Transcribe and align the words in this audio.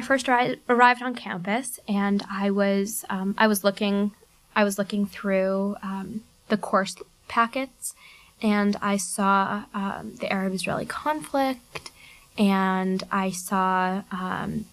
I 0.00 0.02
first 0.02 0.24
arri- 0.28 0.58
arrived 0.66 1.02
on 1.02 1.14
campus, 1.14 1.78
and 1.86 2.24
I 2.30 2.50
was 2.50 3.04
um, 3.10 3.34
I 3.36 3.46
was 3.48 3.64
looking 3.64 4.12
I 4.56 4.64
was 4.64 4.78
looking 4.78 5.04
through 5.04 5.76
um, 5.82 6.22
the 6.48 6.56
course 6.56 6.96
packets, 7.28 7.94
and 8.40 8.76
I 8.80 8.96
saw 8.96 9.64
um, 9.74 10.14
the 10.18 10.32
Arab-Israeli 10.32 10.86
conflict, 10.86 11.90
and 12.38 13.02
I 13.12 13.30
saw 13.30 14.02
um, 14.10 14.64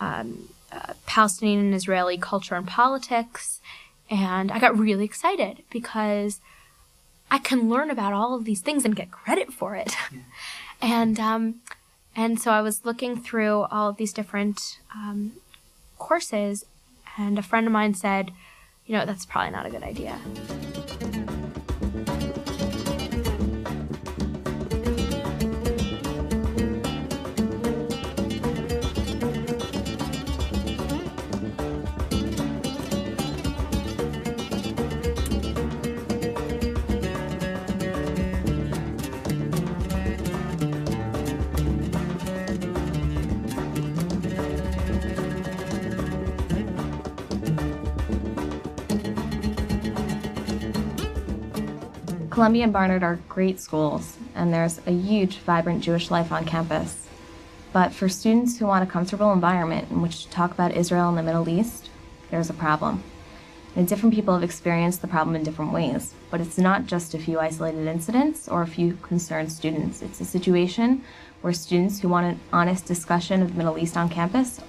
um, 0.00 0.48
uh, 0.72 0.94
Palestinian 1.06 1.60
and 1.66 1.74
Israeli 1.74 2.18
culture 2.18 2.56
and 2.56 2.66
politics, 2.66 3.60
and 4.10 4.50
I 4.50 4.58
got 4.58 4.76
really 4.76 5.04
excited 5.04 5.62
because 5.70 6.40
I 7.30 7.38
can 7.38 7.68
learn 7.70 7.88
about 7.92 8.12
all 8.12 8.34
of 8.34 8.44
these 8.44 8.62
things 8.62 8.84
and 8.84 8.96
get 8.96 9.12
credit 9.12 9.52
for 9.52 9.76
it. 9.76 9.94
Yeah. 10.10 10.18
and 10.82 11.20
um, 11.20 11.60
and 12.16 12.40
so 12.40 12.50
I 12.50 12.62
was 12.62 12.84
looking 12.84 13.20
through 13.20 13.66
all 13.70 13.90
of 13.90 13.98
these 13.98 14.12
different 14.12 14.80
um, 14.94 15.32
courses, 15.98 16.64
and 17.18 17.38
a 17.38 17.42
friend 17.42 17.66
of 17.66 17.72
mine 17.72 17.94
said, 17.94 18.32
you 18.86 18.96
know, 18.96 19.04
that's 19.04 19.26
probably 19.26 19.50
not 19.50 19.66
a 19.66 19.70
good 19.70 19.82
idea. 19.82 20.18
Columbia 52.36 52.64
and 52.64 52.72
Barnard 52.74 53.02
are 53.02 53.18
great 53.30 53.58
schools, 53.58 54.18
and 54.34 54.52
there's 54.52 54.78
a 54.86 54.90
huge, 54.90 55.38
vibrant 55.38 55.82
Jewish 55.82 56.10
life 56.10 56.30
on 56.30 56.44
campus. 56.44 57.06
But 57.72 57.94
for 57.94 58.10
students 58.10 58.58
who 58.58 58.66
want 58.66 58.86
a 58.86 58.92
comfortable 58.92 59.32
environment 59.32 59.90
in 59.90 60.02
which 60.02 60.24
to 60.24 60.30
talk 60.30 60.50
about 60.50 60.76
Israel 60.76 61.08
and 61.08 61.16
the 61.16 61.22
Middle 61.22 61.48
East, 61.48 61.88
there's 62.30 62.50
a 62.50 62.52
problem. 62.52 63.02
And 63.74 63.88
different 63.88 64.14
people 64.14 64.34
have 64.34 64.42
experienced 64.42 65.00
the 65.00 65.08
problem 65.08 65.34
in 65.34 65.44
different 65.44 65.72
ways, 65.72 66.12
but 66.30 66.42
it's 66.42 66.58
not 66.58 66.84
just 66.84 67.14
a 67.14 67.18
few 67.18 67.38
isolated 67.40 67.86
incidents 67.86 68.48
or 68.48 68.60
a 68.60 68.66
few 68.66 68.98
concerned 69.00 69.50
students. 69.50 70.02
It's 70.02 70.20
a 70.20 70.26
situation 70.26 71.02
where 71.40 71.54
students 71.54 72.00
who 72.00 72.10
want 72.10 72.26
an 72.26 72.40
honest 72.52 72.84
discussion 72.84 73.40
of 73.40 73.52
the 73.52 73.56
Middle 73.56 73.78
East 73.78 73.96
on 73.96 74.10
campus 74.10 74.60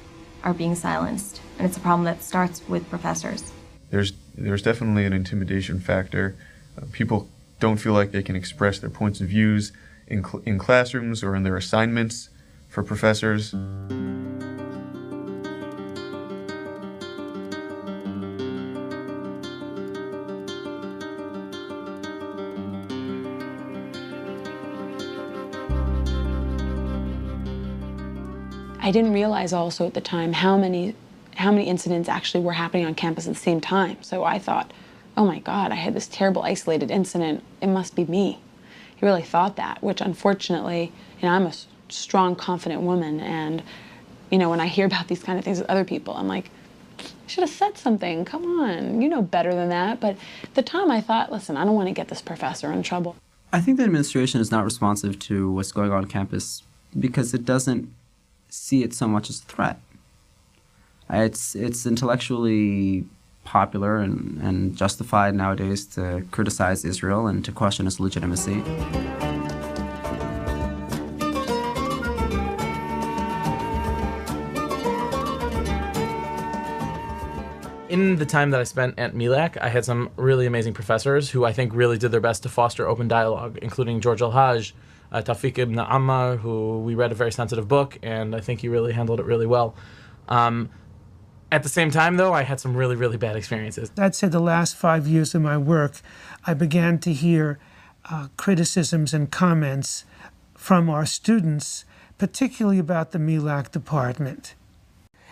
are 0.41 0.53
being 0.53 0.73
silenced. 0.73 1.41
And 1.59 1.67
it's 1.67 1.75
a 1.75 1.81
problem 1.81 2.05
that 2.05 2.23
starts 2.23 2.65
with 2.69 2.89
professors. 2.89 3.51
There's, 3.89 4.13
there's 4.37 4.61
definitely 4.61 5.03
an 5.03 5.11
intimidation 5.11 5.81
factor. 5.81 6.37
Uh, 6.81 6.85
people 6.93 7.27
don't 7.59 7.77
feel 7.77 7.93
like 7.93 8.11
they 8.11 8.23
can 8.23 8.35
express 8.35 8.79
their 8.79 8.89
points 8.89 9.21
of 9.21 9.27
views 9.27 9.71
in, 10.07 10.23
cl- 10.23 10.43
in 10.45 10.57
classrooms 10.59 11.23
or 11.23 11.35
in 11.35 11.43
their 11.43 11.57
assignments 11.57 12.29
for 12.67 12.83
professors. 12.83 13.53
I 28.87 28.91
didn't 28.91 29.11
realize 29.11 29.51
also 29.51 29.85
at 29.85 29.95
the 29.95 29.99
time 29.99 30.31
how 30.31 30.57
many 30.57 30.95
how 31.35 31.51
many 31.51 31.67
incidents 31.67 32.09
actually 32.09 32.43
were 32.43 32.53
happening 32.53 32.85
on 32.85 32.95
campus 32.95 33.27
at 33.27 33.33
the 33.33 33.39
same 33.39 33.61
time. 33.61 34.01
So 34.01 34.23
I 34.23 34.39
thought, 34.39 34.71
oh 35.17 35.25
my 35.25 35.39
God, 35.39 35.71
I 35.71 35.75
had 35.75 35.95
this 35.95 36.07
terrible 36.07 36.43
isolated 36.43 36.91
incident. 36.91 37.43
It 37.59 37.67
must 37.67 37.95
be 37.95 38.05
me. 38.05 38.39
He 38.95 39.05
really 39.05 39.23
thought 39.23 39.55
that, 39.55 39.81
which 39.81 39.99
unfortunately, 39.99 40.91
you 41.19 41.27
know, 41.27 41.33
I'm 41.33 41.47
a 41.47 41.53
strong, 41.89 42.35
confident 42.35 42.83
woman. 42.83 43.19
And, 43.19 43.63
you 44.29 44.37
know, 44.37 44.49
when 44.49 44.59
I 44.59 44.67
hear 44.67 44.85
about 44.91 45.07
these 45.07 45.23
kind 45.23 45.39
of 45.39 45.43
things 45.43 45.59
with 45.59 45.69
other 45.69 45.83
people, 45.83 46.13
I'm 46.13 46.27
like, 46.27 46.51
I 46.99 47.03
should 47.25 47.41
have 47.41 47.49
said 47.49 47.77
something. 47.77 48.25
Come 48.25 48.59
on, 48.61 49.01
you 49.01 49.09
know 49.09 49.21
better 49.21 49.53
than 49.53 49.69
that. 49.69 49.99
But 49.99 50.17
at 50.43 50.53
the 50.53 50.61
time, 50.61 50.89
I 50.89 51.01
thought, 51.01 51.31
listen, 51.31 51.57
I 51.57 51.65
don't 51.65 51.75
want 51.75 51.89
to 51.89 51.93
get 51.93 52.07
this 52.07 52.21
professor 52.21 52.71
in 52.71 52.83
trouble. 52.83 53.15
I 53.51 53.59
think 53.59 53.77
the 53.77 53.83
administration 53.83 54.39
is 54.39 54.51
not 54.51 54.63
responsive 54.63 55.19
to 55.19 55.51
what's 55.51 55.71
going 55.71 55.91
on 55.91 56.05
campus 56.05 56.63
because 56.97 57.33
it 57.33 57.43
doesn't 57.45 57.93
see 58.49 58.83
it 58.83 58.93
so 58.93 59.07
much 59.07 59.29
as 59.29 59.39
a 59.39 59.43
threat. 59.43 59.79
Uh, 61.09 61.17
it's 61.17 61.55
it's 61.55 61.85
intellectually 61.85 63.05
popular 63.47 63.97
and, 63.97 64.39
and 64.41 64.75
justified 64.75 65.33
nowadays 65.33 65.85
to 65.95 66.25
criticize 66.31 66.83
Israel 66.83 67.27
and 67.27 67.43
to 67.45 67.51
question 67.51 67.87
its 67.87 67.99
legitimacy. 67.99 68.61
in 77.89 78.17
the 78.17 78.25
time 78.25 78.51
that 78.51 78.59
I 78.59 78.63
spent 78.63 78.99
at 78.99 79.15
MEALAC, 79.15 79.57
I 79.59 79.69
had 79.69 79.83
some 79.85 80.11
really 80.17 80.45
amazing 80.45 80.73
professors 80.73 81.31
who 81.31 81.45
I 81.45 81.53
think 81.53 81.73
really 81.73 81.97
did 81.97 82.11
their 82.11 82.19
best 82.19 82.43
to 82.43 82.49
foster 82.49 82.87
open 82.87 83.07
dialogue, 83.07 83.57
including 83.61 84.01
George 84.01 84.21
El-Haj, 84.21 84.73
uh, 85.11 85.21
Taoufik 85.21 85.55
Ben 85.55 85.79
Amor, 85.79 86.35
who 86.37 86.79
we 86.79 86.93
read 86.95 87.11
a 87.11 87.15
very 87.15 87.31
sensitive 87.31 87.67
book, 87.67 87.97
and 88.03 88.35
I 88.35 88.41
think 88.41 88.59
he 88.61 88.67
really 88.67 88.93
handled 88.93 89.19
it 89.19 89.25
really 89.25 89.47
well. 89.47 89.73
Um, 90.27 90.69
at 91.51 91.63
the 91.63 91.69
same 91.69 91.91
time, 91.91 92.17
though, 92.17 92.33
I 92.33 92.43
had 92.43 92.59
some 92.59 92.75
really, 92.75 92.95
really 92.95 93.17
bad 93.17 93.35
experiences. 93.35 93.91
I'd 93.97 94.15
say 94.15 94.27
the 94.27 94.39
last 94.39 94.75
five 94.75 95.07
years 95.07 95.33
of 95.33 95.41
my 95.41 95.57
work, 95.57 96.01
I 96.45 96.53
began 96.53 96.99
to 96.99 97.13
hear 97.13 97.59
uh, 98.09 98.27
criticisms 98.37 99.13
and 99.13 99.31
comments 99.31 100.05
from 100.55 100.89
our 100.89 101.05
students, 101.05 101.85
particularly 102.17 102.79
about 102.79 103.11
the 103.11 103.19
MEALAC 103.19 103.71
department. 103.71 104.55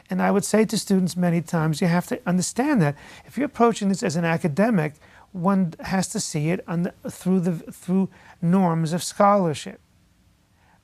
And 0.09 0.21
I 0.21 0.31
would 0.31 0.45
say 0.45 0.65
to 0.65 0.77
students 0.77 1.17
many 1.17 1.41
times, 1.41 1.81
you 1.81 1.87
have 1.87 2.07
to 2.07 2.21
understand 2.25 2.81
that 2.81 2.95
if 3.25 3.37
you're 3.37 3.47
approaching 3.47 3.89
this 3.89 4.03
as 4.03 4.15
an 4.15 4.25
academic, 4.25 4.93
one 5.31 5.73
has 5.81 6.07
to 6.09 6.19
see 6.19 6.49
it 6.49 6.65
the, 6.67 6.93
through, 7.09 7.41
the, 7.41 7.53
through 7.71 8.09
norms 8.41 8.93
of 8.93 9.03
scholarship. 9.03 9.79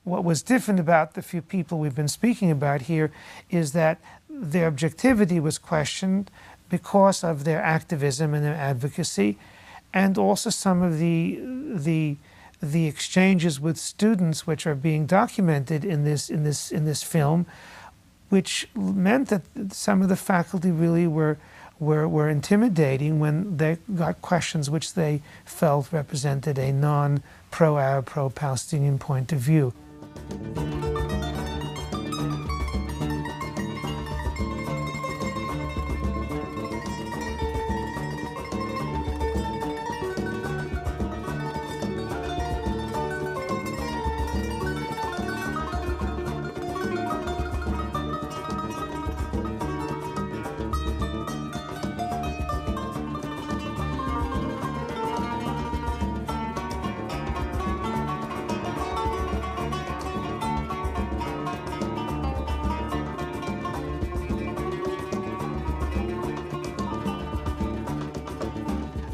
What 0.03 0.23
was 0.23 0.41
different 0.41 0.79
about 0.79 1.13
the 1.13 1.21
few 1.21 1.43
people 1.43 1.77
we've 1.77 1.95
been 1.95 2.07
speaking 2.07 2.49
about 2.49 2.83
here 2.83 3.11
is 3.51 3.73
that 3.73 4.01
their 4.41 4.67
objectivity 4.67 5.39
was 5.39 5.57
questioned 5.57 6.31
because 6.69 7.23
of 7.23 7.43
their 7.43 7.61
activism 7.61 8.33
and 8.33 8.43
their 8.43 8.55
advocacy, 8.55 9.37
and 9.93 10.17
also 10.17 10.49
some 10.49 10.81
of 10.81 10.97
the 10.97 11.39
the 11.41 12.17
the 12.61 12.85
exchanges 12.87 13.59
with 13.59 13.77
students 13.77 14.45
which 14.45 14.67
are 14.67 14.75
being 14.75 15.05
documented 15.05 15.85
in 15.85 16.03
this 16.03 16.29
in 16.29 16.43
this 16.43 16.71
in 16.71 16.85
this 16.85 17.03
film, 17.03 17.45
which 18.29 18.67
meant 18.75 19.29
that 19.29 19.43
some 19.71 20.01
of 20.01 20.09
the 20.09 20.15
faculty 20.15 20.71
really 20.71 21.07
were 21.07 21.37
were, 21.79 22.07
were 22.07 22.29
intimidating 22.29 23.19
when 23.19 23.57
they 23.57 23.77
got 23.95 24.21
questions 24.21 24.69
which 24.69 24.93
they 24.93 25.21
felt 25.43 25.91
represented 25.91 26.57
a 26.59 26.71
non 26.71 27.23
pro 27.49 27.77
Arab, 27.77 28.05
pro 28.05 28.29
Palestinian 28.29 28.97
point 28.99 29.31
of 29.33 29.39
view. 29.39 29.73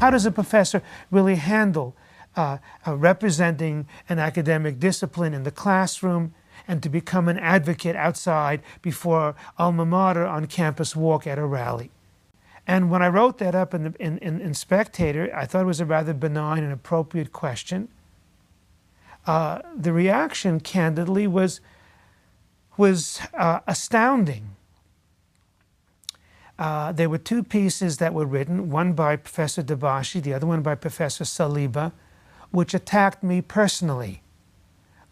How 0.00 0.10
does 0.10 0.26
a 0.26 0.30
professor 0.30 0.82
really 1.10 1.36
handle 1.36 1.96
uh, 2.36 2.58
uh, 2.86 2.96
representing 2.96 3.88
an 4.08 4.18
academic 4.20 4.78
discipline 4.78 5.34
in 5.34 5.42
the 5.42 5.50
classroom 5.50 6.34
and 6.68 6.82
to 6.82 6.88
become 6.88 7.28
an 7.28 7.38
advocate 7.38 7.96
outside 7.96 8.62
before 8.80 9.34
alma 9.58 9.84
mater 9.84 10.24
on 10.24 10.46
campus 10.46 10.94
walk 10.94 11.26
at 11.26 11.38
a 11.38 11.44
rally? 11.44 11.90
And 12.64 12.90
when 12.90 13.02
I 13.02 13.08
wrote 13.08 13.38
that 13.38 13.54
up 13.54 13.74
in, 13.74 13.84
the, 13.84 13.94
in, 13.98 14.18
in, 14.18 14.40
in 14.40 14.54
Spectator, 14.54 15.34
I 15.34 15.46
thought 15.46 15.62
it 15.62 15.66
was 15.66 15.80
a 15.80 15.86
rather 15.86 16.14
benign 16.14 16.62
and 16.62 16.72
appropriate 16.72 17.32
question. 17.32 17.88
Uh, 19.26 19.60
the 19.76 19.92
reaction, 19.92 20.60
candidly, 20.60 21.26
was 21.26 21.60
was 22.76 23.20
uh, 23.34 23.58
astounding. 23.66 24.54
Uh, 26.58 26.90
there 26.90 27.08
were 27.08 27.18
two 27.18 27.44
pieces 27.44 27.98
that 27.98 28.12
were 28.12 28.26
written, 28.26 28.68
one 28.68 28.92
by 28.92 29.14
Professor 29.14 29.62
Dabashi, 29.62 30.20
the 30.20 30.34
other 30.34 30.46
one 30.46 30.62
by 30.62 30.74
Professor 30.74 31.22
Saliba, 31.22 31.92
which 32.50 32.74
attacked 32.74 33.22
me 33.22 33.40
personally. 33.40 34.22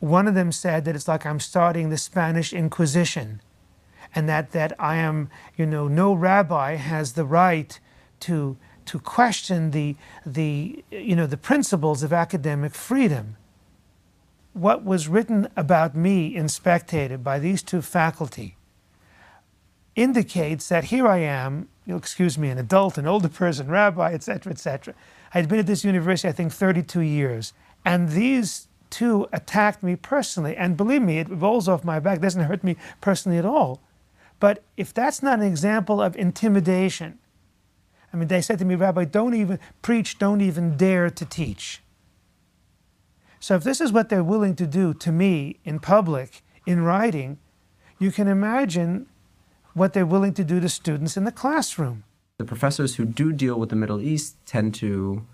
One 0.00 0.26
of 0.26 0.34
them 0.34 0.50
said 0.50 0.84
that 0.84 0.96
it's 0.96 1.06
like 1.06 1.24
I'm 1.24 1.38
starting 1.38 1.88
the 1.88 1.98
Spanish 1.98 2.52
Inquisition, 2.52 3.40
and 4.14 4.28
that, 4.28 4.50
that 4.52 4.72
I 4.78 4.96
am, 4.96 5.30
you 5.56 5.66
know, 5.66 5.86
no 5.86 6.12
rabbi 6.12 6.74
has 6.74 7.12
the 7.12 7.24
right 7.24 7.78
to, 8.20 8.56
to 8.86 8.98
question 8.98 9.70
the, 9.70 9.94
the, 10.24 10.84
you 10.90 11.14
know, 11.14 11.26
the 11.26 11.36
principles 11.36 12.02
of 12.02 12.12
academic 12.12 12.74
freedom. 12.74 13.36
What 14.52 14.84
was 14.84 15.06
written 15.06 15.48
about 15.56 15.94
me 15.94 16.34
in 16.34 16.48
Spectator 16.48 17.18
by 17.18 17.38
these 17.38 17.62
two 17.62 17.82
faculty 17.82 18.55
indicates 19.96 20.68
that 20.68 20.84
here 20.84 21.08
I 21.08 21.18
am, 21.18 21.68
you'll 21.86 21.98
excuse 21.98 22.38
me, 22.38 22.50
an 22.50 22.58
adult, 22.58 22.98
an 22.98 23.06
older 23.06 23.28
person, 23.28 23.68
rabbi, 23.68 24.12
etc., 24.12 24.52
etc. 24.52 24.94
I'd 25.34 25.48
been 25.48 25.58
at 25.58 25.66
this 25.66 25.84
university, 25.84 26.28
I 26.28 26.32
think, 26.32 26.52
32 26.52 27.00
years, 27.00 27.52
and 27.84 28.10
these 28.10 28.68
two 28.90 29.26
attacked 29.32 29.82
me 29.82 29.96
personally. 29.96 30.56
And 30.56 30.76
believe 30.76 31.02
me, 31.02 31.18
it 31.18 31.28
rolls 31.28 31.68
off 31.68 31.84
my 31.84 31.98
back, 31.98 32.20
doesn't 32.20 32.42
hurt 32.42 32.62
me 32.62 32.76
personally 33.00 33.38
at 33.38 33.44
all. 33.44 33.80
But 34.38 34.62
if 34.76 34.92
that's 34.92 35.22
not 35.22 35.40
an 35.40 35.46
example 35.46 36.00
of 36.00 36.14
intimidation, 36.16 37.18
I 38.12 38.16
mean, 38.16 38.28
they 38.28 38.40
said 38.40 38.58
to 38.60 38.64
me, 38.64 38.74
Rabbi, 38.74 39.04
don't 39.04 39.34
even 39.34 39.58
preach, 39.82 40.18
don't 40.18 40.40
even 40.40 40.76
dare 40.76 41.10
to 41.10 41.24
teach. 41.24 41.82
So 43.40 43.54
if 43.54 43.64
this 43.64 43.80
is 43.80 43.92
what 43.92 44.08
they're 44.08 44.24
willing 44.24 44.56
to 44.56 44.66
do 44.66 44.94
to 44.94 45.12
me 45.12 45.58
in 45.64 45.80
public, 45.80 46.42
in 46.66 46.82
writing, 46.82 47.38
you 47.98 48.10
can 48.10 48.28
imagine 48.28 49.06
what 49.76 49.92
they're 49.92 50.06
willing 50.06 50.32
to 50.32 50.42
do 50.42 50.58
to 50.58 50.68
students 50.70 51.18
in 51.18 51.24
the 51.24 51.30
classroom. 51.30 52.02
The 52.38 52.46
professors 52.46 52.96
who 52.96 53.04
do 53.04 53.30
deal 53.30 53.58
with 53.60 53.68
the 53.68 53.76
Middle 53.76 54.00
East 54.00 54.36
tend 54.46 54.74
to 54.76 55.26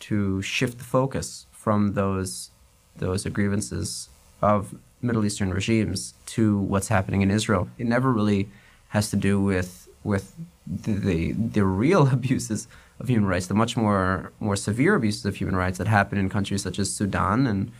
to 0.00 0.40
shift 0.40 0.78
the 0.78 0.84
focus 0.84 1.46
from 1.50 1.94
those 1.94 2.50
those 2.96 3.24
grievances 3.24 4.08
of 4.40 4.76
Middle 5.02 5.24
Eastern 5.24 5.52
regimes 5.52 6.14
to 6.26 6.58
what's 6.58 6.88
happening 6.88 7.22
in 7.22 7.30
Israel. 7.30 7.68
It 7.76 7.86
never 7.86 8.12
really 8.12 8.48
has 8.90 9.10
to 9.10 9.16
do 9.16 9.40
with 9.40 9.88
with 10.04 10.36
the, 10.64 11.32
the, 11.32 11.64
real 11.64 12.06
abuses 12.12 12.68
of 13.00 13.08
human 13.08 13.28
rights, 13.28 13.48
the 13.48 13.54
much 13.54 13.76
more 13.76 14.32
more 14.38 14.54
severe 14.56 14.94
abuses 14.94 15.24
of 15.26 15.34
human 15.36 15.56
rights 15.56 15.78
that 15.78 15.88
happen 15.88 16.18
in 16.18 16.28
countries 16.28 16.62
such 16.62 16.78
as 16.78 16.88
Sudan 16.94 17.48
and 17.48 17.72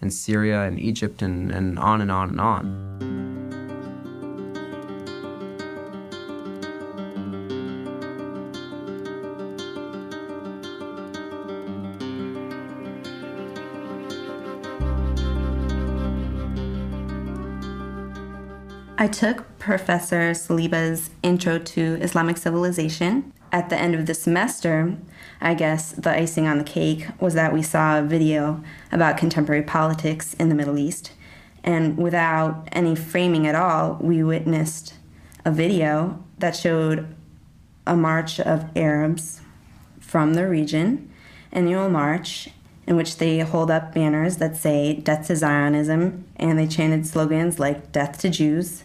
and 0.00 0.12
Syria 0.12 0.64
and 0.64 0.78
Egypt 0.80 1.22
and, 1.22 1.52
and 1.52 1.78
on 1.78 2.00
and 2.00 2.10
on 2.10 2.30
and 2.30 2.40
on. 2.40 3.65
I 18.98 19.08
took 19.08 19.58
Professor 19.58 20.30
Saliba's 20.30 21.10
Intro 21.22 21.58
to 21.58 21.98
Islamic 22.00 22.38
Civilization. 22.38 23.30
At 23.52 23.68
the 23.68 23.76
end 23.76 23.94
of 23.94 24.06
the 24.06 24.14
semester, 24.14 24.96
I 25.38 25.52
guess 25.52 25.92
the 25.92 26.16
icing 26.16 26.46
on 26.46 26.56
the 26.56 26.64
cake 26.64 27.06
was 27.20 27.34
that 27.34 27.52
we 27.52 27.60
saw 27.60 27.98
a 27.98 28.02
video 28.02 28.64
about 28.90 29.18
contemporary 29.18 29.62
politics 29.62 30.32
in 30.34 30.48
the 30.48 30.54
Middle 30.54 30.78
East. 30.78 31.12
And 31.62 31.98
without 31.98 32.70
any 32.72 32.94
framing 32.94 33.46
at 33.46 33.54
all, 33.54 33.98
we 34.00 34.22
witnessed 34.22 34.94
a 35.44 35.50
video 35.50 36.24
that 36.38 36.56
showed 36.56 37.14
a 37.86 37.94
march 37.94 38.40
of 38.40 38.64
Arabs 38.74 39.42
from 40.00 40.32
the 40.32 40.48
region, 40.48 41.12
an 41.52 41.64
annual 41.64 41.90
march, 41.90 42.48
in 42.86 42.96
which 42.96 43.18
they 43.18 43.40
hold 43.40 43.70
up 43.70 43.92
banners 43.92 44.36
that 44.36 44.56
say 44.56 44.94
death 44.94 45.26
to 45.26 45.36
Zionism 45.36 46.24
and 46.36 46.58
they 46.58 46.66
chanted 46.66 47.06
slogans 47.06 47.58
like 47.58 47.92
death 47.92 48.18
to 48.20 48.30
Jews. 48.30 48.84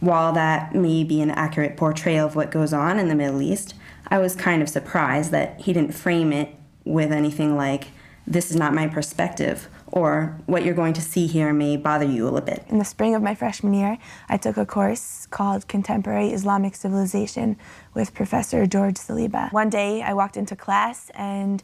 While 0.00 0.32
that 0.34 0.74
may 0.74 1.02
be 1.04 1.20
an 1.20 1.30
accurate 1.30 1.76
portrayal 1.76 2.26
of 2.26 2.36
what 2.36 2.50
goes 2.50 2.72
on 2.72 2.98
in 2.98 3.08
the 3.08 3.14
Middle 3.14 3.42
East, 3.42 3.74
I 4.08 4.18
was 4.18 4.36
kind 4.36 4.62
of 4.62 4.68
surprised 4.68 5.30
that 5.32 5.60
he 5.60 5.72
didn't 5.72 5.94
frame 5.94 6.32
it 6.32 6.54
with 6.84 7.12
anything 7.12 7.56
like, 7.56 7.88
this 8.26 8.50
is 8.50 8.56
not 8.56 8.74
my 8.74 8.86
perspective, 8.86 9.68
or 9.86 10.38
what 10.46 10.64
you're 10.64 10.74
going 10.74 10.92
to 10.92 11.00
see 11.00 11.26
here 11.26 11.52
may 11.52 11.76
bother 11.76 12.04
you 12.04 12.24
a 12.24 12.26
little 12.26 12.40
bit. 12.40 12.62
In 12.68 12.78
the 12.78 12.84
spring 12.84 13.14
of 13.14 13.22
my 13.22 13.34
freshman 13.34 13.74
year, 13.74 13.98
I 14.28 14.36
took 14.36 14.56
a 14.56 14.66
course 14.66 15.26
called 15.30 15.66
Contemporary 15.66 16.28
Islamic 16.28 16.74
Civilization 16.74 17.56
with 17.94 18.14
Professor 18.14 18.66
George 18.66 18.96
Saliba. 18.96 19.52
One 19.52 19.70
day 19.70 20.02
I 20.02 20.12
walked 20.12 20.36
into 20.36 20.54
class 20.54 21.10
and 21.14 21.62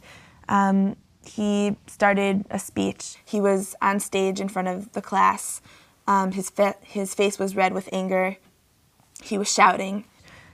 um, 0.49 0.95
he 1.23 1.77
started 1.87 2.45
a 2.49 2.59
speech. 2.59 3.17
He 3.23 3.39
was 3.39 3.75
on 3.81 3.99
stage 3.99 4.39
in 4.39 4.49
front 4.49 4.67
of 4.67 4.91
the 4.93 5.01
class. 5.01 5.61
Um, 6.07 6.31
his, 6.33 6.49
fa- 6.49 6.75
his 6.81 7.13
face 7.13 7.39
was 7.39 7.55
red 7.55 7.73
with 7.73 7.89
anger. 7.91 8.37
He 9.23 9.37
was 9.37 9.51
shouting. 9.51 10.05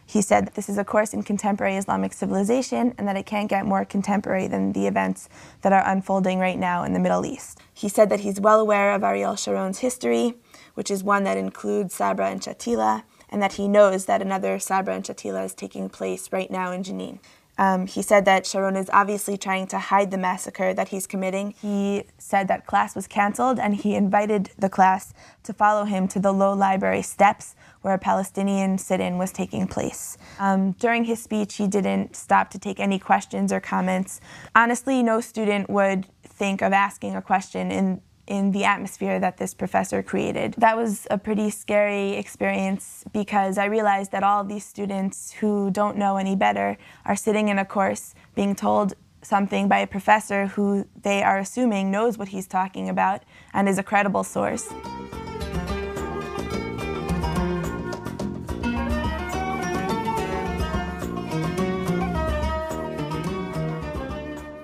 He 0.05 0.21
said 0.21 0.45
that 0.45 0.55
this 0.55 0.67
is 0.67 0.77
a 0.77 0.83
course 0.83 1.13
in 1.13 1.23
contemporary 1.23 1.77
Islamic 1.77 2.11
civilization 2.11 2.93
and 2.97 3.07
that 3.07 3.15
it 3.15 3.25
can't 3.25 3.49
get 3.49 3.65
more 3.65 3.85
contemporary 3.85 4.47
than 4.47 4.73
the 4.73 4.87
events 4.87 5.29
that 5.61 5.71
are 5.71 5.87
unfolding 5.87 6.37
right 6.39 6.59
now 6.59 6.83
in 6.83 6.93
the 6.93 6.99
Middle 6.99 7.25
East. 7.25 7.59
He 7.73 7.87
said 7.87 8.09
that 8.09 8.19
he's 8.19 8.39
well 8.39 8.59
aware 8.59 8.93
of 8.93 9.03
Ariel 9.03 9.37
Sharon's 9.37 9.79
history, 9.79 10.35
which 10.73 10.91
is 10.91 11.03
one 11.03 11.23
that 11.23 11.37
includes 11.37 11.93
Sabra 11.93 12.29
and 12.29 12.41
Shatila, 12.41 13.03
and 13.29 13.41
that 13.41 13.53
he 13.53 13.69
knows 13.69 14.05
that 14.05 14.21
another 14.21 14.59
Sabra 14.59 14.95
and 14.95 15.05
Shatila 15.05 15.45
is 15.45 15.53
taking 15.53 15.87
place 15.87 16.31
right 16.33 16.51
now 16.51 16.73
in 16.73 16.83
Jenin. 16.83 17.19
Um, 17.61 17.85
he 17.85 18.01
said 18.01 18.25
that 18.25 18.47
Sharon 18.47 18.75
is 18.75 18.89
obviously 18.91 19.37
trying 19.37 19.67
to 19.67 19.77
hide 19.77 20.09
the 20.09 20.17
massacre 20.17 20.73
that 20.73 20.87
he's 20.87 21.05
committing. 21.05 21.53
He 21.61 22.05
said 22.17 22.47
that 22.47 22.65
class 22.65 22.95
was 22.95 23.05
canceled 23.05 23.59
and 23.59 23.75
he 23.75 23.93
invited 23.93 24.49
the 24.57 24.67
class 24.67 25.13
to 25.43 25.53
follow 25.53 25.83
him 25.83 26.07
to 26.07 26.19
the 26.19 26.31
low 26.31 26.53
library 26.53 27.03
steps 27.03 27.53
where 27.83 27.93
a 27.93 27.99
Palestinian 27.99 28.79
sit 28.79 28.99
in 28.99 29.19
was 29.19 29.31
taking 29.31 29.67
place. 29.67 30.17
Um, 30.39 30.71
during 30.71 31.03
his 31.03 31.21
speech, 31.21 31.57
he 31.57 31.67
didn't 31.67 32.15
stop 32.15 32.49
to 32.49 32.57
take 32.57 32.79
any 32.79 32.97
questions 32.97 33.53
or 33.53 33.59
comments. 33.59 34.21
Honestly, 34.55 35.03
no 35.03 35.21
student 35.21 35.69
would 35.69 36.07
think 36.23 36.63
of 36.63 36.73
asking 36.73 37.15
a 37.15 37.21
question 37.21 37.71
in 37.71 38.01
in 38.31 38.51
the 38.51 38.63
atmosphere 38.63 39.19
that 39.19 39.35
this 39.35 39.53
professor 39.53 40.01
created. 40.01 40.55
That 40.57 40.77
was 40.77 41.05
a 41.11 41.17
pretty 41.17 41.49
scary 41.49 42.11
experience 42.13 43.03
because 43.11 43.57
I 43.57 43.65
realized 43.65 44.13
that 44.13 44.23
all 44.23 44.45
these 44.45 44.63
students 44.63 45.33
who 45.33 45.69
don't 45.69 45.97
know 45.97 46.15
any 46.15 46.37
better 46.37 46.77
are 47.03 47.17
sitting 47.17 47.49
in 47.49 47.59
a 47.59 47.65
course 47.65 48.15
being 48.33 48.55
told 48.55 48.93
something 49.21 49.67
by 49.67 49.79
a 49.79 49.85
professor 49.85 50.45
who 50.47 50.87
they 51.01 51.21
are 51.21 51.39
assuming 51.39 51.91
knows 51.91 52.17
what 52.17 52.29
he's 52.29 52.47
talking 52.47 52.87
about 52.87 53.21
and 53.53 53.67
is 53.67 53.77
a 53.77 53.83
credible 53.83 54.23
source. 54.23 54.71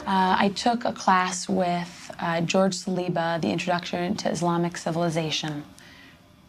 Uh, 0.07 0.38
I 0.39 0.53
took 0.55 0.86
a 0.86 0.93
class 0.93 1.50
with 1.50 1.96
uh, 2.19 2.41
George 2.41 2.75
Saliba, 2.75 3.39
The 3.41 3.51
Introduction 3.51 4.15
to 4.17 4.29
Islamic 4.29 4.77
Civilization. 4.77 5.63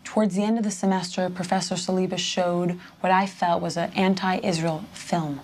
Towards 0.04 0.34
the 0.37 0.42
end 0.42 0.58
of 0.58 0.64
the 0.64 0.70
semester, 0.70 1.28
Professor 1.28 1.75
Saliba 1.75 2.18
showed 2.18 2.80
what 3.00 3.12
I 3.12 3.26
felt 3.26 3.60
was 3.60 3.76
an 3.76 3.92
anti-Israel 3.94 4.84
film, 4.92 5.40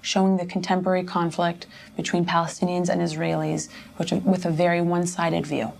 showing 0.00 0.36
the 0.36 0.46
contemporary 0.46 1.02
conflict 1.02 1.66
between 1.96 2.24
Palestinians 2.24 2.88
and 2.88 3.00
Israelis 3.00 3.68
which, 3.96 4.12
with 4.12 4.46
a 4.46 4.50
very 4.50 4.80
one-sided 4.80 5.46
view. 5.46 5.72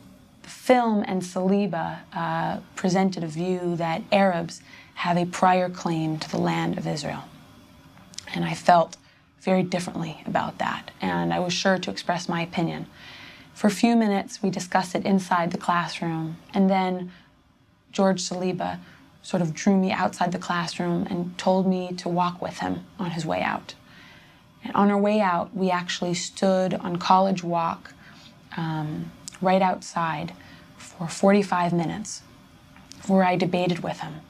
The 0.43 0.49
film 0.49 1.05
and 1.07 1.23
Saliba 1.23 2.01
uh, 2.13 2.59
presented 2.75 3.23
a 3.23 3.29
view 3.29 3.77
that 3.77 4.03
Arabs 4.11 4.61
have 4.95 5.17
a 5.17 5.27
prior 5.27 5.71
claim 5.71 6.19
to 6.19 6.31
the 6.31 6.39
land 6.39 6.79
of 6.79 6.87
Israel. 6.87 7.25
And 8.35 8.45
I 8.45 8.55
felt 8.55 8.97
very 9.41 9.63
differently 9.63 10.23
about 10.27 10.59
that, 10.59 10.91
and 11.01 11.33
I 11.33 11.41
was 11.41 11.53
sure 11.53 11.79
to 11.79 11.91
express 11.91 12.29
my 12.29 12.43
opinion. 12.43 12.87
For 13.55 13.67
a 13.67 13.71
few 13.71 13.97
minutes, 13.97 14.43
we 14.43 14.51
discussed 14.51 14.95
it 14.95 15.05
inside 15.05 15.53
the 15.53 15.59
classroom, 15.59 16.37
and 16.53 16.69
then 16.69 17.13
George 17.93 18.21
Saliba 18.21 18.79
sort 19.23 19.43
of 19.43 19.55
drew 19.55 19.77
me 19.77 19.93
outside 19.93 20.33
the 20.33 20.39
classroom 20.39 21.07
and 21.09 21.37
told 21.39 21.67
me 21.67 21.93
to 21.95 22.09
walk 22.09 22.43
with 22.43 22.59
him 22.59 22.85
on 22.99 23.13
his 23.13 23.25
way 23.25 23.43
out. 23.43 23.75
And 24.65 24.75
on 24.75 24.91
our 24.91 24.99
way 24.99 25.21
out, 25.21 25.55
we 25.55 25.71
actually 25.71 26.15
stood 26.15 26.75
on 26.75 26.97
College 26.97 27.43
Walk 27.45 27.95
um, 28.57 29.11
right 29.41 29.63
outside 29.63 30.33
for 30.77 31.09
45 31.09 31.73
minutes, 31.73 32.23
where 33.07 33.25
I 33.25 33.37
debated 33.37 33.83
with 33.83 34.01
him 34.01 34.21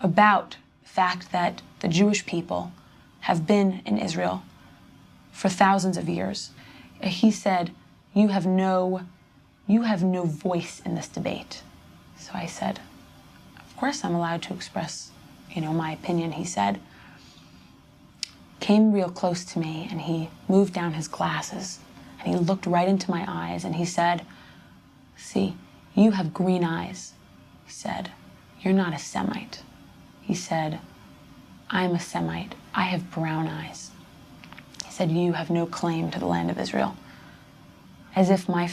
about 0.00 0.56
the 0.82 0.88
fact 0.88 1.32
that 1.32 1.62
the 1.80 1.88
Jewish 1.88 2.24
people 2.24 2.72
have 3.20 3.46
been 3.46 3.82
in 3.84 3.98
Israel 3.98 4.42
for 5.32 5.48
thousands 5.48 5.96
of 5.96 6.08
years. 6.08 6.50
He 7.02 7.30
said, 7.30 7.70
"You 8.14 8.28
have 8.28 8.46
no, 8.46 9.02
you 9.66 9.82
have 9.82 10.02
no 10.02 10.24
voice 10.24 10.80
in 10.84 10.94
this 10.94 11.08
debate." 11.08 11.62
So 12.20 12.32
I 12.34 12.46
said, 12.46 12.80
Of 13.58 13.76
course 13.76 14.04
I'm 14.04 14.14
allowed 14.14 14.42
to 14.42 14.54
express, 14.54 15.10
you 15.50 15.62
know, 15.62 15.72
my 15.72 15.92
opinion, 15.92 16.32
he 16.32 16.44
said. 16.44 16.80
Came 18.60 18.92
real 18.92 19.08
close 19.08 19.42
to 19.46 19.58
me 19.58 19.88
and 19.90 20.02
he 20.02 20.28
moved 20.46 20.74
down 20.74 20.92
his 20.92 21.08
glasses 21.08 21.78
and 22.18 22.28
he 22.28 22.36
looked 22.36 22.66
right 22.66 22.86
into 22.88 23.10
my 23.10 23.24
eyes 23.26 23.64
and 23.64 23.76
he 23.76 23.86
said, 23.86 24.26
See, 25.16 25.56
you 25.94 26.10
have 26.12 26.34
green 26.34 26.62
eyes. 26.62 27.14
He 27.64 27.72
said, 27.72 28.10
You're 28.60 28.74
not 28.74 28.92
a 28.92 28.98
Semite. 28.98 29.62
He 30.20 30.34
said, 30.34 30.78
I'm 31.70 31.92
a 31.92 32.00
Semite. 32.00 32.54
I 32.74 32.82
have 32.82 33.10
brown 33.10 33.48
eyes. 33.48 33.90
He 34.84 34.92
said, 34.92 35.10
You 35.10 35.32
have 35.32 35.48
no 35.48 35.64
claim 35.64 36.10
to 36.10 36.18
the 36.18 36.26
land 36.26 36.50
of 36.50 36.58
Israel. 36.58 36.96
As 38.14 38.30
if 38.30 38.48
my 38.48 38.70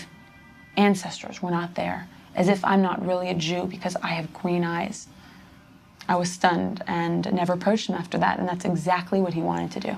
ancestors 0.75 1.41
were 1.41 1.51
not 1.51 1.75
there, 1.75 2.07
as 2.35 2.47
if 2.47 2.63
I'm 2.63 2.81
not 2.81 3.05
really 3.05 3.29
a 3.29 3.33
Jew 3.33 3.65
because 3.65 3.95
I 3.97 4.09
have 4.09 4.33
green 4.33 4.63
eyes. 4.63 5.07
I 6.07 6.15
was 6.15 6.31
stunned 6.31 6.83
and 6.87 7.31
never 7.33 7.53
approached 7.53 7.89
him 7.89 7.95
after 7.95 8.17
that, 8.19 8.39
and 8.39 8.47
that's 8.47 8.65
exactly 8.65 9.19
what 9.19 9.33
he 9.33 9.41
wanted 9.41 9.71
to 9.71 9.79
do. 9.79 9.97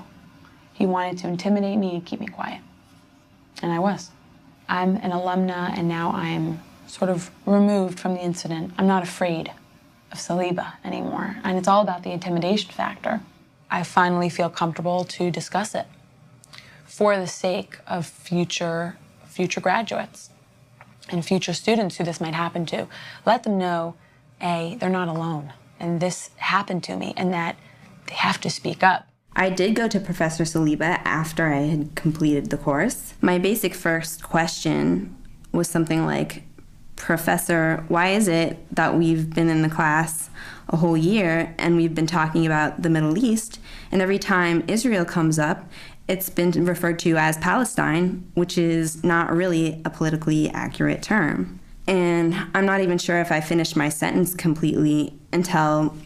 He 0.72 0.86
wanted 0.86 1.18
to 1.18 1.28
intimidate 1.28 1.78
me 1.78 1.94
and 1.94 2.04
keep 2.04 2.20
me 2.20 2.26
quiet. 2.26 2.60
And 3.62 3.70
I 3.70 3.78
was. 3.78 4.10
I'm 4.68 4.96
an 4.96 5.10
alumna, 5.10 5.76
and 5.76 5.88
now 5.88 6.10
I'm 6.12 6.60
sort 6.86 7.10
of 7.10 7.30
removed 7.46 8.00
from 8.00 8.14
the 8.14 8.20
incident. 8.20 8.72
I'm 8.78 8.86
not 8.86 9.02
afraid 9.02 9.52
of 10.10 10.18
Saliba 10.18 10.72
anymore, 10.84 11.36
and 11.44 11.58
it's 11.58 11.68
all 11.68 11.82
about 11.82 12.02
the 12.02 12.10
intimidation 12.10 12.72
factor. 12.72 13.20
I 13.70 13.84
finally 13.84 14.28
feel 14.28 14.50
comfortable 14.50 15.04
to 15.04 15.30
discuss 15.30 15.74
it 15.74 15.86
for 16.84 17.16
the 17.16 17.26
sake 17.26 17.78
of 17.86 18.04
future 18.04 18.96
future 19.40 19.62
graduates 19.62 20.28
and 21.08 21.24
future 21.24 21.54
students 21.54 21.96
who 21.96 22.04
this 22.04 22.20
might 22.20 22.34
happen 22.34 22.66
to. 22.66 22.86
Let 23.24 23.42
them 23.42 23.56
know, 23.56 23.94
A, 24.42 24.76
they're 24.78 24.90
not 24.90 25.08
alone, 25.08 25.54
and 25.78 25.98
this 25.98 26.28
happened 26.36 26.84
to 26.84 26.94
me, 26.94 27.14
and 27.16 27.32
that 27.32 27.56
they 28.06 28.16
have 28.16 28.38
to 28.42 28.50
speak 28.50 28.82
up. 28.82 29.08
I 29.34 29.48
did 29.48 29.74
go 29.74 29.88
to 29.88 29.98
Professor 29.98 30.44
Saliba 30.44 31.00
after 31.06 31.46
I 31.46 31.60
had 31.60 31.94
completed 31.94 32.50
the 32.50 32.58
course. 32.58 33.14
My 33.22 33.38
basic 33.38 33.74
first 33.74 34.22
question 34.22 35.16
was 35.52 35.70
something 35.70 36.04
like, 36.04 36.42
Professor, 36.96 37.82
why 37.88 38.08
is 38.08 38.28
it 38.28 38.58
that 38.76 38.94
we've 38.94 39.34
been 39.34 39.48
in 39.48 39.62
the 39.62 39.70
class 39.70 40.28
a 40.68 40.76
whole 40.76 40.98
year 40.98 41.54
and 41.58 41.76
we've 41.76 41.94
been 41.94 42.06
talking 42.06 42.44
about 42.44 42.82
the 42.82 42.90
Middle 42.90 43.16
East, 43.16 43.58
and 43.90 44.02
every 44.02 44.18
time 44.18 44.64
Israel 44.68 45.06
comes 45.06 45.38
up, 45.38 45.64
it's 46.10 46.28
been 46.28 46.50
referred 46.64 46.98
to 46.98 47.16
as 47.16 47.38
Palestine, 47.38 48.28
which 48.34 48.58
is 48.58 49.04
not 49.04 49.32
really 49.32 49.80
a 49.84 49.90
politically 49.90 50.50
accurate 50.50 51.04
term. 51.04 51.60
And 51.86 52.34
I'm 52.52 52.66
not 52.66 52.80
even 52.80 52.98
sure 52.98 53.20
if 53.20 53.30
I 53.30 53.40
finished 53.40 53.76
my 53.76 53.88
sentence 53.88 54.34
completely 54.34 55.14
until, 55.32 55.96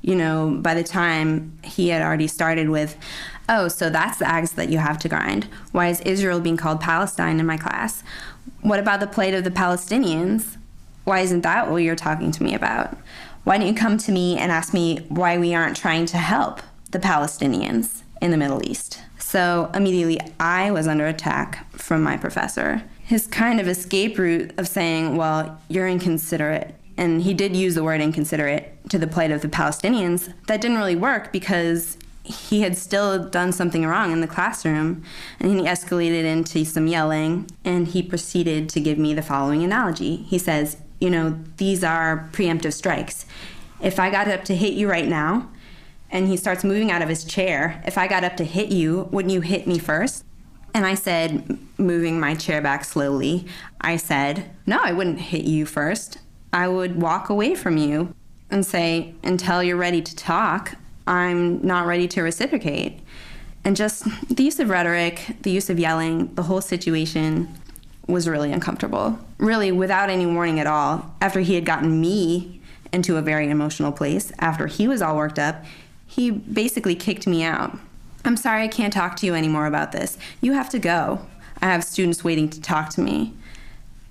you 0.00 0.14
know, 0.14 0.58
by 0.62 0.72
the 0.72 0.82
time 0.82 1.58
he 1.62 1.88
had 1.88 2.00
already 2.00 2.26
started 2.26 2.70
with, 2.70 2.96
oh, 3.50 3.68
so 3.68 3.90
that's 3.90 4.18
the 4.18 4.26
axe 4.26 4.52
that 4.52 4.70
you 4.70 4.78
have 4.78 4.98
to 5.00 5.10
grind. 5.10 5.44
Why 5.72 5.88
is 5.88 6.00
Israel 6.00 6.40
being 6.40 6.56
called 6.56 6.80
Palestine 6.80 7.38
in 7.38 7.44
my 7.44 7.58
class? 7.58 8.02
What 8.62 8.78
about 8.78 9.00
the 9.00 9.06
plight 9.06 9.34
of 9.34 9.44
the 9.44 9.50
Palestinians? 9.50 10.56
Why 11.04 11.20
isn't 11.20 11.42
that 11.42 11.70
what 11.70 11.82
you're 11.82 11.96
talking 11.96 12.32
to 12.32 12.42
me 12.42 12.54
about? 12.54 12.96
Why 13.44 13.58
don't 13.58 13.66
you 13.66 13.74
come 13.74 13.98
to 13.98 14.12
me 14.12 14.38
and 14.38 14.50
ask 14.50 14.72
me 14.72 15.00
why 15.10 15.36
we 15.36 15.54
aren't 15.54 15.76
trying 15.76 16.06
to 16.06 16.16
help 16.16 16.62
the 16.92 16.98
Palestinians 16.98 18.04
in 18.22 18.30
the 18.30 18.38
Middle 18.38 18.66
East? 18.66 19.02
So 19.30 19.70
immediately 19.74 20.18
I 20.40 20.72
was 20.72 20.88
under 20.88 21.06
attack 21.06 21.70
from 21.70 22.02
my 22.02 22.16
professor. 22.16 22.82
His 23.04 23.28
kind 23.28 23.60
of 23.60 23.68
escape 23.68 24.18
route 24.18 24.52
of 24.58 24.66
saying, 24.66 25.14
well, 25.14 25.60
you're 25.68 25.86
inconsiderate, 25.86 26.74
and 26.96 27.22
he 27.22 27.32
did 27.32 27.54
use 27.54 27.76
the 27.76 27.84
word 27.84 28.00
inconsiderate 28.00 28.76
to 28.88 28.98
the 28.98 29.06
plight 29.06 29.30
of 29.30 29.40
the 29.40 29.46
Palestinians, 29.46 30.34
that 30.48 30.60
didn't 30.60 30.78
really 30.78 30.96
work 30.96 31.32
because 31.32 31.96
he 32.24 32.62
had 32.62 32.76
still 32.76 33.28
done 33.28 33.52
something 33.52 33.86
wrong 33.86 34.10
in 34.10 34.20
the 34.20 34.26
classroom 34.26 35.04
and 35.38 35.52
he 35.52 35.64
escalated 35.64 36.24
into 36.24 36.64
some 36.64 36.88
yelling 36.88 37.48
and 37.64 37.86
he 37.86 38.02
proceeded 38.02 38.68
to 38.70 38.80
give 38.80 38.98
me 38.98 39.14
the 39.14 39.22
following 39.22 39.62
analogy. 39.62 40.16
He 40.16 40.38
says, 40.38 40.76
You 40.98 41.08
know, 41.08 41.38
these 41.56 41.84
are 41.84 42.28
preemptive 42.32 42.72
strikes. 42.72 43.26
If 43.80 44.00
I 44.00 44.10
got 44.10 44.26
up 44.26 44.42
to 44.46 44.56
hit 44.56 44.72
you 44.72 44.90
right 44.90 45.06
now, 45.06 45.48
and 46.10 46.26
he 46.26 46.36
starts 46.36 46.64
moving 46.64 46.90
out 46.90 47.02
of 47.02 47.08
his 47.08 47.24
chair. 47.24 47.82
If 47.86 47.96
I 47.96 48.08
got 48.08 48.24
up 48.24 48.36
to 48.38 48.44
hit 48.44 48.70
you, 48.70 49.08
wouldn't 49.12 49.32
you 49.32 49.40
hit 49.40 49.66
me 49.66 49.78
first? 49.78 50.24
And 50.74 50.86
I 50.86 50.94
said, 50.94 51.58
moving 51.78 52.20
my 52.20 52.34
chair 52.34 52.60
back 52.60 52.84
slowly, 52.84 53.46
I 53.80 53.96
said, 53.96 54.50
No, 54.66 54.78
I 54.82 54.92
wouldn't 54.92 55.20
hit 55.20 55.44
you 55.44 55.66
first. 55.66 56.18
I 56.52 56.68
would 56.68 57.00
walk 57.00 57.28
away 57.28 57.54
from 57.54 57.76
you 57.76 58.14
and 58.50 58.64
say, 58.64 59.14
Until 59.22 59.62
you're 59.62 59.76
ready 59.76 60.02
to 60.02 60.16
talk, 60.16 60.74
I'm 61.06 61.64
not 61.66 61.86
ready 61.86 62.06
to 62.08 62.22
reciprocate. 62.22 63.00
And 63.64 63.76
just 63.76 64.04
the 64.28 64.44
use 64.44 64.58
of 64.58 64.70
rhetoric, 64.70 65.36
the 65.42 65.50
use 65.50 65.70
of 65.70 65.78
yelling, 65.78 66.34
the 66.34 66.44
whole 66.44 66.60
situation 66.60 67.48
was 68.06 68.28
really 68.28 68.52
uncomfortable. 68.52 69.18
Really, 69.38 69.72
without 69.72 70.08
any 70.10 70.26
warning 70.26 70.60
at 70.60 70.66
all, 70.66 71.14
after 71.20 71.40
he 71.40 71.54
had 71.54 71.64
gotten 71.64 72.00
me 72.00 72.60
into 72.92 73.16
a 73.16 73.22
very 73.22 73.50
emotional 73.50 73.92
place, 73.92 74.32
after 74.38 74.66
he 74.66 74.88
was 74.88 75.02
all 75.02 75.16
worked 75.16 75.38
up, 75.38 75.64
he 76.10 76.32
basically 76.32 76.96
kicked 76.96 77.28
me 77.28 77.44
out. 77.44 77.78
I'm 78.24 78.36
sorry 78.36 78.64
I 78.64 78.68
can't 78.68 78.92
talk 78.92 79.14
to 79.18 79.26
you 79.26 79.34
anymore 79.36 79.66
about 79.66 79.92
this. 79.92 80.18
You 80.40 80.54
have 80.54 80.68
to 80.70 80.80
go. 80.80 81.24
I 81.62 81.66
have 81.66 81.84
students 81.84 82.24
waiting 82.24 82.50
to 82.50 82.60
talk 82.60 82.90
to 82.90 83.00
me. 83.00 83.32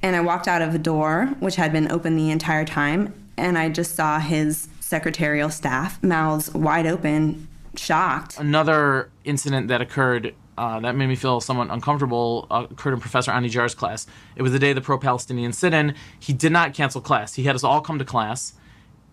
And 0.01 0.15
I 0.15 0.21
walked 0.21 0.47
out 0.47 0.61
of 0.61 0.73
a 0.73 0.77
door, 0.77 1.35
which 1.41 1.57
had 1.57 1.73
been 1.73 1.91
open 1.91 2.15
the 2.15 2.31
entire 2.31 2.63
time, 2.63 3.13
and 3.35 3.57
I 3.57 3.67
just 3.67 3.95
saw 3.95 4.19
his 4.19 4.69
secretarial 4.79 5.49
staff, 5.49 6.01
mouths 6.01 6.53
wide 6.53 6.87
open, 6.87 7.49
shocked. 7.75 8.39
Another 8.39 9.09
incident 9.25 9.67
that 9.67 9.81
occurred 9.81 10.33
uh, 10.57 10.79
that 10.79 10.95
made 10.95 11.07
me 11.07 11.17
feel 11.17 11.41
somewhat 11.41 11.69
uncomfortable 11.69 12.47
uh, 12.49 12.65
occurred 12.71 12.93
in 12.93 13.01
Professor 13.01 13.31
Anijar's 13.31 13.75
class. 13.75 14.07
It 14.37 14.41
was 14.41 14.53
the 14.53 14.59
day 14.59 14.69
of 14.69 14.75
the 14.75 14.81
pro-Palestinian 14.81 15.51
sit-in. 15.51 15.95
He 16.17 16.31
did 16.31 16.53
not 16.53 16.73
cancel 16.73 17.01
class. 17.01 17.33
He 17.33 17.43
had 17.43 17.55
us 17.55 17.63
all 17.65 17.81
come 17.81 17.99
to 17.99 18.05
class, 18.05 18.53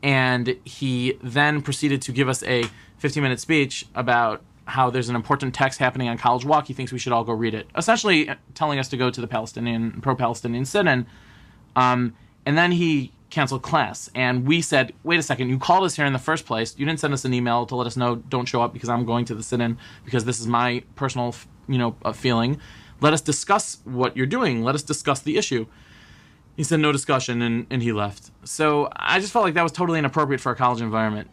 and 0.03 0.57
he 0.65 1.19
then 1.23 1.63
proceeded 1.63 2.03
to 2.03 2.13
give 2.13 2.29
us 2.29 2.43
a 2.45 2.65
15-minute 3.03 3.41
speech 3.41 3.87
about 3.95 4.43
how 4.67 4.91
there's 4.91 5.09
an 5.09 5.17
important 5.17 5.55
text 5.55 5.79
happening 5.79 6.09
on 6.09 6.19
College 6.19 6.45
Walk. 6.45 6.67
He 6.67 6.75
thinks 6.75 6.93
we 6.93 6.99
should 6.99 7.13
all 7.13 7.25
go 7.25 7.33
read 7.33 7.55
it. 7.55 7.69
Essentially, 7.77 8.31
telling 8.55 8.79
us 8.79 8.89
to 8.89 8.97
go 8.97 9.11
to 9.11 9.21
the 9.21 9.29
Palestinian 9.29 10.01
pro-Palestinian 10.01 10.65
sit-in. 10.65 11.07
Um, 11.77 12.15
and 12.45 12.59
then 12.59 12.73
he 12.73 13.13
canceled 13.31 13.63
class. 13.63 14.11
And 14.15 14.47
we 14.47 14.61
said, 14.61 14.93
wait 15.03 15.19
a 15.19 15.23
second, 15.23 15.51
you 15.51 15.59
called 15.59 15.85
us 15.85 15.97
here 15.97 16.07
in 16.07 16.13
the 16.13 16.19
first 16.19 16.47
place. 16.47 16.75
You 16.79 16.87
didn't 16.87 17.01
send 17.01 17.15
us 17.15 17.25
an 17.25 17.35
email 17.35 17.67
to 17.67 17.77
let 17.77 17.87
us 17.87 17.97
know 17.97 18.17
don't 18.17 18.47
show 18.47 18.63
up 18.63 18.73
because 18.73 18.89
I'm 18.89 19.05
going 19.05 19.25
to 19.27 19.35
the 19.35 19.43
sit-in 19.43 19.79
because 20.05 20.25
this 20.25 20.41
is 20.41 20.47
my 20.47 20.83
personal, 20.95 21.35
you 21.69 21.79
know, 21.79 21.97
uh, 22.05 22.13
feeling. 22.13 22.61
Let 23.01 23.13
us 23.13 23.21
discuss 23.21 23.79
what 23.85 24.17
you're 24.17 24.27
doing. 24.27 24.63
Let 24.63 24.75
us 24.75 24.83
discuss 24.83 25.21
the 25.21 25.37
issue. 25.37 25.67
He 26.57 26.65
said 26.65 26.81
no 26.81 26.91
discussion 26.91 27.43
and, 27.43 27.67
and 27.69 27.83
he 27.83 27.93
left. 27.93 28.31
So 28.45 28.89
I 28.97 29.21
just 29.21 29.33
felt 29.33 29.45
like 29.45 29.55
that 29.55 29.63
was 29.63 29.73
totally 29.73 29.99
inappropriate 29.99 30.41
for 30.41 30.53
a 30.53 30.57
college 30.57 30.81
environment. 30.81 31.29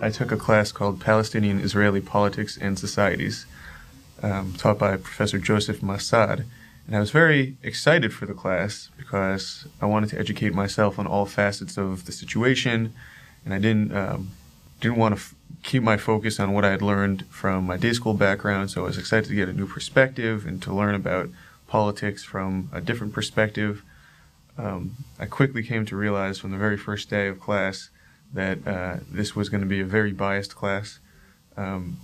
I 0.00 0.10
took 0.10 0.32
a 0.32 0.36
class 0.36 0.72
called 0.72 1.00
Palestinian 1.00 1.60
Israeli 1.60 2.00
Politics 2.00 2.56
and 2.56 2.78
Societies, 2.78 3.44
um, 4.22 4.54
taught 4.56 4.78
by 4.78 4.96
Professor 4.96 5.38
Joseph 5.38 5.80
Massad. 5.80 6.46
And 6.86 6.96
I 6.96 7.00
was 7.00 7.10
very 7.10 7.56
excited 7.62 8.14
for 8.14 8.24
the 8.24 8.32
class 8.32 8.90
because 8.96 9.66
I 9.82 9.86
wanted 9.86 10.08
to 10.10 10.18
educate 10.18 10.54
myself 10.54 10.98
on 10.98 11.06
all 11.06 11.26
facets 11.26 11.76
of 11.76 12.06
the 12.06 12.12
situation, 12.12 12.94
and 13.44 13.52
I 13.52 13.58
didn't 13.58 13.94
um, 13.94 14.30
didn't 14.80 14.96
want 14.96 15.14
to 15.14 15.20
f- 15.20 15.34
keep 15.62 15.82
my 15.82 15.96
focus 15.96 16.38
on 16.38 16.52
what 16.52 16.64
I 16.64 16.70
had 16.70 16.82
learned 16.82 17.26
from 17.26 17.66
my 17.66 17.76
day 17.76 17.92
school 17.92 18.14
background. 18.14 18.70
So 18.70 18.82
I 18.82 18.84
was 18.84 18.98
excited 18.98 19.28
to 19.28 19.34
get 19.34 19.48
a 19.48 19.52
new 19.52 19.66
perspective 19.66 20.46
and 20.46 20.62
to 20.62 20.72
learn 20.72 20.94
about 20.94 21.28
politics 21.66 22.24
from 22.24 22.70
a 22.72 22.80
different 22.80 23.12
perspective. 23.12 23.82
Um, 24.56 24.96
I 25.18 25.26
quickly 25.26 25.62
came 25.62 25.84
to 25.86 25.96
realize 25.96 26.38
from 26.38 26.50
the 26.50 26.56
very 26.56 26.76
first 26.76 27.10
day 27.10 27.28
of 27.28 27.38
class 27.40 27.90
that 28.32 28.66
uh, 28.66 28.96
this 29.10 29.34
was 29.36 29.48
going 29.48 29.60
to 29.60 29.66
be 29.66 29.80
a 29.80 29.84
very 29.84 30.12
biased 30.12 30.54
class, 30.54 30.98
um, 31.56 31.98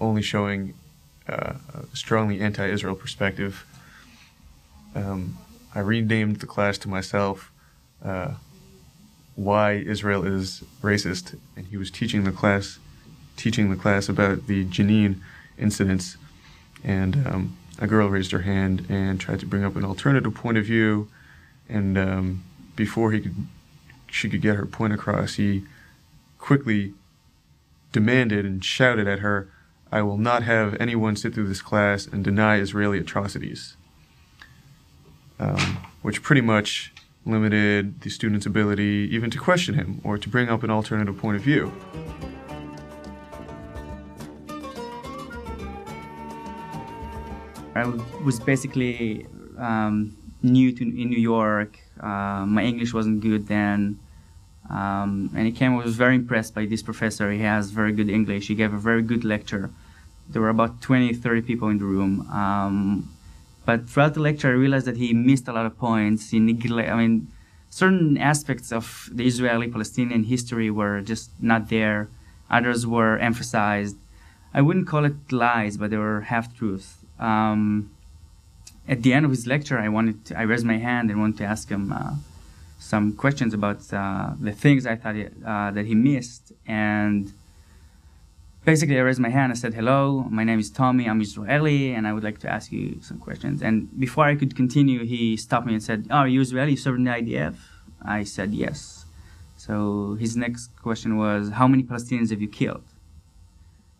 only 0.00 0.22
showing 0.22 0.74
uh, 1.28 1.54
a 1.74 1.96
strongly 1.96 2.40
anti-Israel 2.40 2.96
perspective. 2.96 3.64
Um, 4.94 5.38
I 5.74 5.80
renamed 5.80 6.36
the 6.40 6.46
class 6.46 6.78
to 6.78 6.88
myself 6.88 7.52
uh, 8.04 8.34
"Why 9.34 9.72
Israel 9.72 10.26
is 10.26 10.62
Racist," 10.82 11.38
and 11.56 11.66
he 11.66 11.76
was 11.76 11.90
teaching 11.90 12.24
the 12.24 12.32
class, 12.32 12.78
teaching 13.36 13.70
the 13.70 13.76
class 13.76 14.08
about 14.08 14.46
the 14.46 14.64
Jenin 14.64 15.20
incidents, 15.58 16.16
and 16.82 17.26
um, 17.26 17.56
a 17.78 17.86
girl 17.86 18.08
raised 18.08 18.32
her 18.32 18.42
hand 18.42 18.86
and 18.88 19.20
tried 19.20 19.40
to 19.40 19.46
bring 19.46 19.64
up 19.64 19.76
an 19.76 19.84
alternative 19.84 20.34
point 20.34 20.58
of 20.58 20.64
view, 20.64 21.08
and 21.68 21.96
um, 21.96 22.44
before 22.76 23.12
he 23.12 23.20
could 23.20 23.34
she 24.10 24.28
could 24.28 24.42
get 24.42 24.56
her 24.56 24.66
point 24.66 24.92
across, 24.92 25.34
he 25.34 25.64
quickly 26.38 26.94
demanded 27.92 28.44
and 28.44 28.64
shouted 28.64 29.06
at 29.06 29.20
her, 29.20 29.48
I 29.92 30.02
will 30.02 30.18
not 30.18 30.42
have 30.42 30.76
anyone 30.80 31.16
sit 31.16 31.34
through 31.34 31.48
this 31.48 31.62
class 31.62 32.06
and 32.06 32.24
deny 32.24 32.56
Israeli 32.56 32.98
atrocities. 32.98 33.76
Um, 35.38 35.78
which 36.02 36.22
pretty 36.22 36.42
much 36.42 36.92
limited 37.26 38.00
the 38.00 38.10
student's 38.10 38.46
ability 38.46 39.08
even 39.12 39.30
to 39.30 39.38
question 39.38 39.74
him 39.74 40.00
or 40.04 40.18
to 40.18 40.28
bring 40.28 40.48
up 40.48 40.62
an 40.62 40.70
alternative 40.70 41.16
point 41.18 41.36
of 41.36 41.42
view. 41.42 41.72
I 47.74 47.84
was 48.24 48.40
basically 48.40 49.26
um, 49.58 50.16
new 50.42 50.72
to 50.72 50.82
in 50.82 51.08
New 51.10 51.18
York. 51.18 51.78
Uh, 52.00 52.44
my 52.46 52.62
English 52.62 52.92
wasn't 52.92 53.20
good 53.20 53.46
then, 53.46 53.98
um, 54.68 55.30
and 55.36 55.46
he 55.46 55.52
came. 55.52 55.78
I 55.78 55.84
was 55.84 55.96
very 55.96 56.16
impressed 56.16 56.54
by 56.54 56.66
this 56.66 56.82
professor. 56.82 57.30
He 57.30 57.40
has 57.40 57.70
very 57.70 57.92
good 57.92 58.10
English. 58.10 58.48
He 58.48 58.54
gave 58.54 58.72
a 58.72 58.78
very 58.78 59.02
good 59.02 59.24
lecture. 59.24 59.70
There 60.28 60.42
were 60.42 60.48
about 60.48 60.80
20, 60.80 61.14
30 61.14 61.42
people 61.42 61.68
in 61.68 61.78
the 61.78 61.84
room. 61.84 62.28
Um, 62.30 63.08
but 63.64 63.88
throughout 63.88 64.14
the 64.14 64.20
lecture, 64.20 64.48
I 64.48 64.52
realized 64.52 64.86
that 64.86 64.96
he 64.96 65.12
missed 65.12 65.46
a 65.48 65.52
lot 65.52 65.66
of 65.66 65.78
points. 65.78 66.30
He. 66.30 66.38
I 66.38 66.96
mean, 66.96 67.28
certain 67.68 68.18
aspects 68.18 68.72
of 68.72 69.08
the 69.12 69.26
Israeli-Palestinian 69.26 70.24
history 70.24 70.70
were 70.70 71.00
just 71.00 71.30
not 71.40 71.68
there. 71.68 72.08
Others 72.50 72.86
were 72.86 73.18
emphasized. 73.18 73.96
I 74.52 74.60
wouldn't 74.62 74.88
call 74.88 75.04
it 75.04 75.30
lies, 75.30 75.76
but 75.76 75.90
they 75.90 75.96
were 75.96 76.22
half 76.22 76.56
truths. 76.56 76.96
Um, 77.18 77.90
at 78.88 79.02
the 79.02 79.12
end 79.12 79.24
of 79.24 79.30
his 79.30 79.46
lecture, 79.46 79.78
I 79.78 79.88
wanted 79.88 80.24
to, 80.26 80.38
I 80.38 80.42
raised 80.42 80.66
my 80.66 80.78
hand 80.78 81.10
and 81.10 81.20
wanted 81.20 81.38
to 81.38 81.44
ask 81.44 81.68
him 81.68 81.92
uh, 81.92 82.14
some 82.78 83.12
questions 83.12 83.54
about 83.54 83.92
uh, 83.92 84.32
the 84.40 84.52
things 84.52 84.86
I 84.86 84.96
thought 84.96 85.14
he, 85.14 85.26
uh, 85.46 85.70
that 85.70 85.86
he 85.86 85.94
missed. 85.94 86.52
And 86.66 87.32
basically, 88.64 88.98
I 88.98 89.02
raised 89.02 89.20
my 89.20 89.30
hand. 89.30 89.52
I 89.52 89.54
said, 89.54 89.74
"Hello, 89.74 90.26
my 90.30 90.44
name 90.44 90.58
is 90.58 90.70
Tommy. 90.70 91.08
I'm 91.08 91.20
Israeli, 91.20 91.92
and 91.92 92.06
I 92.06 92.12
would 92.12 92.24
like 92.24 92.38
to 92.40 92.48
ask 92.50 92.72
you 92.72 92.98
some 93.00 93.18
questions." 93.18 93.62
And 93.62 93.88
before 93.98 94.24
I 94.24 94.34
could 94.34 94.54
continue, 94.56 95.04
he 95.04 95.36
stopped 95.36 95.66
me 95.66 95.74
and 95.74 95.82
said, 95.82 96.06
"Oh, 96.10 96.22
are 96.24 96.28
you 96.28 96.40
Israeli? 96.40 96.76
In 96.86 97.04
the 97.04 97.10
IDF?" 97.10 97.56
I 98.02 98.24
said, 98.24 98.54
"Yes." 98.54 99.06
So 99.56 100.16
his 100.18 100.36
next 100.36 100.68
question 100.86 101.16
was, 101.16 101.50
"How 101.50 101.66
many 101.68 101.82
Palestinians 101.82 102.30
have 102.30 102.40
you 102.40 102.48
killed?" 102.48 102.84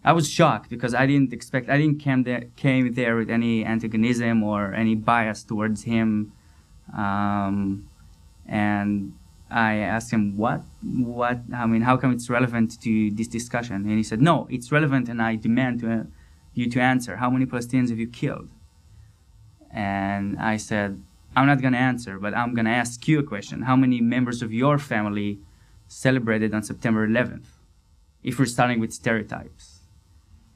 I 0.02 0.12
was 0.12 0.30
shocked 0.30 0.70
because 0.70 0.94
I 0.94 1.04
didn't 1.06 1.32
expect, 1.32 1.68
I 1.68 1.76
didn't 1.76 1.98
came 1.98 2.22
there, 2.22 2.44
came 2.56 2.94
there 2.94 3.16
with 3.16 3.28
any 3.28 3.66
antagonism 3.66 4.42
or 4.42 4.72
any 4.72 4.94
bias 4.94 5.42
towards 5.42 5.82
him. 5.82 6.32
Um, 6.96 7.86
and 8.46 9.12
I 9.50 9.76
asked 9.76 10.12
him, 10.12 10.36
what, 10.36 10.62
what, 10.82 11.40
I 11.54 11.66
mean, 11.66 11.82
how 11.82 11.96
come 11.96 12.12
it's 12.12 12.30
relevant 12.30 12.80
to 12.82 13.10
this 13.10 13.26
discussion? 13.26 13.76
And 13.76 13.90
he 13.90 14.02
said, 14.02 14.22
no, 14.22 14.46
it's 14.50 14.70
relevant 14.70 15.08
and 15.08 15.20
I 15.20 15.36
demand 15.36 15.80
to, 15.80 15.92
uh, 15.92 16.02
you 16.54 16.70
to 16.70 16.80
answer. 16.80 17.16
How 17.16 17.30
many 17.30 17.46
Palestinians 17.46 17.90
have 17.90 17.98
you 17.98 18.08
killed? 18.08 18.48
And 19.70 20.38
I 20.38 20.56
said, 20.56 21.02
I'm 21.36 21.46
not 21.46 21.60
going 21.60 21.72
to 21.72 21.78
answer, 21.78 22.18
but 22.18 22.34
I'm 22.34 22.54
going 22.54 22.64
to 22.64 22.70
ask 22.72 23.06
you 23.06 23.18
a 23.18 23.22
question. 23.22 23.62
How 23.62 23.76
many 23.76 24.00
members 24.00 24.42
of 24.42 24.52
your 24.52 24.78
family 24.78 25.40
celebrated 25.88 26.54
on 26.54 26.62
September 26.62 27.06
11th? 27.06 27.46
If 28.22 28.38
we're 28.38 28.46
starting 28.46 28.80
with 28.80 28.92
stereotypes. 28.92 29.80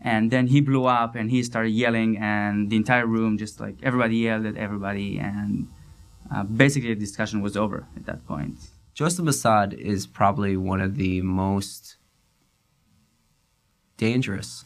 And 0.01 0.31
then 0.31 0.49
he 0.49 0.61
blew 0.61 0.85
up 0.85 1.15
and 1.15 1.31
he 1.31 1.43
started 1.43 1.71
yelling, 1.71 2.19
and 2.19 2.69
the 2.69 2.77
entire 2.77 3.07
room 3.07 3.39
just 3.39 3.59
like 3.59 3.77
everybody 3.83 4.17
yelled 4.17 4.45
at 4.45 4.57
everybody, 4.57 5.19
and 5.19 5.69
uh, 6.31 6.43
basically 6.43 6.93
the 6.93 7.01
discussion 7.01 7.41
was 7.41 7.57
over 7.57 7.87
at 7.97 8.05
that 8.05 8.27
point. 8.27 8.59
Joseph 8.95 9.25
Massad 9.25 9.73
is 9.73 10.07
probably 10.07 10.57
one 10.57 10.81
of 10.81 10.97
the 10.97 11.21
most 11.21 11.97
dangerous 13.97 14.65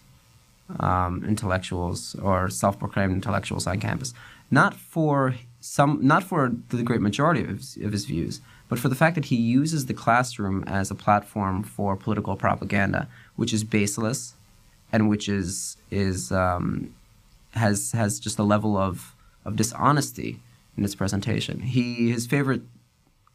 um, 0.78 1.24
intellectuals 1.26 2.14
or 2.16 2.50
self-proclaimed 2.50 3.12
intellectuals 3.12 3.66
on 3.66 3.80
campus. 3.80 4.12
Not 4.50 4.74
for 4.74 5.34
some, 5.60 6.06
not 6.06 6.24
for 6.24 6.52
the 6.68 6.82
great 6.82 7.00
majority 7.00 7.42
of 7.42 7.48
his, 7.48 7.78
of 7.78 7.92
his 7.92 8.04
views, 8.04 8.42
but 8.68 8.78
for 8.78 8.90
the 8.90 8.94
fact 8.94 9.14
that 9.14 9.26
he 9.26 9.36
uses 9.36 9.86
the 9.86 9.94
classroom 9.94 10.62
as 10.66 10.90
a 10.90 10.94
platform 10.94 11.62
for 11.62 11.96
political 11.96 12.36
propaganda, 12.36 13.08
which 13.36 13.54
is 13.54 13.64
baseless, 13.64 14.34
and 14.92 15.08
which 15.08 15.28
is 15.28 15.78
is 15.90 16.30
um, 16.32 16.94
has 17.52 17.92
has 17.92 18.20
just 18.20 18.38
a 18.38 18.42
level 18.42 18.76
of 18.76 19.14
of 19.44 19.56
dishonesty 19.56 20.40
in 20.76 20.84
its 20.84 20.94
presentation. 20.94 21.60
He 21.60 22.10
his 22.10 22.26
favorite 22.26 22.62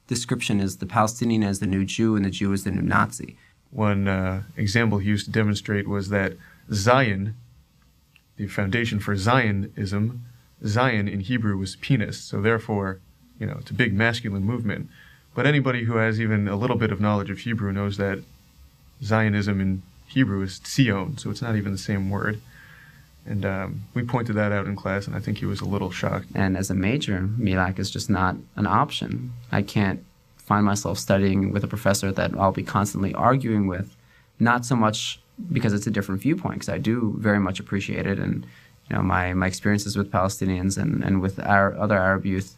description 0.07 0.59
is 0.59 0.77
the 0.77 0.85
Palestinian 0.85 1.43
as 1.43 1.59
the 1.59 1.67
new 1.67 1.85
Jew 1.85 2.15
and 2.15 2.25
the 2.25 2.29
Jew 2.29 2.53
as 2.53 2.63
the 2.63 2.71
new 2.71 2.81
Nazi. 2.81 3.37
One 3.71 4.07
uh, 4.07 4.43
example 4.55 4.99
he 4.99 5.09
used 5.09 5.25
to 5.25 5.31
demonstrate 5.31 5.87
was 5.87 6.09
that 6.09 6.33
Zion, 6.71 7.35
the 8.37 8.47
foundation 8.47 8.99
for 8.99 9.15
Zionism, 9.15 10.25
Zion 10.65 11.07
in 11.07 11.21
Hebrew 11.21 11.57
was 11.57 11.75
penis, 11.77 12.19
so 12.19 12.41
therefore, 12.41 12.99
you 13.39 13.45
know, 13.45 13.57
it's 13.59 13.71
a 13.71 13.73
big 13.73 13.93
masculine 13.93 14.43
movement. 14.43 14.89
But 15.35 15.47
anybody 15.47 15.85
who 15.85 15.95
has 15.97 16.21
even 16.21 16.47
a 16.47 16.55
little 16.55 16.77
bit 16.77 16.91
of 16.91 17.01
knowledge 17.01 17.29
of 17.29 17.39
Hebrew 17.39 17.71
knows 17.71 17.97
that 17.97 18.19
Zionism 19.03 19.59
in 19.59 19.81
Hebrew 20.07 20.43
is 20.43 20.59
tzion, 20.59 21.19
so 21.19 21.31
it's 21.31 21.41
not 21.41 21.55
even 21.55 21.71
the 21.71 21.77
same 21.77 22.09
word. 22.09 22.39
And 23.25 23.45
um, 23.45 23.83
we 23.93 24.03
pointed 24.03 24.35
that 24.35 24.51
out 24.51 24.65
in 24.65 24.75
class, 24.75 25.07
and 25.07 25.15
I 25.15 25.19
think 25.19 25.37
he 25.37 25.45
was 25.45 25.61
a 25.61 25.65
little 25.65 25.91
shocked. 25.91 26.27
And 26.35 26.57
as 26.57 26.69
a 26.69 26.73
major, 26.73 27.29
MEALAC 27.39 27.79
is 27.79 27.89
just 27.89 28.09
not 28.09 28.35
an 28.55 28.67
option. 28.67 29.31
I 29.51 29.61
can't 29.61 30.03
find 30.37 30.65
myself 30.65 30.99
studying 30.99 31.53
with 31.53 31.63
a 31.63 31.67
professor 31.67 32.11
that 32.11 32.37
I'll 32.37 32.51
be 32.51 32.63
constantly 32.63 33.13
arguing 33.13 33.67
with, 33.67 33.95
not 34.39 34.65
so 34.65 34.75
much 34.75 35.21
because 35.51 35.73
it's 35.73 35.87
a 35.87 35.91
different 35.91 36.21
viewpoint, 36.21 36.55
because 36.55 36.69
I 36.69 36.77
do 36.77 37.15
very 37.17 37.39
much 37.39 37.59
appreciate 37.59 38.05
it. 38.05 38.19
And 38.19 38.45
you 38.89 38.95
know, 38.95 39.01
my, 39.01 39.33
my 39.33 39.47
experiences 39.47 39.95
with 39.95 40.11
Palestinians 40.11 40.77
and, 40.77 41.03
and 41.03 41.21
with 41.21 41.39
our 41.39 41.77
other 41.77 41.97
Arab 41.97 42.25
youth 42.25 42.57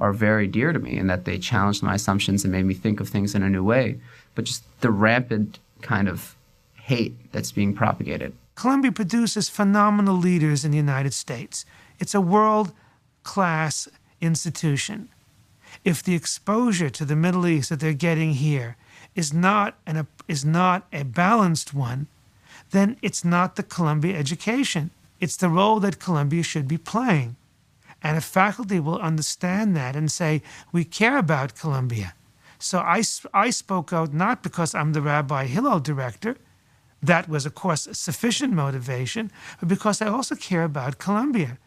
are 0.00 0.12
very 0.12 0.46
dear 0.46 0.72
to 0.72 0.78
me 0.78 0.96
in 0.96 1.06
that 1.06 1.26
they 1.26 1.38
challenged 1.38 1.82
my 1.82 1.94
assumptions 1.94 2.44
and 2.44 2.52
made 2.52 2.64
me 2.64 2.74
think 2.74 2.98
of 2.98 3.08
things 3.08 3.34
in 3.34 3.42
a 3.42 3.50
new 3.50 3.62
way. 3.62 4.00
But 4.34 4.46
just 4.46 4.64
the 4.80 4.90
rampant 4.90 5.58
kind 5.82 6.08
of 6.08 6.34
hate 6.74 7.30
that's 7.32 7.52
being 7.52 7.74
propagated. 7.74 8.32
Columbia 8.54 8.92
produces 8.92 9.48
phenomenal 9.48 10.16
leaders 10.16 10.64
in 10.64 10.70
the 10.70 10.76
United 10.76 11.14
States. 11.14 11.64
It's 11.98 12.14
a 12.14 12.20
world 12.20 12.72
class 13.22 13.88
institution. 14.20 15.08
If 15.84 16.02
the 16.02 16.14
exposure 16.14 16.90
to 16.90 17.04
the 17.04 17.16
Middle 17.16 17.46
East 17.46 17.70
that 17.70 17.80
they're 17.80 17.94
getting 17.94 18.34
here 18.34 18.76
is 19.14 19.32
not, 19.32 19.76
an, 19.86 20.06
is 20.28 20.44
not 20.44 20.86
a 20.92 21.02
balanced 21.04 21.74
one, 21.74 22.06
then 22.70 22.96
it's 23.02 23.24
not 23.24 23.56
the 23.56 23.62
Columbia 23.62 24.16
education. 24.16 24.90
It's 25.20 25.36
the 25.36 25.48
role 25.48 25.80
that 25.80 25.98
Columbia 25.98 26.42
should 26.42 26.68
be 26.68 26.78
playing. 26.78 27.36
And 28.02 28.16
if 28.16 28.24
faculty 28.24 28.80
will 28.80 28.98
understand 28.98 29.76
that 29.76 29.94
and 29.94 30.10
say, 30.10 30.42
we 30.72 30.84
care 30.84 31.18
about 31.18 31.54
Columbia. 31.54 32.14
So 32.58 32.78
I, 32.78 33.02
I 33.32 33.50
spoke 33.50 33.92
out 33.92 34.12
not 34.12 34.42
because 34.42 34.74
I'm 34.74 34.92
the 34.92 35.02
Rabbi 35.02 35.46
Hillel 35.46 35.80
director, 35.80 36.36
that 37.02 37.28
was, 37.28 37.44
of 37.44 37.54
course, 37.54 37.88
sufficient 37.92 38.52
motivation, 38.52 39.32
but 39.58 39.68
because 39.68 40.00
I 40.00 40.06
also 40.06 40.36
care 40.36 40.62
about 40.62 40.98
Columbia. 40.98 41.58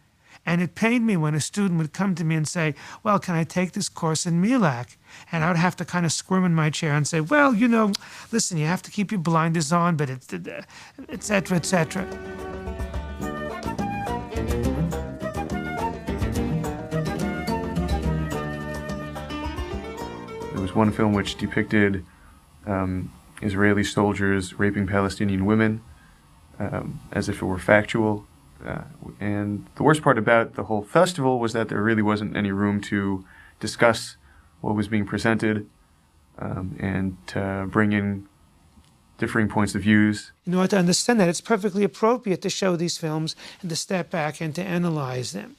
And 0.45 0.61
it 0.61 0.75
pained 0.75 1.07
me 1.07 1.17
when 1.17 1.33
a 1.33 1.41
student 1.41 1.79
would 1.79 1.91
come 1.91 2.13
to 2.15 2.23
me 2.23 2.35
and 2.35 2.47
say, 2.47 2.75
Well, 3.03 3.17
can 3.17 3.33
I 3.35 3.43
take 3.43 3.71
this 3.71 3.89
course 3.89 4.27
in 4.27 4.41
MEALAC? 4.41 4.95
And 5.31 5.43
I 5.43 5.47
would 5.47 5.57
have 5.57 5.75
to 5.77 5.85
kind 5.85 6.05
of 6.05 6.11
squirm 6.11 6.45
in 6.45 6.53
my 6.53 6.69
chair 6.69 6.93
and 6.93 7.07
say, 7.07 7.19
Well, 7.19 7.55
you 7.55 7.67
know, 7.67 7.93
listen, 8.31 8.57
you 8.57 8.67
have 8.67 8.83
to 8.83 8.91
keep 8.91 9.11
your 9.11 9.21
blinders 9.21 9.71
on, 9.71 9.95
but 9.95 10.09
it's, 10.09 10.31
et 10.31 11.23
cetera, 11.23 11.57
et 11.57 11.65
cetera. 11.65 12.05
There 20.53 20.61
was 20.61 20.75
one 20.75 20.91
film 20.91 21.13
which 21.13 21.37
depicted 21.37 22.05
um, 22.67 23.11
Israeli 23.45 23.83
soldiers 23.83 24.57
raping 24.59 24.87
Palestinian 24.87 25.45
women 25.45 25.81
um, 26.59 26.99
as 27.11 27.29
if 27.29 27.41
it 27.41 27.45
were 27.45 27.59
factual. 27.59 28.25
Uh, 28.65 28.83
and 29.19 29.65
the 29.75 29.83
worst 29.83 30.01
part 30.01 30.17
about 30.17 30.55
the 30.55 30.63
whole 30.63 30.83
festival 30.83 31.39
was 31.39 31.53
that 31.53 31.69
there 31.69 31.81
really 31.81 32.01
wasn't 32.01 32.35
any 32.35 32.51
room 32.51 32.81
to 32.81 33.25
discuss 33.59 34.17
what 34.61 34.75
was 34.75 34.87
being 34.87 35.05
presented 35.05 35.67
um, 36.39 36.75
and 36.79 37.17
to 37.27 37.67
bring 37.69 37.91
in 37.93 38.27
differing 39.17 39.47
points 39.47 39.75
of 39.75 39.81
views. 39.81 40.31
In 40.45 40.53
order 40.53 40.69
to 40.69 40.77
understand 40.77 41.19
that, 41.19 41.29
it's 41.29 41.41
perfectly 41.41 41.83
appropriate 41.83 42.41
to 42.41 42.49
show 42.49 42.75
these 42.75 42.97
films 42.97 43.35
and 43.61 43.69
to 43.69 43.75
step 43.75 44.09
back 44.09 44.41
and 44.41 44.53
to 44.55 44.63
analyze 44.63 45.31
them. 45.31 45.55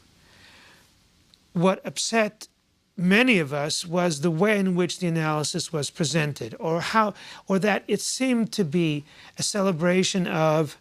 What 1.52 1.84
upset 1.86 2.48
many 2.96 3.38
of 3.38 3.52
us 3.52 3.84
was 3.84 4.20
the 4.20 4.30
way 4.30 4.58
in 4.58 4.74
which 4.74 4.98
the 4.98 5.06
analysis 5.06 5.72
was 5.72 5.90
presented 5.90 6.54
or 6.58 6.80
how 6.80 7.14
or 7.46 7.58
that 7.58 7.84
it 7.86 8.00
seemed 8.00 8.52
to 8.52 8.64
be 8.64 9.04
a 9.38 9.42
celebration 9.42 10.26
of 10.26 10.78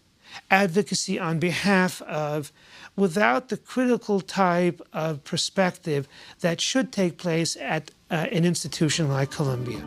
advocacy 0.49 1.19
on 1.19 1.39
behalf 1.39 2.01
of 2.03 2.51
without 2.95 3.49
the 3.49 3.57
critical 3.57 4.21
type 4.21 4.81
of 4.93 5.23
perspective 5.23 6.07
that 6.39 6.61
should 6.61 6.91
take 6.91 7.17
place 7.17 7.57
at 7.57 7.91
uh, 8.09 8.27
an 8.31 8.45
institution 8.45 9.09
like 9.09 9.31
Columbia. 9.31 9.83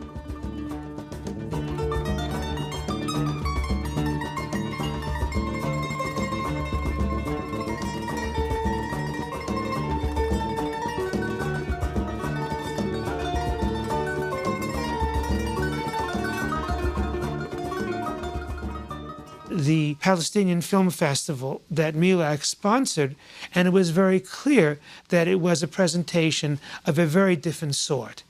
The 19.68 19.96
Palestinian 20.00 20.62
Film 20.62 20.88
Festival 20.88 21.60
that 21.70 21.94
MEALAC 21.94 22.42
sponsored, 22.42 23.14
and 23.54 23.68
it 23.68 23.70
was 23.72 23.90
very 23.90 24.18
clear 24.18 24.78
that 25.10 25.28
it 25.28 25.40
was 25.40 25.62
a 25.62 25.68
presentation 25.68 26.58
of 26.86 26.98
a 26.98 27.04
very 27.04 27.36
different 27.36 27.74
sort. 27.74 28.22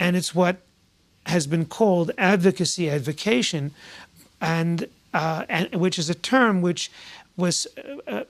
And 0.00 0.16
it's 0.16 0.34
what 0.34 0.56
has 1.26 1.46
been 1.46 1.64
called 1.64 2.10
advocacy 2.18 2.90
advocation, 2.90 3.70
and, 4.40 4.88
uh, 5.14 5.44
and 5.48 5.72
which 5.76 5.96
is 5.96 6.10
a 6.10 6.14
term 6.34 6.60
which 6.60 6.90
was 7.36 7.68
uh, 8.08 8.24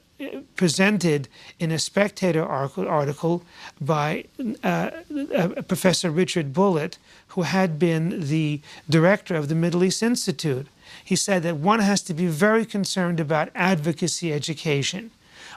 presented 0.54 1.28
in 1.58 1.72
a 1.72 1.78
Spectator 1.78 2.44
article 2.44 3.42
by 3.80 4.24
uh, 4.62 4.90
uh, 5.34 5.62
Professor 5.62 6.10
Richard 6.10 6.52
Bulliet, 6.52 6.98
who 7.28 7.42
had 7.42 7.78
been 7.78 8.28
the 8.28 8.60
director 8.90 9.34
of 9.34 9.48
the 9.48 9.54
Middle 9.54 9.82
East 9.82 10.02
Institute. 10.02 10.66
He 11.04 11.16
said 11.16 11.42
that 11.42 11.56
one 11.56 11.80
has 11.80 12.02
to 12.02 12.14
be 12.14 12.26
very 12.26 12.64
concerned 12.64 13.20
about 13.20 13.50
advocacy 13.54 14.32
education, 14.32 15.10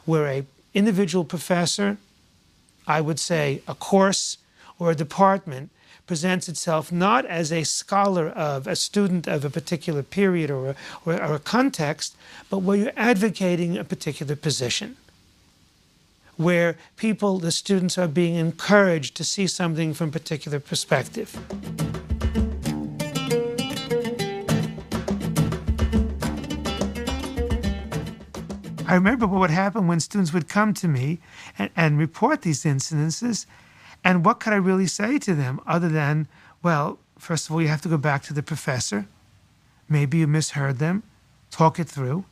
where 0.06 0.28
a 0.28 0.46
individual 0.74 1.26
professor, 1.26 1.98
I 2.88 3.02
would 3.02 3.20
say 3.20 3.62
a 3.68 3.76
course 3.76 4.38
or 4.80 4.92
a 4.92 4.96
department, 4.96 5.70
presents 6.08 6.50
itself 6.50 6.92
not 6.92 7.26
as 7.26 7.52
a 7.52 7.64
scholar 7.64 8.30
of, 8.30 8.68
a 8.68 8.76
student 8.76 9.28
of 9.28 9.46
a 9.46 9.50
particular 9.50 10.04
period 10.04 10.50
or 10.50 10.70
a, 10.70 10.76
or, 11.06 11.14
or 11.14 11.36
a 11.36 11.40
context, 11.40 12.16
but 12.50 12.60
where 12.60 12.78
you're 12.78 12.92
advocating 12.98 13.78
a 13.78 13.84
particular 13.84 14.36
position 14.36 14.98
where 16.38 16.76
people, 16.98 17.40
the 17.40 17.52
students, 17.52 17.98
are 17.98 18.08
being 18.08 18.36
encouraged 18.36 19.16
to 19.16 19.24
see 19.24 19.48
something 19.48 19.94
from 19.94 20.10
a 20.10 20.12
particular 20.12 20.60
perspective. 20.60 21.38
I 28.92 28.96
remember 28.96 29.26
what 29.26 29.40
would 29.40 29.52
happen 29.52 29.88
when 29.88 30.02
students 30.02 30.34
would 30.34 30.50
come 30.50 30.74
to 30.74 30.88
me 30.90 31.22
and, 31.58 31.70
and 31.78 31.98
report 31.98 32.42
these 32.42 32.66
incidences, 32.66 33.46
and 34.04 34.26
what 34.26 34.42
could 34.42 34.52
I 34.52 34.58
really 34.58 34.86
say 34.86 35.18
to 35.20 35.34
them 35.34 35.62
other 35.66 35.88
than, 35.88 36.28
well, 36.62 37.00
first 37.18 37.48
of 37.48 37.54
all, 37.54 37.62
you 37.62 37.70
have 37.70 37.80
to 37.84 37.88
go 37.88 37.96
back 37.96 38.22
to 38.24 38.34
the 38.34 38.44
professor. 38.44 39.08
Maybe 39.88 40.18
you 40.18 40.28
misheard 40.28 40.80
them. 40.80 41.04
Talk 41.52 41.80
it 41.80 41.88
through. 41.88 42.26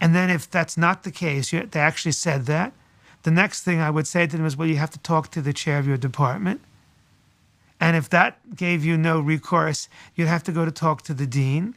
And 0.00 0.14
then 0.14 0.30
if 0.30 0.48
that's 0.48 0.76
not 0.76 1.02
the 1.02 1.10
case, 1.10 1.52
you, 1.52 1.66
they 1.66 1.80
actually 1.80 2.12
said 2.12 2.46
that, 2.46 2.72
the 3.24 3.32
next 3.32 3.64
thing 3.64 3.80
I 3.80 3.90
would 3.90 4.06
say 4.06 4.28
to 4.28 4.36
them 4.36 4.46
is, 4.46 4.56
well, 4.56 4.68
you 4.68 4.76
have 4.76 4.92
to 4.92 5.00
talk 5.00 5.32
to 5.32 5.42
the 5.42 5.52
chair 5.52 5.80
of 5.80 5.88
your 5.88 5.96
department. 5.96 6.60
And 7.80 7.96
if 7.96 8.08
that 8.10 8.54
gave 8.54 8.84
you 8.84 8.96
no 8.96 9.18
recourse, 9.18 9.88
you'd 10.14 10.28
have 10.28 10.44
to 10.44 10.52
go 10.52 10.64
to 10.64 10.70
talk 10.70 11.02
to 11.02 11.14
the 11.14 11.26
dean. 11.26 11.74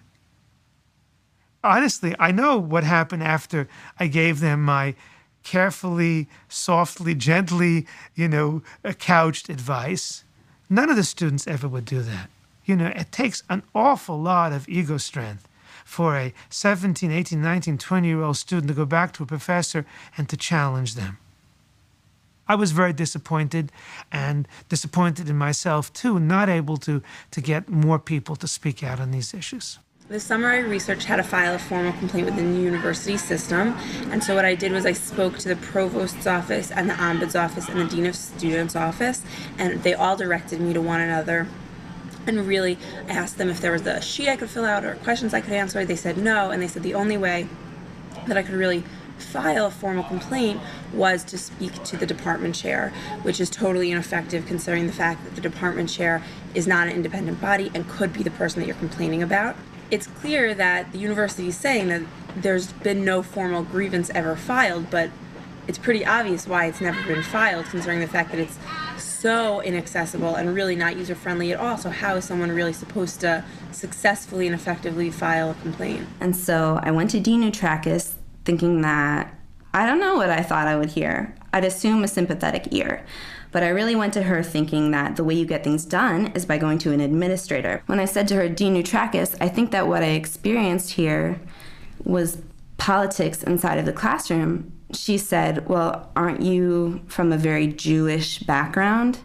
Honestly, 1.64 2.16
I 2.20 2.32
know 2.32 2.58
what 2.58 2.84
happened 2.84 3.24
after 3.24 3.68
I 4.00 4.08
gave 4.08 4.40
them 4.40 4.64
my 4.64 4.96
carefully, 5.44 6.28
softly, 6.50 7.16
gently, 7.16 7.88
you 8.16 8.28
know, 8.28 8.62
uh, 8.84 8.94
couched 8.94 9.50
advice. 9.50 10.24
None 10.70 10.90
of 10.90 10.96
the 10.96 11.04
students 11.04 11.48
ever 11.48 11.68
would 11.68 11.86
do 11.86 12.02
that. 12.02 12.30
You 12.66 12.76
know, 12.76 12.88
it 12.88 13.12
takes 13.12 13.44
an 13.50 13.64
awful 13.74 14.20
lot 14.20 14.54
of 14.54 14.70
ego 14.70 14.98
strength 14.98 15.48
for 15.84 16.16
a 16.16 16.34
17, 16.50 17.12
18, 17.12 17.42
19, 17.42 17.78
20 17.78 18.08
year 18.08 18.22
old 18.22 18.38
student 18.38 18.68
to 18.68 18.74
go 18.74 18.86
back 18.86 19.14
to 19.14 19.24
a 19.24 19.26
professor 19.26 19.86
and 20.18 20.30
to 20.30 20.38
challenge 20.38 20.96
them. 20.96 21.18
I 22.48 22.56
was 22.56 22.72
very 22.72 22.94
disappointed 22.94 23.72
and 24.12 24.48
disappointed 24.68 25.30
in 25.30 25.38
myself 25.38 25.92
too, 25.94 26.20
not 26.20 26.50
able 26.50 26.78
to, 26.78 27.02
to 27.32 27.42
get 27.42 27.70
more 27.70 28.00
people 28.00 28.36
to 28.38 28.48
speak 28.48 28.84
out 28.84 29.00
on 29.00 29.12
these 29.12 29.34
issues. 29.34 29.80
Summer, 30.18 30.50
I 30.50 30.58
researched 30.58 31.06
how 31.06 31.16
to 31.16 31.24
file 31.24 31.56
a 31.56 31.60
formal 31.60 31.94
complaint 31.94 32.26
within 32.26 32.54
the 32.54 32.60
university 32.60 33.16
system. 33.16 33.78
And 34.12 34.22
so, 34.22 34.36
what 34.36 34.44
I 34.44 34.56
did 34.56 34.74
was 34.74 34.86
I 34.86 34.92
spoke 34.92 35.38
to 35.40 35.48
the 35.48 35.56
provost's 35.56 36.28
office 36.28 36.70
and 36.70 36.90
the 36.90 36.96
ombuds 36.96 37.42
office 37.42 37.70
and 37.70 37.80
the 37.80 37.86
dean 37.86 38.06
of 38.06 38.16
students 38.16 38.76
office, 38.76 39.24
and 39.58 39.82
they 39.84 39.94
all 39.94 40.18
directed 40.18 40.60
me 40.60 40.74
to 40.74 40.82
one 40.82 41.00
another. 41.00 41.48
And 42.28 42.46
really, 42.46 42.78
I 43.08 43.14
asked 43.14 43.38
them 43.38 43.50
if 43.50 43.62
there 43.62 43.72
was 43.72 43.88
a 43.88 44.02
sheet 44.02 44.28
I 44.28 44.36
could 44.36 44.50
fill 44.50 44.66
out 44.66 44.84
or 44.84 44.96
questions 44.96 45.34
I 45.34 45.40
could 45.40 45.54
answer. 45.54 45.86
They 45.86 45.96
said 45.96 46.18
no, 46.18 46.52
and 46.52 46.62
they 46.62 46.68
said 46.68 46.84
the 46.84 46.94
only 46.94 47.18
way 47.18 47.48
that 48.28 48.38
I 48.38 48.44
could 48.44 48.56
really 48.56 48.84
file 49.18 49.68
a 49.68 49.72
formal 49.72 50.04
complaint 50.04 50.60
was 50.94 51.24
to 51.24 51.38
speak 51.38 51.84
to 51.86 51.96
the 51.96 52.06
department 52.06 52.56
chair, 52.56 52.92
which 53.22 53.40
is 53.40 53.50
totally 53.50 53.92
ineffective 53.92 54.46
considering 54.46 54.88
the 54.88 54.94
fact 54.94 55.24
that 55.24 55.36
the 55.36 55.42
department 55.42 55.90
chair 55.90 56.22
is 56.54 56.68
not 56.68 56.88
an 56.88 56.94
independent 56.94 57.40
body 57.40 57.72
and 57.74 57.88
could 57.88 58.12
be 58.12 58.24
the 58.24 58.32
person 58.32 58.60
that 58.60 58.68
you're 58.68 58.76
complaining 58.76 59.24
about 59.24 59.56
it's 59.92 60.08
clear 60.08 60.54
that 60.56 60.92
the 60.94 60.98
university 60.98 61.50
is 61.50 61.58
saying 61.58 61.90
that 61.90 62.02
there's 62.36 62.72
been 62.72 63.04
no 63.04 63.22
formal 63.22 63.62
grievance 63.64 64.10
ever 64.12 64.36
filed, 64.36 64.90
but 64.90 65.10
it's 65.68 65.78
pretty 65.78 66.06
obvious 66.06 66.48
why 66.48 66.66
it's 66.66 66.82
never 66.82 67.02
been 67.04 67.22
filed, 67.22 67.66
considering 67.66 68.00
the 68.00 68.08
fact 68.08 68.32
that 68.32 68.40
it's 68.40 68.58
so 68.98 69.62
inaccessible 69.62 70.36
and 70.36 70.56
really 70.56 70.76
not 70.76 70.98
user 70.98 71.14
friendly 71.14 71.52
at 71.52 71.60
all. 71.60 71.78
So, 71.78 71.90
how 71.90 72.16
is 72.16 72.26
someone 72.26 72.52
really 72.52 72.74
supposed 72.74 73.20
to 73.22 73.44
successfully 73.72 74.48
and 74.48 74.56
effectively 74.56 75.12
file 75.12 75.52
a 75.52 75.54
complaint? 75.56 76.08
And 76.20 76.36
so 76.36 76.80
I 76.82 76.92
went 76.92 77.10
to 77.12 77.20
Dean 77.20 77.44
Yatrakis 77.44 78.14
thinking 78.46 78.82
that 78.82 79.36
I 79.74 79.86
don't 79.86 80.00
know 80.00 80.16
what 80.16 80.30
I 80.30 80.42
thought 80.42 80.68
I 80.68 80.76
would 80.76 80.90
hear. 80.90 81.36
I'd 81.54 81.66
assume 81.66 82.04
a 82.04 82.08
sympathetic 82.08 82.70
ear. 82.72 83.06
But 83.52 83.64
I 83.64 83.70
really 83.70 83.96
went 83.96 84.14
to 84.14 84.24
her 84.24 84.44
thinking 84.44 84.92
that 84.92 85.18
the 85.18 85.24
way 85.24 85.34
you 85.34 85.46
get 85.46 85.64
things 85.64 85.86
done 85.86 86.28
is 86.28 86.46
by 86.46 86.58
going 86.58 86.78
to 86.80 86.94
an 86.94 87.02
administrator. 87.02 87.84
When 87.86 88.00
I 88.00 88.06
said 88.06 88.28
to 88.30 88.36
her, 88.36 88.48
Dean 88.48 88.76
Yatrakis, 88.76 89.36
I 89.42 89.50
think 89.50 89.72
that 89.72 89.88
what 89.88 90.04
I 90.04 90.12
experienced 90.12 90.92
here 90.92 91.40
was 92.04 92.42
politics 92.78 93.44
inside 93.44 93.78
of 93.78 93.86
the 93.86 93.94
classroom. 93.94 94.72
She 94.94 95.18
said, 95.18 95.68
Well, 95.68 96.10
aren't 96.16 96.42
you 96.42 97.02
from 97.08 97.32
a 97.32 97.38
very 97.38 97.68
Jewish 97.68 98.40
background? 98.40 99.20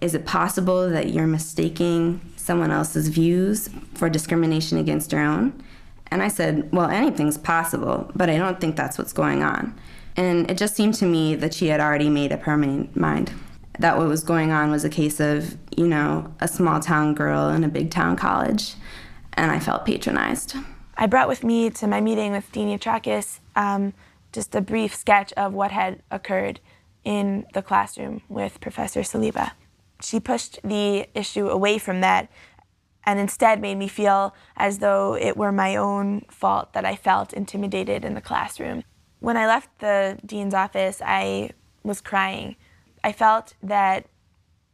Is 0.00 0.14
it 0.14 0.24
possible 0.24 0.88
that 0.88 1.12
you're 1.12 1.26
mistaking 1.26 2.20
someone 2.36 2.70
else's 2.70 3.08
views 3.08 3.68
for 3.94 4.08
discrimination 4.08 4.78
against 4.78 5.12
your 5.12 5.22
own? 5.22 5.62
And 6.10 6.22
I 6.22 6.28
said, 6.28 6.70
Well, 6.72 6.88
anything's 6.88 7.36
possible, 7.36 8.10
but 8.16 8.30
I 8.30 8.38
don't 8.38 8.60
think 8.60 8.76
that's 8.76 8.96
what's 8.96 9.12
going 9.12 9.42
on. 9.42 9.78
And 10.16 10.50
it 10.50 10.56
just 10.56 10.74
seemed 10.74 10.94
to 10.94 11.04
me 11.04 11.34
that 11.36 11.52
she 11.52 11.68
had 11.68 11.80
already 11.80 12.08
made 12.08 12.32
up 12.32 12.42
her 12.42 12.56
mind 12.56 13.30
that 13.78 13.96
what 13.96 14.08
was 14.08 14.22
going 14.22 14.50
on 14.50 14.70
was 14.70 14.84
a 14.84 14.88
case 14.88 15.20
of, 15.20 15.56
you 15.76 15.86
know, 15.86 16.32
a 16.40 16.48
small 16.48 16.80
town 16.80 17.14
girl 17.14 17.48
in 17.48 17.64
a 17.64 17.68
big 17.68 17.90
town 17.90 18.16
college, 18.16 18.74
and 19.34 19.50
I 19.50 19.58
felt 19.60 19.84
patronized. 19.84 20.56
I 20.96 21.06
brought 21.06 21.28
with 21.28 21.44
me 21.44 21.70
to 21.70 21.86
my 21.86 22.00
meeting 22.00 22.32
with 22.32 22.50
Dean 22.50 22.76
Yatrakis 22.76 23.38
um, 23.54 23.94
just 24.32 24.54
a 24.54 24.60
brief 24.60 24.94
sketch 24.94 25.32
of 25.34 25.54
what 25.54 25.70
had 25.70 26.02
occurred 26.10 26.60
in 27.04 27.46
the 27.54 27.62
classroom 27.62 28.22
with 28.28 28.60
Professor 28.60 29.00
Saliba. 29.00 29.52
She 30.02 30.20
pushed 30.20 30.58
the 30.62 31.06
issue 31.14 31.48
away 31.48 31.78
from 31.78 32.00
that 32.00 32.28
and 33.04 33.18
instead 33.18 33.60
made 33.60 33.76
me 33.76 33.88
feel 33.88 34.34
as 34.56 34.80
though 34.80 35.16
it 35.16 35.36
were 35.36 35.52
my 35.52 35.76
own 35.76 36.26
fault 36.30 36.72
that 36.72 36.84
I 36.84 36.94
felt 36.94 37.32
intimidated 37.32 38.04
in 38.04 38.14
the 38.14 38.20
classroom. 38.20 38.84
When 39.20 39.36
I 39.36 39.46
left 39.46 39.78
the 39.78 40.18
dean's 40.26 40.54
office, 40.54 41.00
I 41.04 41.50
was 41.82 42.00
crying 42.00 42.56
I 43.08 43.12
felt 43.12 43.54
that 43.62 44.04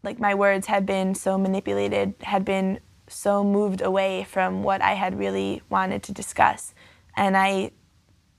like 0.02 0.18
my 0.18 0.34
words 0.34 0.66
had 0.66 0.84
been 0.84 1.14
so 1.14 1.38
manipulated, 1.38 2.14
had 2.22 2.44
been 2.44 2.80
so 3.06 3.44
moved 3.44 3.80
away 3.80 4.24
from 4.24 4.64
what 4.64 4.82
I 4.82 4.94
had 4.94 5.16
really 5.16 5.62
wanted 5.70 6.02
to 6.02 6.12
discuss. 6.12 6.74
And 7.16 7.36
I 7.36 7.70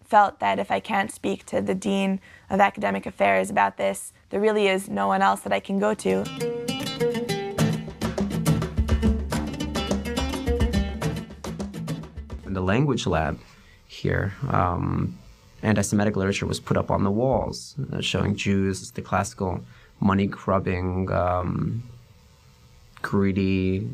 felt 0.03 0.41
that 0.41 0.59
if 0.59 0.69
I 0.69 0.81
can't 0.81 1.13
speak 1.13 1.45
to 1.45 1.61
the 1.61 1.73
Dean 1.73 2.19
of 2.49 2.59
Academic 2.59 3.05
Affairs 3.05 3.49
about 3.49 3.77
this, 3.77 4.11
there 4.31 4.41
really 4.41 4.67
is 4.67 4.89
no 4.89 5.07
one 5.07 5.21
else 5.21 5.39
that 5.43 5.53
I 5.53 5.61
can 5.61 5.79
go 5.79 5.93
to. 5.93 6.25
In 12.45 12.51
the 12.51 12.59
language 12.59 13.07
lab 13.07 13.39
here, 13.87 14.33
um, 14.49 15.17
anti 15.65 15.81
Semitic 15.81 16.15
literature 16.15 16.45
was 16.45 16.59
put 16.59 16.77
up 16.77 16.91
on 16.91 17.03
the 17.03 17.11
walls, 17.11 17.75
uh, 17.91 18.01
showing 18.01 18.35
Jews 18.35 18.81
as 18.81 18.91
the 18.91 19.01
classical 19.01 19.63
money 19.99 20.27
grubbing, 20.27 21.11
um, 21.11 21.83
greedy 23.01 23.87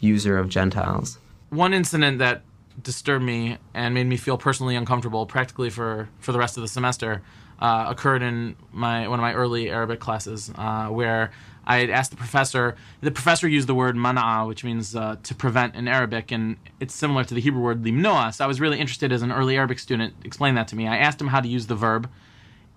user 0.00 0.38
of 0.38 0.48
Gentiles. 0.48 1.18
One 1.50 1.74
incident 1.74 2.18
that 2.18 2.42
disturbed 2.82 3.24
me 3.24 3.58
and 3.74 3.94
made 3.94 4.06
me 4.06 4.16
feel 4.16 4.38
personally 4.38 4.76
uncomfortable 4.76 5.26
practically 5.26 5.70
for, 5.70 6.08
for 6.20 6.32
the 6.32 6.38
rest 6.38 6.56
of 6.56 6.62
the 6.62 6.68
semester 6.68 7.22
uh, 7.62 7.86
occurred 7.88 8.22
in 8.22 8.56
my 8.72 9.06
one 9.06 9.20
of 9.20 9.22
my 9.22 9.32
early 9.32 9.70
Arabic 9.70 10.00
classes 10.00 10.50
uh, 10.56 10.88
where 10.88 11.30
I 11.64 11.78
had 11.78 11.90
asked 11.90 12.10
the 12.10 12.16
professor. 12.16 12.74
The 13.00 13.12
professor 13.12 13.46
used 13.46 13.68
the 13.68 13.74
word 13.74 13.94
mana'a, 13.94 14.48
which 14.48 14.64
means 14.64 14.96
uh, 14.96 15.16
to 15.22 15.34
prevent 15.34 15.76
in 15.76 15.86
Arabic, 15.86 16.32
and 16.32 16.56
it's 16.80 16.92
similar 16.92 17.22
to 17.22 17.34
the 17.34 17.40
Hebrew 17.40 17.62
word 17.62 17.84
limnoa. 17.84 18.34
So 18.34 18.44
I 18.44 18.48
was 18.48 18.60
really 18.60 18.80
interested 18.80 19.12
as 19.12 19.22
an 19.22 19.30
early 19.30 19.56
Arabic 19.56 19.78
student. 19.78 20.14
Explain 20.24 20.56
that 20.56 20.66
to 20.68 20.76
me. 20.76 20.88
I 20.88 20.96
asked 20.96 21.20
him 21.20 21.28
how 21.28 21.40
to 21.40 21.46
use 21.46 21.68
the 21.68 21.76
verb, 21.76 22.10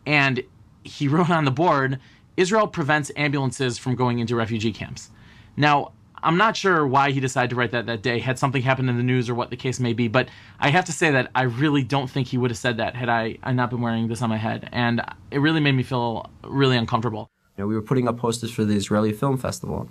and 0.06 0.44
he 0.84 1.08
wrote 1.14 1.32
on 1.32 1.46
the 1.46 1.52
board 1.52 2.00
Israel 2.38 2.68
prevents 2.68 3.12
ambulances 3.16 3.78
from 3.78 3.96
going 3.96 4.20
into 4.20 4.36
refugee 4.36 4.74
camps. 4.74 5.10
Now, 5.58 5.94
I'm 6.24 6.38
not 6.38 6.58
sure 6.58 6.88
why 6.88 7.12
he 7.12 7.20
decided 7.20 7.52
to 7.52 7.56
write 7.56 7.72
that 7.72 7.86
that 7.86 8.02
day. 8.02 8.20
Had 8.20 8.40
something 8.40 8.64
happened 8.64 8.90
in 8.90 8.98
the 8.98 9.04
news 9.04 9.30
or 9.30 9.36
what 9.36 9.52
the 9.52 9.58
case 9.58 9.80
may 9.80 9.94
be, 9.94 10.08
but 10.08 10.28
I 10.60 10.70
have 10.70 10.86
to 10.86 10.92
say 10.92 11.12
that 11.12 11.30
I 11.36 11.44
really 11.44 11.84
don't 11.84 12.10
think 12.10 12.28
he 12.28 12.38
would 12.38 12.50
have 12.50 12.58
said 12.58 12.78
that 12.78 12.96
had 12.96 13.10
I, 13.10 13.38
I 13.44 13.54
not 13.54 13.70
been 13.70 13.82
wearing 13.82 14.08
this 14.08 14.22
on 14.24 14.30
my 14.30 14.38
head, 14.38 14.68
and 14.72 15.02
it 15.30 15.40
really 15.40 15.60
made 15.60 15.74
me 15.74 15.84
feel 15.84 16.30
really 16.44 16.78
uncomfortable. 16.78 17.30
You 17.58 17.64
know, 17.64 17.68
we 17.68 17.76
were 17.76 17.82
putting 17.82 18.08
up 18.08 18.18
posters 18.18 18.52
for 18.52 18.66
the 18.66 18.76
Israeli 18.76 19.14
Film 19.14 19.38
Festival 19.38 19.88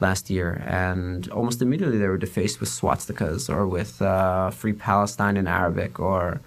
last 0.00 0.30
year, 0.30 0.64
and 0.66 1.28
almost 1.30 1.60
immediately 1.60 1.98
they 1.98 2.08
were 2.08 2.18
defaced 2.18 2.58
with 2.58 2.70
swastikas 2.70 3.54
or 3.54 3.66
with 3.66 4.00
uh, 4.00 4.50
"Free 4.50 4.72
Palestine" 4.72 5.36
in 5.36 5.46
Arabic, 5.46 6.00
or 6.00 6.40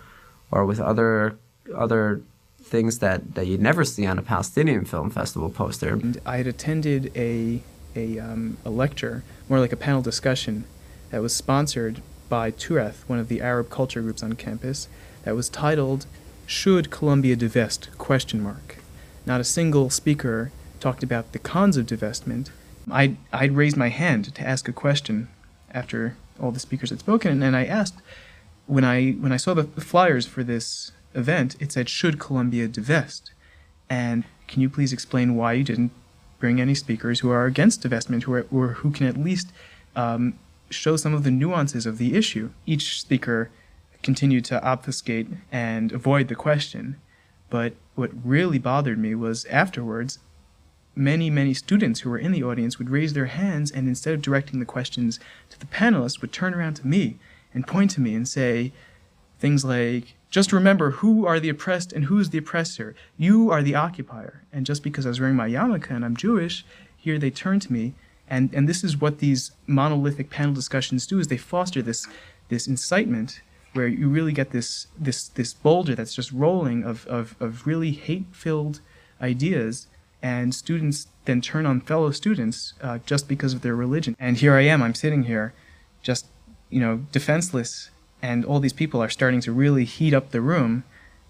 or 0.52 0.65
with 0.65 0.80
other 0.80 1.38
other 1.75 2.21
things 2.69 2.99
that, 2.99 3.36
that 3.36 3.47
you'd 3.47 3.62
never 3.62 3.84
see 3.84 4.05
on 4.05 4.17
a 4.17 4.21
Palestinian 4.21 4.86
film 4.86 5.10
festival 5.10 5.49
poster. 5.49 5.93
And 5.93 6.19
I 6.25 6.38
had 6.38 6.47
attended 6.47 7.12
a 7.15 7.62
a, 7.95 8.19
um, 8.19 8.58
a 8.63 8.69
lecture, 8.69 9.23
more 9.49 9.60
like 9.60 9.73
a 9.73 9.77
panel 9.77 10.01
discussion, 10.01 10.63
that 11.10 11.21
was 11.21 11.36
sponsored 11.36 12.01
by 12.29 12.51
Turath, 12.51 13.01
one 13.08 13.19
of 13.19 13.27
the 13.27 13.41
Arab 13.41 13.69
culture 13.69 14.01
groups 14.01 14.21
on 14.21 14.34
campus, 14.34 14.88
that 15.23 15.36
was 15.36 15.49
titled 15.49 16.05
"Should 16.45 16.91
Columbia 16.91 17.36
Divest?" 17.36 17.89
question 17.97 18.41
mark. 18.41 18.77
Not 19.25 19.41
a 19.41 19.43
single 19.43 19.89
speaker 19.89 20.51
talked 20.79 21.03
about 21.03 21.32
the 21.32 21.39
cons 21.39 21.77
of 21.77 21.88
divestment. 21.88 22.49
I 22.91 23.15
I'd 23.34 23.53
raised 23.55 23.77
my 23.77 23.89
hand 23.89 24.34
to 24.36 24.47
ask 24.47 24.67
a 24.67 24.73
question 24.73 25.27
after 25.71 26.15
all 26.39 26.51
the 26.51 26.60
speakers 26.60 26.89
had 26.91 26.99
spoken, 26.99 27.43
and 27.43 27.55
I 27.55 27.65
asked 27.65 27.95
when 28.67 28.84
I 28.84 29.12
when 29.12 29.32
I 29.32 29.38
saw 29.38 29.53
the 29.53 29.63
flyers 29.63 30.25
for 30.25 30.43
this 30.43 30.91
event, 31.13 31.56
it 31.60 31.72
said 31.72 31.89
should 31.89 32.19
Columbia 32.19 32.67
divest, 32.67 33.32
and 33.89 34.24
can 34.48 34.62
you 34.62 34.69
please 34.69 34.93
explain 34.93 35.36
why 35.36 35.54
you 35.54 35.63
didn't 35.63 35.91
bring 36.39 36.62
any 36.62 36.76
speakers 36.76 37.19
who 37.19 37.30
are 37.30 37.45
against 37.45 37.84
divestment, 37.84 38.24
who 38.24 38.34
are, 38.34 38.48
or 38.52 38.67
who 38.69 38.91
can 38.91 39.08
at 39.08 39.17
least 39.17 39.52
um, 39.95 40.39
show 40.69 40.95
some 40.95 41.13
of 41.13 41.24
the 41.24 41.32
nuances 41.32 41.86
of 41.86 41.98
the 41.98 42.15
issue? 42.15 42.52
Each 42.65 43.00
speaker 43.02 43.50
continued 44.02 44.45
to 44.45 44.63
obfuscate 44.63 45.28
and 45.52 45.91
avoid 45.91 46.28
the 46.28 46.36
question, 46.36 46.98
but 47.50 47.74
what 47.95 48.12
really 48.24 48.60
bothered 48.60 48.98
me 48.98 49.15
was 49.15 49.45
afterwards 49.45 50.19
many, 50.95 51.30
many 51.30 51.54
students 51.54 52.02
who 52.02 52.10
were 52.10 52.17
in 52.17 52.32
the 52.32 52.43
audience 52.43 52.78
would 52.78 52.89
raise 52.89 53.13
their 53.13 53.26
hands 53.26 53.72
and 53.72 53.88
instead 53.88 54.13
of 54.13 54.22
directing 54.22 54.60
the 54.60 54.65
questions 54.65 55.19
to 55.50 55.60
the 55.60 55.65
panelists, 55.65 56.22
would 56.22 56.34
turn 56.34 56.54
around 56.54 56.76
to 56.76 56.88
me 56.88 57.17
and 57.54 57.67
point 57.67 57.91
to 57.91 58.02
me 58.02 58.13
and 58.13 58.28
say 58.28 58.72
things 59.39 59.63
like, 59.63 60.15
just 60.30 60.54
remember 60.54 60.92
who 60.92 61.26
are 61.26 61.39
the 61.39 61.50
oppressed 61.50 61.92
and 61.92 62.06
who's 62.06 62.30
the 62.30 62.38
oppressor. 62.38 62.96
You 63.18 63.50
are 63.50 63.63
the 63.63 63.76
occupier. 63.76 64.44
And 64.54 64.65
just 64.65 64.84
because 64.84 65.06
I 65.06 65.10
was 65.10 65.20
wearing 65.20 65.36
my 65.36 65.50
yarmulke 65.50 65.89
and 65.89 66.06
I'm 66.06 66.15
Jewish, 66.15 66.65
here 66.96 67.18
they 67.18 67.32
turn 67.32 67.60
to 67.62 67.74
me. 67.74 67.94
And, 68.30 68.54
and 68.54 68.70
this 68.70 68.84
is 68.84 68.98
what 68.98 69.20
these 69.20 69.52
monolithic 69.65 70.30
panel 70.30 70.54
discussions 70.54 71.08
do 71.08 71.20
is 71.20 71.28
they 71.28 71.38
foster 71.38 71.82
this, 71.82 72.08
this 72.50 72.68
incitement 72.68 73.42
where 73.74 73.88
you 73.88 74.08
really 74.08 74.34
get 74.34 74.52
this, 74.52 74.88
this, 74.98 75.28
this 75.30 75.54
boulder 75.54 75.96
that's 75.96 76.13
just 76.13 76.32
rolling 76.32 76.84
of, 76.84 77.08
of, 77.08 77.36
of 77.39 77.65
really 77.65 77.92
hate-filled 77.92 78.82
ideas 79.22 79.88
and 80.22 80.54
students 80.54 81.08
then 81.26 81.42
turn 81.42 81.65
on 81.65 81.82
fellow 81.82 82.12
students 82.12 82.74
uh, 82.82 83.00
just 83.06 83.28
because 83.28 83.54
of 83.54 83.62
their 83.62 83.76
religion. 83.76 84.15
And 84.20 84.38
here 84.38 84.54
I 84.54 84.62
am, 84.62 84.84
I'm 84.84 84.96
sitting 84.96 85.24
here, 85.24 85.54
just 86.04 86.28
you 86.70 86.80
know, 86.80 87.06
defenseless, 87.12 87.89
and 88.21 88.45
all 88.45 88.60
these 88.60 88.73
people 88.73 89.01
are 89.01 89.10
starting 89.10 89.41
to 89.41 89.51
really 89.51 89.86
heat 89.86 90.13
up 90.13 90.32
the 90.32 90.41
room. 90.41 90.84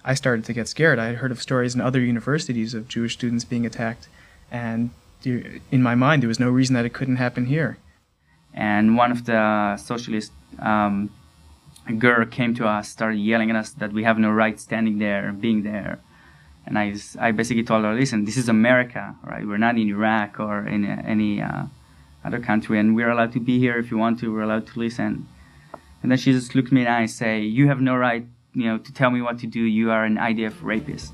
I 0.03 0.13
started 0.13 0.45
to 0.45 0.53
get 0.53 0.67
scared. 0.67 0.97
I 0.97 1.07
had 1.07 1.15
heard 1.15 1.31
of 1.31 1.41
stories 1.41 1.75
in 1.75 1.81
other 1.81 1.99
universities 1.99 2.73
of 2.73 2.87
Jewish 2.87 3.13
students 3.13 3.45
being 3.45 3.65
attacked, 3.65 4.07
and 4.51 4.89
in 5.23 5.83
my 5.83 5.95
mind, 5.95 6.23
there 6.23 6.27
was 6.27 6.39
no 6.39 6.49
reason 6.49 6.73
that 6.75 6.85
it 6.85 6.93
couldn't 6.93 7.17
happen 7.17 7.45
here. 7.47 7.77
And 8.53 8.95
one 8.95 9.11
of 9.11 9.25
the 9.25 9.77
socialist 9.77 10.31
um, 10.59 11.11
girl 11.97 12.25
came 12.25 12.55
to 12.55 12.67
us, 12.67 12.89
started 12.89 13.17
yelling 13.17 13.49
at 13.49 13.55
us 13.55 13.71
that 13.71 13.91
we 13.91 14.03
have 14.03 14.17
no 14.17 14.31
right 14.31 14.59
standing 14.59 14.97
there, 14.99 15.31
being 15.33 15.63
there 15.63 15.99
and 16.69 16.77
I, 16.77 16.93
I 17.19 17.31
basically 17.31 17.63
told 17.63 17.83
her, 17.83 17.93
listen, 17.95 18.25
this 18.25 18.37
is 18.37 18.47
America, 18.47 19.15
right? 19.23 19.45
We're 19.45 19.57
not 19.57 19.75
in 19.75 19.89
Iraq 19.89 20.39
or 20.39 20.67
in 20.67 20.85
any 20.85 21.41
uh, 21.41 21.63
other 22.23 22.39
country, 22.39 22.79
and 22.79 22.95
we're 22.95 23.09
allowed 23.09 23.33
to 23.33 23.39
be 23.39 23.57
here 23.57 23.79
if 23.79 23.89
you 23.89 23.97
want 23.97 24.19
to. 24.19 24.31
We're 24.31 24.43
allowed 24.43 24.67
to 24.67 24.79
listen. 24.79 25.27
And 26.01 26.11
then 26.11 26.17
she 26.17 26.31
just 26.31 26.55
looked 26.55 26.71
me 26.71 26.81
in 26.81 26.85
the 26.85 26.91
eye 26.91 27.01
and 27.01 27.09
say, 27.09 27.41
you 27.41 27.67
have 27.67 27.81
no 27.81 27.95
right, 27.95 28.25
you 28.53 28.65
know, 28.65 28.77
to 28.77 28.93
tell 28.93 29.11
me 29.11 29.21
what 29.21 29.39
to 29.39 29.47
do. 29.47 29.61
You 29.61 29.91
are 29.91 30.05
an 30.05 30.17
IDF 30.17 30.55
rapist. 30.61 31.13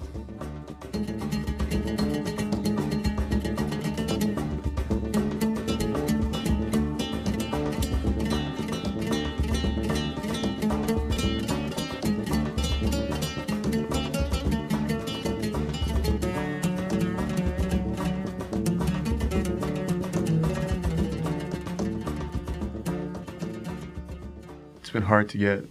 Hard 25.16 25.30
to 25.30 25.38
get 25.38 25.64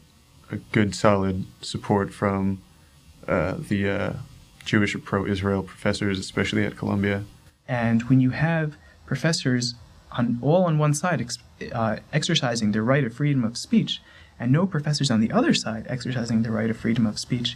a 0.51 0.57
good, 0.73 0.95
solid 0.95 1.45
support 1.61 2.11
from 2.15 2.63
uh, 3.29 3.55
the 3.59 3.91
uh, 3.91 4.13
Jewish 4.65 4.95
or 4.95 5.01
pro-Israel 5.01 5.63
professors, 5.63 6.19
especially 6.19 6.65
at 6.65 6.79
Columbia. 6.79 7.25
And 7.69 8.05
when 8.05 8.21
you 8.21 8.31
have 8.31 8.77
professors 9.05 9.75
on 10.13 10.39
all 10.41 10.65
on 10.65 10.79
one 10.79 10.95
side 10.95 11.21
ex- 11.21 11.37
uh, 11.73 11.97
exercising 12.11 12.73
their 12.73 12.83
right 12.83 13.05
of 13.05 13.13
freedom 13.13 13.45
of 13.45 13.59
speech, 13.59 14.01
and 14.41 14.51
no 14.51 14.67
professors 14.67 15.11
on 15.11 15.21
the 15.21 15.31
other 15.31 15.53
side 15.53 15.85
exercising 15.91 16.43
their 16.43 16.53
right 16.53 16.71
of 16.71 16.79
freedom 16.79 17.05
of 17.05 17.19
speech, 17.19 17.55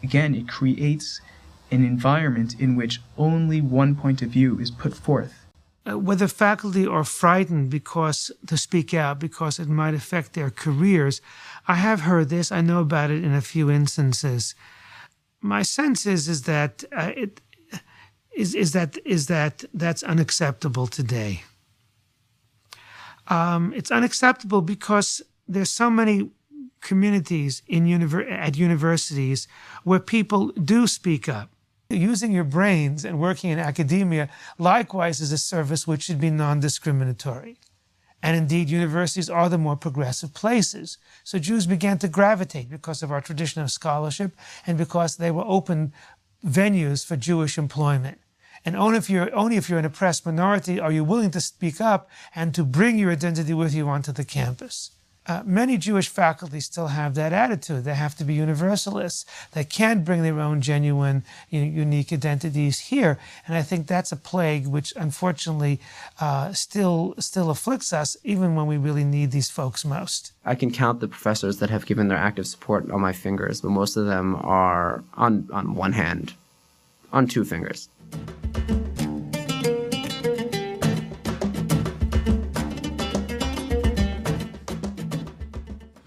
again, 0.00 0.32
it 0.32 0.46
creates 0.46 1.20
an 1.72 1.84
environment 1.84 2.54
in 2.60 2.76
which 2.76 3.00
only 3.18 3.60
one 3.60 3.96
point 3.96 4.22
of 4.22 4.28
view 4.28 4.60
is 4.60 4.70
put 4.70 4.94
forth 4.94 5.43
uh, 5.86 5.98
whether 5.98 6.28
faculty 6.28 6.86
are 6.86 7.04
frightened 7.04 7.70
because 7.70 8.30
to 8.46 8.56
speak 8.56 8.94
out 8.94 9.18
because 9.18 9.58
it 9.58 9.68
might 9.68 9.94
affect 9.94 10.32
their 10.32 10.50
careers. 10.50 11.20
I 11.68 11.74
have 11.74 12.00
heard 12.00 12.28
this. 12.28 12.50
I 12.50 12.60
know 12.60 12.80
about 12.80 13.10
it 13.10 13.22
in 13.22 13.34
a 13.34 13.40
few 13.40 13.70
instances. 13.70 14.54
My 15.40 15.62
sense 15.62 16.06
is 16.06 16.28
is 16.28 16.42
that 16.42 16.84
uh, 16.96 17.12
it 17.16 17.40
is 18.34 18.54
is 18.54 18.72
that 18.72 18.98
is 19.04 19.26
that 19.26 19.64
that's 19.74 20.02
unacceptable 20.02 20.86
today. 20.86 21.42
Um, 23.28 23.72
it's 23.74 23.90
unacceptable 23.90 24.62
because 24.62 25.22
there's 25.48 25.70
so 25.70 25.90
many 25.90 26.30
communities 26.80 27.62
in 27.66 27.86
univer- 27.86 28.30
at 28.30 28.56
universities 28.56 29.48
where 29.84 30.00
people 30.00 30.48
do 30.48 30.86
speak 30.86 31.28
up 31.28 31.53
using 31.96 32.32
your 32.32 32.44
brains 32.44 33.04
and 33.04 33.20
working 33.20 33.50
in 33.50 33.58
academia 33.58 34.28
likewise 34.58 35.20
is 35.20 35.32
a 35.32 35.38
service 35.38 35.86
which 35.86 36.02
should 36.02 36.20
be 36.20 36.30
non 36.30 36.60
discriminatory. 36.60 37.58
And 38.22 38.36
indeed, 38.38 38.70
universities 38.70 39.28
are 39.28 39.50
the 39.50 39.58
more 39.58 39.76
progressive 39.76 40.32
places. 40.32 40.96
So 41.24 41.38
Jews 41.38 41.66
began 41.66 41.98
to 41.98 42.08
gravitate 42.08 42.70
because 42.70 43.02
of 43.02 43.12
our 43.12 43.20
tradition 43.20 43.60
of 43.60 43.70
scholarship 43.70 44.32
and 44.66 44.78
because 44.78 45.16
they 45.16 45.30
were 45.30 45.44
open 45.46 45.92
venues 46.42 47.04
for 47.04 47.16
Jewish 47.16 47.58
employment. 47.58 48.18
And 48.64 48.76
only 48.76 48.96
if 48.96 49.10
you're 49.10 49.34
only 49.34 49.56
if 49.56 49.68
you're 49.68 49.78
an 49.78 49.84
oppressed 49.84 50.24
minority 50.24 50.80
are 50.80 50.90
you 50.90 51.04
willing 51.04 51.30
to 51.32 51.40
speak 51.40 51.82
up 51.82 52.08
and 52.34 52.54
to 52.54 52.64
bring 52.64 52.98
your 52.98 53.12
identity 53.12 53.52
with 53.52 53.74
you 53.74 53.88
onto 53.88 54.10
the 54.10 54.24
campus. 54.24 54.90
Uh, 55.26 55.42
many 55.44 55.78
Jewish 55.78 56.08
faculty 56.08 56.60
still 56.60 56.88
have 56.88 57.14
that 57.14 57.32
attitude. 57.32 57.84
They 57.84 57.94
have 57.94 58.14
to 58.16 58.24
be 58.24 58.34
universalists. 58.34 59.24
They 59.52 59.64
can't 59.64 60.04
bring 60.04 60.22
their 60.22 60.38
own 60.38 60.60
genuine, 60.60 61.24
you 61.48 61.60
know, 61.64 61.70
unique 61.70 62.12
identities 62.12 62.78
here. 62.80 63.18
And 63.46 63.56
I 63.56 63.62
think 63.62 63.86
that's 63.86 64.12
a 64.12 64.16
plague 64.16 64.66
which, 64.66 64.92
unfortunately, 64.96 65.80
uh, 66.20 66.52
still 66.52 67.14
still 67.18 67.50
afflicts 67.50 67.92
us, 67.92 68.16
even 68.22 68.54
when 68.54 68.66
we 68.66 68.76
really 68.76 69.04
need 69.04 69.30
these 69.30 69.50
folks 69.50 69.84
most. 69.84 70.32
I 70.44 70.54
can 70.54 70.70
count 70.70 71.00
the 71.00 71.08
professors 71.08 71.58
that 71.58 71.70
have 71.70 71.86
given 71.86 72.08
their 72.08 72.18
active 72.18 72.46
support 72.46 72.90
on 72.90 73.00
my 73.00 73.12
fingers, 73.12 73.62
but 73.62 73.70
most 73.70 73.96
of 73.96 74.06
them 74.06 74.36
are 74.36 75.02
on 75.14 75.48
on 75.52 75.74
one 75.74 75.92
hand, 75.92 76.34
on 77.12 77.26
two 77.26 77.44
fingers. 77.44 77.88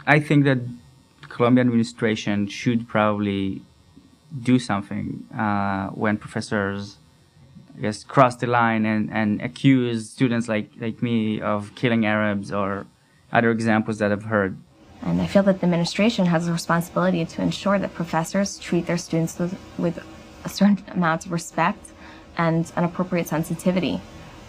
I 0.08 0.20
think 0.22 0.46
that 0.46 0.60
Columbia 1.28 1.62
administration 1.62 2.48
should 2.48 2.88
probably 2.88 3.62
do 4.42 4.58
something 4.58 5.26
uh, 5.38 5.88
when 5.90 6.18
professors, 6.18 6.98
I 7.78 7.82
guess, 7.82 8.04
cross 8.06 8.36
the 8.38 8.48
line 8.48 8.86
and, 8.86 9.12
and 9.12 9.42
accuse 9.42 10.10
students 10.10 10.48
like, 10.48 10.70
like 10.80 11.04
me 11.04 11.42
of 11.42 11.76
killing 11.76 12.06
Arabs 12.06 12.52
or 12.54 12.88
other 13.34 13.52
examples 13.52 14.00
that 14.00 14.12
I've 14.14 14.24
heard. 14.24 14.58
And 15.02 15.22
I 15.22 15.28
feel 15.28 15.44
that 15.44 15.60
the 15.60 15.66
administration 15.66 16.26
has 16.28 16.48
a 16.48 16.54
responsibility 16.54 17.24
to 17.26 17.42
ensure 17.42 17.78
that 17.78 17.94
professors 17.94 18.58
treat 18.58 18.88
their 18.88 18.98
students 18.98 19.38
with, 19.38 19.54
with 19.78 20.04
a 20.44 20.50
certain 20.50 20.84
amount 20.92 21.26
of 21.26 21.32
respect 21.34 21.86
and 22.38 22.72
an 22.78 22.84
appropriate 22.86 23.28
sensitivity. 23.28 24.00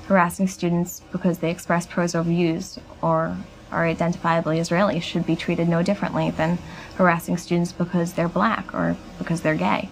harassing 0.08 0.48
students 0.48 1.02
because 1.12 1.38
they 1.38 1.50
express 1.50 1.86
pro-Israel 1.86 2.24
views 2.24 2.78
or 3.02 3.36
are 3.70 3.84
identifiably 3.84 4.58
Israeli 4.58 5.00
should 5.00 5.26
be 5.26 5.36
treated 5.36 5.68
no 5.68 5.82
differently 5.82 6.30
than 6.30 6.58
harassing 6.96 7.36
students 7.36 7.72
because 7.72 8.12
they're 8.12 8.28
black 8.28 8.74
or 8.74 8.96
because 9.18 9.40
they're 9.40 9.54
gay. 9.54 9.88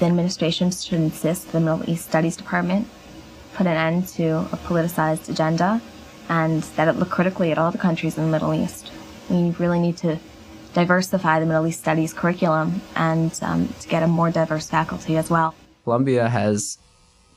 The 0.00 0.06
administration 0.06 0.70
should 0.70 1.00
insist 1.00 1.52
the 1.52 1.60
Middle 1.60 1.88
East 1.88 2.06
Studies 2.08 2.36
Department 2.36 2.88
put 3.58 3.66
an 3.66 3.76
end 3.76 4.06
to 4.06 4.38
a 4.52 4.56
politicized 4.56 5.28
agenda 5.28 5.80
and 6.28 6.62
that 6.76 6.86
it 6.86 6.92
look 6.92 7.10
critically 7.10 7.50
at 7.50 7.58
all 7.58 7.72
the 7.72 7.78
countries 7.78 8.16
in 8.16 8.24
the 8.24 8.30
Middle 8.30 8.54
East. 8.54 8.92
We 9.28 9.50
really 9.58 9.80
need 9.80 9.96
to 9.98 10.18
diversify 10.74 11.40
the 11.40 11.46
Middle 11.46 11.66
East 11.66 11.80
Studies 11.80 12.12
curriculum 12.12 12.80
and 12.94 13.36
um, 13.42 13.68
to 13.80 13.88
get 13.88 14.04
a 14.04 14.06
more 14.06 14.30
diverse 14.30 14.68
faculty 14.68 15.16
as 15.16 15.28
well. 15.28 15.56
Columbia 15.82 16.28
has 16.28 16.78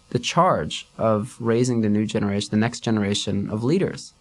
the 0.09 0.19
charge 0.19 0.87
of 0.97 1.37
raising 1.39 1.81
the 1.81 1.89
new 1.89 2.05
generation, 2.05 2.49
the 2.51 2.57
next 2.57 2.81
generation 2.81 3.49
of 3.49 3.63
leaders. 3.63 4.13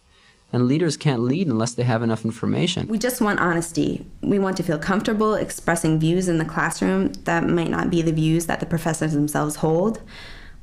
And 0.52 0.66
leaders 0.66 0.96
can't 0.96 1.22
lead 1.22 1.46
unless 1.46 1.74
they 1.74 1.84
have 1.84 2.02
enough 2.02 2.24
information. 2.24 2.88
We 2.88 2.98
just 2.98 3.20
want 3.20 3.38
honesty. 3.38 4.04
We 4.20 4.38
want 4.38 4.56
to 4.56 4.64
feel 4.64 4.78
comfortable 4.78 5.34
expressing 5.34 6.00
views 6.00 6.28
in 6.28 6.38
the 6.38 6.44
classroom 6.44 7.12
that 7.24 7.44
might 7.46 7.70
not 7.70 7.88
be 7.88 8.02
the 8.02 8.12
views 8.12 8.46
that 8.46 8.58
the 8.58 8.66
professors 8.66 9.12
themselves 9.12 9.56
hold. 9.56 10.02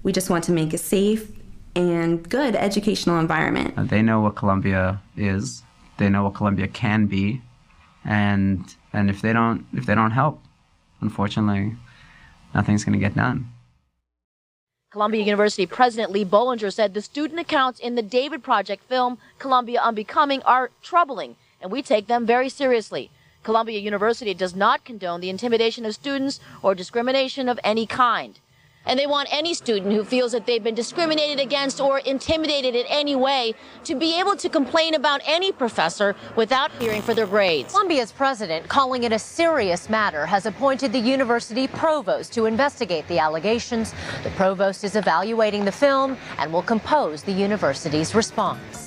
We 0.04 0.12
just 0.12 0.30
want 0.30 0.44
to 0.46 0.52
make 0.52 0.74
a 0.74 0.78
safe 0.78 1.32
and 1.76 2.28
good 2.28 2.56
educational 2.56 3.20
environment. 3.20 3.76
Uh, 3.78 3.84
they 3.84 4.02
know 4.02 4.20
what 4.20 4.36
Columbia 4.36 5.02
is. 5.16 5.64
They 5.98 6.10
know 6.10 6.24
what 6.24 6.34
Columbia 6.34 6.68
can 6.68 7.06
be, 7.06 7.42
and 8.04 8.76
and 8.94 9.10
if 9.10 9.22
they 9.22 9.34
don't 9.34 9.66
if 9.74 9.86
they 9.86 9.96
don't 9.96 10.12
help, 10.12 10.42
unfortunately, 11.02 11.76
nothing's 12.54 12.84
going 12.84 12.94
to 12.94 13.00
get 13.00 13.16
done. 13.16 13.52
Columbia 14.90 15.22
University 15.22 15.66
President 15.66 16.14
Lee 16.14 16.24
Bollinger 16.24 16.72
said 16.72 16.94
the 16.94 17.02
student 17.02 17.42
accounts 17.42 17.78
in 17.78 17.96
the 17.96 18.02
David 18.02 18.42
Project 18.42 18.86
film 18.86 19.18
Columbia 19.38 19.82
Unbecoming 19.82 20.42
are 20.44 20.72
troubling, 20.82 21.36
and 21.62 21.70
we 21.70 21.82
take 21.82 22.08
them 22.08 22.26
very 22.26 22.48
seriously. 22.48 23.12
Columbia 23.44 23.80
University 23.80 24.34
does 24.34 24.56
not 24.56 24.86
condone 24.86 25.20
the 25.20 25.30
intimidation 25.30 25.86
of 25.86 25.94
students 25.94 26.40
or 26.62 26.74
discrimination 26.74 27.50
of 27.50 27.60
any 27.66 27.86
kind 27.86 28.40
and 28.88 28.98
they 28.98 29.06
want 29.06 29.28
any 29.32 29.54
student 29.54 29.94
who 29.94 30.04
feels 30.04 30.32
that 30.32 30.46
they've 30.46 30.64
been 30.64 30.76
discriminated 30.76 31.40
against 31.40 31.80
or 31.80 32.00
intimidated 32.00 32.74
in 32.74 32.86
any 32.88 33.16
way 33.16 33.54
to 33.84 33.94
be 33.94 34.20
able 34.20 34.36
to 34.36 34.50
complain 34.50 34.96
about 34.96 35.22
any 35.26 35.52
professor 35.52 36.16
without 36.36 36.72
fearing 36.74 37.02
for 37.02 37.14
their 37.14 37.28
grades. 37.28 37.72
Columbia's 37.74 38.12
president, 38.12 38.68
calling 38.68 39.04
it 39.04 39.12
a 39.12 39.20
serious 39.20 39.90
matter, 39.90 40.26
has 40.26 40.46
appointed 40.46 40.92
the 40.92 41.00
university 41.00 41.68
provost 41.68 42.34
to 42.34 42.46
investigate 42.46 43.08
the 43.08 43.20
allegations. 43.20 43.94
The 44.24 44.32
provost 44.32 44.84
is 44.84 44.96
evaluating 44.96 45.66
the 45.66 45.72
film 45.72 46.18
and 46.38 46.52
will 46.52 46.64
compose 46.64 47.24
the 47.24 47.32
university's 47.32 48.16
response. 48.16 48.87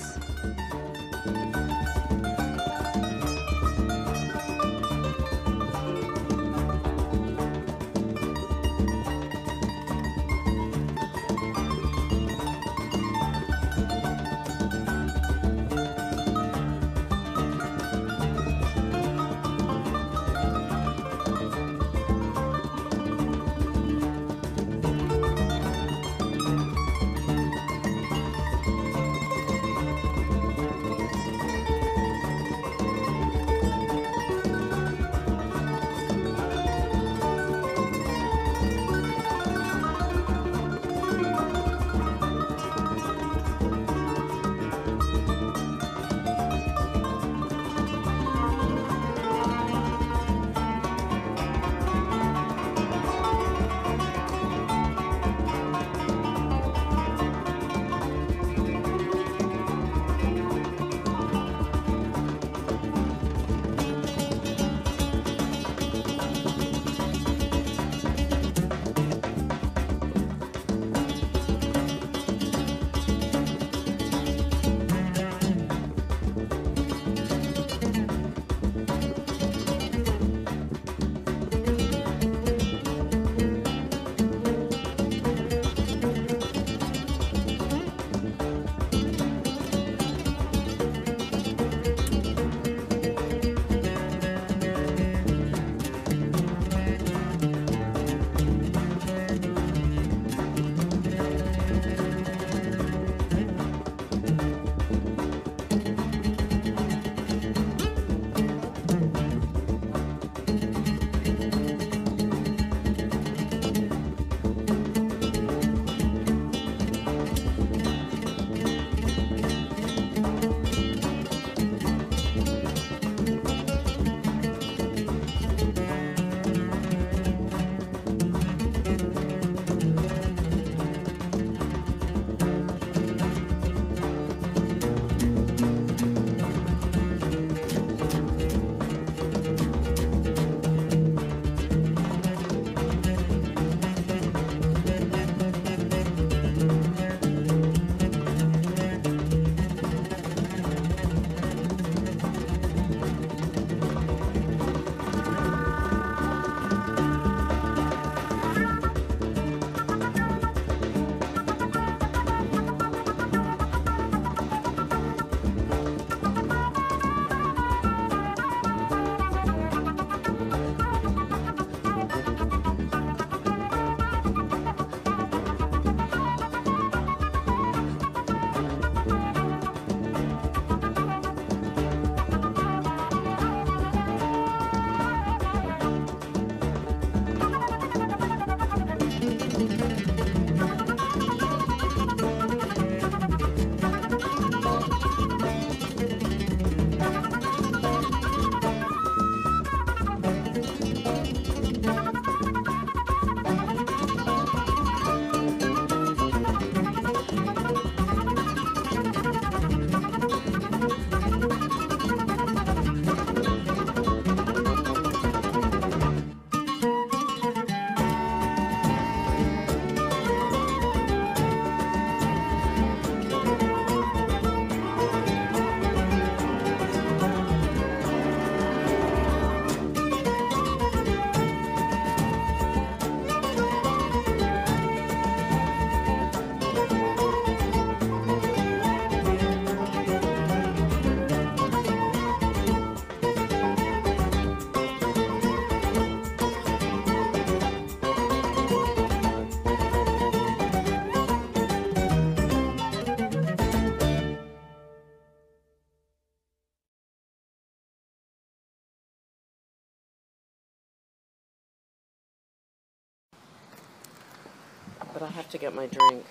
But 265.21 265.27
I 265.27 265.33
have 265.33 265.51
to 265.51 265.59
get 265.59 265.75
my 265.75 265.87
drink. 265.87 266.25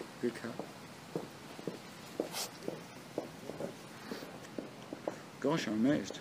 Gosh, 5.39 5.67
I'm 5.67 5.73
amazed. 5.73 6.19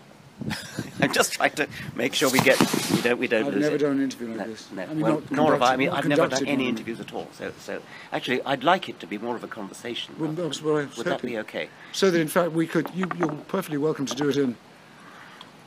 I'm 1.01 1.13
just 1.13 1.33
trying 1.33 1.51
to 1.53 1.67
make 1.97 2.15
sure 2.15 2.31
we 2.31 2.39
get 2.39 2.61
we 2.93 3.01
don't 3.01 3.19
we 3.19 3.27
don't 3.27 3.47
I've 3.47 3.55
lose 3.55 3.63
never 3.63 3.75
it. 3.75 3.79
done 3.79 3.93
an 3.93 4.03
interview 4.03 4.29
like 4.29 4.37
no, 4.37 4.47
this. 4.47 4.71
No, 4.71 4.83
I 4.83 4.87
mean, 4.87 5.01
well, 5.01 5.23
nor 5.31 5.53
have 5.53 5.63
I. 5.63 5.73
I 5.73 5.77
mean, 5.77 5.89
I've 5.89 6.07
never 6.07 6.29
done 6.29 6.47
any 6.47 6.69
interviews 6.69 7.01
at 7.01 7.13
all. 7.13 7.27
So, 7.33 7.53
so 7.59 7.83
actually, 8.13 8.43
I'd 8.43 8.63
like 8.63 8.89
it 8.89 9.01
to 9.01 9.07
be 9.07 9.19
more 9.19 9.35
of 9.35 9.43
a 9.43 9.49
conversation. 9.49 10.15
Well, 10.19 10.31
that's 10.31 10.63
what 10.63 10.73
I 10.73 10.85
was 10.85 10.97
Would 10.99 11.07
that 11.07 11.23
be 11.23 11.39
okay? 11.39 11.71
So 11.93 12.11
that 12.13 12.21
in 12.21 12.29
fact 12.29 12.53
we 12.53 12.69
could, 12.69 12.89
you, 12.95 13.07
you're 13.19 13.33
perfectly 13.49 13.79
welcome 13.79 14.07
to 14.07 14.15
do 14.15 14.29
it 14.29 14.37
in 14.37 14.57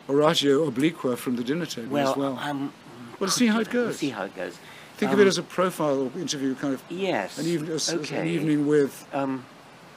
oratio 0.08 0.70
obliqua 0.70 1.18
from 1.18 1.36
the 1.36 1.44
dinner 1.44 1.66
table 1.66 1.90
Well, 1.90 2.12
as 2.12 2.18
well. 2.18 2.40
um, 2.40 2.72
well, 3.20 3.30
see 3.30 3.48
how 3.48 3.60
it 3.60 3.74
We'll 3.74 3.88
goes. 3.88 3.98
see 3.98 4.10
how 4.10 4.24
it 4.24 4.36
goes. 4.36 4.58
Think 5.02 5.14
of 5.14 5.18
Um, 5.18 5.26
it 5.26 5.30
as 5.30 5.40
a 5.40 5.44
profile 5.44 6.12
interview, 6.16 6.54
kind 6.54 6.76
of. 6.76 6.84
Yes. 6.88 7.40
An, 7.40 7.48
even, 7.48 7.72
as 7.72 7.90
an 7.90 8.28
evening 8.28 8.68
with. 8.68 9.08
Um, 9.12 9.44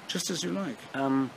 just 0.09 0.31
as 0.31 0.43
you 0.43 0.51
like. 0.51 0.79
Um, 0.95 1.31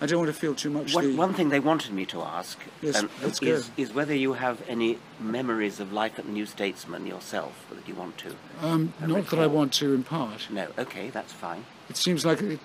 I 0.00 0.06
don't 0.06 0.18
want 0.18 0.34
to 0.34 0.36
feel 0.36 0.56
too 0.56 0.70
much. 0.70 0.92
One, 0.92 1.12
the, 1.12 1.16
one 1.16 1.34
thing 1.34 1.50
they 1.50 1.60
wanted 1.60 1.92
me 1.92 2.04
to 2.06 2.22
ask 2.22 2.58
Yes, 2.82 2.96
um, 2.96 3.10
is, 3.42 3.70
is 3.76 3.94
whether 3.94 4.12
you 4.12 4.32
have 4.32 4.60
any 4.68 4.98
memories 5.20 5.78
of 5.78 5.92
life 5.92 6.18
at 6.18 6.24
the 6.26 6.32
New 6.32 6.46
Statesman 6.46 7.06
yourself 7.06 7.64
that 7.70 7.86
you 7.86 7.94
want 7.94 8.18
to. 8.18 8.34
um, 8.60 8.92
not 9.06 9.30
that 9.30 9.38
I 9.38 9.46
want 9.46 9.72
to 9.74 9.94
impart. 9.94 10.48
No, 10.50 10.66
okay, 10.76 11.10
that's 11.10 11.32
fine. 11.32 11.64
It 11.88 11.96
seems 11.96 12.26
like 12.26 12.42
a, 12.42 12.58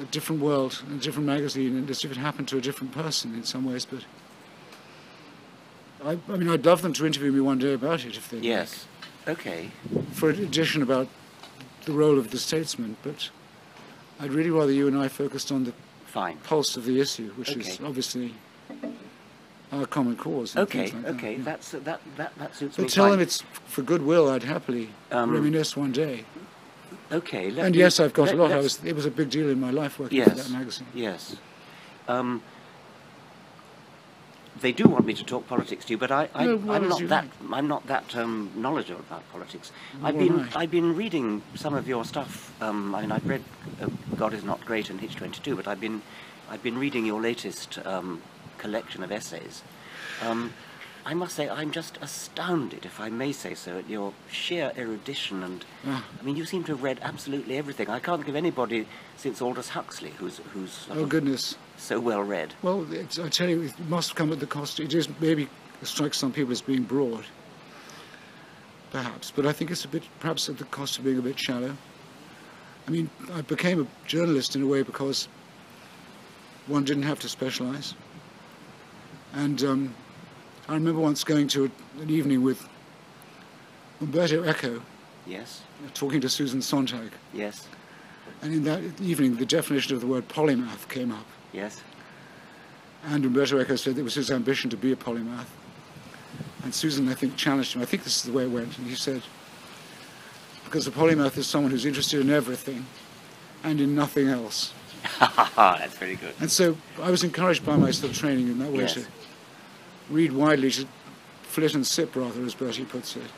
a 0.00 0.04
different 0.12 0.42
world, 0.42 0.80
a 0.94 0.98
different 0.98 1.26
magazine, 1.26 1.76
and 1.76 1.90
as 1.90 2.04
if 2.04 2.12
it 2.12 2.18
happened 2.18 2.46
to 2.48 2.58
a 2.58 2.60
different 2.60 2.92
person 2.92 3.34
in 3.34 3.42
some 3.42 3.64
ways. 3.64 3.84
But 3.84 4.04
I, 6.04 6.18
I 6.32 6.36
mean, 6.36 6.48
I'd 6.48 6.64
love 6.64 6.82
them 6.82 6.92
to 6.92 7.04
interview 7.04 7.32
me 7.32 7.40
one 7.40 7.58
day 7.58 7.72
about 7.72 8.04
it 8.04 8.16
if 8.16 8.30
they 8.30 8.38
Yes. 8.38 8.86
Okay. 9.28 9.70
for 10.12 10.30
an 10.30 10.42
edition 10.42 10.82
about 10.82 11.08
the 11.84 11.92
role 11.92 12.18
of 12.18 12.30
the 12.30 12.38
statesman. 12.38 12.96
But 13.02 13.30
I'd 14.20 14.32
really 14.32 14.50
rather 14.50 14.72
you 14.72 14.86
and 14.88 14.96
I 14.98 15.08
focused 15.08 15.50
on 15.52 15.64
the 15.64 15.72
Fine. 16.06 16.38
pulse 16.44 16.76
of 16.76 16.84
the 16.84 17.00
issue, 17.00 17.30
which 17.36 17.50
is 17.56 17.78
obviously 17.84 18.34
our 19.72 19.86
common 19.86 20.16
cause. 20.16 20.56
Okay, 20.56 20.84
like 20.92 21.02
that, 21.02 21.14
okay, 21.16 21.36
yeah. 21.36 21.42
that's 21.44 21.70
that 21.72 22.00
that 22.16 22.32
that 22.38 22.54
suits 22.54 22.76
But 22.76 22.82
me. 22.84 22.88
tell 22.88 23.04
fine. 23.04 23.12
them 23.12 23.20
it's 23.20 23.42
for 23.66 23.82
goodwill. 23.82 24.30
I'd 24.30 24.44
happily 24.44 24.90
Um, 25.10 25.30
reminisce 25.32 25.76
one 25.76 25.92
day. 25.92 26.24
Okay. 27.12 27.48
And 27.58 27.72
me- 27.74 27.78
yes, 27.80 28.00
I've 28.00 28.12
got 28.12 28.26
let- 28.26 28.34
a 28.34 28.38
lot. 28.38 28.52
I 28.52 28.56
was, 28.58 28.80
it 28.84 28.94
was 28.94 29.06
a 29.06 29.10
big 29.10 29.30
deal 29.30 29.48
in 29.50 29.60
my 29.60 29.70
life 29.70 29.98
working 29.98 30.22
for 30.24 30.30
that 30.30 30.50
magazine. 30.50 30.86
Yes. 30.94 31.36
Um, 32.08 32.42
they 34.60 34.72
do 34.72 34.84
want 34.84 35.06
me 35.06 35.14
to 35.14 35.24
talk 35.24 35.46
politics 35.46 35.84
to 35.86 35.92
you, 35.92 35.98
but 35.98 36.10
I, 36.10 36.28
I, 36.34 36.46
no, 36.46 36.72
I'm, 36.72 36.84
as 36.84 37.00
not 37.00 37.08
that 37.08 37.26
I'm 37.52 37.68
not 37.68 37.86
that 37.86 38.16
um, 38.16 38.50
knowledgeable 38.56 39.00
about 39.00 39.30
politics. 39.30 39.70
I've 40.02 40.18
been 40.18 40.40
I. 40.40 40.62
I've 40.62 40.70
been 40.70 40.96
reading 40.96 41.42
some 41.54 41.74
of 41.74 41.86
your 41.86 42.04
stuff. 42.04 42.54
Um, 42.62 42.94
I 42.94 43.02
mean, 43.02 43.12
I've 43.12 43.26
read 43.26 43.42
uh, 43.80 43.88
God 44.16 44.32
is 44.32 44.44
Not 44.44 44.64
Great 44.64 44.90
and 44.90 45.00
Hitch-22, 45.00 45.56
but 45.56 45.68
I've 45.68 45.80
been 45.80 46.02
I've 46.50 46.62
been 46.62 46.78
reading 46.78 47.04
your 47.04 47.20
latest 47.20 47.78
um, 47.84 48.22
collection 48.58 49.02
of 49.02 49.12
essays. 49.12 49.62
I 51.06 51.14
must 51.14 51.36
say, 51.36 51.48
I'm 51.48 51.70
just 51.70 51.98
astounded, 52.02 52.84
if 52.84 52.98
I 52.98 53.10
may 53.10 53.30
say 53.30 53.54
so, 53.54 53.78
at 53.78 53.88
your 53.88 54.12
sheer 54.28 54.72
erudition 54.76 55.44
and. 55.44 55.64
Ah. 55.86 56.04
I 56.20 56.22
mean, 56.24 56.34
you 56.34 56.44
seem 56.44 56.64
to 56.64 56.72
have 56.72 56.82
read 56.82 56.98
absolutely 57.00 57.56
everything. 57.56 57.88
I 57.88 58.00
can't 58.00 58.18
think 58.18 58.28
of 58.28 58.34
anybody 58.34 58.88
since 59.16 59.40
Aldous 59.40 59.68
Huxley 59.68 60.10
who's 60.18 60.38
who's 60.52 60.88
Oh 60.90 61.06
goodness. 61.06 61.54
so 61.76 62.00
well 62.00 62.22
read. 62.24 62.54
Well, 62.60 62.92
it's, 62.92 63.20
I 63.20 63.28
tell 63.28 63.48
you, 63.48 63.62
it 63.62 63.78
must 63.88 64.16
come 64.16 64.32
at 64.32 64.40
the 64.40 64.48
cost. 64.48 64.80
It 64.80 64.94
is 64.94 65.08
maybe 65.20 65.48
strikes 65.84 66.18
some 66.18 66.32
people 66.32 66.50
as 66.50 66.60
being 66.60 66.82
broad, 66.82 67.24
perhaps, 68.90 69.30
but 69.30 69.46
I 69.46 69.52
think 69.52 69.70
it's 69.70 69.84
a 69.84 69.88
bit 69.88 70.02
perhaps 70.18 70.48
at 70.48 70.58
the 70.58 70.64
cost 70.64 70.98
of 70.98 71.04
being 71.04 71.18
a 71.18 71.22
bit 71.22 71.38
shallow. 71.38 71.76
I 72.88 72.90
mean, 72.90 73.08
I 73.32 73.42
became 73.42 73.80
a 73.80 73.86
journalist 74.08 74.56
in 74.56 74.62
a 74.62 74.66
way 74.66 74.82
because 74.82 75.28
one 76.66 76.82
didn't 76.82 77.04
have 77.04 77.20
to 77.20 77.28
specialise, 77.28 77.94
and 79.34 79.62
um, 79.62 79.94
I 80.68 80.74
remember 80.74 81.00
once 81.00 81.22
going 81.24 81.48
to 81.48 81.66
a, 81.66 82.02
an 82.02 82.10
evening 82.10 82.42
with 82.42 82.66
Umberto 84.00 84.44
Eco 84.48 84.82
Yes, 85.26 85.62
talking 85.94 86.20
to 86.20 86.28
Susan 86.28 86.62
Sontag, 86.62 87.10
yes, 87.34 87.66
and 88.42 88.52
in 88.54 88.62
that 88.64 88.80
evening 89.00 89.34
the 89.36 89.46
definition 89.46 89.94
of 89.94 90.00
the 90.00 90.06
word 90.06 90.28
polymath 90.28 90.88
came 90.88 91.10
up. 91.12 91.26
yes. 91.52 91.82
And 93.04 93.24
Umberto 93.24 93.60
Eco 93.60 93.76
said 93.76 93.98
it 93.98 94.02
was 94.02 94.14
his 94.14 94.30
ambition 94.32 94.68
to 94.70 94.76
be 94.76 94.90
a 94.90 94.96
polymath. 94.96 95.46
And 96.64 96.74
Susan, 96.74 97.08
I 97.08 97.14
think, 97.14 97.36
challenged 97.36 97.74
him. 97.74 97.82
I 97.82 97.84
think 97.84 98.02
this 98.02 98.16
is 98.16 98.22
the 98.24 98.32
way 98.32 98.42
it 98.44 98.50
went. 98.50 98.76
And 98.78 98.86
he 98.88 98.96
said, 98.96 99.22
because 100.64 100.88
a 100.88 100.90
polymath 100.90 101.36
is 101.38 101.46
someone 101.46 101.70
who's 101.70 101.86
interested 101.86 102.20
in 102.20 102.30
everything 102.30 102.84
and 103.62 103.80
in 103.80 103.94
nothing 103.94 104.26
else. 104.26 104.72
That's 105.20 105.96
very 105.98 106.16
good. 106.16 106.34
And 106.40 106.50
so 106.50 106.76
I 107.00 107.10
was 107.12 107.22
encouraged 107.22 107.64
by 107.64 107.76
my 107.76 107.92
sort 107.92 108.10
of 108.10 108.18
training 108.18 108.48
in 108.48 108.58
that 108.58 108.72
way 108.72 108.80
Yes. 108.80 108.94
to 108.94 109.06
read 110.10 110.32
widely, 110.32 110.70
to 110.70 110.86
flit 111.42 111.74
and 111.74 111.86
sip, 111.86 112.14
rather, 112.16 112.44
as 112.44 112.54
Bertie 112.54 112.84
puts 112.84 113.16
it. 113.16 113.30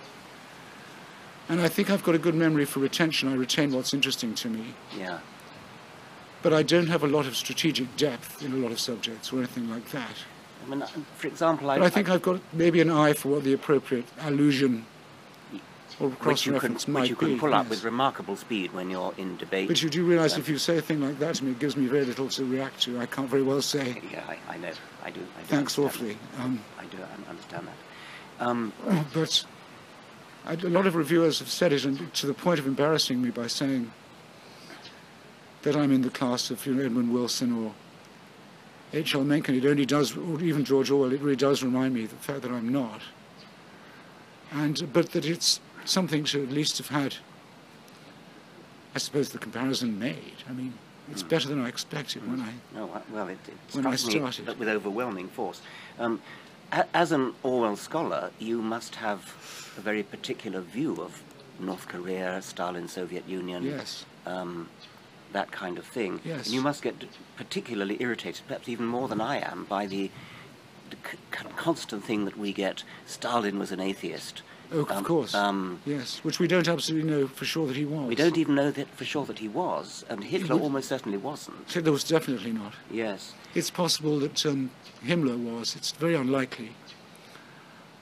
And 1.48 1.60
I 1.60 1.68
think 1.68 1.90
I've 1.90 2.04
got 2.04 2.14
a 2.14 2.18
good 2.18 2.34
memory 2.34 2.64
for 2.64 2.80
retention. 2.80 3.28
I 3.28 3.34
retain 3.34 3.72
what's 3.72 3.94
interesting 3.94 4.34
to 4.36 4.50
me. 4.50 4.74
Yeah. 4.96 5.20
But 6.42 6.52
I 6.52 6.62
don't 6.62 6.88
have 6.88 7.02
a 7.02 7.06
lot 7.06 7.26
of 7.26 7.36
strategic 7.36 7.96
depth 7.96 8.42
in 8.42 8.52
a 8.52 8.56
lot 8.56 8.70
of 8.70 8.78
subjects 8.78 9.32
or 9.32 9.38
anything 9.38 9.70
like 9.70 9.90
that. 9.90 10.14
I 10.64 10.68
mean, 10.68 10.82
uh, 10.82 10.88
for 11.16 11.26
example, 11.26 11.70
I, 11.70 11.78
But 11.78 11.86
I 11.86 11.90
think 11.90 12.08
I've 12.08 12.22
got 12.22 12.40
maybe 12.52 12.80
an 12.80 12.90
eye 12.90 13.12
for 13.14 13.28
what 13.28 13.44
the 13.44 13.54
appropriate 13.54 14.04
allusion 14.20 14.84
or 16.00 16.10
which 16.10 16.46
you 16.46 16.58
can 16.58 16.74
which 16.74 17.08
you 17.08 17.16
can 17.16 17.34
be. 17.34 17.38
pull 17.38 17.54
up 17.54 17.64
yes. 17.64 17.70
with 17.70 17.84
remarkable 17.84 18.36
speed 18.36 18.72
when 18.72 18.90
you're 18.90 19.12
in 19.16 19.36
debate. 19.36 19.68
But 19.68 19.82
you 19.82 19.90
do 19.90 20.04
realise 20.04 20.36
if 20.36 20.48
you 20.48 20.58
say 20.58 20.78
a 20.78 20.82
thing 20.82 21.00
like 21.00 21.18
that 21.18 21.36
to 21.36 21.44
me, 21.44 21.52
it 21.52 21.58
gives 21.58 21.76
me 21.76 21.86
very 21.86 22.04
little 22.04 22.28
to 22.28 22.44
react 22.44 22.82
to. 22.82 23.00
I 23.00 23.06
can't 23.06 23.28
very 23.28 23.42
well 23.42 23.62
say, 23.62 24.00
Yeah, 24.12 24.22
I, 24.28 24.54
I 24.54 24.58
know. 24.58 24.70
I 25.02 25.10
do. 25.10 25.20
I 25.20 25.40
do 25.40 25.46
thanks 25.46 25.78
awfully. 25.78 26.16
Um. 26.38 26.60
I 26.78 26.84
do 26.86 26.98
un- 26.98 27.24
understand 27.28 27.66
that. 27.66 28.46
Um, 28.46 28.72
but 29.14 29.44
I, 30.46 30.54
a 30.54 30.68
lot 30.68 30.86
of 30.86 30.94
reviewers 30.94 31.40
have 31.40 31.48
said 31.50 31.72
it, 31.72 31.84
and 31.84 32.12
to 32.14 32.26
the 32.26 32.34
point 32.34 32.58
of 32.58 32.66
embarrassing 32.66 33.20
me 33.20 33.30
by 33.30 33.48
saying 33.48 33.90
that 35.62 35.76
I'm 35.76 35.92
in 35.92 36.02
the 36.02 36.10
class 36.10 36.50
of 36.50 36.64
you 36.64 36.74
know, 36.74 36.84
Edmund 36.84 37.12
Wilson 37.12 37.52
or 37.52 37.74
H.L. 38.92 39.24
Mencken. 39.24 39.54
It 39.54 39.66
only 39.66 39.84
does, 39.84 40.16
or 40.16 40.40
even 40.40 40.64
George 40.64 40.90
Orwell, 40.90 41.12
it 41.12 41.20
really 41.20 41.36
does 41.36 41.62
remind 41.62 41.94
me 41.94 42.04
of 42.04 42.10
the 42.10 42.16
fact 42.16 42.42
that 42.42 42.52
I'm 42.52 42.68
not. 42.68 43.02
And, 44.50 44.90
but 44.92 45.12
that 45.12 45.26
it's 45.26 45.60
something 45.88 46.24
to 46.24 46.42
at 46.42 46.50
least 46.50 46.78
have 46.78 46.88
had, 46.88 47.16
I 48.94 48.98
suppose, 48.98 49.30
the 49.30 49.38
comparison 49.38 49.98
made. 49.98 50.42
I 50.48 50.52
mean, 50.52 50.74
it's 51.10 51.22
better 51.22 51.48
than 51.48 51.60
I 51.64 51.68
expected 51.68 52.28
when 52.30 52.40
I 52.40 52.52
no, 52.74 53.02
well, 53.10 53.28
it, 53.28 53.38
it 53.48 53.54
When 53.74 53.86
I 53.86 53.96
struck 53.96 54.38
me 54.38 54.54
with 54.54 54.68
overwhelming 54.68 55.28
force. 55.28 55.60
Um, 55.98 56.20
a- 56.70 56.86
as 56.94 57.12
an 57.12 57.34
Orwell 57.42 57.76
scholar, 57.76 58.30
you 58.38 58.60
must 58.60 58.96
have 58.96 59.20
a 59.76 59.80
very 59.80 60.02
particular 60.02 60.60
view 60.60 60.96
of 61.00 61.22
North 61.58 61.88
Korea, 61.88 62.40
Stalin, 62.42 62.88
Soviet 62.88 63.26
Union. 63.26 63.64
Yes. 63.64 64.04
Um, 64.26 64.68
that 65.32 65.50
kind 65.50 65.78
of 65.78 65.84
thing. 65.86 66.20
Yes. 66.24 66.46
And 66.46 66.54
you 66.54 66.60
must 66.62 66.82
get 66.82 66.94
particularly 67.36 67.96
irritated, 68.00 68.42
perhaps 68.46 68.68
even 68.68 68.86
more 68.86 69.08
than 69.08 69.20
I 69.20 69.38
am, 69.38 69.64
by 69.64 69.86
the, 69.86 70.10
the 70.90 70.96
constant 71.56 72.04
thing 72.04 72.24
that 72.26 72.36
we 72.38 72.52
get. 72.52 72.82
Stalin 73.06 73.58
was 73.58 73.70
an 73.72 73.80
atheist. 73.80 74.42
Oh, 74.70 74.80
of 74.80 74.90
Um, 74.90 75.04
course. 75.04 75.34
Um, 75.34 75.80
yes, 75.86 76.18
which 76.22 76.38
we 76.38 76.46
don't 76.46 76.68
absolutely 76.68 77.10
know 77.10 77.26
for 77.26 77.44
sure 77.46 77.66
that 77.66 77.76
he 77.76 77.84
was. 77.86 78.06
we 78.08 78.14
don't 78.14 78.36
even 78.36 78.54
know 78.54 78.70
that 78.70 78.88
for 78.94 79.04
sure 79.04 79.24
that 79.24 79.38
he 79.38 79.48
was, 79.48 80.04
and 80.10 80.22
Hitler 80.24 80.56
would- 80.56 80.62
almost 80.62 80.88
certainly 80.90 81.16
wasn't. 81.18 81.70
Hitler 81.70 81.92
was 81.92 82.04
definitely 82.04 82.52
not. 82.52 82.74
Yes. 82.90 83.32
It's 83.54 83.70
possible 83.70 84.18
that 84.20 84.44
um, 84.44 84.70
Himmler 85.04 85.38
was. 85.38 85.74
It's 85.74 85.92
very 85.92 86.14
unlikely. 86.14 86.72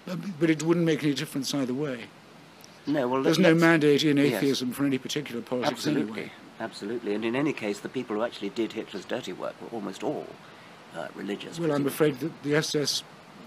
Um, 0.09 0.35
But 0.41 0.51
it 0.51 0.63
wouldn't 0.63 0.87
make 0.87 1.03
any 1.05 1.15
difference 1.15 1.55
either 1.55 1.75
way. 1.75 2.05
No, 2.87 3.09
well, 3.09 3.23
There's 3.23 3.39
no 3.39 3.55
mandate 3.55 4.05
in 4.05 4.17
Yes. 4.17 4.35
atheism 4.43 4.73
for 4.73 4.85
any 4.85 4.99
particular 4.99 5.43
politics 5.43 5.73
Absolutely, 5.73 6.13
anyway. 6.23 6.33
absolutely. 6.61 7.15
And 7.15 7.25
in 7.25 7.35
any 7.35 7.53
case, 7.53 7.81
the 7.81 7.89
people 7.89 8.15
who 8.17 8.23
actually 8.23 8.51
did 8.51 8.73
Hitler's 8.75 9.05
dirty 9.05 9.33
work 9.33 9.55
were 9.61 9.69
almost 9.73 10.03
all 10.05 10.27
uh, 10.97 11.09
religious. 11.15 11.59
Well, 11.59 11.73
I'm 11.73 11.87
afraid 11.87 12.21
that 12.21 12.43
the 12.45 12.55
SS 12.57 13.03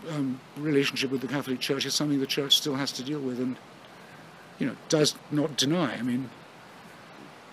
um, 0.09 0.39
relationship 0.57 1.11
with 1.11 1.21
the 1.21 1.27
Catholic 1.27 1.59
Church 1.59 1.85
is 1.85 1.93
something 1.93 2.19
the 2.19 2.25
Church 2.27 2.55
still 2.57 2.75
has 2.75 2.91
to 2.93 3.03
deal 3.03 3.19
with 3.19 3.39
and, 3.39 3.57
you 4.59 4.67
know, 4.67 4.75
does 4.89 5.15
not 5.31 5.57
deny. 5.57 5.95
I 5.95 6.01
mean, 6.01 6.29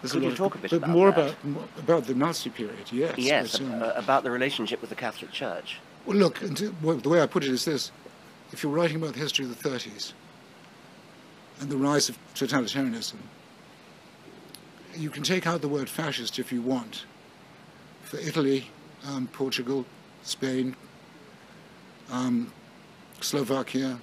there's 0.03 0.13
Could 0.13 0.23
a 0.23 0.25
you 0.25 0.29
lot 0.31 0.33
of- 0.33 0.39
talk 0.39 0.55
a 0.55 0.59
bit 0.59 0.71
but 0.71 0.77
about 0.79 0.91
more 0.91 1.11
that? 1.13 1.35
about 1.45 1.69
about 1.79 2.07
the 2.07 2.15
Nazi 2.15 2.51
period, 2.51 2.93
yes. 2.93 3.15
Yes, 3.19 3.59
but, 3.59 3.67
um, 3.67 3.83
uh, 3.83 3.87
about 3.97 4.23
the 4.25 4.31
relationship 4.31 4.81
with 4.81 4.91
the 4.91 4.97
Catholic 4.97 5.33
Church. 5.33 5.79
Well, 6.05 6.17
look, 6.17 6.41
and 6.43 6.57
to- 6.59 6.75
well, 6.83 6.97
the 6.97 7.09
way 7.09 7.21
I 7.23 7.27
put 7.27 7.43
it 7.45 7.51
is 7.51 7.65
this: 7.65 7.91
if 8.53 8.63
you're 8.63 8.73
writing 8.73 8.97
about 8.97 9.15
the 9.15 9.19
history 9.21 9.45
of 9.45 9.51
the 9.61 9.69
30s 9.69 10.13
and 11.61 11.71
the 11.71 11.77
rise 11.77 12.09
of 12.09 12.19
totalitarianism, 12.35 13.17
you 14.97 15.11
can 15.11 15.23
take 15.23 15.47
out 15.47 15.61
the 15.63 15.69
word 15.69 15.89
fascist 15.89 16.39
if 16.39 16.53
you 16.53 16.63
want 16.63 17.05
for 18.03 18.19
Italy, 18.19 18.71
um, 19.07 19.27
Portugal, 19.33 19.85
Spain, 20.23 20.77
um, 22.11 22.53
Slovakia, 23.21 23.99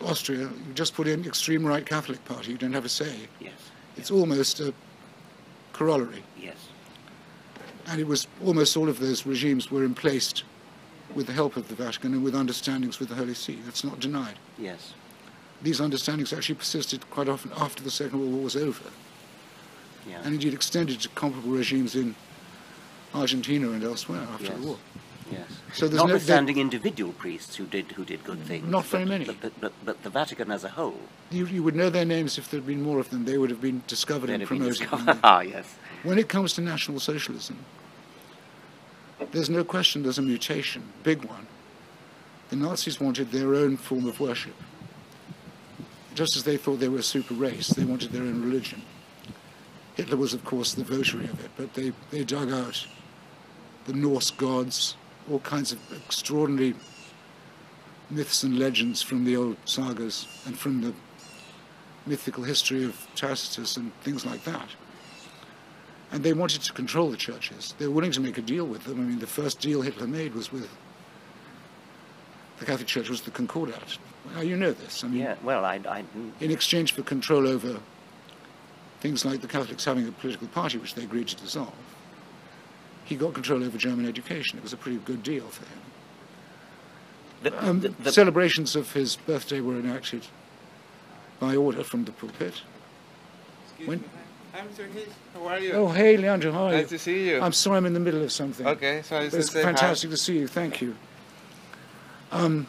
Austria, 0.00 0.40
you 0.66 0.74
just 0.74 0.94
put 0.94 1.06
in 1.06 1.24
extreme 1.24 1.64
right 1.64 1.84
Catholic 1.84 2.24
Party, 2.24 2.52
you 2.52 2.58
don't 2.58 2.72
have 2.72 2.84
a 2.84 2.88
say. 2.88 3.14
Yes. 3.40 3.52
It's 3.96 4.10
almost 4.10 4.60
a 4.60 4.74
corollary. 5.72 6.22
Yes. 6.38 6.56
And 7.86 8.00
it 8.00 8.06
was 8.06 8.26
almost 8.44 8.76
all 8.76 8.88
of 8.88 8.98
those 8.98 9.26
regimes 9.26 9.70
were 9.70 9.84
in 9.84 9.94
place 9.94 10.32
with 11.14 11.26
the 11.26 11.32
help 11.32 11.56
of 11.56 11.68
the 11.68 11.74
Vatican 11.74 12.12
and 12.14 12.24
with 12.24 12.34
understandings 12.34 12.98
with 12.98 13.08
the 13.08 13.14
Holy 13.14 13.34
See. 13.34 13.58
That's 13.64 13.84
not 13.84 14.00
denied. 14.00 14.38
Yes. 14.58 14.94
These 15.62 15.80
understandings 15.80 16.32
actually 16.32 16.56
persisted 16.56 17.08
quite 17.10 17.28
often 17.28 17.52
after 17.56 17.82
the 17.82 17.90
Second 17.90 18.18
World 18.20 18.32
War 18.32 18.42
was 18.44 18.56
over, 18.56 18.84
Yeah. 20.08 20.20
and 20.24 20.34
indeed 20.34 20.52
extended 20.54 21.00
to 21.02 21.08
comparable 21.10 21.50
regimes 21.52 21.94
in 21.94 22.14
Argentina 23.14 23.70
and 23.70 23.84
elsewhere 23.84 24.26
after 24.32 24.46
Yes. 24.46 24.56
the 24.60 24.66
war. 24.66 24.78
Yes. 25.32 25.48
So 25.72 25.86
there's 25.88 25.98
no- 25.98 26.06
Notwithstanding 26.06 26.58
individual 26.58 27.12
priests 27.14 27.56
who 27.56 27.64
did 27.64 27.92
who 27.92 28.04
did 28.04 28.22
good 28.24 28.40
things. 28.42 28.66
Not 28.68 28.84
very 28.84 29.04
but- 29.04 29.08
many. 29.10 29.24
But, 29.24 29.40
but, 29.40 29.60
but, 29.60 29.72
but 29.84 30.02
the 30.02 30.10
Vatican 30.10 30.50
as 30.50 30.64
a 30.64 30.68
whole. 30.68 31.00
You, 31.30 31.46
you 31.46 31.62
would 31.62 31.74
know 31.74 31.90
their 31.90 32.04
names 32.04 32.36
if 32.38 32.50
there 32.50 32.60
had 32.60 32.66
been 32.66 32.82
more 32.82 32.98
of 32.98 33.10
them. 33.10 33.24
They 33.24 33.38
would 33.38 33.50
have 33.50 33.60
been 33.60 33.82
discovered 33.86 34.26
They'd 34.28 34.34
and 34.34 34.46
promoted. 34.46 34.78
discovered. 34.78 35.18
Ah, 35.24 35.40
yes. 35.40 35.74
When 36.02 36.18
it 36.18 36.28
comes 36.28 36.52
to 36.54 36.60
National 36.60 37.00
Socialism, 37.00 37.56
there's 39.32 39.48
no 39.50 39.64
question 39.64 40.02
there's 40.02 40.18
a 40.18 40.22
mutation, 40.22 40.82
big 41.02 41.24
one. 41.24 41.46
The 42.50 42.56
Nazis 42.56 43.00
wanted 43.00 43.30
their 43.32 43.54
own 43.54 43.76
form 43.78 44.06
of 44.06 44.20
worship. 44.20 44.54
Just 46.14 46.36
as 46.36 46.44
they 46.44 46.56
thought 46.56 46.78
they 46.78 46.88
were 46.88 46.98
a 46.98 47.02
super 47.02 47.34
race, 47.34 47.68
they 47.68 47.84
wanted 47.84 48.12
their 48.12 48.22
own 48.22 48.42
religion. 48.42 48.82
Hitler 49.96 50.16
was, 50.16 50.34
of 50.34 50.44
course, 50.44 50.74
the 50.74 50.84
votary 50.84 51.24
of 51.24 51.42
it, 51.44 51.50
but 51.56 51.74
they, 51.74 51.92
they 52.10 52.22
dug 52.24 52.52
out 52.52 52.86
the 53.86 53.92
Norse 53.94 54.30
gods, 54.30 54.96
all 55.30 55.40
kinds 55.40 55.72
of 55.72 55.78
extraordinary 55.92 56.74
myths 58.10 58.42
and 58.42 58.58
legends 58.58 59.02
from 59.02 59.24
the 59.24 59.36
old 59.36 59.56
sagas 59.64 60.26
and 60.46 60.58
from 60.58 60.80
the 60.80 60.92
mythical 62.06 62.44
history 62.44 62.84
of 62.84 63.06
Tacitus 63.14 63.76
and 63.76 63.92
things 64.02 64.26
like 64.26 64.44
that. 64.44 64.68
And 66.12 66.22
they 66.22 66.32
wanted 66.32 66.62
to 66.62 66.72
control 66.72 67.10
the 67.10 67.16
churches. 67.16 67.74
They 67.78 67.86
were 67.86 67.94
willing 67.94 68.12
to 68.12 68.20
make 68.20 68.38
a 68.38 68.42
deal 68.42 68.66
with 68.66 68.84
them. 68.84 69.00
I 69.00 69.02
mean, 69.02 69.18
the 69.18 69.26
first 69.26 69.60
deal 69.60 69.80
Hitler 69.80 70.06
made 70.06 70.34
was 70.34 70.52
with 70.52 70.68
the 72.58 72.66
Catholic 72.66 72.86
Church 72.86 73.08
was 73.08 73.22
the 73.22 73.30
Concordat. 73.30 73.98
Now, 74.34 74.40
you 74.42 74.56
know 74.56 74.72
this. 74.72 75.02
I 75.02 75.08
mean, 75.08 75.20
Yeah. 75.20 75.34
Well, 75.42 75.64
I, 75.64 75.80
I 75.88 76.04
in 76.40 76.50
exchange 76.50 76.92
for 76.92 77.02
control 77.02 77.48
over 77.48 77.80
things 79.00 79.24
like 79.24 79.40
the 79.40 79.48
Catholics 79.48 79.84
having 79.84 80.06
a 80.06 80.12
political 80.12 80.46
party, 80.48 80.78
which 80.78 80.94
they 80.94 81.02
agreed 81.02 81.28
to 81.28 81.36
dissolve, 81.36 81.74
he 83.04 83.16
got 83.16 83.34
control 83.34 83.62
over 83.62 83.76
German 83.76 84.06
education. 84.06 84.58
It 84.58 84.62
was 84.62 84.72
a 84.72 84.76
pretty 84.76 84.98
good 84.98 85.22
deal 85.22 85.46
for 85.48 85.64
him. 85.64 85.80
The, 87.42 87.68
Um, 87.68 87.80
the, 87.80 87.88
the, 87.90 88.12
celebrations 88.12 88.74
of 88.74 88.92
his 88.94 89.16
birthday 89.16 89.60
were 89.60 89.78
enacted 89.78 90.26
by 91.38 91.56
order 91.56 91.84
from 91.84 92.04
the 92.04 92.12
pulpit. 92.12 92.62
When, 93.84 94.02
I'm 94.54 94.72
Sir 94.72 94.86
How 95.34 95.48
are 95.48 95.58
you? 95.58 95.72
oh, 95.72 95.88
hey, 95.88 96.16
Leandro, 96.16 96.52
how 96.52 96.64
are 96.66 96.70
you? 96.70 96.76
Nice 96.78 96.88
to 96.90 96.98
see 96.98 97.28
you. 97.28 97.40
I'm 97.40 97.52
sorry 97.52 97.76
I'm 97.76 97.86
in 97.86 97.92
the 97.92 98.00
middle 98.00 98.22
of 98.22 98.32
something. 98.32 98.66
Okay, 98.66 99.02
so 99.02 99.16
But 99.18 99.24
just 99.24 99.36
it's 99.36 99.50
say 99.50 99.62
hi. 99.62 99.66
fantastic 99.66 100.10
to 100.10 100.16
see 100.16 100.38
you. 100.38 100.46
Thank 100.46 100.80
you. 100.80 100.96
Um, 102.32 102.66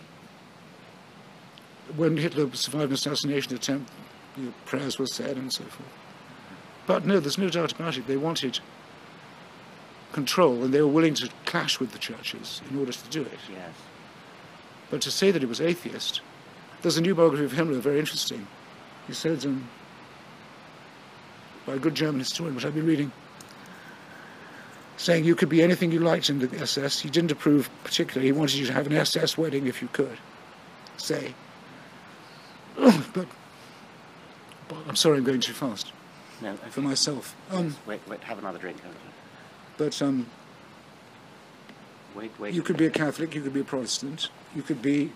when 1.96 2.18
Hitler 2.18 2.54
survived 2.54 2.88
an 2.88 2.94
assassination 2.94 3.56
attempt, 3.56 3.92
you 4.36 4.54
prayers 4.66 5.00
were 5.00 5.08
said 5.08 5.38
and 5.38 5.54
so 5.54 5.64
forth. 5.64 5.90
But 6.88 7.06
no, 7.06 7.20
there's 7.20 7.38
no 7.38 7.50
doubt 7.50 7.72
about 7.72 7.98
it. 7.98 8.08
They 8.08 8.18
wanted 8.18 8.60
control, 10.20 10.64
and 10.64 10.74
they 10.74 10.82
were 10.82 10.88
willing 10.98 11.14
to 11.14 11.30
clash 11.46 11.80
with 11.80 11.92
the 11.92 12.00
churches 12.00 12.62
in 12.72 12.80
order 12.80 12.94
to 12.94 13.10
do 13.10 13.22
it. 13.22 13.38
yes. 13.52 13.74
But 14.90 15.02
to 15.02 15.12
say 15.12 15.30
that 15.32 15.42
he 15.42 15.46
was 15.46 15.60
atheist, 15.60 16.22
there's 16.82 16.98
a 16.98 17.02
new 17.02 17.14
biography 17.14 17.44
of 17.46 17.52
Himmler, 17.52 17.80
very 17.82 18.00
interesting. 18.00 18.48
He 19.08 19.14
said 19.14 19.46
um, 19.46 19.68
by 21.66 21.74
a 21.74 21.80
good 21.80 21.96
German 21.96 22.20
historian, 22.20 22.56
which 22.56 22.66
I've 22.66 22.74
been 22.76 22.86
reading, 22.86 23.12
saying 24.98 25.26
you 25.26 25.36
could 25.36 25.50
be 25.50 25.62
anything 25.62 25.92
you 25.92 26.00
liked 26.00 26.30
in 26.30 26.40
the 26.40 26.50
SS. 26.60 27.00
He 27.02 27.10
didn't 27.10 27.32
approve 27.32 27.70
particularly. 27.84 28.28
He 28.28 28.32
wanted 28.32 28.56
you 28.56 28.66
to 28.68 28.74
have 28.74 28.88
an 28.88 28.94
SS 28.94 29.38
wedding 29.38 29.68
if 29.68 29.82
you 29.82 29.90
could, 29.92 30.18
say. 30.98 31.34
but, 32.78 33.28
but 34.70 34.78
I'm 34.88 34.96
sorry, 34.96 35.18
I'm 35.18 35.24
going 35.26 35.42
too 35.42 35.54
fast 35.54 35.92
No. 36.42 36.52
Okay. 36.54 36.70
for 36.70 36.82
myself. 36.82 37.36
Um, 37.52 37.76
Wait, 37.86 38.00
wait. 38.08 38.24
Have 38.24 38.40
another 38.40 38.60
drink. 38.60 38.78
But 39.78 40.02
um, 40.02 40.26
Wait, 42.16 42.32
wait. 42.40 42.54
you 42.54 42.62
could 42.62 42.78
be 42.78 42.86
a 42.86 42.90
Catholic, 42.92 43.36
you 43.36 43.42
could 43.42 43.54
be 43.54 43.60
a 43.62 43.66
Protestant, 43.66 44.30
you 44.56 44.62
could 44.62 44.82
be 44.82 45.12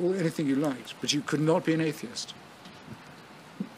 all, 0.00 0.14
anything 0.14 0.46
you 0.46 0.56
liked, 0.56 0.94
but 1.00 1.12
you 1.12 1.20
could 1.22 1.40
not 1.40 1.64
be 1.64 1.74
an 1.74 1.80
atheist. 1.80 2.34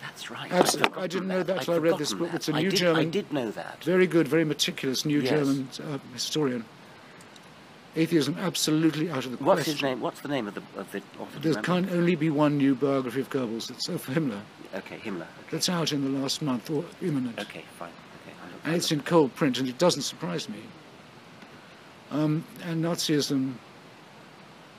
That's 0.02 0.30
right. 0.30 0.52
Absolutely. 0.52 1.02
I 1.02 1.06
didn't 1.06 1.28
know 1.28 1.42
that 1.42 1.58
I'd 1.60 1.62
till 1.64 1.74
I 1.74 1.78
read 1.78 1.98
this 1.98 2.12
book. 2.12 2.28
that. 2.30 2.36
It's 2.36 2.48
a 2.48 2.52
new 2.52 2.70
did, 2.70 2.78
German. 2.78 3.00
I 3.00 3.04
did 3.10 3.32
know 3.32 3.50
that. 3.52 3.82
Very 3.84 4.06
good, 4.06 4.28
very 4.28 4.44
meticulous 4.44 5.04
new 5.04 5.20
Yes. 5.20 5.30
German 5.30 5.68
uh, 5.82 5.98
historian. 6.12 6.64
Atheism 7.96 8.36
absolutely 8.38 9.10
out 9.10 9.24
of 9.24 9.32
the 9.36 9.44
What's 9.44 9.64
question. 9.64 9.72
his 9.74 9.82
name? 9.82 10.00
What's 10.00 10.20
the 10.20 10.28
name 10.28 10.46
of 10.46 10.54
the 10.54 10.62
of 10.76 10.92
the 10.92 11.02
author? 11.18 11.38
There 11.40 11.54
can 11.62 11.88
only 11.90 12.14
be 12.14 12.30
one 12.30 12.56
new 12.56 12.74
biography 12.74 13.20
of 13.20 13.30
Goebbels. 13.30 13.70
It's 13.70 13.88
of 13.88 14.06
Himmler. 14.06 14.40
Okay, 14.74 14.98
Himmler. 14.98 15.26
That's 15.50 15.68
out 15.68 15.92
in 15.92 16.02
the 16.04 16.20
last 16.20 16.40
month 16.42 16.70
or 16.70 16.84
imminent. 17.02 17.38
Okay, 17.40 17.64
fine. 17.78 17.90
Okay, 18.62 18.68
I'll 18.68 18.72
look 18.72 18.74
And 18.74 18.76
it's 18.76 18.92
in 18.92 19.00
cold 19.00 19.34
print, 19.34 19.58
and 19.58 19.68
it 19.68 19.78
doesn't 19.78 20.02
surprise 20.02 20.48
me. 20.48 20.58
Um, 22.10 22.44
and 22.64 22.84
Nazism, 22.84 23.54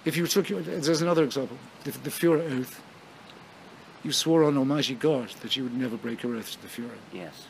if 0.05 0.17
you 0.17 0.27
took 0.27 0.49
your, 0.49 0.61
there's 0.61 1.01
another 1.01 1.23
example, 1.23 1.57
the, 1.83 1.91
the 1.91 2.09
Führer 2.09 2.59
oath. 2.59 2.81
You 4.03 4.11
swore 4.11 4.43
on 4.43 4.57
Almighty 4.57 4.95
God 4.95 5.29
that 5.41 5.55
you 5.55 5.63
would 5.63 5.77
never 5.77 5.95
break 5.95 6.23
your 6.23 6.35
oath 6.35 6.51
to 6.53 6.61
the 6.61 6.67
Führer. 6.67 6.97
Yes. 7.13 7.45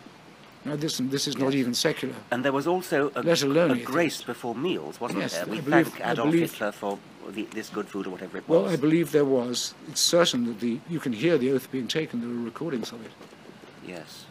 Now, 0.66 0.74
listen, 0.74 1.10
this 1.10 1.28
is 1.28 1.38
not 1.38 1.56
even 1.56 1.74
secular. 1.74 2.14
And 2.30 2.46
there 2.46 2.52
was 2.52 2.68
also 2.68 3.12
a, 3.16 3.22
a 3.22 3.78
grace 3.80 4.22
before 4.22 4.54
meals, 4.54 5.02
wasn't 5.02 5.22
Yes, 5.22 5.34
there? 5.34 5.48
We 5.48 5.58
I 5.58 5.62
believe- 5.62 5.88
thank 5.88 6.06
Adolf 6.12 6.32
believe- 6.32 6.52
Hitler 6.52 6.72
for 6.72 7.00
the, 7.30 7.44
this 7.46 7.70
good 7.70 7.88
food 7.88 8.06
or 8.06 8.12
whatever 8.12 8.38
it 8.38 8.48
was. 8.48 8.64
Well, 8.66 8.72
I 8.72 8.76
believe 8.76 9.12
there 9.12 9.26
was. 9.26 9.74
It's 9.88 10.02
certain 10.02 10.46
that 10.46 10.60
the 10.60 10.80
you 10.90 11.00
can 11.00 11.14
hear 11.14 11.38
the 11.40 11.52
oath 11.52 11.72
being 11.72 11.88
taken. 11.88 12.20
There 12.22 12.30
are 12.30 12.34
recordings 12.46 12.92
of 12.92 13.04
it. 13.06 13.12
yes. 13.88 14.26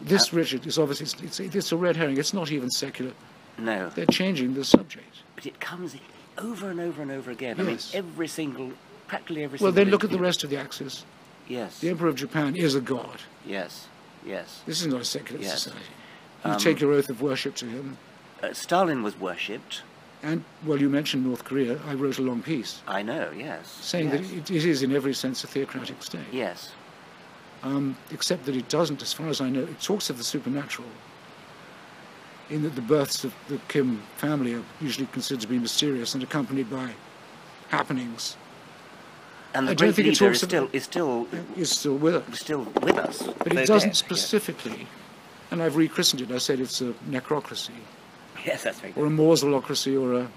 This, 0.00 0.32
Richard, 0.32 0.66
is 0.66 0.78
obviously 0.78 1.26
it's, 1.26 1.40
it's, 1.40 1.54
it's 1.54 1.72
a 1.72 1.76
red 1.76 1.96
herring. 1.96 2.18
It's 2.18 2.34
not 2.34 2.50
even 2.52 2.70
secular. 2.70 3.12
No. 3.58 3.88
They're 3.90 4.06
changing 4.06 4.54
the 4.54 4.64
subject. 4.64 5.16
But 5.36 5.46
it 5.46 5.60
comes 5.60 5.94
over 6.38 6.68
and 6.70 6.80
over 6.80 7.00
and 7.02 7.10
over 7.10 7.30
again. 7.30 7.56
I 7.60 7.62
Yes. 7.64 7.92
mean, 7.94 8.04
every 8.04 8.28
single, 8.28 8.72
practically 9.06 9.44
every 9.44 9.58
Well, 9.58 9.70
single. 9.70 9.84
then 9.84 9.90
look 9.90 10.04
at 10.04 10.10
the 10.10 10.18
rest 10.18 10.44
of 10.44 10.50
the 10.50 10.56
axis. 10.56 11.04
Yes. 11.48 11.78
The 11.80 11.90
Emperor 11.90 12.08
of 12.08 12.16
Japan 12.16 12.56
is 12.56 12.74
a 12.74 12.80
god. 12.80 13.20
Yes. 13.46 13.86
Yes. 14.26 14.62
This 14.66 14.80
is 14.80 14.86
not 14.88 15.00
a 15.00 15.04
secular 15.04 15.40
Yes. 15.42 15.62
society. 15.64 15.84
You 16.44 16.50
Um, 16.52 16.58
take 16.58 16.80
your 16.80 16.92
oath 16.92 17.08
of 17.08 17.22
worship 17.22 17.54
to 17.56 17.66
him. 17.66 17.96
Uh, 18.42 18.52
Stalin 18.52 19.02
was 19.02 19.18
worshipped. 19.18 19.82
And, 20.22 20.42
well, 20.64 20.80
you 20.80 20.88
mentioned 20.88 21.26
North 21.26 21.44
Korea. 21.44 21.78
I 21.86 21.92
wrote 21.94 22.18
a 22.18 22.22
long 22.22 22.40
piece 22.42 22.80
I 22.88 23.02
know. 23.02 23.30
Yes. 23.36 23.68
saying 23.82 24.08
yes. 24.10 24.20
that 24.28 24.32
it, 24.36 24.50
it 24.50 24.64
is, 24.64 24.82
in 24.82 24.94
every 24.94 25.12
sense, 25.14 25.44
a 25.44 25.46
theocratic 25.46 26.02
state. 26.02 26.22
Yes. 26.32 26.72
Um, 27.64 27.96
except 28.12 28.44
that 28.44 28.54
it 28.54 28.68
doesn't, 28.68 29.00
as 29.02 29.12
far 29.14 29.28
as 29.28 29.40
I 29.40 29.48
know, 29.48 29.62
it 29.62 29.80
talks 29.80 30.10
of 30.10 30.18
the 30.18 30.24
supernatural. 30.24 30.88
In 32.50 32.62
that 32.62 32.74
the 32.74 32.82
births 32.82 33.24
of 33.24 33.34
the 33.48 33.56
Kim 33.68 34.02
family 34.18 34.54
are 34.54 34.62
usually 34.82 35.06
considered 35.06 35.40
to 35.40 35.48
be 35.48 35.58
mysterious 35.58 36.12
and 36.14 36.22
accompanied 36.22 36.68
by 36.70 36.90
happenings. 37.70 38.36
And 39.54 39.66
the 39.66 39.70
I 39.70 39.74
don't 39.74 39.94
great 39.94 40.04
leader 40.04 40.14
talks 40.18 40.42
is 40.42 40.48
still 40.48 40.68
is 40.72 40.84
still 40.84 41.26
is 41.56 41.70
still 41.70 41.96
with 41.96 42.16
us. 42.16 42.38
still 42.38 42.64
with 42.82 42.98
us. 42.98 43.22
But 43.38 43.52
it 43.54 43.66
doesn't 43.66 43.78
dead, 43.78 43.86
yes. 43.86 43.98
specifically, 43.98 44.86
and 45.50 45.62
I've 45.62 45.76
rechristened 45.76 46.20
it. 46.20 46.30
I 46.30 46.38
said 46.38 46.60
it's 46.60 46.82
a 46.82 46.92
necrocracy, 47.08 47.70
Yes, 48.44 48.64
that's 48.64 48.80
very 48.80 48.92
or 48.94 49.06
a 49.06 49.08
good. 49.08 49.18
mausolocracy, 49.18 49.98
or 49.98 50.12
a 50.14 50.28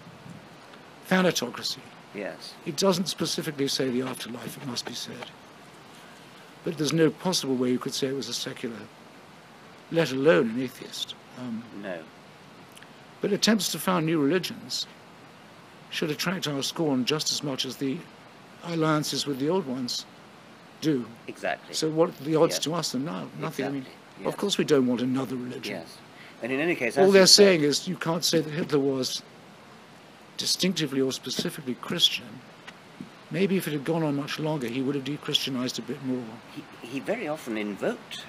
thanatocracy. 1.09 1.79
Yes. 2.15 2.53
It 2.65 2.77
doesn't 2.77 3.07
specifically 3.09 3.67
say 3.67 3.89
the 3.89 4.03
afterlife, 4.03 4.55
it 4.55 4.65
must 4.65 4.85
be 4.85 4.93
said. 4.93 5.29
But 6.67 6.77
there's 6.77 6.91
no 6.91 7.09
possible 7.09 7.55
way 7.55 7.71
you 7.71 7.79
could 7.79 7.93
say 7.93 8.07
it 8.07 8.13
was 8.13 8.27
a 8.27 8.33
secular, 8.33 8.75
let 9.89 10.11
alone 10.11 10.49
an 10.49 10.61
atheist. 10.61 11.15
Um, 11.37 11.63
No. 11.81 11.99
but 13.21 13.31
attempts 13.31 13.71
to 13.71 13.79
found 13.79 14.05
new 14.05 14.19
religions 14.21 14.85
should 15.89 16.11
attract 16.11 16.45
our 16.45 16.61
scorn 16.61 17.05
just 17.05 17.31
as 17.31 17.41
much 17.41 17.63
as 17.63 17.77
the 17.77 17.99
alliances 18.65 19.25
with 19.25 19.39
the 19.39 19.47
old 19.47 19.65
ones 19.65 20.05
do. 20.81 21.05
Exactly. 21.27 21.73
So 21.73 21.89
what 21.89 22.09
are 22.09 22.23
the 22.25 22.35
odds 22.35 22.55
Yes. 22.55 22.63
to 22.65 22.73
us 22.73 22.93
and 22.93 23.05
now? 23.05 23.29
Nothing. 23.39 23.65
I 23.65 23.69
mean, 23.69 23.85
Exactly, 23.85 24.25
of 24.25 24.35
course 24.35 24.57
we 24.57 24.65
don't 24.65 24.87
want 24.87 24.99
another 24.99 25.37
religion. 25.37 25.77
Yes. 25.77 25.97
And 26.43 26.51
in 26.51 26.59
any 26.59 26.75
case, 26.75 26.97
All 26.97 27.11
they're 27.11 27.27
saying 27.27 27.61
is 27.61 27.87
you 27.87 27.95
can't 27.95 28.25
say 28.25 28.41
that 28.41 28.51
Hitler 28.51 28.79
was 28.79 29.23
distinctively 30.35 30.99
or 30.99 31.13
specifically 31.13 31.75
Christian. 31.75 32.41
Maybe 33.29 33.57
if 33.57 33.67
it 33.67 33.73
had 33.73 33.83
gone 33.83 34.03
on 34.03 34.15
much 34.15 34.39
longer, 34.39 34.67
he 34.67 34.81
would 34.81 34.95
have 34.95 35.03
de-Christianized 35.03 35.79
a 35.79 35.81
bit 35.81 36.03
more. 36.05 36.23
he, 36.55 36.87
he 36.87 36.99
very 36.99 37.27
often 37.27 37.57
invoked 37.57 38.25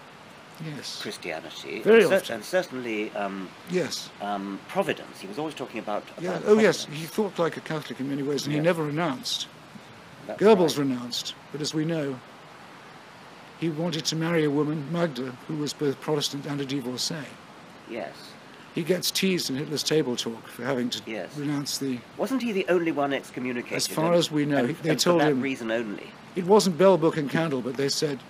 Yes. 0.64 1.00
Christianity. 1.00 1.82
Very 1.82 2.02
and, 2.02 2.12
often. 2.14 2.34
and 2.36 2.44
certainly 2.44 3.12
um, 3.12 3.48
Yes. 3.70 4.10
um, 4.20 4.58
providence. 4.66 5.20
He 5.20 5.28
was 5.28 5.38
always 5.38 5.54
talking 5.54 5.78
about. 5.78 6.02
Yeah. 6.20 6.30
about 6.30 6.42
Oh, 6.48 6.58
yes. 6.58 6.84
He 6.86 7.06
thought 7.06 7.38
like 7.38 7.56
a 7.56 7.60
Catholic 7.60 8.00
in 8.00 8.08
many 8.08 8.24
ways, 8.24 8.44
and 8.44 8.52
he 8.52 8.58
never 8.60 8.82
renounced. 8.82 9.46
That's 10.26 10.42
Goebbels 10.42 10.76
renounced, 10.76 11.34
but 11.52 11.60
as 11.60 11.74
we 11.74 11.84
know, 11.84 12.18
he 13.60 13.68
wanted 13.70 14.04
to 14.06 14.16
marry 14.16 14.44
a 14.44 14.50
woman, 14.50 14.86
Magda, 14.92 15.32
who 15.46 15.56
was 15.56 15.72
both 15.72 16.00
Protestant 16.00 16.44
and 16.46 16.60
a 16.60 16.64
divorcee. 16.64 17.14
Yes. 17.88 18.14
He 18.78 18.84
gets 18.84 19.10
teased 19.10 19.50
in 19.50 19.56
Hitler's 19.56 19.82
table 19.82 20.14
talk 20.14 20.46
for 20.46 20.62
having 20.64 20.88
to 20.90 21.00
Yes. 21.04 21.36
renounce 21.36 21.78
the. 21.78 21.98
Wasn't 22.16 22.40
he 22.42 22.52
the 22.52 22.64
only 22.68 22.92
one 22.92 23.12
excommunicated? 23.12 23.74
As 23.76 23.88
far 23.88 24.06
and- 24.06 24.14
as 24.14 24.30
we 24.30 24.46
know, 24.46 24.58
and- 24.58 24.76
they 24.84 24.90
and 24.90 25.00
told 25.00 25.20
for 25.20 25.24
that 25.24 25.32
him- 25.32 25.40
reason 25.40 25.72
only. 25.72 26.12
It 26.36 26.44
wasn't 26.44 26.78
bell, 26.78 26.96
book, 26.96 27.16
and 27.16 27.28
candle, 27.28 27.60
but 27.60 27.76
they 27.76 27.88
said, 27.88 28.20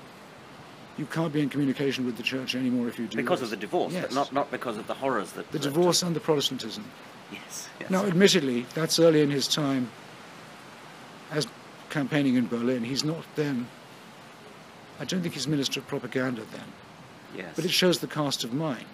you 0.96 1.04
can't 1.04 1.34
be 1.34 1.42
in 1.42 1.50
communication 1.50 2.06
with 2.06 2.16
the 2.16 2.22
church 2.22 2.54
anymore 2.54 2.88
if 2.88 2.98
you 2.98 3.06
do 3.06 3.18
Because 3.18 3.40
this." 3.40 3.48
of 3.48 3.50
the 3.50 3.56
divorce, 3.56 3.92
Yes. 3.92 4.04
but 4.06 4.14
not, 4.14 4.32
not 4.32 4.50
because 4.50 4.78
of 4.78 4.86
the 4.86 4.94
horrors 4.94 5.32
that. 5.32 5.52
The 5.52 5.58
that- 5.58 5.64
divorce 5.68 6.02
and 6.02 6.16
the 6.16 6.20
Protestantism. 6.20 6.84
Yes. 7.30 7.68
yes. 7.78 7.90
Now, 7.90 8.06
admittedly, 8.06 8.64
that's 8.72 8.98
early 8.98 9.20
in 9.20 9.30
his 9.30 9.48
time 9.48 9.90
as 11.30 11.46
campaigning 11.90 12.36
in 12.36 12.46
Berlin. 12.46 12.84
He's 12.84 13.04
not 13.04 13.24
then. 13.36 13.66
I 14.98 15.04
don't 15.04 15.20
think 15.20 15.34
he's 15.34 15.46
Minister 15.46 15.80
of 15.80 15.86
Propaganda 15.88 16.40
then. 16.52 16.64
Yes. 17.36 17.52
But 17.54 17.66
it 17.66 17.70
shows 17.70 17.98
the 17.98 18.06
cast 18.06 18.44
of 18.44 18.54
mind. 18.54 18.86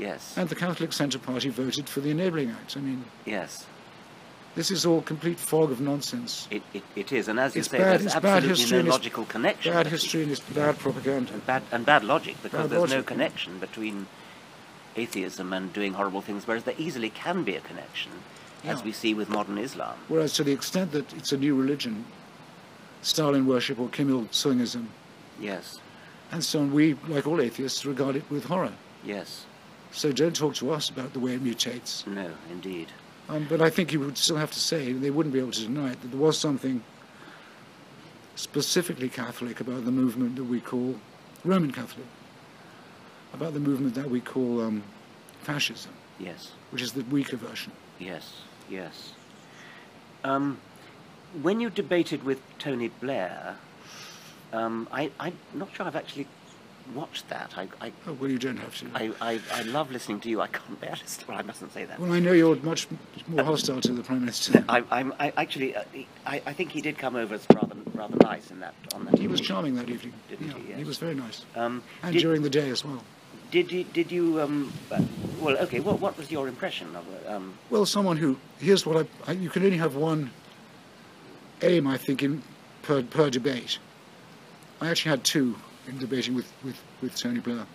Yes. 0.00 0.36
And 0.38 0.48
the 0.48 0.54
Catholic 0.54 0.92
Centre 0.92 1.18
Party 1.18 1.48
voted 1.50 1.88
for 1.88 2.00
the 2.00 2.10
Enabling 2.10 2.50
Act. 2.50 2.76
I 2.76 2.80
mean, 2.80 3.04
Yes. 3.26 3.66
this 4.54 4.70
is 4.70 4.86
all 4.86 5.02
complete 5.02 5.38
fog 5.38 5.70
of 5.70 5.80
nonsense. 5.80 6.48
It, 6.50 6.62
it, 6.72 6.82
it 6.96 7.12
is, 7.12 7.28
and 7.28 7.38
as 7.38 7.54
you 7.54 7.60
It's 7.60 7.70
say, 7.70 7.78
bad- 7.78 8.00
there's 8.00 8.06
it's 8.06 8.14
bad 8.14 8.24
absolutely 8.42 8.48
history 8.62 8.82
no 8.82 8.90
logical 8.90 9.24
connection. 9.26 9.72
Bad 9.74 9.86
history 9.88 10.22
and 10.22 10.32
it's 10.32 10.40
bad 10.40 10.78
propaganda. 10.78 11.32
and 11.34 11.46
bad 11.46 11.62
and 11.70 11.84
bad 11.84 12.02
logic 12.04 12.36
because 12.42 12.68
Bad 12.68 12.70
there's 12.70 12.90
no 12.90 13.02
connection 13.02 13.58
between 13.58 14.06
atheism 14.96 15.52
and 15.52 15.72
doing 15.72 15.92
horrible 15.92 16.20
things, 16.22 16.46
whereas 16.46 16.64
there 16.64 16.74
easily 16.78 17.10
can 17.10 17.44
be 17.44 17.54
a 17.54 17.60
connection, 17.60 18.10
as 18.64 18.82
we 18.82 18.92
see 18.92 19.14
with 19.14 19.28
modern 19.28 19.56
Islam. 19.58 19.96
Whereas 20.08 20.32
to 20.34 20.42
the 20.44 20.52
extent 20.52 20.92
that 20.92 21.12
it's 21.14 21.32
a 21.32 21.36
new 21.36 21.54
religion, 21.54 22.04
Stalin 23.02 23.46
worship 23.46 23.78
or 23.78 23.88
Kim 23.88 24.10
Il 24.10 24.24
Sungism, 24.32 24.86
Yes. 25.40 25.78
and 26.32 26.42
so 26.44 26.60
on, 26.60 26.72
we, 26.72 26.94
like 27.08 27.26
all 27.26 27.40
atheists, 27.40 27.86
regard 27.86 28.16
it 28.16 28.24
with 28.30 28.44
horror. 28.44 28.72
Yes. 29.04 29.46
So 29.92 30.12
don't 30.12 30.34
talk 30.36 30.54
to 30.56 30.70
us 30.70 30.88
about 30.88 31.12
the 31.12 31.18
way 31.18 31.34
it 31.34 31.44
mutates. 31.44 32.06
No, 32.06 32.30
indeed. 32.50 32.88
Um, 33.28 33.46
but 33.48 33.60
I 33.60 33.70
think 33.70 33.92
you 33.92 34.00
would 34.00 34.18
still 34.18 34.36
have 34.36 34.50
to 34.52 34.58
say, 34.60 34.92
they 34.92 35.10
wouldn't 35.10 35.32
be 35.32 35.38
able 35.40 35.52
to 35.52 35.62
deny 35.62 35.92
it, 35.92 36.00
that 36.02 36.08
there 36.08 36.20
was 36.20 36.38
something 36.38 36.82
specifically 38.36 39.08
Catholic 39.08 39.60
about 39.60 39.84
the 39.84 39.90
movement 39.92 40.36
that 40.36 40.44
we 40.44 40.60
call 40.60 40.96
Roman 41.44 41.70
Catholic, 41.72 42.06
about 43.34 43.52
the 43.54 43.60
movement 43.60 43.94
that 43.94 44.10
we 44.10 44.20
call 44.20 44.60
um, 44.60 44.82
fascism, 45.42 45.92
Yes. 46.18 46.52
which 46.70 46.82
is 46.82 46.92
the 46.92 47.02
weaker 47.04 47.36
version. 47.36 47.72
Yes. 47.98 48.32
Yes. 48.68 49.12
Um, 50.24 50.58
when 51.42 51.60
you 51.60 51.70
debated 51.70 52.24
with 52.24 52.40
Tony 52.58 52.88
Blair, 52.88 53.56
um, 54.52 54.88
I, 54.92 55.10
I'm 55.20 55.36
not 55.54 55.68
sure 55.74 55.86
I've 55.86 55.96
actually 55.96 56.26
watched 56.94 57.28
that. 57.28 57.52
I, 57.56 57.68
I, 57.80 57.92
Oh, 58.06 58.12
well, 58.14 58.30
you 58.30 58.38
don't 58.38 58.56
have 58.58 58.76
to. 58.78 58.86
I, 58.94 59.12
I, 59.20 59.40
I 59.52 59.62
love 59.62 59.90
listening 59.90 60.20
to 60.20 60.28
you. 60.28 60.40
I 60.40 60.46
can't 60.48 60.80
bear 60.80 60.94
to. 60.96 61.26
Well, 61.28 61.38
I 61.38 61.42
mustn't 61.42 61.72
say 61.72 61.84
that. 61.84 61.98
Well, 61.98 62.12
I 62.12 62.20
know 62.20 62.32
you're 62.32 62.56
much 62.56 62.86
more 63.28 63.44
hostile 63.44 63.80
to 63.80 63.92
the 63.92 64.02
Prime 64.02 64.20
Minister. 64.20 64.64
I, 64.68 64.82
I'm 64.90 65.12
I 65.18 65.32
actually, 65.36 65.74
uh, 65.76 65.82
I, 66.26 66.42
I 66.46 66.52
think 66.52 66.72
he 66.72 66.80
did 66.80 66.98
come 66.98 67.16
over 67.16 67.34
as 67.34 67.46
rather 67.54 67.76
rather 67.94 68.16
nice 68.22 68.50
in 68.50 68.60
that 68.60 68.74
on 68.94 69.04
that. 69.06 69.18
He 69.18 69.28
was 69.28 69.40
charming 69.40 69.74
that 69.76 69.88
evening. 69.88 70.14
Didn't 70.28 70.48
yeah, 70.48 70.54
he? 70.54 70.68
Yes. 70.70 70.78
he 70.78 70.84
was 70.84 70.98
very 70.98 71.14
nice. 71.14 71.44
Um, 71.56 71.82
And 72.02 72.12
did, 72.14 72.20
during 72.22 72.42
the 72.42 72.50
day 72.50 72.70
as 72.70 72.84
well. 72.84 73.02
did 73.50 73.70
you 73.70 73.84
did 73.84 74.10
you 74.10 74.40
um, 74.40 74.72
uh, 74.90 75.02
well 75.40 75.56
okay 75.58 75.80
what 75.80 76.00
what 76.00 76.16
was 76.16 76.30
your 76.30 76.48
impression 76.48 76.94
of 76.96 77.04
it? 77.14 77.26
Um, 77.28 77.54
Well, 77.70 77.86
someone 77.86 78.16
who 78.16 78.36
here's 78.58 78.86
what 78.86 78.96
I, 79.26 79.30
I 79.30 79.32
you 79.32 79.50
can 79.50 79.62
only 79.64 79.78
have 79.78 79.96
one 79.96 80.30
aim, 81.62 81.86
I 81.86 81.96
think, 81.98 82.22
in 82.22 82.42
per 82.82 83.02
per 83.02 83.30
debate. 83.30 83.78
I 84.80 84.88
actually 84.88 85.10
had 85.10 85.24
two 85.24 85.56
in 85.88 85.98
debating 85.98 86.34
with, 86.34 86.50
with, 86.64 86.80
with 87.02 87.16
Tony 87.16 87.40
Blair, 87.40 87.66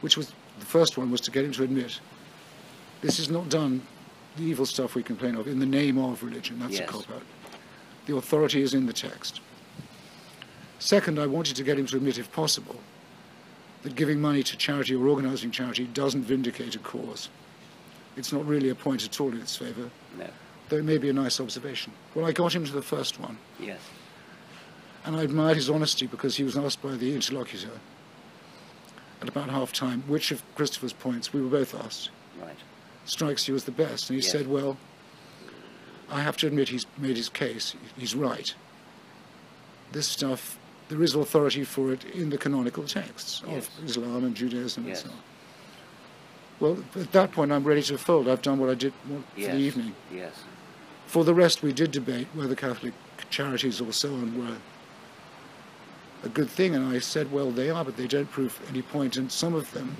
which 0.00 0.16
was 0.16 0.32
the 0.58 0.66
first 0.66 0.98
one 0.98 1.10
was 1.10 1.20
to 1.22 1.30
get 1.30 1.44
him 1.44 1.52
to 1.52 1.62
admit 1.62 2.00
this 3.00 3.18
is 3.18 3.30
not 3.30 3.48
done 3.48 3.80
the 4.36 4.42
evil 4.44 4.66
stuff 4.66 4.94
we 4.94 5.02
complain 5.02 5.34
of 5.36 5.46
in 5.48 5.58
the 5.58 5.66
name 5.66 5.98
of 5.98 6.22
religion. 6.22 6.58
That's 6.58 6.74
Yes. 6.74 6.88
a 6.88 6.92
cop 6.92 7.10
out. 7.10 7.22
The 8.06 8.16
authority 8.16 8.62
is 8.62 8.74
in 8.74 8.86
the 8.86 8.92
text. 8.92 9.40
Second, 10.78 11.18
I 11.18 11.26
wanted 11.26 11.56
to 11.56 11.64
get 11.64 11.78
him 11.78 11.86
to 11.86 11.96
admit, 11.96 12.18
if 12.18 12.30
possible, 12.32 12.80
that 13.82 13.94
giving 13.94 14.20
money 14.20 14.42
to 14.44 14.56
charity 14.56 14.94
or 14.94 15.06
organising 15.08 15.50
charity 15.50 15.84
doesn't 15.86 16.22
vindicate 16.24 16.74
a 16.74 16.78
cause. 16.78 17.28
It's 18.16 18.32
not 18.32 18.46
really 18.46 18.68
a 18.70 18.74
point 18.74 19.04
at 19.04 19.20
all 19.20 19.30
in 19.32 19.40
its 19.40 19.56
favour, 19.56 19.90
no. 20.18 20.26
though 20.68 20.76
it 20.78 20.84
may 20.84 20.98
be 20.98 21.08
a 21.08 21.12
nice 21.12 21.40
observation. 21.40 21.92
Well, 22.14 22.26
I 22.26 22.32
got 22.32 22.54
him 22.54 22.64
to 22.64 22.72
the 22.72 22.82
first 22.82 23.20
one, 23.20 23.38
Yes. 23.60 23.80
And 25.08 25.16
I 25.16 25.22
admired 25.22 25.56
his 25.56 25.70
honesty 25.70 26.06
because 26.06 26.36
he 26.36 26.44
was 26.44 26.54
asked 26.58 26.82
by 26.82 26.90
the 26.94 27.14
interlocutor 27.14 27.80
at 29.22 29.28
about 29.28 29.48
half 29.48 29.72
time 29.72 30.02
which 30.06 30.30
of 30.30 30.42
Christopher's 30.54 30.92
points 30.92 31.32
we 31.32 31.40
were 31.40 31.48
both 31.48 31.74
asked 31.74 32.10
Right. 32.38 32.58
strikes 33.06 33.48
you 33.48 33.54
as 33.54 33.64
the 33.64 33.70
best. 33.70 34.10
And 34.10 34.18
he 34.18 34.22
Yes. 34.22 34.30
said, 34.30 34.46
Well, 34.48 34.76
I 36.10 36.20
have 36.20 36.36
to 36.38 36.46
admit 36.46 36.68
he's 36.68 36.84
made 36.98 37.16
his 37.16 37.30
case. 37.30 37.74
He's 37.96 38.14
right. 38.14 38.54
This 39.92 40.06
stuff, 40.06 40.58
there 40.90 41.02
is 41.02 41.14
authority 41.14 41.64
for 41.64 41.90
it 41.90 42.04
in 42.04 42.28
the 42.28 42.36
canonical 42.36 42.84
texts 42.84 43.42
Yes. 43.48 43.66
of 43.78 43.84
Islam 43.88 44.24
and 44.24 44.34
Judaism 44.34 44.86
Yes. 44.86 45.04
and 45.04 45.10
so 45.12 45.16
on. 45.16 45.22
Well, 46.60 46.84
at 47.00 47.12
that 47.12 47.32
point, 47.32 47.50
I'm 47.50 47.64
ready 47.64 47.82
to 47.84 47.96
fold. 47.96 48.28
I've 48.28 48.42
done 48.42 48.58
what 48.58 48.68
I 48.68 48.74
did 48.74 48.92
for 49.06 49.22
Yes. 49.40 49.52
the 49.52 49.58
evening. 49.58 49.94
Yes. 50.12 50.34
For 51.06 51.24
the 51.24 51.32
rest, 51.32 51.62
we 51.62 51.72
did 51.72 51.92
debate 51.92 52.26
whether 52.34 52.54
Catholic 52.54 52.92
charities 53.30 53.80
or 53.80 53.90
so 53.94 54.12
on 54.12 54.36
were 54.36 54.58
a 56.24 56.28
good 56.28 56.48
thing, 56.48 56.74
and 56.74 56.88
I 56.88 56.98
said, 56.98 57.30
well, 57.30 57.50
they 57.50 57.70
are, 57.70 57.84
but 57.84 57.96
they 57.96 58.06
don't 58.06 58.30
prove 58.30 58.60
any 58.68 58.82
point. 58.82 59.16
and 59.16 59.30
some 59.30 59.54
of 59.54 59.70
them 59.72 59.96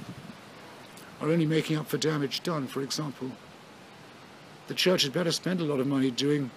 are 1.20 1.28
only 1.28 1.46
making 1.46 1.76
up 1.76 1.86
for 1.86 1.98
damage 1.98 2.42
done. 2.42 2.66
For 2.66 2.82
example, 2.82 3.30
the 4.66 4.74
church 4.74 5.02
had 5.02 5.12
better 5.12 5.32
spend 5.32 5.60
a 5.60 5.64
lot 5.64 5.80
of 5.80 5.86
money 5.86 6.10
doing 6.10 6.50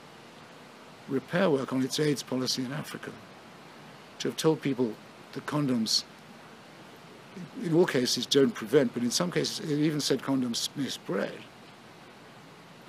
repair 1.07 1.49
work 1.49 1.73
on 1.73 1.81
its 1.81 1.99
AIDS 1.99 2.23
policy 2.23 2.63
in 2.63 2.71
Africa. 2.71 3.11
To 4.19 4.27
have 4.29 4.37
told 4.37 4.61
people 4.61 4.93
that 5.33 5.45
condoms, 5.45 6.03
in 7.63 7.73
all 7.73 7.85
cases, 7.85 8.25
don't 8.25 8.53
prevent, 8.53 8.93
but 8.93 9.03
in 9.03 9.11
some 9.11 9.31
cases, 9.31 9.59
it 9.59 9.79
even 9.79 9.99
said 9.99 10.21
condoms 10.21 10.69
may 10.75 10.89
spread. 10.89 11.33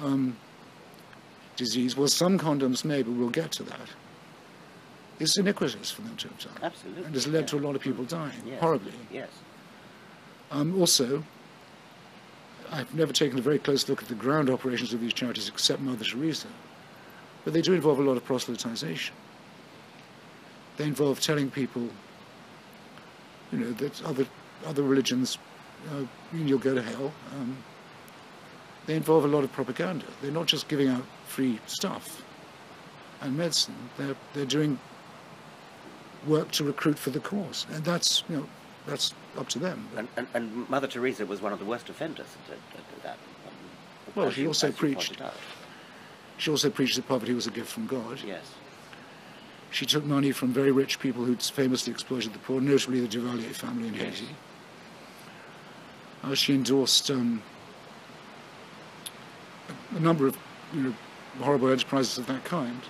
Um, 0.00 0.36
disease. 1.56 1.96
Well, 1.96 2.08
some 2.08 2.38
condoms 2.38 2.84
may, 2.84 3.02
but 3.02 3.12
we'll 3.12 3.30
get 3.30 3.52
to 3.52 3.62
that. 3.64 3.88
It's 5.20 5.36
iniquitous 5.38 5.90
for 5.90 6.02
them 6.02 6.16
to 6.16 6.28
have 6.28 6.38
done. 6.38 6.52
Absolutely. 6.62 7.04
And 7.04 7.14
has 7.14 7.26
led 7.28 7.46
to 7.48 7.58
a 7.58 7.60
lot 7.60 7.76
of 7.76 7.82
people 7.82 8.04
dying, 8.04 8.42
Yes. 8.46 8.60
horribly. 8.60 8.92
Yes. 9.10 9.28
Um, 10.50 10.78
also, 10.80 11.22
I've 12.70 12.92
never 12.94 13.12
taken 13.12 13.38
a 13.38 13.42
very 13.42 13.58
close 13.58 13.88
look 13.88 14.02
at 14.02 14.08
the 14.08 14.14
ground 14.14 14.50
operations 14.50 14.92
of 14.92 15.00
these 15.00 15.12
charities 15.12 15.48
except 15.48 15.80
Mother 15.80 16.04
Teresa, 16.04 16.48
but 17.44 17.52
they 17.52 17.60
do 17.62 17.72
involve 17.74 17.98
a 17.98 18.02
lot 18.02 18.16
of 18.16 18.26
proselytization. 18.26 19.10
They 20.76 20.84
involve 20.84 21.20
telling 21.20 21.50
people, 21.50 21.88
you 23.52 23.58
know, 23.58 23.70
that 23.72 24.02
other 24.04 24.26
other 24.66 24.82
religions, 24.82 25.38
uh, 25.90 26.04
you'll 26.32 26.58
go 26.58 26.74
to 26.74 26.82
hell. 26.82 27.12
Um, 27.34 27.56
they 28.86 28.94
involve 28.96 29.24
a 29.24 29.28
lot 29.28 29.44
of 29.44 29.52
propaganda. 29.52 30.06
They're 30.22 30.30
not 30.30 30.46
just 30.46 30.68
giving 30.68 30.88
out 30.88 31.04
free 31.26 31.60
stuff 31.66 32.22
and 33.20 33.36
medicine. 33.36 33.74
They're 33.98 34.16
they're 34.34 34.46
doing 34.46 34.78
work 36.26 36.50
to 36.52 36.64
recruit 36.64 36.98
for 36.98 37.10
the 37.10 37.20
cause, 37.20 37.66
and 37.72 37.84
that's 37.84 38.22
you 38.28 38.36
know 38.36 38.46
that's 38.86 39.14
up 39.38 39.48
to 39.48 39.58
them. 39.58 39.86
And, 39.96 40.08
and, 40.16 40.26
and 40.34 40.68
Mother 40.68 40.86
Teresa 40.88 41.24
was 41.26 41.40
one 41.40 41.52
of 41.52 41.58
the 41.58 41.64
worst 41.64 41.88
offenders 41.88 42.26
at, 42.48 42.54
at, 42.54 42.80
at 42.96 43.02
that. 43.02 43.18
Um, 43.46 44.12
Well, 44.14 44.30
she 44.30 44.46
also 44.46 44.70
preached- 44.72 45.20
She 46.38 46.50
also 46.50 46.68
preached 46.70 46.96
that 46.96 47.06
poverty 47.06 47.32
was 47.34 47.46
a 47.46 47.50
gift 47.50 47.70
from 47.70 47.86
God. 47.86 48.20
Yes. 48.26 48.42
She 49.70 49.86
took 49.86 50.04
money 50.04 50.32
from 50.32 50.52
very 50.52 50.72
rich 50.72 50.98
people 50.98 51.24
who'd 51.24 51.42
famously 51.42 51.92
exploited 51.92 52.32
the 52.32 52.38
poor, 52.40 52.60
notably 52.60 53.00
the 53.00 53.08
Duvalier 53.08 53.52
family 53.54 53.88
in 53.88 53.94
Yes. 53.94 54.18
Haiti. 54.18 54.36
Uh, 56.24 56.34
she 56.34 56.54
endorsed 56.54 57.10
um, 57.10 57.42
a, 59.68 59.96
a 59.96 60.00
number 60.00 60.26
of 60.26 60.36
you 60.74 60.82
know, 60.82 60.94
horrible 61.40 61.70
enterprises 61.70 62.18
of 62.18 62.26
that 62.26 62.44
kind. 62.44 62.80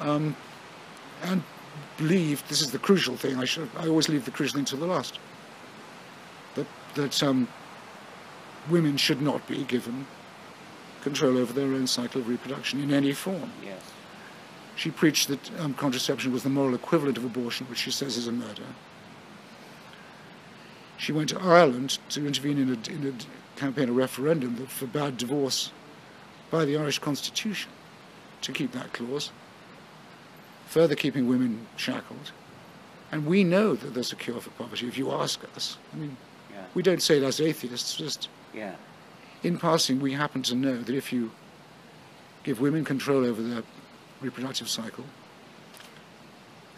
Um, 0.00 0.36
and 1.24 1.42
believed, 1.98 2.48
this 2.48 2.62
is 2.62 2.70
the 2.70 2.78
crucial 2.78 3.16
thing, 3.16 3.36
I, 3.36 3.44
should, 3.44 3.68
I 3.76 3.88
always 3.88 4.08
leave 4.08 4.24
the 4.24 4.30
crucial 4.30 4.56
thing 4.56 4.64
to 4.66 4.76
the 4.76 4.86
last, 4.86 5.18
that, 6.54 6.66
that 6.94 7.22
um, 7.22 7.48
women 8.70 8.96
should 8.96 9.20
not 9.20 9.46
be 9.46 9.64
given 9.64 10.06
control 11.02 11.36
over 11.36 11.52
their 11.52 11.66
own 11.66 11.86
cycle 11.86 12.20
of 12.20 12.28
reproduction 12.28 12.80
in 12.80 12.92
any 12.92 13.12
form. 13.12 13.52
Yes. 13.64 13.82
She 14.76 14.90
preached 14.90 15.28
that 15.28 15.60
um, 15.60 15.74
contraception 15.74 16.32
was 16.32 16.44
the 16.44 16.48
moral 16.48 16.74
equivalent 16.74 17.18
of 17.18 17.24
abortion, 17.24 17.66
which 17.66 17.80
she 17.80 17.90
says 17.90 18.16
is 18.16 18.28
a 18.28 18.32
murder. 18.32 18.62
She 20.96 21.12
went 21.12 21.28
to 21.30 21.40
Ireland 21.40 21.98
to 22.10 22.26
intervene 22.26 22.58
in 22.58 22.68
a, 22.70 22.90
in 22.90 23.06
a 23.08 23.58
campaign, 23.58 23.88
a 23.88 23.92
referendum 23.92 24.56
that 24.56 24.70
forbade 24.70 25.16
divorce 25.16 25.72
by 26.50 26.64
the 26.64 26.76
Irish 26.76 26.98
Constitution 26.98 27.70
to 28.42 28.52
keep 28.52 28.72
that 28.72 28.92
clause. 28.92 29.30
Further 30.68 30.94
keeping 30.94 31.26
women 31.26 31.66
shackled. 31.76 32.30
And 33.10 33.26
we 33.26 33.42
know 33.42 33.74
that 33.74 33.94
there's 33.94 34.12
a 34.12 34.16
cure 34.16 34.40
for 34.40 34.50
poverty 34.50 34.86
if 34.86 34.98
you 34.98 35.10
ask 35.12 35.40
us. 35.56 35.78
I 35.92 35.96
mean, 35.96 36.16
Yeah. 36.52 36.64
we 36.74 36.82
don't 36.82 37.02
say 37.02 37.16
it 37.16 37.22
as 37.22 37.40
atheists, 37.40 37.96
just 37.96 38.28
Yeah. 38.54 38.76
in 39.42 39.58
passing, 39.58 39.98
we 40.00 40.12
happen 40.12 40.42
to 40.42 40.54
know 40.54 40.76
that 40.82 40.94
if 40.94 41.10
you 41.12 41.30
give 42.44 42.60
women 42.60 42.84
control 42.84 43.24
over 43.24 43.42
their 43.42 43.62
reproductive 44.20 44.68
cycle, 44.68 45.04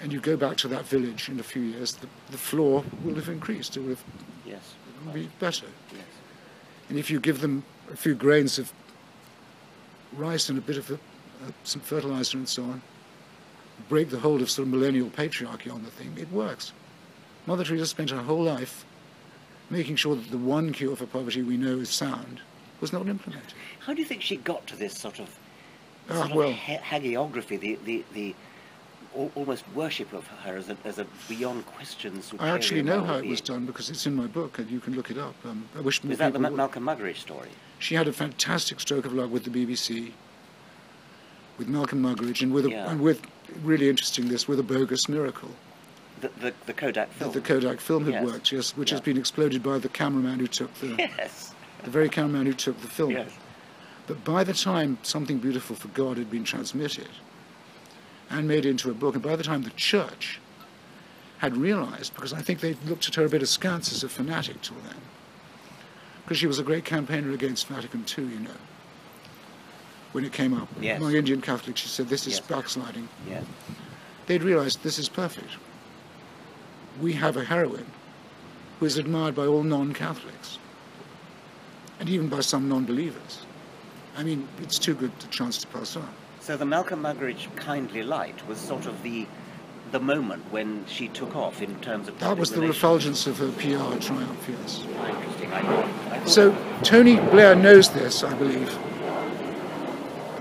and 0.01 0.13
you 0.13 0.21
go 0.21 0.37
back 0.37 0.57
to 0.59 0.69
that 0.69 0.87
village 0.87 1.29
in 1.29 1.39
a 1.41 1.43
few 1.43 1.63
years, 1.63 1.93
the, 1.95 2.07
the 2.31 2.39
floor 2.39 2.85
will 3.05 3.17
have 3.17 3.29
increased. 3.29 3.77
It 3.77 3.81
will, 3.81 3.91
have, 3.91 4.05
Yes. 4.47 4.75
it 4.89 5.07
will 5.07 5.13
be 5.13 5.29
better. 5.41 5.67
Yes. 5.93 6.05
And 6.89 6.99
if 6.99 7.11
you 7.11 7.21
give 7.21 7.41
them 7.41 7.65
a 7.93 7.97
few 7.97 8.15
grains 8.15 8.59
of 8.59 8.73
rice 10.13 10.49
and 10.49 10.59
a 10.59 10.63
bit 10.63 10.77
of 10.77 10.87
the, 10.87 10.95
uh, 10.95 11.51
some 11.65 11.81
fertilizer 11.83 12.39
and 12.39 12.49
so 12.49 12.63
on, 12.65 12.83
break 13.89 14.11
the 14.11 14.19
hold 14.21 14.43
of 14.43 14.51
sort 14.51 14.67
of 14.69 14.75
millennial 14.75 15.09
patriarchy 15.11 15.73
on 15.73 15.83
the 15.83 15.91
thing, 15.91 16.13
it 16.19 16.31
works. 16.33 16.73
Mother 17.47 17.65
Teresa 17.65 17.87
spent 17.87 18.11
her 18.11 18.23
whole 18.23 18.43
life 18.43 18.85
making 19.71 19.97
sure 19.97 20.15
that 20.17 20.31
the 20.31 20.39
one 20.39 20.73
cure 20.73 20.97
for 20.97 21.07
poverty 21.07 21.43
we 21.43 21.57
know 21.57 21.79
is 21.79 21.89
sound 21.91 22.41
was 22.81 22.93
not 22.93 23.09
implemented. 23.09 23.53
How 23.81 23.95
do 23.95 24.01
you 24.01 24.07
think 24.07 24.23
she 24.23 24.37
got 24.37 24.67
to 24.69 24.77
this 24.77 24.95
sort 24.95 25.19
of, 25.21 25.29
Ah, 26.09 26.15
sort 26.15 26.31
of 26.31 26.37
well. 26.37 26.53
ha- 26.53 26.79
hagiography, 26.83 27.59
the, 27.61 27.79
the, 27.85 28.05
the 28.15 28.35
al- 29.17 29.31
almost 29.35 29.65
worship 29.75 30.13
of 30.13 30.27
her 30.27 30.57
as 30.57 30.69
a, 30.71 30.77
as 30.85 30.99
a 30.99 31.07
beyond 31.29 31.65
question 31.67 32.21
I 32.39 32.49
actually 32.51 32.83
know 32.83 33.05
how 33.05 33.15
it 33.17 33.27
was 33.27 33.41
done 33.41 33.65
because 33.67 33.91
it's 33.91 34.07
in 34.07 34.15
my 34.17 34.27
book 34.27 34.59
and 34.59 34.69
you 34.71 34.81
can 34.81 34.95
look 34.97 35.11
it 35.11 35.19
up. 35.19 35.35
Um, 35.45 35.69
I 35.77 35.81
wish 35.81 36.03
more 36.03 36.13
Is 36.13 36.19
that 36.19 36.33
the 36.33 36.39
Ma-. 36.39 36.51
Malcolm 36.51 36.85
Muggeridge 36.85 37.19
story? 37.19 37.49
She 37.79 37.95
had 37.95 38.09
a 38.09 38.13
fantastic 38.13 38.81
stroke 38.81 39.05
of 39.05 39.13
luck 39.13 39.31
with 39.31 39.45
the 39.45 39.51
BBC, 39.51 40.13
with 41.59 41.69
Malcolm 41.69 42.03
Muggeridge, 42.03 42.43
and 42.43 42.53
with 42.53 42.67
a, 42.67 42.71
Yeah. 42.71 42.91
and 42.91 43.01
with 43.01 43.23
really 43.63 43.89
interesting 43.89 44.29
this 44.29 44.47
with 44.49 44.59
a 44.59 44.63
bogus 44.63 45.09
miracle. 45.09 45.51
The, 46.21 46.29
the, 46.41 46.55
the 46.67 46.73
Kodak 46.75 47.09
that 47.09 47.15
film? 47.19 47.33
the 47.33 47.41
Kodak 47.41 47.81
film 47.81 48.05
had 48.05 48.15
Yes. 48.15 48.25
worked, 48.25 48.53
yes, 48.53 48.77
which 48.77 48.91
has 48.91 49.01
been 49.01 49.17
exploded 49.17 49.63
by 49.63 49.79
the 49.79 49.89
cameraman 49.89 50.39
who 50.39 50.47
took 50.47 50.73
the 50.75 50.89
Yes. 50.99 51.55
the 51.85 51.91
very 51.91 52.09
cameraman 52.11 52.47
who 52.47 52.53
took 52.53 52.81
the 52.83 52.89
film. 52.89 53.13
Yes. 53.13 53.31
But 54.07 54.23
by 54.25 54.45
the 54.45 54.53
time 54.53 54.99
Something 55.03 55.39
Beautiful 55.39 55.77
for 55.77 55.89
God 55.89 56.19
had 56.19 56.31
been 56.31 56.45
transmitted 56.45 57.09
and 58.29 58.47
made 58.47 58.67
into 58.67 58.91
a 58.91 58.95
book, 58.95 59.15
and 59.15 59.23
by 59.23 59.37
the 59.37 59.43
time 59.43 59.63
the 59.63 59.71
church 59.71 60.41
had 61.39 61.57
realized, 61.57 62.15
because 62.15 62.33
I 62.35 62.43
think 62.43 62.61
they 62.61 62.75
looked 62.87 63.09
at 63.09 63.15
her 63.15 63.25
a 63.25 63.29
bit 63.29 63.41
askance 63.43 63.93
as 63.93 64.05
a 64.05 64.09
fanatic 64.09 64.61
till 64.63 64.77
then, 64.85 65.01
because 66.25 66.37
she 66.39 66.47
was 66.47 66.59
a 66.59 66.63
great 66.63 66.85
campaigner 66.85 67.33
against 67.33 67.67
Vatican 67.69 68.05
II, 68.19 68.25
you 68.25 68.41
know. 68.41 68.51
When 70.13 70.25
it 70.25 70.33
came 70.33 70.55
up 70.55 70.69
Yes. 70.81 70.99
among 70.99 71.15
Indian 71.15 71.41
Catholics, 71.41 71.81
she 71.81 71.89
said, 71.89 72.09
This 72.09 72.27
is 72.27 72.35
Yes. 72.39 72.41
backsliding. 72.41 73.09
Yes. 73.29 73.45
They'd 74.27 74.43
realized 74.43 74.83
this 74.83 74.99
is 74.99 75.09
perfect. 75.09 75.51
We 77.01 77.13
have 77.15 77.37
a 77.37 77.45
heroine 77.45 77.87
who 78.79 78.87
is 78.87 78.99
admired 78.99 79.35
by 79.35 79.47
all 79.47 79.63
non 79.63 79.93
Catholics 79.93 80.59
and 82.01 82.09
even 82.09 82.29
by 82.29 82.41
some 82.41 82.69
non 82.69 82.85
believers. 82.85 83.41
I 84.17 84.23
mean, 84.25 84.49
it's 84.61 84.79
too 84.79 84.95
good 84.95 85.13
a 85.25 85.27
chance 85.29 85.59
to 85.59 85.67
pass 85.69 85.97
on. 85.97 86.09
So 86.41 86.57
the 86.57 86.65
Malcolm 86.65 87.03
Muggeridge 87.03 87.55
kindly 87.57 88.03
light 88.03 88.47
was 88.49 88.59
sort 88.59 88.87
of 88.87 89.03
the 89.03 89.27
the 89.93 90.01
moment 90.01 90.45
when 90.53 90.85
she 90.87 91.09
took 91.09 91.35
off 91.35 91.61
in 91.61 91.75
terms 91.81 92.07
of 92.07 92.17
That 92.21 92.39
was 92.39 92.53
the 92.53 92.61
refulgence 92.61 93.27
of 93.27 93.39
her 93.39 93.49
PR 93.53 93.99
triumph, 93.99 94.49
yes. 94.49 94.85
Ah, 94.97 95.09
Interesting. 95.09 95.53
I, 95.53 96.21
I 96.21 96.25
So 96.27 96.57
Tony 96.85 97.17
Blair 97.17 97.57
knows 97.57 97.91
this, 97.91 98.23
I 98.23 98.33
believe. 98.35 98.73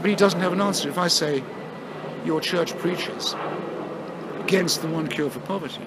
But 0.01 0.09
he 0.09 0.15
doesn't 0.15 0.39
have 0.39 0.53
an 0.53 0.61
answer. 0.61 0.89
If 0.89 0.97
I 0.97 1.07
say, 1.07 1.43
your 2.25 2.41
church 2.41 2.77
preaches 2.77 3.35
against 4.39 4.81
the 4.81 4.87
one 4.87 5.07
cure 5.07 5.29
for 5.29 5.39
poverty, 5.41 5.85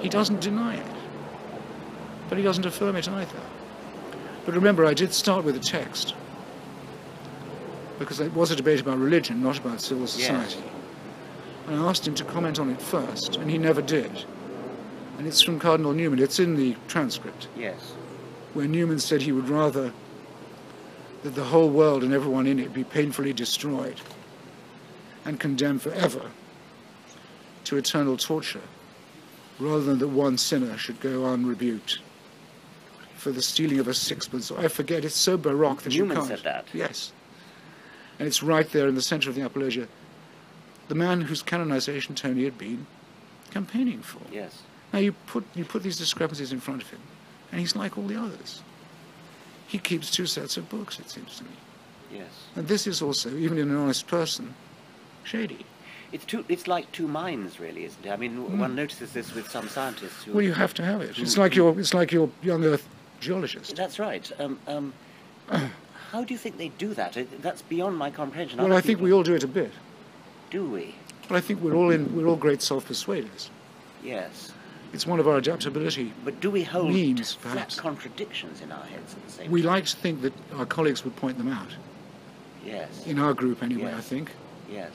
he 0.00 0.08
doesn't 0.08 0.40
deny 0.40 0.76
it. 0.76 0.96
But 2.28 2.38
he 2.38 2.44
doesn't 2.44 2.66
affirm 2.66 2.96
it 2.96 3.08
either. 3.08 3.40
But 4.44 4.54
remember, 4.54 4.84
I 4.84 4.94
did 4.94 5.12
start 5.12 5.44
with 5.44 5.56
a 5.56 5.60
text. 5.60 6.14
Because 7.98 8.20
it 8.20 8.32
was 8.34 8.50
a 8.50 8.56
debate 8.56 8.80
about 8.80 8.98
religion, 8.98 9.42
not 9.42 9.58
about 9.58 9.80
civil 9.80 10.06
society. 10.06 10.62
And 11.66 11.80
I 11.80 11.88
asked 11.88 12.06
him 12.06 12.14
to 12.16 12.24
comment 12.24 12.60
on 12.60 12.70
it 12.70 12.80
first, 12.80 13.36
and 13.36 13.50
he 13.50 13.58
never 13.58 13.82
did. 13.82 14.24
And 15.18 15.26
it's 15.26 15.40
from 15.40 15.58
Cardinal 15.58 15.92
Newman. 15.92 16.18
It's 16.18 16.38
in 16.38 16.56
the 16.56 16.76
transcript 16.88 17.48
yes. 17.56 17.94
where 18.52 18.68
Newman 18.68 18.98
said 18.98 19.22
he 19.22 19.32
would 19.32 19.48
rather 19.48 19.92
that 21.22 21.34
the 21.34 21.44
whole 21.44 21.70
world 21.70 22.02
and 22.04 22.12
everyone 22.12 22.46
in 22.46 22.58
it 22.58 22.72
be 22.72 22.84
painfully 22.84 23.32
destroyed 23.32 24.00
and 25.24 25.40
condemned 25.40 25.82
forever 25.82 26.30
to 27.64 27.76
eternal 27.76 28.16
torture, 28.16 28.60
rather 29.58 29.82
than 29.82 29.98
that 29.98 30.08
one 30.08 30.38
sinner 30.38 30.76
should 30.76 31.00
go 31.00 31.26
unrebuked 31.26 31.98
for 33.16 33.32
the 33.32 33.42
stealing 33.42 33.80
of 33.80 33.88
a 33.88 33.94
sixpence. 33.94 34.52
I 34.52 34.68
forget, 34.68 35.04
it's 35.04 35.16
so 35.16 35.36
baroque 35.36 35.82
that 35.82 35.92
Newman 35.92 36.10
you 36.10 36.22
can't. 36.22 36.28
said 36.28 36.44
that. 36.44 36.66
Yes. 36.72 37.12
And 38.18 38.28
it's 38.28 38.42
right 38.42 38.70
there 38.70 38.86
in 38.86 38.94
the 38.94 39.02
center 39.02 39.28
of 39.28 39.34
the 39.34 39.42
apologia. 39.42 39.88
The 40.88 40.94
man 40.94 41.22
whose 41.22 41.42
canonization 41.42 42.14
Tony 42.14 42.44
had 42.44 42.56
been 42.56 42.86
campaigning 43.50 44.00
for. 44.02 44.20
Yes. 44.30 44.62
Now 44.92 45.00
you 45.00 45.12
put 45.26 45.44
you 45.54 45.64
put 45.64 45.82
these 45.82 45.98
discrepancies 45.98 46.52
in 46.52 46.60
front 46.60 46.82
of 46.82 46.90
him, 46.90 47.00
and 47.50 47.60
he's 47.60 47.74
like 47.74 47.98
all 47.98 48.06
the 48.06 48.16
others. 48.20 48.62
He 49.66 49.78
keeps 49.78 50.10
two 50.10 50.26
sets 50.26 50.56
of 50.56 50.68
books, 50.68 50.98
it 50.98 51.10
seems 51.10 51.38
to 51.38 51.44
me. 51.44 51.50
Yes. 52.12 52.28
And 52.54 52.68
this 52.68 52.86
is 52.86 53.02
also, 53.02 53.30
even 53.36 53.58
in 53.58 53.70
an 53.70 53.76
honest 53.76 54.06
person, 54.06 54.54
shady. 55.24 55.66
It's 56.12 56.24
two. 56.24 56.44
It's 56.48 56.68
like 56.68 56.90
two 56.92 57.08
minds, 57.08 57.58
really, 57.58 57.84
isn't 57.84 58.06
it? 58.06 58.10
I 58.10 58.16
mean, 58.16 58.36
Mm. 58.36 58.58
one 58.58 58.74
notices 58.76 59.12
this 59.12 59.34
with 59.34 59.50
some 59.50 59.68
scientists. 59.68 60.22
Who, 60.22 60.34
Well, 60.34 60.42
you 60.42 60.52
have 60.54 60.72
to 60.74 60.84
have 60.84 61.00
it. 61.02 61.18
It's 61.18 61.36
like 61.36 61.56
your 61.56 61.78
it's 61.80 61.94
like 61.94 62.12
your 62.12 62.30
young 62.42 62.64
Earth 62.64 62.86
geologist. 63.20 63.74
That's 63.74 63.98
right. 63.98 64.30
Um, 64.38 64.58
um, 64.68 64.92
how 66.12 66.22
do 66.22 66.32
you 66.32 66.38
think 66.38 66.58
they 66.58 66.68
do 66.78 66.94
that? 66.94 67.18
That's 67.42 67.62
beyond 67.62 67.96
my 67.98 68.10
comprehension. 68.10 68.58
Well, 68.58 68.66
Other 68.68 68.76
I 68.76 68.80
think 68.82 69.00
we 69.00 69.12
all 69.12 69.24
do 69.24 69.34
it 69.34 69.42
a 69.42 69.48
bit. 69.48 69.72
do 70.50 70.64
we. 70.64 70.94
But 71.28 71.36
I 71.38 71.40
think 71.40 71.60
we're 71.60 71.74
all 71.74 71.90
in 71.90 72.14
we're 72.14 72.28
all 72.28 72.36
great 72.36 72.62
self-persuaders. 72.62 73.50
Yes. 74.04 74.52
It's 74.92 75.06
one 75.06 75.20
of 75.20 75.28
our 75.28 75.36
adaptability. 75.36 76.12
But 76.24 76.40
do 76.40 76.50
we 76.50 76.62
hold 76.62 76.92
means, 76.92 77.34
perhaps. 77.36 77.78
contradictions 77.78 78.60
in 78.60 78.72
our 78.72 78.84
heads 78.84 79.14
at 79.14 79.26
the 79.26 79.32
same 79.32 79.50
We 79.50 79.60
time? 79.60 79.66
We 79.66 79.74
like 79.74 79.84
to 79.86 79.96
think 79.96 80.22
that 80.22 80.32
our 80.54 80.66
colleagues 80.66 81.04
would 81.04 81.16
point 81.16 81.38
them 81.38 81.48
out. 81.48 81.68
Yes. 82.64 83.06
In 83.06 83.18
our 83.18 83.34
group, 83.34 83.62
anyway, 83.62 83.92
I 83.94 84.00
think. 84.00 84.30
Yes. 84.70 84.90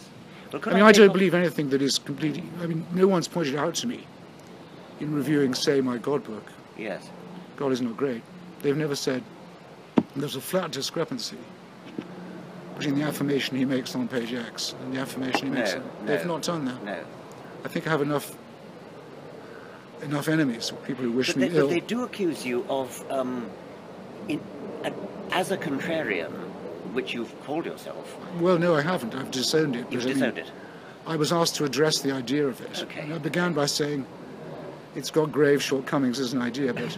Well, 0.52 0.62
I 0.66 0.74
mean, 0.74 0.84
I 0.84 0.92
take 0.92 0.98
don't 1.00 1.10
on- 1.10 1.14
believe 1.14 1.34
anything 1.34 1.70
that 1.70 1.82
is 1.82 1.98
completely. 2.00 2.44
I 2.62 2.68
mean, 2.68 2.86
no 2.94 3.08
one's 3.08 3.28
pointed 3.28 3.56
out 3.56 3.76
to 3.76 3.88
me 3.88 4.06
in 5.00 5.14
reviewing, 5.14 5.54
say, 5.54 5.82
my 5.82 5.98
God 5.98 6.24
book. 6.24 6.52
Yes. 6.78 7.10
God 7.56 7.72
is 7.72 7.82
not 7.82 7.96
great. 7.96 8.22
They've 8.62 8.78
never 8.78 8.96
said 8.96 9.24
there's 10.16 10.36
a 10.36 10.42
flat 10.42 10.72
discrepancy 10.72 11.38
between 12.78 12.96
the 12.96 13.04
affirmation 13.04 13.58
he 13.58 13.66
makes 13.66 13.96
on 13.96 14.08
page 14.08 14.34
X 14.34 14.76
and 14.82 14.94
the 14.94 15.00
affirmation 15.00 15.48
he 15.48 15.54
makes. 15.54 15.74
No, 15.76 15.82
on... 15.82 16.06
They've 16.06 16.26
not 16.26 16.42
done 16.42 16.66
that. 16.66 16.84
No. 16.84 17.04
I 17.64 17.68
think 17.68 17.88
I 17.88 17.92
have 17.92 18.02
enough 18.02 18.36
enough 20.04 20.28
enemies, 20.28 20.72
people 20.86 21.04
who 21.06 21.12
wish 21.12 21.28
But 21.28 21.38
me 21.38 21.48
they, 21.48 21.58
ill. 21.58 21.68
but 21.68 21.74
they 21.74 21.80
do 21.80 22.04
accuse 22.04 22.46
you 22.46 22.66
of, 22.70 23.04
um, 23.12 23.50
in, 24.28 24.42
a, 24.84 24.92
as 25.32 25.52
a 25.52 25.58
contrarian, 25.58 26.32
which 26.94 27.14
you've 27.14 27.34
called 27.44 27.66
yourself. 27.66 28.18
Well, 28.40 28.58
no, 28.60 28.76
I 28.76 28.82
haven't. 28.82 29.16
I've 29.16 29.32
disowned 29.32 29.76
it. 29.76 29.86
You've 29.92 30.02
but 30.02 30.04
I 30.04 30.06
mean, 30.06 30.14
disowned 30.16 30.38
it. 30.40 30.52
I 31.08 31.16
was 31.16 31.32
asked 31.32 31.56
to 31.56 31.66
address 31.66 32.02
the 32.02 32.12
idea 32.12 32.48
of 32.48 32.62
it. 32.62 32.86
And 32.98 33.14
I 33.14 33.18
began 33.18 33.54
by 33.54 33.66
saying 33.66 34.06
it's 34.96 35.10
got 35.10 35.32
grave 35.32 35.62
shortcomings 35.64 36.20
as 36.20 36.34
an 36.34 36.42
idea, 36.42 36.74
but 36.74 36.98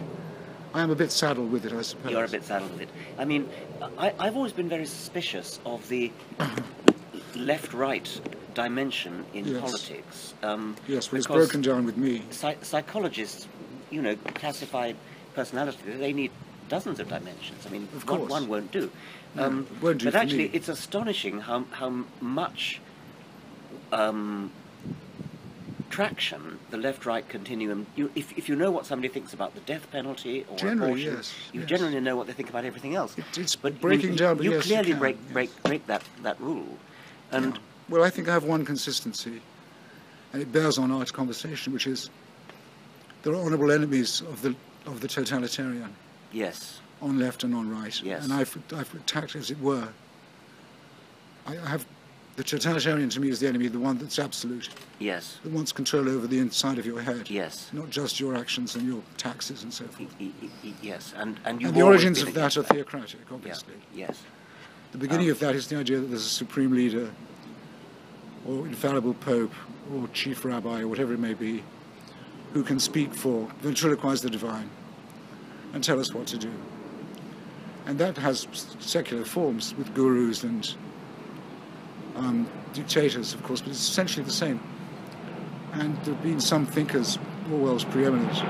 I 0.74 0.82
am 0.82 0.90
a 0.90 0.96
bit 0.96 1.10
saddled 1.12 1.52
with 1.52 1.64
it, 1.64 1.72
I 1.72 1.82
suppose. 1.82 2.12
You're 2.12 2.24
a 2.24 2.28
bit 2.28 2.44
saddled 2.44 2.72
with 2.72 2.82
it. 2.82 2.88
I 3.18 3.24
mean, 3.24 3.48
I, 3.96 4.12
I've 4.18 4.36
always 4.36 4.52
been 4.52 4.68
very 4.68 4.86
suspicious 4.86 5.60
of 5.64 5.88
the 5.88 6.10
left-right 7.36 8.20
dimension 8.54 9.24
in 9.34 9.44
Yes. 9.46 9.60
politics. 9.60 10.34
Um, 10.42 10.76
Yes, 10.88 11.10
well, 11.10 11.18
it's 11.18 11.26
broken 11.26 11.60
down 11.60 11.84
with 11.84 11.96
me. 11.96 12.22
psy- 12.30 12.56
psychologists, 12.62 13.46
you 13.90 14.00
know, 14.02 14.16
classify 14.34 14.92
personality. 15.34 15.78
They 15.98 16.12
need 16.12 16.30
dozens 16.68 16.98
of 17.00 17.08
dimensions. 17.08 17.66
I 17.66 17.70
mean, 17.70 17.88
Of 17.96 18.08
one, 18.08 18.18
course. 18.20 18.30
one 18.30 18.48
won't 18.48 18.70
do. 18.72 18.90
Um, 19.36 19.66
it 19.70 19.82
won't 19.82 19.98
do 19.98 20.04
but 20.06 20.14
actually, 20.14 20.44
me. 20.48 20.50
it's 20.52 20.68
astonishing 20.68 21.40
how 21.40 21.64
how 21.72 21.90
much 22.20 22.80
um, 23.92 24.50
traction 25.90 26.58
the 26.70 26.76
left-right 26.76 27.28
continuum. 27.28 27.86
You, 27.96 28.10
if 28.14 28.36
if 28.38 28.48
you 28.48 28.56
know 28.56 28.70
what 28.70 28.86
somebody 28.86 29.08
thinks 29.08 29.32
about 29.32 29.54
the 29.54 29.60
death 29.60 29.90
penalty 29.90 30.44
or 30.48 30.56
Generally, 30.56 30.92
abortion, 30.92 31.14
yes, 31.16 31.34
you 31.52 31.60
yes. 31.60 31.68
generally 31.68 32.00
know 32.00 32.16
what 32.16 32.26
they 32.26 32.32
think 32.32 32.48
about 32.48 32.64
everything 32.64 32.94
else. 32.94 33.14
it's 33.36 33.56
but 33.56 33.80
breaking 33.80 34.12
you- 34.12 34.16
down, 34.18 34.36
but 34.36 34.44
You 34.44 34.52
yes, 34.52 34.66
you 34.66 34.70
clearly 34.74 34.94
break 34.94 35.16
break 35.32 35.50
break 35.62 35.86
that 35.86 36.02
that 36.22 36.40
rule, 36.40 36.78
and 37.30 37.58
Well, 37.88 38.02
I 38.02 38.10
think 38.10 38.28
I 38.28 38.32
have 38.32 38.44
one 38.44 38.64
consistency, 38.64 39.40
and 40.32 40.40
it 40.42 40.50
bears 40.52 40.78
on 40.78 40.90
our 40.90 41.04
conversation, 41.04 41.72
which 41.72 41.86
is 41.86 42.10
there 43.22 43.32
are 43.34 43.36
honourable 43.44 43.70
enemies 43.70 44.20
of 44.22 44.42
the 44.42 44.54
of 44.86 45.00
the 45.00 45.08
totalitarian 45.08 45.94
yes, 46.32 46.80
on 47.00 47.18
left 47.18 47.42
and 47.44 47.54
on 47.54 47.70
right, 47.70 48.00
Yes. 48.02 48.24
and 48.24 48.32
I've 48.32 48.56
I've 48.74 48.92
attacked, 48.94 49.36
as 49.36 49.50
it 49.50 49.60
were. 49.60 49.88
I 51.46 51.52
I 51.58 51.66
have 51.68 51.84
The 52.36 52.42
totalitarian 52.42 53.08
to 53.10 53.20
me 53.20 53.28
is 53.28 53.38
the 53.38 53.46
enemy, 53.46 53.68
the 53.68 53.78
one 53.78 53.96
that's 53.98 54.18
absolute, 54.18 54.68
Yes. 54.98 55.38
that 55.44 55.52
wants 55.52 55.70
control 55.72 56.08
over 56.08 56.26
the 56.26 56.38
inside 56.40 56.78
of 56.78 56.84
your 56.86 57.00
head. 57.00 57.30
Yes. 57.30 57.68
Not 57.72 57.90
just 57.90 58.18
your 58.18 58.34
actions 58.34 58.74
and 58.74 58.84
your 58.88 59.02
taxes 59.16 59.62
and 59.62 59.72
so 59.72 59.84
forth. 59.84 60.12
Y- 60.18 60.32
y- 60.42 60.48
y- 60.64 60.72
Yes, 60.82 61.12
and 61.16 61.38
and 61.44 61.60
you. 61.60 61.68
And 61.68 61.76
the 61.76 61.82
origins 61.82 62.22
of 62.22 62.34
that 62.34 62.56
are 62.56 62.64
theocratic, 62.64 63.30
obviously. 63.30 63.74
Yes. 63.94 64.16
The 64.92 64.98
beginning 64.98 65.26
Um, 65.28 65.32
of 65.32 65.38
that 65.40 65.54
is 65.54 65.66
the 65.68 65.76
idea 65.76 66.00
that 66.00 66.08
there's 66.10 66.26
a 66.26 66.36
supreme 66.44 66.72
leader, 66.72 67.08
or 68.46 68.66
infallible 68.66 69.14
pope, 69.14 69.52
or 69.92 70.08
chief 70.08 70.44
rabbi, 70.44 70.80
or 70.80 70.88
whatever 70.88 71.14
it 71.14 71.18
may 71.18 71.34
be, 71.34 71.62
who 72.52 72.62
can 72.62 72.78
speak 72.78 73.14
for 73.14 73.48
ventriloquize 73.62 74.22
the 74.22 74.30
divine 74.30 74.70
and 75.72 75.82
tell 75.82 75.98
us 75.98 76.14
what 76.14 76.26
to 76.28 76.38
do. 76.38 76.52
And 77.86 77.98
that 77.98 78.16
has 78.16 78.46
secular 78.78 79.24
forms 79.24 79.74
with 79.74 79.92
gurus 79.94 80.44
and 80.44 80.74
um, 82.16 82.48
dictators, 82.72 83.34
of 83.34 83.42
course, 83.42 83.60
but 83.60 83.70
it's 83.70 83.88
essentially 83.88 84.24
the 84.24 84.32
same. 84.32 84.60
And 85.72 85.96
there 86.04 86.14
have 86.14 86.22
been 86.22 86.40
some 86.40 86.64
thinkers, 86.64 87.18
Orwell's 87.50 87.84
preeminent, 87.84 88.42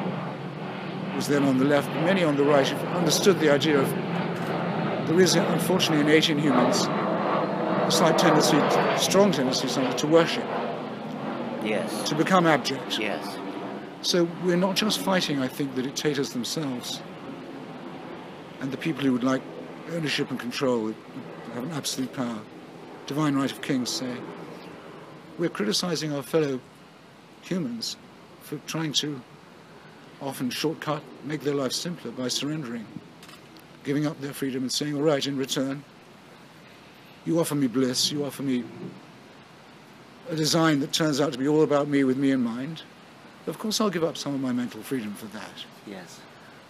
was 1.16 1.28
then 1.28 1.44
on 1.44 1.58
the 1.58 1.64
left, 1.64 1.88
many 2.04 2.22
on 2.22 2.36
the 2.36 2.44
right, 2.44 2.66
who've 2.66 2.88
understood 2.90 3.40
the 3.40 3.50
idea 3.50 3.80
of 3.80 3.88
there 5.08 5.20
is, 5.20 5.34
unfortunately, 5.34 6.00
innate 6.00 6.30
in 6.30 6.38
humans 6.38 6.86
a 7.86 7.90
slight 7.90 8.18
tendency, 8.18 8.58
strong 8.98 9.32
tendency, 9.32 9.68
sometimes, 9.68 10.00
to 10.00 10.06
worship, 10.06 10.44
Yes. 11.64 12.08
to 12.08 12.14
become 12.14 12.46
abject. 12.46 12.98
Yes. 12.98 13.36
So 14.02 14.28
we're 14.44 14.56
not 14.56 14.76
just 14.76 14.98
fighting, 15.00 15.40
I 15.40 15.48
think, 15.48 15.74
the 15.74 15.82
dictators 15.82 16.32
themselves 16.32 17.00
and 18.60 18.70
the 18.70 18.76
people 18.76 19.02
who 19.04 19.12
would 19.12 19.24
like 19.24 19.42
ownership 19.92 20.30
and 20.30 20.38
control, 20.40 20.92
have 21.54 21.64
an 21.64 21.72
absolute 21.72 22.12
power, 22.12 22.38
divine 23.06 23.34
right 23.34 23.50
of 23.50 23.60
kings, 23.62 23.90
say. 23.90 24.16
We're 25.38 25.50
criticizing 25.50 26.12
our 26.12 26.22
fellow 26.22 26.60
humans 27.42 27.96
for 28.42 28.56
trying 28.66 28.92
to 28.94 29.20
often 30.22 30.48
shortcut, 30.48 31.02
make 31.24 31.42
their 31.42 31.54
lives 31.54 31.76
simpler 31.76 32.10
by 32.10 32.28
surrendering, 32.28 32.86
giving 33.84 34.06
up 34.06 34.18
their 34.20 34.32
freedom 34.32 34.62
and 34.62 34.72
saying, 34.72 34.94
all 34.94 35.02
right, 35.02 35.26
in 35.26 35.36
return, 35.36 35.84
you 37.24 37.40
offer 37.40 37.54
me 37.54 37.66
bliss, 37.66 38.12
you 38.12 38.24
offer 38.24 38.42
me 38.42 38.64
a 40.30 40.36
design 40.36 40.80
that 40.80 40.92
turns 40.92 41.20
out 41.20 41.32
to 41.32 41.38
be 41.38 41.48
all 41.48 41.62
about 41.62 41.88
me 41.88 42.04
with 42.04 42.16
me 42.16 42.30
in 42.30 42.42
mind. 42.42 42.82
Of 43.46 43.58
course, 43.58 43.80
I'll 43.80 43.90
give 43.90 44.04
up 44.04 44.16
some 44.16 44.34
of 44.34 44.40
my 44.40 44.52
mental 44.52 44.82
freedom 44.82 45.14
for 45.14 45.26
that. 45.26 45.64
Yes. 45.86 46.20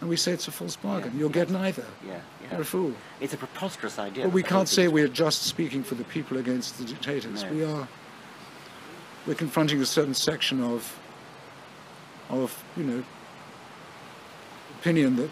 And 0.01 0.11
we 0.11 0.17
say 0.17 0.33
it's 0.33 0.49
a 0.49 0.51
false 0.51 0.77
bargain. 0.77 1.13
You'll 1.17 1.29
get 1.29 1.51
neither. 1.51 1.85
Yeah. 2.07 2.21
yeah. 2.43 2.51
You're 2.51 2.61
a 2.63 2.65
fool. 2.65 2.93
It's 3.21 3.33
a 3.33 3.37
preposterous 3.37 3.99
idea. 3.99 4.25
But 4.25 4.33
we 4.33 4.43
can't 4.43 4.69
say 4.69 4.89
we're 4.89 5.09
just 5.09 5.45
speaking 5.45 5.83
for 5.85 5.95
the 5.95 6.05
people 6.05 6.37
against 6.37 6.79
the 6.79 6.85
dictators. 6.85 7.45
No. 7.45 7.53
We 7.53 7.65
are. 7.65 7.89
We're 9.27 9.35
confronting 9.35 9.81
a 9.81 9.87
certain 9.87 10.15
section 10.15 10.63
of, 10.63 10.99
of 12.29 12.63
you 12.77 12.85
know, 12.85 13.05
opinion 14.81 15.17
that 15.17 15.31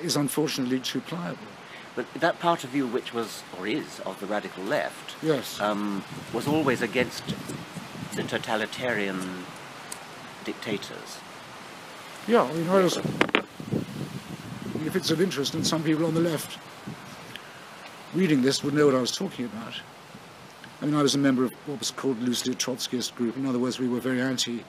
is 0.00 0.16
unfortunately 0.16 0.80
too 0.80 1.00
pliable. 1.02 1.38
But 1.98 2.06
that 2.20 2.38
part 2.38 2.62
of 2.62 2.76
you, 2.76 2.86
which 2.86 3.12
was 3.12 3.42
or 3.58 3.66
is 3.66 3.98
of 4.06 4.20
the 4.20 4.26
radical 4.26 4.62
left, 4.62 5.16
Yes. 5.20 5.58
um, 5.60 6.04
was 6.32 6.46
always 6.46 6.80
against 6.80 7.24
the 8.14 8.22
totalitarian 8.22 9.44
dictators. 10.44 11.18
Yeah, 12.28 12.42
I 12.44 12.52
mean, 12.52 12.68
I 12.68 12.84
was, 12.84 12.98
if 14.86 14.94
it's 14.94 15.10
of 15.10 15.20
interest, 15.20 15.54
and 15.54 15.66
some 15.66 15.82
people 15.82 16.06
on 16.06 16.14
the 16.14 16.20
left 16.20 16.60
reading 18.14 18.42
this 18.42 18.62
would 18.62 18.74
know 18.74 18.86
what 18.86 18.94
I 18.94 19.00
was 19.00 19.10
talking 19.10 19.46
about. 19.46 19.74
I 20.80 20.86
mean, 20.86 20.94
I 20.94 21.02
was 21.02 21.16
a 21.16 21.18
member 21.18 21.42
of 21.42 21.52
what 21.66 21.80
was 21.80 21.90
called 21.90 22.22
loosely 22.22 22.52
a 22.52 22.56
Trotskyist 22.56 23.16
group. 23.16 23.36
In 23.36 23.44
other 23.44 23.58
words, 23.58 23.80
we 23.80 23.88
were 23.88 23.98
very 23.98 24.20
anti. 24.20 24.64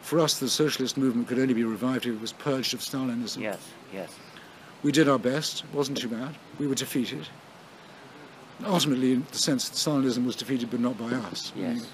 For 0.00 0.20
us, 0.20 0.38
the 0.38 0.48
socialist 0.48 0.96
movement 0.96 1.28
could 1.28 1.38
only 1.38 1.52
be 1.52 1.64
revived 1.64 2.06
if 2.06 2.14
it 2.14 2.20
was 2.20 2.32
purged 2.32 2.72
of 2.72 2.80
Stalinism. 2.80 3.42
Yes, 3.42 3.58
yes. 3.92 4.10
We 4.82 4.92
did 4.92 5.08
our 5.08 5.18
best. 5.18 5.64
It 5.64 5.74
wasn't 5.76 5.98
too 5.98 6.08
bad. 6.08 6.34
We 6.58 6.66
were 6.66 6.74
defeated. 6.74 7.26
Ultimately, 8.64 9.12
in 9.12 9.26
the 9.30 9.38
sense 9.38 9.68
that 9.68 9.76
Stalinism 9.76 10.24
was 10.26 10.36
defeated, 10.36 10.70
but 10.70 10.80
not 10.80 10.98
by 10.98 11.06
us. 11.14 11.52
I 11.54 11.58
mean, 11.58 11.76
Yes, 11.76 11.86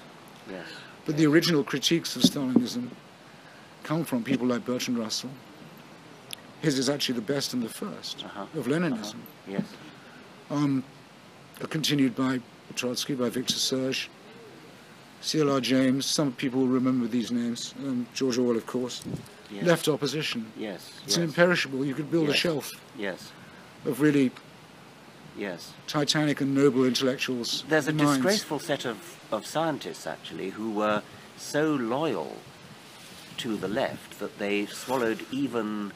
yes. 0.49 0.65
but 1.05 1.17
the 1.17 1.25
original 1.27 1.63
critiques 1.63 2.15
of 2.15 2.23
Stalinism 2.23 2.89
come 3.83 4.03
from 4.03 4.23
people 4.23 4.47
like 4.47 4.65
Bertrand 4.65 4.97
Russell. 4.99 5.29
His 6.61 6.79
is 6.79 6.89
actually 6.89 7.15
the 7.15 7.21
best 7.33 7.53
and 7.53 7.61
the 7.61 7.69
1st 7.69 8.23
Uh-huh. 8.25 8.45
of 8.59 8.65
Leninism. 8.65 9.17
Yes. 9.47 9.63
Um, 10.49 10.83
are 11.61 11.67
continued 11.67 12.15
by 12.15 12.39
Trotsky, 12.75 13.13
by 13.13 13.29
Victor 13.29 13.53
Serge, 13.55 14.09
C.L.R. 15.21 15.59
James. 15.61 16.05
Some 16.07 16.31
people 16.33 16.61
will 16.61 16.67
remember 16.67 17.07
these 17.07 17.31
names. 17.31 17.73
Um, 17.79 18.07
George 18.15 18.37
Orwell, 18.39 18.57
of 18.57 18.65
course. 18.65 19.03
Yes. 19.51 19.65
Left 19.65 19.87
opposition. 19.87 20.51
Yes. 20.57 20.91
It's 21.05 21.17
yes. 21.17 21.25
imperishable. 21.25 21.85
You 21.85 21.93
could 21.93 22.09
build 22.11 22.29
a 22.29 22.33
shelf 22.33 22.71
Yes. 22.97 23.31
of 23.85 24.01
really 24.01 24.31
Yes. 25.37 25.73
titanic 25.87 26.41
and 26.41 26.55
noble 26.55 26.85
intellectuals. 26.85 27.63
There's 27.67 27.87
a 27.87 27.93
minds. 27.93 28.13
disgraceful 28.17 28.59
set 28.59 28.85
of, 28.85 28.97
of 29.31 29.45
scientists, 29.45 30.07
actually, 30.07 30.51
who 30.51 30.71
were 30.71 31.03
so 31.37 31.73
loyal 31.75 32.37
to 33.37 33.57
the 33.57 33.67
left 33.67 34.19
that 34.19 34.39
they 34.39 34.65
swallowed 34.65 35.25
even 35.31 35.91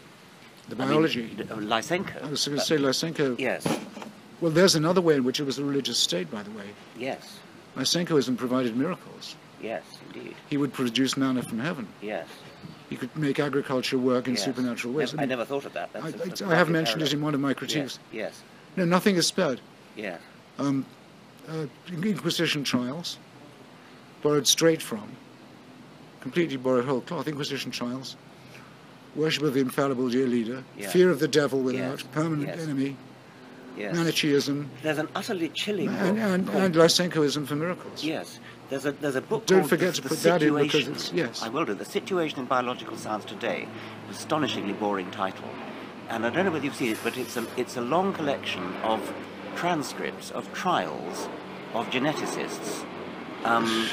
The 0.68 0.76
I 0.76 0.80
mean, 0.80 0.88
biology. 0.90 1.38
uh, 1.50 1.56
Lysenko. 1.56 2.24
I 2.24 2.30
was 2.30 2.46
going 2.48 2.60
to 2.60 2.66
say 2.66 2.78
Lysenko. 2.78 3.40
Yes. 3.40 3.66
Well, 4.42 4.52
there's 4.52 4.76
another 4.76 5.02
way 5.02 5.16
in 5.16 5.24
which 5.24 5.40
it 5.40 5.44
was 5.46 5.58
a 5.58 5.64
religious 5.64 5.98
state, 5.98 6.30
by 6.30 6.44
the 6.44 6.52
way. 6.52 6.66
Yes. 6.98 7.40
Lysenkoism 7.76 8.38
provided 8.38 8.76
miracles. 8.76 9.36
Yes, 9.62 9.84
indeed. 10.14 10.36
He 10.50 10.58
would 10.58 10.72
produce 10.74 11.18
manna 11.18 11.42
from 11.44 11.60
heaven. 11.60 11.88
Yes. 12.02 12.28
He 12.90 12.96
could 12.96 13.16
make 13.16 13.40
agriculture 13.40 13.98
work 13.98 14.28
in 14.28 14.34
yes. 14.34 14.44
supernatural 14.44 14.94
ways. 14.94 15.14
Nev- 15.14 15.22
I 15.24 15.26
never 15.26 15.46
thought 15.46 15.66
of 15.66 15.74
that. 15.74 15.94
That's 15.94 16.06
I, 16.06 16.10
a- 16.10 16.12
that's 16.12 16.42
a 16.42 16.46
I, 16.46 16.52
I 16.52 16.56
have 16.56 16.70
mentioned 16.70 17.02
it 17.04 17.14
in 17.14 17.22
one 17.22 17.34
of 17.36 17.40
my 17.40 17.54
critiques. 17.54 18.00
Yes. 18.12 18.42
No, 18.76 18.86
nothing 18.86 19.16
is 19.16 19.28
spared. 19.28 19.62
Yes. 19.96 20.20
Um, 20.58 20.86
uh, 21.48 21.66
Inquisition 21.92 22.64
trials, 22.64 23.18
borrowed 24.22 24.48
straight 24.48 24.82
from, 24.82 25.08
completely 26.22 26.58
borrowed 26.58 26.86
whole 26.86 27.02
cloth, 27.02 27.28
Inquisition 27.28 27.72
trials, 27.72 28.16
worship 29.16 29.44
of 29.44 29.54
the 29.54 29.60
infallible 29.60 30.10
dear 30.10 30.28
leader, 30.28 30.64
fear 30.90 31.10
of 31.10 31.20
the 31.20 31.28
devil 31.28 31.60
without, 31.62 32.00
Yes. 32.00 32.08
permanent 32.12 32.48
Yes. 32.50 32.60
enemy, 32.60 32.98
Yes. 33.78 33.96
Manichaeism, 33.96 34.70
There's 34.84 34.98
an 34.98 35.08
utterly 35.16 35.50
chilling 35.50 35.88
and, 35.90 36.16
book 36.18 36.26
and, 36.26 36.50
and 36.50 36.76
Lysenkoism 36.76 37.48
for 37.48 37.56
miracles. 37.56 38.04
Yes, 38.04 38.40
there's 38.70 38.86
a 38.86 38.92
there's 38.94 39.16
a 39.16 39.22
book. 39.22 39.46
Don't 39.46 39.60
called 39.60 39.70
forget 39.70 39.96
the, 39.96 40.02
to 40.02 40.10
put 40.10 40.20
that 40.20 40.42
in 40.44 40.56
because 40.56 40.88
it's- 40.88 41.12
yes. 41.14 41.42
I 41.44 41.50
will 41.50 41.66
do 41.66 41.74
the 41.74 41.86
situation 41.86 42.40
in 42.40 42.46
biological 42.46 42.98
science 42.98 43.26
today. 43.26 43.68
Astonishingly 44.10 44.74
boring 44.74 45.12
title, 45.12 45.50
and 46.10 46.26
I 46.26 46.30
don't 46.30 46.46
know 46.46 46.52
whether 46.52 46.66
you've 46.66 46.76
seen 46.76 46.92
it, 46.92 47.00
but 47.04 47.18
it's 47.18 47.38
a 47.38 47.46
it's 47.58 47.78
a 47.78 47.82
long 47.82 48.14
collection 48.14 48.76
of 48.84 49.14
transcripts 49.56 50.32
of 50.32 50.52
trials 50.54 51.28
of 51.74 51.88
geneticists 51.90 52.84
um, 53.44 53.88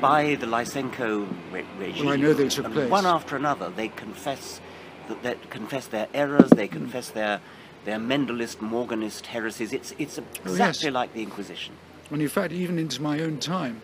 by 0.00 0.34
the 0.36 0.46
Lysenko 0.46 1.26
re- 1.52 1.64
regime. 1.78 2.04
Well, 2.06 2.14
I 2.14 2.16
know 2.16 2.32
they 2.32 2.48
took 2.48 2.64
and 2.66 2.74
place. 2.74 2.90
One 2.90 3.06
after 3.06 3.36
another, 3.36 3.70
they 3.70 3.88
confess 3.88 4.60
that 5.08 5.22
they 5.22 5.36
confess 5.50 5.86
their 5.86 6.08
errors. 6.14 6.50
They 6.50 6.68
confess 6.68 7.10
their 7.10 7.40
their 7.84 7.98
Mendelist, 7.98 8.60
Morganist 8.60 9.26
heresies. 9.26 9.72
It's 9.72 9.92
it's 9.98 10.18
Oh, 10.18 10.22
exactly 10.44 10.90
like 10.90 11.12
the 11.14 11.22
Inquisition. 11.22 11.74
And 12.10 12.22
in 12.22 12.28
fact, 12.28 12.52
even 12.52 12.78
into 12.78 13.02
my 13.02 13.20
own 13.20 13.38
time, 13.38 13.82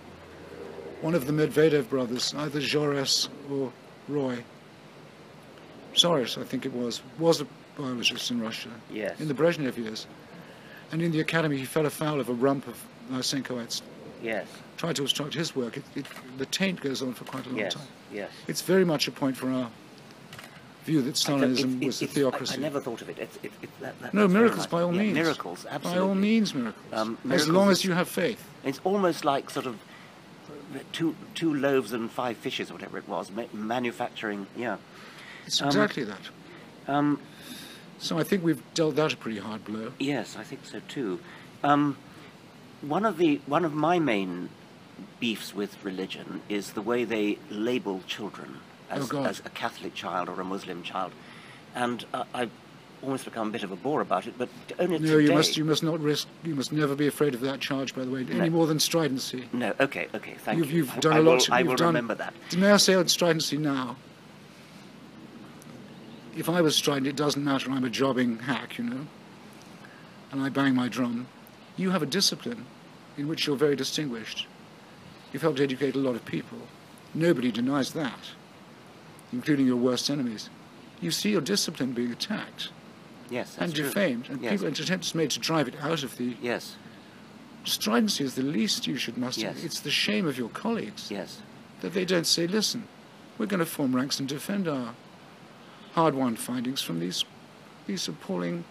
one 1.03 1.15
of 1.15 1.27
the 1.27 1.33
Medvedev 1.33 1.89
brothers, 1.91 2.33
either 2.35 2.61
Zhores 2.61 3.29
or 3.51 3.73
Roy, 4.09 4.43
Zhores, 5.95 6.41
I 6.41 6.45
think 6.45 6.65
it 6.65 6.73
was, 6.73 7.03
was 7.19 7.41
a 7.41 7.47
biologist 7.77 8.31
in 8.31 8.41
Russia 8.41 8.69
Yes. 8.91 9.21
in 9.21 9.29
the 9.29 9.35
Brezhnev 9.35 9.77
years. 9.77 10.07
And 10.91 11.03
in 11.03 11.11
the 11.13 11.21
academy, 11.21 11.57
he 11.57 11.65
fell 11.65 11.87
afoul 11.87 12.21
of 12.21 12.29
a 12.29 12.33
rump 12.33 12.67
of 12.69 12.83
Lysenkoites, 13.11 13.83
Yes. 14.23 14.47
tried 14.77 14.97
to 14.97 15.03
obstruct 15.03 15.35
his 15.35 15.55
work. 15.57 15.77
It, 15.77 15.83
it, 15.97 16.07
the 16.39 16.47
taint 16.47 16.81
goes 16.81 17.03
on 17.03 17.15
for 17.15 17.25
quite 17.25 17.47
a 17.47 17.49
long 17.49 17.59
Yes. 17.59 17.75
time. 17.75 17.87
Yes. 18.13 18.31
It's 18.47 18.63
very 18.63 18.85
much 18.85 19.09
a 19.09 19.11
point 19.11 19.37
for 19.37 19.51
our 19.51 19.71
view 20.85 21.03
that 21.03 21.15
Stalinism 21.15 21.83
it- 21.83 21.87
was 21.87 22.01
a 22.03 22.07
theocracy. 22.07 22.55
I, 22.55 22.59
I 22.59 22.61
never 22.61 22.81
thought 22.81 23.03
of 23.03 23.09
it. 23.09 23.19
It's, 23.19 23.37
it, 23.43 23.53
it, 23.63 23.71
that, 23.81 23.99
that, 24.01 24.15
no, 24.15 24.29
miracles 24.29 24.67
by 24.67 24.83
all 24.83 24.95
yeah, 24.95 25.03
means. 25.03 25.15
Miracles, 25.15 25.67
absolutely. 25.69 26.01
By 26.01 26.07
all 26.09 26.15
means, 26.15 26.55
miracles. 26.55 26.85
Um, 26.93 27.19
as 27.31 27.49
long 27.49 27.71
as 27.71 27.85
you 27.85 27.93
have 27.93 28.09
faith. 28.09 28.43
It's 28.65 28.81
almost 28.85 29.25
like 29.25 29.51
sort 29.51 29.67
of 29.67 29.77
two 30.93 31.15
two 31.35 31.55
loaves 31.55 31.93
and 31.93 32.11
five 32.11 32.37
fishes, 32.37 32.71
or 32.71 32.75
whatever 32.75 32.99
it 32.99 33.09
was, 33.09 33.31
ma- 33.31 33.45
manufacturing. 33.53 34.47
Yeah. 34.57 34.77
It's 35.47 35.61
Um, 35.61 35.69
exactly 35.69 36.05
that. 36.05 36.21
Um, 36.89 37.21
so 37.99 38.19
I 38.19 38.23
think 38.25 38.43
we've 38.45 38.63
dealt 38.75 38.97
that 38.97 39.13
a 39.13 39.17
pretty 39.17 39.39
hard 39.39 39.65
blow. 39.65 39.93
Yes, 39.99 40.37
I 40.39 40.43
think 40.45 40.65
so 40.65 40.81
too. 40.89 41.21
Um, 41.63 41.97
one 42.81 43.05
of 43.05 43.17
the 43.19 43.41
one 43.47 43.65
of 43.65 43.73
my 43.75 43.99
main 43.99 44.49
beefs 45.21 45.55
with 45.55 45.83
religion 45.85 46.43
is 46.49 46.73
the 46.73 46.83
way 46.83 47.05
they 47.05 47.39
label 47.51 48.03
children 48.07 48.59
as, 48.91 49.13
Oh, 49.13 49.25
as 49.25 49.41
a 49.41 49.49
Catholic 49.51 49.95
child 49.95 50.29
or 50.29 50.41
a 50.41 50.45
Muslim 50.45 50.83
child, 50.83 51.13
and 51.75 52.05
uh, 52.13 52.25
I 52.35 52.49
almost 53.03 53.25
become 53.25 53.49
a 53.49 53.51
bit 53.51 53.63
of 53.65 53.73
a 53.73 53.77
bore 53.77 54.01
about 54.01 54.27
it, 54.27 54.35
but 54.39 54.49
only 54.79 54.99
No, 54.99 55.07
today. 55.07 55.25
you 55.25 55.33
must 55.35 55.57
you 55.57 55.65
must 55.65 55.83
not 55.83 56.01
risk. 56.01 56.29
You 56.45 56.55
must 56.55 56.73
never 56.73 56.95
be 56.95 57.07
afraid 57.07 57.35
of 57.35 57.41
that 57.41 57.61
charge. 57.61 57.95
By 57.95 58.05
the 58.05 58.11
way, 58.11 58.27
any 58.31 58.49
more 58.49 58.67
than 58.67 58.79
stridency. 58.79 59.49
No, 59.53 59.75
okay, 59.81 60.09
okay, 60.15 60.35
thank 60.39 60.59
you've, 60.59 60.71
you. 60.71 60.77
You've 60.79 60.97
I- 60.97 61.01
done 61.01 61.13
I 61.15 61.19
a 61.19 61.23
lot. 61.23 61.33
will- 61.33 61.41
to- 61.41 61.55
I 61.55 61.63
will 61.63 61.77
done- 61.77 61.87
remember 61.89 62.15
that. 62.15 62.35
May 62.57 62.71
I 62.71 62.77
say 62.77 62.95
on 62.95 63.09
stridency 63.09 63.57
now? 63.57 63.97
If 66.37 66.49
I 66.49 66.61
was 66.63 66.75
strident, 66.77 67.07
it 67.07 67.17
doesn't 67.17 67.45
matter. 67.45 67.71
I'm 67.71 67.85
a 67.85 67.91
jobbing 67.91 68.39
hack, 68.41 68.79
you 68.79 68.85
know, 68.85 69.07
and 70.31 70.41
I 70.41 70.49
bang 70.49 70.75
my 70.75 70.89
drum. 70.89 71.27
You 71.77 71.91
have 71.91 72.03
a 72.03 72.07
discipline 72.07 72.65
in 73.19 73.29
which 73.29 73.47
you're 73.47 73.57
very 73.57 73.77
distinguished. 73.77 74.47
You've 75.33 75.43
helped 75.43 75.61
educate 75.61 75.95
a 75.95 75.99
lot 75.99 76.15
of 76.15 76.25
people. 76.25 76.59
Nobody 77.15 77.51
denies 77.53 77.93
that, 77.93 78.31
including 79.33 79.67
your 79.67 79.77
worst 79.77 80.09
enemies. 80.09 80.49
You 81.03 81.11
see 81.11 81.31
your 81.31 81.41
discipline 81.43 81.93
being 81.93 82.13
attacked 82.13 82.71
Yes, 83.33 83.55
that's 83.55 83.63
and 83.63 83.75
true. 83.75 83.85
defamed, 83.85 84.29
and 84.29 84.43
yes. 84.43 84.53
people 84.53 84.67
and 84.67 84.79
attempts 84.79 85.15
made 85.15 85.31
to 85.31 85.41
drive 85.41 85.67
it 85.69 85.75
out 85.81 86.03
of 86.03 86.17
the. 86.19 86.37
Yes. 86.43 86.77
Stridency 87.65 88.25
is 88.25 88.35
the 88.35 88.43
least 88.43 88.87
you 88.87 88.97
should 88.97 89.17
muster. 89.17 89.43
Yes. 89.43 89.65
It's 89.65 89.81
the 89.81 89.91
shame 89.91 90.27
of 90.27 90.37
your 90.37 90.49
colleagues 90.51 91.11
Yes. 91.11 91.41
that 91.81 91.95
they 91.95 92.05
don't 92.05 92.27
say, 92.27 92.47
listen, 92.47 92.89
we're 93.39 93.47
going 93.47 93.61
to 93.61 93.67
form 93.67 93.95
ranks 93.95 94.19
and 94.21 94.29
defend 94.29 94.67
our 94.69 94.95
hard-won 95.95 96.37
findings 96.37 96.83
from 96.83 97.01
these 97.01 97.25
these 97.87 98.07
appalling, 98.07 98.65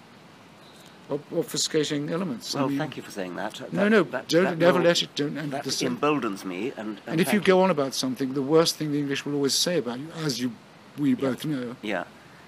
ob- 1.09 1.29
obfuscating 1.31 2.09
elements. 2.11 2.55
I 2.55 2.59
Well, 2.59 2.69
mean, 2.69 2.77
thank 2.79 2.95
you 2.97 3.03
for 3.03 3.11
saying 3.11 3.35
that. 3.37 3.55
That- 3.55 3.73
No, 3.73 3.89
no, 3.89 4.03
that- 4.03 4.27
don't 4.29 4.43
that 4.45 4.57
never 4.57 4.77
will- 4.77 4.85
let 4.85 5.01
it. 5.03 5.09
Don't. 5.15 5.37
And, 5.37 5.51
That 5.51 5.63
the 5.65 5.85
emboldens 5.85 6.45
me, 6.45 6.71
and 6.77 6.87
and, 6.89 7.01
and 7.07 7.21
if 7.21 7.27
you 7.33 7.39
thank 7.39 7.45
go 7.45 7.61
on 7.61 7.69
about 7.71 7.93
something, 7.93 8.33
the 8.33 8.41
worst 8.41 8.75
thing 8.75 8.91
the 8.91 8.99
English 8.99 9.25
will 9.25 9.33
always 9.35 9.53
say 9.53 9.77
about 9.79 9.99
you, 9.99 10.07
as 10.23 10.39
you 10.39 10.51
we 10.97 11.13
both 11.13 11.43
know, 11.45 11.75
Yeah. 11.81 12.03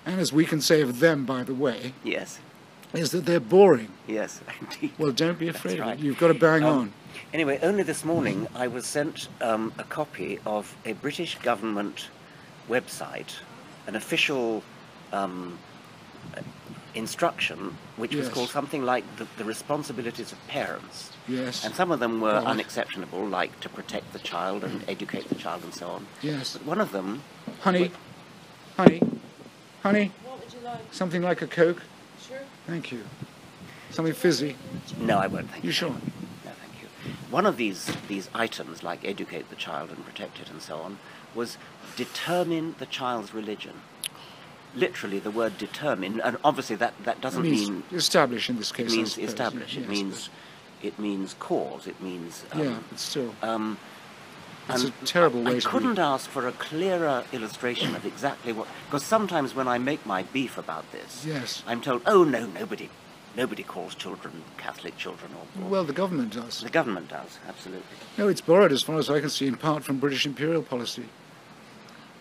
And 0.05 0.19
as 0.19 0.31
we 0.33 0.45
can 0.45 0.61
say 0.61 0.81
of 0.81 0.99
them, 0.99 1.25
by 1.25 1.43
the 1.43 1.53
way, 1.53 1.93
Yes. 2.03 2.39
is 2.93 3.11
that 3.11 3.25
they're 3.25 3.39
boring. 3.39 3.89
Yes. 4.07 4.41
Indeed. 4.61 4.91
Well, 4.97 5.11
don't 5.11 5.39
be 5.39 5.47
afraid 5.47 5.79
right. 5.79 5.93
of 5.93 5.99
it. 5.99 6.03
You've 6.05 6.19
got 6.19 6.27
to 6.29 6.33
bang 6.33 6.63
Um, 6.63 6.77
on. 6.79 6.93
Anyway, 7.33 7.59
only 7.63 7.83
this 7.83 8.03
morning 8.05 8.47
I 8.55 8.67
was 8.67 8.85
sent 8.85 9.27
um, 9.41 9.71
a 9.77 9.83
copy 9.83 10.39
of 10.45 10.75
a 10.85 10.93
British 10.93 11.37
government 11.39 12.07
website, 12.69 13.33
an 13.87 13.95
official 13.95 14.63
um, 15.11 15.57
instruction, 16.95 17.75
which 17.97 18.13
was 18.15 18.29
called 18.29 18.49
something 18.49 18.83
like 18.83 19.03
the, 19.17 19.27
the 19.37 19.43
responsibilities 19.43 20.31
of 20.31 20.47
parents. 20.47 21.09
Yes. 21.27 21.65
And 21.65 21.73
some 21.73 21.91
of 21.91 21.99
them 21.99 22.21
were 22.21 22.33
Right. 22.33 22.45
unexceptionable, 22.45 23.25
like 23.27 23.59
to 23.61 23.69
protect 23.69 24.13
the 24.13 24.19
child 24.19 24.63
and 24.63 24.83
educate 24.87 25.27
the 25.29 25.35
child 25.35 25.63
and 25.63 25.73
so 25.73 25.87
on. 25.87 26.05
Yes. 26.21 26.53
But 26.57 26.65
one 26.67 26.79
of 26.81 26.91
them, 26.91 27.23
Honey, 27.61 27.91
honey, 28.77 29.01
honey. 29.83 30.11
What 30.23 30.39
would 30.39 30.53
you 30.53 30.59
like? 30.61 30.79
Something 30.91 31.21
like 31.21 31.41
a 31.41 31.47
Coke. 31.47 31.81
Sure. 32.27 32.39
Thank 32.65 32.91
you. 32.91 33.03
Something 33.91 34.13
fizzy. 34.13 34.55
no, 34.99 35.19
I 35.19 35.27
won't. 35.27 35.49
Thank 35.51 35.63
You 35.63 35.67
you. 35.67 35.73
sure? 35.73 35.89
No, 35.89 36.51
thank 36.51 36.81
you. 36.81 36.87
One 37.29 37.45
of 37.45 37.57
these 37.57 37.91
these 38.07 38.29
items, 38.33 38.81
like 38.81 39.05
educate 39.05 39.49
the 39.49 39.55
child 39.55 39.89
and 39.91 40.03
protect 40.05 40.39
it 40.39 40.49
and 40.49 40.61
so 40.61 40.77
on, 40.77 40.97
was 41.35 41.57
determine 41.95 42.75
the 42.79 42.85
child's 42.87 43.33
religion. 43.33 43.73
Literally, 44.75 45.19
the 45.19 45.29
word 45.29 45.59
determine, 45.59 46.19
and 46.21 46.37
obviously 46.43 46.75
that, 46.77 46.93
that 47.03 47.21
doesn't 47.21 47.45
It 47.45 47.49
means 47.51 47.69
mean 47.69 47.83
establish 47.91 48.49
in 48.49 48.57
this 48.57 48.71
case. 48.71 48.91
I 48.91 48.95
means 48.95 49.17
establish. 49.19 49.75
Yes, 49.75 49.83
it 49.83 49.89
means 49.89 50.29
it 50.81 50.97
means 50.97 51.35
cause. 51.39 51.85
It 51.85 52.01
means 52.01 52.43
um, 52.51 52.59
Yeah, 52.59 52.77
but 52.89 52.97
still. 52.99 53.35
Um, 53.43 53.77
It's 54.69 54.83
a 54.83 54.87
and 54.87 55.05
terrible 55.05 55.43
way 55.43 55.57
I 55.57 55.59
couldn't 55.59 55.99
ask 55.99 56.29
for 56.29 56.47
a 56.47 56.51
clearer 56.53 57.23
illustration 57.33 57.95
of 57.95 58.05
exactly 58.05 58.53
what. 58.53 58.67
Because 58.85 59.03
sometimes 59.03 59.53
when 59.53 59.67
I 59.67 59.77
make 59.77 60.05
my 60.05 60.23
beef 60.23 60.57
about 60.57 60.89
this, 60.91 61.25
Yes. 61.25 61.63
I'm 61.67 61.81
told, 61.81 62.01
"Oh 62.05 62.23
no, 62.23 62.45
nobody, 62.45 62.89
nobody 63.35 63.63
calls 63.63 63.93
children 63.95 64.43
Catholic 64.57 64.97
children," 64.97 65.31
or 65.35 65.67
Well, 65.69 65.83
the 65.83 65.91
government 65.93 66.33
does. 66.33 66.61
the 66.61 66.69
government 66.69 67.09
does. 67.09 67.39
Absolutely. 67.47 67.97
No, 68.17 68.27
it's 68.29 68.41
borrowed, 68.41 68.71
as 68.71 68.83
far 68.83 68.97
as 68.97 69.09
I 69.09 69.19
can 69.19 69.29
see, 69.29 69.47
in 69.47 69.57
part 69.57 69.83
from 69.83 69.97
British 69.99 70.25
imperial 70.25 70.63
policy, 70.63 71.05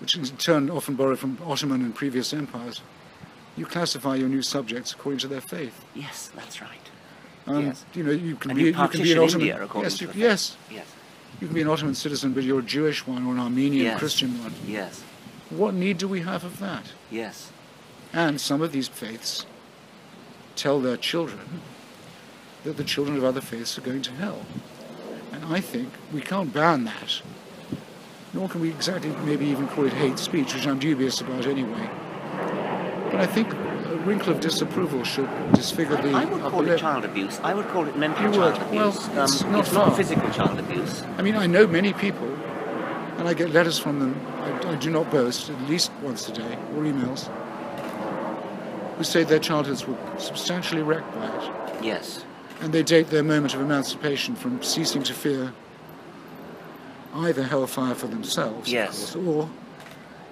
which 0.01 0.17
in 0.17 0.25
turn 0.37 0.69
often 0.69 0.97
borrowed 0.97 1.21
from 1.21 1.39
Ottoman 1.47 1.81
and 1.83 1.95
previous 1.95 2.33
empires. 2.33 2.81
You 3.57 3.67
classify 3.67 4.17
your 4.17 4.29
new 4.29 4.43
subjects 4.43 4.93
according 4.93 5.19
to 5.21 5.29
their 5.29 5.43
faith. 5.43 5.85
Yes, 5.95 6.31
that's 6.35 6.61
right. 6.61 6.71
Um, 7.47 7.67
Yes. 7.67 7.85
You 7.95 8.03
know, 8.03 8.11
you 8.13 8.35
can 8.37 8.51
And 8.51 8.57
be 8.59 8.63
you 8.65 8.69
you 8.71 8.89
can 8.89 9.03
be 9.03 9.13
an 9.13 9.19
Ottoman. 9.19 9.41
India 9.43 9.63
according 9.63 9.91
yes, 9.91 9.99
to 9.99 10.05
you, 10.07 10.11
yes. 10.17 10.57
Yes. 10.71 10.87
You 11.43 11.49
can 11.49 11.57
be 11.57 11.63
an 11.63 11.69
Ottoman 11.69 11.97
citizen, 11.97 12.35
but 12.35 12.45
you're 12.45 12.61
a 12.61 12.63
Jewish 12.63 13.05
one 13.05 13.27
or 13.27 13.33
an 13.33 13.41
Armenian 13.41 13.85
Yes. 13.87 13.99
Christian 13.99 14.41
one. 14.45 14.55
Yes. 14.65 15.03
What 15.51 15.75
need 15.75 15.99
do 15.99 16.07
we 16.07 16.21
have 16.21 16.45
of 16.45 16.61
that? 16.61 16.93
Yes. 17.11 17.51
And 18.13 18.41
some 18.41 18.63
of 18.63 18.71
these 18.71 18.87
faiths 18.87 19.45
tell 20.55 20.79
their 20.79 20.97
children 20.97 21.61
that 22.63 22.77
the 22.77 22.85
children 22.85 23.17
of 23.17 23.25
other 23.25 23.41
faiths 23.41 23.77
are 23.77 23.81
going 23.81 24.03
to 24.03 24.13
hell. 24.13 24.47
And 25.33 25.45
I 25.47 25.61
think 25.61 25.89
we 26.13 26.21
can't 26.21 26.53
ban 26.53 26.85
that. 26.85 27.21
Nor 28.33 28.49
can 28.49 28.61
we 28.61 28.69
exactly 28.69 29.11
maybe 29.25 29.47
even 29.47 29.67
call 29.67 29.85
it 29.87 29.95
hate 29.95 30.21
speech, 30.21 30.55
which 30.55 30.69
I'm 30.69 30.79
dubious 30.79 31.21
about 31.23 31.47
anyway. 31.47 31.91
But 33.11 33.17
I 33.17 33.27
think 33.27 33.53
wrinkle 34.05 34.33
of 34.33 34.41
disapproval 34.41 35.05
should 35.05 35.29
disfigure 35.53 35.97
the 35.97 36.11
I 36.11 36.25
would 36.25 36.41
upper 36.41 36.51
call 36.51 36.69
it 36.69 36.79
child 36.79 37.05
abuse. 37.05 37.41
I 37.43 37.55
would 37.55 37.69
call 37.69 37.87
it 37.87 37.97
mental 37.97 38.25
You 38.25 38.33
child 38.33 38.59
would. 38.61 38.71
Well, 38.75 38.89
abuse. 38.91 39.09
it's 39.09 39.43
um, 39.43 39.53
not 39.53 39.61
it's 39.61 39.73
not 39.73 39.97
physical 39.97 40.31
child 40.31 40.59
abuse. 40.59 41.03
I 41.19 41.23
mean, 41.23 41.37
I 41.37 41.47
know 41.47 41.67
many 41.67 41.93
people, 41.93 42.29
and 43.19 43.29
I 43.29 43.35
get 43.35 43.51
letters 43.51 43.79
from 43.79 43.99
them, 44.01 44.21
I, 44.41 44.73
I 44.73 44.75
do 44.77 44.91
not 44.91 45.11
boast, 45.11 45.51
at 45.51 45.61
least 45.69 45.91
once 46.03 46.29
a 46.29 46.33
day, 46.33 46.59
or 46.77 46.83
emails, 46.83 47.29
who 48.97 49.05
say 49.05 49.25
their 49.25 49.39
childhoods 49.39 49.87
were 49.87 49.97
substantially 50.19 50.83
wrecked 50.83 51.13
by 51.15 51.27
it. 51.27 51.85
Yes. 51.85 52.25
And 52.61 52.73
they 52.73 52.83
date 52.83 53.11
their 53.11 53.23
moment 53.25 53.55
of 53.55 53.61
emancipation 53.61 54.37
from 54.37 54.63
ceasing 54.63 55.03
to 55.05 55.13
fear 55.15 55.53
either 57.15 57.43
hellfire 57.43 57.95
for 57.95 58.07
themselves, 58.07 58.71
Yes. 58.73 59.13
course, 59.13 59.27
or, 59.27 59.51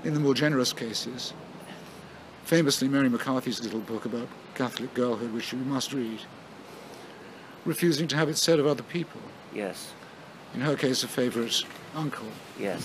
in 0.04 0.14
the 0.14 0.20
more 0.20 0.32
generous 0.34 0.72
cases, 0.72 1.34
famously 2.50 2.88
Mary 2.88 3.08
McCarthy's 3.08 3.62
little 3.62 3.78
book 3.78 4.06
about 4.06 4.26
Catholic 4.56 4.92
girlhood, 4.92 5.32
which 5.32 5.52
you 5.52 5.58
must 5.60 5.92
read, 5.92 6.18
refusing 7.64 8.08
to 8.08 8.16
have 8.16 8.28
it 8.28 8.36
said 8.36 8.58
of 8.58 8.66
other 8.66 8.82
people. 8.82 9.20
Yes. 9.54 9.92
In 10.52 10.60
her 10.60 10.74
case, 10.74 11.04
a 11.04 11.06
favourite 11.06 11.62
uncle. 11.94 12.26
Yes. 12.58 12.84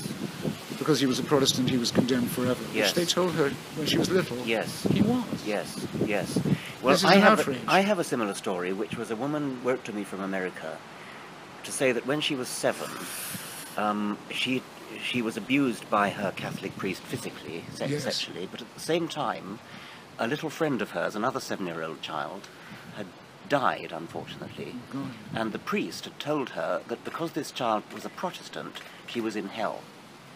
Because 0.77 0.99
he 0.99 1.07
was 1.07 1.17
a 1.17 1.23
Protestant, 1.23 1.67
he 1.67 1.79
was 1.79 1.89
condemned 1.89 2.29
forever. 2.29 2.63
Yes. 2.75 2.93
Which 2.93 3.07
they 3.07 3.11
told 3.11 3.31
her 3.31 3.49
when 3.75 3.87
she 3.87 3.97
was 3.97 4.11
little. 4.11 4.37
Yes. 4.45 4.83
He 4.83 5.01
was. 5.01 5.25
Yes. 5.47 5.87
Yes. 6.05 6.39
Well, 6.83 6.99
I 7.03 7.15
have 7.15 7.39
outrage. 7.39 7.57
I 7.67 7.79
have 7.79 7.97
a 7.97 8.03
similar 8.03 8.35
story, 8.35 8.71
which 8.71 8.97
was 8.97 9.09
a 9.09 9.15
woman 9.15 9.59
wrote 9.63 9.83
to 9.85 9.93
me 9.93 10.03
from 10.03 10.21
America 10.21 10.77
to 11.63 11.71
say 11.71 11.91
that 11.91 12.05
when 12.05 12.21
she 12.21 12.35
was 12.35 12.47
seven, 12.47 12.91
um, 13.77 14.19
she 14.29 14.61
she 15.05 15.21
was 15.21 15.37
abused 15.37 15.89
by 15.89 16.09
her 16.09 16.31
Catholic 16.35 16.75
priest 16.77 17.01
physically, 17.03 17.63
sex- 17.73 17.91
Yes. 17.91 18.03
sexually, 18.03 18.47
but 18.51 18.61
at 18.61 18.73
the 18.73 18.79
same 18.79 19.07
time, 19.07 19.59
a 20.17 20.27
little 20.27 20.49
friend 20.49 20.81
of 20.81 20.91
hers, 20.91 21.15
another 21.15 21.39
seven-year-old 21.39 22.01
child, 22.01 22.47
had 22.97 23.05
died 23.47 23.91
unfortunately, 23.91 24.75
God. 24.91 25.11
and 25.33 25.51
the 25.51 25.59
priest 25.59 26.05
had 26.05 26.19
told 26.19 26.49
her 26.49 26.81
that 26.87 27.03
because 27.03 27.31
this 27.33 27.51
child 27.51 27.83
was 27.93 28.03
a 28.05 28.09
Protestant, 28.09 28.77
she 29.07 29.21
was 29.21 29.35
in 29.35 29.49
hell. 29.49 29.81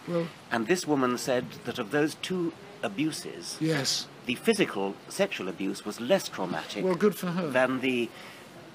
Well, 0.06 0.28
And 0.50 0.66
this 0.66 0.86
woman 0.86 1.18
said 1.18 1.46
that 1.64 1.78
of 1.78 1.90
those 1.90 2.14
two 2.22 2.52
abuses, 2.82 3.56
yes. 3.60 4.06
the 4.26 4.36
physical 4.36 4.94
sexual 5.08 5.48
abuse 5.48 5.84
was 5.84 6.00
less 6.00 6.28
traumatic 6.28 6.84
Well, 6.84 6.94
good 6.94 7.14
for 7.16 7.26
her. 7.28 7.48
than 7.50 7.80
the 7.80 8.08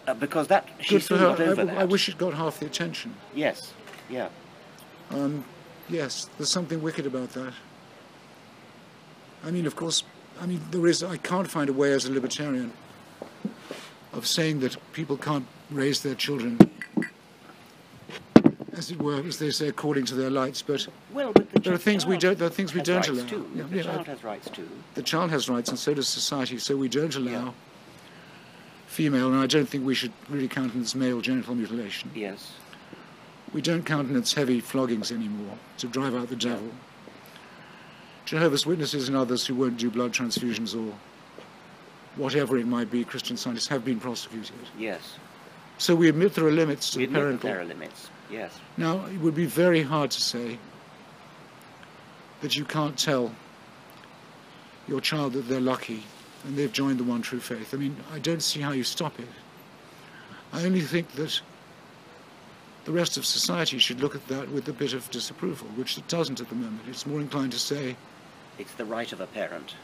uh, 0.07 0.13
because 0.13 0.47
that 0.49 0.67
she 0.81 0.95
Good 0.95 1.03
for 1.03 1.17
her. 1.17 1.25
over 1.29 1.61
I, 1.61 1.65
that. 1.65 1.77
I 1.79 1.85
wish 1.85 2.07
it 2.09 2.17
got 2.17 2.35
half 2.35 2.59
the 2.59 2.67
attention. 2.67 3.15
Yes, 3.33 3.73
yeah, 4.09 4.27
Um, 5.09 5.43
yes, 5.89 6.29
there's 6.38 6.51
something 6.51 6.81
wicked 6.81 7.05
about 7.05 7.29
that. 7.33 7.53
I 9.43 9.51
mean, 9.51 9.65
of 9.65 9.75
course, 9.75 10.03
I 10.41 10.45
mean, 10.45 10.61
there 10.71 10.88
is, 10.88 11.03
I 11.03 11.17
can't 11.17 11.49
find 11.49 11.69
a 11.69 11.73
way 11.73 11.91
as 11.93 12.05
a 12.05 12.11
libertarian 12.11 12.73
of 14.13 14.25
saying 14.25 14.59
that 14.61 14.77
people 14.93 15.17
can't 15.17 15.45
raise 15.69 16.01
their 16.01 16.15
children, 16.15 16.57
as 18.73 18.91
it 18.91 19.01
were, 19.01 19.21
as 19.21 19.39
they 19.39 19.51
say, 19.51 19.67
according 19.67 20.05
to 20.05 20.15
their 20.15 20.29
lights, 20.29 20.61
but 20.61 20.88
Well, 21.13 21.31
but 21.33 21.49
the 21.51 21.59
there 21.59 21.73
are 21.73 21.77
things 21.77 22.05
we 22.05 22.17
don't, 22.17 22.38
there 22.38 22.47
are 22.47 22.51
things 22.51 22.73
we 22.73 22.81
don't 22.81 23.07
allow. 23.07 23.25
Too. 23.25 23.49
Yeah, 23.55 23.63
the 23.63 23.77
yeah, 23.77 23.83
child 23.83 24.07
has 24.07 24.23
rights 24.23 24.49
too. 24.49 24.67
the 24.95 25.03
child 25.03 25.31
has 25.31 25.47
rights 25.49 25.69
and 25.69 25.79
so 25.79 25.93
does 25.93 26.07
society, 26.07 26.57
so 26.57 26.75
we 26.75 26.89
don't 26.89 27.15
allow 27.15 27.53
female, 28.88 29.31
and 29.31 29.39
I 29.41 29.47
don't 29.47 29.67
think 29.67 29.86
we 29.86 29.95
should 29.95 30.11
really 30.29 30.47
countenance 30.47 30.95
male 30.95 31.21
genital 31.21 31.55
mutilation. 31.55 32.09
Yes, 32.15 32.53
We 33.55 33.61
don't 33.61 33.85
countenance 33.85 34.33
heavy 34.33 34.59
floggings 34.59 35.13
anymore 35.13 35.57
to 35.77 35.87
drive 35.87 36.13
out 36.13 36.27
the 36.27 36.35
devil. 36.35 36.71
Jehovah's 38.25 38.65
Witnesses 38.65 39.07
and 39.07 39.15
others 39.15 39.47
who 39.47 39.55
won't 39.55 39.77
do 39.77 39.89
blood 39.89 40.11
transfusions 40.11 40.75
or 40.75 40.93
whatever 42.17 42.57
it 42.57 42.67
might 42.67 42.91
be, 42.91 43.05
Christian 43.05 43.37
scientists 43.37 43.69
have 43.69 43.85
been 43.85 43.97
prosecuted. 43.97 44.57
yes. 44.77 45.17
So 45.77 45.95
we 45.95 46.09
admit 46.09 46.33
there 46.33 46.45
are 46.45 46.51
limits 46.51 46.89
to 46.91 46.99
We 46.99 47.05
the 47.05 47.17
admit 47.27 47.41
there 47.41 47.61
are 47.61 47.63
limits. 47.65 48.09
Yes, 48.29 48.59
Now, 48.75 49.05
it 49.05 49.19
would 49.19 49.35
be 49.35 49.45
very 49.45 49.83
hard 49.83 50.11
to 50.11 50.21
say 50.21 50.59
that 52.41 52.57
you 52.57 52.65
can't 52.65 52.97
tell 52.97 53.33
your 54.85 54.99
child 54.99 55.31
that 55.31 55.47
they're 55.47 55.61
lucky 55.61 56.03
and 56.43 56.57
they've 56.57 56.73
joined 56.73 56.99
the 56.99 57.05
one 57.05 57.21
true 57.21 57.39
faith. 57.39 57.73
I 57.73 57.77
mean, 57.77 57.95
I 58.11 58.19
don't 58.19 58.41
see 58.41 58.59
how 58.59 58.73
you 58.73 58.83
stop 58.83 59.17
it. 59.17 59.29
I 60.51 60.65
only 60.65 60.81
think 60.81 61.13
that 61.13 61.39
the 62.86 62.91
rest 62.91 63.17
of 63.17 63.25
society 63.25 63.77
should 63.79 63.99
look 63.99 64.15
at 64.15 64.27
that 64.27 64.49
with 64.51 64.67
a 64.69 64.73
bit 64.73 64.93
of 64.93 65.09
disapproval, 65.11 65.67
which 65.69 65.97
it 65.97 66.07
doesn't 66.07 66.39
at 66.39 66.49
the 66.49 66.55
moment. 66.55 66.81
It's 66.88 67.05
more 67.05 67.19
inclined 67.19 67.51
to 67.53 67.59
say, 67.59 67.95
It's 68.59 68.73
the 68.73 68.86
right 68.86 69.11
of 69.11 69.19
a 69.21 69.27
parent. 69.27 69.75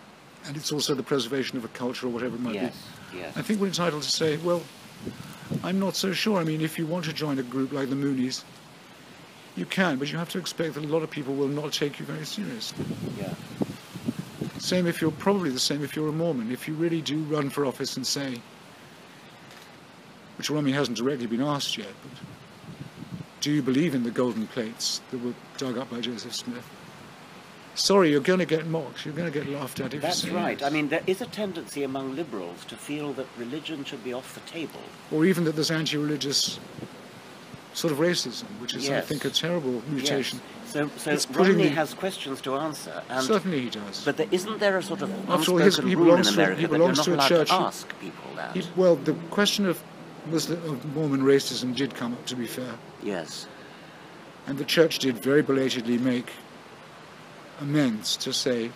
and 0.45 0.55
it's 0.55 0.71
also 0.71 0.93
the 0.95 1.03
preservation 1.03 1.57
of 1.57 1.65
a 1.65 1.67
culture 1.69 2.07
or 2.07 2.09
whatever 2.09 2.35
it 2.35 2.41
might 2.41 2.55
Yes, 2.55 2.75
be. 3.11 3.17
yes. 3.19 3.35
I 3.37 3.41
think 3.41 3.59
we're 3.59 3.67
entitled 3.67 4.03
to 4.03 4.09
say, 4.11 4.37
well, 4.37 4.63
I'm 5.63 5.79
not 5.79 5.95
so 5.95 6.13
sure. 6.13 6.39
I 6.39 6.43
mean, 6.43 6.61
if 6.61 6.79
you 6.79 6.85
want 6.87 7.05
to 7.05 7.13
join 7.13 7.37
a 7.39 7.43
group 7.43 7.71
like 7.73 7.89
the 7.89 7.95
Moonies, 7.95 8.43
you 9.55 9.65
can, 9.65 9.97
but 9.97 10.11
you 10.11 10.17
have 10.17 10.29
to 10.29 10.37
expect 10.39 10.75
that 10.75 10.85
a 10.85 10.87
lot 10.87 11.03
of 11.03 11.09
people 11.11 11.33
will 11.35 11.47
not 11.49 11.73
take 11.73 11.99
you 11.99 12.05
very 12.05 12.25
seriously. 12.25 12.85
Yeah. 13.19 13.33
Same 14.59 14.87
if 14.87 15.01
you're 15.01 15.11
probably 15.11 15.49
the 15.49 15.59
same 15.59 15.83
if 15.83 15.95
you're 15.95 16.07
a 16.07 16.11
Mormon. 16.13 16.51
If 16.51 16.67
you 16.67 16.73
really 16.75 17.01
do 17.01 17.17
run 17.23 17.49
for 17.49 17.65
office 17.65 17.97
and 17.97 18.05
say, 18.07 18.39
which 20.37 20.49
Romney 20.49 20.71
hasn't 20.71 20.97
directly 20.97 21.25
been 21.27 21.41
asked 21.41 21.77
yet, 21.77 21.89
but 22.03 22.17
do 23.41 23.51
you 23.51 23.61
believe 23.61 23.95
in 23.95 24.03
the 24.03 24.11
golden 24.11 24.47
plates 24.47 25.01
that 25.11 25.17
were 25.23 25.33
dug 25.57 25.77
up 25.77 25.89
by 25.89 25.99
Joseph 25.99 26.33
Smith? 26.35 26.63
Sorry, 27.73 28.11
you're 28.11 28.19
going 28.21 28.39
to 28.39 28.45
get 28.45 28.67
mocked. 28.67 29.05
You're 29.05 29.15
going 29.15 29.31
to 29.31 29.37
get 29.39 29.49
laughed 29.49 29.79
at 29.79 29.87
if 29.87 29.93
you 29.95 29.99
That's 30.01 30.27
right. 30.27 30.59
yes. 30.59 30.69
I 30.69 30.71
mean, 30.73 30.89
there 30.89 31.01
is 31.07 31.21
a 31.21 31.25
tendency 31.25 31.83
among 31.83 32.15
liberals 32.15 32.65
to 32.65 32.75
feel 32.75 33.13
that 33.13 33.25
religion 33.37 33.83
should 33.85 34.03
be 34.03 34.13
off 34.13 34.33
the 34.35 34.41
table. 34.41 34.79
Or 35.11 35.25
even 35.25 35.45
that 35.45 35.55
there's 35.55 35.71
anti-religious 35.71 36.59
sort 37.73 37.93
of 37.93 37.99
racism, 37.99 38.43
which 38.59 38.75
is, 38.75 38.89
I 38.89 38.99
think, 39.01 39.23
a 39.25 39.29
terrible 39.29 39.81
mutation. 39.89 40.39
Yes. 40.65 40.73
So, 40.73 40.89
so 40.97 41.11
It's 41.11 41.29
Romney 41.31 41.63
the- 41.63 41.69
has 41.69 41.93
questions 41.93 42.41
to 42.41 42.55
answer. 42.55 43.01
And 43.09 43.25
Certainly 43.25 43.61
he 43.61 43.69
does. 43.69 44.03
But 44.03 44.17
there, 44.17 44.27
isn't 44.31 44.59
there 44.59 44.77
a 44.77 44.83
sort 44.83 45.01
of 45.01 45.29
After 45.29 45.51
all, 45.51 45.57
his- 45.57 45.77
he 45.77 45.95
rule 45.95 46.15
in 46.15 46.21
belongs 46.21 46.27
to- 46.27 46.33
he 46.33 46.41
America 46.41 46.61
that 46.67 46.77
you're 46.77 46.87
not 46.93 47.03
to 47.05 47.11
a 47.11 47.15
allowed 47.15 47.27
church. 47.27 47.47
to 47.47 47.53
ask 47.53 47.99
people 47.99 48.23
that? 48.35 48.55
He- 48.55 48.67
well, 48.75 48.97
the 48.97 49.13
question 49.31 49.65
of 49.65 49.81
Muslim, 50.27 50.63
of 50.69 50.95
Mormon 50.95 51.21
racism 51.21 51.75
did 51.75 51.93
come 51.95 52.13
up, 52.13 52.25
to 52.27 52.35
be 52.35 52.47
fair. 52.47 52.73
Yes. 53.03 53.47
And 54.47 54.57
the 54.57 54.65
church 54.65 54.99
did 54.99 55.17
very 55.21 55.41
belatedly 55.41 55.97
make 55.97 56.31
amends 57.59 58.17
to 58.17 58.33
say 58.33 58.71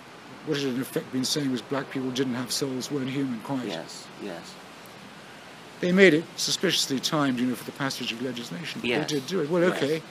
what 0.46 0.58
it 0.58 0.64
had 0.64 0.76
in 0.76 0.82
effect 0.82 1.12
been 1.12 1.26
saying 1.26 1.52
was 1.52 1.62
black 1.62 1.90
people 1.90 2.12
didn't 2.12 2.36
have 2.36 2.52
souls, 2.52 2.92
weren't 2.92 3.10
human 3.10 3.40
quite. 3.42 3.66
Yes, 3.66 4.06
yes. 4.24 4.54
They 5.82 5.92
made 5.92 6.14
it 6.14 6.24
suspiciously 6.36 7.00
timed, 7.00 7.40
you 7.40 7.48
know, 7.48 7.56
for 7.56 7.66
the 7.66 7.72
passage 7.74 8.12
of 8.12 8.22
legislation. 8.22 8.82
Yes. 8.84 9.10
They 9.10 9.16
did 9.20 9.28
do 9.28 9.42
it. 9.42 9.50
Well, 9.50 9.64
Yes. 9.64 9.78
okay. 9.84 10.02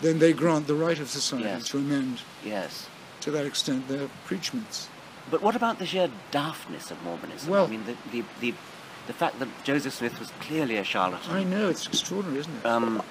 Then 0.00 0.18
they 0.18 0.32
grant 0.32 0.66
the 0.66 0.74
right 0.74 0.98
of 0.98 1.08
society 1.08 1.44
Yes. 1.44 1.68
to 1.68 1.78
amend 1.78 2.20
Yes. 2.44 2.88
to 3.20 3.30
that 3.30 3.46
extent 3.46 3.86
their 3.88 4.08
preachments. 4.26 4.88
But 5.30 5.40
what 5.42 5.54
about 5.54 5.78
the 5.78 5.86
sheer 5.86 6.10
daftness 6.32 6.90
of 6.90 7.00
Mormonism? 7.04 7.48
Well- 7.48 7.66
I 7.66 7.68
mean, 7.68 7.84
the, 7.84 7.96
the, 8.10 8.24
the, 8.40 8.54
the 9.06 9.12
fact 9.12 9.38
that 9.38 9.48
Joseph 9.64 9.94
Smith 9.94 10.18
was 10.18 10.30
clearly 10.40 10.76
a 10.76 10.84
charlatan. 10.84 11.34
I 11.34 11.44
know, 11.44 11.68
it's 11.68 11.86
extraordinary, 11.86 12.40
isn't 12.40 12.56
it? 12.56 12.66
Um, 12.66 13.02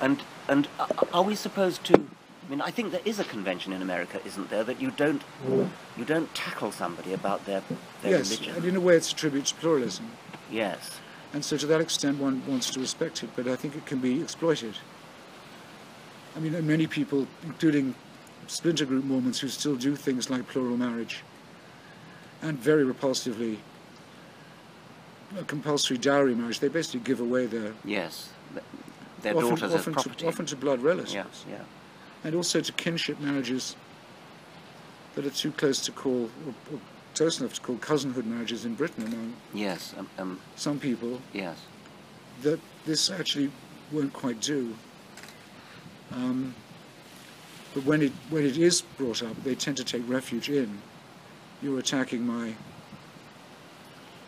and 0.00 0.22
and 0.48 0.68
are 1.12 1.22
we 1.22 1.34
supposed 1.34 1.84
to? 1.84 1.94
I 1.94 2.50
mean, 2.50 2.60
I 2.60 2.70
think 2.70 2.92
there 2.92 3.00
is 3.04 3.18
a 3.18 3.24
convention 3.24 3.72
in 3.72 3.80
America, 3.80 4.20
isn't 4.24 4.50
there, 4.50 4.64
that 4.64 4.80
you 4.80 4.90
don't 4.90 5.22
you 5.96 6.04
don't 6.04 6.32
tackle 6.34 6.72
somebody 6.72 7.12
about 7.12 7.44
their 7.46 7.62
their 8.02 8.18
yes, 8.18 8.30
religion. 8.30 8.56
and 8.56 8.64
in 8.64 8.76
a 8.76 8.80
way 8.80 8.96
it's 8.96 9.12
a 9.12 9.14
tribute 9.14 9.46
to 9.46 9.54
pluralism. 9.56 10.10
Yes. 10.50 10.98
And 11.32 11.44
so 11.44 11.56
to 11.56 11.66
that 11.66 11.80
extent 11.80 12.18
one 12.18 12.46
wants 12.46 12.70
to 12.70 12.80
respect 12.80 13.22
it, 13.24 13.30
but 13.34 13.48
I 13.48 13.56
think 13.56 13.74
it 13.74 13.86
can 13.86 13.98
be 13.98 14.20
exploited. 14.20 14.76
I 16.36 16.40
mean, 16.40 16.66
many 16.66 16.86
people, 16.86 17.26
including 17.44 17.94
splinter 18.46 18.84
group 18.84 19.04
Mormons 19.04 19.40
who 19.40 19.48
still 19.48 19.76
do 19.76 19.96
things 19.96 20.30
like 20.30 20.46
plural 20.48 20.76
marriage 20.76 21.22
and 22.42 22.58
very 22.58 22.84
repulsively 22.84 23.58
compulsory 25.42 25.98
dowry 25.98 26.34
marriage, 26.34 26.60
they 26.60 26.68
basically 26.68 27.00
give 27.00 27.20
away 27.20 27.46
their 27.46 27.72
Yes. 27.84 28.30
Their 29.22 29.34
often, 29.36 29.50
daughters 29.50 29.74
as 29.74 29.84
property. 29.84 30.16
To, 30.16 30.26
often 30.28 30.46
to 30.46 30.56
blood 30.56 30.80
relatives. 30.80 31.14
Yeah, 31.14 31.24
yeah. 31.50 31.62
And 32.24 32.34
also 32.34 32.60
to 32.60 32.72
kinship 32.72 33.18
marriages 33.20 33.74
that 35.14 35.24
are 35.26 35.30
too 35.30 35.50
close 35.52 35.84
to 35.86 35.92
call, 35.92 36.30
or, 36.46 36.54
or 36.74 36.80
close 37.14 37.40
enough 37.40 37.54
to 37.54 37.60
call 37.60 37.76
cousinhood 37.76 38.26
marriages 38.26 38.64
in 38.64 38.74
Britain 38.74 39.04
among 39.06 39.34
Yes. 39.54 39.94
Um, 39.96 40.08
um, 40.18 40.40
some 40.56 40.78
people 40.78 41.20
yes. 41.32 41.56
that 42.42 42.60
this 42.84 43.10
actually 43.10 43.50
won't 43.92 44.12
quite 44.12 44.40
do. 44.40 44.76
Um, 46.12 46.54
but 47.72 47.84
when 47.84 48.02
it 48.02 48.12
when 48.30 48.44
it 48.44 48.56
is 48.56 48.82
brought 48.82 49.22
up, 49.22 49.42
they 49.42 49.54
tend 49.54 49.76
to 49.78 49.84
take 49.84 50.08
refuge 50.08 50.48
in. 50.48 50.78
You're 51.62 51.78
attacking 51.78 52.26
my 52.26 52.54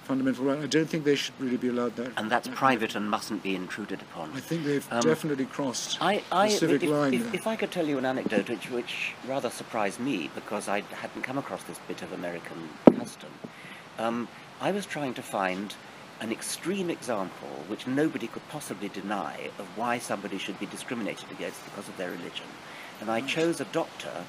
fundamental 0.06 0.44
right. 0.44 0.58
I 0.62 0.66
don't 0.66 0.88
think 0.88 1.04
they 1.04 1.16
should 1.16 1.38
really 1.38 1.56
be 1.56 1.68
allowed 1.68 1.96
that. 1.96 2.12
And 2.16 2.30
that's 2.30 2.48
private 2.48 2.94
and 2.94 3.10
mustn't 3.10 3.42
be 3.42 3.54
intruded 3.54 4.00
upon. 4.02 4.30
I 4.34 4.40
think 4.40 4.64
they've 4.64 4.86
Um, 4.92 5.00
definitely 5.00 5.46
crossed 5.46 5.98
I, 6.00 6.22
I, 6.32 6.48
the 6.48 6.54
civic 6.54 6.82
if, 6.84 6.90
line 6.90 7.14
if, 7.14 7.34
if 7.34 7.46
I 7.46 7.56
could 7.56 7.70
tell 7.70 7.86
you 7.86 7.98
an 7.98 8.06
anecdote 8.06 8.48
which, 8.48 8.70
which 8.70 9.12
rather 9.28 9.50
surprised 9.50 10.00
me 10.00 10.30
because 10.34 10.68
I 10.68 10.80
hadn't 11.02 11.22
come 11.22 11.38
across 11.38 11.62
this 11.64 11.78
bit 11.88 12.00
of 12.02 12.12
American 12.12 12.68
custom, 12.98 13.30
um, 13.98 14.28
I 14.60 14.70
was 14.72 14.86
trying 14.86 15.14
to 15.14 15.22
find 15.22 15.74
an 16.20 16.32
extreme 16.32 16.88
example 16.88 17.48
which 17.68 17.86
nobody 17.86 18.26
could 18.26 18.48
possibly 18.48 18.88
deny 18.88 19.50
of 19.58 19.66
why 19.76 19.98
somebody 19.98 20.38
should 20.38 20.58
be 20.58 20.66
discriminated 20.66 21.30
against 21.30 21.62
because 21.66 21.88
of 21.88 21.96
their 21.98 22.10
religion. 22.10 22.46
And 23.00 23.10
I 23.10 23.20
chose 23.20 23.60
a 23.60 23.66
doctor. 23.66 24.24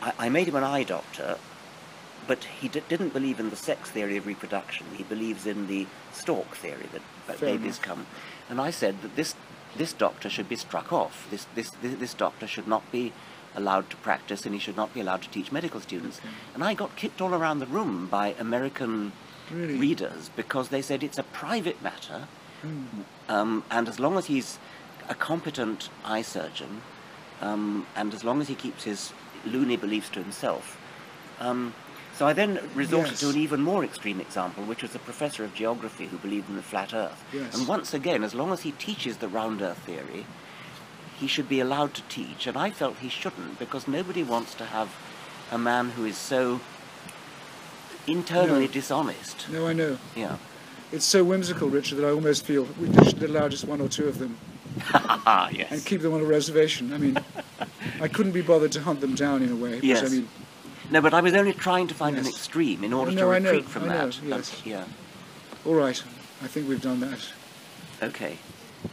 I, 0.00 0.12
I 0.18 0.28
made 0.30 0.48
him 0.48 0.54
an 0.56 0.64
eye 0.64 0.84
doctor, 0.84 1.36
but 2.26 2.44
he 2.44 2.68
d- 2.68 2.82
didn't 2.88 3.12
believe 3.12 3.40
in 3.40 3.50
the 3.50 3.56
sex 3.56 3.90
theory 3.90 4.16
of 4.16 4.26
reproduction. 4.26 4.86
He 4.96 5.02
believes 5.04 5.46
in 5.46 5.66
the 5.66 5.86
stork 6.12 6.56
theory 6.56 6.86
that, 6.92 7.02
that 7.26 7.40
babies 7.40 7.76
enough. 7.78 7.82
come. 7.82 8.06
And 8.48 8.60
I 8.60 8.70
said 8.70 9.02
that 9.02 9.16
this 9.16 9.34
this 9.76 9.92
doctor 9.92 10.28
should 10.28 10.48
be 10.48 10.56
struck 10.56 10.92
off. 10.92 11.28
This 11.30 11.46
this 11.54 11.70
this, 11.82 11.94
this 11.94 12.14
doctor 12.14 12.46
should 12.46 12.66
not 12.68 12.90
be 12.90 13.12
allowed 13.56 13.90
to 13.90 13.96
practice, 13.96 14.44
and 14.46 14.54
he 14.54 14.60
should 14.60 14.76
not 14.76 14.92
be 14.94 15.00
allowed 15.00 15.22
to 15.22 15.28
teach 15.30 15.50
medical 15.52 15.80
students. 15.80 16.20
And 16.54 16.62
I 16.62 16.74
got 16.74 16.94
kicked 16.96 17.20
all 17.20 17.34
around 17.34 17.58
the 17.58 17.66
room 17.66 18.06
by 18.06 18.34
American 18.38 19.12
Really? 19.50 19.78
readers 19.78 20.30
because 20.36 20.68
they 20.68 20.80
said 20.82 21.02
it's 21.02 21.18
a 21.18 21.24
private 21.24 21.82
matter, 21.82 22.28
Hmm. 22.62 22.84
um, 23.28 23.64
and 23.70 23.88
as 23.88 23.98
long 23.98 24.16
as 24.18 24.26
he's 24.26 24.58
a 25.08 25.14
competent 25.14 25.88
eye 26.04 26.22
surgeon, 26.22 26.82
um, 27.40 27.86
and 27.96 28.14
as 28.14 28.22
long 28.22 28.40
as 28.40 28.46
he 28.46 28.54
keeps 28.54 28.84
his 28.84 29.12
loony 29.44 29.76
beliefs 29.76 30.08
to 30.10 30.22
himself. 30.22 30.78
Um, 31.40 31.74
so 32.20 32.26
I 32.26 32.34
then 32.34 32.60
resorted 32.74 33.16
to 33.16 33.30
an 33.30 33.38
even 33.38 33.62
more 33.62 33.82
extreme 33.82 34.20
example, 34.20 34.62
which 34.64 34.82
was 34.82 34.94
a 34.94 34.98
professor 34.98 35.42
of 35.42 35.54
geography 35.54 36.04
who 36.04 36.18
believed 36.18 36.50
in 36.50 36.56
the 36.56 36.62
flat 36.62 36.92
Earth. 36.92 37.24
Yes. 37.32 37.56
And 37.56 37.66
once 37.66 37.94
again, 37.94 38.22
as 38.22 38.34
long 38.34 38.52
as 38.52 38.60
he 38.60 38.72
teaches 38.72 39.16
the 39.16 39.26
round 39.28 39.62
Earth 39.62 39.78
theory, 39.78 40.26
he 41.18 41.26
should 41.26 41.48
be 41.48 41.60
allowed 41.60 41.94
to 41.94 42.02
teach, 42.10 42.46
and 42.46 42.58
I 42.58 42.72
felt 42.72 42.98
he 42.98 43.08
shouldn't 43.08 43.58
because 43.58 43.88
nobody 43.88 44.22
wants 44.22 44.52
to 44.56 44.66
have 44.66 44.94
a 45.50 45.56
man 45.56 45.92
who 45.92 46.04
is 46.04 46.18
so 46.18 46.60
internally 48.06 48.66
No. 48.66 48.72
dishonest. 48.72 49.48
No, 49.48 49.66
I 49.66 49.72
know. 49.72 49.96
Yeah. 50.14 50.36
It's 50.92 51.06
so 51.06 51.24
whimsical, 51.24 51.70
Richard, 51.70 51.96
that 52.00 52.04
I 52.06 52.10
almost 52.10 52.44
feel 52.44 52.64
we 52.78 52.92
should 53.06 53.22
allow 53.22 53.48
just 53.48 53.64
one 53.64 53.80
or 53.80 53.88
two 53.88 54.06
of 54.08 54.18
them 54.18 54.36
yes. 54.94 55.72
and 55.72 55.82
keep 55.86 56.02
them 56.02 56.12
on 56.12 56.20
a 56.20 56.24
reservation. 56.24 56.92
I 56.92 56.98
mean, 56.98 57.18
I 58.02 58.08
couldn't 58.08 58.32
be 58.32 58.42
bothered 58.42 58.72
to 58.72 58.82
hunt 58.82 59.00
them 59.00 59.14
down 59.14 59.42
in 59.42 59.50
a 59.50 59.56
way. 59.56 59.76
but 59.76 59.84
Yes. 59.84 60.04
I 60.04 60.08
mean, 60.14 60.28
No, 60.90 61.00
but 61.00 61.14
I 61.14 61.20
was 61.20 61.34
only 61.34 61.52
trying 61.52 61.86
to 61.88 61.94
find 61.94 62.18
an 62.18 62.26
extreme 62.26 62.82
in 62.82 62.92
order 62.92 63.10
Oh, 63.12 63.14
to 63.14 63.20
no, 63.20 63.32
I 63.32 63.38
know, 63.38 63.50
retreat 63.52 63.68
from 63.68 63.84
I 63.84 63.86
know, 63.88 64.06
that. 64.08 64.22
yes. 64.24 64.52
Um, 64.54 64.60
yeah. 64.64 64.84
all 65.64 65.74
right. 65.74 66.02
I 66.42 66.46
think 66.48 66.68
we've 66.68 66.82
done 66.82 67.00
that. 67.00 67.32
Okay. 68.02 68.38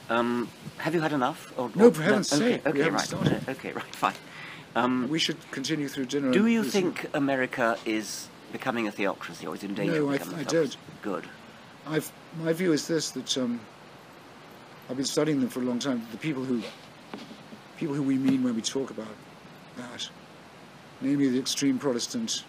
Um, 0.10 0.50
have 0.78 0.94
you 0.94 1.02
had 1.02 1.14
enough? 1.14 1.52
Or, 1.58 1.72
No, 1.76 1.88
or- 1.88 1.94
for 1.94 2.04
heaven's 2.04 2.32
okay, 2.34 2.54
sake, 2.54 2.68
Okay, 2.68 2.78
haven't 2.80 2.94
right. 2.94 3.02
started. 3.08 3.42
Okay, 3.50 3.72
right, 3.72 3.96
fine. 3.96 4.14
Um, 4.76 5.08
we 5.10 5.18
should 5.18 5.38
continue 5.52 5.88
through 5.88 6.06
dinner. 6.06 6.32
do 6.32 6.46
you 6.46 6.64
think 6.64 7.08
America 7.16 7.78
is 7.86 8.28
becoming 8.52 8.88
a 8.88 8.92
theocracy 8.92 9.48
or 9.48 9.56
is 9.56 9.64
in 9.64 9.74
danger 9.74 10.02
No, 10.02 10.06
of 10.08 10.12
becoming 10.14 10.36
I 10.36 10.42
a 10.42 10.46
don't. 10.46 10.52
theocracy? 10.68 10.78
Good. 11.02 11.24
I've, 11.88 12.12
my 12.44 12.54
view 12.54 12.74
is 12.74 12.86
this: 12.88 13.10
that 13.12 13.38
um, 13.40 13.60
I've 14.90 14.98
been 14.98 15.06
studying 15.06 15.40
them 15.40 15.50
for 15.50 15.62
a 15.62 15.64
long 15.64 15.80
time. 15.80 16.06
The 16.12 16.18
people 16.18 16.44
who, 16.44 16.62
people 17.78 17.96
who 17.96 18.04
we 18.04 18.18
mean 18.18 18.44
when 18.44 18.56
we 18.56 18.62
talk 18.62 18.92
about 18.92 19.08
that, 19.78 20.08
namely 21.02 21.30
the 21.30 21.40
extreme 21.40 21.78
Protestant 21.78 22.44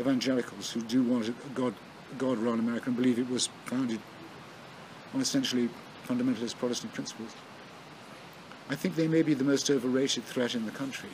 evangelicals 0.00 0.70
who 0.72 0.80
do 0.82 1.02
want 1.02 1.28
a 1.28 1.32
God, 1.54 1.74
a 2.10 2.14
God-run 2.16 2.58
America 2.58 2.86
and 2.86 2.96
believe 2.96 3.18
it 3.18 3.28
was 3.28 3.48
founded 3.66 4.00
on 5.14 5.20
essentially 5.20 5.68
fundamentalist 6.06 6.58
Protestant 6.58 6.92
principles. 6.92 7.34
I 8.68 8.74
think 8.74 8.96
they 8.96 9.08
may 9.08 9.22
be 9.22 9.34
the 9.34 9.44
most 9.44 9.70
overrated 9.70 10.24
threat 10.24 10.54
in 10.54 10.64
the 10.64 10.70
country. 10.70 11.10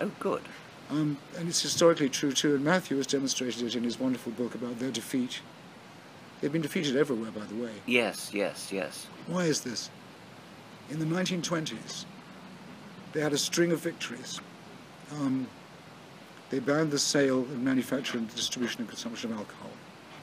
Oh, 0.00 0.10
good. 0.18 0.42
Um, 0.90 1.18
and 1.38 1.48
it's 1.48 1.62
historically 1.62 2.08
true 2.08 2.32
too, 2.32 2.54
and 2.54 2.64
Matthew 2.64 2.96
has 2.96 3.06
demonstrated 3.06 3.62
it 3.62 3.74
in 3.74 3.84
his 3.84 3.98
wonderful 3.98 4.32
book 4.32 4.54
about 4.54 4.78
their 4.78 4.90
defeat. 4.90 5.40
They've 6.40 6.52
been 6.52 6.62
defeated 6.62 6.96
everywhere, 6.96 7.30
by 7.30 7.44
the 7.46 7.54
way. 7.54 7.72
Yes, 7.86 8.32
yes, 8.34 8.70
yes. 8.70 9.06
Why 9.26 9.44
is 9.44 9.62
this? 9.62 9.90
In 10.90 10.98
the 10.98 11.06
1920s, 11.06 12.04
they 13.12 13.20
had 13.20 13.32
a 13.32 13.38
string 13.38 13.72
of 13.72 13.80
victories. 13.80 14.40
Um, 15.12 15.46
They 16.50 16.60
banned 16.60 16.90
the 16.90 16.98
sale 16.98 17.40
and 17.40 17.64
manufacture 17.64 18.18
and 18.18 18.32
distribution 18.34 18.80
and 18.82 18.88
consumption 18.88 19.32
of 19.32 19.38
alcohol. 19.38 19.70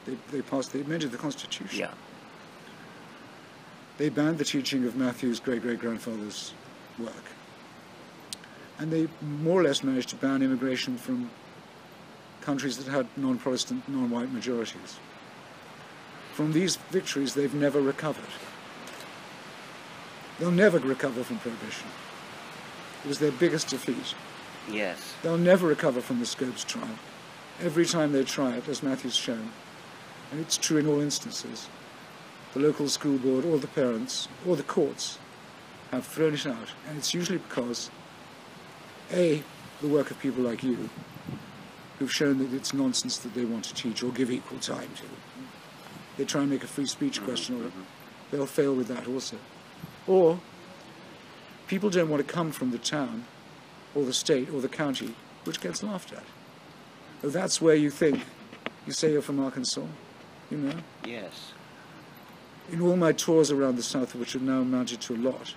They, 0.06 0.16
they 0.30 0.42
passed, 0.42 0.72
they 0.72 0.80
amended 0.80 1.10
the 1.12 1.18
Constitution. 1.18 1.78
Yeah. 1.78 1.92
They 3.98 4.08
banned 4.08 4.38
the 4.38 4.44
teaching 4.44 4.84
of 4.86 4.96
Matthew's 4.96 5.40
great 5.40 5.62
great 5.62 5.78
grandfather's 5.78 6.54
work. 6.98 7.26
And 8.78 8.90
they 8.90 9.08
more 9.20 9.60
or 9.60 9.64
less 9.64 9.82
managed 9.84 10.08
to 10.10 10.16
ban 10.16 10.42
immigration 10.42 10.96
from 10.96 11.30
countries 12.40 12.78
that 12.78 12.90
had 12.90 13.06
non 13.16 13.38
Protestant, 13.38 13.88
non 13.88 14.10
white 14.10 14.32
majorities. 14.32 14.98
From 16.32 16.52
these 16.52 16.76
victories, 16.90 17.34
they've 17.34 17.54
never 17.54 17.80
recovered. 17.80 18.32
They'll 20.38 20.50
never 20.50 20.78
recover 20.78 21.22
from 21.22 21.38
prohibition. 21.38 21.88
It 23.04 23.08
was 23.08 23.18
their 23.18 23.32
biggest 23.32 23.68
defeat. 23.68 24.14
Yes. 24.70 25.14
They'll 25.22 25.38
never 25.38 25.66
recover 25.66 26.00
from 26.00 26.20
the 26.20 26.26
Scopes 26.26 26.64
trial. 26.64 26.98
Every 27.60 27.84
time 27.84 28.12
they 28.12 28.24
try 28.24 28.56
it, 28.56 28.68
as 28.68 28.82
Matthew's 28.82 29.16
shown, 29.16 29.50
and 30.30 30.40
it's 30.40 30.56
true 30.56 30.78
in 30.78 30.86
all 30.86 31.00
instances, 31.00 31.68
the 32.54 32.60
local 32.60 32.88
school 32.88 33.18
board 33.18 33.44
or 33.44 33.58
the 33.58 33.66
parents 33.68 34.28
or 34.46 34.56
the 34.56 34.62
courts 34.62 35.18
have 35.90 36.06
thrown 36.06 36.34
it 36.34 36.46
out. 36.46 36.68
And 36.88 36.98
it's 36.98 37.14
usually 37.14 37.38
because, 37.38 37.90
A, 39.12 39.42
the 39.80 39.88
work 39.88 40.10
of 40.10 40.18
people 40.18 40.42
like 40.42 40.62
you, 40.62 40.88
who've 41.98 42.12
shown 42.12 42.38
that 42.38 42.52
it's 42.52 42.74
nonsense 42.74 43.18
that 43.18 43.34
they 43.34 43.44
want 43.44 43.64
to 43.64 43.74
teach 43.74 44.02
or 44.02 44.10
give 44.10 44.30
equal 44.30 44.58
time 44.58 44.88
to. 44.96 45.04
They 46.16 46.24
try 46.24 46.42
and 46.42 46.50
make 46.50 46.64
a 46.64 46.66
free 46.66 46.86
speech 46.86 47.16
mm-hmm. 47.16 47.26
question 47.26 47.54
of 47.56 47.66
it. 47.66 47.68
Mm-hmm. 47.68 47.82
They'll 48.30 48.46
fail 48.46 48.74
with 48.74 48.88
that 48.88 49.06
also. 49.06 49.36
Or 50.06 50.40
people 51.68 51.90
don't 51.90 52.08
want 52.08 52.26
to 52.26 52.32
come 52.32 52.50
from 52.50 52.70
the 52.70 52.78
town 52.78 53.24
or 53.94 54.04
the 54.04 54.12
state 54.12 54.50
or 54.50 54.60
the 54.60 54.68
county, 54.68 55.14
which 55.44 55.60
gets 55.60 55.82
laughed 55.82 56.12
at. 56.12 56.24
Oh, 57.24 57.28
that's 57.28 57.60
where 57.60 57.74
you 57.74 57.90
think. 57.90 58.24
You 58.86 58.92
say 58.92 59.12
you're 59.12 59.22
from 59.22 59.38
Arkansas, 59.38 59.86
you 60.50 60.58
know? 60.58 60.74
Yes. 61.06 61.52
In 62.70 62.80
all 62.80 62.96
my 62.96 63.12
tours 63.12 63.50
around 63.50 63.76
the 63.76 63.82
South, 63.82 64.14
which 64.14 64.32
have 64.32 64.42
now 64.42 64.60
amounted 64.60 65.00
to 65.02 65.14
a 65.14 65.18
lot, 65.18 65.54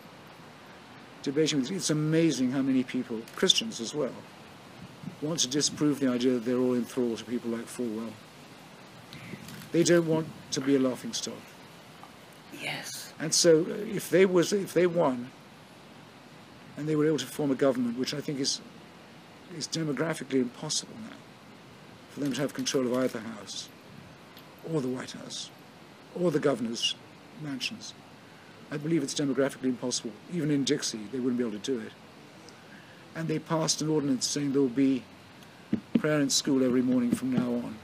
debating 1.23 1.59
with 1.59 1.71
it's 1.71 1.89
amazing 1.89 2.51
how 2.51 2.61
many 2.61 2.83
people, 2.83 3.21
Christians 3.35 3.79
as 3.79 3.95
well, 3.95 4.13
want 5.21 5.39
to 5.39 5.47
disprove 5.47 5.99
the 5.99 6.07
idea 6.07 6.33
that 6.33 6.45
they're 6.45 6.57
all 6.57 6.73
in 6.73 6.85
thrall 6.85 7.15
to 7.15 7.23
people 7.25 7.51
like 7.51 7.65
Falwell. 7.65 8.11
They 9.71 9.83
don't 9.83 10.07
want 10.07 10.27
to 10.51 10.61
be 10.61 10.75
a 10.75 10.79
laughing 10.79 11.13
stock. 11.13 11.33
Yes. 12.61 13.13
And 13.19 13.33
so, 13.33 13.61
uh, 13.61 13.73
if 13.93 14.09
they 14.09 14.25
was, 14.25 14.53
if 14.53 14.73
they 14.73 14.87
won, 14.87 15.31
and 16.77 16.87
they 16.87 16.95
were 16.95 17.07
able 17.07 17.17
to 17.17 17.25
form 17.25 17.51
a 17.51 17.55
government, 17.55 17.97
which 17.97 18.13
I 18.13 18.21
think 18.21 18.39
is 18.39 18.61
is 19.55 19.67
demographically 19.67 20.41
impossible 20.41 20.95
now, 21.03 21.15
for 22.09 22.19
them 22.19 22.33
to 22.33 22.41
have 22.41 22.53
control 22.53 22.87
of 22.87 22.93
either 22.93 23.19
house, 23.19 23.69
or 24.71 24.81
the 24.81 24.87
White 24.87 25.11
House, 25.11 25.49
or 26.19 26.31
the 26.31 26.39
governor's 26.39 26.95
mansions. 27.41 27.93
I 28.71 28.77
believe 28.77 29.03
it's 29.03 29.13
demographically 29.13 29.65
impossible. 29.65 30.11
Even 30.33 30.49
in 30.49 30.63
Dixie, 30.63 31.07
they 31.11 31.19
wouldn't 31.19 31.37
be 31.37 31.43
able 31.43 31.57
to 31.57 31.59
do 31.59 31.79
it. 31.79 31.91
And 33.15 33.27
they 33.27 33.39
passed 33.39 33.81
an 33.81 33.89
ordinance 33.89 34.25
saying 34.25 34.51
there 34.51 34.61
will 34.61 34.69
be 34.69 35.03
prayer 35.99 36.19
in 36.19 36.29
school 36.29 36.63
every 36.63 36.81
morning 36.81 37.11
from 37.11 37.31
now 37.31 37.53
on. 37.53 37.77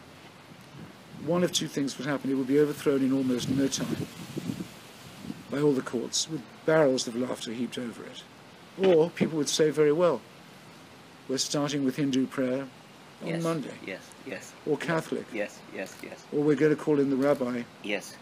One 1.25 1.43
of 1.43 1.51
two 1.51 1.67
things 1.67 1.97
would 1.97 2.07
happen. 2.07 2.31
It 2.31 2.33
would 2.33 2.47
be 2.47 2.59
overthrown 2.59 3.03
in 3.03 3.13
almost 3.13 3.49
no 3.49 3.67
time 3.67 4.07
by 5.51 5.59
all 5.59 5.73
the 5.73 5.81
courts, 5.81 6.29
with 6.29 6.41
barrels 6.65 7.07
of 7.07 7.15
laughter 7.15 7.51
heaped 7.51 7.77
over 7.77 8.03
it. 8.03 8.23
Or 8.77 9.09
people 9.09 9.37
would 9.37 9.49
say 9.49 9.69
very 9.69 9.91
well, 9.91 10.21
we're 11.27 11.37
starting 11.37 11.83
with 11.83 11.95
Hindu 11.95 12.27
prayer 12.27 12.65
on 13.21 13.27
yes. 13.27 13.43
Monday. 13.43 13.73
Yes, 13.85 14.01
yes. 14.25 14.53
Or 14.65 14.77
Catholic. 14.77 15.25
Yes, 15.33 15.59
yes, 15.75 15.95
yes. 16.01 16.25
Or 16.31 16.41
we're 16.43 16.55
going 16.55 16.75
to 16.75 16.81
call 16.81 16.99
in 16.99 17.09
the 17.09 17.15
rabbi 17.15 17.63
Yes. 17.83 18.15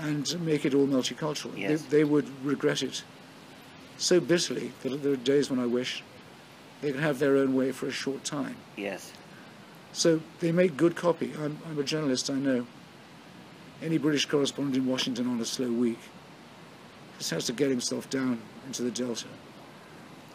and 0.00 0.38
make 0.44 0.64
it 0.64 0.74
all 0.74 0.86
multicultural. 0.86 1.56
Yes. 1.56 1.82
They, 1.82 1.98
they 1.98 2.04
would 2.04 2.28
regret 2.44 2.82
it 2.82 3.02
so 3.98 4.20
bitterly 4.20 4.72
that 4.82 5.02
there 5.02 5.12
are 5.12 5.16
days 5.16 5.50
when 5.50 5.58
I 5.58 5.66
wish 5.66 6.02
they 6.82 6.92
could 6.92 7.00
have 7.00 7.18
their 7.18 7.36
own 7.36 7.54
way 7.54 7.72
for 7.72 7.86
a 7.86 7.90
short 7.92 8.24
time. 8.24 8.56
Yes. 8.76 9.12
So 9.92 10.20
they 10.40 10.52
make 10.52 10.76
good 10.76 10.94
copy. 10.94 11.32
I'm, 11.40 11.58
I'm 11.70 11.78
a 11.78 11.82
journalist, 11.82 12.28
I 12.28 12.34
know. 12.34 12.66
Any 13.82 13.96
British 13.98 14.26
correspondent 14.26 14.76
in 14.76 14.86
Washington 14.86 15.26
on 15.26 15.40
a 15.40 15.44
slow 15.44 15.70
week 15.70 15.98
just 17.18 17.30
has 17.30 17.46
to 17.46 17.52
get 17.52 17.70
himself 17.70 18.10
down 18.10 18.40
into 18.66 18.82
the 18.82 18.90
Delta. 18.90 19.26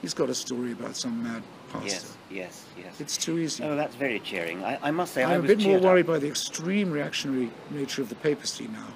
He's 0.01 0.13
got 0.13 0.29
a 0.29 0.35
story 0.35 0.71
about 0.71 0.95
some 0.95 1.21
mad 1.23 1.43
pastor. 1.71 1.87
Yes, 1.87 2.17
yes, 2.31 2.65
yes. 2.77 2.99
It's 2.99 3.17
too 3.17 3.37
easy. 3.37 3.63
Oh, 3.63 3.75
that's 3.75 3.95
very 3.95 4.19
cheering. 4.19 4.63
I, 4.63 4.79
I 4.81 4.91
must 4.91 5.13
say, 5.13 5.23
I 5.23 5.35
I'm 5.35 5.43
a 5.45 5.47
bit 5.47 5.59
more 5.59 5.65
cheered 5.73 5.77
up. 5.77 5.83
worried 5.83 6.07
by 6.07 6.17
the 6.17 6.27
extreme 6.27 6.91
reactionary 6.91 7.51
nature 7.69 8.01
of 8.01 8.09
the 8.09 8.15
papacy 8.15 8.67
now. 8.67 8.87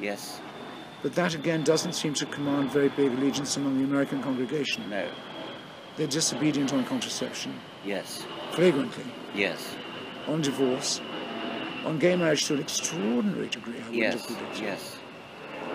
Yes. 0.00 0.40
But 1.02 1.14
that 1.16 1.34
again 1.34 1.64
doesn't 1.64 1.92
seem 1.92 2.14
to 2.14 2.26
command 2.26 2.70
very 2.70 2.88
big 2.88 3.12
allegiance 3.12 3.56
among 3.58 3.76
the 3.78 3.84
American 3.84 4.22
congregation. 4.22 4.88
No. 4.88 5.06
They're 5.96 6.06
disobedient 6.06 6.72
on 6.72 6.84
contraception, 6.84 7.54
Yes. 7.84 8.24
flagrantly, 8.52 9.04
Yes. 9.34 9.76
on 10.26 10.40
divorce, 10.40 11.00
on 11.84 11.98
gay 11.98 12.16
marriage 12.16 12.46
to 12.46 12.54
an 12.54 12.60
extraordinary 12.60 13.48
degree, 13.48 13.76
I 13.80 13.86
would 13.86 13.94
Yes. 13.94 14.14
have 14.14 14.26
predicted. 14.38 14.62
Yes. 14.64 14.96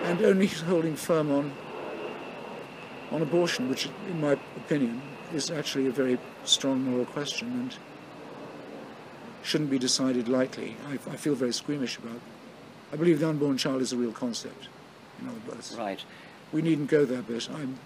And 0.02 0.20
only 0.22 0.46
holding 0.68 0.96
firm 0.96 1.30
on 1.30 1.52
on 3.10 3.22
abortion, 3.22 3.68
which, 3.68 3.88
in 4.08 4.20
my 4.20 4.32
opinion, 4.56 5.02
is 5.34 5.50
actually 5.50 5.86
a 5.86 5.90
very 5.92 6.18
strong 6.44 6.82
moral 6.82 7.04
question 7.06 7.48
and 7.52 7.76
shouldn't 9.42 9.70
be 9.70 9.78
decided 9.78 10.28
lightly. 10.28 10.76
I, 10.88 10.94
I 11.12 11.16
feel 11.16 11.34
very 11.34 11.52
squeamish 11.52 11.98
about. 11.98 12.20
I 12.92 12.96
believe 12.96 13.20
the 13.20 13.28
unborn 13.28 13.56
child 13.56 13.82
is 13.82 13.92
a 13.92 13.96
real 13.96 14.12
concept. 14.12 14.68
In 15.20 15.28
other 15.28 15.38
words, 15.48 15.74
Right. 15.76 16.02
we 16.52 16.62
needn't 16.62 16.88
go 16.90 17.04
there, 17.04 17.22
but 17.22 17.48
I'm 17.54 17.78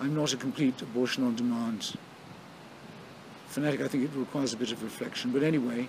I'm 0.00 0.14
not 0.14 0.32
a 0.32 0.36
complete 0.36 0.80
abortion 0.80 1.24
on 1.24 1.34
demand 1.34 1.96
fanatic. 3.48 3.80
I 3.80 3.88
think 3.88 4.04
it 4.04 4.10
requires 4.14 4.52
a 4.52 4.56
bit 4.56 4.70
of 4.70 4.82
reflection. 4.84 5.32
But 5.32 5.42
anyway, 5.42 5.88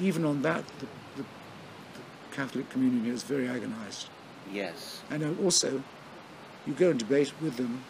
even 0.00 0.24
on 0.24 0.42
that, 0.42 0.66
the, 0.80 0.86
the, 1.16 1.22
the 1.22 2.02
Catholic 2.36 2.68
community 2.70 3.10
is 3.10 3.22
very 3.22 3.48
agonized. 3.48 4.08
Yes. 4.52 5.02
And 5.08 5.38
also, 5.44 5.84
you 6.66 6.72
go 6.72 6.90
and 6.90 6.98
debate 6.98 7.32
with 7.40 7.56
them, 7.56 7.84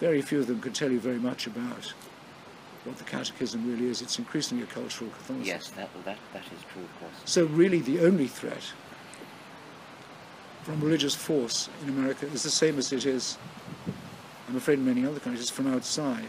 very 0.00 0.22
few 0.22 0.40
of 0.40 0.46
them 0.46 0.60
can 0.60 0.72
tell 0.72 0.90
you 0.90 1.00
very 1.00 1.18
much 1.18 1.46
about 1.46 1.94
what 2.84 2.98
the 2.98 3.04
catechism 3.04 3.70
really 3.70 3.88
is. 3.88 4.02
It's 4.02 4.18
increasingly 4.18 4.64
a 4.64 4.66
cultural 4.66 5.10
Catholicism. 5.10 5.46
Yes, 5.46 5.70
that, 5.70 5.88
that, 6.04 6.18
that 6.32 6.44
is 6.44 6.62
true, 6.72 6.82
of 6.82 7.00
course. 7.00 7.14
So 7.24 7.46
really 7.46 7.78
the 7.78 8.00
only 8.00 8.26
threat 8.26 8.72
from 10.64 10.80
religious 10.80 11.14
force 11.14 11.68
in 11.82 11.88
America 11.90 12.26
is 12.26 12.42
the 12.42 12.50
same 12.50 12.78
as 12.78 12.92
it 12.92 13.06
is, 13.06 13.38
I'm 14.48 14.56
afraid, 14.56 14.78
in 14.78 14.84
many 14.84 15.06
other 15.06 15.20
countries, 15.20 15.50
from 15.50 15.72
outside. 15.72 16.28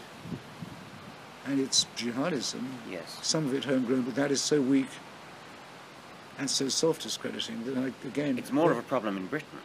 And 1.46 1.60
it's 1.60 1.86
jihadism. 1.96 2.64
Yes. 2.90 3.20
Some 3.22 3.46
of 3.46 3.54
it 3.54 3.66
homegrown, 3.66 4.04
but 4.04 4.16
that 4.16 4.32
is 4.32 4.42
so 4.42 4.62
weak 4.62 4.90
and 6.38 6.50
so 6.50 6.68
self-discrediting 6.70 7.64
that 7.66 7.78
I, 7.78 8.08
again... 8.08 8.38
It's 8.38 8.52
more 8.52 8.72
of 8.72 8.78
a 8.78 8.84
problem 8.84 9.18
in 9.18 9.28
Britain. 9.28 9.60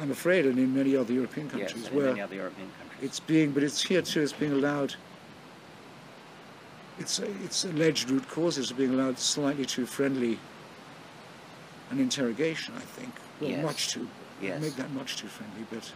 I'm 0.00 0.10
afraid, 0.10 0.46
and 0.46 0.58
in 0.58 0.74
many 0.74 0.96
other 0.96 1.12
European 1.12 1.48
countries, 1.48 1.82
Yes, 1.84 1.92
where 1.92 2.16
European 2.16 2.70
countries. 2.78 3.00
it's 3.02 3.20
being, 3.20 3.50
but 3.52 3.62
it's 3.62 3.82
here 3.82 4.02
too, 4.02 4.22
it's 4.22 4.32
being 4.32 4.52
allowed, 4.52 4.94
it's, 6.98 7.18
it's 7.18 7.64
alleged 7.64 8.10
root 8.10 8.28
causes 8.28 8.70
are 8.70 8.74
being 8.74 8.94
allowed 8.94 9.18
slightly 9.18 9.64
too 9.66 9.86
friendly 9.86 10.38
an 11.90 11.98
interrogation, 12.00 12.74
I 12.76 12.80
think. 12.80 13.12
Well, 13.40 13.50
Yes. 13.50 13.62
much 13.64 13.88
too. 13.88 14.08
Yes. 14.40 14.60
Make 14.62 14.76
that 14.76 14.90
much 14.92 15.16
too 15.18 15.28
friendly, 15.28 15.66
but 15.70 15.92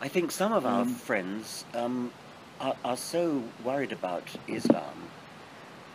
I 0.00 0.08
think 0.08 0.30
some 0.30 0.52
of 0.52 0.64
our 0.64 0.82
Um, 0.82 0.94
friends 0.94 1.64
um, 1.74 2.12
are, 2.60 2.76
are 2.84 2.96
so 2.96 3.42
worried 3.64 3.92
about 3.92 4.22
Islam 4.46 4.94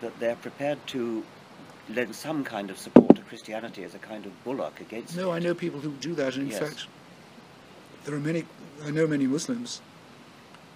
that 0.01 0.19
they're 0.19 0.35
prepared 0.35 0.85
to 0.87 1.23
lend 1.89 2.13
some 2.15 2.43
kind 2.43 2.69
of 2.69 2.77
support 2.77 3.12
Christianity 3.33 3.83
as 3.83 3.95
a 3.95 3.97
kind 3.97 4.27
of 4.27 4.43
bulwark 4.43 4.79
against 4.79 5.17
no, 5.17 5.31
I 5.31 5.39
know 5.39 5.55
people 5.55 5.79
who 5.79 5.89
do 5.93 6.13
that, 6.13 6.35
and 6.35 6.43
in 6.43 6.49
Yes. 6.49 6.59
fact, 6.59 6.85
there 8.05 8.13
are 8.13 8.19
many, 8.19 8.45
I 8.85 8.91
know 8.91 9.07
many 9.07 9.25
Muslims 9.25 9.81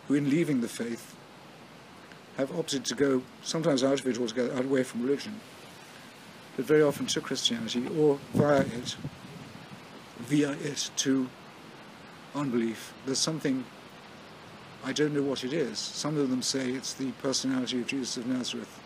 who, 0.08 0.16
in 0.16 0.28
leaving 0.28 0.62
the 0.62 0.68
faith, 0.68 1.16
have 2.38 2.50
opted 2.58 2.84
to 2.86 2.96
go 2.96 3.22
sometimes 3.44 3.84
out 3.84 4.00
of 4.00 4.08
it 4.08 4.20
altogether, 4.20 4.52
out 4.56 4.66
away 4.66 4.82
from 4.82 5.04
religion, 5.04 5.40
but 6.56 6.66
very 6.66 6.82
often 6.82 7.06
to 7.06 7.22
Christianity 7.22 7.88
or 7.96 8.18
via 8.34 8.62
it, 8.62 8.96
via 10.22 10.54
it 10.54 10.90
to 10.96 11.30
unbelief. 12.34 12.92
There's 13.06 13.20
something, 13.20 13.66
I 14.84 14.94
don't 14.94 15.14
know 15.14 15.22
what 15.22 15.44
it 15.44 15.54
is. 15.54 15.78
Some 15.78 16.18
of 16.18 16.32
them 16.32 16.42
say 16.42 16.72
it's 16.72 16.94
the 16.96 17.12
personality 17.22 17.82
of 17.82 17.86
Jesus 17.86 18.18
of 18.18 18.26
Nazareth, 18.26 18.80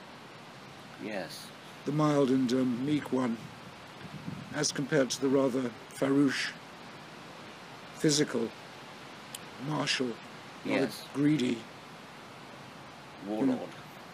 Yes. 1.01 1.47
the 1.85 1.93
mild 1.93 2.31
and 2.31 2.51
um, 2.51 2.85
meek 2.85 3.13
one, 3.13 3.37
as 4.55 4.71
compared 4.71 5.09
to 5.09 5.21
the 5.21 5.27
rather 5.27 5.71
farouche, 5.93 6.49
physical, 7.95 8.49
martial, 9.67 10.09
Yes. 10.65 11.03
greedy, 11.13 11.57
Warlord. 13.27 13.59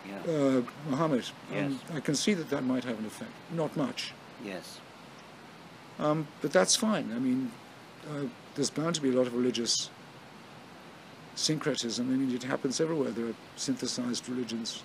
Yeah. 0.07 0.31
uh, 0.34 0.61
Muhammad. 0.89 1.26
Yes. 1.51 1.72
Um, 1.72 1.80
I 1.93 1.99
can 1.99 2.15
see 2.15 2.34
that 2.34 2.49
that 2.49 2.64
might 2.64 2.84
have 2.85 2.97
an 2.99 3.05
effect. 3.05 3.31
Not 3.51 3.76
much. 3.76 4.14
Yes. 4.43 4.80
Um, 5.99 6.27
but 6.41 6.53
that's 6.53 6.76
fine. 6.76 7.11
I 7.14 7.19
mean, 7.19 7.51
uh, 8.09 8.26
there's 8.55 8.69
bound 8.69 8.95
to 8.95 9.01
be 9.01 9.09
a 9.09 9.14
lot 9.14 9.27
of 9.27 9.34
religious 9.34 9.89
syncretism. 11.35 12.09
I 12.14 12.15
mean, 12.18 12.34
it 12.34 12.43
happens 12.43 12.80
everywhere. 12.80 13.11
There 13.11 13.27
are 13.27 13.35
synthesized 13.57 14.30
religions. 14.30 14.84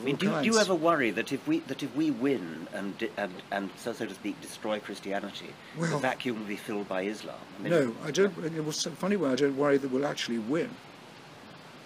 I 0.00 0.04
mean, 0.04 0.16
do, 0.16 0.30
do 0.40 0.46
you 0.46 0.58
ever 0.58 0.74
worry 0.74 1.10
that 1.10 1.32
if 1.32 1.46
we 1.46 1.60
that 1.60 1.82
if 1.82 1.94
we 1.94 2.10
win 2.10 2.66
and 2.72 3.08
and 3.16 3.32
and 3.50 3.70
so 3.76 3.92
so 3.92 4.06
to 4.06 4.14
speak 4.14 4.40
destroy 4.40 4.80
Christianity, 4.80 5.50
the 5.78 5.98
vacuum 5.98 6.38
will 6.38 6.46
be 6.46 6.56
filled 6.56 6.88
by 6.88 7.02
Islam? 7.02 7.36
I 7.58 7.62
mean, 7.62 7.70
No, 7.72 7.94
I 8.04 8.10
don't. 8.10 8.32
It 8.44 8.64
was 8.64 8.84
a 8.86 8.90
funny 8.90 9.16
way. 9.16 9.30
I 9.30 9.34
don't 9.36 9.56
worry 9.56 9.76
that 9.78 9.90
we'll 9.90 10.06
actually 10.06 10.38
win. 10.38 10.70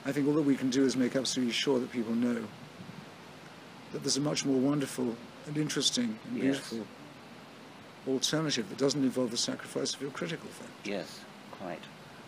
I 0.04 0.12
think 0.12 0.28
all 0.28 0.34
that 0.34 0.42
we 0.42 0.54
can 0.54 0.70
do 0.70 0.84
is 0.84 0.96
make 0.96 1.16
absolutely 1.16 1.52
sure 1.52 1.80
that 1.80 1.90
people 1.90 2.14
know 2.14 2.44
that 3.92 4.02
there's 4.02 4.16
a 4.16 4.20
much 4.20 4.44
more 4.44 4.58
wonderful 4.58 5.16
and 5.46 5.56
interesting 5.56 6.16
and 6.28 6.36
Yes. 6.36 6.44
beautiful 6.70 6.86
alternative 8.06 8.68
that 8.68 8.78
doesn't 8.78 9.02
involve 9.02 9.32
the 9.32 9.36
sacrifice 9.36 9.94
of 9.94 10.00
your 10.00 10.12
critical 10.12 10.48
faith. 10.48 10.70
Yes, 10.84 11.20
quite. 11.50 11.82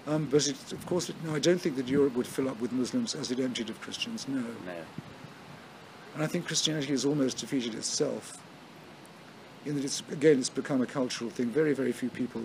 Um, 0.08 0.24
but 0.30 0.48
it, 0.48 0.72
of 0.72 0.84
course, 0.86 1.08
it, 1.08 1.14
no, 1.24 1.34
I 1.34 1.38
don't 1.38 1.60
think 1.60 1.76
that 1.76 1.86
Europe 1.86 2.16
would 2.16 2.26
fill 2.26 2.48
up 2.48 2.60
with 2.60 2.72
Muslims 2.72 3.14
as 3.14 3.30
it 3.30 3.38
emptied 3.38 3.70
of 3.70 3.80
Christians. 3.80 4.26
No. 4.26 4.40
No. 4.40 4.74
And 6.18 6.24
I 6.24 6.26
think 6.26 6.48
Christianity 6.48 6.88
has 6.88 7.04
almost 7.04 7.38
defeated 7.38 7.76
itself. 7.76 8.42
In 9.64 9.76
that 9.76 9.84
it's 9.84 10.02
again, 10.10 10.40
it's 10.40 10.48
become 10.48 10.82
a 10.82 10.86
cultural 10.86 11.30
thing. 11.30 11.46
Very, 11.46 11.72
very 11.72 11.92
few 11.92 12.10
people 12.10 12.42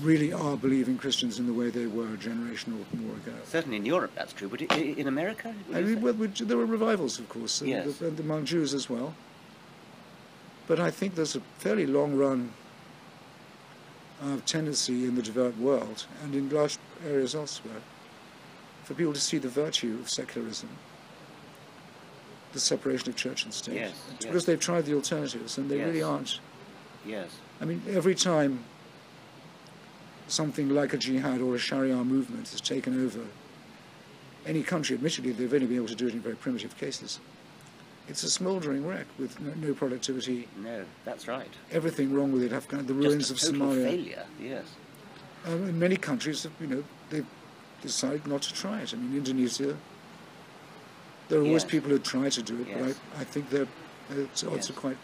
really 0.00 0.32
are 0.32 0.56
believing 0.56 0.96
Christians 0.96 1.40
in 1.40 1.48
the 1.48 1.52
way 1.52 1.70
they 1.70 1.86
were 1.88 2.14
a 2.14 2.16
generation 2.16 2.72
or 2.74 2.96
more 2.96 3.16
ago. 3.16 3.32
Certainly 3.46 3.78
in 3.78 3.84
Europe 3.84 4.12
that's 4.14 4.32
true, 4.32 4.48
but 4.48 4.62
in 4.62 5.08
America, 5.08 5.52
I 5.74 5.80
mean, 5.80 6.00
well, 6.00 6.12
there 6.12 6.56
were 6.56 6.66
revivals, 6.66 7.18
of 7.18 7.28
course, 7.28 7.62
and, 7.62 7.70
Yes. 7.70 8.00
and 8.00 8.20
among 8.20 8.44
Jews 8.44 8.74
as 8.74 8.88
well. 8.88 9.16
But 10.68 10.78
I 10.78 10.92
think 10.92 11.16
there's 11.16 11.34
a 11.34 11.40
fairly 11.58 11.86
long 11.86 12.14
run 12.14 12.52
of 14.22 14.46
tendency 14.46 15.04
in 15.04 15.16
the 15.16 15.22
developed 15.22 15.58
world 15.58 16.06
and 16.22 16.32
in 16.32 16.48
large 16.48 16.78
areas 17.04 17.34
elsewhere 17.34 17.82
for 18.84 18.94
people 18.94 19.14
to 19.14 19.20
see 19.20 19.38
the 19.38 19.48
virtue 19.48 19.98
of 20.00 20.08
secularism, 20.08 20.68
the 22.58 22.64
separation 22.64 23.08
of 23.08 23.14
church 23.16 23.44
and 23.44 23.54
state. 23.54 23.76
Yes, 23.76 23.90
It's 23.90 24.24
yes. 24.24 24.24
because 24.24 24.46
they've 24.46 24.58
tried 24.58 24.84
the 24.84 24.94
alternatives 24.94 25.58
and 25.58 25.70
they 25.70 25.78
really 25.78 26.02
aren't. 26.02 26.40
yes. 27.06 27.30
I 27.60 27.64
mean, 27.64 27.82
every 27.90 28.14
time 28.14 28.64
something 30.28 30.68
like 30.68 30.92
a 30.92 30.96
jihad 30.98 31.40
or 31.40 31.54
a 31.54 31.58
Sharia 31.58 31.96
movement 32.04 32.48
has 32.50 32.60
taken 32.60 33.04
over 33.04 33.20
any 34.46 34.62
country, 34.62 34.94
admittedly, 34.96 35.32
they've 35.32 35.52
only 35.52 35.66
been 35.66 35.76
able 35.76 35.86
to 35.88 35.94
do 35.94 36.06
it 36.08 36.14
in 36.14 36.20
very 36.20 36.36
primitive 36.36 36.76
cases. 36.78 37.20
It's 38.08 38.22
a 38.22 38.30
smouldering 38.30 38.86
wreck 38.86 39.06
with 39.18 39.38
no, 39.40 39.52
no 39.68 39.74
productivity, 39.74 40.48
No, 40.62 40.84
that's 41.04 41.28
right. 41.28 41.50
everything 41.70 42.12
wrong 42.14 42.32
with 42.32 42.42
it. 42.42 42.52
Afghan, 42.52 42.86
the 42.86 42.94
ruins 42.94 43.28
Just 43.28 43.30
a 43.30 43.34
of 43.34 43.58
total 43.58 43.68
Somalia. 43.76 43.84
failure. 43.84 44.26
Yes. 44.40 44.64
Um, 45.46 45.68
in 45.68 45.78
many 45.78 45.96
countries, 45.96 46.46
you 46.60 46.66
know, 46.66 46.84
they've 47.10 47.26
decided 47.82 48.26
not 48.26 48.42
to 48.42 48.54
try 48.54 48.80
it. 48.80 48.94
I 48.94 48.96
mean, 48.96 49.16
Indonesia, 49.16 49.76
there 51.28 51.38
are 51.40 51.42
always 51.42 51.62
Yes. 51.62 51.70
people 51.70 51.90
who 51.90 51.98
try 51.98 52.28
to 52.28 52.42
do 52.42 52.60
it, 52.60 52.68
Yes. 52.68 52.78
but 52.78 53.18
I, 53.18 53.20
I 53.22 53.24
think 53.24 53.50
their 53.50 53.66
odds 54.10 54.42
Yes. 54.42 54.70
quite. 54.70 54.96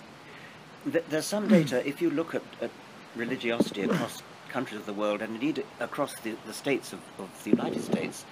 There's 0.86 1.24
some 1.26 1.48
data, 1.48 1.86
if 1.86 2.02
you 2.02 2.10
look 2.10 2.34
at, 2.34 2.42
at 2.60 2.70
religiosity 3.16 3.82
across 3.82 4.22
countries 4.50 4.80
of 4.80 4.86
the 4.86 4.92
world, 4.92 5.22
and 5.22 5.34
indeed 5.34 5.64
across 5.80 6.14
the, 6.20 6.34
the 6.46 6.52
states 6.52 6.92
of, 6.92 7.00
of 7.18 7.28
the 7.44 7.50
United 7.50 7.82
States, 7.82 8.24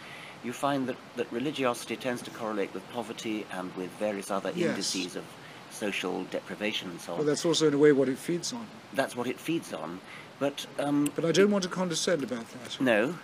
you 0.45 0.53
find 0.53 0.87
that, 0.89 0.97
that 1.17 1.31
religiosity 1.33 1.97
tends 1.97 2.21
to 2.23 2.31
correlate 2.31 2.73
with 2.75 2.83
poverty 2.93 3.47
and 3.53 3.75
with 3.77 3.91
various 3.99 4.31
other 4.31 4.51
Yes. 4.55 4.71
indices 4.71 5.17
of 5.17 5.25
social 5.71 6.25
deprivation 6.25 6.91
and 6.91 7.01
so 7.01 7.13
on. 7.13 7.19
Well, 7.19 7.27
that's 7.27 7.45
also 7.45 7.69
in 7.69 7.75
a 7.75 7.79
way 7.79 7.93
what 7.93 8.09
it 8.09 8.19
feeds 8.19 8.53
on. 8.53 8.67
That's 8.95 9.17
what 9.17 9.27
it 9.27 9.39
feeds 9.41 9.73
on. 9.73 10.01
But 10.39 10.67
um, 10.79 11.11
But 11.15 11.25
I 11.25 11.33
don't 11.33 11.51
want 11.51 11.63
to 11.65 11.71
condescend 11.71 12.23
about 12.25 12.47
that. 12.53 12.81
no, 12.81 13.15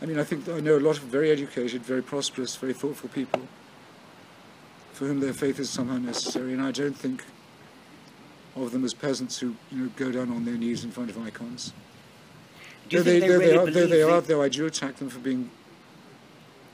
I 0.00 0.06
mean, 0.06 0.18
I 0.18 0.24
think 0.24 0.48
I 0.48 0.60
know 0.60 0.76
a 0.76 0.80
lot 0.80 0.96
of 0.98 1.04
very 1.04 1.30
educated, 1.30 1.82
very 1.82 2.02
prosperous, 2.02 2.56
very 2.56 2.72
thoughtful 2.72 3.08
people 3.08 3.42
for 4.96 5.04
whom 5.06 5.20
their 5.20 5.34
faith 5.34 5.60
is 5.60 5.68
somehow 5.68 5.98
necessary, 5.98 6.54
and 6.54 6.62
I 6.62 6.72
don't 6.72 6.96
think 6.96 7.22
of 8.56 8.72
them 8.72 8.82
as 8.82 8.94
peasants 8.94 9.38
who 9.38 9.54
you 9.70 9.84
know 9.84 9.90
go 9.94 10.10
down 10.10 10.30
on 10.32 10.46
their 10.46 10.56
knees 10.56 10.84
in 10.84 10.90
front 10.90 11.10
of 11.10 11.18
icons. 11.22 11.74
Do 12.88 12.98
though 12.98 13.02
they, 13.02 13.20
they 13.20 13.28
though 13.28 13.38
really 13.38 13.46
they 13.46 13.56
are, 13.56 13.70
though 13.70 13.86
they 13.86 14.02
are, 14.02 14.20
though 14.22 14.42
I 14.42 14.48
do 14.48 14.64
attack 14.64 14.96
them 14.96 15.10
for 15.10 15.18
being 15.18 15.50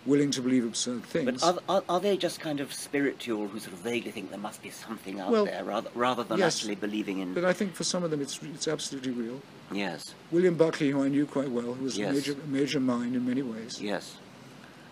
willing 0.07 0.31
to 0.31 0.41
believe 0.41 0.65
absurd 0.65 1.03
things. 1.05 1.41
but 1.41 1.43
are, 1.69 1.77
are, 1.77 1.85
are 1.89 2.01
they 2.01 2.17
just 2.17 2.39
kind 2.39 2.61
of 2.61 2.73
spiritual 2.73 3.49
who 3.49 3.59
sort 3.59 3.73
of 3.73 3.81
vaguely 3.81 4.11
think 4.13 4.31
there 4.31 4.39
must 4.39 4.63
be 4.63 4.71
something 4.71 5.21
out 5.21 5.31
Well, 5.31 5.45
there 5.45 5.63
rather, 5.65 5.91
rather 5.95 6.25
than 6.25 6.39
yes, 6.39 6.57
actually 6.59 6.75
believing 6.75 7.21
in... 7.21 7.35
But 7.35 7.45
I 7.45 7.53
think 7.53 7.75
for 7.75 7.85
some 7.85 8.03
of 8.03 8.11
them, 8.11 8.21
it's 8.21 8.41
it's 8.43 8.67
absolutely 8.69 9.13
real. 9.13 9.41
Yes, 9.73 10.15
William 10.31 10.55
Buckley, 10.55 10.91
who 10.91 11.03
I 11.03 11.09
knew 11.09 11.27
quite 11.27 11.51
well, 11.51 11.75
who 11.75 11.85
was 11.85 11.99
Yes. 11.99 12.11
a 12.11 12.15
major 12.15 12.33
a 12.33 12.47
major 12.47 12.81
mind 12.81 13.17
in 13.17 13.27
many 13.27 13.43
ways, 13.43 13.81
yes, 13.81 14.17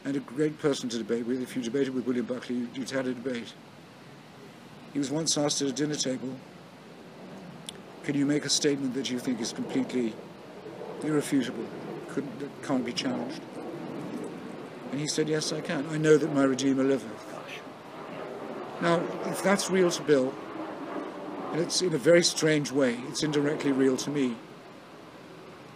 and 0.04 0.16
a 0.16 0.20
great 0.20 0.58
person 0.58 0.88
to 0.88 0.98
debate 0.98 1.26
with. 1.26 1.42
If 1.42 1.56
you 1.56 1.62
debated 1.62 1.94
with 1.94 2.06
William 2.06 2.26
Buckley, 2.26 2.66
you'd- 2.74 2.94
had 2.94 3.06
a 3.06 3.14
debate. 3.14 3.52
He 4.92 4.98
was 4.98 5.10
once 5.10 5.36
asked 5.38 5.62
at 5.62 5.68
a 5.68 5.72
dinner 5.72 5.94
table, 5.94 6.36
"Can 8.04 8.16
you 8.16 8.26
make 8.26 8.44
a 8.44 8.48
statement 8.48 8.94
that 8.94 9.10
you 9.10 9.18
think 9.18 9.40
is 9.40 9.52
completely 9.52 10.14
irrefutable, 11.02 11.66
couldn't, 12.08 12.40
that 12.40 12.62
can't 12.62 12.84
be 12.84 12.92
challenged?" 12.92 13.40
And 14.90 15.00
he 15.00 15.06
said, 15.06 15.28
"Yes, 15.28 15.52
I 15.52 15.60
can. 15.60 15.86
I 15.90 15.98
know 15.98 16.16
that 16.16 16.34
my 16.34 16.42
Redeemer 16.42 16.82
liveth." 16.82 17.26
Now, 18.80 19.02
if 19.26 19.42
that's 19.42 19.70
real 19.70 19.90
to 19.90 20.02
Bill, 20.02 20.32
and 21.52 21.60
it's 21.60 21.82
in 21.82 21.92
a 21.92 21.98
very 21.98 22.24
strange 22.24 22.72
way, 22.72 22.98
it's 23.08 23.22
indirectly 23.22 23.72
real 23.72 23.96
to 23.98 24.10
me, 24.10 24.36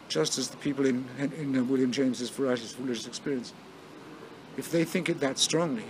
just 0.09 0.39
as 0.39 0.49
the 0.49 0.57
people 0.57 0.87
in, 0.87 1.05
in 1.19 1.57
uh, 1.59 1.63
William 1.65 1.93
James's 1.93 2.31
Varieties 2.31 2.73
of 2.73 2.81
Religious 2.81 3.07
Experience, 3.07 3.53
if 4.57 4.71
they 4.71 4.85
think 4.85 5.09
it 5.09 5.21
that 5.21 5.39
strongly, 5.39 5.85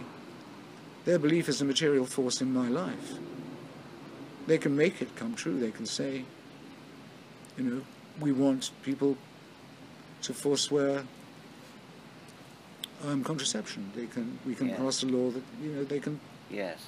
their 1.05 1.19
belief 1.19 1.49
is 1.49 1.61
a 1.61 1.65
material 1.65 2.07
force 2.07 2.41
in 2.41 2.53
my 2.53 2.69
life. 2.69 3.13
They 4.47 4.59
can 4.59 4.77
make 4.77 5.01
it 5.03 5.15
come 5.17 5.35
true. 5.35 5.59
They 5.59 5.71
can 5.71 5.87
say, 5.87 6.25
you 7.57 7.65
know, 7.65 7.81
we 8.21 8.33
want 8.33 8.71
people 8.83 9.17
to 10.23 10.33
forswear 10.33 11.05
um, 13.07 13.23
contraception. 13.25 13.91
They 13.95 14.07
can, 14.07 14.39
we 14.47 14.55
can 14.55 14.69
Yes. 14.69 14.79
pass 14.79 15.03
a 15.03 15.07
law 15.07 15.31
that 15.31 15.43
you 15.63 15.71
know 15.73 15.85
they 15.85 16.01
can. 16.01 16.21
yes. 16.51 16.87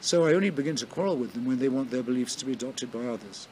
So 0.00 0.26
I 0.26 0.34
only 0.34 0.50
begin 0.50 0.76
to 0.76 0.86
quarrel 0.86 1.16
with 1.16 1.32
them 1.32 1.46
when 1.46 1.58
they 1.58 1.68
want 1.70 1.90
their 1.90 2.02
beliefs 2.02 2.36
to 2.36 2.44
be 2.44 2.52
adopted 2.52 2.92
by 2.92 3.06
others. 3.06 3.48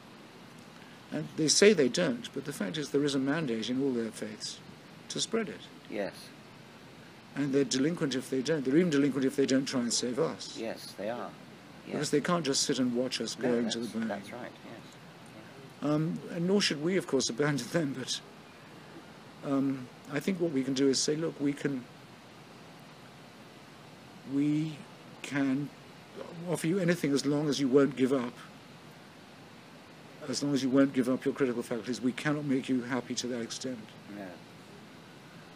And 1.11 1.27
they 1.36 1.49
say 1.49 1.73
they 1.73 1.89
don't, 1.89 2.28
but 2.35 2.45
the 2.45 2.53
fact 2.53 2.77
is 2.77 2.91
there 2.91 3.03
is 3.05 3.15
a 3.15 3.19
mandate 3.19 3.70
in 3.70 3.82
all 3.82 3.93
their 3.93 4.11
faiths 4.11 4.59
to 5.09 5.20
spread 5.20 5.49
it. 5.49 5.61
Yes, 5.91 6.12
And 7.36 7.52
they're 7.52 7.65
delinquent 7.65 8.15
if 8.15 8.31
they 8.31 8.43
don't. 8.43 8.65
They're 8.65 8.77
even 8.77 8.90
delinquent 8.90 9.24
if 9.27 9.35
they 9.36 9.47
don't 9.47 9.65
try 9.66 9.81
and 9.81 9.93
save 9.93 10.19
us. 10.19 10.56
yes, 10.59 10.94
they 10.97 11.11
are. 11.11 11.31
Because 11.86 12.11
they 12.11 12.20
can't 12.20 12.44
just 12.47 12.62
sit 12.62 12.78
and 12.78 12.94
watch 12.94 13.20
us 13.20 13.36
No, 13.39 13.51
going 13.51 13.70
to 13.70 13.78
the 13.81 13.98
bone. 13.98 14.09
that's 14.09 14.32
right, 14.32 14.51
yes. 14.65 15.90
Um, 15.90 16.19
and 16.32 16.47
nor 16.47 16.61
should 16.62 16.82
we, 16.82 16.97
of 16.97 17.06
course, 17.06 17.28
abandon 17.35 17.66
them. 17.73 17.94
But 17.98 18.20
um, 19.51 19.86
I 20.12 20.20
think 20.20 20.40
what 20.40 20.52
we 20.52 20.62
can 20.62 20.74
do 20.74 20.89
is 20.89 20.98
say, 20.98 21.16
look, 21.16 21.39
we 21.40 21.52
can, 21.52 21.85
we 24.32 24.77
can 25.23 25.69
offer 26.48 26.66
you 26.66 26.78
anything 26.78 27.12
as 27.12 27.27
long 27.27 27.48
as 27.48 27.61
you 27.61 27.69
won't 27.69 27.97
give 27.97 28.12
up. 28.12 28.32
As 30.28 30.43
long 30.43 30.55
as 30.55 30.62
you 30.62 30.70
won't 30.70 30.94
give 30.94 31.09
up 31.11 31.24
your 31.27 31.35
critical 31.35 31.62
faculties, 31.62 32.01
we 32.01 32.12
cannot 32.12 32.44
make 32.47 32.69
you 32.69 32.82
happy 32.82 33.15
to 33.16 33.27
that 33.27 33.43
extent. 33.43 33.78
No. 34.16 34.24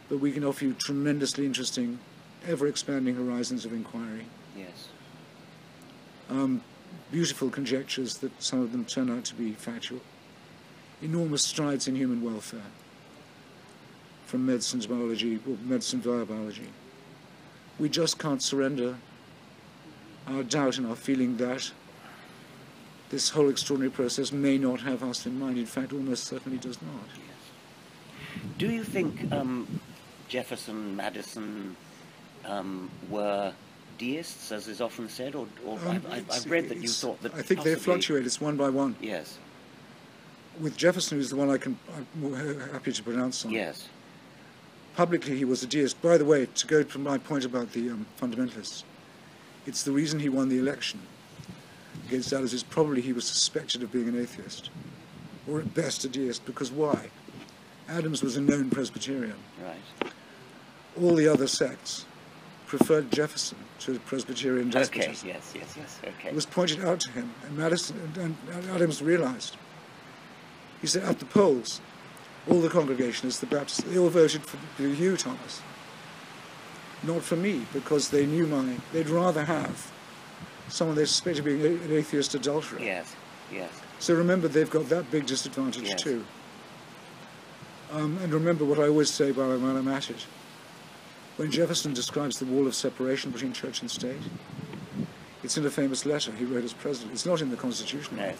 But 0.08 0.20
we 0.20 0.32
can 0.32 0.44
offer 0.44 0.64
you 0.64 0.72
tremendously 0.74 1.44
interesting, 1.44 1.98
ever-expanding 2.46 3.14
horizons 3.14 3.64
of 3.64 3.72
inquiry. 3.72 4.26
Yes. 4.56 4.88
um, 6.30 6.62
beautiful 7.10 7.50
conjectures 7.50 8.18
that 8.18 8.42
some 8.42 8.60
of 8.60 8.72
them 8.72 8.84
turn 8.84 9.10
out 9.10 9.24
to 9.26 9.34
be 9.34 9.52
factual. 9.52 10.00
Enormous 11.00 11.42
strides 11.42 11.88
in 11.88 11.96
human 11.96 12.22
welfare, 12.22 12.60
from 14.26 14.44
medicine 14.44 14.80
to 14.80 14.88
biology, 14.88 15.40
or 15.48 15.56
medicine 15.64 16.00
via 16.00 16.24
biology. 16.24 16.68
We 17.78 17.88
just 17.88 18.18
can't 18.18 18.42
surrender 18.42 18.96
our 20.26 20.42
doubt 20.42 20.78
and 20.78 20.86
our 20.86 20.96
feeling 20.96 21.36
that 21.36 21.70
this 23.10 23.30
whole 23.30 23.48
extraordinary 23.48 23.90
process 23.90 24.32
may 24.32 24.58
not 24.58 24.80
have 24.80 25.02
us 25.02 25.24
in 25.24 25.38
mind. 25.38 25.56
In 25.56 25.66
fact, 25.66 25.92
almost 25.92 26.24
certainly 26.24 26.58
does 26.58 26.82
not. 26.82 27.08
Do 28.58 28.70
you 28.70 28.84
think 28.84 29.32
um, 29.32 29.80
Jefferson, 30.28 30.94
Madison 30.96 31.76
um, 32.44 32.90
were 33.10 33.52
deists, 33.98 34.52
as 34.52 34.68
is 34.68 34.80
often 34.80 35.08
said, 35.08 35.34
or, 35.34 35.46
or 35.66 35.78
Um, 35.86 36.02
I've, 36.10 36.30
I've, 36.30 36.50
read 36.50 36.68
that 36.68 36.78
you 36.78 36.88
thought 36.88 37.20
that 37.22 37.34
I 37.34 37.42
think 37.42 37.62
they 37.62 37.74
possibly- 37.74 37.94
fluctuate. 37.94 38.26
It's 38.26 38.40
one 38.40 38.56
by 38.56 38.68
one. 38.68 38.94
Yes, 39.00 39.38
With 40.60 40.76
Jefferson, 40.76 41.18
who's 41.18 41.30
the 41.30 41.36
one 41.36 41.50
I 41.50 41.58
can, 41.58 41.78
I'm 41.96 42.06
more 42.20 42.36
happy 42.72 42.92
to 42.92 43.02
pronounce 43.02 43.44
on. 43.44 43.50
yes, 43.50 43.88
publicly 44.96 45.36
he 45.36 45.44
was 45.44 45.62
a 45.62 45.66
deist. 45.66 46.00
By 46.02 46.16
the 46.18 46.24
way, 46.24 46.46
to 46.46 46.66
go 46.66 46.82
to 46.82 46.98
my 46.98 47.18
point 47.18 47.44
about 47.44 47.72
the 47.72 47.90
um, 47.90 48.06
fundamentalists, 48.20 48.84
it's 49.66 49.82
the 49.82 49.92
reason 49.92 50.20
he 50.20 50.28
won 50.28 50.48
the 50.48 50.58
election 50.58 51.00
against 52.06 52.32
Adams 52.32 52.54
is 52.54 52.62
probably 52.62 53.00
he 53.02 53.12
was 53.12 53.26
suspected 53.26 53.82
of 53.82 53.92
being 53.92 54.08
an 54.08 54.20
atheist, 54.20 54.70
or 55.48 55.60
at 55.60 55.74
best 55.74 56.04
a 56.04 56.08
deist, 56.08 56.44
because 56.46 56.70
why? 56.70 57.10
Adams 57.88 58.22
was 58.22 58.36
a 58.36 58.40
known 58.40 58.70
Presbyterian. 58.70 59.36
Right. 59.62 60.12
All 60.96 61.14
the 61.14 61.28
other 61.28 61.46
sects 61.46 62.04
preferred 62.66 63.10
Jefferson 63.10 63.58
to 63.80 63.98
Presbyterian 64.00 64.74
Okay. 64.74 65.06
Yes. 65.08 65.24
Yes. 65.24 65.54
Yes. 65.76 66.00
Okay. 66.04 66.28
It 66.28 66.34
was 66.34 66.46
pointed 66.46 66.84
out 66.84 67.00
to 67.00 67.10
him, 67.10 67.32
and 67.44 67.56
Madison 67.56 68.12
and, 68.16 68.36
and 68.52 68.70
Adams 68.70 69.02
realized. 69.02 69.56
He 70.80 70.86
said, 70.86 71.02
at 71.04 71.18
the 71.18 71.24
polls, 71.24 71.80
all 72.48 72.60
the 72.60 72.68
congregationists, 72.68 73.40
the 73.40 73.46
Baptists, 73.46 73.82
they 73.82 73.98
all 73.98 74.10
voted 74.10 74.42
for 74.44 74.82
you, 74.82 75.16
Thomas. 75.16 75.60
Not 77.02 77.22
for 77.22 77.36
me, 77.36 77.66
because 77.72 78.10
they 78.10 78.26
knew 78.26 78.46
my. 78.46 78.76
They'd 78.92 79.08
rather 79.08 79.44
have 79.44 79.92
someone 80.68 80.96
they 80.96 81.04
suspected 81.04 81.40
of 81.40 81.44
being 81.46 81.64
an 81.64 81.92
atheist 81.92 82.34
adulterer. 82.34 82.80
Yes. 82.80 83.14
Yes. 83.52 83.70
So 83.98 84.14
remember, 84.14 84.48
they've 84.48 84.70
got 84.70 84.88
that 84.90 85.10
big 85.10 85.26
disadvantage 85.26 85.82
Yes. 85.84 86.02
too. 86.02 86.24
Um, 87.90 88.18
and 88.22 88.32
remember 88.32 88.64
what 88.64 88.78
I 88.78 88.88
always 88.88 89.10
say 89.10 89.32
while 89.32 89.50
I'm 89.50 89.88
at 89.88 90.10
it. 90.10 90.26
When 91.38 91.52
Jefferson 91.52 91.94
describes 91.94 92.40
the 92.40 92.46
wall 92.46 92.66
of 92.66 92.74
separation 92.74 93.30
between 93.30 93.52
church 93.52 93.80
and 93.80 93.88
state, 93.88 94.20
it's 95.44 95.56
in 95.56 95.64
a 95.64 95.70
famous 95.70 96.04
letter 96.04 96.32
he 96.32 96.44
wrote 96.44 96.64
as 96.64 96.72
president. 96.72 97.12
It's 97.12 97.24
not 97.24 97.40
in 97.40 97.50
the 97.50 97.56
Constitution. 97.56 98.16
No. 98.16 98.32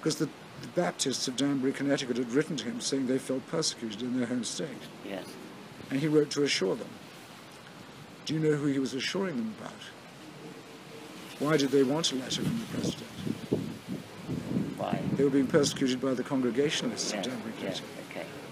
Because 0.00 0.16
the, 0.16 0.26
the 0.62 0.68
Baptists 0.74 1.28
of 1.28 1.36
Danbury, 1.36 1.72
Connecticut 1.72 2.16
had 2.16 2.32
written 2.32 2.56
to 2.56 2.64
him 2.64 2.80
saying 2.80 3.06
they 3.06 3.18
felt 3.18 3.46
persecuted 3.46 4.02
in 4.02 4.18
their 4.18 4.26
home 4.26 4.42
state. 4.42 4.66
Yes. 5.08 5.24
And 5.92 6.00
he 6.00 6.08
wrote 6.08 6.30
to 6.30 6.42
assure 6.42 6.74
them. 6.74 6.88
Do 8.24 8.34
you 8.34 8.40
know 8.40 8.56
who 8.56 8.66
he 8.66 8.80
was 8.80 8.92
assuring 8.92 9.36
them 9.36 9.54
about? 9.60 9.72
Why 11.38 11.56
did 11.56 11.70
they 11.70 11.84
want 11.84 12.10
a 12.10 12.16
letter 12.16 12.42
from 12.42 12.58
the 12.58 12.64
president? 12.66 13.10
Why? 14.76 15.00
They 15.12 15.22
were 15.22 15.30
being 15.30 15.46
persecuted 15.46 16.00
by 16.00 16.14
the 16.14 16.24
Congregationalists 16.24 17.12
Yes. 17.12 17.26
of 17.26 17.32
Danbury, 17.32 17.52
Connecticut, 17.60 17.88
Okay. 17.96 18.05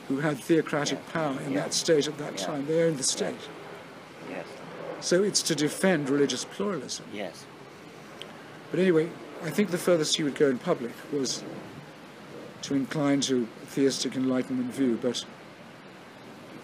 Who 0.09 0.19
had 0.19 0.39
theocratic 0.39 1.07
power 1.09 1.39
in 1.47 1.55
that 1.55 1.73
state 1.73 2.07
at 2.07 2.19
that 2.19 2.37
time. 2.37 2.67
They 2.67 2.83
owned 2.83 2.99
the 2.99 3.05
state. 3.05 3.49
Yes. 4.29 4.47
So 5.01 5.23
it's 5.23 5.43
to 5.43 5.55
defend 5.55 6.11
religious 6.11 6.45
pluralism. 6.45 7.07
Yes. 7.13 7.47
But 8.71 8.81
anyway, 8.81 9.09
I 9.43 9.51
think 9.51 9.71
the 9.71 9.79
furthest 9.79 10.17
he 10.17 10.23
would 10.23 10.35
go 10.35 10.49
in 10.49 10.59
public 10.59 10.93
was 11.13 11.43
to 12.63 12.75
incline 12.75 13.21
to 13.23 13.47
a 13.63 13.67
theistic 13.67 14.17
enlightenment 14.17 14.73
view, 14.73 14.99
but 15.01 15.25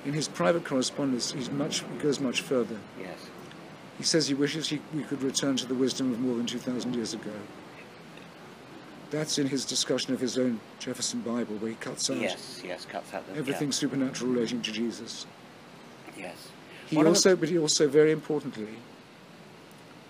in 0.05 0.15
his 0.15 0.29
private 0.29 0.65
correspondence, 0.65 1.33
he's 1.33 1.51
much, 1.51 1.81
he 1.81 1.99
goes 1.99 2.21
much 2.21 2.41
further. 2.41 2.79
Yes. 2.99 3.29
He 3.99 4.05
says 4.05 4.27
he 4.29 4.35
wishes 4.35 4.69
he, 4.69 4.81
we 4.95 5.03
could 5.03 5.23
return 5.23 5.57
to 5.57 5.67
the 5.67 5.75
wisdom 5.75 6.11
of 6.11 6.21
more 6.21 6.37
than 6.37 6.47
2,000 6.47 6.95
years 6.95 7.13
ago. 7.13 7.33
That's 9.11 9.39
in 9.39 9.49
his 9.49 9.65
discussion 9.65 10.15
of 10.15 10.21
his 10.21 10.39
own 10.39 10.61
Jefferson 10.79 11.21
Bible, 11.21 11.57
where 11.57 11.71
he 11.71 11.77
cuts 11.77 12.09
out 12.11 12.19
Yes. 12.19 12.63
Yes. 12.65 12.87
Cuts 12.87 13.13
out 13.13 13.27
the 13.27 13.37
everything 13.39 13.69
yeah. 13.69 13.73
supernatural 13.73 14.31
relating 14.33 14.63
to 14.63 14.73
Jesus. 14.73 15.27
Yes. 16.17 16.49
He 16.87 16.97
What 16.97 17.03
are 17.03 17.05
the- 17.05 17.11
also, 17.11 17.37
but 17.37 17.49
he 17.49 17.59
also, 17.59 17.89
very 17.89 18.13
importantly, 18.13 18.69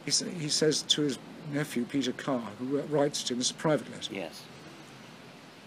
he, 0.04 0.10
sa- 0.10 0.26
he 0.26 0.48
says 0.48 0.82
to 0.82 1.02
his 1.02 1.18
nephew 1.52 1.84
Peter 1.84 2.12
Carr, 2.12 2.42
who 2.58 2.80
writes 2.82 3.22
to 3.24 3.34
him, 3.34 3.40
it's 3.40 3.50
a 3.50 3.54
private 3.54 3.90
letter. 3.90 4.14
Yes. 4.14 4.42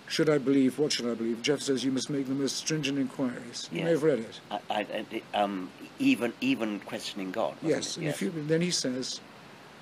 Should 0.08 0.30
I 0.30 0.38
believe? 0.38 0.78
What 0.78 0.92
should 0.92 1.08
I 1.08 1.16
believe? 1.16 1.42
Jeff 1.42 1.62
says 1.62 1.84
you 1.84 1.92
must 1.92 2.10
make 2.10 2.28
the 2.28 2.36
most 2.36 2.58
stringent 2.58 3.00
inquiries. 3.00 3.68
You 3.72 3.84
may 3.84 3.92
have 3.92 4.04
read 4.04 4.20
it. 4.20 4.40
I, 4.52 4.60
I, 4.70 5.22
um, 5.34 5.72
even 5.98 6.34
even 6.42 6.82
questioning 6.82 7.32
God. 7.32 7.56
Yes, 7.64 7.98
and 7.98 8.08
if 8.08 8.22
you, 8.22 8.32
then 8.36 8.62
he 8.62 8.70
says, 8.70 9.22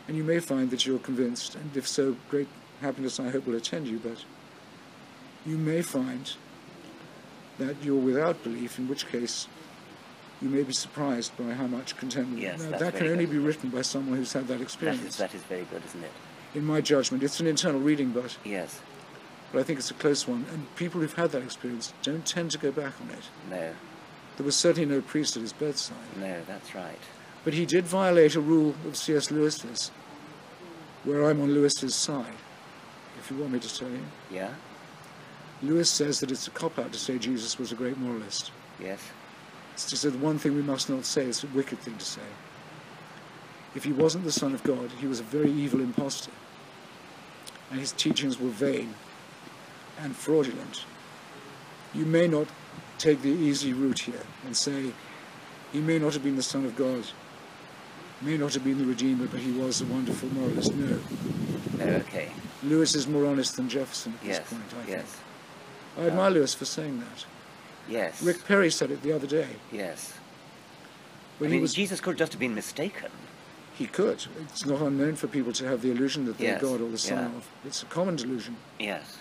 and 0.07 0.15
you 0.15 0.23
may 0.23 0.39
find 0.39 0.69
that 0.69 0.85
you're 0.85 0.99
convinced, 0.99 1.55
and 1.55 1.75
if 1.75 1.85
so, 1.87 2.15
great 2.29 2.47
happiness 2.81 3.19
I 3.19 3.29
hope 3.29 3.47
will 3.47 3.55
attend 3.55 3.87
you, 3.87 3.99
but 3.99 4.23
you 5.45 5.57
may 5.57 5.81
find 5.81 6.31
that 7.59 7.75
you're 7.83 7.99
without 7.99 8.43
belief, 8.43 8.79
in 8.79 8.87
which 8.87 9.07
case 9.07 9.47
you 10.41 10.49
may 10.49 10.63
be 10.63 10.73
surprised 10.73 11.35
by 11.37 11.53
how 11.53 11.67
much 11.67 11.95
contentment. 11.97 12.41
Yes, 12.41 12.63
Now, 12.63 12.77
that 12.79 12.95
can 12.95 13.07
only 13.07 13.25
good. 13.25 13.33
be 13.33 13.37
written 13.37 13.69
by 13.69 13.81
someone 13.83 14.17
who's 14.17 14.33
had 14.33 14.47
that 14.47 14.55
That 14.57 14.61
experience. 14.63 15.03
is, 15.03 15.17
that 15.17 15.33
is 15.35 15.41
very 15.43 15.65
good, 15.65 15.83
isn't 15.85 16.03
it? 16.03 16.11
In 16.55 16.65
my 16.65 16.81
judgment, 16.81 17.23
it's 17.23 17.39
an 17.39 17.47
internal 17.47 17.79
reading, 17.79 18.11
but 18.11 18.37
Yes. 18.43 18.79
but 19.51 19.59
I 19.59 19.63
think 19.63 19.79
it's 19.79 19.91
a 19.91 19.95
close 19.95 20.27
one. 20.27 20.45
And 20.51 20.73
people 20.75 20.99
who've 21.01 21.13
had 21.13 21.31
that 21.31 21.43
experience 21.43 21.93
don't 22.01 22.25
tend 22.25 22.51
to 22.51 22.57
go 22.57 22.71
back 22.71 22.93
on 23.01 23.09
it. 23.11 23.23
No. 23.49 23.73
There 24.37 24.45
was 24.45 24.55
certainly 24.55 24.87
no 24.89 25.01
priest 25.01 25.35
at 25.35 25.41
his 25.43 25.53
bedside. 25.53 25.97
No, 26.19 26.41
that's 26.47 26.73
right. 26.73 26.97
But 27.43 27.53
he 27.53 27.65
did 27.65 27.85
violate 27.85 28.35
a 28.35 28.41
rule 28.41 28.75
of 28.87 28.95
C.S. 28.95 29.29
Lewis's, 29.29 29.91
where 31.03 31.23
I'm 31.29 31.41
on 31.41 31.53
Lewis's 31.53 31.93
side, 31.95 32.33
you 33.31 33.37
want 33.37 33.53
me 33.53 33.59
to 33.59 33.75
tell 33.75 33.89
you. 33.89 33.99
Yeah. 34.31 34.53
Lewis 35.63 35.89
says 35.89 36.19
that 36.19 36.31
it's 36.31 36.47
a 36.47 36.51
cop 36.51 36.79
out 36.79 36.91
to 36.91 36.99
say 36.99 37.17
Jesus 37.17 37.57
was 37.59 37.71
a 37.71 37.75
great 37.75 37.97
moralist. 37.97 38.51
Yes. 38.79 38.99
It's 39.73 39.89
just 39.89 40.03
that 40.03 40.15
one 40.15 40.37
thing 40.37 40.55
we 40.55 40.61
must 40.61 40.89
not 40.89 41.05
say, 41.05 41.25
it's 41.25 41.43
a 41.43 41.47
wicked 41.47 41.79
thing 41.79 41.97
to 41.97 42.05
say. 42.05 42.21
If 43.75 43.83
he 43.83 43.93
wasn't 43.93 44.25
the 44.25 44.31
Son 44.31 44.53
of 44.53 44.63
God, 44.63 44.91
he 44.99 45.07
was 45.07 45.19
a 45.19 45.23
very 45.23 45.51
evil 45.51 45.79
impostor. 45.79 46.31
And 47.69 47.79
his 47.79 47.93
teachings 47.93 48.39
were 48.39 48.49
vain 48.49 48.93
and 49.99 50.15
fraudulent. 50.15 50.85
You 51.93 52.05
may 52.05 52.27
not 52.27 52.47
take 52.97 53.21
the 53.21 53.29
easy 53.29 53.73
route 53.73 53.99
here 53.99 54.23
and 54.45 54.55
say, 54.55 54.91
he 55.71 55.79
may 55.79 55.99
not 55.99 56.13
have 56.13 56.23
been 56.23 56.35
the 56.35 56.43
Son 56.43 56.65
of 56.65 56.75
God, 56.75 57.05
may 58.21 58.37
not 58.37 58.53
have 58.53 58.63
been 58.63 58.77
the 58.77 58.85
Redeemer, 58.85 59.27
but 59.27 59.39
he 59.39 59.51
was 59.51 59.81
a 59.81 59.85
wonderful 59.85 60.29
moralist. 60.29 60.73
No. 60.75 60.99
No, 61.77 61.85
okay. 61.85 62.29
Lewis 62.63 62.95
is 62.95 63.07
more 63.07 63.25
honest 63.25 63.55
than 63.55 63.69
Jefferson 63.69 64.13
at 64.21 64.27
Yes. 64.27 64.39
this 64.39 64.49
point, 64.49 64.63
I 64.85 64.89
Yes. 64.89 65.01
think. 65.05 65.17
I 65.97 66.07
admire 66.07 66.31
Lewis 66.31 66.53
for 66.53 66.65
saying 66.65 66.99
that. 66.99 67.25
Yes. 67.89 68.21
Rick 68.21 68.45
Perry 68.45 68.69
said 68.71 68.91
it 68.91 69.01
the 69.01 69.11
other 69.11 69.27
day. 69.27 69.47
Yes. 69.71 70.13
When 71.39 71.49
I 71.49 71.51
he 71.51 71.55
mean, 71.57 71.61
was 71.63 71.73
Jesus 71.73 71.99
could 71.99 72.17
just 72.17 72.31
have 72.33 72.39
been 72.39 72.55
mistaken. 72.55 73.09
He 73.77 73.87
could. 73.87 74.25
It's 74.41 74.65
not 74.65 74.81
unknown 74.81 75.15
for 75.15 75.27
people 75.27 75.51
to 75.53 75.65
have 75.65 75.81
the 75.81 75.89
illusion 75.91 76.25
that 76.25 76.37
they're 76.37 76.53
Yes, 76.53 76.61
God 76.61 76.81
or 76.81 76.89
the 76.89 76.97
Son 76.99 77.17
yeah. 77.17 77.37
of. 77.37 77.47
It's 77.65 77.81
a 77.81 77.87
common 77.87 78.15
delusion. 78.15 78.55
Yes. 78.79 79.17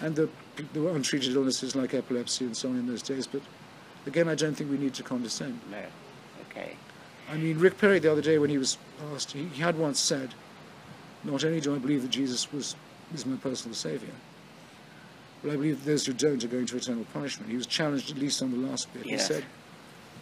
And 0.00 0.16
the, 0.16 0.28
there 0.72 0.82
were 0.82 0.90
untreated 0.94 1.34
illnesses 1.34 1.76
like 1.76 1.94
epilepsy 1.94 2.44
and 2.46 2.56
so 2.56 2.68
on 2.68 2.76
in 2.76 2.86
those 2.86 3.02
days. 3.02 3.26
But 3.26 3.42
again, 4.06 4.28
I 4.28 4.34
don't 4.34 4.54
think 4.54 4.70
we 4.70 4.76
need 4.76 4.94
to 4.94 5.02
condescend. 5.02 5.60
No. 5.70 5.82
Okay. 6.50 6.76
I 7.30 7.36
mean, 7.36 7.58
Rick 7.58 7.78
Perry 7.78 7.98
the 8.00 8.10
other 8.10 8.22
day 8.22 8.38
when 8.38 8.50
he 8.50 8.58
was 8.58 8.76
asked, 9.14 9.32
he, 9.32 9.44
he 9.44 9.62
had 9.62 9.78
once 9.78 10.00
said, 10.00 10.34
"Not 11.26 11.44
only 11.44 11.60
do 11.60 11.74
I 11.74 11.78
believe 11.78 12.02
that 12.02 12.10
Jesus 12.10 12.52
was 12.52 12.76
is 13.14 13.26
my 13.26 13.36
personal 13.36 13.74
savior, 13.74 14.14
but 15.42 15.52
I 15.52 15.56
believe 15.56 15.84
that 15.84 15.90
those 15.90 16.06
who 16.06 16.12
don't 16.12 16.42
are 16.42 16.48
going 16.48 16.66
to 16.66 16.76
eternal 16.76 17.04
punishment." 17.12 17.50
He 17.50 17.56
was 17.56 17.66
challenged 17.66 18.10
at 18.10 18.18
least 18.18 18.42
on 18.42 18.50
the 18.50 18.68
last 18.68 18.92
bit. 18.94 19.06
Yes. 19.06 19.28
He 19.28 19.34
said, 19.34 19.44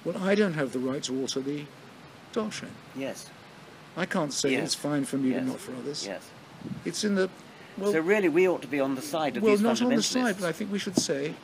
"Well, 0.04 0.18
I 0.18 0.34
don't 0.34 0.54
have 0.54 0.72
the 0.72 0.78
right 0.78 1.02
to 1.04 1.20
alter 1.20 1.40
the 1.40 1.64
doctrine. 2.32 2.72
Yes. 2.96 3.30
I 3.96 4.06
can't 4.06 4.32
say 4.32 4.52
Yes. 4.52 4.64
it's 4.64 4.74
fine 4.74 5.04
for 5.04 5.16
me 5.18 5.30
Yes. 5.30 5.40
but 5.40 5.46
not 5.46 5.60
for 5.60 5.72
others. 5.76 6.04
Yes. 6.04 6.22
It's 6.84 7.04
in 7.04 7.14
the 7.14 7.30
well, 7.76 7.92
so 7.92 8.00
really, 8.00 8.28
we 8.28 8.48
ought 8.48 8.62
to 8.62 8.68
be 8.68 8.80
on 8.80 8.94
the 8.94 9.02
side 9.02 9.36
of 9.36 9.42
well, 9.42 9.52
these 9.52 9.60
not 9.60 9.82
on 9.82 9.94
the 9.94 10.02
side, 10.02 10.36
but 10.38 10.48
I 10.48 10.52
think 10.52 10.70
we 10.70 10.78
should 10.78 10.96
say 10.96 11.34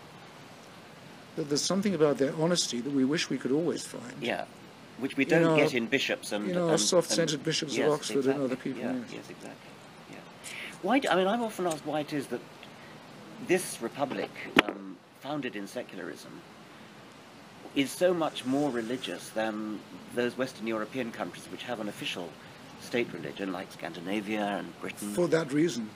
that 1.36 1.48
there's 1.48 1.62
something 1.62 1.94
about 1.94 2.18
their 2.18 2.34
honesty 2.36 2.80
that 2.80 2.92
we 2.92 3.04
wish 3.04 3.28
we 3.30 3.38
could 3.38 3.52
always 3.52 3.84
find. 3.84 4.14
Yeah. 4.20 4.44
Which 5.00 5.16
we 5.16 5.24
don't 5.24 5.56
get 5.56 5.74
in 5.74 5.86
bishops 5.86 6.32
and 6.32 6.50
and- 6.50 6.80
soft-centered 6.80 7.34
and- 7.36 7.44
bishops 7.44 7.72
of 7.72 7.78
yes, 7.78 7.90
Oxford 7.90 8.26
and 8.26 8.42
other 8.42 8.56
people, 8.56 8.82
Yeah, 8.82 8.92
yes. 8.94 9.12
yes, 9.12 9.30
exactly. 9.30 9.70
Yeah. 10.10 10.16
Why? 10.82 10.98
Do, 10.98 11.08
I 11.08 11.16
mean, 11.16 11.26
I've 11.26 11.42
often 11.42 11.66
asked 11.66 11.86
why 11.86 12.00
it 12.00 12.12
is 12.12 12.26
that 12.28 12.40
this 13.46 13.80
republic, 13.80 14.30
um, 14.64 14.96
founded 15.20 15.56
in 15.56 15.66
secularism, 15.66 16.40
is 17.74 17.90
so 17.90 18.12
much 18.12 18.44
more 18.44 18.70
religious 18.70 19.28
than 19.30 19.80
those 20.14 20.36
Western 20.36 20.66
European 20.66 21.12
countries 21.12 21.46
which 21.50 21.62
have 21.62 21.80
an 21.80 21.88
official 21.88 22.28
state 22.80 23.08
religion, 23.12 23.52
like 23.52 23.70
Scandinavia 23.72 24.44
and 24.58 24.80
Britain. 24.80 25.12
For 25.14 25.28
that 25.28 25.52
reason, 25.52 25.88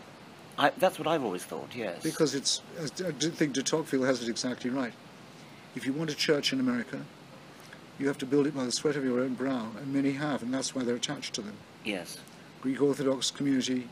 I, 0.59 0.71
that's 0.79 0.99
what 0.99 1.09
I've 1.09 1.25
always 1.25 1.45
thought. 1.45 1.75
Yes. 1.75 2.03
because 2.03 2.35
it's, 2.35 2.63
I 2.81 2.87
think 2.87 3.55
de 3.55 3.63
Tocqueville 3.63 4.05
has 4.05 4.23
it 4.23 4.29
exactly 4.29 4.71
right. 4.71 4.93
If 5.75 5.85
you 5.87 5.93
want 5.93 6.11
a 6.11 6.15
church 6.15 6.53
in 6.53 6.61
America, 6.61 7.01
you 7.99 8.07
have 8.09 8.19
to 8.19 8.27
build 8.27 8.47
it 8.47 8.57
by 8.57 8.65
the 8.65 8.73
sweat 8.73 8.97
of 8.97 9.05
your 9.05 9.21
own 9.21 9.35
brow, 9.35 9.69
and 9.79 9.93
many 9.93 10.13
have, 10.13 10.43
and 10.43 10.53
that's 10.53 10.75
why 10.75 10.83
they're 10.83 10.97
attached 10.97 11.35
to 11.35 11.43
them. 11.43 11.57
Yes. 11.85 12.19
Greek 12.61 12.81
Orthodox 12.81 13.31
community 13.31 13.89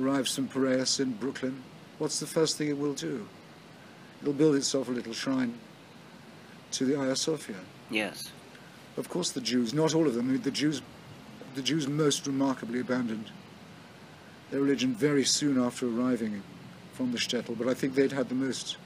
arrives 0.00 0.34
from 0.34 0.48
Piraeus 0.48 1.00
in 1.00 1.12
Brooklyn. 1.12 1.62
What's 1.98 2.20
the 2.20 2.26
first 2.26 2.56
thing 2.58 2.68
it 2.68 2.78
will 2.78 2.94
do? 2.94 3.28
It'll 4.20 4.32
build 4.32 4.56
itself 4.56 4.88
a 4.88 4.92
little 4.92 5.12
shrine 5.12 5.54
to 6.72 6.84
the 6.84 6.98
Hagia 6.98 7.16
Sophia. 7.16 7.56
Yes. 7.90 8.32
Of 8.96 9.08
course, 9.08 9.30
the 9.30 9.40
Jews, 9.40 9.72
not 9.74 9.94
all 9.94 10.06
of 10.06 10.14
them, 10.14 10.40
the 10.40 10.50
Jews, 10.50 10.82
the 11.54 11.62
Jews 11.62 11.86
most 11.86 12.26
remarkably 12.26 12.80
abandoned 12.80 13.30
their 14.50 14.60
religion 14.60 14.94
very 14.94 15.24
soon 15.24 15.60
after 15.60 15.86
arriving 15.86 16.42
from 16.92 17.12
the 17.12 17.18
shtetl, 17.18 17.56
but 17.58 17.68
I 17.68 17.74
think 17.74 17.94
they'd 17.94 18.12
had 18.12 18.28
the 18.28 18.34
most, 18.34 18.76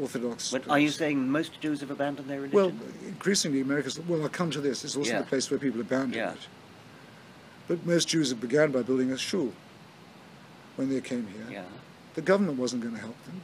Orthodox. 0.00 0.50
But 0.50 0.68
are 0.68 0.78
you 0.78 0.88
saying 0.88 1.28
most 1.30 1.60
Jews 1.60 1.80
have 1.80 1.90
abandoned 1.90 2.28
their 2.28 2.40
religion? 2.40 2.56
Well, 2.56 2.72
increasingly, 3.06 3.60
America's. 3.60 4.00
Well, 4.00 4.22
I'll 4.22 4.28
come 4.28 4.50
to 4.52 4.60
this. 4.60 4.84
It's 4.84 4.96
also 4.96 5.10
Yeah. 5.12 5.18
the 5.20 5.26
place 5.26 5.50
where 5.50 5.58
people 5.58 5.80
abandon 5.80 6.18
Yeah. 6.18 6.32
it. 6.32 6.38
But 7.68 7.84
most 7.86 8.08
Jews 8.08 8.30
have 8.30 8.40
began 8.40 8.72
by 8.72 8.82
building 8.82 9.12
a 9.12 9.18
shul 9.18 9.52
when 10.76 10.88
they 10.88 11.00
came 11.00 11.26
here. 11.28 11.46
yeah. 11.50 11.64
The 12.14 12.22
government 12.22 12.58
wasn't 12.58 12.82
going 12.82 12.94
to 12.94 13.00
help 13.00 13.24
them. 13.26 13.40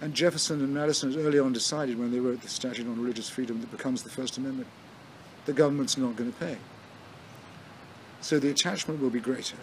And 0.00 0.14
Jefferson 0.14 0.60
and 0.60 0.72
Madison 0.72 1.14
early 1.18 1.38
on 1.38 1.52
decided 1.52 1.98
when 1.98 2.12
they 2.12 2.20
wrote 2.20 2.40
the 2.40 2.48
Statute 2.48 2.86
on 2.86 2.98
Religious 3.00 3.28
Freedom 3.28 3.60
that 3.60 3.70
becomes 3.70 4.02
the 4.04 4.08
First 4.10 4.38
Amendment, 4.38 4.68
the 5.44 5.52
government's 5.52 5.98
not 5.98 6.16
going 6.16 6.32
to 6.32 6.38
pay. 6.38 6.56
So 8.20 8.38
the 8.38 8.48
attachment 8.50 9.00
will 9.00 9.10
be 9.10 9.20
greater 9.20 9.56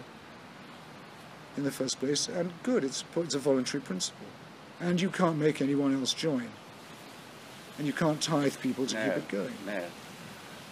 in 1.57 1.64
the 1.64 1.72
first 1.72 1.99
place, 1.99 2.27
and 2.27 2.52
good, 2.64 2.84
it's, 2.84 3.03
it's 3.15 3.34
a 3.34 3.40
voluntary 3.40 3.82
principle. 3.82 4.27
And 4.80 4.99
you 4.99 5.10
can't 5.10 5.38
make 5.38 5.61
anyone 5.61 5.95
else 5.95 6.14
join. 6.14 6.49
And 7.77 7.88
you 7.88 7.93
can't 7.93 8.22
tithe 8.22 8.56
people 8.61 8.85
to 8.88 8.95
No, 8.95 9.06
keep 9.06 9.18
it 9.18 9.27
going. 9.30 9.53
no. 9.65 9.84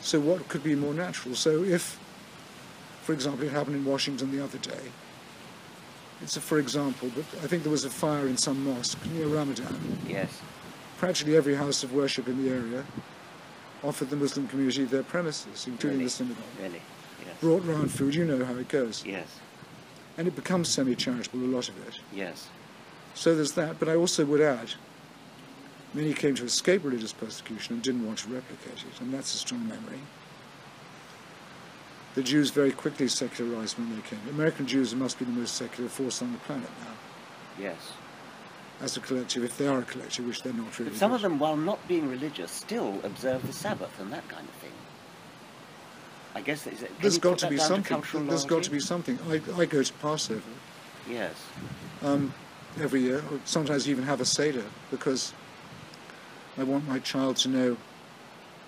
So 0.01 0.19
what 0.19 0.47
could 0.49 0.63
be 0.63 0.75
more 0.75 0.93
natural? 0.93 1.35
So 1.35 1.63
if, 1.63 1.97
for 3.03 3.13
example, 3.13 3.45
it 3.45 3.51
happened 3.51 3.77
in 3.77 3.85
Washington 3.85 4.31
the 4.31 4.43
other 4.43 4.57
day, 4.57 4.91
it's 6.21 6.37
a 6.37 6.41
for 6.41 6.59
example, 6.59 7.09
but 7.15 7.25
I 7.43 7.47
think 7.47 7.63
there 7.63 7.71
was 7.71 7.85
a 7.85 7.89
fire 7.89 8.27
in 8.27 8.37
some 8.37 8.63
mosque 8.65 8.97
near 9.13 9.27
Ramadan. 9.27 9.97
Yes. 10.07 10.41
Practically 10.97 11.35
every 11.35 11.55
house 11.55 11.83
of 11.83 11.93
worship 11.93 12.27
in 12.27 12.43
the 12.43 12.49
area 12.49 12.83
offered 13.83 14.09
the 14.09 14.15
Muslim 14.15 14.47
community 14.47 14.85
their 14.85 15.03
premises, 15.03 15.67
including 15.67 15.99
Really? 15.99 16.05
the 16.05 16.09
synagogue. 16.11 16.43
Really? 16.61 16.81
Yes. 17.25 17.35
Brought 17.41 17.65
round 17.65 17.91
food, 17.91 18.15
you 18.15 18.23
know 18.23 18.43
how 18.45 18.55
it 18.55 18.69
goes. 18.69 19.03
Yes. 19.05 19.27
And 20.17 20.27
it 20.27 20.35
becomes 20.35 20.69
semi-charitable, 20.69 21.39
a 21.39 21.47
lot 21.47 21.67
of 21.67 21.87
it. 21.87 21.99
Yes. 22.13 22.47
So 23.15 23.35
there's 23.35 23.53
that, 23.53 23.79
but 23.79 23.87
I 23.87 23.95
also 23.95 24.25
would 24.25 24.41
add, 24.41 24.73
many 25.93 26.13
came 26.13 26.35
to 26.35 26.45
escape 26.45 26.83
religious 26.83 27.13
persecution 27.13 27.75
and 27.75 27.83
didn't 27.83 28.05
want 28.05 28.19
to 28.19 28.29
replicate 28.29 28.73
it, 28.79 29.01
and 29.01 29.13
that's 29.13 29.33
a 29.35 29.37
strong 29.37 29.67
memory. 29.67 29.99
The 32.15 32.23
Jews 32.23 32.51
very 32.51 32.71
quickly 32.71 33.07
secularized 33.07 33.77
when 33.79 33.89
they 33.95 34.01
came. 34.01 34.19
American 34.29 34.67
Jews 34.67 34.93
must 34.93 35.17
be 35.19 35.25
the 35.25 35.31
most 35.31 35.55
secular 35.55 35.89
force 35.89 36.21
on 36.21 36.31
the 36.31 36.37
planet 36.39 36.69
now, 36.81 36.93
Yes. 37.63 37.77
as 38.81 38.97
a 38.97 38.99
collective, 38.99 39.43
if 39.43 39.57
they 39.57 39.67
are 39.67 39.79
a 39.79 39.83
collective, 39.83 40.25
which 40.25 40.41
they're 40.43 40.53
not 40.53 40.77
really. 40.79 40.91
But 40.91 40.99
some 40.99 41.11
of 41.13 41.21
them, 41.21 41.39
while 41.39 41.57
not 41.57 41.87
being 41.87 42.09
religious, 42.09 42.51
still 42.51 42.99
observe 43.03 43.45
the 43.47 43.53
Sabbath 43.53 43.99
and 43.99 44.11
that 44.11 44.27
kind 44.27 44.47
of 44.47 44.53
thing. 44.55 44.71
I 46.35 46.41
guess 46.41 46.65
is 46.65 46.81
it, 46.81 46.87
can 46.87 46.95
There's 47.01 47.19
got 47.19 47.37
to 47.39 47.47
be 47.49 47.57
something. 47.59 47.83
cultural 47.83 48.23
There's 48.23 48.45
got 48.45 48.63
to 48.63 48.71
be 48.71 48.79
something. 48.79 49.19
I, 49.29 49.39
I 49.55 49.65
go 49.65 49.83
to 49.83 49.93
Passover 49.93 50.41
Yes. 51.07 51.35
um, 52.01 52.33
every 52.81 53.01
year, 53.01 53.23
or 53.31 53.39
sometimes 53.45 53.89
even 53.89 54.03
have 54.03 54.21
a 54.21 54.25
Seder, 54.25 54.63
because 54.91 55.33
I 56.57 56.63
want 56.63 56.87
my 56.87 56.99
child 56.99 57.37
to 57.37 57.49
know 57.49 57.77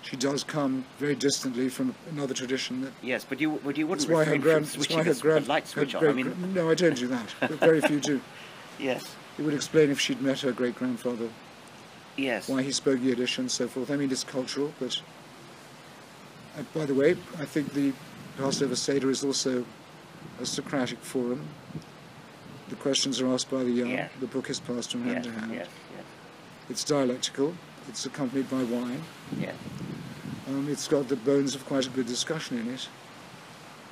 she 0.02 0.16
does 0.16 0.44
come 0.44 0.84
very 0.98 1.16
distantly 1.16 1.68
from 1.68 1.94
another 2.10 2.34
tradition 2.34 2.80
that 2.82 2.92
Yes, 3.02 3.24
but 3.24 3.40
you 3.40 3.60
but 3.64 3.76
you 3.76 3.86
wouldn't 3.86 4.08
why 4.08 4.24
her 4.24 4.38
grand, 4.38 4.68
from 4.68 4.82
switching 4.82 4.98
why 4.98 5.02
her 5.04 5.14
grand, 5.14 5.48
light 5.48 5.66
switch 5.66 5.94
on. 5.94 6.06
I 6.06 6.12
mean, 6.12 6.54
no, 6.54 6.70
I 6.70 6.74
don't 6.74 6.96
do 6.96 7.08
that. 7.08 7.34
But 7.40 7.50
very 7.52 7.80
few 7.80 8.00
do. 8.00 8.20
yes, 8.78 9.16
It 9.38 9.42
would 9.42 9.54
explain 9.54 9.90
if 9.90 10.00
she'd 10.00 10.20
met 10.20 10.40
her 10.40 10.52
great 10.52 10.76
grandfather, 10.76 11.28
yes, 12.16 12.48
why 12.48 12.62
he 12.62 12.72
spoke 12.72 13.00
Yiddish 13.00 13.38
and 13.38 13.50
so 13.50 13.66
forth. 13.66 13.90
I 13.90 13.96
mean, 13.96 14.10
it's 14.12 14.24
cultural, 14.24 14.72
but 14.78 15.00
uh, 16.56 16.62
by 16.72 16.86
the 16.86 16.94
way, 16.94 17.16
I 17.38 17.44
think 17.44 17.72
the 17.72 17.92
Passover 18.38 18.76
Seder 18.76 19.10
is 19.10 19.24
also 19.24 19.64
a 20.40 20.46
Socratic 20.46 20.98
forum. 21.00 21.48
The 22.68 22.76
questions 22.76 23.20
are 23.20 23.28
asked 23.28 23.50
by 23.50 23.62
the 23.62 23.70
young. 23.70 24.08
The 24.20 24.26
book 24.26 24.50
is 24.50 24.60
passed 24.60 24.92
from 24.92 25.04
hand 25.04 25.24
yes, 25.24 25.34
to 25.34 25.40
hand. 25.40 25.54
yes, 25.54 25.68
It's 26.68 26.84
dialectical. 26.84 27.54
It's 27.88 28.04
accompanied 28.06 28.50
by 28.50 28.64
wine. 28.64 29.02
Um, 30.48 30.68
it's 30.68 30.88
got 30.88 31.08
the 31.08 31.16
bones 31.16 31.54
of 31.54 31.64
quite 31.66 31.86
a 31.86 31.90
good 31.90 32.06
discussion 32.06 32.58
in 32.58 32.72
it. 32.72 32.88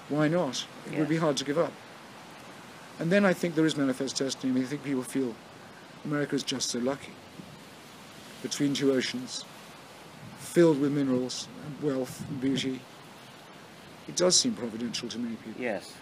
Why 0.09 0.29
not? 0.29 0.67
It 0.93 0.99
would 0.99 1.09
be 1.09 1.17
hard 1.17 1.37
to 1.39 1.45
give 1.45 1.59
up. 1.59 1.73
And 2.99 3.11
then 3.11 3.25
I 3.25 3.33
think 3.33 3.55
there 3.55 3.67
is 3.67 3.77
manifest 3.77 4.19
destiny. 4.19 4.61
I 4.61 4.65
think 4.65 4.85
people 4.85 5.03
feel 5.03 5.35
America 6.05 6.37
is 6.37 6.43
just 6.43 6.71
so 6.71 6.79
lucky. 6.79 7.13
Between 8.43 8.75
two 8.75 8.93
oceans, 8.93 9.45
filled 10.39 10.81
with 10.81 10.93
minerals 10.93 11.49
and 11.65 11.83
wealth 11.83 12.25
and 12.29 12.41
beauty. 12.41 12.81
It 14.07 14.17
does 14.17 14.39
seem 14.39 14.55
providential 14.55 15.09
to 15.09 15.19
many 15.19 15.37
people. 15.37 15.61
Yes. 15.61 15.93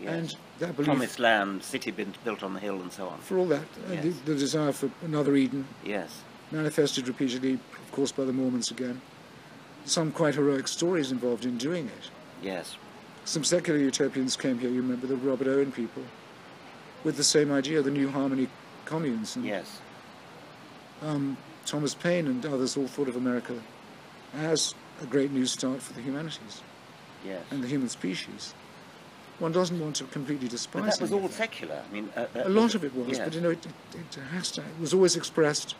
Yes. 0.00 0.10
And 0.12 0.36
that 0.60 0.76
belief, 0.76 0.86
Promised 0.86 1.18
land, 1.18 1.62
city 1.62 1.90
been 1.90 2.14
built 2.24 2.42
on 2.42 2.54
the 2.54 2.60
hill, 2.60 2.80
and 2.80 2.92
so 2.92 3.08
on. 3.08 3.18
for 3.18 3.38
all 3.38 3.46
that, 3.46 3.62
uh, 3.86 4.00
the, 4.02 4.10
the 4.24 4.34
desire 4.34 4.72
for 4.72 4.90
another 5.02 5.34
Eden, 5.36 5.66
Yes. 5.84 6.22
manifested 6.50 7.06
repeatedly, 7.08 7.54
of 7.54 7.92
course, 7.92 8.12
by 8.12 8.24
the 8.24 8.32
Mormons 8.32 8.70
again. 8.70 9.00
Some 9.84 10.12
quite 10.12 10.34
heroic 10.34 10.68
stories 10.68 11.10
involved 11.12 11.44
in 11.44 11.56
doing 11.58 11.86
it. 11.86 12.10
Yes. 12.42 12.76
Some 13.24 13.44
secular 13.44 13.78
utopians 13.78 14.36
came 14.36 14.58
here, 14.58 14.70
you 14.70 14.80
remember 14.82 15.06
the 15.06 15.16
Robert 15.16 15.46
Owen 15.48 15.72
people, 15.72 16.02
with 17.04 17.16
the 17.16 17.24
same 17.24 17.52
idea, 17.52 17.78
of 17.80 17.84
the 17.84 17.90
New 17.90 18.08
Harmony 18.10 18.48
communes. 18.84 19.36
And, 19.36 19.44
Yes. 19.44 19.80
um, 21.02 21.36
Thomas 21.66 21.94
Paine 21.94 22.26
and 22.26 22.44
others 22.46 22.76
all 22.76 22.86
thought 22.86 23.08
of 23.08 23.16
America 23.16 23.54
as 24.34 24.74
a 25.02 25.06
great 25.06 25.30
new 25.30 25.46
start 25.46 25.80
for 25.82 25.92
the 25.92 26.00
humanities 26.00 26.62
Yes. 27.24 27.42
and 27.50 27.62
the 27.62 27.68
human 27.68 27.88
species. 27.88 28.54
One 29.38 29.52
doesn't 29.52 29.78
want 29.78 29.96
to 29.96 30.04
completely 30.04 30.48
despise 30.48 30.82
But 30.82 30.90
that 30.90 31.00
was 31.00 31.12
any 31.12 31.20
all 31.22 31.28
secular. 31.28 31.82
I 31.88 31.92
mean, 31.92 32.08
uh, 32.16 32.26
uh, 32.34 32.42
A 32.44 32.48
lot 32.48 32.74
of 32.74 32.84
it 32.84 32.94
was, 32.94 33.08
yes. 33.18 33.18
but 33.20 33.34
you 33.34 33.40
know, 33.40 33.50
it, 33.50 33.64
it, 33.66 33.72
it 34.16 34.20
has 34.32 34.50
to. 34.52 34.62
It 34.62 34.80
was 34.80 34.92
always 34.92 35.14
expressed. 35.16 35.76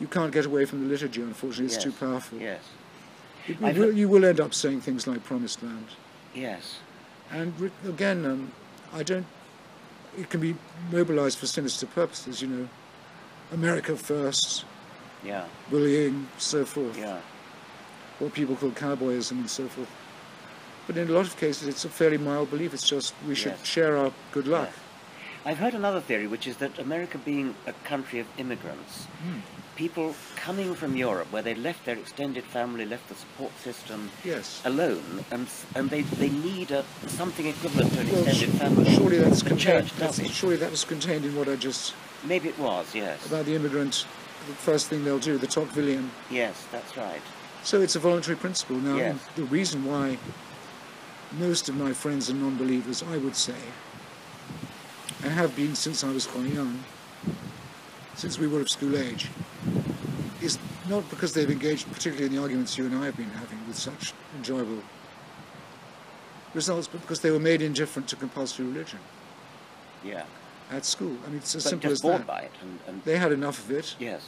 You 0.00 0.06
can't 0.06 0.32
get 0.32 0.46
away 0.46 0.64
from 0.64 0.82
the 0.82 0.88
liturgy, 0.88 1.20
unfortunately. 1.20 1.66
It's 1.66 1.74
Yes. 1.74 1.84
too 1.84 1.92
powerful. 1.92 2.38
Yes. 2.38 2.62
It- 3.46 3.60
you, 3.60 3.80
will, 3.80 3.92
you 3.92 4.08
will 4.08 4.24
end 4.24 4.40
up 4.40 4.54
saying 4.54 4.80
things 4.82 5.06
like 5.06 5.24
"promised 5.24 5.62
land." 5.62 5.88
Yes. 6.34 6.78
And 7.30 7.70
again, 7.86 8.24
um, 8.24 8.52
I 8.94 9.02
don't. 9.02 9.26
It 10.16 10.30
can 10.30 10.40
be 10.40 10.54
mobilized 10.90 11.38
for 11.38 11.46
sinister 11.46 11.86
purposes, 11.86 12.40
you 12.40 12.48
know. 12.48 12.68
America 13.52 13.96
first, 13.96 14.64
Yeah. 15.24 15.44
bullying, 15.70 16.28
so 16.38 16.64
forth. 16.64 16.96
Yeah. 16.98 17.18
What 18.18 18.32
people 18.32 18.56
call 18.56 18.70
cowboyism 18.70 19.32
and 19.32 19.50
so 19.50 19.68
forth. 19.68 19.88
But 20.88 20.96
in 20.96 21.08
a 21.08 21.12
lot 21.12 21.26
of 21.26 21.36
cases, 21.36 21.68
it's 21.68 21.84
a 21.84 21.88
fairly 21.90 22.18
mild 22.18 22.50
belief. 22.50 22.72
It's 22.74 22.88
just 22.88 23.14
we 23.28 23.34
should 23.36 23.52
Yes. 23.52 23.66
share 23.66 23.96
our 23.96 24.10
good 24.32 24.48
luck. 24.48 24.70
I've 25.44 25.58
heard 25.58 25.74
another 25.74 26.00
theory, 26.00 26.26
which 26.26 26.46
is 26.46 26.56
that 26.56 26.78
America 26.78 27.18
being 27.18 27.54
a 27.66 27.72
country 27.88 28.18
of 28.20 28.26
immigrants, 28.38 29.06
Hmm. 29.22 29.40
people 29.76 30.16
coming 30.36 30.74
from 30.74 30.96
Europe, 30.96 31.28
where 31.30 31.42
they 31.42 31.54
left 31.54 31.84
their 31.84 31.96
extended 31.96 32.44
family, 32.44 32.84
left 32.86 33.08
the 33.08 33.14
support 33.14 33.52
system 33.62 34.10
Yes. 34.24 34.60
alone, 34.64 35.24
and 35.30 35.46
and 35.76 35.90
they, 35.90 36.02
they 36.02 36.30
need 36.30 36.70
a, 36.70 36.84
something 37.06 37.46
equivalent 37.46 37.92
to 37.92 38.00
an 38.00 38.10
Well, 38.10 38.26
extended 38.26 38.58
family. 38.60 38.94
surely 38.96 39.18
that's 39.18 39.42
the 39.42 39.48
contained. 39.50 39.90
that's- 39.98 40.30
Surely 40.32 40.56
that 40.56 40.70
was 40.70 40.84
contained 40.84 41.24
in 41.24 41.36
what 41.36 41.48
I 41.48 41.56
just 41.56 41.94
Maybe 42.24 42.48
it 42.48 42.58
was, 42.58 42.86
yes. 42.94 43.24
about 43.26 43.44
the 43.46 43.54
immigrant. 43.54 44.04
The 44.48 44.54
first 44.54 44.88
thing 44.88 45.04
they'll 45.04 45.20
do, 45.20 45.36
the 45.38 45.46
Tocquevillian. 45.46 46.08
Yes, 46.30 46.54
that's 46.72 46.96
right. 46.96 47.22
So 47.62 47.80
it's 47.80 47.94
a 47.94 48.00
voluntary 48.00 48.36
principle. 48.36 48.76
Now, 48.76 48.96
Yes. 48.96 49.16
the 49.36 49.44
reason 49.44 49.84
why 49.84 50.18
most 51.32 51.68
of 51.68 51.76
my 51.76 51.92
friends 51.92 52.30
are 52.30 52.34
non-believers, 52.34 53.02
I 53.02 53.18
would 53.18 53.36
say, 53.36 53.54
and 55.22 55.32
have 55.32 55.54
been 55.54 55.74
since 55.74 56.02
I 56.04 56.10
was 56.10 56.26
quite 56.26 56.46
young, 56.52 56.82
since 58.14 58.38
we 58.38 58.46
were 58.46 58.60
of 58.60 58.70
school 58.70 58.96
age, 58.96 59.28
is 60.40 60.58
not 60.88 61.08
because 61.10 61.34
they've 61.34 61.50
engaged 61.50 61.90
particularly 61.92 62.26
in 62.26 62.32
the 62.34 62.40
arguments 62.40 62.78
you 62.78 62.86
and 62.86 62.94
I 62.96 63.04
have 63.06 63.16
been 63.16 63.30
having 63.30 63.58
with 63.66 63.76
such 63.76 64.12
enjoyable 64.36 64.82
results, 66.54 66.88
but 66.88 67.00
because 67.02 67.20
they 67.20 67.30
were 67.30 67.38
made 67.40 67.60
indifferent 67.60 68.08
to 68.08 68.16
compulsory 68.16 68.64
religion 68.66 68.98
Yeah. 70.04 70.24
at 70.70 70.84
school. 70.84 71.16
I 71.26 71.28
mean, 71.28 71.38
it's 71.38 71.54
as 71.54 71.64
But 71.64 71.70
simple 71.70 71.90
as 71.92 72.00
bored 72.00 72.20
that. 72.20 72.26
by 72.26 72.40
it. 72.40 72.52
And, 72.62 72.78
and 72.86 73.04
They 73.04 73.18
had 73.18 73.32
enough 73.32 73.58
of 73.64 73.70
it. 73.70 73.96
yes, 73.98 74.22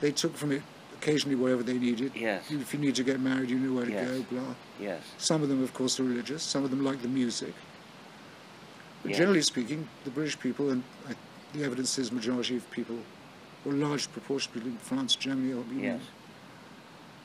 They 0.00 0.10
took 0.10 0.36
from 0.36 0.50
it 0.50 0.62
occasionally 1.00 1.36
whatever 1.36 1.62
they 1.62 1.78
needed. 1.78 2.12
Yes. 2.14 2.50
If 2.50 2.72
you 2.74 2.80
need 2.80 2.94
to 2.96 3.04
get 3.04 3.20
married, 3.20 3.50
you 3.50 3.58
know 3.58 3.72
where 3.74 3.84
to 3.86 3.92
Yes. 3.92 4.08
go, 4.08 4.22
blah. 4.30 4.54
Yes, 4.82 5.02
Some 5.18 5.42
of 5.42 5.48
them, 5.48 5.62
of 5.62 5.72
course, 5.72 5.98
are 6.00 6.04
religious. 6.04 6.42
Some 6.42 6.64
of 6.64 6.70
them 6.70 6.84
like 6.84 7.00
the 7.02 7.08
music. 7.08 7.54
But 9.02 9.10
Yes. 9.10 9.18
generally 9.18 9.42
speaking, 9.42 9.88
the 10.04 10.10
British 10.10 10.38
people, 10.38 10.70
and 10.70 10.82
I, 11.08 11.14
the 11.52 11.64
evidence 11.64 11.98
is 11.98 12.12
majority 12.12 12.56
of 12.56 12.70
people, 12.70 12.98
or 13.64 13.72
large 13.72 14.10
proportion 14.12 14.50
of 14.50 14.54
people 14.54 14.70
in 14.70 14.78
France, 14.78 15.14
Germany, 15.16 15.52
or 15.52 15.64
yes, 15.76 16.00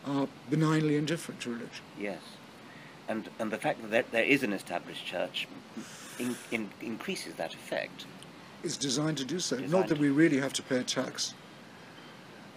are 0.05 0.27
benignly 0.49 0.95
indifferent 0.95 1.41
to 1.41 1.49
religion. 1.51 1.85
yes. 1.99 2.21
And 3.09 3.29
and 3.39 3.51
the 3.51 3.57
fact 3.57 3.81
that 3.81 3.89
there, 3.91 4.05
there 4.11 4.23
is 4.23 4.43
an 4.43 4.51
established 4.51 5.05
church 5.05 5.47
in, 6.19 6.35
in, 6.51 6.69
increases 6.81 7.35
that 7.35 7.53
effect. 7.53 8.05
It's 8.63 8.75
designed 8.75 9.17
to 9.19 9.25
do 9.25 9.39
so. 9.39 9.55
Designed 9.55 9.71
Not 9.71 9.88
that 9.88 9.97
we 9.97 10.09
really 10.09 10.39
have 10.39 10.51
to 10.53 10.61
pay 10.63 10.79
a 10.79 10.84
tax 10.84 11.34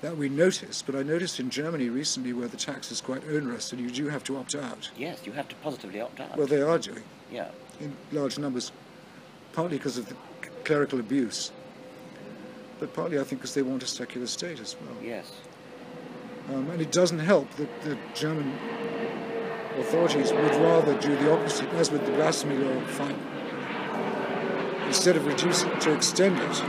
that 0.03 0.17
we 0.17 0.29
notice, 0.29 0.83
but 0.83 0.95
I 0.95 1.03
noticed 1.03 1.39
in 1.41 1.51
Germany 1.51 1.89
recently 1.91 2.33
where 2.33 2.49
the 2.49 2.57
tax 2.57 2.91
is 2.91 3.01
quite 3.01 3.23
onerous 3.29 3.71
and 3.73 3.81
you 3.81 3.91
do 3.91 4.09
have 4.09 4.25
to 4.25 4.37
opt 4.39 4.55
out. 4.55 4.91
Yes, 4.97 5.21
you 5.27 5.33
have 5.33 5.49
to 5.49 5.55
positively 5.57 6.01
opt 6.01 6.21
out. 6.21 6.37
Well, 6.37 6.47
they 6.47 6.63
are 6.63 6.79
doing. 6.79 7.03
yeah, 7.31 7.51
in 7.81 7.95
large 8.13 8.39
numbers, 8.39 8.73
partly 9.53 9.77
because 9.77 9.99
of 9.99 10.09
the 10.09 10.17
clerical 10.65 11.01
abuse. 11.01 11.51
but 12.79 12.95
partly 12.95 13.19
I 13.19 13.25
think 13.25 13.41
because 13.43 13.55
they 13.55 13.63
want 13.63 13.83
a 13.83 13.87
secular 13.87 14.27
state 14.27 14.59
as 14.61 14.75
well. 14.81 14.97
Yes. 15.03 15.33
Um, 16.49 16.69
and 16.71 16.81
it 16.81 16.91
doesn't 16.93 17.19
help 17.19 17.51
that 17.57 17.83
the 17.83 17.97
German 18.15 18.53
authorities 19.79 20.33
would 20.33 20.55
rather 20.57 20.99
do 20.99 21.15
the 21.17 21.33
opposite, 21.33 21.69
as 21.75 21.91
with 21.91 22.05
the 22.07 22.13
blasphemy 22.13 22.57
law, 22.57 22.81
fine. 22.87 23.19
Instead 24.87 25.17
of 25.17 25.27
reducing 25.27 25.71
it, 25.71 25.81
to 25.83 25.93
extend 25.95 26.39
it, 26.41 26.65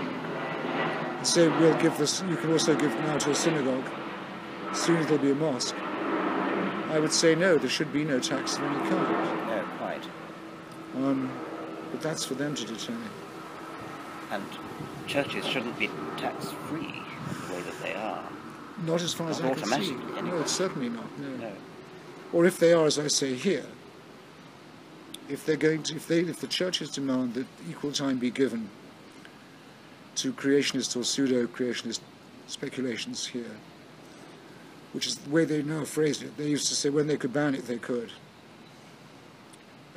and 1.22 1.28
say, 1.28 1.48
we'll 1.48 1.80
give 1.80 1.96
this, 2.00 2.24
you 2.28 2.36
can 2.36 2.52
also 2.52 2.76
give 2.76 2.92
now 3.02 3.16
to 3.16 3.30
a 3.30 3.36
synagogue, 3.36 3.86
soon 4.74 5.04
it'll 5.04 5.20
be 5.20 5.30
a 5.30 5.36
mosque. 5.36 5.76
I 6.90 6.98
would 6.98 7.14
say 7.14 7.36
no, 7.36 7.60
there 7.60 7.70
should 7.70 7.94
be 7.94 8.04
no 8.04 8.20
tax 8.20 8.58
of 8.58 8.64
any 8.64 8.90
kind. 8.90 9.48
No, 9.48 9.64
quite. 9.78 10.04
Um, 10.96 11.32
but 11.92 12.02
that's 12.02 12.26
for 12.26 12.34
them 12.34 12.56
to 12.56 12.66
determine. 12.66 13.08
And 14.32 14.44
churches 15.06 15.46
shouldn't 15.46 15.78
be 15.78 15.92
tax 16.18 16.54
free 16.68 16.92
the 17.48 17.54
way 17.54 17.62
that 17.62 17.80
they 17.84 17.94
are. 17.94 18.28
Not 18.84 19.04
as 19.04 19.14
far 19.14 19.30
as 19.30 19.42
I 19.42 19.54
can 19.54 19.58
see. 19.60 19.94
automatically, 19.94 20.22
No, 20.24 20.44
certainly 20.46 20.90
not. 20.90 21.20
No. 21.20 21.30
No. 21.38 21.52
Or 22.34 22.46
if 22.46 22.58
they 22.58 22.74
are, 22.74 22.88
as 22.88 22.98
I 22.98 23.06
say 23.06 23.36
here, 23.36 23.68
if 25.30 25.46
they're 25.46 25.56
going 25.56 25.84
to, 25.84 25.98
if 25.98 26.08
they, 26.08 26.22
if 26.22 26.40
the 26.40 26.48
churches 26.48 26.90
demand 26.90 27.36
that 27.36 27.46
equal 27.70 27.92
time 27.92 28.18
be 28.18 28.32
given 28.32 28.72
to 30.22 30.32
creationist 30.34 30.96
or 30.96 31.04
pseudo-creationist 31.04 32.00
speculations 32.48 33.26
here, 33.26 33.56
which 34.94 35.08
is 35.08 35.16
the 35.18 35.30
way 35.30 35.46
they 35.46 35.64
now 35.64 35.84
phrase 35.84 36.22
it. 36.22 36.38
They 36.38 36.48
used 36.48 36.68
to 36.68 36.76
say 36.76 36.90
when 36.90 37.08
they 37.08 37.18
could 37.18 37.34
ban 37.34 37.56
it, 37.56 37.66
they 37.66 37.78
could, 37.78 38.12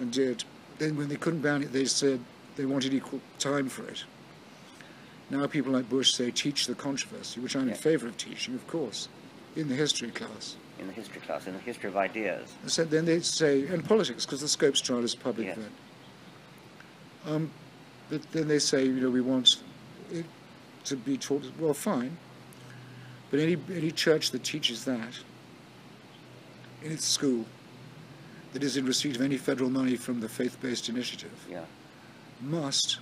and 0.00 0.10
did. 0.10 0.44
Then 0.78 0.96
when 0.96 1.08
they 1.08 1.16
couldn't 1.16 1.40
ban 1.40 1.62
it, 1.62 1.72
they 1.72 1.84
said 1.84 2.20
they 2.56 2.64
wanted 2.64 2.94
equal 2.94 3.20
time 3.38 3.68
for 3.68 3.86
it. 3.86 4.04
Now 5.30 5.46
people 5.46 5.72
like 5.72 5.88
Bush 5.90 6.12
say 6.14 6.30
teach 6.30 6.66
the 6.66 6.74
controversy, 6.74 7.40
which 7.40 7.54
I'm 7.54 7.66
Yeah. 7.68 7.74
in 7.74 7.78
favour 7.78 8.06
of 8.06 8.16
teaching, 8.16 8.54
of 8.54 8.66
course, 8.66 9.08
in 9.56 9.68
the 9.68 9.74
history 9.74 10.10
class. 10.10 10.56
In 10.78 10.86
the 10.86 10.92
history 10.92 11.20
class, 11.20 11.46
in 11.46 11.52
the 11.52 11.60
history 11.60 11.88
of 11.90 11.96
ideas. 11.96 12.52
So 12.66 12.84
then 12.84 13.04
they 13.04 13.20
say, 13.20 13.66
and 13.66 13.84
politics, 13.84 14.24
because 14.24 14.40
the 14.40 14.48
Scopes 14.48 14.80
trial 14.80 15.04
is 15.04 15.14
a 15.14 15.18
public 15.18 15.48
Yes. 15.48 15.56
event. 15.58 15.72
Um, 17.26 17.50
but 18.10 18.20
then 18.32 18.48
they 18.48 18.58
say, 18.58 18.84
you 18.84 19.00
know, 19.00 19.10
we 19.10 19.20
want 19.20 19.56
it 20.12 20.24
to 20.84 20.96
be 20.96 21.16
taught. 21.16 21.44
Well, 21.58 21.74
fine. 21.74 22.16
But 23.30 23.40
any 23.40 23.56
any 23.72 23.90
church 23.90 24.30
that 24.30 24.44
teaches 24.44 24.84
that 24.84 25.18
in 26.82 26.92
its 26.92 27.04
school, 27.06 27.46
that 28.52 28.62
is 28.62 28.76
in 28.76 28.84
receipt 28.86 29.16
of 29.16 29.22
any 29.22 29.36
federal 29.36 29.70
money 29.70 29.96
from 29.96 30.20
the 30.20 30.28
faith-based 30.28 30.88
initiative, 30.88 31.32
Yeah. 31.50 31.64
must, 32.40 32.98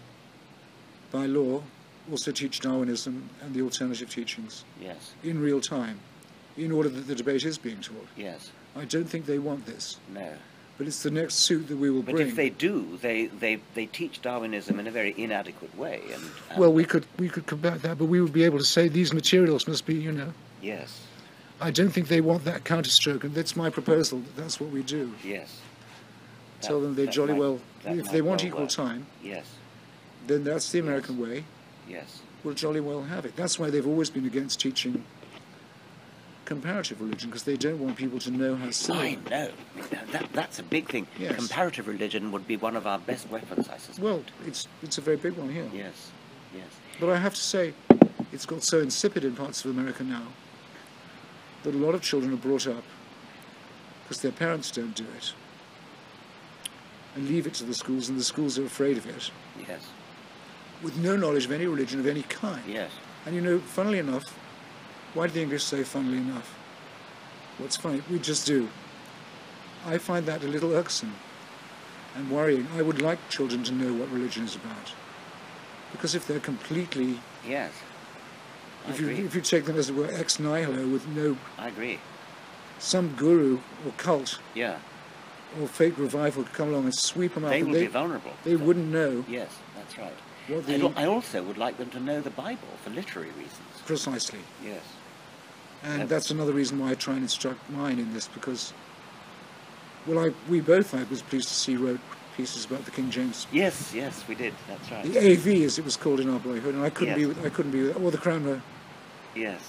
by 1.10 1.26
law, 1.26 1.62
also 2.10 2.30
teach 2.32 2.60
Darwinism 2.60 3.28
and 3.42 3.54
the 3.54 3.62
alternative 3.62 4.08
teachings 4.08 4.64
Yes. 4.80 5.12
in 5.22 5.40
real 5.40 5.60
time, 5.60 6.00
in 6.56 6.70
order 6.72 6.88
that 6.88 7.06
the 7.08 7.14
debate 7.14 7.44
is 7.44 7.58
being 7.58 7.80
taught. 7.80 8.06
Yes. 8.16 8.50
I 8.76 8.84
don't 8.86 9.08
think 9.08 9.26
they 9.26 9.38
want 9.38 9.66
this. 9.66 9.98
No. 10.14 10.34
But 10.78 10.86
it's 10.86 11.02
the 11.02 11.10
next 11.10 11.34
suit 11.36 11.68
that 11.68 11.76
we 11.76 11.90
will 11.90 12.02
But 12.02 12.14
bring. 12.16 12.28
if 12.28 12.34
they 12.36 12.48
do, 12.50 12.98
they, 13.02 13.26
they, 13.26 13.60
they 13.74 13.86
teach 13.86 14.22
Darwinism 14.22 14.80
in 14.80 14.86
a 14.86 14.90
very 14.90 15.14
inadequate 15.16 15.76
way. 15.76 16.00
And, 16.12 16.22
and 16.50 16.58
well, 16.58 16.72
we 16.72 16.84
could 16.84 17.06
we 17.18 17.28
could 17.28 17.46
combat 17.46 17.82
that, 17.82 17.98
but 17.98 18.06
we 18.06 18.20
would 18.20 18.32
be 18.32 18.42
able 18.44 18.58
to 18.58 18.64
say 18.64 18.88
these 18.88 19.12
materials 19.12 19.68
must 19.68 19.84
be, 19.86 19.94
you 19.94 20.12
know. 20.12 20.32
Yes. 20.62 21.02
I 21.60 21.70
don't 21.70 21.90
think 21.90 22.08
they 22.08 22.20
want 22.20 22.44
that 22.44 22.64
counterstroke, 22.64 23.22
and 23.22 23.34
that's 23.34 23.54
my 23.54 23.70
proposal. 23.70 24.20
that 24.20 24.36
That's 24.36 24.58
what 24.60 24.70
we 24.70 24.82
do. 24.82 25.14
Yes. 25.22 25.60
Tell 26.60 26.80
them 26.80 26.94
they 26.94 27.04
that 27.04 27.12
jolly 27.12 27.32
might- 27.34 27.38
well, 27.40 27.60
if 27.84 28.10
they 28.10 28.22
want 28.22 28.40
well 28.40 28.48
equal 28.48 28.60
work. 28.62 28.70
time, 28.70 29.06
Yes. 29.22 29.46
then 30.26 30.42
that's 30.44 30.72
the 30.72 30.78
American 30.78 31.18
way. 31.18 31.44
Yes. 31.88 32.20
We'll 32.42 32.54
jolly 32.54 32.80
well 32.80 33.02
have 33.04 33.24
it. 33.24 33.36
That's 33.36 33.58
why 33.58 33.70
they've 33.70 33.86
always 33.86 34.10
been 34.10 34.26
against 34.26 34.58
teaching 34.60 35.04
comparative 36.44 37.00
religion, 37.00 37.30
because 37.30 37.44
they 37.44 37.56
don't 37.56 37.78
want 37.78 37.96
people 37.96 38.18
to 38.20 38.30
know 38.30 38.56
how 38.56 38.70
similar. 38.70 39.04
I 39.04 39.14
know. 39.30 39.50
That, 40.12 40.32
that's 40.32 40.58
a 40.58 40.62
big 40.62 40.88
thing. 40.88 41.06
Yes. 41.18 41.36
Comparative 41.36 41.86
religion 41.88 42.32
would 42.32 42.46
be 42.46 42.56
one 42.56 42.76
of 42.76 42.86
our 42.86 42.98
best 42.98 43.30
weapons, 43.30 43.68
I 43.68 43.76
suspect. 43.78 44.00
Well, 44.00 44.22
it's 44.46 44.66
it's 44.82 44.98
a 44.98 45.00
very 45.00 45.16
big 45.16 45.34
one 45.34 45.50
here. 45.50 45.68
Yes. 45.72 46.10
Yes. 46.54 46.66
But 47.00 47.10
I 47.10 47.16
have 47.16 47.34
to 47.34 47.40
say, 47.40 47.74
it's 48.32 48.44
got 48.46 48.62
so 48.62 48.80
insipid 48.80 49.24
in 49.24 49.34
parts 49.36 49.64
of 49.64 49.70
America 49.70 50.04
now 50.04 50.26
that 51.62 51.74
a 51.74 51.78
lot 51.78 51.94
of 51.94 52.02
children 52.02 52.32
are 52.32 52.36
brought 52.36 52.66
up 52.66 52.84
because 54.02 54.20
their 54.20 54.32
parents 54.32 54.70
don't 54.70 54.94
do 54.94 55.06
it 55.16 55.32
and 57.14 57.28
leave 57.28 57.46
it 57.46 57.54
to 57.54 57.64
the 57.64 57.74
schools, 57.74 58.08
and 58.08 58.18
the 58.18 58.24
schools 58.24 58.58
are 58.58 58.64
afraid 58.64 58.96
of 58.96 59.06
it 59.06 59.30
Yes. 59.68 59.86
with 60.82 60.96
no 60.96 61.14
knowledge 61.16 61.44
of 61.44 61.52
any 61.52 61.66
religion 61.66 62.00
of 62.00 62.06
any 62.06 62.22
kind. 62.22 62.62
Yes. 62.66 62.90
And 63.26 63.34
you 63.34 63.40
know, 63.40 63.58
funnily 63.60 63.98
enough, 63.98 64.24
why 65.14 65.26
do 65.26 65.32
the 65.34 65.42
English 65.42 65.64
say 65.64 65.82
funnily 65.84 66.18
enough? 66.18 66.54
What's 67.58 67.76
funny? 67.76 68.02
We 68.10 68.18
just 68.18 68.46
do. 68.46 68.68
I 69.86 69.98
find 69.98 70.26
that 70.26 70.42
a 70.42 70.48
little 70.48 70.72
irksome 70.72 71.14
and 72.16 72.30
worrying. 72.30 72.66
I 72.76 72.82
would 72.82 73.00
like 73.02 73.18
children 73.28 73.62
to 73.64 73.72
know 73.72 73.92
what 73.92 74.10
religion 74.10 74.44
is 74.44 74.54
about. 74.54 74.92
Because 75.92 76.14
if 76.14 76.26
they're 76.26 76.40
completely 76.40 77.20
Yes. 77.46 77.72
I 78.86 78.90
if 78.90 79.00
you, 79.00 79.10
agree. 79.10 79.24
if 79.24 79.34
you 79.34 79.40
take 79.40 79.64
them 79.66 79.76
as 79.76 79.90
it 79.90 79.94
were 79.94 80.08
ex 80.12 80.38
nihilo 80.40 80.88
with 80.88 81.06
no 81.08 81.36
I 81.58 81.68
agree. 81.68 81.98
some 82.78 83.14
guru 83.14 83.58
or 83.86 83.92
cult 83.96 84.38
Yeah. 84.54 84.78
or 85.60 85.68
fake 85.68 85.98
revival 85.98 86.42
could 86.44 86.52
come 86.54 86.68
along 86.70 86.84
and 86.84 86.94
sweep 86.94 87.34
them 87.34 87.44
up, 87.44 87.50
They 87.50 87.58
and 87.60 87.68
will 87.68 87.74
they, 87.74 87.82
be 87.82 87.86
vulnerable. 87.88 88.32
they 88.44 88.56
wouldn't 88.56 88.88
know 88.90 89.24
Yes, 89.28 89.50
that's 89.76 89.98
right. 89.98 90.12
what 90.48 90.96
I, 90.96 91.02
I 91.04 91.06
also 91.06 91.42
would 91.42 91.58
like 91.58 91.76
them 91.78 91.90
to 91.90 92.00
know 92.00 92.20
the 92.20 92.30
Bible 92.30 92.68
for 92.82 92.90
literary 92.90 93.30
reasons. 93.30 93.82
precisely. 93.84 94.40
Yes. 94.64 94.82
And 95.84 96.08
that's 96.08 96.30
another 96.30 96.52
reason 96.52 96.78
why 96.78 96.90
I 96.90 96.94
try 96.94 97.14
and 97.14 97.22
instruct 97.22 97.68
mine 97.70 97.98
in 97.98 98.12
this 98.14 98.28
because, 98.28 98.72
well, 100.06 100.18
I 100.18 100.32
we 100.48 100.60
both 100.60 100.94
I 100.94 101.02
was 101.04 101.22
pleased 101.22 101.48
to 101.48 101.54
see 101.54 101.76
wrote 101.76 102.00
pieces 102.36 102.64
about 102.64 102.84
the 102.84 102.90
King 102.90 103.10
James, 103.10 103.46
Yes, 103.52 103.92
yes, 103.94 104.24
we 104.26 104.34
did. 104.34 104.54
That's 104.66 104.90
right. 104.90 105.04
the 105.04 105.18
AV 105.32 105.64
as 105.64 105.78
it 105.78 105.84
was 105.84 105.96
called 105.96 106.18
in 106.20 106.30
our 106.30 106.38
boyhood, 106.38 106.74
and 106.74 106.82
I 106.82 106.88
couldn't 106.88 107.14
be 107.16 107.20
Yes. 107.22 107.28
with, 107.36 107.44
I 107.44 107.50
couldn't 107.50 107.72
be 107.72 107.82
with, 107.82 108.00
or 108.00 108.10
the 108.10 108.16
Cranmer 108.18 108.62
Yes. 109.34 109.60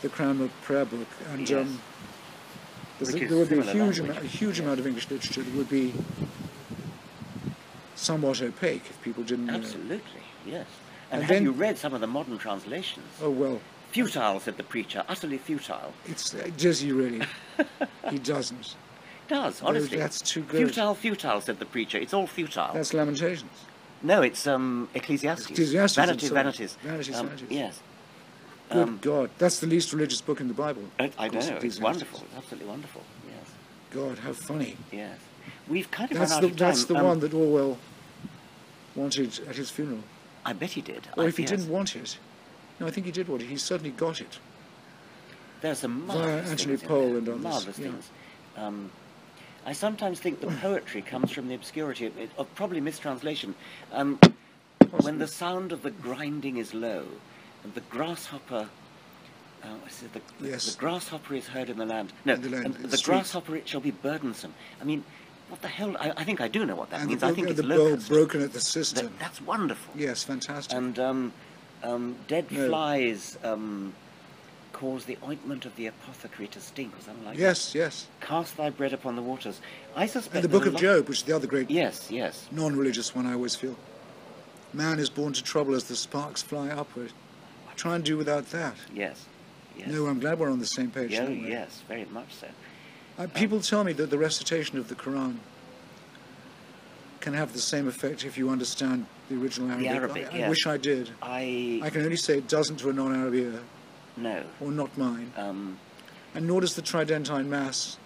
the 0.00 0.08
Cranmer 0.08 0.48
prayer 0.62 0.84
book, 0.86 1.06
and 1.32 1.48
Yes. 1.48 1.66
um, 1.66 1.80
a- 3.00 3.04
there 3.04 3.36
would 3.36 3.48
be 3.50 3.58
a 3.58 3.62
huge 3.64 3.98
amount, 3.98 4.18
a 4.24 4.26
huge 4.26 4.60
amount 4.60 4.78
of 4.80 4.86
English 4.86 5.10
literature 5.10 5.42
that 5.42 5.54
would 5.54 5.68
be 5.68 5.92
somewhat 7.96 8.40
opaque 8.42 8.84
if 8.88 9.00
people 9.02 9.22
didn't 9.22 9.46
know. 9.46 9.54
Absolutely. 9.54 10.22
Yes. 10.46 10.66
And, 11.10 11.20
And 11.20 11.22
have 11.22 11.28
then- 11.28 11.42
you 11.44 11.52
read 11.52 11.76
some 11.78 11.92
of 11.94 12.00
the 12.00 12.06
modern 12.06 12.38
translations? 12.38 13.06
Oh 13.22 13.30
well, 13.30 13.60
Futile, 13.94 14.40
said 14.40 14.56
the 14.56 14.62
preacher. 14.64 15.04
Utterly 15.08 15.38
futile. 15.38 15.92
it's 16.06 16.34
uh, 16.34 16.50
does 16.56 16.80
he 16.80 16.90
really? 16.92 17.24
he 18.10 18.18
doesn't. 18.18 18.74
Does 19.28 19.62
No, 19.62 19.68
honestly. 19.68 19.96
that's 19.98 20.20
too 20.20 20.42
good. 20.42 20.58
Futile, 20.66 20.94
futile, 20.94 21.40
said 21.40 21.58
the 21.60 21.64
preacher. 21.66 21.98
It's 21.98 22.12
all 22.12 22.26
futile. 22.26 22.74
That's 22.74 22.92
Lamentations. 22.92 23.52
No, 24.02 24.20
it's 24.22 24.46
um, 24.46 24.88
Ecclesiastes. 24.94 25.50
Ecclesiastes, 25.50 25.96
I'm 25.98 26.06
Vanities, 26.08 26.30
vanities. 26.30 26.76
Vanities, 26.82 27.16
Um, 27.16 27.26
vanities. 27.28 27.50
Yes. 27.50 27.80
Good 28.70 28.82
Um, 28.82 28.98
God, 29.00 29.30
that's 29.38 29.60
the 29.60 29.66
least 29.68 29.92
religious 29.92 30.20
book 30.20 30.40
in 30.40 30.48
the 30.48 30.54
Bible. 30.54 30.82
I, 30.98 31.10
I 31.18 31.28
know. 31.28 31.38
It's 31.62 31.78
wonderful. 31.80 32.20
It's 32.26 32.36
absolutely 32.36 32.68
wonderful. 32.68 33.02
Yes. 33.28 33.50
God, 33.90 34.18
how 34.18 34.32
funny. 34.32 34.76
Yes. 34.90 35.18
We've 35.68 35.90
kind 35.90 36.10
of 36.10 36.18
That's 36.18 36.32
run 36.32 36.38
out 36.38 36.40
the 36.42 36.46
of 36.48 36.56
time. 36.56 36.68
that's 36.68 36.84
the 36.86 36.96
Um, 36.96 37.04
one 37.06 37.20
that 37.20 37.32
Orwell 37.32 37.78
wanted 38.94 39.38
at 39.48 39.56
his 39.56 39.70
funeral. 39.70 40.00
I 40.44 40.52
bet 40.52 40.70
he 40.72 40.80
did. 40.82 41.08
Or 41.16 41.24
I- 41.24 41.28
if 41.28 41.36
he 41.36 41.44
yes. 41.44 41.50
didn't 41.50 41.68
want 41.68 41.96
it, 41.96 42.18
no, 42.80 42.86
I 42.86 42.90
think 42.90 43.06
he 43.06 43.12
did 43.12 43.28
want 43.28 43.42
it. 43.42 43.46
He 43.46 43.56
certainly 43.56 43.90
got 43.92 44.20
it. 44.20 44.38
There's 45.60 45.78
some 45.78 46.02
Via 46.06 46.16
marvelous 46.16 46.50
Anthony 46.50 46.76
things 46.76 46.82
in 46.82 46.88
Pohl 46.88 47.08
there, 47.08 47.16
and 47.18 47.28
others, 47.28 47.42
Marvelous 47.42 47.78
yeah. 47.78 47.84
things. 47.86 48.10
Um, 48.56 48.90
I 49.66 49.72
sometimes 49.72 50.20
think 50.20 50.40
the 50.40 50.48
poetry 50.48 51.00
comes 51.00 51.30
from 51.30 51.48
the 51.48 51.54
obscurity 51.54 52.06
of, 52.06 52.12
of 52.36 52.54
probably 52.54 52.80
mistranslation. 52.80 53.54
Um, 53.92 54.18
when 55.00 55.18
the 55.18 55.26
sound 55.26 55.72
of 55.72 55.82
the 55.82 55.90
grinding 55.90 56.58
is 56.58 56.74
low, 56.74 57.04
and 57.62 57.74
the 57.74 57.80
grasshopper. 57.82 58.68
Uh, 59.62 59.68
it? 59.86 60.12
The, 60.12 60.46
Yes. 60.46 60.74
the 60.74 60.78
grasshopper 60.78 61.34
is 61.34 61.46
heard 61.46 61.70
in 61.70 61.78
the 61.78 61.86
land. 61.86 62.12
No, 62.26 62.36
the 62.36 62.50
land, 62.50 62.66
and 62.66 62.90
the 62.90 63.02
grasshopper 63.02 63.56
it 63.56 63.66
shall 63.66 63.80
be 63.80 63.90
burdensome. 63.92 64.52
I 64.80 64.84
mean, 64.84 65.02
what 65.48 65.62
the 65.62 65.68
hell? 65.68 65.96
I, 65.98 66.12
I 66.18 66.24
think 66.24 66.42
I 66.42 66.48
do 66.48 66.66
know 66.66 66.74
what 66.76 66.90
that 66.90 67.00
and 67.00 67.08
means. 67.08 67.22
the, 67.22 67.28
I 67.28 67.32
think 67.32 67.48
it's 67.48 67.60
the 67.60 67.66
locust. 67.66 68.08
broken 68.08 68.42
at 68.42 68.52
the 68.52 68.60
system. 68.60 69.06
That- 69.06 69.18
that's 69.18 69.40
wonderful. 69.40 69.94
Yes, 69.98 70.22
fantastic. 70.22 70.76
And 70.76 70.98
um, 70.98 71.32
um, 71.84 72.16
dead 72.26 72.50
No. 72.50 72.68
flies 72.68 73.38
um, 73.44 73.92
cause 74.72 75.04
the 75.04 75.16
ointment 75.24 75.64
of 75.66 75.76
the 75.76 75.86
apothecary 75.86 76.48
to 76.48 76.60
stink, 76.60 76.96
or 76.98 77.02
something 77.02 77.24
like 77.24 77.38
yes, 77.38 77.72
that. 77.72 77.78
yes. 77.78 78.06
Cast 78.20 78.56
thy 78.56 78.70
bread 78.70 78.92
upon 78.92 79.14
the 79.16 79.22
waters. 79.22 79.60
I 79.94 80.06
suspect. 80.06 80.34
And 80.36 80.44
the 80.44 80.48
Book 80.48 80.66
of 80.66 80.76
Job, 80.76 81.08
which 81.08 81.18
is 81.18 81.24
the 81.24 81.36
other 81.36 81.46
great 81.46 81.70
Yes, 81.70 82.10
yes. 82.10 82.48
non-religious 82.50 83.14
one, 83.14 83.26
I 83.26 83.34
always 83.34 83.54
feel. 83.54 83.76
Man 84.72 84.98
is 84.98 85.08
born 85.08 85.32
to 85.34 85.42
trouble 85.42 85.74
as 85.74 85.84
the 85.84 85.94
sparks 85.94 86.42
fly 86.42 86.68
upward. 86.70 87.12
I 87.70 87.74
Try 87.74 87.94
and 87.94 88.04
do 88.04 88.16
without 88.16 88.50
that. 88.50 88.74
Yes. 88.92 89.26
Yes. 89.76 89.88
No, 89.88 90.06
I'm 90.06 90.18
glad 90.20 90.38
we're 90.38 90.50
on 90.50 90.58
the 90.60 90.66
same 90.66 90.90
page. 90.90 91.10
Yeah, 91.12 91.28
yes, 91.28 91.82
very 91.88 92.04
much 92.06 92.32
so. 92.34 92.48
Uh, 93.18 93.26
people 93.28 93.60
tell 93.60 93.84
me 93.84 93.92
that 93.92 94.10
the 94.10 94.18
recitation 94.18 94.78
of 94.78 94.88
the 94.88 94.94
Quran 94.96 95.36
can 97.24 97.32
have 97.32 97.54
the 97.54 97.58
same 97.58 97.88
effect 97.88 98.26
if 98.26 98.36
you 98.36 98.50
understand 98.50 99.06
the 99.30 99.36
original 99.36 99.70
Arabic. 99.70 99.88
The 99.88 99.94
Arabic, 99.94 100.28
I, 100.34 100.42
I 100.42 100.48
wish 100.50 100.66
I 100.66 100.76
did. 100.76 101.08
I 101.22 101.80
I 101.82 101.88
can 101.88 102.02
only 102.02 102.16
say 102.16 102.36
it 102.36 102.48
doesn't 102.48 102.76
to 102.80 102.90
a 102.90 102.92
non-Arab 102.92 103.34
ear, 103.34 103.60
no. 104.18 104.44
or 104.60 104.70
not 104.70 104.96
mine. 104.98 105.32
Um, 105.38 105.78
and 106.34 106.46
nor 106.46 106.60
does 106.60 106.74
the 106.74 106.82
Tridentine 106.82 107.48
Mass. 107.48 107.96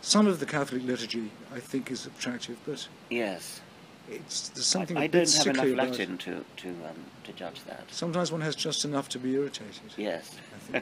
Some 0.00 0.26
of 0.26 0.40
the 0.40 0.46
Catholic 0.46 0.82
liturgy, 0.82 1.30
I 1.54 1.60
think, 1.60 1.90
is 1.90 2.06
attractive, 2.06 2.56
but 2.64 2.88
yes. 3.10 3.60
it's 4.08 4.48
there's 4.48 4.64
something 4.64 4.96
I, 4.96 5.02
I 5.02 5.06
don't 5.06 5.30
have 5.30 5.46
enough 5.48 5.76
Latin 5.76 6.14
it. 6.14 6.20
to 6.20 6.44
to 6.62 6.68
um, 6.70 6.96
to 7.24 7.32
judge 7.34 7.62
that. 7.64 7.84
Sometimes 7.90 8.32
one 8.32 8.40
has 8.40 8.56
just 8.56 8.86
enough 8.86 9.10
to 9.10 9.18
be 9.18 9.34
irritated. 9.34 9.92
Yes. 9.98 10.36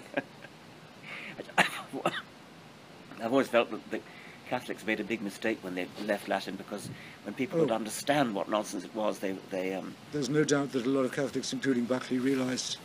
I've 3.20 3.32
always 3.32 3.49
felt 3.49 3.73
that 3.73 3.90
the 3.90 4.01
Catholics 4.48 4.84
made 4.86 4.98
a 5.00 5.04
big 5.04 5.20
mistake 5.20 5.58
when 5.62 5.74
they 5.74 5.86
left 6.06 6.26
Latin 6.28 6.56
because 6.56 6.88
when 7.24 7.34
people 7.34 7.60
would 7.60 7.70
Oh. 7.70 7.74
understand 7.74 8.34
what 8.34 8.48
nonsense 8.48 8.84
it 8.84 8.94
was, 8.94 9.18
they 9.18 9.32
they 9.50 9.74
um, 9.74 9.94
There's 10.12 10.28
no 10.30 10.44
doubt 10.44 10.72
that 10.72 10.86
a 10.86 10.88
lot 10.88 11.04
of 11.04 11.12
Catholics, 11.12 11.52
including 11.52 11.84
Buckley, 11.84 12.18
realised, 12.18 12.78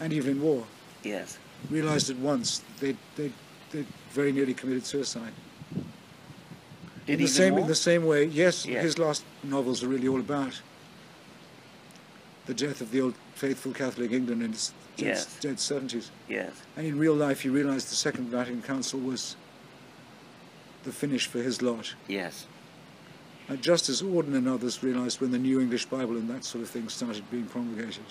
and 0.00 0.12
Evelyn 0.12 0.40
Waugh, 0.40 0.64
yes. 1.02 1.38
realised 1.70 2.08
at 2.10 2.16
once 2.16 2.62
they 2.80 2.96
they 3.16 3.32
they 3.70 3.84
very 4.12 4.32
nearly 4.32 4.54
committed 4.54 4.86
suicide. 4.86 5.32
Did 7.06 7.14
in 7.14 7.20
the 7.20 7.26
same 7.28 7.58
in 7.58 7.66
the 7.66 7.74
same 7.74 8.04
way, 8.06 8.24
yes, 8.24 8.64
Yes. 8.66 8.82
his 8.82 8.98
last 8.98 9.24
novels 9.42 9.82
are 9.82 9.88
really 9.88 10.08
all 10.08 10.20
about 10.20 10.60
the 12.46 12.54
death 12.54 12.80
of 12.80 12.90
the 12.90 13.00
old 13.02 13.14
faithful 13.34 13.72
Catholic 13.72 14.10
England 14.12 14.42
in 14.42 14.52
its 14.52 14.72
dead, 14.96 15.06
Yes. 15.06 15.36
dead 15.40 15.56
70s. 15.60 16.10
Yes. 16.28 16.52
And 16.76 16.86
in 16.86 16.98
real 16.98 17.14
life, 17.14 17.42
he 17.42 17.50
realised 17.50 17.90
the 17.90 17.94
Second 17.94 18.28
Vatican 18.30 18.62
Council 18.62 18.98
was 19.00 19.36
the 20.88 20.94
finish 20.94 21.26
for 21.26 21.38
his 21.42 21.60
lot. 21.62 21.94
Yes. 22.08 22.46
And 23.48 23.62
just 23.62 23.88
as 23.88 24.02
Auden 24.02 24.34
and 24.34 24.48
others 24.48 24.82
realised 24.82 25.20
when 25.20 25.30
the 25.30 25.38
New 25.38 25.60
English 25.60 25.86
Bible 25.86 26.16
and 26.16 26.28
that 26.30 26.44
sort 26.44 26.64
of 26.64 26.70
thing 26.70 26.88
started 26.88 27.30
being 27.30 27.44
promulgated. 27.46 28.04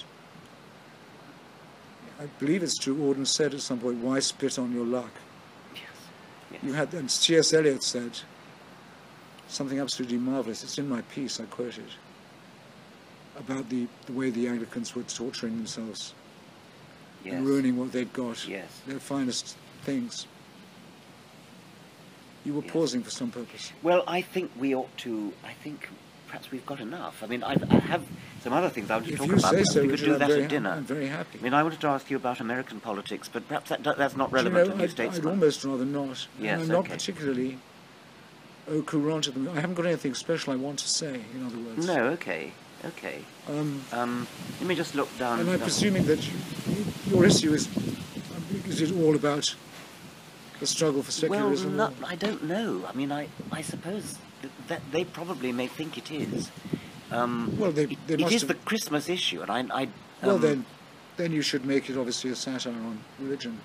I 2.20 2.26
believe 2.40 2.64
it's 2.64 2.78
true, 2.78 2.96
Auden 2.96 3.28
said 3.28 3.54
at 3.54 3.62
some 3.62 3.80
point, 3.80 3.98
why 4.00 4.20
spit 4.20 4.58
on 4.58 4.72
your 4.74 4.86
luck? 4.86 5.12
Yes. 5.76 6.62
You 6.64 6.74
had, 6.74 6.94
and 6.94 7.10
T.S. 7.10 7.54
Eliot 7.54 7.84
said 7.84 8.20
something 9.48 9.80
absolutely 9.80 10.18
marvellous. 10.18 10.64
It's 10.64 10.78
in 10.78 10.90
my 10.90 11.02
piece, 11.04 11.40
I 11.40 11.46
quote 11.46 11.78
it, 11.78 11.92
about 13.38 13.70
the, 13.70 13.88
the 14.08 14.14
way 14.14 14.30
the 14.32 14.48
Anglicans 14.48 14.96
were 14.96 15.04
torturing 15.04 15.58
themselves 15.58 16.14
Yes. 17.24 17.34
and 17.36 17.46
ruining 17.48 17.78
what 17.78 17.92
they'd 17.92 18.14
got, 18.14 18.48
Yes. 18.48 18.82
their 18.88 19.00
finest 19.00 19.56
things. 19.84 20.28
You 22.48 22.54
were 22.54 22.62
pausing 22.62 23.04
for 23.04 23.10
some 23.12 23.30
purpose. 23.30 23.74
Well, 23.84 24.06
I 24.08 24.22
think 24.22 24.52
we 24.58 24.74
ought 24.74 24.96
to. 25.00 25.34
I 25.44 25.52
think 25.52 25.90
perhaps 26.28 26.50
we've 26.50 26.66
got 26.66 26.80
enough. 26.80 27.22
I 27.22 27.28
mean, 27.28 27.44
I, 27.44 27.58
I 27.70 27.76
have 27.80 28.06
some 28.42 28.54
other 28.54 28.70
things 28.70 28.90
I 28.90 28.96
want 28.96 29.08
to 29.08 29.12
If 29.14 29.20
talk 29.20 29.28
you 29.28 29.34
about. 29.36 29.52
say 29.54 29.64
so, 29.66 29.82
we 29.82 29.90
could 29.90 30.00
do 30.00 30.14
I'm 30.14 30.20
that 30.20 30.32
at 30.32 30.50
dinner. 30.50 30.70
I'm 30.70 30.86
very 30.86 31.08
happy. 31.08 31.40
I 31.40 31.44
mean, 31.44 31.54
I 31.54 31.62
wanted 31.62 31.82
to 31.82 31.88
ask 31.88 32.10
you 32.10 32.16
about 32.16 32.40
American 32.40 32.80
politics, 32.80 33.30
but 33.32 33.46
perhaps 33.50 33.70
that, 33.72 33.84
that's 33.84 34.16
not 34.16 34.30
Do 34.32 34.38
you 34.38 34.44
relevant 34.44 34.70
know, 34.70 34.88
to 34.88 35.02
New 35.02 35.10
I'd, 35.10 35.16
I'd 35.18 35.26
almost 35.26 35.66
rather 35.66 35.84
not. 35.84 36.26
Yes, 36.40 36.62
I'm 36.62 36.68
not 36.70 36.86
particularly 36.86 37.60
au 38.70 38.82
courant 38.82 39.28
at 39.28 39.34
the 39.34 39.40
moment. 39.42 39.58
I 39.58 39.62
haven't 39.62 39.76
got 39.76 39.86
anything 39.86 40.14
special 40.14 40.54
I 40.54 40.56
want 40.56 40.80
to 40.80 40.88
say, 40.88 41.20
in 41.36 41.46
other 41.46 41.58
words. 41.58 41.86
No, 41.86 42.06
okay, 42.12 42.54
okay. 42.86 43.20
Um, 43.50 43.84
Um, 43.92 44.26
let 44.62 44.70
me 44.70 44.76
just 44.76 44.96
look 44.96 45.10
down. 45.20 45.42
and 45.42 45.50
I'm 45.50 45.60
presuming 45.60 46.06
that 46.06 46.26
your 47.08 47.26
issue 47.26 47.52
is, 47.54 47.68
is 48.68 48.82
it 48.82 48.96
all 48.96 49.16
about 49.16 49.54
the 50.60 50.68
struggle 50.68 51.04
for 51.04 51.12
Well, 51.28 51.32
secularism? 51.52 51.78
not, 51.78 51.94
I 52.06 52.16
don't 52.16 52.44
know. 52.44 52.84
I 52.88 52.94
mean, 52.94 53.12
I, 53.12 53.28
I 53.52 53.62
suppose 53.62 54.18
that, 54.68 54.82
they 54.92 55.04
probably 55.04 55.52
may 55.52 55.68
think 55.68 55.98
it 55.98 56.12
is. 56.12 56.52
Um, 57.12 57.56
Well, 57.58 57.72
they- 57.72 57.86
they 58.08 58.16
it 58.16 58.20
must 58.22 58.34
is 58.34 58.42
have- 58.42 58.50
the 58.50 58.56
Christmas 58.56 59.10
issue, 59.10 59.42
and 59.42 59.52
I, 59.52 59.60
I 59.84 59.90
well, 60.22 60.36
um, 60.36 60.42
then, 60.42 60.66
then 61.18 61.32
you 61.32 61.42
should 61.42 61.66
make 61.66 61.90
it 61.90 61.98
obviously 61.98 62.32
a 62.32 62.36
satire 62.36 62.74
on 62.74 63.00
religion. 63.20 63.60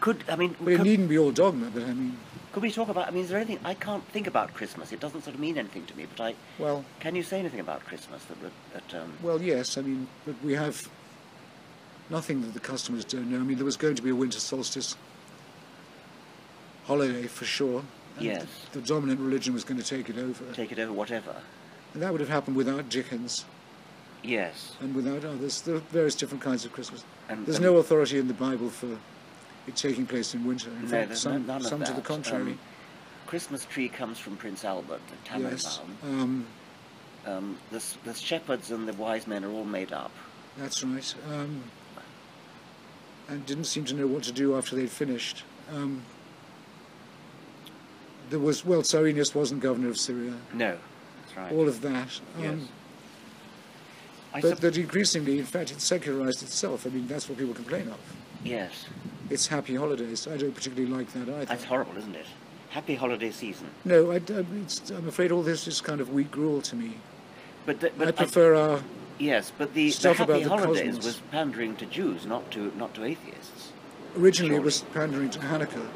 could 0.00 0.24
I 0.28 0.36
mean, 0.36 0.56
But 0.60 0.72
it 0.74 0.82
needn't 0.82 1.08
be 1.08 1.18
all 1.18 1.30
dogma, 1.32 1.70
but 1.72 1.82
I 1.82 1.92
mean, 1.92 2.16
could 2.52 2.62
we 2.62 2.70
talk 2.72 2.88
about? 2.88 3.06
I 3.08 3.10
mean, 3.10 3.24
is 3.24 3.28
there 3.30 3.38
anything 3.38 3.60
I 3.64 3.74
can't 3.74 4.04
think 4.08 4.26
about 4.26 4.54
Christmas? 4.54 4.90
It 4.90 5.00
doesn't 5.00 5.22
sort 5.22 5.34
of 5.34 5.40
mean 5.40 5.58
anything 5.58 5.84
to 5.86 5.96
me. 5.96 6.06
But 6.16 6.20
I 6.28 6.34
well, 6.58 6.84
can 6.98 7.14
you 7.14 7.22
say 7.22 7.38
anything 7.38 7.60
about 7.60 7.84
Christmas 7.84 8.24
that 8.24 8.38
that 8.72 9.02
um, 9.02 9.12
Well, 9.22 9.40
yes. 9.42 9.76
I 9.76 9.82
mean, 9.82 10.08
but 10.24 10.34
we 10.42 10.54
have 10.54 10.88
nothing 12.10 12.40
that 12.42 12.54
the 12.54 12.60
customers 12.60 13.04
don't 13.04 13.30
know. 13.30 13.36
I 13.36 13.42
mean, 13.42 13.56
there 13.58 13.64
was 13.66 13.76
going 13.76 13.94
to 13.96 14.02
be 14.02 14.10
a 14.10 14.14
winter 14.14 14.40
solstice 14.40 14.96
holiday 16.88 17.26
for 17.28 17.44
sure. 17.44 17.84
Yes. 18.18 18.46
The, 18.72 18.80
the 18.80 18.86
dominant 18.86 19.20
religion 19.20 19.54
was 19.54 19.62
going 19.62 19.80
to 19.80 19.86
take 19.86 20.08
it 20.10 20.18
over. 20.18 20.44
take 20.52 20.72
it 20.72 20.78
over, 20.80 20.92
whatever? 20.92 21.36
And 21.94 22.02
that 22.02 22.10
would 22.10 22.20
have 22.20 22.30
happened 22.30 22.56
without 22.56 22.88
Dickens 22.88 23.44
Yes. 24.24 24.74
and 24.80 24.94
without 24.94 25.24
others. 25.24 25.60
There 25.62 25.76
are 25.76 25.80
various 25.92 26.16
different 26.16 26.42
kinds 26.42 26.64
of 26.64 26.72
Christmas. 26.72 27.04
And, 27.28 27.46
There's 27.46 27.56
and- 27.58 27.64
no 27.66 27.76
authority 27.76 28.18
in 28.18 28.26
the 28.26 28.34
Bible 28.34 28.70
for 28.70 28.98
it 29.68 29.76
taking 29.76 30.06
place 30.06 30.34
in 30.34 30.44
winter. 30.44 30.70
In 30.70 30.82
No, 30.82 30.88
fact, 30.88 31.16
some, 31.16 31.32
no- 31.32 31.38
none 31.54 31.60
of 31.60 31.66
some 31.68 31.84
to 31.84 31.92
the 31.92 32.00
contrary. 32.00 32.52
Um, 32.52 32.58
Christmas 33.26 33.66
tree 33.66 33.88
comes 33.90 34.18
from 34.18 34.36
Prince 34.36 34.64
Albert, 34.64 35.00
the 35.32 35.38
yes. 35.40 35.80
Um, 36.02 36.46
Um, 37.26 37.58
the, 37.70 37.84
the 38.04 38.14
shepherds 38.14 38.70
and 38.70 38.88
the 38.88 38.94
wise 38.94 39.26
men 39.26 39.44
are 39.44 39.50
all 39.50 39.64
made 39.66 39.92
up. 39.92 40.10
That's 40.56 40.82
right. 40.82 41.14
Um, 41.30 41.62
and 43.28 43.44
didn't 43.44 43.64
seem 43.64 43.84
to 43.84 43.94
know 43.94 44.06
what 44.06 44.22
to 44.24 44.32
do 44.32 44.56
after 44.56 44.74
they'd 44.74 44.90
finished. 44.90 45.44
There 48.30 48.38
was, 48.38 48.64
well, 48.64 48.82
Cyrenius 48.82 49.34
wasn't 49.34 49.60
governor 49.62 49.88
of 49.88 49.98
Syria. 49.98 50.34
No, 50.52 50.76
that's 51.22 51.36
right. 51.36 51.52
All 51.52 51.68
of 51.68 51.80
that. 51.82 52.20
Um, 52.38 52.42
Yes. 52.42 52.58
I 54.34 54.40
but 54.42 54.60
that 54.60 54.76
increasingly, 54.76 55.38
in 55.38 55.46
fact, 55.46 55.70
it 55.70 55.80
secularized 55.80 56.42
itself. 56.42 56.86
I 56.86 56.90
mean, 56.90 57.06
that's 57.08 57.28
what 57.30 57.38
people 57.38 57.54
complain 57.54 57.88
of. 57.88 57.98
yes. 58.44 58.84
It's 59.30 59.46
happy 59.46 59.74
holidays. 59.74 60.26
I 60.26 60.38
don't 60.38 60.54
particularly 60.54 60.90
like 60.90 61.12
that 61.12 61.28
either. 61.28 61.44
That's 61.44 61.64
horrible, 61.64 61.96
isn't 61.98 62.16
it? 62.16 62.24
Happy 62.70 62.94
holiday 62.94 63.30
season. 63.30 63.68
No, 63.84 64.10
I, 64.10 64.14
I, 64.14 64.44
it's, 64.62 64.88
I'm 64.90 65.06
afraid 65.06 65.32
all 65.32 65.42
this 65.42 65.66
is 65.68 65.82
kind 65.82 66.00
of 66.00 66.10
weak 66.14 66.30
gruel 66.30 66.62
to 66.62 66.74
me. 66.76 66.94
But, 67.66 67.80
the, 67.80 67.90
but 67.98 68.08
I 68.08 68.12
prefer 68.12 68.54
our 68.54 68.80
yes, 69.18 69.52
but 69.58 69.74
the, 69.74 69.84
the 69.86 69.90
stuff 69.90 70.16
happy 70.16 70.32
about 70.32 70.42
the 70.44 70.48
holidays 70.48 70.94
cosmos. 70.96 71.04
was 71.04 71.16
pandering 71.30 71.76
to 71.76 71.84
Jews, 71.86 72.24
not 72.24 72.50
to 72.52 72.72
not 72.78 72.94
to 72.94 73.04
atheists. 73.04 73.72
originally 74.16 74.54
it 74.56 74.62
was 74.62 74.80
pandering 74.94 75.28
to 75.30 75.38
Hanukkah. 75.40 75.86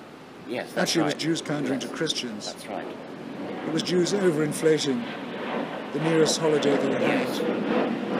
Yes, 0.49 0.73
that's 0.73 0.91
Actually, 0.91 1.03
right. 1.03 1.11
it 1.13 1.15
was 1.17 1.23
Jews 1.25 1.43
pandering 1.43 1.81
Yes, 1.81 1.89
to 1.91 1.97
Christians. 1.97 2.47
That's 2.53 2.67
right. 2.67 2.87
It 3.67 3.73
was 3.73 3.83
Jews 3.83 4.13
overinflating 4.13 5.03
the 5.93 6.01
nearest 6.01 6.39
holiday 6.41 6.77
they 6.77 6.93
had. 7.05 7.29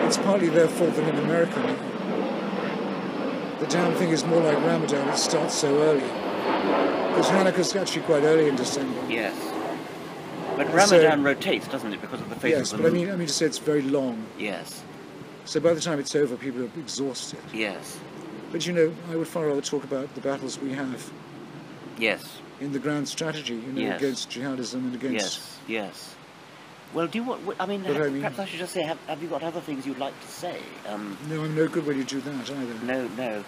It's 0.07 0.17
partly 0.19 0.49
their 0.49 0.69
fault 0.69 0.95
that 0.97 1.09
in 1.09 1.17
America 1.25 1.59
now, 1.61 1.77
the 3.61 3.67
damn 3.67 3.95
thing 3.95 4.11
is 4.11 4.25
more 4.25 4.41
like 4.41 4.57
Ramadan, 4.59 5.09
it 5.09 5.17
starts 5.17 5.55
so 5.55 5.69
early. 5.83 6.01
Because 6.01 7.29
Hanukkah's 7.29 7.75
actually 7.77 8.03
quite 8.03 8.23
early 8.25 8.49
in 8.49 8.57
December. 8.57 8.99
Yes. 9.09 9.35
But 10.57 10.67
So- 10.69 10.97
Ramadan 10.97 11.23
rotates, 11.23 11.69
doesn't 11.69 11.93
it, 11.93 12.01
because 12.01 12.21
of 12.21 12.29
the 12.29 12.37
phase 12.37 12.53
Yes, 12.53 12.73
of 12.73 12.79
the 12.79 12.83
but 12.85 12.91
I 12.91 12.95
mean, 12.95 13.11
I 13.11 13.17
mean 13.17 13.27
to 13.27 13.33
say 13.33 13.47
it's 13.47 13.59
very 13.59 13.83
long. 13.83 14.25
Yes. 14.39 14.83
So 15.45 15.61
by 15.61 15.75
the 15.75 15.81
time 15.81 15.99
it's 15.99 16.15
over, 16.15 16.37
people 16.37 16.63
are 16.63 16.71
exhausted. 16.79 17.39
Yes. 17.53 17.99
But 18.53 18.67
you 18.67 18.73
know, 18.73 18.93
I 19.11 19.17
would 19.17 19.29
far 19.29 19.47
rather 19.47 19.61
talk 19.61 19.83
about 19.85 20.15
the 20.15 20.21
battles 20.21 20.59
we 20.59 20.73
have 20.73 21.11
Yes. 21.99 22.39
in 22.61 22.73
the 22.73 22.79
grand 22.79 23.09
strategy, 23.09 23.55
you 23.55 23.73
know, 23.73 23.81
Yes. 23.81 24.01
against 24.01 24.31
jihadism 24.31 24.75
and 24.75 24.95
against. 24.95 25.15
Yes. 25.15 25.59
Yes. 25.69 26.15
Well, 26.95 27.07
do 27.07 27.19
you 27.19 27.25
want? 27.25 27.43
I 27.59 27.67
mean, 27.67 27.85
I 27.87 27.93
mean- 28.09 28.21
perhaps 28.21 28.39
I 28.39 28.45
should 28.45 28.59
just 28.59 28.73
say, 28.75 28.83
have, 28.83 28.99
have 29.07 29.23
you 29.23 29.29
got 29.29 29.43
other 29.43 29.61
things 29.61 29.87
you'd 29.87 29.99
like 29.99 30.19
to 30.21 30.29
say? 30.29 30.59
Um, 30.87 31.17
No, 31.29 31.43
I'm 31.43 31.55
no 31.57 31.67
good 31.67 31.87
when 31.87 31.97
you 31.97 32.05
do 32.05 32.21
that 32.21 32.51
either. 32.51 32.75
no, 32.85 33.09
no. 33.17 33.45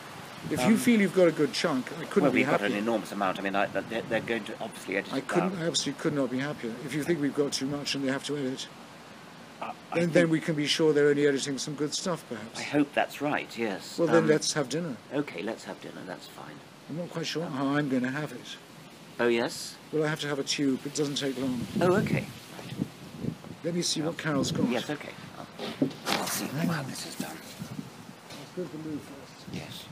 If 0.50 0.60
Um, 0.60 0.70
you 0.70 0.76
feel 0.76 1.00
you've 1.00 1.14
got 1.14 1.28
a 1.28 1.32
good 1.32 1.52
chunk, 1.52 1.86
I 1.98 2.04
couldn't 2.04 2.24
well, 2.24 2.32
be 2.32 2.40
we've 2.40 2.50
got 2.50 2.60
an 2.62 2.72
enormous 2.72 3.12
amount. 3.12 3.38
I 3.38 3.42
mean, 3.42 3.54
I, 3.56 3.66
they're, 3.66 4.02
they're 4.02 4.20
going 4.20 4.44
to 4.44 4.52
obviously 4.60 4.96
edit 4.98 5.12
I 5.12 5.20
couldn't. 5.20 5.58
I 5.58 5.66
absolutely 5.66 6.00
could 6.02 6.12
not 6.14 6.30
be 6.30 6.38
happier. 6.38 6.72
If 6.84 6.92
you 6.94 7.02
think 7.02 7.20
we've 7.20 7.34
got 7.34 7.52
too 7.52 7.66
much 7.66 7.94
and 7.94 8.04
they 8.06 8.12
have 8.12 8.24
to 8.24 8.36
edit, 8.36 8.66
I 9.62 9.72
then, 9.94 10.10
then 10.10 10.28
we 10.28 10.40
can 10.40 10.54
be 10.54 10.66
sure 10.66 10.92
they're 10.92 11.08
only 11.08 11.26
editing 11.26 11.56
some 11.56 11.74
good 11.74 11.94
stuff, 11.94 12.24
perhaps. 12.28 12.58
I 12.60 12.62
hope 12.62 12.92
that's 12.92 13.22
right. 13.22 13.48
Yes. 13.56 13.98
Well, 13.98 14.08
then 14.08 14.24
Um, 14.24 14.26
let's 14.28 14.52
have 14.52 14.68
dinner. 14.68 14.96
Okay, 15.14 15.42
let's 15.42 15.64
have 15.64 15.80
dinner. 15.80 16.02
That's 16.06 16.26
fine. 16.26 16.56
I'm 16.88 16.98
not 16.98 17.10
quite 17.10 17.26
sure 17.26 17.46
how 17.46 17.68
I'm 17.68 17.88
going 17.88 18.02
to 18.02 18.10
have 18.10 18.32
it. 18.32 18.56
Oh 19.18 19.28
yes. 19.28 19.76
Well, 19.90 20.04
I 20.04 20.08
have 20.08 20.20
to 20.20 20.28
have 20.28 20.38
a 20.38 20.44
tube. 20.44 20.80
It 20.84 20.94
doesn't 20.94 21.14
take 21.16 21.40
long. 21.40 21.66
Oh 21.80 21.94
okay. 21.96 22.26
Let 23.62 23.74
me 23.74 23.80
see 23.80 24.02
what 24.02 24.18
Carol's 24.18 24.52
got. 24.52 24.68
Yes. 24.68 24.90
Okay. 24.90 25.08
I'll, 25.38 25.46
I'll 26.08 26.26
see 26.26 26.44
how 26.46 26.82
this 26.82 27.06
is 27.06 27.14
done. 27.14 27.36
Let's 28.28 28.50
go 28.54 28.64
to 28.64 28.76
the 28.76 28.88
loo 28.88 28.98
first. 28.98 29.46
Yes. 29.52 29.84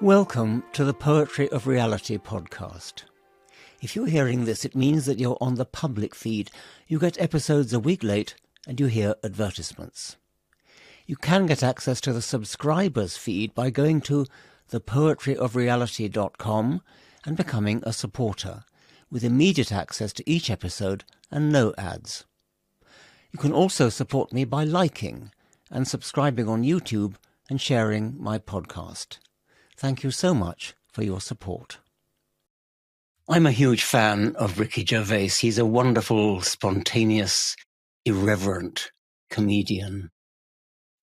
Welcome 0.00 0.64
to 0.72 0.84
the 0.84 0.92
Poetry 0.92 1.48
of 1.50 1.68
Reality 1.68 2.18
podcast. 2.18 3.04
If 3.82 3.94
you're 3.96 4.06
hearing 4.06 4.44
this, 4.44 4.64
it 4.64 4.76
means 4.76 5.06
that 5.06 5.18
you're 5.18 5.36
on 5.40 5.56
the 5.56 5.64
public 5.64 6.14
feed. 6.14 6.52
You 6.86 7.00
get 7.00 7.20
episodes 7.20 7.72
a 7.72 7.80
week 7.80 8.04
late 8.04 8.36
and 8.64 8.78
you 8.78 8.86
hear 8.86 9.16
advertisements. 9.24 10.16
You 11.04 11.16
can 11.16 11.46
get 11.46 11.64
access 11.64 12.00
to 12.02 12.12
the 12.12 12.22
subscribers 12.22 13.16
feed 13.16 13.56
by 13.56 13.70
going 13.70 14.00
to 14.02 14.26
thepoetryofreality.com 14.70 16.82
and 17.24 17.36
becoming 17.36 17.82
a 17.82 17.92
supporter, 17.92 18.62
with 19.10 19.24
immediate 19.24 19.72
access 19.72 20.12
to 20.12 20.30
each 20.30 20.48
episode 20.48 21.02
and 21.28 21.50
no 21.50 21.74
ads. 21.76 22.24
You 23.32 23.40
can 23.40 23.52
also 23.52 23.88
support 23.88 24.32
me 24.32 24.44
by 24.44 24.62
liking 24.62 25.32
and 25.72 25.88
subscribing 25.88 26.48
on 26.48 26.62
YouTube 26.62 27.16
and 27.50 27.60
sharing 27.60 28.14
my 28.16 28.38
podcast. 28.38 29.18
Thank 29.76 30.04
you 30.04 30.12
so 30.12 30.34
much 30.34 30.74
for 30.92 31.02
your 31.02 31.20
support. 31.20 31.78
I'm 33.28 33.46
a 33.46 33.52
huge 33.52 33.84
fan 33.84 34.34
of 34.34 34.58
Ricky 34.58 34.84
Gervais. 34.84 35.28
He's 35.28 35.58
a 35.58 35.64
wonderful, 35.64 36.40
spontaneous, 36.40 37.54
irreverent 38.04 38.90
comedian. 39.30 40.10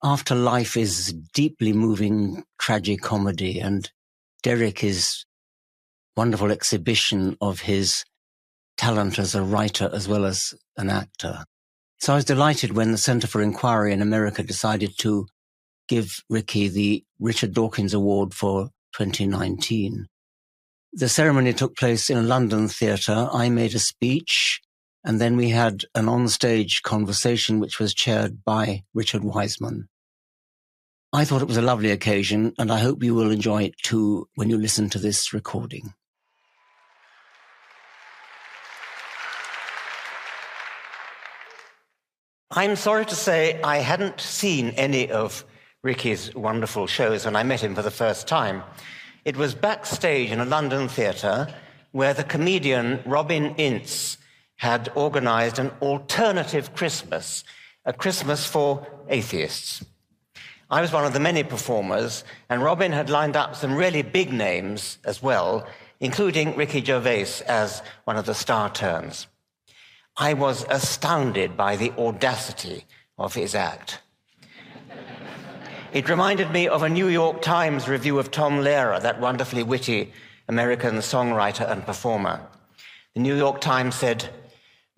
After 0.03 0.35
Life 0.35 0.75
is 0.75 1.13
deeply 1.33 1.71
moving 1.71 2.43
tragic 2.59 2.99
comedy, 2.99 3.61
and 3.61 3.89
Derek 4.43 4.83
is 4.83 5.23
wonderful 6.17 6.51
exhibition 6.51 7.37
of 7.39 7.61
his 7.61 8.03
talent 8.75 9.17
as 9.17 9.33
a 9.33 9.41
writer 9.41 9.89
as 9.93 10.09
well 10.09 10.25
as 10.25 10.53
an 10.75 10.89
actor. 10.89 11.45
So 12.01 12.11
I 12.11 12.17
was 12.17 12.25
delighted 12.25 12.73
when 12.73 12.91
the 12.91 12.97
Center 12.97 13.27
for 13.27 13.41
Inquiry 13.41 13.93
in 13.93 14.01
America 14.01 14.43
decided 14.43 14.91
to 14.99 15.25
give 15.87 16.19
Ricky 16.29 16.67
the 16.67 17.05
Richard 17.17 17.53
Dawkins 17.53 17.93
Award 17.93 18.33
for 18.33 18.71
2019. 18.97 20.07
The 20.93 21.09
ceremony 21.09 21.53
took 21.53 21.75
place 21.75 22.09
in 22.09 22.17
a 22.17 22.23
London 22.23 22.67
theatre. 22.67 23.29
I 23.31 23.49
made 23.49 23.75
a 23.75 23.79
speech 23.79 24.61
and 25.03 25.19
then 25.19 25.37
we 25.37 25.49
had 25.49 25.85
an 25.95 26.05
onstage 26.05 26.81
conversation 26.81 27.59
which 27.59 27.79
was 27.79 27.93
chaired 27.93 28.43
by 28.43 28.83
Richard 28.93 29.23
Wiseman. 29.23 29.87
I 31.13 31.25
thought 31.25 31.41
it 31.41 31.47
was 31.47 31.57
a 31.57 31.61
lovely 31.63 31.89
occasion, 31.89 32.53
and 32.59 32.71
I 32.71 32.79
hope 32.79 33.01
you 33.01 33.15
will 33.15 33.31
enjoy 33.31 33.63
it 33.63 33.77
too 33.81 34.27
when 34.35 34.49
you 34.49 34.57
listen 34.57 34.89
to 34.91 34.99
this 34.99 35.33
recording. 35.33 35.93
I'm 42.51 42.75
sorry 42.75 43.05
to 43.05 43.15
say 43.15 43.59
I 43.63 43.77
hadn't 43.77 44.19
seen 44.19 44.69
any 44.71 45.09
of 45.09 45.45
Ricky's 45.81 46.35
wonderful 46.35 46.87
shows 46.87 47.25
when 47.25 47.35
I 47.35 47.43
met 47.43 47.61
him 47.61 47.73
for 47.73 47.81
the 47.81 47.91
first 47.91 48.27
time. 48.27 48.63
It 49.25 49.35
was 49.35 49.53
backstage 49.53 50.31
in 50.31 50.39
a 50.39 50.45
London 50.45 50.87
theatre 50.87 51.47
where 51.91 52.13
the 52.13 52.23
comedian 52.23 53.01
Robin 53.05 53.55
Ince 53.55 54.17
had 54.57 54.91
organized 54.95 55.59
an 55.59 55.71
alternative 55.81 56.73
Christmas, 56.73 57.43
a 57.85 57.93
Christmas 57.93 58.45
for 58.45 58.87
atheists. 59.09 59.83
I 60.69 60.81
was 60.81 60.93
one 60.93 61.05
of 61.05 61.13
the 61.13 61.19
many 61.19 61.43
performers, 61.43 62.23
and 62.49 62.61
Robin 62.61 62.91
had 62.91 63.09
lined 63.09 63.35
up 63.35 63.55
some 63.55 63.75
really 63.75 64.03
big 64.03 64.31
names 64.31 64.99
as 65.03 65.21
well, 65.21 65.67
including 65.99 66.55
Ricky 66.55 66.83
Gervais 66.83 67.43
as 67.47 67.81
one 68.03 68.17
of 68.17 68.25
the 68.25 68.35
star 68.35 68.69
turns. 68.69 69.27
I 70.15 70.33
was 70.33 70.65
astounded 70.69 71.57
by 71.57 71.75
the 71.75 71.91
audacity 71.97 72.85
of 73.17 73.33
his 73.33 73.55
act. 73.55 73.99
It 75.91 76.07
reminded 76.07 76.51
me 76.51 76.67
of 76.67 76.83
a 76.83 76.89
New 76.89 77.07
York 77.07 77.41
Times 77.41 77.87
review 77.87 78.19
of 78.19 78.29
Tom 78.29 78.59
Lehrer, 78.59 79.01
that 79.01 79.19
wonderfully 79.19 79.63
witty 79.63 80.13
American 80.47 80.97
songwriter 80.97 81.67
and 81.67 81.83
performer. 81.83 82.39
The 83.15 83.21
New 83.21 83.35
York 83.35 83.59
Times 83.59 83.95
said, 83.95 84.29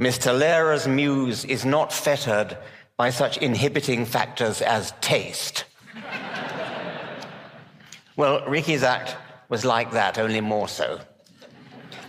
Mr. 0.01 0.38
Lehrer's 0.38 0.89
muse 0.89 1.45
is 1.45 1.63
not 1.63 1.93
fettered 1.93 2.57
by 2.97 3.09
such 3.09 3.38
inhibiting 3.38 4.05
factors 4.05 4.61
as 4.61 4.93
taste. 4.99 5.63
well, 8.18 8.45
Ricky's 8.45 8.84
act 8.84 9.15
was 9.47 9.63
like 9.63 9.91
that, 9.91 10.18
only 10.18 10.41
more 10.41 10.68
so. 10.68 10.99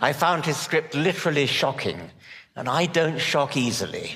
I 0.01 0.11
found 0.11 0.45
his 0.45 0.57
script 0.57 0.93
literally 0.93 1.45
shocking, 1.45 2.11
and 2.57 2.67
I 2.67 2.87
don't 2.87 3.17
shock 3.17 3.55
easily. 3.55 4.15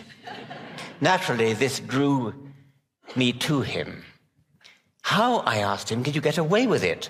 Naturally, 0.99 1.53
this 1.53 1.79
drew 1.79 2.33
me 3.15 3.31
to 3.31 3.61
him. 3.61 4.03
How, 5.07 5.37
I 5.37 5.59
asked 5.59 5.89
him, 5.89 6.03
did 6.03 6.15
you 6.15 6.21
get 6.21 6.37
away 6.37 6.67
with 6.67 6.83
it? 6.83 7.09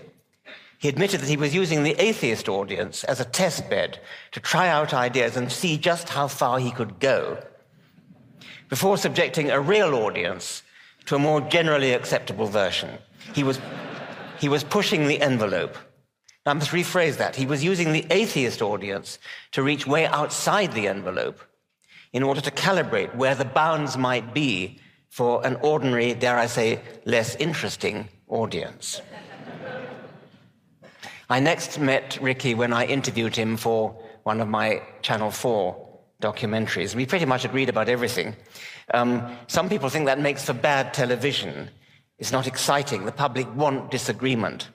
He 0.78 0.88
admitted 0.88 1.20
that 1.20 1.30
he 1.30 1.36
was 1.36 1.56
using 1.56 1.82
the 1.82 2.00
atheist 2.00 2.48
audience 2.48 3.04
as 3.04 3.20
a 3.20 3.26
test 3.26 3.72
bed 3.72 4.00
to 4.34 4.40
try 4.40 4.68
out 4.68 4.94
ideas 4.94 5.36
and 5.36 5.52
see 5.52 5.80
just 5.80 6.10
how 6.10 6.28
far 6.28 6.60
he 6.60 6.70
could 6.70 7.00
go 7.00 7.44
before 8.70 9.00
subjecting 9.00 9.50
a 9.50 9.60
real 9.60 9.96
audience 9.96 10.62
to 11.08 11.16
a 11.16 11.20
more 11.20 11.42
generally 11.42 11.94
acceptable 11.94 12.46
version. 12.46 13.00
He 13.34 13.44
was, 13.44 13.60
he 14.40 14.48
was 14.48 14.64
pushing 14.64 15.08
the 15.08 15.20
envelope. 15.20 15.76
I 16.46 16.54
must 16.54 16.70
rephrase 16.70 17.18
that. 17.18 17.36
He 17.36 17.48
was 17.48 17.64
using 17.64 17.94
the 17.94 18.06
atheist 18.12 18.62
audience 18.62 19.18
to 19.54 19.64
reach 19.64 19.88
way 19.88 20.06
outside 20.06 20.72
the 20.74 20.88
envelope 20.88 21.42
in 22.14 22.22
order 22.22 22.42
to 22.42 22.52
calibrate 22.52 23.16
where 23.16 23.34
the 23.34 23.44
bounds 23.44 23.98
might 23.98 24.36
be 24.36 24.80
for 25.10 25.46
an 25.46 25.58
ordinary, 25.62 26.14
dare 26.14 26.38
I 26.38 26.48
say, 26.48 26.80
less 27.06 27.36
interesting 27.36 28.10
audience. 28.28 29.02
I 31.30 31.40
next 31.40 31.80
met 31.80 32.18
Ricky 32.22 32.54
when 32.54 32.72
I 32.72 32.86
interviewed 32.86 33.36
him 33.36 33.58
for 33.58 33.92
one 34.24 34.40
of 34.40 34.48
my 34.48 34.82
Channel 35.02 35.32
4 35.32 35.88
documentaries. 36.22 36.96
We 36.96 37.06
pretty 37.06 37.26
much 37.26 37.46
agreed 37.46 37.70
about 37.70 37.90
everything. 37.90 38.36
Um, 38.94 39.36
some 39.48 39.70
people 39.70 39.90
think 39.90 40.06
that 40.06 40.20
makes 40.20 40.46
for 40.46 40.54
bad 40.54 40.94
television. 40.94 41.70
It's 42.18 42.32
not 42.32 42.48
exciting. 42.48 43.06
The 43.06 43.12
public 43.12 43.54
want 43.56 43.92
disagreement. 43.92 44.70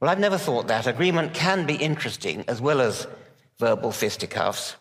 Well, 0.00 0.10
I've 0.10 0.20
never 0.20 0.38
thought 0.38 0.68
that. 0.68 0.86
Agreement 0.86 1.32
can 1.34 1.66
be 1.66 1.76
interesting 1.76 2.44
as 2.46 2.60
well 2.60 2.80
as 2.80 3.06
verbal 3.58 3.90
fisticuffs. 3.90 4.76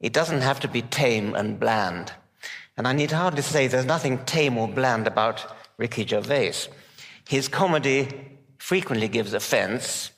It 0.00 0.12
doesn't 0.12 0.42
have 0.42 0.60
to 0.60 0.68
be 0.68 0.82
tame 0.82 1.34
and 1.34 1.58
bland. 1.58 2.12
And 2.76 2.88
I 2.88 2.92
need 2.92 3.10
hardly 3.10 3.42
say 3.42 3.66
there's 3.66 3.84
nothing 3.84 4.24
tame 4.24 4.56
or 4.56 4.68
bland 4.68 5.06
about 5.06 5.54
Ricky 5.76 6.06
Gervais. 6.06 6.54
His 7.28 7.48
comedy 7.48 8.08
frequently 8.58 9.08
gives 9.08 9.34
offense, 9.34 10.10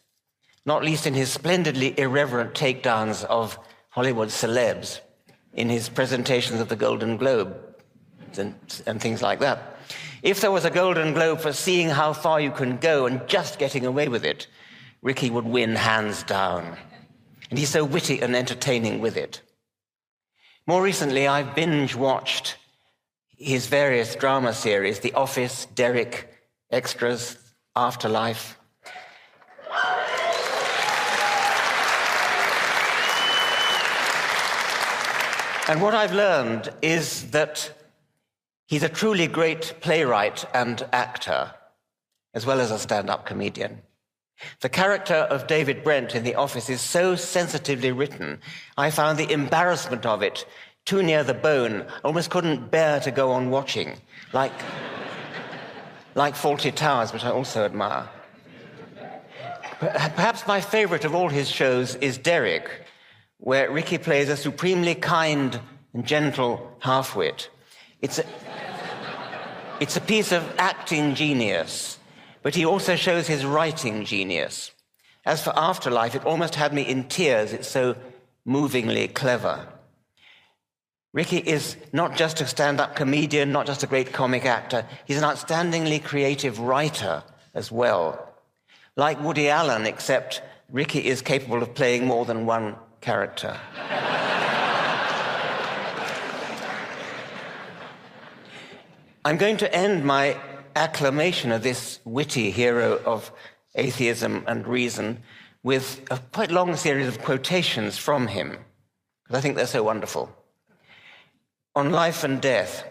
not 0.64 0.84
least 0.84 1.06
in 1.06 1.14
his 1.14 1.32
splendidly 1.32 1.98
irreverent 1.98 2.54
takedowns 2.54 3.24
of 3.24 3.58
Hollywood 3.90 4.28
celebs 4.28 5.00
in 5.54 5.68
his 5.68 5.88
presentations 5.88 6.60
of 6.60 6.68
the 6.68 6.76
Golden 6.76 7.16
Globe 7.16 7.54
and, 8.38 8.54
and 8.86 9.00
things 9.00 9.22
like 9.22 9.40
that. 9.40 9.76
If 10.22 10.40
there 10.40 10.52
was 10.52 10.64
a 10.64 10.70
Golden 10.70 11.14
Globe 11.14 11.40
for 11.40 11.52
seeing 11.52 11.88
how 11.88 12.12
far 12.12 12.40
you 12.40 12.50
can 12.50 12.76
go 12.78 13.06
and 13.06 13.26
just 13.26 13.58
getting 13.58 13.84
away 13.84 14.08
with 14.08 14.24
it, 14.24 14.46
Ricky 15.02 15.30
would 15.30 15.44
win 15.44 15.74
hands 15.74 16.22
down. 16.22 16.76
And 17.50 17.58
he's 17.58 17.70
so 17.70 17.84
witty 17.84 18.20
and 18.22 18.34
entertaining 18.34 19.00
with 19.00 19.16
it. 19.16 19.42
More 20.64 20.80
recently, 20.80 21.26
I've 21.26 21.56
binge 21.56 21.96
watched 21.96 22.56
his 23.36 23.66
various 23.66 24.14
drama 24.14 24.54
series 24.54 25.00
The 25.00 25.12
Office, 25.14 25.66
Derek, 25.74 26.32
Extras, 26.70 27.36
Afterlife. 27.74 28.56
And 35.68 35.82
what 35.82 35.94
I've 35.94 36.12
learned 36.12 36.72
is 36.80 37.32
that 37.32 37.72
he's 38.66 38.84
a 38.84 38.88
truly 38.88 39.26
great 39.26 39.74
playwright 39.80 40.44
and 40.54 40.80
actor, 40.92 41.54
as 42.34 42.46
well 42.46 42.60
as 42.60 42.70
a 42.70 42.78
stand 42.78 43.10
up 43.10 43.26
comedian. 43.26 43.82
The 44.60 44.68
character 44.68 45.14
of 45.14 45.46
David 45.46 45.82
Brent 45.84 46.14
in 46.14 46.24
The 46.24 46.34
Office 46.34 46.68
is 46.68 46.80
so 46.80 47.16
sensitively 47.16 47.92
written, 47.92 48.40
I 48.76 48.90
found 48.90 49.18
the 49.18 49.30
embarrassment 49.30 50.06
of 50.06 50.22
it 50.22 50.44
too 50.84 51.02
near 51.02 51.22
the 51.22 51.34
bone, 51.34 51.86
almost 52.04 52.30
couldn't 52.30 52.70
bear 52.70 53.00
to 53.00 53.10
go 53.10 53.30
on 53.30 53.50
watching, 53.50 53.96
like, 54.32 54.52
like 56.14 56.34
Fawlty 56.34 56.74
Towers, 56.74 57.12
which 57.12 57.24
I 57.24 57.30
also 57.30 57.64
admire. 57.64 58.08
Perhaps 59.78 60.46
my 60.46 60.60
favorite 60.60 61.04
of 61.04 61.14
all 61.14 61.28
his 61.28 61.48
shows 61.48 61.96
is 61.96 62.18
Derek, 62.18 62.68
where 63.38 63.70
Ricky 63.70 63.98
plays 63.98 64.28
a 64.28 64.36
supremely 64.36 64.94
kind 64.94 65.58
and 65.94 66.06
gentle 66.06 66.76
half-wit. 66.80 67.50
It's 68.00 68.18
a, 68.18 68.24
it's 69.80 69.96
a 69.96 70.00
piece 70.00 70.32
of 70.32 70.44
acting 70.58 71.14
genius, 71.14 71.98
but 72.42 72.54
he 72.54 72.64
also 72.64 72.96
shows 72.96 73.26
his 73.26 73.44
writing 73.44 74.04
genius. 74.04 74.72
As 75.24 75.42
for 75.42 75.56
Afterlife, 75.56 76.14
it 76.14 76.24
almost 76.24 76.56
had 76.56 76.72
me 76.72 76.82
in 76.82 77.04
tears. 77.04 77.52
It's 77.52 77.68
so 77.68 77.96
movingly 78.44 79.08
clever. 79.08 79.66
Ricky 81.12 81.38
is 81.38 81.76
not 81.92 82.16
just 82.16 82.40
a 82.40 82.46
stand 82.46 82.80
up 82.80 82.96
comedian, 82.96 83.52
not 83.52 83.66
just 83.66 83.82
a 83.82 83.86
great 83.86 84.12
comic 84.12 84.46
actor, 84.46 84.86
he's 85.04 85.18
an 85.18 85.24
outstandingly 85.24 86.02
creative 86.02 86.58
writer 86.58 87.22
as 87.54 87.70
well. 87.70 88.34
Like 88.96 89.22
Woody 89.22 89.48
Allen, 89.50 89.86
except 89.86 90.42
Ricky 90.70 91.06
is 91.06 91.20
capable 91.20 91.62
of 91.62 91.74
playing 91.74 92.06
more 92.06 92.24
than 92.24 92.46
one 92.46 92.76
character. 93.02 93.58
I'm 99.24 99.36
going 99.36 99.58
to 99.58 99.72
end 99.72 100.04
my 100.04 100.36
acclamation 100.76 101.52
of 101.52 101.62
this 101.62 102.00
witty 102.04 102.50
hero 102.50 103.00
of 103.04 103.32
atheism 103.74 104.44
and 104.46 104.66
reason 104.66 105.22
with 105.62 106.02
a 106.10 106.18
quite 106.32 106.50
long 106.50 106.76
series 106.76 107.06
of 107.06 107.22
quotations 107.22 107.96
from 107.96 108.26
him, 108.26 108.58
because 109.22 109.38
I 109.38 109.40
think 109.40 109.56
they're 109.56 109.66
so 109.66 109.82
wonderful. 109.82 110.34
On 111.74 111.90
life 111.90 112.24
and 112.24 112.40
death, 112.40 112.84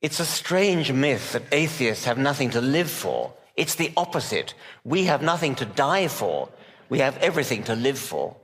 it's 0.00 0.20
a 0.20 0.24
strange 0.24 0.92
myth 0.92 1.32
that 1.32 1.44
atheists 1.52 2.04
have 2.04 2.18
nothing 2.18 2.50
to 2.50 2.60
live 2.60 2.90
for. 2.90 3.32
It's 3.56 3.76
the 3.76 3.92
opposite. 3.96 4.54
We 4.84 5.04
have 5.04 5.22
nothing 5.22 5.54
to 5.56 5.64
die 5.64 6.08
for, 6.08 6.48
we 6.88 6.98
have 6.98 7.16
everything 7.18 7.62
to 7.64 7.74
live 7.74 7.98
for. 7.98 8.36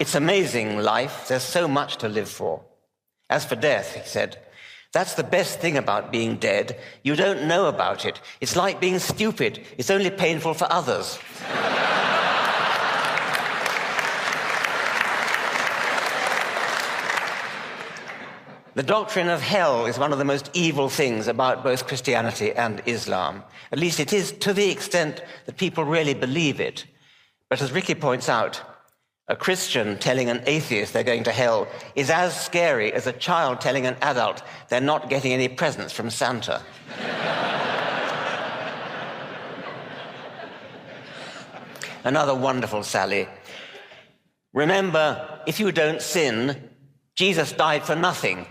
It's 0.00 0.14
amazing 0.14 0.78
life. 0.78 1.26
There's 1.28 1.42
so 1.42 1.66
much 1.66 1.96
to 1.98 2.08
live 2.08 2.28
for. 2.28 2.62
As 3.28 3.44
for 3.44 3.56
death, 3.56 3.94
he 3.94 4.02
said, 4.08 4.38
that's 4.92 5.14
the 5.14 5.24
best 5.24 5.60
thing 5.60 5.76
about 5.76 6.12
being 6.12 6.36
dead. 6.36 6.78
You 7.02 7.14
don't 7.14 7.46
know 7.46 7.66
about 7.66 8.06
it. 8.06 8.20
It's 8.40 8.56
like 8.56 8.80
being 8.80 8.98
stupid. 8.98 9.66
It's 9.76 9.90
only 9.90 10.10
painful 10.10 10.54
for 10.54 10.66
others. 10.70 11.18
The 18.74 18.82
doctrine 18.84 19.28
of 19.28 19.42
hell 19.42 19.86
is 19.86 19.98
one 19.98 20.12
of 20.12 20.18
the 20.18 20.24
most 20.24 20.50
evil 20.54 20.88
things 20.88 21.26
about 21.26 21.64
both 21.64 21.88
Christianity 21.88 22.52
and 22.52 22.80
Islam. 22.86 23.42
At 23.72 23.80
least 23.80 23.98
it 23.98 24.12
is 24.12 24.30
to 24.32 24.52
the 24.54 24.70
extent 24.70 25.20
that 25.46 25.56
people 25.56 25.84
really 25.84 26.14
believe 26.14 26.60
it. 26.60 26.86
But 27.48 27.60
as 27.60 27.72
Ricky 27.72 27.96
points 27.96 28.28
out, 28.28 28.62
a 29.28 29.36
Christian 29.36 29.98
telling 29.98 30.30
an 30.30 30.42
atheist 30.46 30.92
they're 30.92 31.04
going 31.04 31.24
to 31.24 31.32
hell 31.32 31.68
is 31.94 32.08
as 32.08 32.38
scary 32.38 32.92
as 32.92 33.06
a 33.06 33.12
child 33.12 33.60
telling 33.60 33.86
an 33.86 33.96
adult 34.00 34.42
they're 34.68 34.80
not 34.80 35.10
getting 35.10 35.32
any 35.32 35.48
presents 35.48 35.92
from 35.92 36.10
Santa. 36.10 36.62
Another 42.04 42.34
wonderful 42.34 42.82
Sally. 42.82 43.28
Remember, 44.54 45.40
if 45.46 45.60
you 45.60 45.72
don't 45.72 46.00
sin, 46.00 46.70
Jesus 47.14 47.52
died 47.52 47.84
for 47.84 47.94
nothing. 47.94 48.46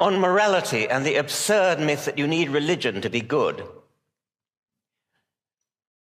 On 0.00 0.18
morality 0.18 0.88
and 0.88 1.04
the 1.04 1.16
absurd 1.16 1.78
myth 1.78 2.06
that 2.06 2.18
you 2.18 2.26
need 2.26 2.48
religion 2.48 3.00
to 3.02 3.10
be 3.10 3.20
good. 3.20 3.62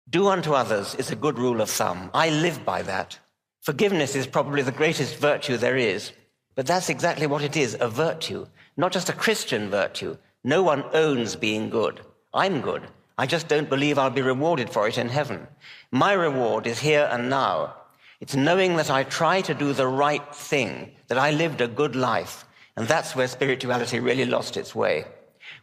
Do 0.10 0.28
unto 0.28 0.54
others 0.54 0.96
is 0.96 1.12
a 1.12 1.16
good 1.16 1.38
rule 1.38 1.62
of 1.62 1.70
thumb. 1.70 2.10
I 2.14 2.30
live 2.30 2.66
by 2.66 2.82
that. 2.84 3.20
Forgiveness 3.62 4.16
is 4.16 4.26
probably 4.26 4.62
the 4.62 4.72
greatest 4.72 5.18
virtue 5.18 5.58
there 5.58 5.78
is, 5.78 6.14
but 6.56 6.66
that's 6.66 6.90
exactly 6.90 7.28
what 7.28 7.44
it 7.44 7.56
is 7.56 7.78
a 7.80 7.90
virtue, 7.90 8.48
not 8.78 8.92
just 8.92 9.10
a 9.10 9.14
Christian 9.14 9.70
virtue. 9.70 10.18
No 10.44 10.64
one 10.64 10.84
owns 10.94 11.36
being 11.36 11.70
good. 11.70 12.00
I'm 12.34 12.62
good. 12.62 12.88
I 13.18 13.26
just 13.26 13.50
don't 13.50 13.70
believe 13.70 14.00
I'll 14.00 14.10
be 14.10 14.22
rewarded 14.22 14.70
for 14.70 14.88
it 14.88 14.98
in 14.98 15.10
heaven. 15.10 15.46
My 15.92 16.14
reward 16.14 16.66
is 16.66 16.80
here 16.80 17.08
and 17.12 17.30
now. 17.30 17.76
It's 18.22 18.36
knowing 18.36 18.78
that 18.78 18.90
I 18.90 19.04
try 19.04 19.42
to 19.42 19.54
do 19.54 19.74
the 19.74 19.88
right 19.88 20.34
thing, 20.34 20.92
that 21.08 21.18
I 21.18 21.32
lived 21.32 21.62
a 21.62 21.68
good 21.68 21.96
life, 21.96 22.46
and 22.76 22.88
that's 22.88 23.16
where 23.16 23.28
spirituality 23.28 24.00
really 24.00 24.26
lost 24.26 24.58
its 24.58 24.74
way, 24.76 25.06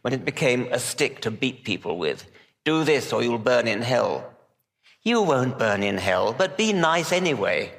when 0.01 0.13
it 0.13 0.25
became 0.25 0.67
a 0.71 0.79
stick 0.79 1.21
to 1.21 1.31
beat 1.31 1.63
people 1.63 1.97
with. 1.97 2.29
Do 2.65 2.83
this 2.83 3.13
or 3.13 3.23
you'll 3.23 3.37
burn 3.37 3.67
in 3.67 3.81
hell. 3.81 4.33
You 5.03 5.21
won't 5.21 5.57
burn 5.57 5.83
in 5.83 5.97
hell, 5.97 6.33
but 6.37 6.57
be 6.57 6.73
nice 6.73 7.11
anyway. 7.11 7.71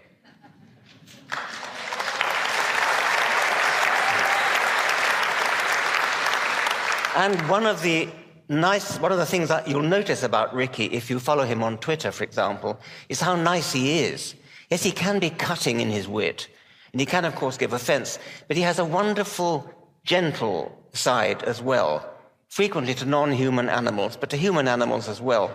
And 7.17 7.37
one 7.49 7.67
of 7.67 7.83
the 7.83 8.09
nice, 8.49 8.99
one 9.01 9.11
of 9.11 9.19
the 9.19 9.27
things 9.27 9.49
that 9.49 9.67
you'll 9.67 9.83
notice 9.83 10.23
about 10.23 10.55
Ricky, 10.55 10.85
if 10.85 11.11
you 11.11 11.19
follow 11.19 11.45
him 11.45 11.63
on 11.63 11.79
Twitter, 11.79 12.13
for 12.13 12.25
example, 12.25 12.79
is 13.09 13.21
how 13.21 13.35
nice 13.35 13.73
he 13.73 14.01
is. 14.05 14.37
Yes, 14.71 14.85
he 14.85 14.93
can 14.93 15.19
be 15.19 15.31
cutting 15.31 15.81
in 15.81 15.91
his 15.91 16.07
wit, 16.07 16.49
and 16.93 17.01
he 17.01 17.07
can, 17.07 17.25
of 17.25 17.35
course, 17.35 17.57
give 17.57 17.73
offense, 17.73 18.19
but 18.47 18.57
he 18.57 18.63
has 18.63 18.79
a 18.79 18.85
wonderful, 18.85 19.73
gentle 20.05 20.77
side 20.93 21.43
as 21.43 21.63
well, 21.63 22.09
frequently 22.49 22.95
to 22.95 23.05
non 23.05 23.33
human 23.33 23.69
animals, 23.69 24.17
but 24.17 24.31
to 24.31 24.37
human 24.37 24.69
animals 24.69 25.09
as 25.09 25.21
well. 25.21 25.55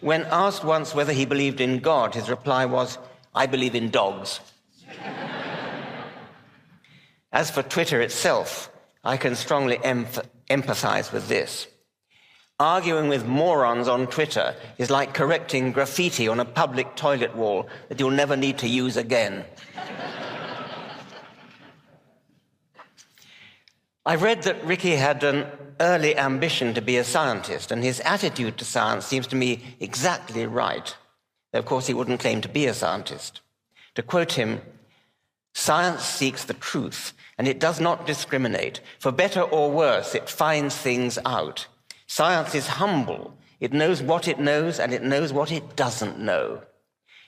When 0.00 0.22
asked 0.30 0.64
once 0.64 0.94
whether 0.94 1.12
he 1.12 1.24
believed 1.24 1.60
in 1.60 1.78
God, 1.78 2.14
his 2.14 2.28
reply 2.28 2.66
was, 2.66 2.98
I 3.34 3.46
believe 3.46 3.74
in 3.74 3.90
dogs. 3.90 4.40
As 7.32 7.50
for 7.50 7.62
Twitter 7.62 8.00
itself, 8.00 8.70
I 9.02 9.16
can 9.16 9.34
strongly 9.34 9.78
emph- 9.78 10.24
empathize 10.48 11.12
with 11.12 11.28
this. 11.28 11.66
Arguing 12.60 13.08
with 13.08 13.26
morons 13.26 13.88
on 13.88 14.06
Twitter 14.06 14.54
is 14.78 14.88
like 14.88 15.12
correcting 15.12 15.72
graffiti 15.72 16.28
on 16.28 16.38
a 16.38 16.44
public 16.44 16.94
toilet 16.94 17.34
wall 17.34 17.68
that 17.88 17.98
you'll 17.98 18.10
never 18.10 18.36
need 18.36 18.58
to 18.58 18.68
use 18.68 18.96
again. 18.96 19.44
I 24.06 24.16
read 24.16 24.42
that 24.42 24.62
Ricky 24.64 24.96
had 24.96 25.24
an 25.24 25.46
early 25.80 26.16
ambition 26.16 26.74
to 26.74 26.82
be 26.82 26.98
a 26.98 27.04
scientist, 27.04 27.72
and 27.72 27.82
his 27.82 28.00
attitude 28.00 28.58
to 28.58 28.64
science 28.64 29.06
seems 29.06 29.26
to 29.28 29.36
me 29.36 29.76
exactly 29.80 30.46
right. 30.46 30.94
Of 31.54 31.64
course, 31.64 31.86
he 31.86 31.94
wouldn't 31.94 32.20
claim 32.20 32.42
to 32.42 32.48
be 32.48 32.66
a 32.66 32.74
scientist. 32.74 33.40
To 33.94 34.02
quote 34.02 34.32
him, 34.32 34.60
science 35.54 36.04
seeks 36.04 36.44
the 36.44 36.54
truth, 36.54 37.14
and 37.38 37.48
it 37.48 37.58
does 37.58 37.80
not 37.80 38.06
discriminate. 38.06 38.80
For 38.98 39.10
better 39.10 39.40
or 39.40 39.70
worse, 39.70 40.14
it 40.14 40.28
finds 40.28 40.76
things 40.76 41.18
out. 41.24 41.66
Science 42.06 42.54
is 42.54 42.66
humble. 42.66 43.34
It 43.58 43.72
knows 43.72 44.02
what 44.02 44.28
it 44.28 44.38
knows, 44.38 44.78
and 44.78 44.92
it 44.92 45.02
knows 45.02 45.32
what 45.32 45.50
it 45.50 45.76
doesn't 45.76 46.18
know. 46.18 46.60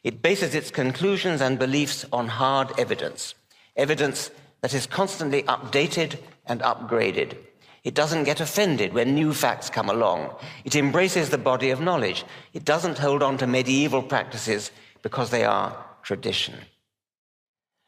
It 0.04 0.20
bases 0.20 0.54
its 0.54 0.70
conclusions 0.70 1.40
and 1.40 1.58
beliefs 1.58 2.04
on 2.12 2.28
hard 2.28 2.78
evidence, 2.78 3.34
evidence 3.76 4.30
that 4.60 4.74
is 4.74 4.86
constantly 4.86 5.42
updated 5.44 6.18
and 6.46 6.60
upgraded. 6.60 7.36
It 7.84 7.94
doesn't 7.94 8.24
get 8.24 8.40
offended 8.40 8.92
when 8.92 9.14
new 9.14 9.32
facts 9.32 9.70
come 9.70 9.88
along. 9.88 10.34
It 10.64 10.74
embraces 10.74 11.30
the 11.30 11.38
body 11.38 11.70
of 11.70 11.80
knowledge. 11.80 12.24
It 12.52 12.64
doesn't 12.64 12.98
hold 12.98 13.22
on 13.22 13.38
to 13.38 13.46
medieval 13.46 14.02
practices 14.02 14.72
because 15.02 15.30
they 15.30 15.44
are 15.44 15.76
tradition. 16.02 16.54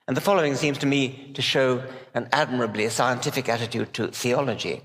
And 0.06 0.16
the 0.16 0.22
following 0.22 0.54
seems 0.54 0.78
to 0.78 0.86
me 0.86 1.32
to 1.34 1.42
show 1.42 1.82
an 2.14 2.28
admirably 2.32 2.88
scientific 2.88 3.48
attitude 3.48 3.92
to 3.94 4.08
theology. 4.08 4.82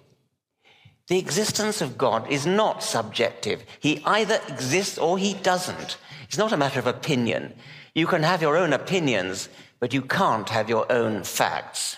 The 1.07 1.19
existence 1.19 1.81
of 1.81 1.97
God 1.97 2.29
is 2.31 2.45
not 2.45 2.81
subjective. 2.81 3.63
He 3.79 4.01
either 4.05 4.39
exists 4.47 4.97
or 4.97 5.17
he 5.17 5.33
doesn't. 5.33 5.97
It's 6.23 6.37
not 6.37 6.53
a 6.53 6.57
matter 6.57 6.79
of 6.79 6.87
opinion. 6.87 7.53
You 7.93 8.07
can 8.07 8.23
have 8.23 8.41
your 8.41 8.57
own 8.57 8.73
opinions, 8.73 9.47
but 9.79 9.93
you 9.93 10.01
can't 10.01 10.49
have 10.49 10.69
your 10.69 10.91
own 10.91 11.23
facts. 11.23 11.97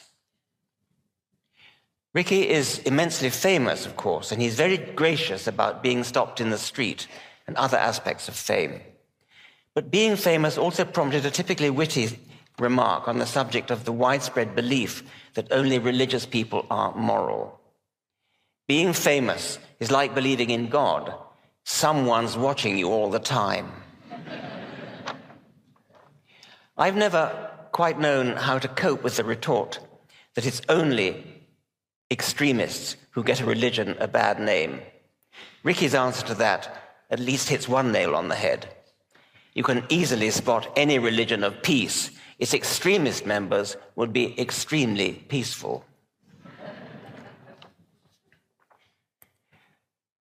Ricky 2.15 2.47
is 2.47 2.79
immensely 2.85 3.29
famous, 3.29 3.85
of 3.85 3.97
course, 3.97 4.31
and 4.31 4.41
he's 4.41 4.55
very 4.55 4.77
gracious 4.77 5.47
about 5.47 5.83
being 5.83 6.01
stopped 6.05 6.39
in 6.39 6.49
the 6.49 6.57
street 6.57 7.09
and 7.45 7.57
other 7.57 7.75
aspects 7.75 8.29
of 8.29 8.35
fame. 8.35 8.79
But 9.73 9.91
being 9.91 10.15
famous 10.15 10.57
also 10.57 10.85
prompted 10.85 11.25
a 11.25 11.29
typically 11.29 11.69
witty 11.69 12.17
remark 12.57 13.09
on 13.09 13.19
the 13.19 13.25
subject 13.25 13.69
of 13.69 13.83
the 13.83 13.91
widespread 13.91 14.55
belief 14.55 15.03
that 15.33 15.51
only 15.51 15.77
religious 15.77 16.25
people 16.25 16.65
are 16.69 16.95
moral. 16.95 17.59
Being 18.65 18.93
famous 18.93 19.59
is 19.81 19.91
like 19.91 20.15
believing 20.15 20.51
in 20.51 20.69
God. 20.69 21.13
Someone's 21.65 22.37
watching 22.37 22.77
you 22.77 22.87
all 22.87 23.09
the 23.09 23.19
time. 23.19 23.69
I've 26.77 26.95
never 26.95 27.51
quite 27.73 27.99
known 27.99 28.37
how 28.37 28.57
to 28.57 28.69
cope 28.69 29.03
with 29.03 29.17
the 29.17 29.25
retort 29.25 29.81
that 30.35 30.45
it's 30.45 30.61
only 30.69 31.34
extremists 32.11 32.95
who 33.11 33.23
get 33.23 33.41
a 33.41 33.45
religion 33.45 33.95
a 33.99 34.07
bad 34.07 34.40
name. 34.40 34.82
Ricky's 35.64 35.95
answer 35.95 36.26
to 36.27 36.36
that 36.36 36.86
at 37.10 37.19
least 37.19 37.49
hits 37.49 37.68
one 37.68 37.91
nail 37.91 38.15
on 38.15 38.27
the 38.27 38.36
head. 38.36 38.68
You 39.53 39.64
can 39.64 39.86
easily 39.90 40.30
spot 40.32 40.72
any 40.76 40.99
religion 40.99 41.44
of 41.44 41.64
peace. 41.64 42.11
Its 42.40 42.53
extremist 42.53 43.26
members 43.26 43.77
would 43.95 44.11
be 44.11 44.40
extremely 44.40 45.14
peaceful. 45.14 45.86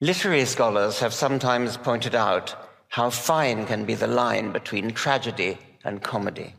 Literary 0.01 0.45
scholars 0.45 0.99
have 0.99 1.15
sometimes 1.15 1.77
pointed 1.77 2.17
out 2.17 2.57
how 2.89 3.09
fine 3.09 3.65
can 3.67 3.85
be 3.85 3.95
the 3.95 4.09
line 4.09 4.51
between 4.51 4.91
tragedy 4.91 5.57
and 5.85 6.03
comedy. 6.03 6.55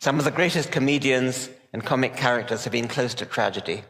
Some 0.00 0.18
of 0.18 0.24
the 0.24 0.32
greatest 0.32 0.72
comedians 0.72 1.50
and 1.72 1.84
comic 1.84 2.16
characters 2.16 2.64
have 2.64 2.72
been 2.72 2.88
close 2.88 3.14
to 3.14 3.26
tragedy. 3.26 3.84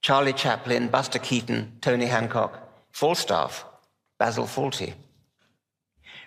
Charlie 0.00 0.32
Chaplin, 0.32 0.88
Buster 0.88 1.18
Keaton, 1.18 1.72
Tony 1.80 2.06
Hancock, 2.06 2.58
Falstaff, 2.92 3.64
Basil 4.18 4.46
Fawlty. 4.46 4.94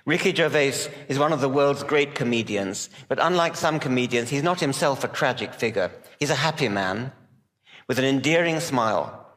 Ricky 0.05 0.33
Gervais 0.33 0.89
is 1.07 1.19
one 1.19 1.31
of 1.31 1.41
the 1.41 1.49
world's 1.49 1.83
great 1.83 2.15
comedians, 2.15 2.89
but 3.07 3.19
unlike 3.21 3.55
some 3.55 3.79
comedians, 3.79 4.29
he's 4.29 4.43
not 4.43 4.59
himself 4.59 5.03
a 5.03 5.07
tragic 5.07 5.53
figure. 5.53 5.91
He's 6.19 6.31
a 6.31 6.35
happy 6.35 6.67
man 6.67 7.11
with 7.87 7.99
an 7.99 8.05
endearing 8.05 8.59
smile, 8.59 9.27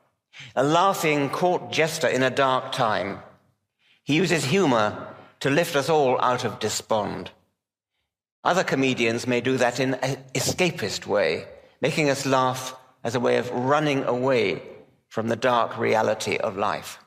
a 0.57 0.65
laughing 0.65 1.29
court 1.29 1.71
jester 1.71 2.09
in 2.09 2.23
a 2.23 2.31
dark 2.31 2.73
time. 2.73 3.21
He 4.05 4.15
uses 4.15 4.45
humor 4.45 5.15
to 5.41 5.51
lift 5.51 5.77
us 5.77 5.91
all 5.91 6.21
out 6.21 6.45
of 6.45 6.59
despond. 6.59 7.31
Other 8.43 8.65
comedians 8.65 9.27
may 9.27 9.41
do 9.41 9.57
that 9.59 9.81
in 9.81 9.95
an 9.95 10.17
escapist 10.35 11.07
way, 11.07 11.47
making 11.81 12.11
us 12.11 12.27
laugh 12.27 12.75
as 13.05 13.15
a 13.15 13.21
way 13.21 13.37
of 13.37 13.51
running 13.51 14.03
away 14.05 14.63
from 15.09 15.29
the 15.29 15.37
dark 15.37 15.79
reality 15.79 16.37
of 16.39 16.57
life. 16.57 16.99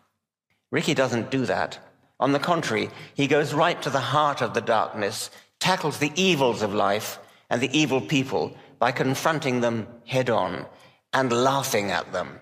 Ricky 0.72 0.94
doesn't 0.94 1.32
do 1.32 1.45
that. 1.45 1.80
On 2.19 2.32
the 2.32 2.40
contrary, 2.40 2.90
he 3.15 3.28
goes 3.28 3.53
right 3.53 3.82
to 3.82 3.90
the 3.90 3.99
heart 3.99 4.41
of 4.41 4.53
the 4.53 4.61
darkness, 4.61 5.30
tackles 5.60 5.98
the 5.98 6.11
evils 6.15 6.61
of 6.61 6.74
life 6.74 7.19
and 7.49 7.61
the 7.61 7.78
evil 7.78 7.99
people 7.99 8.56
by 8.80 8.91
confronting 8.91 9.61
them 9.61 9.88
head 10.06 10.30
on 10.30 10.65
and 11.14 11.32
laughing 11.32 11.91
at 11.91 12.11
them. 12.14 12.40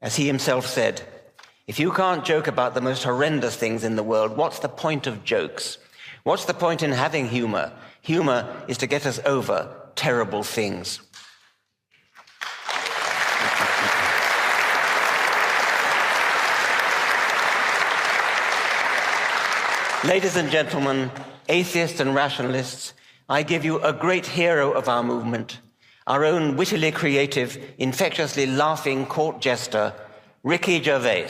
As 0.00 0.16
he 0.16 0.26
himself 0.26 0.66
said, 0.66 1.02
if 1.66 1.78
you 1.78 1.92
can't 1.92 2.24
joke 2.24 2.46
about 2.46 2.74
the 2.74 2.80
most 2.80 3.04
horrendous 3.04 3.56
things 3.56 3.84
in 3.84 3.96
the 3.96 4.02
world, 4.02 4.36
what's 4.36 4.60
the 4.60 4.68
point 4.68 5.06
of 5.06 5.24
jokes? 5.24 5.78
What's 6.22 6.44
the 6.44 6.54
point 6.54 6.82
in 6.82 6.92
having 6.92 7.28
humor? 7.28 7.72
Humor 8.02 8.64
is 8.66 8.78
to 8.78 8.86
get 8.86 9.06
us 9.06 9.20
over 9.24 9.68
terrible 9.94 10.42
things. 10.42 11.00
Ladies 20.02 20.36
and 20.36 20.50
gentlemen, 20.50 21.10
atheists 21.50 22.00
and 22.00 22.14
rationalists, 22.14 22.94
I 23.28 23.42
give 23.42 23.66
you 23.66 23.82
a 23.82 23.92
great 23.92 24.24
hero 24.24 24.72
of 24.72 24.88
our 24.88 25.02
movement, 25.02 25.60
our 26.06 26.24
own 26.24 26.56
wittily 26.56 26.90
creative, 26.90 27.58
infectiously 27.76 28.46
laughing 28.46 29.04
court 29.04 29.42
jester, 29.42 29.92
Ricky 30.42 30.82
Gervais. 30.82 31.28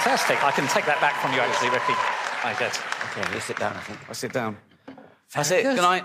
Fantastic. 0.00 0.42
I 0.42 0.50
can 0.50 0.66
take 0.68 0.86
that 0.86 0.98
back 1.00 1.20
from 1.20 1.34
you, 1.34 1.40
actually, 1.40 1.68
Ricky. 1.68 1.92
I 2.42 2.54
did. 2.58 2.72
Okay, 3.22 3.34
you 3.34 3.40
sit 3.40 3.58
down, 3.58 3.76
I 3.76 3.80
think. 3.80 3.98
I 4.08 4.12
sit 4.14 4.32
down. 4.32 4.56
That's 5.34 5.50
it. 5.50 5.62
Good 5.64 5.76
night. 5.76 6.04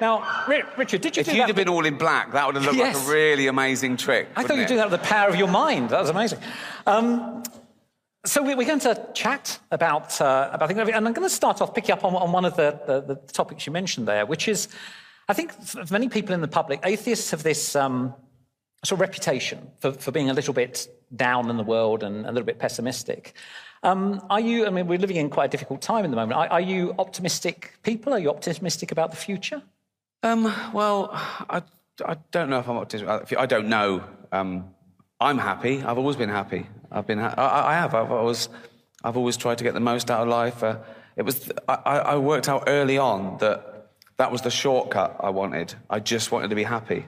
Now, 0.00 0.44
Ri- 0.48 0.62
Richard, 0.76 1.00
did 1.00 1.16
you 1.16 1.20
if 1.20 1.26
do 1.26 1.32
you'd 1.32 1.42
that? 1.42 1.46
have 1.48 1.56
been 1.56 1.68
all 1.68 1.86
in 1.86 1.96
black, 1.96 2.32
that 2.32 2.46
would 2.46 2.56
have 2.56 2.64
looked 2.64 2.76
Yes. 2.76 2.96
like 2.96 3.06
a 3.06 3.10
really 3.10 3.46
amazing 3.46 3.96
trick. 3.96 4.28
I 4.34 4.42
thought 4.42 4.50
wouldn't 4.50 4.58
you'd 4.60 4.68
do 4.68 4.76
that 4.76 4.90
with 4.90 5.00
the 5.00 5.06
power 5.06 5.28
of 5.28 5.36
your 5.36 5.48
mind. 5.48 5.90
That 5.90 6.00
was 6.00 6.10
amazing. 6.10 6.40
Um, 6.86 7.42
so 8.24 8.42
we- 8.42 8.54
we're 8.54 8.66
going 8.66 8.80
to 8.80 9.08
chat 9.14 9.58
about 9.70 10.20
uh, 10.20 10.50
about 10.52 10.70
and 10.70 10.80
I'm 11.06 11.12
going 11.12 11.28
to 11.28 11.34
start 11.34 11.60
off 11.60 11.74
picking 11.74 11.92
up 11.92 12.04
on, 12.04 12.14
on 12.14 12.32
one 12.32 12.44
of 12.44 12.56
the, 12.56 12.80
the, 12.86 13.14
the 13.14 13.32
topics 13.32 13.66
you 13.66 13.72
mentioned 13.72 14.08
there, 14.08 14.26
which 14.26 14.48
is, 14.48 14.68
I 15.28 15.34
think, 15.34 15.52
for 15.62 15.84
many 15.90 16.08
people 16.08 16.34
in 16.34 16.40
the 16.40 16.48
public, 16.48 16.80
atheists 16.84 17.30
have 17.30 17.42
this 17.42 17.76
um, 17.76 18.14
sort 18.84 18.98
of 18.98 19.00
reputation 19.00 19.70
for, 19.78 19.92
for 19.92 20.10
being 20.10 20.30
a 20.30 20.34
little 20.34 20.54
bit 20.54 20.88
down 21.14 21.50
in 21.50 21.56
the 21.56 21.62
world 21.62 22.02
and 22.02 22.26
a 22.26 22.32
little 22.32 22.44
bit 22.46 22.58
pessimistic. 22.58 23.34
Um, 23.82 24.24
are 24.30 24.40
you? 24.40 24.66
I 24.66 24.70
mean, 24.70 24.86
we're 24.86 24.98
living 24.98 25.16
in 25.16 25.28
quite 25.28 25.46
a 25.46 25.48
difficult 25.48 25.82
time 25.82 26.04
in 26.04 26.10
the 26.10 26.16
moment. 26.16 26.38
Are, 26.38 26.48
are 26.48 26.60
you 26.60 26.94
optimistic 26.98 27.74
people? 27.82 28.14
Are 28.14 28.18
you 28.18 28.30
optimistic 28.30 28.90
about 28.92 29.10
the 29.10 29.16
future? 29.16 29.62
Um, 30.22 30.44
well, 30.72 31.10
I, 31.12 31.62
I 32.04 32.16
don't 32.30 32.48
know 32.48 32.60
if 32.60 32.68
I'm 32.68 32.78
optimistic. 32.78 33.38
I 33.38 33.46
don't 33.46 33.68
know. 33.68 34.02
Um, 34.32 34.73
I'm 35.24 35.38
happy. 35.38 35.82
I've 35.82 35.96
always 35.96 36.16
been 36.16 36.28
happy. 36.28 36.66
I've 36.92 37.06
been. 37.06 37.18
Ha- 37.18 37.34
I, 37.38 37.72
I 37.72 37.74
have. 37.76 37.94
I've 37.94 38.12
always. 38.12 38.50
I've 39.02 39.16
always 39.16 39.38
tried 39.38 39.56
to 39.58 39.64
get 39.64 39.72
the 39.72 39.80
most 39.80 40.10
out 40.10 40.20
of 40.20 40.28
life. 40.28 40.62
Uh, 40.62 40.80
it 41.16 41.22
was. 41.22 41.50
I, 41.66 41.74
I 41.74 42.16
worked 42.16 42.46
out 42.46 42.64
early 42.66 42.98
on 42.98 43.38
that 43.38 43.88
that 44.18 44.30
was 44.30 44.42
the 44.42 44.50
shortcut 44.50 45.16
I 45.20 45.30
wanted. 45.30 45.74
I 45.88 46.00
just 46.00 46.30
wanted 46.30 46.50
to 46.50 46.56
be 46.56 46.62
happy. 46.62 47.06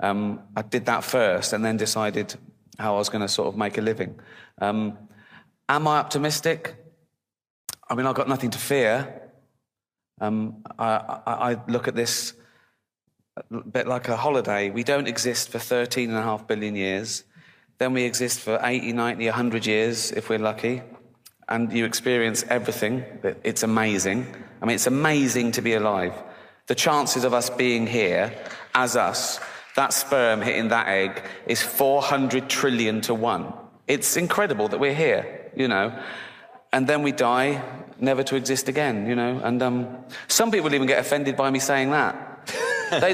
Um, 0.00 0.40
I 0.56 0.62
did 0.62 0.86
that 0.86 1.04
first, 1.04 1.52
and 1.52 1.62
then 1.62 1.76
decided 1.76 2.34
how 2.78 2.94
I 2.94 2.98
was 2.98 3.10
going 3.10 3.20
to 3.20 3.28
sort 3.28 3.48
of 3.48 3.58
make 3.58 3.76
a 3.76 3.82
living. 3.82 4.18
Um, 4.58 4.96
am 5.68 5.86
I 5.86 5.98
optimistic? 5.98 6.74
I 7.90 7.94
mean, 7.94 8.06
I've 8.06 8.14
got 8.14 8.26
nothing 8.26 8.50
to 8.52 8.58
fear. 8.58 9.20
Um, 10.18 10.64
I, 10.78 11.20
I, 11.26 11.52
I 11.52 11.56
look 11.68 11.88
at 11.88 11.94
this 11.94 12.32
a 13.36 13.60
bit 13.60 13.86
like 13.86 14.08
a 14.08 14.16
holiday. 14.16 14.70
We 14.70 14.82
don't 14.82 15.06
exist 15.06 15.50
for 15.50 15.58
13 15.58 16.08
and 16.08 16.18
a 16.18 16.22
half 16.22 16.46
billion 16.46 16.74
years. 16.74 17.24
Then 17.78 17.92
we 17.92 18.04
exist 18.04 18.40
for 18.40 18.58
80, 18.62 18.92
90, 18.92 19.26
100 19.26 19.66
years 19.66 20.12
if 20.12 20.28
we're 20.28 20.38
lucky. 20.38 20.82
And 21.48 21.72
you 21.72 21.84
experience 21.84 22.44
everything. 22.48 23.04
It's 23.42 23.62
amazing. 23.62 24.26
I 24.62 24.66
mean, 24.66 24.76
it's 24.76 24.86
amazing 24.86 25.52
to 25.52 25.62
be 25.62 25.74
alive. 25.74 26.14
The 26.66 26.74
chances 26.74 27.24
of 27.24 27.34
us 27.34 27.50
being 27.50 27.86
here 27.86 28.32
as 28.74 28.96
us, 28.96 29.38
that 29.76 29.92
sperm 29.92 30.40
hitting 30.40 30.68
that 30.68 30.88
egg, 30.88 31.22
is 31.46 31.60
400 31.60 32.48
trillion 32.48 33.02
to 33.02 33.14
one. 33.14 33.52
It's 33.86 34.16
incredible 34.16 34.68
that 34.68 34.80
we're 34.80 34.94
here, 34.94 35.50
you 35.54 35.68
know. 35.68 35.92
And 36.72 36.86
then 36.86 37.02
we 37.02 37.12
die, 37.12 37.62
never 38.00 38.22
to 38.22 38.36
exist 38.36 38.68
again, 38.68 39.06
you 39.06 39.14
know. 39.14 39.40
And 39.44 39.62
um, 39.62 40.04
some 40.28 40.50
people 40.50 40.74
even 40.74 40.86
get 40.86 40.98
offended 40.98 41.36
by 41.36 41.50
me 41.50 41.58
saying 41.58 41.90
that. 41.90 42.50
they, 42.90 43.12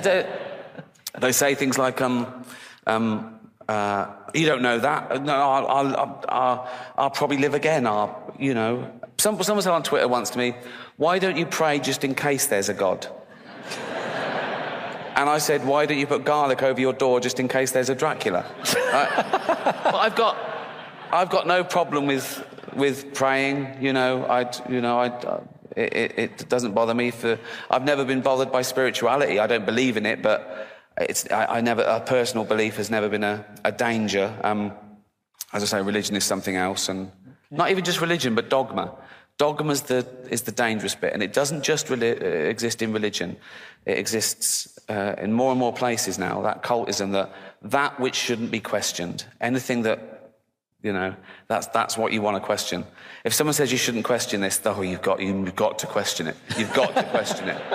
they, 1.19 1.33
say 1.33 1.57
things 1.57 1.77
like, 1.77 2.01
um, 2.01 2.45
um, 2.87 3.40
uh, 3.71 4.11
you 4.35 4.47
don't 4.47 4.63
know 4.63 4.81
that. 4.81 5.23
No, 5.23 5.33
I'll, 5.33 5.67
I'll, 5.69 6.25
I'll, 6.29 6.71
I'll 6.99 7.11
probably 7.11 7.37
live 7.37 7.55
again. 7.55 7.87
I'll, 7.87 8.35
you 8.37 8.53
know. 8.53 8.91
Some, 9.17 9.41
someone 9.45 9.63
said 9.63 9.73
on 9.73 9.85
Twitter 9.85 10.09
once 10.09 10.31
to 10.31 10.39
me, 10.39 10.57
why 10.97 11.21
don't 11.21 11.37
you 11.37 11.47
pray 11.47 11.79
just 11.79 12.03
in 12.03 12.17
case 12.17 12.49
there's 12.49 12.69
a 12.69 12.75
God? 12.75 13.07
and 15.15 15.31
I 15.31 15.39
said, 15.39 15.65
why 15.65 15.87
don't 15.87 15.99
you 15.99 16.07
put 16.09 16.25
garlic 16.25 16.65
over 16.65 16.81
your 16.81 16.93
door 16.93 17.21
just 17.21 17.39
in 17.39 17.47
case 17.47 17.71
there's 17.71 17.91
a 17.91 17.95
Dracula? 17.95 18.45
Uh, 18.75 19.23
but 19.85 19.95
I've 19.95 20.17
got, 20.17 20.37
I've 21.13 21.31
got 21.31 21.47
no 21.47 21.63
problem 21.63 22.09
with, 22.09 22.45
with 22.75 23.15
praying. 23.15 23.77
You 23.81 23.93
know, 23.93 24.25
I, 24.25 24.51
you 24.69 24.81
know, 24.81 24.99
I, 24.99 25.07
it, 25.77 25.93
it, 25.93 26.19
it 26.19 26.49
doesn't 26.49 26.73
bother 26.73 26.95
me. 26.95 27.13
For 27.13 27.39
I've 27.71 27.85
never 27.85 28.05
been 28.05 28.21
bothered 28.21 28.51
by 28.51 28.63
spirituality. 28.63 29.39
I 29.39 29.47
don't 29.47 29.65
believe 29.65 29.97
in 29.97 30.07
it, 30.07 30.23
but 30.23 30.67
it's, 31.09 31.31
I, 31.31 31.47
I 31.47 31.61
never, 31.61 31.83
a 31.83 32.01
personal 32.01 32.45
belief 32.45 32.77
has 32.77 32.91
never 32.91 33.09
been 33.09 33.25
a, 33.25 33.45
a 33.65 33.73
danger. 33.73 34.35
Um, 34.45 34.73
as 35.53 35.63
I 35.63 35.67
say, 35.67 35.83
religion 35.83 36.17
is 36.17 36.25
something 36.25 36.57
else, 36.57 36.89
and 36.89 37.11
not 37.51 37.71
even 37.71 37.85
just 37.85 38.01
religion, 38.01 38.35
but 38.35 38.51
dogma. 38.51 38.95
Dogma 39.39 39.73
is 39.73 39.83
the, 39.83 40.07
is 40.29 40.43
the 40.43 40.53
dangerous 40.53 40.95
bit, 40.95 41.13
and 41.13 41.23
it 41.23 41.33
doesn't 41.33 41.63
just 41.63 41.87
reli- 41.87 42.23
uh, 42.23 42.27
exist 42.27 42.83
in 42.83 42.93
religion. 42.93 43.37
It 43.87 43.99
exists 43.99 44.79
uh, 44.89 45.15
in 45.19 45.33
more 45.33 45.51
and 45.51 45.59
more 45.59 45.73
places 45.73 46.19
now. 46.19 46.43
That 46.43 46.63
cultism, 46.63 47.13
that 47.13 47.33
that 47.63 47.99
which 47.99 48.15
shouldn't 48.15 48.51
be 48.51 48.61
questioned, 48.61 49.25
anything 49.41 49.83
that 49.83 50.10
you 50.83 50.93
know, 50.93 51.15
that's 51.49 51.67
that's 51.69 51.97
what 51.97 52.13
you 52.13 52.23
want 52.23 52.37
to 52.37 52.41
question. 52.41 52.85
If 53.25 53.35
someone 53.35 53.55
says 53.55 53.71
you 53.71 53.79
shouldn't 53.79 54.05
question 54.05 54.41
this, 54.41 54.61
oh, 54.65 54.83
you've 54.83 55.03
got 55.03 55.21
you've 55.21 55.55
got 55.55 55.79
to 55.81 55.87
question 55.87 56.27
it. 56.27 56.37
You've 56.57 56.73
got 56.73 56.95
to 56.97 57.03
question 57.05 57.49
it. 57.49 57.63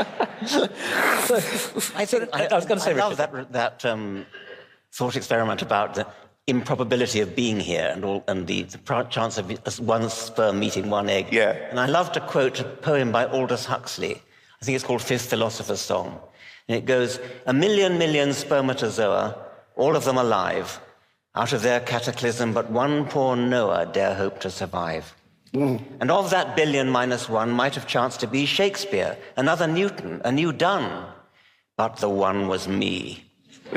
I 1.95 2.06
think 2.06 2.30
I, 2.34 2.45
I 2.48 2.56
was 2.56 2.65
gonna 2.65 2.82
say, 2.82 2.91
I 2.91 2.95
love 2.95 3.18
that 3.18 3.52
that 3.52 3.86
um, 3.86 4.26
thought 4.91 5.15
experiment 5.15 5.61
about 5.61 5.95
the 5.95 6.07
improbability 6.48 7.22
of 7.22 7.36
being 7.36 7.60
here 7.60 7.90
and 7.91 8.06
all, 8.06 8.23
and 8.27 8.45
the, 8.48 8.64
the 8.64 9.07
chance 9.10 9.38
of 9.38 9.80
one 9.80 10.10
sperm 10.10 10.60
meeting 10.60 10.90
one 10.90 11.10
egg. 11.10 11.27
Yeah. 11.32 11.52
And 11.69 11.80
I 11.80 11.88
love 11.88 12.11
to 12.11 12.19
quote 12.19 12.60
a 12.60 12.64
poem 12.64 13.11
by 13.11 13.26
Aldous 13.26 13.65
Huxley. 13.65 14.22
I 14.61 14.65
think 14.65 14.76
it's 14.76 14.86
called 14.86 15.02
Fifth 15.02 15.30
Philosopher's 15.30 15.82
Song, 15.82 16.19
and 16.68 16.77
it 16.77 16.86
goes: 16.86 17.19
"A 17.45 17.53
million 17.53 17.98
million 17.98 18.34
spermatozoa 18.34 19.45
all 19.76 19.95
of 19.95 20.06
them 20.06 20.18
alive. 20.18 20.80
Out 21.35 21.51
of 21.51 21.61
their 21.61 21.81
cataclysm, 21.81 22.53
but 22.53 22.71
one 22.71 23.05
poor 23.05 23.35
Noah 23.35 23.85
dare 23.85 24.15
hope 24.15 24.39
to 24.39 24.49
survive. 24.49 25.13
Mm. 25.53 25.81
And 25.99 26.11
of 26.11 26.29
that 26.29 26.55
billion 26.55 26.89
minus 26.89 27.27
one 27.27 27.51
might 27.51 27.75
have 27.75 27.87
chanced 27.87 28.21
to 28.21 28.27
be 28.27 28.45
Shakespeare, 28.45 29.17
another 29.35 29.67
Newton, 29.67 30.21
a 30.23 30.31
new 30.31 30.51
Donne. 30.51 31.05
But 31.77 31.97
the 31.97 32.09
one 32.09 32.47
was 32.47 32.67
me. 32.67 33.25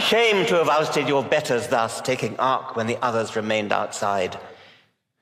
Shame 0.00 0.46
to 0.46 0.56
have 0.56 0.68
ousted 0.68 1.08
your 1.08 1.22
betters 1.22 1.68
thus, 1.68 2.00
taking 2.00 2.38
ark 2.38 2.76
when 2.76 2.86
the 2.86 2.98
others 3.02 3.36
remained 3.36 3.72
outside. 3.72 4.38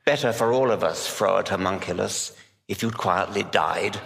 Better 0.04 0.32
for 0.32 0.52
all 0.52 0.70
of 0.70 0.82
us, 0.82 1.06
froward 1.06 1.48
Homunculus, 1.48 2.36
if 2.66 2.82
you'd 2.82 2.96
quietly 2.96 3.44
died. 3.44 4.00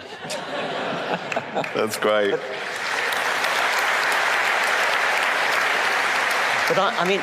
That's 1.75 1.97
great. 1.97 2.39
But 6.75 6.79
I, 6.79 7.01
I 7.01 7.05
mean, 7.07 7.21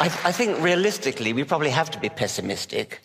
I, 0.00 0.06
I 0.24 0.32
think 0.32 0.60
realistically, 0.60 1.32
we 1.32 1.44
probably 1.44 1.70
have 1.70 1.88
to 1.92 2.00
be 2.00 2.08
pessimistic. 2.08 3.00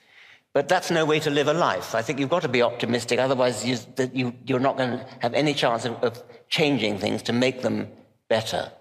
But 0.53 0.67
that's 0.67 0.89
no 0.89 1.05
way 1.05 1.19
to 1.19 1.29
live 1.29 1.47
a 1.47 1.53
life. 1.53 1.93
I 1.93 2.01
think 2.01 2.19
you've 2.19 2.31
got 2.31 2.41
to 2.41 2.47
be 2.47 2.63
optimistic, 2.63 3.19
otherwise, 3.19 3.63
you, 3.63 3.77
you, 4.11 4.33
you're 4.47 4.59
not 4.59 4.75
going 4.75 4.97
to 4.97 5.05
have 5.19 5.35
any 5.35 5.53
chance 5.53 5.85
of, 5.85 6.03
of 6.03 6.23
changing 6.49 6.97
things 6.97 7.21
to 7.23 7.33
make 7.33 7.61
them 7.61 7.89
better. 8.27 8.71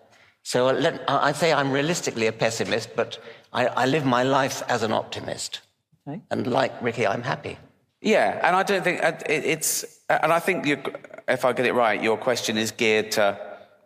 So 0.42 0.68
uh, 0.68 0.72
let, 0.72 1.04
I'd 1.06 1.36
say 1.36 1.52
I'm 1.52 1.70
realistically 1.70 2.28
a 2.28 2.32
pessimist, 2.32 2.96
but 2.96 3.18
I, 3.52 3.66
I 3.66 3.84
live 3.84 4.06
my 4.06 4.22
life 4.22 4.62
as 4.68 4.82
an 4.82 4.92
optimist. 4.92 5.60
Okay. 6.08 6.22
And 6.30 6.46
like 6.46 6.72
Ricky, 6.80 7.06
I'm 7.06 7.22
happy. 7.22 7.58
Yeah, 8.00 8.40
and 8.42 8.56
I 8.56 8.62
don't 8.62 8.82
think 8.82 9.04
uh, 9.04 9.12
it's, 9.26 10.00
and 10.08 10.32
I 10.32 10.38
think 10.38 10.64
you, 10.64 10.82
if 11.28 11.44
I 11.44 11.52
get 11.52 11.66
it 11.66 11.74
right, 11.74 12.02
your 12.02 12.16
question 12.16 12.56
is 12.56 12.70
geared 12.70 13.12
to 13.12 13.38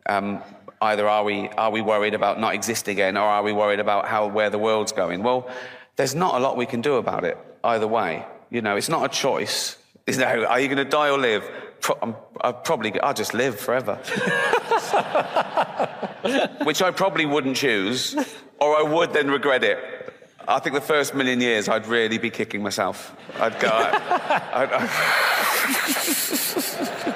um, 0.08 0.42
either 0.80 1.08
are 1.08 1.24
we 1.24 1.48
are 1.50 1.70
we 1.70 1.80
worried 1.80 2.14
about 2.14 2.38
not 2.40 2.54
existing 2.54 2.92
again, 2.92 3.16
or 3.16 3.24
are 3.24 3.42
we 3.42 3.52
worried 3.52 3.80
about 3.80 4.06
how 4.06 4.26
where 4.26 4.50
the 4.50 4.58
world's 4.58 4.92
going? 4.92 5.22
Well, 5.22 5.48
there's 5.96 6.14
not 6.14 6.34
a 6.34 6.38
lot 6.38 6.56
we 6.56 6.66
can 6.66 6.80
do 6.80 6.96
about 6.96 7.24
it 7.24 7.38
either 7.64 7.86
way. 7.86 8.24
You 8.50 8.60
know, 8.62 8.76
it's 8.76 8.88
not 8.88 9.04
a 9.04 9.08
choice. 9.08 9.76
You 10.06 10.16
know, 10.18 10.44
are 10.44 10.60
you 10.60 10.68
going 10.68 10.78
to 10.78 10.84
die 10.84 11.10
or 11.10 11.18
live? 11.18 11.50
Pro- 11.80 11.98
I'm, 12.00 12.14
I'll 12.40 12.52
probably 12.52 12.98
I'll 13.00 13.14
just 13.14 13.34
live 13.34 13.58
forever, 13.58 13.96
which 16.64 16.80
I 16.82 16.90
probably 16.90 17.26
wouldn't 17.26 17.56
choose, 17.56 18.14
or 18.60 18.78
I 18.78 18.82
would 18.82 19.12
then 19.12 19.30
regret 19.30 19.64
it. 19.64 19.78
I 20.48 20.60
think 20.60 20.74
the 20.74 20.80
first 20.80 21.14
million 21.14 21.40
years 21.40 21.68
I'd 21.68 21.86
really 21.88 22.18
be 22.18 22.30
kicking 22.30 22.62
myself. 22.62 23.16
I'd 23.40 23.58
go. 23.58 23.68
I'd, 23.68 24.70
I'd, 24.72 24.88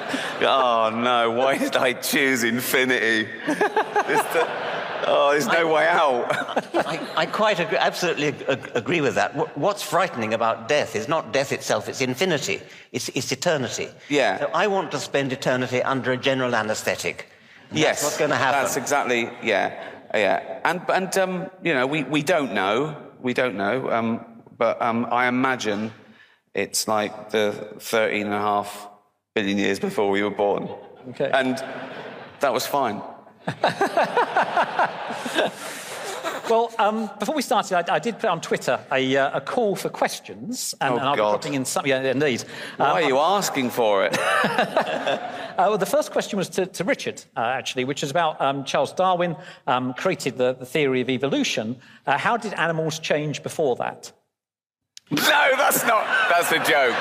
oh 0.41 0.89
no! 0.93 1.31
Why 1.31 1.57
did 1.57 1.75
I 1.75 1.93
choose 1.93 2.43
infinity? 2.43 3.27
Oh, 5.07 5.31
there's 5.31 5.47
no 5.47 5.67
way 5.67 5.87
out. 5.87 6.27
I, 6.85 6.99
I 7.17 7.25
quite 7.25 7.59
agree, 7.59 7.77
absolutely 7.77 8.27
ag- 8.27 8.71
agree 8.75 9.01
with 9.01 9.15
that. 9.15 9.35
What- 9.35 9.57
What's 9.57 9.81
frightening 9.83 10.33
about 10.33 10.67
death 10.67 10.95
is 10.95 11.07
not 11.07 11.33
death 11.33 11.51
itself, 11.51 11.89
it's 11.89 12.01
infinity, 12.01 12.61
it's, 12.91 13.09
it's 13.09 13.31
eternity. 13.31 13.89
Yeah. 14.09 14.39
So 14.39 14.51
I 14.53 14.67
want 14.67 14.91
to 14.91 14.99
spend 14.99 15.33
eternity 15.33 15.81
under 15.81 16.11
a 16.11 16.17
general 16.17 16.53
anesthetic. 16.55 17.27
That's 17.69 17.81
yes, 17.81 18.03
what's 18.03 18.17
going 18.17 18.29
to 18.31 18.35
happen. 18.37 18.61
That's 18.61 18.77
exactly 18.77 19.29
yeah, 19.41 19.73
yeah. 20.13 20.59
And 20.65 20.81
and 20.89 21.17
um, 21.17 21.49
you 21.63 21.73
know, 21.73 21.87
we, 21.87 22.03
we 22.03 22.21
don't 22.21 22.53
know, 22.53 22.95
we 23.21 23.33
don't 23.33 23.55
know. 23.55 23.89
Um, 23.89 24.25
but 24.57 24.79
um, 24.81 25.07
I 25.09 25.27
imagine 25.27 25.91
it's 26.53 26.87
like 26.87 27.31
the 27.31 27.53
13 27.79 28.25
and 28.25 28.35
a 28.35 28.39
half 28.39 28.87
billion 29.35 29.57
years 29.57 29.79
before 29.79 30.09
we 30.09 30.21
were 30.23 30.29
born. 30.29 30.69
Okay. 31.09 31.29
And 31.33 31.57
that 32.39 32.53
was 32.53 32.65
fine. 32.67 33.01
Well, 36.49 36.73
um, 36.79 37.09
before 37.17 37.35
we 37.35 37.41
started, 37.43 37.89
I, 37.89 37.95
I 37.95 37.99
did 37.99 38.19
put 38.19 38.29
on 38.29 38.41
Twitter 38.41 38.77
a, 38.91 39.15
uh, 39.15 39.37
a 39.37 39.41
call 39.41 39.75
for 39.77 39.87
questions, 39.87 40.75
and, 40.81 40.95
Oh, 40.95 40.97
and 40.97 41.07
I'll 41.07 41.15
God. 41.15 41.31
be 41.31 41.37
putting 41.37 41.53
in 41.53 41.63
some. 41.63 41.85
Yeah, 41.85 42.01
indeed. 42.01 42.43
Why 42.75 42.87
Um, 42.89 42.95
are 42.97 43.01
you 43.03 43.17
asking 43.19 43.69
for 43.69 44.03
it? 44.05 44.17
Uh, 45.51 45.67
well, 45.69 45.77
the 45.77 45.85
first 45.85 46.11
question 46.11 46.37
was 46.37 46.49
to, 46.49 46.65
to 46.65 46.83
Richard, 46.83 47.23
uh, 47.37 47.41
actually, 47.41 47.83
which 47.83 48.03
is 48.03 48.09
about 48.09 48.39
um, 48.41 48.63
Charles 48.63 48.93
Darwin 48.93 49.35
um, 49.67 49.93
created 49.93 50.37
the, 50.37 50.53
the 50.53 50.65
theory 50.65 51.01
of 51.01 51.09
evolution. 51.09 51.75
Uh, 52.07 52.17
how 52.17 52.35
did 52.37 52.53
animals 52.53 52.97
change 52.99 53.43
before 53.43 53.75
that? 53.75 54.11
no, 55.11 55.19
that's 55.57 55.85
not. 55.85 56.05
That's 56.29 56.51
a 56.51 56.59
joke. 56.59 56.95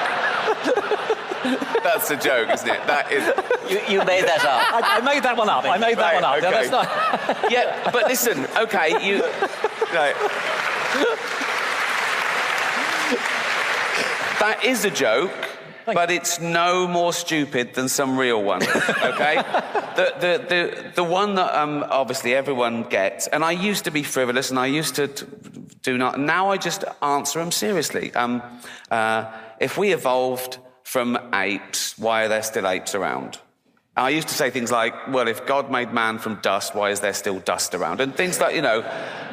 that's 1.82 2.10
a 2.10 2.16
joke, 2.16 2.50
isn't 2.50 2.68
it? 2.68 2.86
That 2.86 3.10
is. 3.12 3.24
You, 3.70 3.80
you 3.88 4.04
made 4.04 4.24
that 4.24 4.44
up. 4.44 4.84
I, 4.84 4.98
I 4.98 5.00
made 5.00 5.22
that 5.22 5.36
one 5.36 5.48
up. 5.48 5.64
I 5.64 5.78
made 5.78 5.96
that 5.98 6.14
Right, 6.14 6.22
one 6.22 6.24
up. 6.24 6.36
okay. 6.38 6.50
That's 6.50 6.70
not... 6.70 7.50
yeah, 7.50 7.90
but 7.90 8.04
listen, 8.08 8.46
okay, 8.56 9.04
you. 9.06 9.24
Right. 9.92 10.14
That 14.38 14.64
is 14.64 14.84
a 14.84 14.90
joke, 14.90 15.32
but 15.84 16.10
it's 16.10 16.40
no 16.40 16.86
more 16.86 17.12
stupid 17.12 17.74
than 17.74 17.88
some 17.88 18.16
real 18.16 18.42
ones. 18.42 18.66
Okay, 18.68 19.36
the, 19.96 20.14
the 20.20 20.44
the 20.48 20.92
the 20.94 21.04
one 21.04 21.34
that 21.34 21.54
um, 21.60 21.84
obviously 21.90 22.34
everyone 22.34 22.84
gets, 22.84 23.26
and 23.26 23.44
I 23.44 23.50
used 23.50 23.84
to 23.84 23.90
be 23.90 24.02
frivolous, 24.02 24.48
and 24.50 24.58
I 24.58 24.66
used 24.66 24.94
to 24.94 25.08
t- 25.08 25.26
do 25.82 25.98
not. 25.98 26.18
Now 26.18 26.50
I 26.50 26.56
just 26.56 26.84
answer 27.02 27.38
them 27.40 27.50
seriously. 27.52 28.14
Um, 28.14 28.42
uh, 28.90 29.30
if 29.58 29.76
we 29.76 29.92
evolved 29.92 30.58
from 30.90 31.16
apes, 31.32 31.96
why 31.98 32.24
are 32.24 32.28
there 32.28 32.42
still 32.42 32.66
apes 32.66 32.96
around? 32.96 33.38
I 33.96 34.08
used 34.08 34.26
to 34.26 34.34
say 34.34 34.50
things 34.50 34.72
like, 34.72 34.92
well, 35.06 35.28
if 35.28 35.46
God 35.46 35.70
made 35.70 35.92
man 35.92 36.18
from 36.18 36.40
dust, 36.42 36.74
why 36.74 36.90
is 36.90 36.98
there 36.98 37.12
still 37.14 37.38
dust 37.38 37.76
around? 37.76 38.00
And 38.00 38.12
things 38.12 38.40
like, 38.40 38.56
you 38.56 38.62
know. 38.62 38.82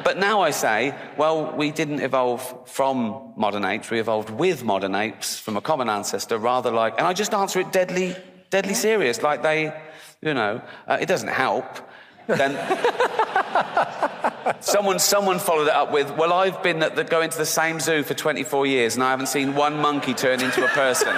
But 0.04 0.18
now 0.18 0.40
I 0.40 0.52
say, 0.52 0.94
well, 1.16 1.52
we 1.56 1.72
didn't 1.72 1.98
evolve 1.98 2.68
from 2.68 3.32
modern 3.36 3.64
apes, 3.64 3.90
we 3.90 3.98
evolved 3.98 4.30
with 4.30 4.62
modern 4.62 4.94
apes 4.94 5.40
from 5.40 5.56
a 5.56 5.60
common 5.60 5.88
ancestor, 5.88 6.38
rather 6.38 6.70
like. 6.70 6.96
And 6.96 7.08
I 7.08 7.12
just 7.12 7.34
answer 7.34 7.58
it 7.58 7.72
deadly, 7.72 8.14
deadly 8.50 8.74
serious, 8.74 9.20
like 9.20 9.42
they, 9.42 9.72
you 10.22 10.34
know, 10.34 10.62
uh, 10.86 10.98
it 11.00 11.06
doesn't 11.06 11.26
help. 11.26 11.66
Then 12.28 12.56
someone, 14.60 14.98
someone 14.98 15.38
followed 15.38 15.68
it 15.68 15.74
up 15.74 15.90
with, 15.92 16.10
well, 16.16 16.32
I've 16.32 16.62
been 16.62 16.82
at 16.82 16.94
the, 16.94 17.04
going 17.04 17.30
to 17.30 17.38
the 17.38 17.46
same 17.46 17.80
zoo 17.80 18.02
for 18.02 18.14
24 18.14 18.66
years 18.66 18.94
and 18.94 19.02
I 19.02 19.10
haven't 19.10 19.26
seen 19.26 19.54
one 19.54 19.78
monkey 19.78 20.14
turn 20.14 20.40
into 20.40 20.64
a 20.64 20.68
person. 20.68 21.14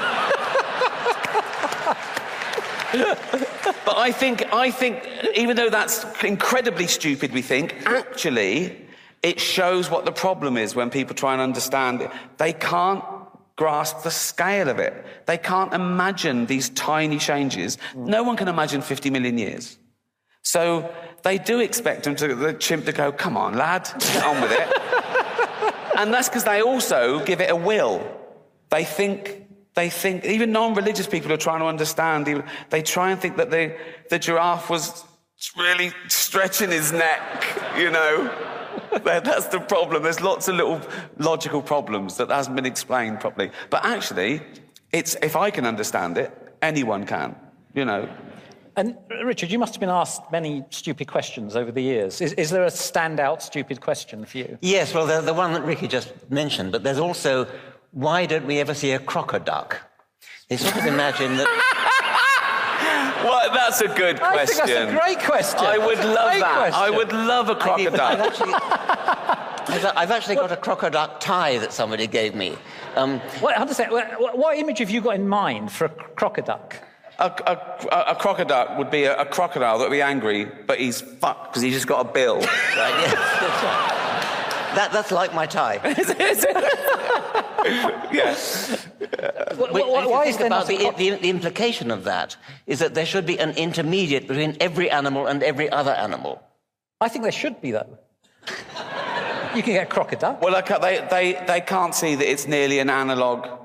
But 3.84 3.96
I 3.96 4.12
think, 4.12 4.52
I 4.52 4.70
think, 4.70 5.06
even 5.36 5.56
though 5.56 5.70
that's 5.70 6.04
incredibly 6.22 6.86
stupid, 6.86 7.32
we 7.32 7.42
think, 7.42 7.74
actually, 7.86 8.76
it 9.22 9.40
shows 9.40 9.90
what 9.90 10.04
the 10.04 10.12
problem 10.12 10.56
is 10.56 10.74
when 10.74 10.90
people 10.90 11.14
try 11.14 11.32
and 11.32 11.42
understand 11.42 12.02
it. 12.02 12.10
They 12.38 12.52
can't 12.52 13.04
grasp 13.56 14.02
the 14.02 14.10
scale 14.10 14.68
of 14.68 14.78
it. 14.78 15.26
They 15.26 15.38
can't 15.38 15.72
imagine 15.74 16.46
these 16.46 16.70
tiny 16.70 17.18
changes. 17.18 17.78
No 17.94 18.22
one 18.22 18.36
can 18.36 18.48
imagine 18.48 18.80
50 18.80 19.10
million 19.10 19.38
years. 19.38 19.76
So 20.51 20.93
they 21.22 21.39
do 21.39 21.60
expect 21.60 22.02
them 22.02 22.16
to, 22.16 22.35
the 22.35 22.52
chimp 22.55 22.85
to 22.86 22.93
go, 22.93 23.12
come 23.12 23.36
on, 23.36 23.56
lad, 23.56 23.89
get 24.01 24.24
on 24.24 24.40
with 24.40 24.51
it. 24.51 25.94
and 25.97 26.12
that's 26.12 26.28
because 26.28 26.43
they 26.43 26.60
also 26.60 27.24
give 27.24 27.40
it 27.40 27.51
a 27.51 27.55
will. 27.55 28.05
They 28.70 28.82
think, 28.82 29.47
they 29.74 29.90
think, 29.90 30.24
even 30.24 30.51
non-religious 30.51 31.06
people 31.06 31.32
are 31.32 31.36
trying 31.36 31.60
to 31.60 31.66
understand, 31.66 32.43
they 32.70 32.82
try 32.82 33.12
and 33.12 33.20
think 33.20 33.36
that 33.36 33.52
the, 33.52 33.77
the 34.09 34.18
giraffe 34.18 34.68
was 34.68 35.05
really 35.56 35.93
stretching 36.09 36.70
his 36.70 36.90
neck, 36.90 37.47
you 37.78 37.93
know? 37.93 38.36
That's 39.05 39.47
the 39.47 39.60
problem. 39.60 40.02
There's 40.02 40.20
lots 40.20 40.48
of 40.48 40.56
little 40.56 40.81
logical 41.18 41.62
problems 41.62 42.16
that 42.16 42.28
hasn't 42.28 42.56
been 42.56 42.66
explained 42.66 43.20
properly. 43.20 43.52
But 43.70 43.85
actually, 43.85 44.43
it's, 44.90 45.16
if 45.22 45.36
I 45.36 45.52
can 45.52 45.64
understand 45.64 46.18
it, 46.18 46.36
anyone 46.60 47.06
can, 47.06 47.36
you 47.72 47.85
know? 47.85 48.09
And 48.76 48.97
uh, 49.10 49.24
Richard, 49.24 49.51
you 49.51 49.59
must 49.59 49.74
have 49.74 49.80
been 49.80 49.88
asked 49.90 50.22
many 50.30 50.64
stupid 50.70 51.09
questions 51.09 51.56
over 51.56 51.72
the 51.72 51.82
years. 51.82 52.20
Is, 52.20 52.32
is 52.34 52.51
there 52.51 52.64
a 52.64 52.68
standout 52.70 53.42
stupid 53.42 53.80
question 53.80 54.24
for 54.24 54.38
you? 54.38 54.59
Yes, 54.62 54.94
well, 54.94 55.06
the, 55.06 55.20
the 55.20 55.34
one 55.34 55.52
that 55.55 55.64
Ricky 55.64 55.88
just 55.88 56.12
mentioned, 56.30 56.72
but 56.72 56.82
there's 56.82 56.98
also 56.98 57.47
why 57.92 58.26
don't 58.26 58.47
we 58.47 58.60
ever 58.60 58.72
see 58.74 58.92
a 58.92 58.98
crocoduck? 59.01 59.76
They 60.48 60.56
sort 60.56 60.76
of 60.76 60.86
imagine 60.86 61.36
that. 61.36 61.66
Well, 63.22 63.52
that's 63.52 63.82
a 63.82 63.88
good 63.88 64.18
I 64.20 64.32
question. 64.32 64.66
think 64.66 64.68
that's 64.68 64.92
a 64.92 64.98
great 64.98 65.18
question. 65.20 65.60
I 65.60 65.76
would 65.76 65.98
love 65.98 66.30
Great 66.30 66.40
that. 66.40 66.72
I 66.72 66.88
would 66.88 67.12
love 67.12 67.51
a 67.51 67.52
I've, 67.60 67.78
even- 67.80 68.01
I've 68.01 68.16
crocodile. 68.18 68.26
actually, 68.26 68.55
I've, 69.74 69.92
I've 69.97 70.10
actually 70.10 70.36
got 70.36 70.51
a 70.52 70.56
crocoduck 70.56 71.20
tie 71.20 71.59
that 71.59 71.70
somebody 71.74 72.06
gave 72.06 72.34
me. 72.34 72.56
Um, 72.97 73.20
What, 73.40 73.56
understand, 73.56 73.92
what, 73.92 74.38
what 74.38 74.56
image 74.56 74.78
have 74.78 74.88
you 74.88 75.02
got 75.02 75.16
in 75.16 75.28
mind 75.28 75.70
for 75.70 75.84
a 75.84 75.88
crocoduck? 75.90 76.76
A, 77.20 77.30
a, 77.47 77.59
a, 77.92 78.05
a 78.12 78.16
crocodile 78.16 78.78
would 78.78 78.90
be 78.90 79.05
a, 79.05 79.20
a 79.20 79.26
crocodile 79.26 79.78
that 79.78 79.84
would 79.84 79.94
be 79.94 80.01
angry, 80.02 80.47
but 80.66 80.78
he's 80.78 81.01
fucked 81.02 81.52
because 81.52 81.62
he's 81.62 81.74
just 81.74 81.86
got 81.86 82.09
a 82.09 82.12
bill. 82.12 82.36
right, 82.36 82.47
yes, 82.47 83.12
that's 83.12 83.62
right. 83.62 83.97
That, 84.76 84.92
that's 84.92 85.10
like 85.10 85.34
my 85.34 85.47
tie. 85.47 85.80
yes. 88.12 88.86
Wait, 89.01 89.72
why- 89.72 90.02
if 90.05 90.10
why 90.10 90.24
think 90.24 90.28
is 90.28 90.36
there 90.38 90.47
about 90.47 90.68
not 90.68 90.97
the, 90.97 91.10
the, 91.10 91.16
the 91.16 91.28
implication 91.28 91.90
of 91.90 92.05
that 92.05 92.36
is 92.66 92.78
that 92.78 92.94
there 92.94 93.05
should 93.05 93.26
be 93.26 93.38
an 93.38 93.51
intermediate 93.51 94.26
between 94.28 94.56
every 94.60 94.90
animal 94.90 95.26
and 95.26 95.42
every 95.42 95.68
other 95.68 95.90
animal. 95.92 96.40
I 97.01 97.09
think 97.09 97.24
there 97.24 97.32
should 97.32 97.60
be, 97.60 97.72
though. 97.72 97.98
You 99.55 99.62
can 99.62 99.74
get 99.74 99.90
crocodile. 99.90 100.38
Well, 100.40 100.56
okay, 100.56 100.78
they, 100.80 101.06
they, 101.10 101.44
they 101.47 101.60
can't 101.60 101.94
see 101.94 102.14
that 102.14 102.30
it's 102.30 102.47
nearly 102.47 102.78
an 102.78 102.88
analog 102.88 103.59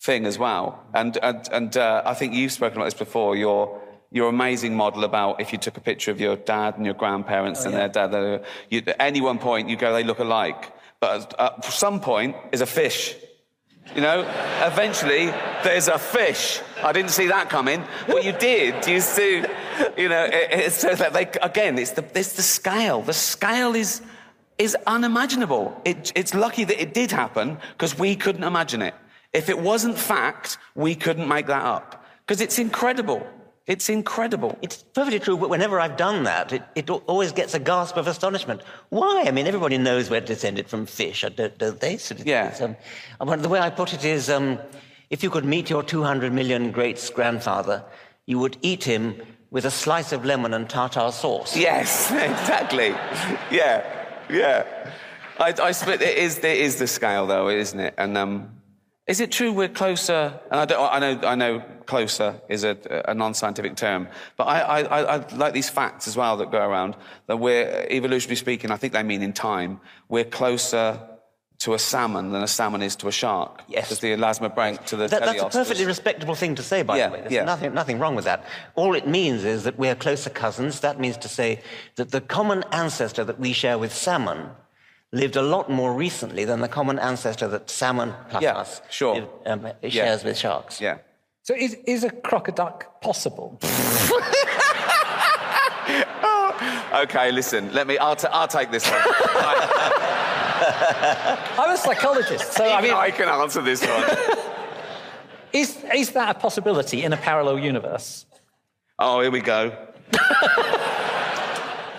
thing 0.00 0.26
as 0.26 0.38
well. 0.38 0.84
And, 0.94 1.16
and, 1.22 1.48
and 1.52 1.76
uh, 1.76 2.02
I 2.04 2.14
think 2.14 2.34
you've 2.34 2.52
spoken 2.52 2.78
about 2.78 2.86
this 2.86 2.94
before. 2.94 3.36
Your, 3.36 3.80
your 4.10 4.28
amazing 4.28 4.74
model 4.74 5.04
about 5.04 5.40
if 5.40 5.52
you 5.52 5.58
took 5.58 5.76
a 5.76 5.80
picture 5.80 6.10
of 6.10 6.20
your 6.20 6.36
dad 6.36 6.76
and 6.76 6.84
your 6.84 6.94
grandparents 6.94 7.64
Oh, 7.64 7.66
and 7.66 7.74
their 7.74 7.88
dad, 7.88 8.44
you, 8.70 8.82
at 8.86 8.96
any 9.00 9.20
one 9.20 9.38
point 9.38 9.68
you 9.68 9.76
go, 9.76 9.92
they 9.92 10.04
look 10.04 10.18
alike. 10.18 10.72
But 11.00 11.34
at 11.38 11.64
some 11.64 12.00
point 12.00 12.36
is 12.52 12.60
a 12.60 12.66
fish. 12.66 13.16
You 13.94 14.00
know, 14.00 14.20
eventually 14.64 15.26
there's 15.62 15.88
a 15.88 15.98
fish. 15.98 16.60
I 16.82 16.92
didn't 16.92 17.10
see 17.10 17.28
that 17.28 17.48
coming. 17.48 17.82
What 18.06 18.24
you 18.24 18.32
did, 18.32 18.86
you 18.86 19.00
see, 19.00 19.44
you 19.96 20.08
know, 20.08 20.24
it, 20.24 20.48
it's 20.50 20.78
so 20.78 20.94
that 20.94 21.12
they 21.12 21.28
again, 21.40 21.78
it's 21.78 21.92
the 21.92 22.04
it's 22.14 22.32
the 22.32 22.42
scale. 22.42 23.02
The 23.02 23.12
scale 23.12 23.76
is 23.76 24.02
is 24.58 24.76
unimaginable. 24.86 25.80
It, 25.84 26.12
it's 26.16 26.34
lucky 26.34 26.64
that 26.64 26.80
it 26.80 26.94
did 26.94 27.10
happen 27.12 27.58
because 27.72 27.98
we 27.98 28.16
couldn't 28.16 28.44
imagine 28.44 28.82
it. 28.82 28.94
If 29.32 29.48
it 29.48 29.58
wasn't 29.58 29.98
fact, 29.98 30.58
we 30.74 30.94
couldn't 30.94 31.28
make 31.28 31.46
that 31.46 31.62
up 31.64 32.04
because 32.26 32.40
it's 32.40 32.58
incredible. 32.58 33.26
It's 33.66 33.88
incredible. 33.88 34.56
It's 34.62 34.84
perfectly 34.84 35.18
true, 35.18 35.36
but 35.36 35.50
whenever 35.50 35.80
I've 35.80 35.96
done 35.96 36.22
that, 36.22 36.52
it, 36.52 36.62
it 36.76 36.88
always 36.88 37.32
gets 37.32 37.52
a 37.54 37.58
gasp 37.58 37.96
of 37.96 38.06
astonishment. 38.06 38.62
Why? 38.90 39.24
I 39.26 39.32
mean, 39.32 39.48
everybody 39.48 39.76
knows 39.76 40.08
we're 40.08 40.20
descended 40.20 40.68
from 40.68 40.86
fish, 40.86 41.24
don't, 41.34 41.58
don't 41.58 41.80
they? 41.80 41.96
So 41.96 42.14
Yeah. 42.24 42.54
um, 43.20 43.42
the 43.42 43.48
way 43.48 43.58
I 43.58 43.70
put 43.70 43.92
it 43.92 44.04
is 44.04 44.30
um, 44.30 44.60
if 45.10 45.24
you 45.24 45.30
could 45.30 45.44
meet 45.44 45.68
your 45.68 45.82
200 45.82 46.32
million 46.32 46.70
great 46.70 47.10
grandfather, 47.14 47.84
you 48.26 48.38
would 48.38 48.56
eat 48.62 48.84
him 48.84 49.20
with 49.50 49.64
a 49.64 49.70
slice 49.70 50.12
of 50.12 50.24
lemon 50.24 50.54
and 50.54 50.68
tartar 50.70 51.10
sauce. 51.10 51.56
Yes, 51.56 52.10
exactly. 52.12 52.90
Yeah, 53.50 53.82
yeah. 54.30 54.64
I, 55.38 55.52
I 55.60 55.72
split. 55.72 56.02
It 56.02 56.18
is. 56.18 56.38
It 56.38 56.44
is 56.44 56.76
the 56.76 56.86
scale, 56.86 57.26
though, 57.26 57.48
isn't 57.48 57.78
it? 57.78 57.94
And 57.98 58.16
um, 58.16 58.50
is 59.06 59.20
it 59.20 59.30
true 59.30 59.52
we're 59.52 59.68
closer? 59.68 60.38
And 60.50 60.60
I, 60.60 60.64
don't, 60.64 60.92
I 60.92 60.98
know. 60.98 61.28
I 61.28 61.34
know. 61.34 61.62
Closer 61.86 62.40
is 62.48 62.64
a, 62.64 62.76
a 63.06 63.14
non-scientific 63.14 63.76
term, 63.76 64.08
but 64.36 64.48
I, 64.48 64.60
I, 64.60 64.80
I, 64.80 65.16
I 65.18 65.34
like 65.36 65.54
these 65.54 65.70
facts 65.70 66.08
as 66.08 66.16
well 66.16 66.36
that 66.38 66.50
go 66.50 66.58
around. 66.58 66.96
That 67.28 67.36
we're 67.36 67.86
evolutionarily 67.88 68.36
speaking, 68.36 68.72
I 68.72 68.76
think 68.76 68.92
they 68.92 69.04
mean 69.04 69.22
in 69.22 69.32
time, 69.32 69.80
we're 70.08 70.24
closer 70.24 70.98
to 71.58 71.74
a 71.74 71.78
salmon 71.78 72.32
than 72.32 72.42
a 72.42 72.48
salmon 72.48 72.82
is 72.82 72.96
to 72.96 73.06
a 73.08 73.12
shark. 73.12 73.62
Yes. 73.68 73.84
Because 73.84 74.00
the 74.00 74.12
elasmobranch 74.12 74.84
to 74.86 74.96
the 74.96 75.06
That, 75.06 75.22
that's 75.22 75.42
a 75.42 75.48
perfectly 75.48 75.86
respectable 75.86 76.34
thing 76.34 76.56
to 76.56 76.62
say, 76.64 76.82
by 76.82 76.98
Yeah, 76.98 77.06
the 77.06 77.14
way. 77.14 77.20
There's 77.20 77.32
yeah. 77.32 77.44
nothing, 77.44 77.72
nothing 77.72 77.98
wrong 78.00 78.16
with 78.16 78.24
that. 78.24 78.44
All 78.74 78.94
it 78.96 79.06
means 79.06 79.44
is 79.44 79.62
that 79.62 79.78
we're 79.78 79.94
closer 79.94 80.28
cousins. 80.28 80.80
That 80.80 80.98
means 80.98 81.16
to 81.18 81.28
say 81.28 81.62
that 81.94 82.10
the 82.10 82.20
common 82.20 82.64
ancestor 82.72 83.22
that 83.24 83.38
we 83.38 83.52
share 83.52 83.78
with 83.78 83.94
salmon 83.94 84.50
lived 85.16 85.36
a 85.36 85.42
lot 85.42 85.68
more 85.70 85.92
recently 85.94 86.44
than 86.44 86.60
the 86.60 86.68
common 86.68 86.98
ancestor 86.98 87.48
that 87.48 87.70
salmon 87.70 88.12
plus 88.30 88.42
Yeah, 88.42 88.56
us 88.62 88.80
sure. 88.90 89.14
live- 89.14 89.28
um, 89.46 89.72
shares 89.90 90.24
with 90.24 90.36
sharks. 90.38 90.80
Yeah. 90.80 90.98
So 91.42 91.54
is, 91.54 91.74
is 91.86 92.04
a 92.04 92.10
crocoduck 92.10 92.82
possible? 93.00 93.58
Okay, 96.94 97.30
listen. 97.30 97.72
Let 97.74 97.86
me. 97.86 97.98
I'll, 97.98 98.16
t- 98.16 98.28
I'll 98.32 98.48
take 98.48 98.70
this 98.70 98.88
one. 98.90 99.00
I'm 101.60 101.70
a 101.70 101.76
psychologist, 101.76 102.52
so 102.54 102.64
I 102.64 102.80
mean, 102.84 102.94
I 102.94 103.10
can 103.10 103.28
answer 103.28 103.60
this 103.60 103.82
one. 103.86 104.04
is, 105.52 105.76
is 105.94 106.10
that 106.12 106.34
a 106.34 106.38
possibility 106.38 107.02
in 107.04 107.12
a 107.12 107.16
parallel 107.18 107.58
universe? 107.58 108.24
Oh, 108.98 109.20
here 109.20 109.30
we 109.30 109.40
go. 109.40 109.76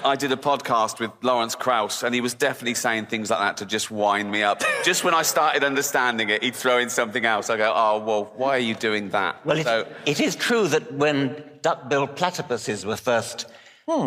I 0.03 0.15
did 0.15 0.31
a 0.31 0.35
podcast 0.35 0.99
with 0.99 1.11
Lawrence 1.21 1.55
Krauss, 1.55 2.03
and 2.03 2.13
he 2.15 2.21
was 2.21 2.33
definitely 2.33 2.73
saying 2.75 3.07
things 3.07 3.29
like 3.29 3.39
that 3.39 3.57
to 3.57 3.65
just 3.65 3.91
wind 3.91 4.31
me 4.31 4.43
up. 4.43 4.61
just 4.83 5.03
when 5.03 5.13
I 5.13 5.21
started 5.21 5.63
understanding 5.63 6.29
it, 6.29 6.43
he'd 6.43 6.55
throw 6.55 6.77
in 6.79 6.89
something 6.89 7.25
else. 7.25 7.49
I 7.49 7.57
go, 7.57 7.71
oh, 7.75 7.99
well, 7.99 8.31
why 8.35 8.49
are 8.55 8.59
you 8.59 8.75
doing 8.75 9.09
that? 9.09 9.45
Well, 9.45 9.57
it, 9.57 9.87
it 10.05 10.19
is 10.19 10.35
true 10.35 10.67
that 10.69 10.91
when 10.93 11.43
duck-billed 11.61 12.15
platypuses 12.15 12.85
were 12.85 12.97
first 12.97 13.47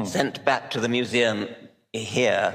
sent 0.04 0.44
back 0.44 0.70
to 0.72 0.80
the 0.80 0.88
museum 0.88 1.48
here, 1.92 2.54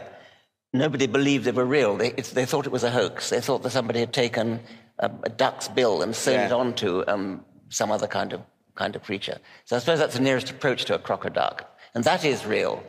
nobody 0.73 1.07
believed 1.07 1.45
they 1.45 1.51
were 1.51 1.65
real. 1.65 1.97
They, 1.97 2.11
they 2.11 2.45
thought 2.45 2.65
it 2.65 2.71
was 2.71 2.83
a 2.83 2.91
hoax. 2.91 3.29
They 3.29 3.41
thought 3.41 3.63
that 3.63 3.71
somebody 3.71 3.99
had 3.99 4.13
taken 4.13 4.59
a, 4.99 5.11
a 5.23 5.29
duck's 5.29 5.67
bill 5.67 6.01
and 6.01 6.15
sewn 6.15 6.35
Yeah. 6.35 6.45
it 6.47 6.51
onto 6.51 7.03
um, 7.07 7.43
some 7.69 7.91
other 7.91 8.07
kind 8.07 8.33
of 8.33 8.41
kind 8.75 8.93
of 8.95 9.03
creature. 9.03 9.37
So 9.63 9.77
I 9.77 9.79
suppose 9.79 9.99
that's 9.99 10.15
the 10.15 10.21
nearest 10.21 10.51
approach 10.51 10.83
to 10.85 10.95
a 10.95 10.99
crocoduck, 10.99 11.61
and 11.93 12.03
that 12.03 12.25
is 12.25 12.45
real. 12.45 12.83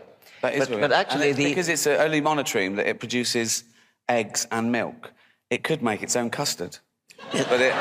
That 0.47 0.55
is 0.55 0.69
but, 0.69 0.71
real. 0.71 0.81
but 0.81 0.93
actually, 0.93 1.29
it's 1.31 1.39
the 1.39 1.45
because 1.45 1.69
it's 1.69 1.87
a 1.87 2.03
only 2.03 2.21
monotreme 2.21 2.77
that 2.77 2.87
it 2.87 2.99
produces 2.99 3.65
eggs 4.09 4.47
and 4.51 4.71
milk. 4.71 5.13
It 5.51 5.65
could 5.65 5.83
make 5.83 6.03
its 6.03 6.17
own 6.17 6.31
custard, 6.31 6.79
but 7.33 7.61
it. 7.61 7.75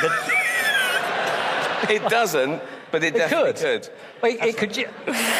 the, 0.00 0.12
It 1.90 2.08
doesn't, 2.08 2.62
but 2.92 3.02
it, 3.02 3.14
It 3.14 3.18
definitely 3.18 3.52
could. 3.52 3.82
could. 3.82 3.88
Well, 4.22 4.32
it, 4.32 4.42
it 4.42 4.56
could. 4.56 4.88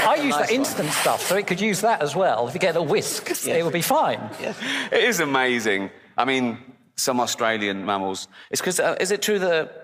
I 0.07 0.17
use 0.17 0.37
that 0.37 0.51
instant 0.51 0.91
stuff, 0.91 1.23
so 1.23 1.37
it 1.37 1.47
could 1.47 1.61
use 1.61 1.81
that 1.83 2.03
as 2.03 2.17
well. 2.17 2.49
If 2.49 2.55
you 2.55 2.61
get 2.61 2.77
a 2.77 2.83
whisk, 2.83 3.31
it 3.47 3.65
would 3.65 3.73
be 3.73 3.81
fine. 3.81 4.21
Yes. 4.41 4.59
It 4.91 5.05
is 5.05 5.21
amazing. 5.21 5.91
I 6.19 6.25
mean, 6.25 6.59
some 6.97 7.21
Australian 7.21 7.87
mammals. 7.87 8.29
It's 8.51 8.61
because 8.61 8.81
uh, 8.81 8.97
is 9.01 9.13
it 9.13 9.23
true 9.23 9.39
that 9.39 9.82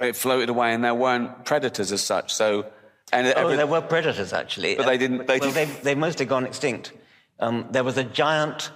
it 0.00 0.16
floated 0.16 0.48
away 0.48 0.74
and 0.74 0.82
there 0.84 0.94
weren't 0.94 1.44
predators 1.44 1.92
as 1.92 2.02
such? 2.02 2.32
So, 2.34 2.66
and 3.12 3.26
oh, 3.26 3.30
every- 3.36 3.56
there 3.56 3.66
were 3.66 3.80
predators 3.80 4.32
actually, 4.32 4.74
But 4.76 4.86
they 4.86 4.98
didn't- 4.98 5.26
they 5.26 5.38
well, 5.38 5.50
didn't- 5.52 5.54
they've, 5.54 5.82
they've 5.82 5.98
mostly 5.98 6.26
gone 6.26 6.44
extinct. 6.46 6.92
Um, 7.40 7.66
there 7.70 7.84
was 7.84 7.96
a 7.98 8.04
giant 8.04 8.70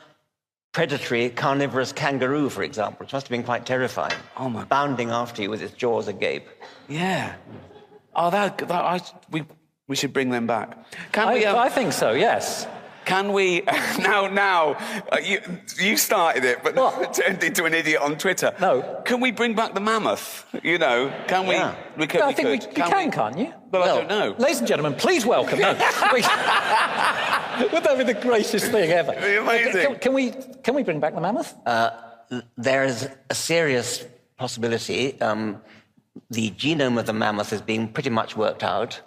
predatory 0.73 1.31
carnivorous 1.31 1.93
kangaroo, 1.93 2.49
for 2.51 2.63
example, 2.63 3.05
which 3.05 3.13
must 3.13 3.27
have 3.27 3.31
been 3.31 3.43
quite 3.45 3.65
terrifying. 3.67 4.15
Oh 4.37 4.49
my! 4.49 4.65
Bounding 4.65 5.11
after 5.11 5.43
you 5.43 5.51
with 5.51 5.63
its 5.63 5.73
jaws 5.75 6.09
agape. 6.09 6.49
yeah. 6.89 7.35
Oh, 8.17 8.31
that, 8.31 8.59
that 8.59 8.71
I, 8.73 9.01
we 9.31 9.45
we 9.87 9.95
should 9.95 10.13
bring 10.13 10.31
them 10.31 10.47
back. 10.49 10.77
Can 11.13 11.29
I, 11.29 11.35
we? 11.35 11.45
um, 11.45 11.57
I 11.57 11.69
think 11.69 11.93
so. 11.93 12.13
Yes. 12.13 12.67
Can 13.09 13.33
we 13.33 13.63
now? 13.99 14.29
Now 14.29 14.77
uh, 15.11 15.17
you 15.23 15.41
you 15.81 15.97
started 15.97 16.45
it, 16.45 16.63
but 16.63 16.75
What? 16.77 17.15
turned 17.19 17.43
into 17.43 17.65
an 17.65 17.73
idiot 17.73 18.03
on 18.03 18.19
Twitter. 18.19 18.55
No. 18.61 19.01
Can 19.07 19.21
we 19.21 19.31
bring 19.33 19.55
back 19.55 19.73
the 19.73 19.81
mammoth? 19.81 20.45
You 20.63 20.77
know, 20.77 21.11
can 21.27 21.47
we? 21.47 21.55
Yeah. 21.55 21.75
We 21.97 22.07
could. 22.07 22.21
No, 22.21 22.27
I 22.27 22.29
we 22.29 22.35
think 22.35 22.49
we, 22.49 22.59
could. 22.59 22.77
you 22.77 22.85
can, 22.85 23.11
can't 23.11 23.39
you? 23.39 23.55
But 23.71 23.81
Well, 23.81 23.97
I 23.97 23.99
don't 24.01 24.09
know. 24.11 24.35
Ladies 24.39 24.59
and 24.59 24.69
gentlemen, 24.69 24.95
please 24.95 25.25
welcome. 25.25 25.59
No, 25.59 25.73
we, 26.13 26.21
would 27.73 27.83
that 27.85 27.95
be 27.97 28.05
the 28.05 28.19
greatest 28.21 28.71
thing 28.71 28.91
ever? 28.91 29.13
be 29.13 29.37
amazing. 29.37 29.87
Can, 29.87 29.99
can 29.99 30.13
we 30.13 30.33
can 30.63 30.75
we 30.75 30.83
bring 30.83 31.01
back 31.01 31.15
the 31.15 31.23
mammoth? 31.23 31.55
There 32.59 32.85
is 32.85 33.09
a 33.31 33.35
serious 33.35 34.05
possibility. 34.37 35.19
Um, 35.23 35.63
the 36.29 36.51
genome 36.51 36.99
of 36.99 37.07
the 37.07 37.15
mammoth 37.15 37.55
is 37.55 37.63
being 37.63 37.89
pretty 37.89 38.11
much 38.11 38.37
worked 38.37 38.63
out, 38.63 39.01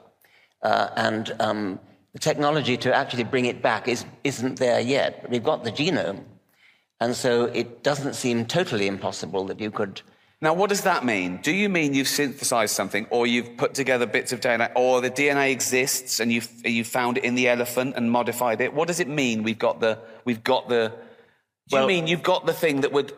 uh, 0.64 0.88
and 0.95 1.32
um, 1.40 1.80
the 2.14 2.20
technology 2.20 2.78
to 2.78 2.94
actually 2.94 3.24
bring 3.24 3.46
it 3.46 3.62
back 3.62 3.88
is, 3.88 4.06
isn't 4.24 4.60
there 4.60 4.80
yet. 4.80 5.22
But 5.22 5.32
we've 5.32 5.44
got 5.44 5.64
the 5.64 5.72
genome, 5.72 6.24
and 7.00 7.16
so 7.16 7.46
it 7.46 7.84
doesn't 7.84 8.16
seem 8.16 8.46
totally 8.46 8.88
impossible 8.88 9.46
that 9.46 9.60
you 9.60 9.72
could. 9.72 10.02
Now, 10.44 10.56
what 10.56 10.70
does 10.70 10.82
that 10.82 11.06
mean? 11.06 11.38
Do 11.44 11.52
you 11.52 11.70
mean 11.70 11.94
you've 11.94 12.08
synthesized 12.08 12.76
something, 12.76 13.06
or 13.12 13.28
you've 13.28 13.58
put 13.58 13.76
together 13.76 14.08
bits 14.08 14.34
of 14.34 14.40
DNA, 14.40 14.72
or 14.76 15.00
the 15.00 15.12
DNA 15.12 15.52
exists 15.52 16.20
and 16.20 16.32
you've 16.34 16.50
you 16.66 16.84
found 16.84 17.20
it 17.20 17.24
in 17.24 17.36
the 17.36 17.48
elephant 17.48 17.96
and 17.96 18.12
modified 18.12 18.60
it? 18.60 18.74
What 18.74 18.88
does 18.88 19.00
it 19.00 19.08
mean? 19.08 19.44
We've 19.44 19.60
got 19.60 19.80
the 19.80 20.00
we've 20.26 20.44
got 20.44 20.68
the. 20.68 20.92
Do 21.70 21.76
Well- 21.76 21.84
you 21.84 21.88
mean 21.88 22.08
you've 22.08 22.24
got 22.24 22.48
the 22.48 22.54
thing 22.54 22.82
that 22.82 22.92
would 22.92 23.14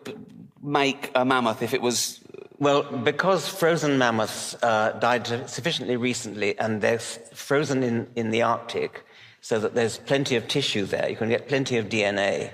make 0.62 1.12
a 1.16 1.24
mammoth 1.24 1.62
if 1.62 1.74
it 1.74 1.82
was? 1.82 2.20
Well, 2.64 2.84
because 2.84 3.46
frozen 3.46 3.98
mammoths 3.98 4.56
uh, 4.64 4.94
died 4.94 5.28
sufficiently 5.50 5.98
recently 5.98 6.58
and 6.58 6.80
they're 6.80 6.98
frozen 6.98 7.84
in, 7.84 8.08
in 8.16 8.30
the 8.30 8.44
Arctic, 8.44 9.04
so 9.42 9.60
that 9.60 9.76
there's 9.76 9.98
plenty 9.98 10.38
of 10.38 10.48
tissue 10.48 10.86
there. 10.86 11.10
You 11.10 11.18
can 11.18 11.28
get 11.28 11.50
plenty 11.50 11.76
of 11.76 11.90
DNA. 11.90 12.52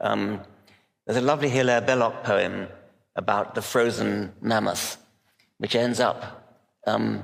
Um, 0.00 0.40
there's 1.04 1.18
a 1.18 1.20
lovely 1.20 1.50
Hilaire 1.50 1.82
Belloc 1.82 2.24
poem 2.24 2.66
about 3.14 3.54
the 3.54 3.60
frozen 3.60 4.32
mammoth, 4.40 4.96
which 5.58 5.74
ends 5.76 6.00
up. 6.00 6.58
Um, 6.86 7.22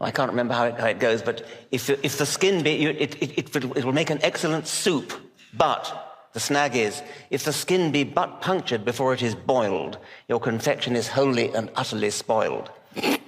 I 0.00 0.10
can't 0.10 0.32
remember 0.32 0.54
how 0.54 0.64
it, 0.64 0.80
how 0.80 0.88
it 0.88 0.98
goes, 0.98 1.22
but 1.22 1.46
if, 1.70 1.88
if 1.90 2.18
the 2.18 2.26
skin 2.26 2.64
be, 2.64 2.86
it, 2.86 3.14
it, 3.22 3.38
it, 3.38 3.56
it 3.56 3.84
will 3.84 3.92
make 3.92 4.10
an 4.10 4.18
excellent 4.22 4.66
soup, 4.66 5.12
but 5.54 6.09
the 6.32 6.40
snag 6.40 6.76
is, 6.76 7.02
if 7.30 7.44
the 7.44 7.52
skin 7.52 7.90
be 7.90 8.04
but 8.04 8.40
punctured 8.40 8.84
before 8.84 9.12
it 9.12 9.22
is 9.22 9.34
boiled, 9.34 9.98
your 10.28 10.40
confection 10.40 10.94
is 10.94 11.08
wholly 11.08 11.52
and 11.54 11.70
utterly 11.74 12.10
spoiled. 12.10 12.70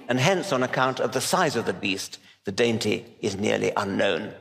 And 0.07 0.19
hence, 0.19 0.51
on 0.51 0.63
account 0.63 0.99
of 0.99 1.11
the 1.11 1.21
size 1.21 1.55
of 1.55 1.65
the 1.65 1.73
beast, 1.73 2.19
the 2.45 2.51
dainty 2.51 3.05
is 3.21 3.35
nearly 3.35 3.71
unknown. 3.75 4.33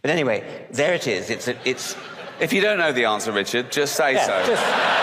But 0.00 0.10
anyway, 0.10 0.66
there 0.70 0.94
it 0.94 1.06
is. 1.06 1.30
It's, 1.30 1.48
it's. 1.64 1.96
If 2.40 2.52
you 2.52 2.60
don't 2.60 2.78
know 2.78 2.92
the 2.92 3.04
answer, 3.04 3.32
Richard, 3.32 3.70
just 3.72 3.94
say 3.96 4.14
Yeah, 4.14 4.26
so. 4.26 4.46
just- 4.52 4.62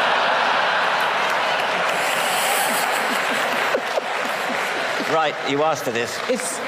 Right, 5.14 5.34
you 5.50 5.64
asked 5.64 5.84
for 5.86 5.92
this. 5.92 6.16
It's. 6.30 6.60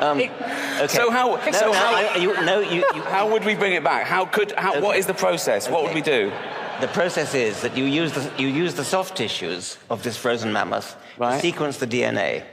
Um, 0.00 0.18
okay. 0.18 0.86
So 0.88 1.10
how? 1.10 1.36
No, 1.36 1.52
so 1.52 1.66
no, 1.66 1.72
how? 1.72 2.16
You, 2.16 2.34
no, 2.44 2.60
you, 2.60 2.84
you, 2.94 3.02
how 3.02 3.30
would 3.30 3.44
we 3.44 3.54
bring 3.54 3.72
it 3.72 3.82
back? 3.82 4.06
How 4.06 4.24
could? 4.24 4.52
How? 4.52 4.80
What 4.80 4.96
is 4.96 5.06
the 5.06 5.14
process? 5.14 5.68
What 5.68 5.82
would 5.84 5.94
we 5.94 6.02
do? 6.02 6.32
The 6.80 6.88
process 6.88 7.34
is 7.34 7.60
that 7.62 7.76
you 7.76 7.84
use 7.84 8.12
the, 8.12 8.30
you 8.38 8.46
use 8.46 8.74
the 8.74 8.84
soft 8.84 9.16
tissues 9.16 9.78
of 9.90 10.04
this 10.04 10.16
frozen 10.16 10.52
mammoth 10.52 10.96
to 11.18 11.40
sequence 11.40 11.78
the 11.78 11.88
DNA. 11.88 12.44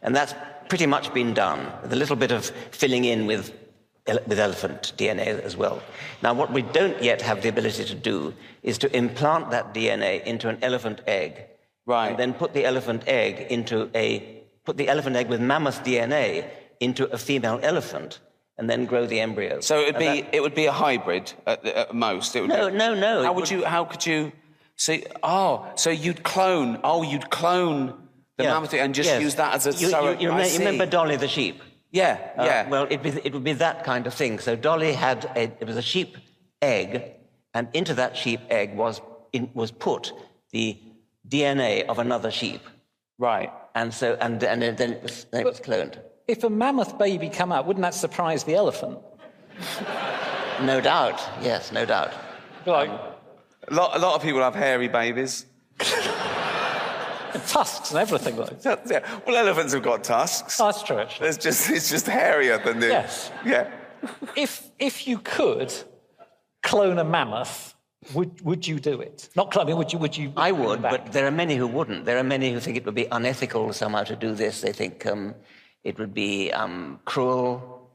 And 0.00 0.16
that's 0.16 0.34
pretty 0.70 0.86
much 0.86 1.12
been 1.12 1.34
done, 1.34 1.70
with 1.82 1.92
a 1.92 1.96
little 1.96 2.16
bit 2.16 2.30
of 2.30 2.46
filling 2.70 3.04
in 3.04 3.26
with, 3.26 3.52
with 4.06 4.38
elephant 4.38 4.94
DNA 4.96 5.26
as 5.42 5.58
well. 5.58 5.82
Now, 6.22 6.32
what 6.32 6.52
we 6.52 6.62
don't 6.62 7.02
yet 7.02 7.20
have 7.20 7.42
the 7.42 7.50
ability 7.50 7.84
to 7.84 7.94
do 7.94 8.32
is 8.62 8.78
to 8.78 8.96
implant 8.96 9.50
that 9.50 9.74
DNA 9.74 10.24
into 10.24 10.48
an 10.48 10.58
elephant 10.62 11.02
egg. 11.06 11.44
Right. 11.84 12.08
And 12.08 12.18
then 12.18 12.32
put 12.32 12.54
the 12.54 12.64
elephant 12.64 13.02
egg 13.06 13.52
into 13.52 13.90
a, 13.94 14.42
put 14.64 14.78
the 14.78 14.88
elephant 14.88 15.16
egg 15.16 15.28
with 15.28 15.42
mammoth 15.42 15.84
DNA 15.84 16.48
into 16.80 17.10
a 17.12 17.18
female 17.18 17.58
elephant 17.62 18.20
and 18.58 18.68
then 18.70 18.86
grow 18.86 19.06
the 19.06 19.20
embryo. 19.20 19.60
So 19.60 19.80
it 19.80 19.86
would 19.86 19.98
be 19.98 20.20
that- 20.22 20.34
it 20.34 20.40
would 20.42 20.54
be 20.54 20.66
a 20.66 20.72
hybrid 20.72 21.32
at, 21.46 21.62
the- 21.62 21.76
at 21.78 21.94
most. 21.94 22.34
It 22.36 22.40
would 22.42 22.50
No, 22.50 22.70
be- 22.70 22.76
no, 22.76 22.94
no, 22.94 23.22
How 23.22 23.32
it 23.32 23.34
would 23.36 23.50
you? 23.50 23.64
How 23.64 23.84
could 23.84 24.04
you? 24.06 24.32
See, 24.76 25.04
oh, 25.22 25.66
so 25.74 25.90
you'd 25.90 26.22
clone? 26.22 26.78
Oh, 26.84 27.02
you'd 27.02 27.30
clone 27.30 28.08
the 28.36 28.44
Yeah. 28.44 28.52
mammoth 28.52 28.74
and 28.74 28.94
just 28.94 29.08
Yes. 29.08 29.22
use 29.22 29.34
that 29.36 29.54
as 29.54 29.66
a 29.66 29.72
You, 29.72 29.78
you, 29.78 29.88
surrogate. 29.90 30.20
you, 30.20 30.28
I 30.28 30.32
remember, 30.32 30.52
you 30.52 30.58
remember 30.58 30.86
Dolly 30.86 31.16
the 31.16 31.28
sheep? 31.28 31.62
Yeah, 31.92 32.18
Uh, 32.36 32.44
yeah. 32.44 32.68
well, 32.68 32.86
it, 32.90 33.02
be, 33.02 33.10
it 33.24 33.32
would 33.32 33.44
be 33.44 33.54
that 33.54 33.84
kind 33.84 34.06
of 34.06 34.12
thing. 34.12 34.38
So 34.38 34.54
Dolly 34.54 34.92
had 34.92 35.24
a, 35.34 35.44
it 35.44 35.66
was 35.66 35.76
a 35.78 35.82
sheep 35.82 36.18
egg, 36.60 37.14
and 37.54 37.68
into 37.72 37.94
that 37.94 38.16
sheep 38.16 38.40
egg 38.50 38.76
was 38.76 39.00
in, 39.32 39.50
was 39.54 39.70
put 39.70 40.12
the 40.52 40.76
DNA 41.26 41.84
of 41.86 41.98
another 41.98 42.30
sheep. 42.30 42.60
Right. 43.18 43.50
And 43.74 43.92
so 43.94 44.16
and 44.20 44.42
and 44.42 44.62
then 44.62 44.92
it 44.92 45.02
was, 45.02 45.24
then 45.30 45.40
it 45.40 45.46
was 45.46 45.60
cloned. 45.60 45.98
If 46.28 46.42
a 46.42 46.50
mammoth 46.50 46.98
baby 46.98 47.28
come 47.28 47.52
out, 47.52 47.66
wouldn't 47.66 47.82
that 47.82 47.94
surprise 47.94 48.42
the 48.44 48.54
elephant? 48.54 48.98
No 50.62 50.80
doubt. 50.80 51.20
Yes, 51.40 51.70
no 51.72 51.84
doubt. 51.84 52.12
Like 52.66 52.90
a 53.68 53.74
lot, 53.74 53.96
a 53.96 53.98
lot 53.98 54.16
of 54.16 54.22
people 54.22 54.40
have 54.40 54.54
hairy 54.54 54.88
babies. 54.88 55.46
tusks 57.46 57.90
and 57.90 58.00
everything. 58.00 58.36
Like. 58.36 58.64
Yeah. 58.86 59.20
Well, 59.26 59.36
elephants 59.36 59.72
have 59.72 59.82
got 59.82 60.04
tusks. 60.04 60.56
that's 60.56 60.82
true. 60.82 60.98
Actually. 60.98 61.28
It's 61.28 61.38
just 61.38 61.70
it's 61.70 61.90
just 61.90 62.06
hairier 62.06 62.58
than 62.58 62.80
the. 62.80 62.88
Yes. 62.88 63.30
Yeah. 63.44 63.70
If 64.34 64.68
if 64.78 65.06
you 65.06 65.18
could 65.18 65.72
clone 66.62 66.98
a 66.98 67.04
mammoth, 67.04 67.74
would 68.14 68.40
would 68.42 68.66
you 68.66 68.78
do 68.80 69.00
it? 69.00 69.28
Not 69.36 69.50
clone. 69.50 69.66
I 69.66 69.68
mean, 69.68 69.76
would 69.78 69.92
you? 69.92 69.98
Would 69.98 70.16
you? 70.16 70.32
I 70.36 70.52
would, 70.52 70.82
but 70.82 71.12
there 71.12 71.26
are 71.26 71.30
many 71.30 71.56
who 71.56 71.66
wouldn't. 71.66 72.04
There 72.04 72.18
are 72.18 72.24
many 72.24 72.52
who 72.52 72.60
think 72.60 72.76
it 72.76 72.84
would 72.84 72.94
be 72.94 73.06
unethical 73.12 73.72
somehow 73.72 74.04
to 74.04 74.16
do 74.16 74.34
this. 74.34 74.60
They 74.60 74.72
think 74.72 75.06
um, 75.06 75.34
it 75.86 75.98
would 76.00 76.12
be 76.12 76.52
um, 76.52 76.98
cruel. 77.04 77.88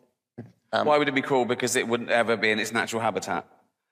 Why 0.72 0.97
would 0.97 1.09
it 1.09 1.15
be 1.15 1.22
cruel? 1.22 1.45
Because 1.45 1.76
it 1.76 1.85
wouldn't 1.88 2.09
ever 2.09 2.38
be 2.38 2.49
in 2.49 2.57
its 2.59 2.72
natural 2.72 3.01
habitat. 3.01 3.43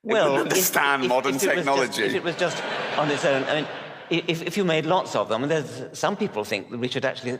it 0.03 0.13
Well, 0.13 0.31
wouldn't 0.31 0.47
if- 0.47 0.53
understand 0.53 1.03
if- 1.03 1.09
modern 1.09 1.35
if 1.35 1.43
it 1.43 1.47
was 1.47 1.65
just- 1.65 1.65
technology. 1.67 2.03
if 2.03 2.15
it 2.15 2.23
was 2.23 2.35
just 2.38 2.63
on 2.97 3.11
its 3.11 3.26
own, 3.26 3.43
I 3.43 3.53
mean, 3.57 3.67
if, 4.34 4.41
if 4.41 4.57
you 4.57 4.63
made 4.63 4.85
lots 4.85 5.15
of 5.15 5.27
them, 5.30 5.43
and 5.43 5.51
there's 5.51 5.71
some 6.05 6.15
people 6.15 6.43
think 6.45 6.71
that 6.71 6.77
we 6.80 6.88
should 6.88 7.05
actually 7.05 7.38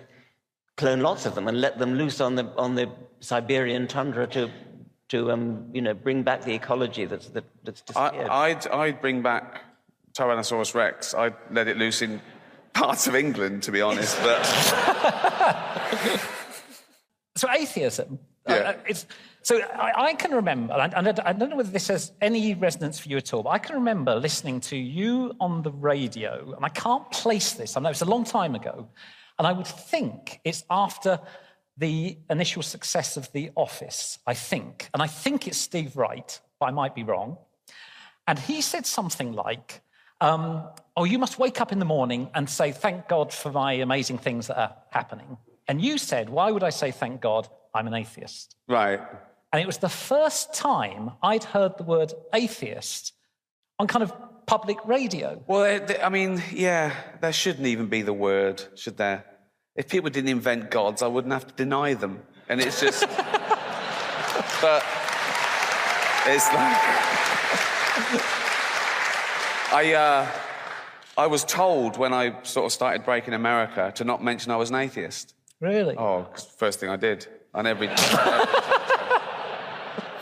clone 0.76 1.00
lots 1.00 1.26
of 1.26 1.34
them 1.36 1.48
and 1.48 1.60
let 1.62 1.80
them 1.80 1.94
loose 1.96 2.20
on 2.22 2.36
the 2.36 2.46
on 2.58 2.76
the 2.76 2.88
Siberian 3.22 3.88
tundra 3.88 4.28
to 4.28 4.50
to 5.10 5.32
um, 5.32 5.70
you 5.74 5.82
know 5.82 5.94
bring 5.94 6.24
back 6.24 6.42
the 6.44 6.54
ecology 6.54 7.06
that's 7.06 7.30
that, 7.30 7.46
that's 7.64 7.82
disappeared. 7.82 8.28
I, 8.30 8.50
I'd, 8.50 8.68
I'd 8.68 9.02
bring 9.02 9.22
back 9.24 9.62
Tyrannosaurus 10.18 10.76
Rex. 10.76 11.14
I'd 11.14 11.36
let 11.52 11.68
it 11.68 11.78
loose 11.78 12.02
in 12.02 12.22
parts 12.74 13.08
of 13.08 13.16
England, 13.16 13.64
to 13.64 13.72
be 13.72 13.82
honest. 13.82 14.16
But 14.22 14.44
So 17.40 17.50
atheism. 17.50 18.20
uh, 18.48 18.74
it's, 18.86 19.06
so 19.44 19.62
I, 19.62 20.08
I 20.08 20.14
can 20.14 20.32
remember, 20.32 20.74
and 20.74 21.08
I, 21.08 21.30
I 21.30 21.32
don't 21.32 21.50
know 21.50 21.56
whether 21.56 21.72
this 21.72 21.88
has 21.88 22.12
any 22.20 22.54
resonance 22.54 23.00
for 23.00 23.08
you 23.08 23.16
at 23.16 23.34
all, 23.34 23.44
but 23.44 23.52
I 23.52 23.60
can 23.60 23.76
remember 23.76 24.14
listening 24.16 24.60
to 24.62 24.76
you 24.76 25.34
on 25.40 25.62
the 25.62 25.72
radio, 25.72 26.54
and 26.54 26.66
I 26.66 26.68
can't 26.68 27.10
place 27.12 27.54
this. 27.54 27.78
I 27.78 27.80
know 27.80 27.92
it's 27.92 28.02
a 28.02 28.06
long 28.06 28.26
time 28.26 28.56
ago, 28.56 28.90
and 29.38 29.48
I 29.48 29.54
would 29.54 29.68
think 29.68 30.42
it's 30.44 30.66
after 30.70 31.18
the 31.78 32.18
initial 32.30 32.62
success 32.62 33.16
of 33.16 33.32
The 33.32 33.52
Office. 33.56 34.20
I 34.28 34.34
think, 34.34 34.90
and 34.94 35.02
I 35.02 35.08
think 35.08 35.48
it's 35.48 35.58
Steve 35.58 35.96
Wright, 35.96 36.42
but 36.60 36.66
I 36.66 36.72
might 36.72 36.94
be 36.94 37.04
wrong. 37.04 37.38
And 38.28 38.38
he 38.38 38.60
said 38.60 38.86
something 38.86 39.32
like, 39.32 39.80
um, 40.20 40.68
Oh, 40.98 41.06
you 41.06 41.18
must 41.18 41.40
wake 41.40 41.62
up 41.62 41.72
in 41.72 41.80
the 41.80 41.86
morning 41.86 42.32
and 42.36 42.50
say, 42.50 42.74
Thank 42.74 43.08
God 43.08 43.32
for 43.32 43.50
my 43.50 43.72
amazing 43.72 44.18
things 44.18 44.48
that 44.48 44.58
are 44.58 44.76
happening. 44.92 45.38
And 45.70 45.80
you 45.80 46.00
said, 46.00 46.30
Why 46.30 46.52
would 46.52 46.64
I 46.64 46.72
say 46.72 46.92
thank 46.92 47.22
God? 47.22 47.48
I'm 47.74 47.88
an 47.88 47.94
atheist. 47.94 48.56
right. 48.68 49.00
And 49.52 49.60
it 49.60 49.66
was 49.66 49.80
the 49.80 49.90
first 49.90 50.54
time 50.54 51.12
I'd 51.24 51.44
heard 51.44 51.76
the 51.78 51.84
word 51.84 52.14
atheist 52.36 53.14
on 53.80 53.88
kind 53.88 54.04
of 54.04 54.14
public 54.46 54.78
radio. 54.86 55.44
Well, 55.48 55.88
I 56.04 56.10
mean, 56.10 56.44
yeah, 56.52 56.96
there 57.20 57.34
shouldn't 57.34 57.66
even 57.66 57.88
be 57.88 58.04
the 58.04 58.14
word, 58.14 58.64
should 58.76 58.98
there? 58.98 59.26
If 59.76 59.90
people 59.90 60.12
didn't 60.12 60.30
invent 60.30 60.70
gods, 60.70 61.02
I 61.02 61.08
wouldn't 61.08 61.34
have 61.34 61.48
to 61.48 61.54
deny 61.56 61.96
them. 61.96 62.22
And 62.48 62.62
it's 62.62 62.80
just. 62.80 63.02
but 64.62 64.84
it's 66.28 66.48
like. 66.54 66.78
I, 69.72 69.94
uh, 69.96 70.32
I 71.18 71.28
was 71.28 71.44
told 71.44 71.98
when 71.98 72.14
I 72.14 72.44
sort 72.44 72.66
of 72.68 72.72
started 72.72 73.04
breaking 73.04 73.34
America 73.34 73.92
to 73.96 74.04
not 74.04 74.24
mention 74.24 74.52
I 74.52 74.58
was 74.58 74.70
an 74.70 74.76
atheist. 74.76 75.34
Really? 75.62 75.96
Oh, 75.98 76.28
first 76.58 76.80
thing 76.80 76.90
I 76.90 76.96
did 76.96 77.28
on 77.54 77.68
every. 77.68 77.88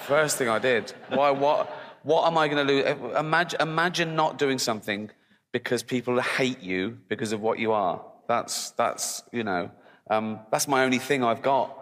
first 0.06 0.38
thing 0.38 0.50
I 0.50 0.60
did. 0.60 0.94
Why? 1.10 1.30
What? 1.32 1.70
What 2.04 2.26
am 2.28 2.38
I 2.38 2.48
going 2.48 2.66
to 2.66 2.74
lose? 2.74 2.86
Imagine, 3.18 3.62
imagine 3.62 4.16
not 4.16 4.38
doing 4.38 4.60
something 4.60 5.12
because 5.52 5.84
people 5.84 6.20
hate 6.22 6.62
you 6.62 6.98
because 7.08 7.34
of 7.34 7.42
what 7.42 7.60
you 7.60 7.74
are. 7.74 8.04
That's 8.28 8.72
that's 8.72 9.24
you 9.32 9.44
know 9.44 9.70
um, 10.10 10.40
that's 10.52 10.68
my 10.68 10.84
only 10.84 11.00
thing 11.00 11.24
I've 11.24 11.42
got. 11.42 11.74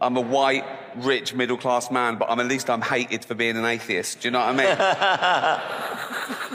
I'm 0.00 0.16
a 0.16 0.20
white, 0.20 0.64
rich, 0.96 1.32
middle 1.32 1.56
class 1.56 1.90
man, 1.90 2.16
but 2.16 2.28
I'm 2.28 2.40
at 2.40 2.46
least 2.46 2.68
I'm 2.68 2.82
hated 2.82 3.24
for 3.24 3.34
being 3.34 3.56
an 3.56 3.64
atheist. 3.64 4.20
Do 4.20 4.28
you 4.28 4.32
know 4.32 4.40
what 4.40 4.60
I 4.60 5.62
mean? 5.62 5.88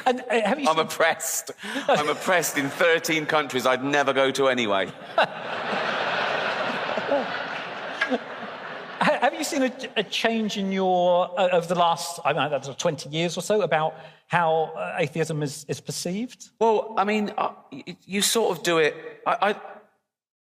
And, 0.08 0.22
uh, 0.22 0.42
have 0.42 0.58
you 0.58 0.70
I'm 0.70 0.80
oppressed. 0.80 1.52
I'm 1.90 2.08
oppressed 2.08 2.58
in 2.58 2.70
13 2.70 3.26
countries 3.26 3.66
I'd 3.66 3.84
never 3.84 4.14
go 4.14 4.32
to 4.32 4.48
anyway. 4.48 4.90
Ha- 9.00 9.20
Have 9.22 9.34
you 9.34 9.44
seen 9.44 9.64
a, 9.64 9.72
a 9.96 10.04
change 10.04 10.58
in 10.58 10.72
your, 10.72 11.30
uh, 11.40 11.50
over 11.52 11.68
the 11.68 11.76
last, 11.76 12.20
I 12.26 12.34
don't 12.34 12.44
know, 12.44 12.60
that's 12.60 12.68
20 12.68 13.10
years 13.10 13.38
or 13.38 13.42
so, 13.42 13.62
about 13.62 13.96
how 14.28 14.74
uh, 14.76 14.96
atheism 14.98 15.44
is, 15.44 15.66
is 15.70 15.80
perceived? 15.80 16.50
Well, 16.60 16.94
I 16.98 17.04
mean, 17.04 17.32
uh, 17.38 17.52
you 18.06 18.22
sort 18.22 18.58
of 18.58 18.64
do 18.64 18.80
it. 18.80 18.96
I, 19.26 19.50
I, 19.50 19.56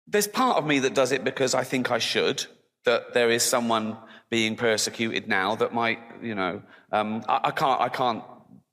there's 0.08 0.28
part 0.28 0.58
of 0.58 0.66
me 0.66 0.80
that 0.80 0.94
does 0.96 1.12
it 1.12 1.24
because 1.24 1.54
I 1.54 1.64
think 1.64 1.92
I 1.92 2.00
should. 2.00 2.46
That 2.86 3.14
there 3.14 3.32
is 3.32 3.42
someone 3.44 3.98
being 4.30 4.56
persecuted 4.56 5.28
now 5.28 5.56
that 5.56 5.74
might, 5.74 6.00
you 6.22 6.36
know, 6.36 6.62
um, 6.92 7.24
I, 7.28 7.42
I 7.46 7.52
can't, 7.52 7.82
I 7.82 7.90
can't 7.90 8.24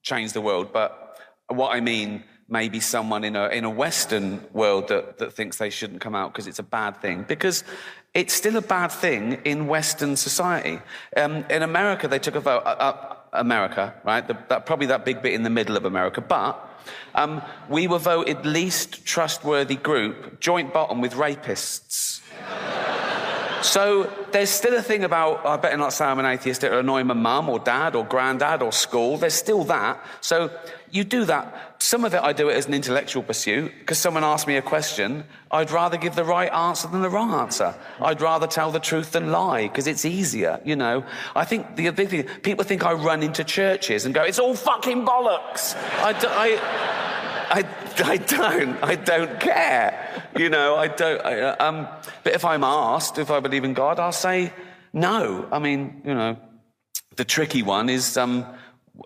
change 0.03 0.33
the 0.33 0.41
world, 0.41 0.73
but 0.73 1.17
what 1.49 1.75
I 1.75 1.81
mean, 1.81 2.25
maybe 2.53 2.79
someone 2.79 3.25
in 3.25 3.35
a 3.35 3.49
in 3.49 3.65
a 3.65 3.71
Western 3.71 4.45
world 4.53 4.89
that 4.89 5.19
that 5.19 5.33
thinks 5.33 5.57
they 5.57 5.71
shouldn't 5.71 6.01
come 6.01 6.15
out 6.15 6.33
because 6.33 6.47
it's 6.47 6.61
a 6.61 6.69
bad 6.81 7.01
thing. 7.01 7.25
Because 7.27 7.65
it's 8.15 8.35
still 8.35 8.57
a 8.57 8.63
bad 8.63 8.93
thing 8.93 9.41
in 9.45 9.67
Western 9.67 10.17
society. 10.17 10.79
Um, 11.17 11.45
in 11.49 11.63
America, 11.63 12.07
they 12.07 12.19
took 12.19 12.37
a 12.37 12.41
vote. 12.41 12.63
Uh, 12.65 13.17
America, 13.35 13.95
right? 14.05 14.29
The, 14.29 14.37
that, 14.49 14.67
probably 14.67 14.89
that 14.89 15.07
big 15.07 15.23
bit 15.23 15.33
in 15.33 15.43
the 15.43 15.51
middle 15.51 15.77
of 15.77 15.85
America, 15.85 16.21
but. 16.21 16.69
Um, 17.15 17.43
we 17.69 17.87
were 17.87 18.01
voted 18.01 18.45
least 18.45 19.07
trustworthy 19.07 19.77
group, 19.77 20.41
joint 20.41 20.73
bottom 20.73 21.01
with 21.01 21.13
rapists. 21.13 22.21
So 23.63 24.11
there's 24.33 24.51
still 24.51 24.75
a 24.75 24.83
thing 24.83 25.05
about 25.05 25.47
I 25.47 25.57
better 25.57 25.77
not 25.77 25.93
say 25.93 26.05
I'm 26.05 26.19
an 26.19 26.27
atheist. 26.27 26.65
It'll 26.65 26.81
annoy 26.81 27.05
my 27.05 27.15
mum 27.15 27.49
or 27.49 27.61
dad 27.61 27.95
or 27.95 28.05
granddad 28.05 28.63
or 28.63 28.73
school. 28.73 29.17
There's 29.17 29.35
still 29.35 29.63
that. 29.65 30.05
So 30.21 30.51
you 30.93 31.05
do 31.05 31.25
that. 31.25 31.83
Some 31.83 32.05
of 32.05 32.13
it 32.15 32.23
I 32.23 32.33
do 32.33 32.51
it 32.51 32.55
as 32.55 32.67
an 32.67 32.75
intellectual 32.75 33.23
pursuit 33.23 33.73
because 33.79 33.99
someone 33.99 34.25
asked 34.25 34.47
me 34.47 34.57
a 34.57 34.63
question. 34.63 35.25
I'd 35.51 35.71
rather 35.71 35.97
give 35.97 36.15
the 36.15 36.25
right 36.25 36.53
answer 36.53 36.87
than 36.87 37.01
the 37.01 37.09
wrong 37.09 37.33
answer. 37.33 37.75
I'd 38.01 38.21
rather 38.21 38.47
tell 38.47 38.71
the 38.71 38.79
truth 38.79 39.13
than 39.13 39.33
lie 39.33 39.69
because 39.69 39.87
it's 39.87 40.05
easier. 40.05 40.61
You 40.65 40.77
know. 40.77 41.05
I 41.35 41.47
think 41.47 41.77
the 41.77 41.91
big 41.91 42.11
thing. 42.11 42.25
People 42.43 42.65
think 42.65 42.85
I 42.85 42.93
run 42.93 43.23
into 43.23 43.43
churches 43.43 44.05
and 44.05 44.15
go, 44.15 44.23
"It's 44.23 44.39
all 44.39 44.55
fucking 44.55 45.05
bollocks." 45.07 45.75
I, 46.03 46.13
do, 46.13 46.29
I 46.29 47.03
I, 47.53 47.65
I 48.05 48.17
don't. 48.17 48.83
I 48.83 48.95
don't 48.95 49.41
care. 49.41 50.25
You 50.37 50.49
know, 50.49 50.77
I 50.77 50.89
don't. 50.89 51.25
I, 51.25 51.51
um, 51.57 51.89
but 52.23 52.35
if 52.35 52.45
I'm 52.45 52.65
asked 52.65 53.19
if 53.19 53.31
I 53.31 53.41
believe 53.41 53.65
in 53.65 53.75
God, 53.75 53.99
I'll 53.99 54.13
say 54.13 54.53
no. 54.93 55.49
I 55.51 55.59
mean, 55.59 56.03
you 56.05 56.15
know, 56.15 56.39
the 57.17 57.25
tricky 57.25 57.63
one 57.63 57.89
is 57.89 58.17
um, 58.17 58.47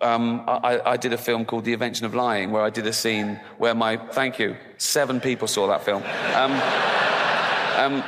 um, 0.02 0.44
I, 0.46 0.80
I 0.84 0.96
did 0.96 1.12
a 1.12 1.18
film 1.18 1.44
called 1.44 1.64
The 1.64 1.72
Invention 1.72 2.06
of 2.06 2.14
Lying, 2.14 2.50
where 2.50 2.62
I 2.62 2.70
did 2.70 2.86
a 2.86 2.92
scene 2.92 3.40
where 3.58 3.74
my 3.74 3.96
thank 3.96 4.38
you 4.38 4.56
seven 4.78 5.20
people 5.20 5.48
saw 5.48 5.66
that 5.68 5.84
film. 5.84 6.02
Um, 6.34 6.52
um, 8.02 8.04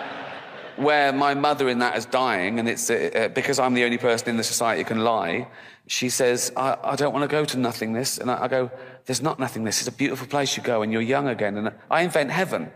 where 0.76 1.12
my 1.12 1.34
mother 1.34 1.68
in 1.68 1.80
that 1.80 1.96
is 1.96 2.06
dying, 2.06 2.58
and 2.58 2.68
it's 2.68 2.88
uh, 2.90 3.10
uh, 3.14 3.28
because 3.28 3.58
I'm 3.58 3.74
the 3.74 3.84
only 3.84 3.98
person 3.98 4.28
in 4.28 4.36
the 4.36 4.44
society 4.44 4.82
who 4.82 4.88
can 4.88 5.04
lie. 5.04 5.48
She 5.86 6.08
says, 6.08 6.52
I, 6.56 6.76
I 6.82 6.96
don't 6.96 7.12
want 7.12 7.28
to 7.28 7.28
go 7.28 7.44
to 7.44 7.58
nothingness. 7.58 8.18
And 8.18 8.30
I, 8.30 8.44
I, 8.44 8.48
go, 8.48 8.70
There's 9.06 9.22
not 9.22 9.38
nothingness. 9.38 9.80
It's 9.80 9.88
a 9.88 9.92
beautiful 9.92 10.26
place 10.26 10.56
you 10.56 10.62
go, 10.62 10.82
and 10.82 10.92
you're 10.92 11.02
young 11.02 11.28
again. 11.28 11.56
And 11.56 11.72
I 11.90 12.02
invent 12.02 12.30
heaven, 12.30 12.70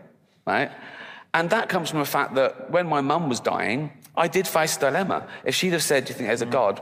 right? 0.45 0.71
And 1.33 1.49
that 1.49 1.69
comes 1.69 1.89
from 1.89 1.99
the 1.99 2.05
fact 2.05 2.35
that 2.35 2.71
when 2.71 2.87
my 2.87 3.01
mum 3.01 3.29
was 3.29 3.39
dying, 3.39 3.91
I 4.15 4.27
did 4.27 4.47
face 4.47 4.77
a 4.77 4.79
dilemma. 4.79 5.27
If 5.43 5.55
she'd 5.55 5.73
have 5.73 5.83
said, 5.83 6.05
Do 6.05 6.09
you 6.09 6.15
think 6.15 6.27
there's 6.27 6.41
a 6.41 6.45
God? 6.45 6.81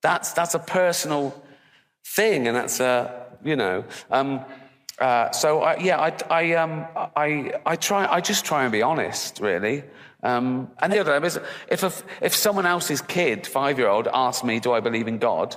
That's, 0.00 0.32
that's 0.32 0.54
a 0.54 0.60
personal 0.60 1.34
thing, 2.14 2.48
and 2.48 2.56
that's 2.56 2.80
a, 2.80 3.26
you 3.44 3.56
know. 3.56 3.84
Um, 4.10 4.44
uh, 4.98 5.30
so 5.30 5.60
I, 5.60 5.76
yeah, 5.78 6.00
I, 6.00 6.12
I, 6.30 6.52
um, 6.54 6.86
I, 7.16 7.52
I 7.64 7.76
try. 7.76 8.06
I 8.06 8.20
just 8.20 8.44
try 8.44 8.64
and 8.64 8.72
be 8.72 8.82
honest, 8.82 9.40
really. 9.40 9.84
Um, 10.22 10.70
and 10.80 10.92
the 10.92 10.98
other 10.98 11.14
thing 11.14 11.24
is, 11.24 11.38
if, 11.68 11.82
a, 11.84 11.92
if 12.20 12.34
someone 12.34 12.66
else's 12.66 13.00
kid, 13.00 13.46
five 13.46 13.78
year 13.78 13.88
old, 13.88 14.08
asks 14.12 14.42
me, 14.42 14.58
Do 14.58 14.72
I 14.72 14.80
believe 14.80 15.06
in 15.06 15.18
God? 15.18 15.56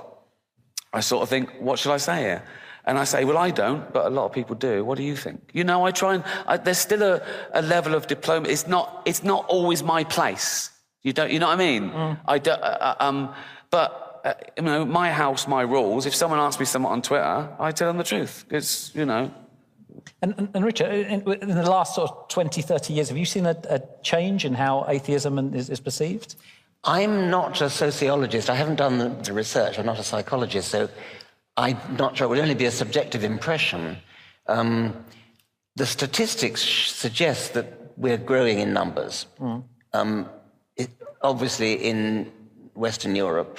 I 0.92 1.00
sort 1.00 1.22
of 1.22 1.28
think, 1.28 1.50
What 1.58 1.78
should 1.78 1.92
I 1.92 1.96
say 1.96 2.20
here? 2.20 2.44
And 2.84 2.98
I 2.98 3.04
say, 3.04 3.24
Well, 3.24 3.38
I 3.38 3.50
don't, 3.50 3.92
but 3.92 4.06
a 4.06 4.10
lot 4.10 4.26
of 4.26 4.32
people 4.32 4.54
do. 4.54 4.84
What 4.84 4.98
do 4.98 5.04
you 5.04 5.16
think? 5.16 5.50
You 5.52 5.64
know, 5.64 5.84
I 5.84 5.90
try 5.90 6.14
and, 6.14 6.24
I, 6.46 6.56
there's 6.58 6.78
still 6.78 7.02
a, 7.02 7.22
a 7.52 7.62
level 7.62 7.94
of 7.94 8.06
diploma. 8.06 8.48
It's 8.48 8.68
not, 8.68 9.02
it's 9.04 9.24
not 9.24 9.44
always 9.46 9.82
my 9.82 10.04
place. 10.04 10.70
You, 11.02 11.12
don't, 11.12 11.32
you 11.32 11.40
know 11.40 11.48
what 11.48 11.60
I 11.60 11.64
mean? 11.64 11.90
Mm. 11.90 12.20
I 12.26 12.38
do, 12.38 12.52
uh, 12.52 12.54
uh, 12.54 12.94
um, 13.00 13.34
but, 13.70 14.11
uh, 14.24 14.34
you 14.56 14.62
know, 14.62 14.84
my 14.84 15.10
house, 15.10 15.48
my 15.48 15.62
rules. 15.62 16.06
If 16.06 16.14
someone 16.14 16.38
asks 16.38 16.60
me 16.60 16.66
something 16.66 16.90
on 16.90 17.02
Twitter, 17.02 17.48
I 17.58 17.72
tell 17.72 17.88
them 17.88 17.98
the 17.98 18.04
truth. 18.04 18.44
It's, 18.50 18.94
you 18.94 19.04
know, 19.04 19.32
and, 20.20 20.34
and, 20.38 20.48
and 20.54 20.64
Richard, 20.64 20.90
in, 20.90 21.22
in, 21.32 21.48
the 21.48 21.68
last 21.68 21.94
sort 21.94 22.10
of 22.10 22.28
20, 22.28 22.62
30 22.62 22.92
years, 22.94 23.08
have 23.08 23.18
you 23.18 23.24
seen 23.24 23.46
a, 23.46 23.56
a 23.68 23.80
change 24.02 24.44
in 24.44 24.54
how 24.54 24.86
atheism 24.88 25.54
is, 25.54 25.68
is, 25.68 25.80
perceived? 25.80 26.36
I'm 26.84 27.30
not 27.30 27.60
a 27.60 27.70
sociologist. 27.70 28.50
I 28.50 28.54
haven't 28.54 28.76
done 28.76 28.98
the, 28.98 29.08
the, 29.08 29.32
research. 29.32 29.78
I'm 29.78 29.86
not 29.86 29.98
a 29.98 30.04
psychologist, 30.04 30.68
so 30.68 30.88
I'm 31.56 31.78
not 31.98 32.16
sure. 32.16 32.26
It 32.26 32.30
would 32.30 32.38
only 32.38 32.54
be 32.54 32.66
a 32.66 32.70
subjective 32.70 33.24
impression. 33.24 33.98
Um, 34.46 35.04
the 35.76 35.86
statistics 35.86 36.62
suggest 36.62 37.54
that 37.54 37.92
we're 37.96 38.18
growing 38.18 38.58
in 38.58 38.72
numbers. 38.72 39.26
Mm. 39.38 39.64
Um, 39.92 40.28
it, 40.76 40.90
obviously, 41.22 41.74
in 41.74 42.32
Western 42.74 43.14
Europe, 43.14 43.58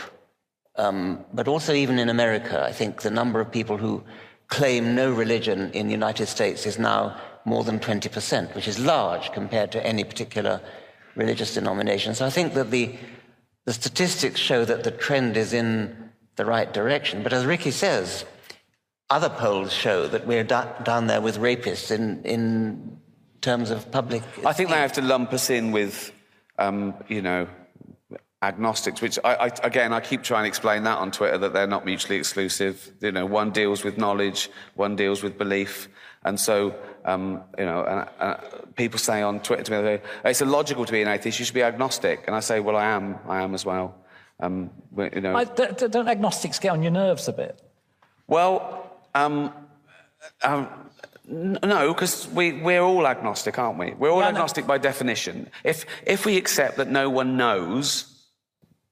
um, 0.75 1.23
but 1.33 1.47
also 1.47 1.73
even 1.73 1.99
in 1.99 2.09
America, 2.09 2.63
I 2.63 2.71
think 2.71 3.01
the 3.01 3.11
number 3.11 3.39
of 3.39 3.51
people 3.51 3.77
who 3.77 4.03
claim 4.47 4.95
no 4.95 5.11
religion 5.11 5.71
in 5.71 5.87
the 5.87 5.91
United 5.91 6.27
States 6.27 6.65
is 6.65 6.79
now 6.79 7.19
more 7.45 7.63
than 7.63 7.79
20%, 7.79 8.55
which 8.55 8.67
is 8.67 8.79
large 8.79 9.31
compared 9.31 9.71
to 9.71 9.85
any 9.85 10.03
particular 10.03 10.61
religious 11.15 11.53
denomination. 11.53 12.15
So 12.15 12.25
I 12.25 12.29
think 12.29 12.53
that 12.53 12.71
the, 12.71 12.95
the 13.65 13.73
statistics 13.73 14.39
show 14.39 14.65
that 14.65 14.83
the 14.83 14.91
trend 14.91 15.37
is 15.37 15.53
in 15.53 16.11
the 16.35 16.45
right 16.45 16.71
direction. 16.73 17.23
But 17.23 17.33
as 17.33 17.45
Ricky 17.45 17.71
says, 17.71 18.25
other 19.09 19.29
polls 19.29 19.71
show 19.71 20.07
that 20.07 20.25
we're 20.25 20.43
down 20.43 21.07
there 21.07 21.21
with 21.21 21.37
rapists 21.37 21.91
in, 21.91 22.23
in 22.23 22.97
terms 23.41 23.69
of 23.69 23.91
public. 23.91 24.23
I 24.45 24.53
think 24.53 24.69
they 24.69 24.75
have 24.75 24.93
to 24.93 25.01
lump 25.01 25.33
us 25.33 25.49
in 25.49 25.71
with, 25.71 26.11
um, 26.57 26.95
you 27.07 27.21
know, 27.21 27.47
agnostics, 28.43 29.01
which 29.01 29.17
I, 29.23 29.35
I, 29.35 29.51
again 29.63 29.93
I 29.93 29.99
keep 29.99 30.21
trying 30.21 30.43
to 30.43 30.47
explain 30.47 30.83
that 30.83 30.97
on 30.97 31.11
Twitter 31.11 31.37
that 31.37 31.53
they're 31.53 31.67
not 31.67 31.85
mutually 31.85 32.17
exclusive. 32.17 32.91
You 32.99 33.11
know, 33.11 33.25
one 33.25 33.51
deals 33.51 33.83
with 33.83 33.97
knowledge, 33.97 34.49
one 34.75 34.95
deals 34.95 35.23
with 35.23 35.37
belief, 35.37 35.87
and 36.23 36.39
so 36.39 36.75
um, 37.05 37.41
you 37.57 37.65
know, 37.65 37.83
and, 37.83 38.09
uh, 38.19 38.35
people 38.75 38.99
say 38.99 39.21
on 39.21 39.39
Twitter 39.39 39.63
to 39.63 39.71
me, 39.71 39.99
"It's 40.25 40.41
illogical 40.41 40.85
to 40.85 40.91
be 40.91 41.01
an 41.01 41.07
atheist. 41.07 41.39
You 41.39 41.45
should 41.45 41.55
be 41.55 41.63
agnostic." 41.63 42.23
And 42.27 42.35
I 42.35 42.41
say, 42.41 42.59
"Well, 42.59 42.75
I 42.75 42.85
am. 42.85 43.17
I 43.27 43.41
am 43.41 43.53
as 43.53 43.65
well." 43.65 43.95
Um, 44.39 44.71
you 44.97 45.21
know, 45.21 45.35
I, 45.35 45.45
don't 45.45 46.07
agnostics 46.07 46.59
get 46.59 46.69
on 46.69 46.83
your 46.83 46.91
nerves 46.91 47.27
a 47.27 47.33
bit? 47.33 47.61
Well, 48.27 48.91
um, 49.15 49.53
um 50.43 50.67
no, 51.25 51.93
because 51.93 52.27
we, 52.27 52.51
we're 52.51 52.81
all 52.81 53.07
agnostic, 53.07 53.57
aren't 53.57 53.79
we? 53.79 53.93
We're 53.93 54.11
all 54.11 54.19
yeah, 54.19 54.27
agnostic 54.27 54.65
no. 54.65 54.69
by 54.69 54.77
definition. 54.77 55.49
If, 55.63 55.85
if 56.05 56.25
we 56.25 56.35
accept 56.35 56.75
that 56.77 56.89
no 56.89 57.09
one 57.09 57.37
knows, 57.37 58.12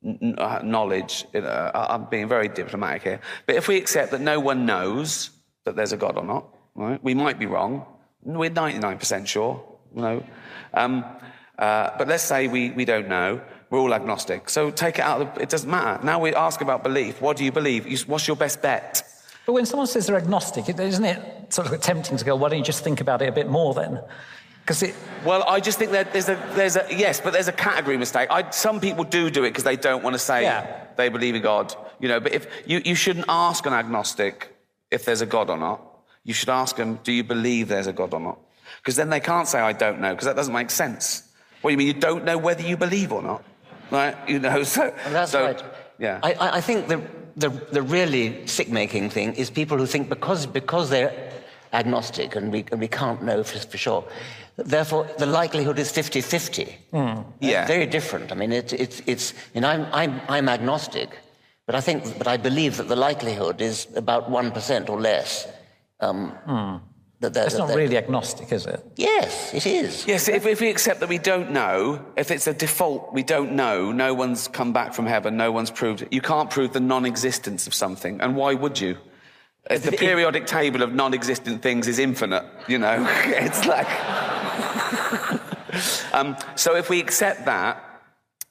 knowledge. 0.03 1.25
Uh, 1.33 1.71
I'm 1.73 2.05
being 2.05 2.27
very 2.27 2.47
diplomatic 2.47 3.03
here. 3.03 3.19
But 3.45 3.55
if 3.55 3.67
we 3.67 3.77
accept 3.77 4.11
that 4.11 4.21
no 4.21 4.39
one 4.39 4.65
knows 4.65 5.29
that 5.65 5.75
there's 5.75 5.91
a 5.91 5.97
God 5.97 6.17
or 6.17 6.25
not, 6.25 6.47
right? 6.75 7.03
We 7.03 7.13
might 7.13 7.37
be 7.37 7.45
wrong. 7.45 7.85
We're 8.23 8.49
99% 8.49 9.27
sure. 9.27 9.63
Know? 9.93 10.23
Um, 10.73 11.05
uh, 11.57 11.91
but 11.97 12.07
let's 12.07 12.23
say 12.23 12.47
we, 12.47 12.71
we 12.71 12.85
don't 12.85 13.07
know. 13.07 13.41
We're 13.69 13.79
all 13.79 13.93
agnostic. 13.93 14.49
So 14.49 14.71
take 14.71 14.99
it 14.99 15.01
out. 15.01 15.21
Of 15.21 15.35
the, 15.35 15.41
it 15.41 15.49
doesn't 15.49 15.69
matter. 15.69 16.03
Now 16.03 16.19
we 16.19 16.33
ask 16.33 16.61
about 16.61 16.83
belief. 16.83 17.21
What 17.21 17.37
do 17.37 17.45
you 17.45 17.51
believe? 17.51 18.07
What's 18.07 18.27
your 18.27 18.35
best 18.35 18.61
bet? 18.61 19.03
But 19.45 19.53
when 19.53 19.65
someone 19.65 19.87
says 19.87 20.07
they're 20.07 20.17
agnostic, 20.17 20.69
isn't 20.69 21.03
it 21.03 21.53
sort 21.53 21.71
of 21.71 21.81
tempting 21.81 22.17
to 22.17 22.25
go, 22.25 22.35
why 22.35 22.49
don't 22.49 22.59
you 22.59 22.65
just 22.65 22.83
think 22.83 23.01
about 23.01 23.21
it 23.21 23.29
a 23.29 23.31
bit 23.31 23.49
more 23.49 23.73
then? 23.73 24.01
Because 24.61 24.83
it. 24.83 24.95
Well, 25.25 25.43
I 25.43 25.59
just 25.59 25.77
think 25.77 25.91
that 25.91 26.13
there's 26.13 26.29
a 26.29 26.35
there's 26.55 26.75
a 26.75 26.85
yes, 26.89 27.19
but 27.19 27.33
there's 27.33 27.47
a 27.47 27.53
category 27.53 27.97
mistake. 27.97 28.29
I, 28.31 28.49
some 28.51 28.79
people 28.79 29.03
do 29.03 29.29
do 29.29 29.43
it 29.43 29.49
because 29.49 29.63
they 29.63 29.75
don't 29.75 30.03
want 30.03 30.13
to 30.13 30.19
say 30.19 30.43
yeah. 30.43 30.85
they 30.97 31.09
believe 31.09 31.35
in 31.35 31.41
God. 31.41 31.75
You 31.99 32.07
know, 32.07 32.19
but 32.19 32.31
if 32.33 32.47
you 32.65 32.81
you 32.83 32.95
shouldn't 32.95 33.25
ask 33.27 33.65
an 33.65 33.73
agnostic 33.73 34.55
if 34.91 35.05
there's 35.05 35.21
a 35.21 35.25
God 35.25 35.49
or 35.49 35.57
not. 35.57 35.81
You 36.23 36.33
should 36.33 36.49
ask 36.49 36.75
them, 36.75 36.99
do 37.03 37.11
you 37.11 37.23
believe 37.23 37.69
there's 37.69 37.87
a 37.87 37.93
God 37.93 38.13
or 38.13 38.19
not? 38.19 38.37
Because 38.77 38.95
then 38.95 39.09
they 39.09 39.19
can't 39.19 39.47
say 39.47 39.59
I 39.59 39.73
don't 39.73 39.99
know 39.99 40.11
because 40.11 40.25
that 40.25 40.35
doesn't 40.35 40.53
make 40.53 40.69
sense. 40.69 41.29
What 41.61 41.69
do 41.69 41.71
you 41.71 41.77
mean 41.77 41.87
you 41.87 41.93
don't 41.93 42.25
know 42.25 42.37
whether 42.37 42.61
you 42.61 42.77
believe 42.77 43.11
or 43.11 43.23
not? 43.23 43.43
Right? 43.89 44.15
You 44.27 44.39
know, 44.39 44.63
so 44.75 44.81
well, 44.81 45.13
that's 45.13 45.31
so, 45.31 45.43
right. 45.43 45.63
Yeah. 45.97 46.19
I, 46.23 46.57
I 46.57 46.61
think 46.61 46.87
the, 46.87 47.01
the 47.37 47.49
the 47.49 47.81
really 47.81 48.45
sick 48.47 48.69
making 48.69 49.09
thing 49.09 49.33
is 49.33 49.49
people 49.49 49.77
who 49.77 49.85
think 49.85 50.09
because 50.09 50.45
because 50.45 50.89
they're 50.89 51.31
agnostic 51.73 52.35
and 52.35 52.51
we 52.51 52.65
and 52.71 52.79
we 52.79 52.87
can't 52.87 53.23
know 53.23 53.43
for, 53.43 53.59
for 53.59 53.77
sure 53.77 54.03
Therefore, 54.57 55.07
the 55.17 55.25
likelihood 55.25 55.79
is 55.79 55.91
50 55.91 56.21
50. 56.21 56.77
Mm. 56.93 57.25
Yeah. 57.39 57.65
Very 57.65 57.85
different. 57.85 58.31
I 58.31 58.35
mean, 58.35 58.51
it, 58.51 58.73
it, 58.73 59.01
it's, 59.07 59.33
you 59.53 59.61
know, 59.61 59.69
I'm, 59.69 59.87
I'm, 59.93 60.21
I'm 60.27 60.49
agnostic, 60.49 61.17
but 61.65 61.75
I 61.75 61.81
think, 61.81 62.17
but 62.17 62.27
I 62.27 62.37
believe 62.37 62.77
that 62.77 62.87
the 62.87 62.95
likelihood 62.95 63.61
is 63.61 63.87
about 63.95 64.29
1% 64.29 64.89
or 64.89 64.99
less. 64.99 65.47
Um, 65.99 66.37
mm. 66.47 66.81
That, 67.21 67.35
that, 67.35 67.43
That's 67.43 67.57
not 67.57 67.67
that, 67.67 67.77
really 67.77 67.97
agnostic, 67.97 68.51
is 68.51 68.65
it? 68.65 68.83
Yes, 68.95 69.53
it 69.53 69.67
is. 69.67 70.07
Yes, 70.07 70.27
if, 70.27 70.47
if, 70.47 70.59
we 70.59 70.71
accept 70.71 71.01
that 71.01 71.09
we 71.09 71.19
don't 71.19 71.51
know, 71.51 72.03
if 72.17 72.31
it's 72.31 72.47
a 72.47 72.53
default, 72.53 73.13
we 73.13 73.21
don't 73.21 73.51
know, 73.51 73.91
no 73.91 74.15
one's 74.15 74.47
come 74.47 74.73
back 74.73 74.95
from 74.95 75.05
heaven, 75.05 75.37
no 75.37 75.51
one's 75.51 75.69
proved 75.69 76.01
it. 76.01 76.11
You 76.11 76.21
can't 76.21 76.49
prove 76.49 76.73
the 76.73 76.79
non 76.79 77.05
existence 77.05 77.67
of 77.67 77.75
something, 77.75 78.19
and 78.21 78.35
why 78.35 78.55
would 78.55 78.81
you? 78.81 78.97
The 79.69 79.91
periodic 79.91 80.47
table 80.47 80.81
of 80.81 80.95
non 80.95 81.13
existent 81.13 81.61
things 81.61 81.87
is 81.87 81.99
infinite, 81.99 82.45
you 82.67 82.79
know? 82.79 83.05
it's 83.25 83.67
like. 83.67 83.87
um, 86.13 86.35
so 86.55 86.75
if 86.75 86.89
we 86.89 86.99
accept 86.99 87.45
that, 87.45 87.83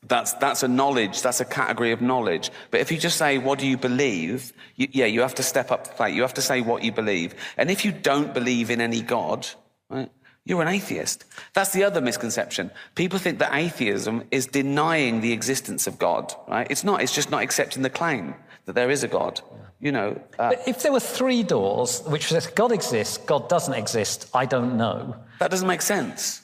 that's, 0.03 0.33
that's 0.35 0.63
a 0.63 0.69
knowledge, 0.69 1.21
that's 1.23 1.41
a 1.41 1.45
category 1.45 1.93
of 1.93 2.01
knowledge. 2.01 2.51
But 2.71 2.81
if 2.81 2.91
you 2.91 2.99
just 2.99 3.19
say, 3.19 3.39
what 3.39 3.59
do 3.59 3.67
you 3.67 3.77
believe? 3.77 4.53
You, 4.77 4.89
yeah, 4.93 5.07
you 5.07 5.21
have 5.21 5.35
to 5.37 5.43
step 5.43 5.71
up 5.71 5.85
to 5.85 5.91
the 5.91 5.97
plate. 5.97 6.15
You 6.15 6.23
have 6.23 6.35
to 6.35 6.43
say 6.43 6.63
what 6.63 6.83
you 6.83 6.93
believe. 6.93 7.35
And 7.57 7.71
if 7.71 7.85
you 7.85 7.93
don't 7.93 8.33
believe 8.33 8.71
in 8.71 8.81
any 8.81 9.03
God, 9.03 9.47
right, 9.91 10.11
you're 10.45 10.63
an 10.63 10.69
atheist. 10.69 11.27
That's 11.53 11.73
the 11.73 11.85
other 11.85 12.01
misconception. 12.01 12.71
People 12.95 13.19
think 13.19 13.39
that 13.41 13.55
atheism 13.55 14.25
is 14.31 14.47
denying 14.47 15.21
the 15.21 15.33
existence 15.33 15.87
of 15.87 15.99
God, 15.99 16.33
right? 16.49 16.67
It's 16.71 16.83
not, 16.83 17.03
it's 17.03 17.15
just 17.15 17.31
not 17.31 17.43
accepting 17.43 17.83
the 17.83 17.91
claim 17.91 18.35
that 18.65 18.75
there 18.75 18.91
is 18.91 19.05
a 19.05 19.09
God. 19.09 19.41
You 19.81 19.93
know. 19.93 20.21
Uh, 20.39 20.51
but 20.51 20.69
if 20.69 20.83
there 20.83 20.93
were 20.93 21.01
three 21.01 21.43
doors, 21.43 22.03
which 22.07 22.27
says 22.27 22.47
God 22.47 22.73
exists, 22.73 23.17
God 23.19 23.49
doesn't 23.49 23.75
exist, 23.75 24.29
I 24.35 24.47
don't 24.47 24.77
know. 24.77 25.17
That 25.39 25.51
doesn't 25.51 25.69
make 25.69 25.83
sense. 25.83 26.43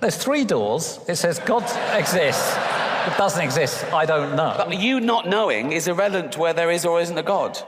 There's 0.00 0.16
three 0.16 0.44
doors. 0.44 1.00
It 1.08 1.16
says 1.16 1.38
God 1.40 1.62
exists, 1.96 2.54
it 3.06 3.16
doesn't 3.16 3.42
exist, 3.42 3.84
I 3.92 4.06
don't 4.06 4.36
know. 4.36 4.54
But 4.56 4.78
you 4.78 5.00
not 5.00 5.28
knowing 5.28 5.72
is 5.72 5.88
irrelevant 5.88 6.32
to 6.32 6.40
where 6.40 6.52
there 6.52 6.70
is 6.70 6.84
or 6.84 7.00
isn't 7.00 7.16
a 7.16 7.22
God. 7.22 7.58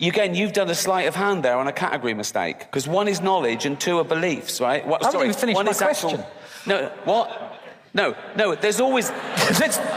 Again, 0.00 0.34
you've 0.34 0.52
done 0.52 0.68
a 0.68 0.74
sleight 0.74 1.06
of 1.06 1.14
hand 1.14 1.44
there 1.44 1.56
on 1.56 1.68
a 1.68 1.72
category 1.72 2.14
mistake 2.14 2.58
because 2.58 2.88
one 2.88 3.06
is 3.06 3.20
knowledge 3.20 3.66
and 3.66 3.78
two 3.78 3.98
are 3.98 4.04
beliefs, 4.04 4.60
right? 4.60 4.86
What, 4.86 5.02
I 5.02 5.06
haven't 5.06 5.34
sorry, 5.34 5.54
one 5.54 5.66
my 5.66 5.70
is 5.70 5.78
question. 5.78 6.10
Actual, 6.10 6.26
no, 6.66 6.92
what? 7.04 7.58
No, 7.94 8.16
no, 8.36 8.54
there's 8.54 8.80
always. 8.80 9.10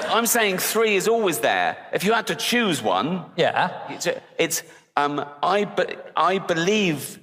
I'm 0.10 0.26
saying 0.26 0.60
three 0.60 0.96
is 0.96 1.08
always 1.08 1.40
there. 1.40 1.78
If 1.94 2.04
you 2.04 2.14
had 2.14 2.28
to 2.28 2.36
choose 2.36 2.84
one. 2.84 3.26
Yeah. 3.36 3.90
It's, 3.90 4.08
it's 4.38 4.64
um, 4.96 5.26
I, 5.42 5.66
be, 5.66 5.86
I 6.16 6.40
believe 6.40 7.20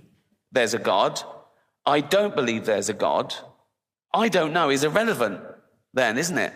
there's 0.51 0.75
a 0.75 0.79
God. 0.79 1.23
I 1.87 2.01
don't 2.01 2.35
believe 2.35 2.67
there's 2.67 2.89
a 2.89 2.95
God. 2.95 3.35
I 4.15 4.29
don't 4.29 4.53
know 4.53 4.69
is 4.69 4.85
irrelevant 4.85 5.41
then, 5.95 6.19
isn't 6.19 6.37
it? 6.37 6.53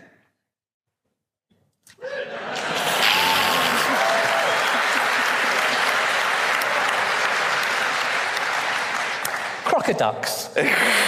Crocoducks. 9.65 10.55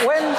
when. 0.07 0.37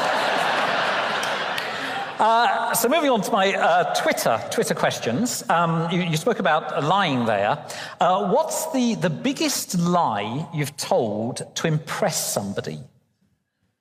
Uh, 2.20 2.74
so 2.74 2.90
moving 2.90 3.10
on 3.12 3.22
to 3.22 3.32
my 3.32 3.54
uh, 3.54 3.94
Twitter 3.94 4.42
Twitter 4.52 4.74
questions, 4.74 5.48
um, 5.50 5.90
you, 5.92 6.02
you, 6.02 6.18
spoke 6.18 6.40
about 6.40 6.84
lying 6.84 7.26
there. 7.26 7.64
Uh, 8.02 8.30
what's 8.34 8.70
the, 8.74 8.96
the 8.96 9.10
biggest 9.10 9.78
lie 9.80 10.46
you've 10.54 10.76
told 10.76 11.56
to 11.56 11.68
impress 11.68 12.34
somebody? 12.34 12.80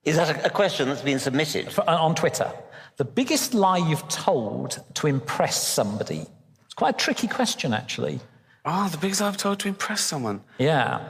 Is 0.08 0.16
that 0.16 0.30
a, 0.30 0.46
a 0.46 0.50
question 0.50 0.88
that's 0.88 1.02
been 1.02 1.18
submitted 1.18 1.70
For, 1.70 1.88
uh, 1.88 1.98
on 1.98 2.14
Twitter? 2.14 2.50
The 2.96 3.04
biggest 3.04 3.52
lie 3.52 3.76
you've 3.76 4.08
told 4.08 4.82
to 4.94 5.06
impress 5.06 5.62
somebody. 5.62 6.26
It's 6.64 6.74
quite 6.74 6.94
a 6.94 6.98
tricky 6.98 7.28
question, 7.28 7.74
actually. 7.74 8.18
Oh, 8.64 8.88
the 8.88 8.96
biggest 8.96 9.20
lie 9.20 9.28
I've 9.28 9.36
told 9.36 9.60
to 9.60 9.68
impress 9.68 10.00
someone. 10.00 10.40
Yeah. 10.58 11.06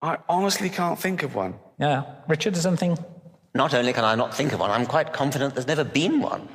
I 0.00 0.16
honestly 0.26 0.70
can't 0.70 0.98
think 0.98 1.22
of 1.22 1.34
one. 1.34 1.54
Yeah. 1.78 2.04
Richard, 2.28 2.56
is 2.56 2.64
anything? 2.64 2.96
Not 3.54 3.74
only 3.74 3.92
can 3.92 4.04
I 4.04 4.14
not 4.14 4.34
think 4.34 4.52
of 4.52 4.60
one, 4.60 4.70
I'm 4.70 4.86
quite 4.86 5.12
confident 5.12 5.54
there's 5.54 5.66
never 5.66 5.84
been 5.84 6.20
one. 6.20 6.48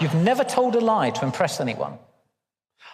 You've 0.00 0.14
never 0.14 0.42
told 0.42 0.74
a 0.74 0.80
lie 0.80 1.10
to 1.10 1.24
impress 1.24 1.60
anyone? 1.60 1.98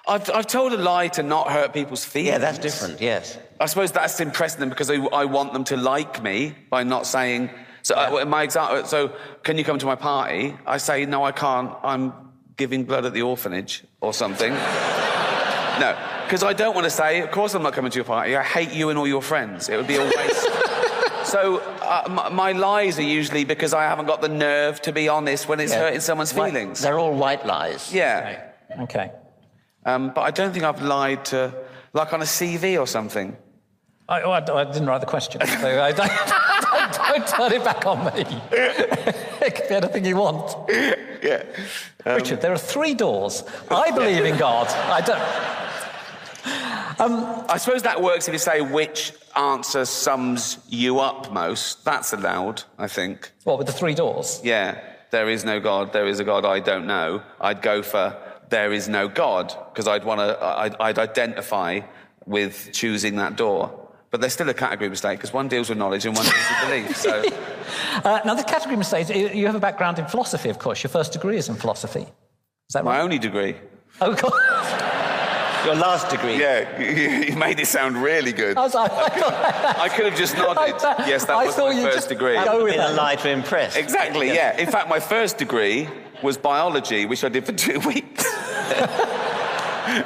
I've, 0.08 0.30
I've 0.30 0.46
told 0.46 0.72
a 0.72 0.78
lie 0.78 1.08
to 1.08 1.22
not 1.22 1.50
hurt 1.50 1.72
people's 1.72 2.04
feelings. 2.04 2.28
Yeah, 2.28 2.38
that's 2.38 2.58
different, 2.58 3.00
yes. 3.00 3.38
I 3.60 3.66
suppose 3.66 3.92
that's 3.92 4.20
impressing 4.20 4.60
them 4.60 4.68
because 4.70 4.90
I, 4.90 4.94
I 4.94 5.26
want 5.26 5.52
them 5.52 5.64
to 5.64 5.76
like 5.76 6.22
me 6.22 6.54
by 6.70 6.82
not 6.82 7.06
saying. 7.06 7.50
So, 7.82 7.94
uh, 7.94 8.24
my 8.24 8.42
example. 8.42 8.84
So, 8.84 9.12
can 9.42 9.58
you 9.58 9.64
come 9.64 9.78
to 9.78 9.86
my 9.86 9.96
party? 9.96 10.56
I 10.66 10.78
say, 10.78 11.04
no, 11.06 11.24
I 11.24 11.32
can't. 11.32 11.72
I'm 11.82 12.12
giving 12.56 12.84
blood 12.84 13.04
at 13.04 13.12
the 13.12 13.22
orphanage 13.22 13.84
or 14.00 14.12
something. 14.12 14.52
no, 15.80 15.96
because 16.24 16.42
I 16.42 16.52
don't 16.52 16.74
want 16.74 16.84
to 16.84 16.90
say, 16.90 17.20
of 17.20 17.30
course 17.30 17.54
I'm 17.54 17.62
not 17.62 17.72
coming 17.72 17.90
to 17.90 17.96
your 17.96 18.04
party. 18.04 18.36
I 18.36 18.42
hate 18.42 18.72
you 18.72 18.90
and 18.90 18.98
all 18.98 19.06
your 19.06 19.22
friends. 19.22 19.68
It 19.68 19.76
would 19.76 19.86
be 19.86 19.96
a 19.96 20.04
waste. 20.04 20.48
so, 21.24 21.58
uh, 21.58 22.06
my, 22.10 22.28
my, 22.28 22.52
lies 22.52 22.98
are 22.98 23.02
usually 23.02 23.44
because 23.44 23.72
I 23.72 23.84
haven't 23.84 24.06
got 24.06 24.20
the 24.20 24.28
nerve 24.28 24.80
to 24.82 24.92
be 24.92 25.08
honest 25.08 25.48
when 25.48 25.60
it's 25.60 25.72
yeah. 25.72 25.80
hurting 25.80 26.00
someone's 26.00 26.32
feelings. 26.32 26.80
They're 26.80 26.98
all 26.98 27.14
white 27.14 27.46
lies. 27.46 27.92
Yeah. 27.92 28.24
Right. 28.70 28.80
Okay. 28.82 29.12
Um, 29.88 30.12
but 30.14 30.20
I 30.20 30.30
don't 30.30 30.52
think 30.52 30.66
I've 30.66 30.82
lied 30.82 31.24
to, 31.26 31.54
like 31.94 32.12
on 32.12 32.20
a 32.20 32.26
CV 32.26 32.78
or 32.78 32.86
something. 32.86 33.34
I, 34.06 34.20
oh, 34.20 34.32
I, 34.32 34.38
I 34.38 34.64
didn't 34.64 34.86
write 34.86 35.00
the 35.00 35.06
question, 35.06 35.40
so 35.40 35.82
I 35.82 35.92
don't, 35.92 36.08
don't, 36.72 36.92
don't, 36.92 37.26
turn 37.26 37.52
it 37.52 37.64
back 37.64 37.86
on 37.86 38.04
me. 38.04 38.24
it 38.52 39.54
could 39.54 39.68
be 39.68 39.74
anything 39.74 40.04
you 40.04 40.16
want. 40.16 40.70
Yeah. 41.22 41.42
Um, 42.04 42.16
Richard, 42.16 42.42
there 42.42 42.52
are 42.52 42.58
three 42.58 42.92
doors. 42.92 43.44
I 43.70 43.90
believe 43.98 44.26
in 44.26 44.36
God. 44.36 44.68
I 44.68 45.00
don't. 45.00 45.22
Um, 47.00 47.46
I 47.48 47.56
suppose 47.56 47.82
that 47.84 48.02
works 48.02 48.28
if 48.28 48.34
you 48.34 48.38
say 48.38 48.60
which 48.60 49.14
answer 49.36 49.86
sums 49.86 50.58
you 50.68 51.00
up 51.00 51.32
most. 51.32 51.86
That's 51.86 52.12
allowed, 52.12 52.62
I 52.76 52.88
think. 52.88 53.30
What, 53.44 53.56
with 53.56 53.66
the 53.66 53.72
three 53.72 53.94
doors? 53.94 54.42
Yeah. 54.44 54.82
There 55.10 55.30
is 55.30 55.46
no 55.46 55.58
God, 55.58 55.94
there 55.94 56.06
is 56.06 56.20
a 56.20 56.24
God 56.24 56.44
I 56.44 56.60
don't 56.60 56.86
know. 56.86 57.22
I'd 57.40 57.62
go 57.62 57.82
for 57.82 58.14
there 58.50 58.72
is 58.72 58.88
no 58.88 59.08
God 59.08 59.54
because 59.72 59.86
I'd 59.86 60.04
want 60.04 60.20
to, 60.20 60.42
I'd, 60.42 60.76
I'd 60.80 60.98
identify 60.98 61.80
with 62.26 62.70
choosing 62.72 63.16
that 63.16 63.36
door. 63.36 63.88
But 64.10 64.20
there's 64.20 64.32
still 64.32 64.48
a 64.48 64.54
category 64.54 64.88
mistake 64.88 65.18
because 65.18 65.32
one 65.32 65.48
deals 65.48 65.68
with 65.68 65.76
knowledge 65.76 66.06
and 66.06 66.16
one 66.16 66.24
deals 66.24 66.36
with 66.36 66.68
belief. 66.68 66.96
So. 66.96 67.24
Uh, 68.04 68.20
now, 68.24 68.32
the 68.32 68.44
category 68.44 68.76
mistake, 68.76 69.08
you 69.34 69.44
have 69.44 69.54
a 69.54 69.60
background 69.60 69.98
in 69.98 70.06
philosophy, 70.06 70.48
of 70.48 70.58
course. 70.58 70.82
Your 70.82 70.88
first 70.88 71.12
degree 71.12 71.36
is 71.36 71.48
in 71.48 71.56
philosophy. 71.56 72.00
Is 72.00 72.72
that 72.72 72.84
My 72.84 72.96
right? 72.96 73.02
only 73.02 73.18
degree. 73.18 73.56
Oh, 74.00 74.14
God. 74.14 74.32
Your 75.66 75.74
last 75.74 76.08
degree. 76.08 76.38
Yeah, 76.38 76.80
you 76.80 77.36
made 77.36 77.58
it 77.60 77.66
sound 77.66 77.96
really 77.96 78.32
good. 78.32 78.56
I, 78.56 78.62
was, 78.62 78.74
I, 78.74 78.84
I, 78.84 79.08
could, 79.10 79.22
I 79.24 79.88
could, 79.88 80.06
have 80.06 80.16
just 80.16 80.36
nodded. 80.38 80.76
yes, 81.06 81.24
that 81.26 81.36
I 81.36 81.44
was 81.46 81.58
my 81.58 81.82
first 81.82 82.08
degree. 82.08 82.34
That 82.34 82.56
would 82.56 82.70
have 82.70 82.80
been 82.80 82.92
a 82.92 82.96
lie 82.96 83.16
to 83.16 83.30
impress. 83.30 83.76
Exactly, 83.76 84.28
yeah. 84.28 84.56
In 84.56 84.70
fact, 84.70 84.88
my 84.88 85.00
first 85.00 85.36
degree 85.36 85.88
was 86.22 86.36
biology, 86.36 87.06
which 87.06 87.24
I 87.24 87.28
did 87.28 87.46
for 87.46 87.52
two 87.52 87.80
weeks. 87.86 88.24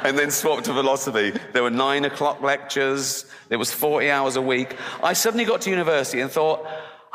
and 0.03 0.17
then 0.17 0.31
swapped 0.31 0.65
to 0.65 0.73
philosophy. 0.73 1.33
There 1.51 1.63
were 1.63 1.69
nine 1.69 2.05
o'clock 2.05 2.41
lectures. 2.41 3.25
There 3.49 3.59
was 3.59 3.71
40 3.71 4.09
hours 4.09 4.35
a 4.35 4.41
week. 4.41 4.77
I 5.01 5.13
suddenly 5.13 5.45
got 5.45 5.61
to 5.61 5.69
university 5.69 6.21
and 6.21 6.31
thought, 6.31 6.65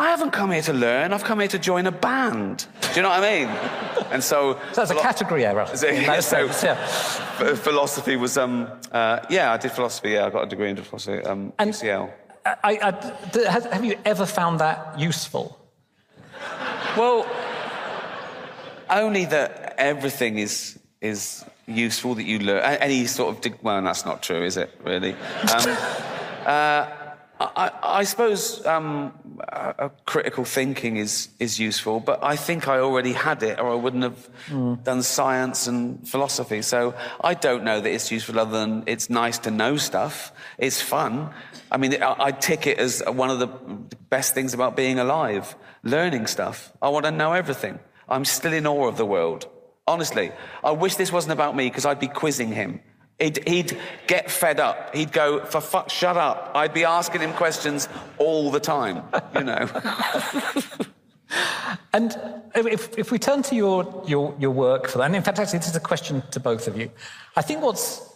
I 0.01 0.11
haven't 0.11 0.31
come 0.31 0.53
here 0.53 0.63
to 0.63 0.73
learn. 0.73 1.13
I've 1.13 1.25
come 1.25 1.41
here 1.41 1.49
to 1.49 1.59
join 1.59 1.87
a 1.87 1.91
band. 1.91 2.67
Do 2.83 2.89
you 2.95 3.03
know 3.03 3.09
what 3.09 3.25
I 3.25 3.39
mean? 3.39 3.49
And 4.13 4.23
so, 4.23 4.55
so 4.73 4.83
that's 4.83 4.91
a 4.93 4.95
category 4.95 5.45
error. 5.45 5.67
So, 5.75 5.89
yeah, 5.89 6.21
so 6.21 6.47
yeah. 6.63 7.55
philosophy 7.57 8.15
was, 8.17 8.39
um, 8.39 8.69
uh, 8.93 9.21
yeah, 9.29 9.53
I 9.53 9.57
did 9.57 9.73
philosophy. 9.73 10.11
Yeah, 10.11 10.27
I 10.27 10.31
got 10.31 10.45
a 10.45 10.47
degree 10.47 10.71
in 10.71 10.77
philosophy, 10.77 11.25
um, 11.25 11.53
and 11.59 11.73
UCL. 11.73 12.13
I, 12.47 12.79
I, 12.81 13.69
have 13.73 13.85
you 13.85 13.99
ever 14.05 14.25
found 14.25 14.61
that 14.61 14.99
useful? 14.99 15.59
Well, 16.97 17.27
only 18.91 19.25
that 19.27 19.75
everything 19.79 20.39
is 20.39 20.79
is 21.01 21.45
useful 21.67 22.15
that 22.15 22.25
you 22.25 22.39
learn. 22.39 22.63
Any 22.63 23.07
sort 23.07 23.47
of 23.47 23.63
well, 23.63 23.83
that's 23.83 24.05
not 24.05 24.23
true, 24.23 24.43
is 24.43 24.57
it? 24.57 24.71
Really? 24.85 25.13
Um, 25.13 25.19
uh, 26.47 26.87
I, 27.41 27.71
I, 27.83 28.05
suppose 28.05 28.67
um, 28.67 29.13
uh, 29.49 29.91
critical 30.07 30.45
thinking 30.45 30.97
is, 30.97 31.29
is 31.39 31.61
useful, 31.61 32.01
but 32.01 32.19
I 32.25 32.35
think 32.35 32.67
I 32.67 32.81
already 32.81 33.13
had 33.13 33.45
it, 33.45 33.61
or 33.61 33.71
I 33.71 33.77
wouldn't 33.77 34.03
have 34.03 34.29
mm. 34.49 34.83
done 34.83 35.03
science 35.03 35.69
and 35.69 36.09
philosophy. 36.09 36.63
So 36.63 36.95
I 37.21 37.35
don't 37.35 37.63
know 37.63 37.81
that 37.81 37.91
it's 37.93 38.11
useful 38.11 38.41
other 38.41 38.59
than 38.59 38.83
it's 38.87 39.09
nice 39.09 39.39
to 39.41 39.53
know 39.53 39.77
stuff. 39.77 40.33
It's 40.59 40.83
fun. 40.83 41.31
I 41.71 41.77
mean, 41.77 42.03
I, 42.03 42.17
I 42.19 42.33
tick 42.33 42.67
it 42.67 42.79
as 42.79 43.05
one 43.07 43.31
of 43.31 43.39
the 43.39 43.47
best 43.47 44.35
things 44.35 44.53
about 44.53 44.75
being 44.75 44.99
alive 44.99 45.55
learning 45.85 46.27
stuff. 46.27 46.73
I 46.83 46.89
want 46.89 47.05
to 47.05 47.11
know 47.11 47.33
everything. 47.33 47.79
I'm 48.09 48.25
still 48.25 48.53
in 48.53 48.67
awe 48.67 48.89
of 48.89 48.97
the 48.97 49.07
world. 49.07 49.47
Honestly, 49.87 50.33
I 50.63 50.73
wish 50.73 50.97
this 50.97 51.13
wasn't 51.13 51.33
about 51.33 51.57
me 51.57 51.69
because 51.69 51.87
I'd 51.87 52.01
be 52.01 52.09
quizzing 52.09 52.53
him. 52.53 52.81
He'd, 53.19 53.49
he'd, 53.49 53.77
get 54.07 54.31
fed 54.31 54.61
up. 54.61 54.95
He'd 54.95 55.11
go, 55.13 55.45
for 55.45 55.61
fuck, 55.61 55.91
shut 55.91 56.17
up. 56.17 56.53
I'd 56.55 56.73
be 56.73 56.85
asking 56.85 57.21
him 57.21 57.33
questions 57.33 57.89
all 58.19 58.51
the 58.51 58.61
time, 58.61 59.03
you 59.35 59.43
know. 59.43 59.69
and 61.93 62.17
if, 62.55 62.97
if 62.97 63.11
we 63.11 63.19
turn 63.19 63.43
to 63.43 63.57
your, 63.57 64.05
your, 64.07 64.37
your 64.39 64.53
work 64.53 64.87
for 64.89 64.99
that, 64.99 65.05
and 65.05 65.17
in 65.17 65.23
fact, 65.23 65.41
actually, 65.41 65.59
this 65.59 65.69
is 65.69 65.77
a 65.77 65.81
question 65.81 66.23
to 66.31 66.39
both 66.39 66.69
of 66.69 66.77
you. 66.77 66.91
I 67.35 67.43
think 67.43 67.61
what's 67.61 68.09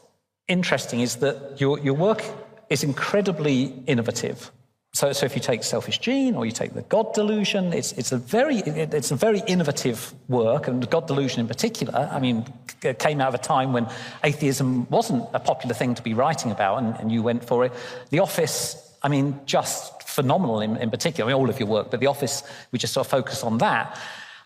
interesting 0.47 1.01
is 1.01 1.17
that 1.17 1.61
your, 1.61 1.81
your 1.81 1.95
work 1.95 2.23
is 2.71 2.85
incredibly 2.85 3.75
innovative. 3.87 4.53
So, 4.95 5.11
so 5.13 5.25
if 5.25 5.35
you 5.35 5.41
take 5.41 5.63
Selfish 5.63 5.99
Gene 5.99 6.35
or 6.35 6.45
you 6.45 6.53
take 6.53 6.75
the 6.75 6.83
God 6.83 7.15
Delusion, 7.15 7.73
it's, 7.73 7.93
it's, 7.93 8.13
a 8.13 8.19
very, 8.19 8.59
it's 8.59 9.11
a 9.11 9.17
very 9.17 9.41
innovative 9.47 10.13
work, 10.29 10.69
and 10.69 10.83
the 10.83 10.87
God 10.87 11.07
Delusion 11.07 11.41
in 11.41 11.49
particular, 11.49 12.11
I 12.13 12.21
mean, 12.21 12.45
uh, 12.85 12.93
came 12.93 13.19
out 13.23 13.29
of 13.29 13.35
a 13.35 13.39
time 13.39 13.73
when 13.73 13.89
atheism 14.23 14.87
wasn't 14.91 15.27
a 15.33 15.41
popular 15.41 15.75
thing 15.75 15.95
to 15.95 16.03
be 16.03 16.13
writing 16.13 16.51
about, 16.51 16.83
and, 16.83 16.95
and 16.97 17.11
you 17.11 17.23
went 17.23 17.43
for 17.43 17.65
it. 17.65 17.73
The 18.11 18.19
Office, 18.19 18.95
I 19.03 19.09
mean, 19.09 19.41
just 19.47 20.03
phenomenal 20.03 20.61
in, 20.61 20.77
in 20.77 20.91
particular, 20.91 21.31
I 21.31 21.33
mean, 21.33 21.41
all 21.41 21.49
of 21.49 21.59
your 21.59 21.71
work, 21.71 21.91
but 21.91 22.01
The 22.01 22.09
Office, 22.09 22.43
we 22.71 22.79
just 22.79 22.93
sort 22.93 23.07
of 23.07 23.11
focus 23.11 23.43
on 23.43 23.59
that. 23.59 23.99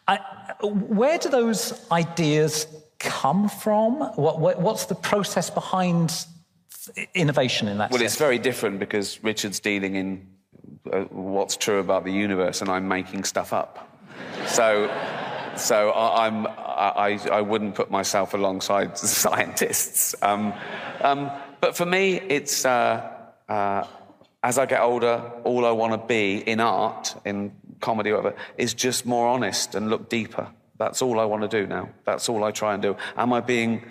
I, 0.07 0.19
where 0.63 1.19
do 1.19 1.29
those 1.29 1.85
ideas 1.91 2.69
come 3.01 3.49
from? 3.49 3.95
What, 4.15 4.39
what, 4.39 4.61
what's 4.61 4.85
the 4.85 4.95
process 4.95 5.51
behind 5.51 6.25
innovation 7.15 7.67
in 7.67 7.79
that 7.79 7.91
well 7.91 7.99
sense? 7.99 8.13
it's 8.13 8.21
very 8.21 8.39
different 8.39 8.79
because 8.79 9.21
richard's 9.25 9.59
dealing 9.59 9.97
in 9.97 10.25
uh, 10.93 11.01
what's 11.11 11.57
true 11.57 11.79
about 11.79 12.05
the 12.05 12.13
universe 12.13 12.61
and 12.61 12.71
I'm 12.71 12.89
making 12.89 13.25
stuff 13.25 13.53
up. 13.53 13.89
So, 14.47 14.91
so 15.57 15.91
I, 15.91 16.27
I'm, 16.27 16.47
I, 16.47 17.21
I 17.31 17.41
wouldn't 17.41 17.75
put 17.75 17.91
myself 17.91 18.35
alongside 18.35 18.97
scientists. 19.25 20.15
Um, 20.23 20.53
um, 21.01 21.31
but 21.61 21.77
for 21.77 21.87
me, 21.87 22.21
it's 22.29 22.65
uh, 22.65 23.11
uh, 23.49 23.87
as 24.43 24.59
I 24.59 24.67
get 24.67 24.81
older, 24.81 25.33
all 25.45 25.65
I 25.65 25.73
want 25.73 25.93
to 26.01 26.07
be 26.07 26.39
in 26.39 26.61
art, 26.61 27.15
in 27.25 27.53
comedy, 27.81 28.13
whatever, 28.13 28.37
is 28.57 28.75
just 28.75 29.07
more 29.07 29.29
honest 29.29 29.75
and 29.75 29.91
look 29.91 30.09
deeper. 30.09 30.49
That's 30.79 31.03
all 31.03 31.19
I 31.19 31.25
want 31.25 31.43
to 31.43 31.49
do 31.49 31.67
now. 31.67 31.89
That's 32.05 32.29
all 32.29 32.45
I 32.45 32.51
try 32.51 32.75
and 32.75 32.83
do. 32.83 32.97
Am 33.17 33.33
I 33.33 33.41
being? 33.41 33.83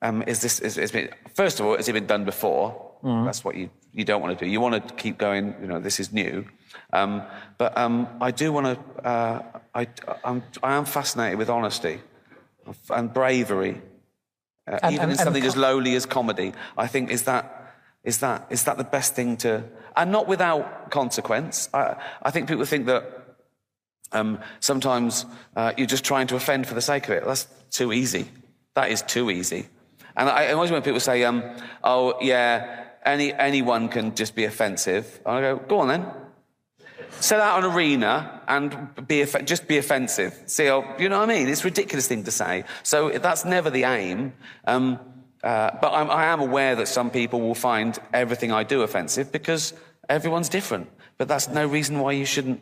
Um, 0.00 0.22
is 0.22 0.40
this? 0.40 0.60
Is, 0.60 0.78
is 0.78 0.92
first 1.34 1.60
of 1.60 1.66
all, 1.66 1.76
has 1.76 1.88
it 1.88 1.92
been 1.92 2.06
done 2.06 2.24
before? 2.24 2.91
Mm. 3.02 3.24
That's 3.24 3.44
what 3.44 3.56
you 3.56 3.70
you 3.92 4.04
don't 4.04 4.22
want 4.22 4.38
to 4.38 4.44
do. 4.44 4.50
You 4.50 4.60
want 4.60 4.88
to 4.88 4.94
keep 4.94 5.18
going, 5.18 5.54
you 5.60 5.66
know, 5.66 5.78
this 5.78 6.00
is 6.00 6.12
new. 6.12 6.46
Um, 6.92 7.22
but 7.58 7.76
um, 7.76 8.08
I 8.20 8.30
do 8.30 8.52
want 8.52 8.66
to, 8.66 9.06
uh, 9.06 9.42
I, 9.74 9.86
I'm, 10.24 10.42
I 10.62 10.74
am 10.74 10.84
fascinated 10.84 11.38
with 11.38 11.50
honesty 11.50 12.00
and 12.90 13.12
bravery. 13.12 13.80
Uh, 14.66 14.78
and, 14.82 14.94
even 14.94 15.02
and, 15.04 15.12
in 15.12 15.18
something 15.18 15.44
as 15.44 15.56
lowly 15.56 15.94
as 15.94 16.06
comedy, 16.06 16.52
I 16.78 16.86
think 16.86 17.10
is 17.10 17.24
that, 17.24 17.74
is 18.04 18.18
that, 18.18 18.46
is 18.50 18.64
that 18.64 18.78
the 18.78 18.84
best 18.84 19.14
thing 19.14 19.36
to, 19.38 19.64
and 19.94 20.10
not 20.10 20.26
without 20.26 20.90
consequence. 20.90 21.68
I, 21.74 21.96
I 22.22 22.30
think 22.30 22.48
people 22.48 22.64
think 22.64 22.86
that 22.86 23.36
um, 24.12 24.38
sometimes 24.60 25.26
uh, 25.54 25.72
you're 25.76 25.86
just 25.86 26.04
trying 26.04 26.28
to 26.28 26.36
offend 26.36 26.66
for 26.66 26.74
the 26.74 26.80
sake 26.80 27.04
of 27.04 27.10
it. 27.10 27.24
That's 27.26 27.46
too 27.70 27.92
easy. 27.92 28.30
That 28.74 28.90
is 28.90 29.02
too 29.02 29.30
easy. 29.30 29.68
And 30.16 30.28
I, 30.28 30.46
I 30.46 30.52
always 30.52 30.70
when 30.70 30.82
people 30.82 31.00
say, 31.00 31.24
um, 31.24 31.42
oh, 31.84 32.14
yeah, 32.22 32.81
any, 33.04 33.32
anyone 33.34 33.88
can 33.88 34.14
just 34.14 34.34
be 34.34 34.44
offensive. 34.44 35.20
I 35.26 35.40
go, 35.40 35.56
go 35.56 35.80
on 35.80 35.88
then. 35.88 36.06
sell 37.20 37.40
out 37.40 37.62
an 37.64 37.70
arena 37.72 38.40
and 38.48 39.06
be 39.06 39.24
just 39.44 39.68
be 39.68 39.78
offensive. 39.78 40.34
See, 40.46 40.66
how- 40.66 40.96
you 40.98 41.08
know 41.08 41.18
what 41.20 41.30
I 41.30 41.34
mean? 41.34 41.48
It's 41.48 41.62
a 41.62 41.64
ridiculous 41.64 42.06
thing 42.08 42.24
to 42.24 42.30
say. 42.30 42.64
So 42.82 43.10
that's 43.10 43.44
never 43.44 43.70
the 43.70 43.84
aim. 43.84 44.32
Um, 44.64 44.98
uh, 45.42 45.70
but 45.80 45.92
I'm, 45.92 46.08
I 46.10 46.26
am 46.26 46.40
aware 46.40 46.76
that 46.76 46.88
some 46.88 47.10
people 47.10 47.40
will 47.40 47.54
find 47.56 47.98
everything 48.12 48.52
I 48.52 48.62
do 48.62 48.82
offensive 48.82 49.32
because 49.32 49.74
everyone's 50.08 50.48
different. 50.48 50.88
But 51.18 51.28
that's 51.28 51.48
no 51.48 51.66
reason 51.66 51.98
why 51.98 52.12
you 52.12 52.24
shouldn't 52.24 52.60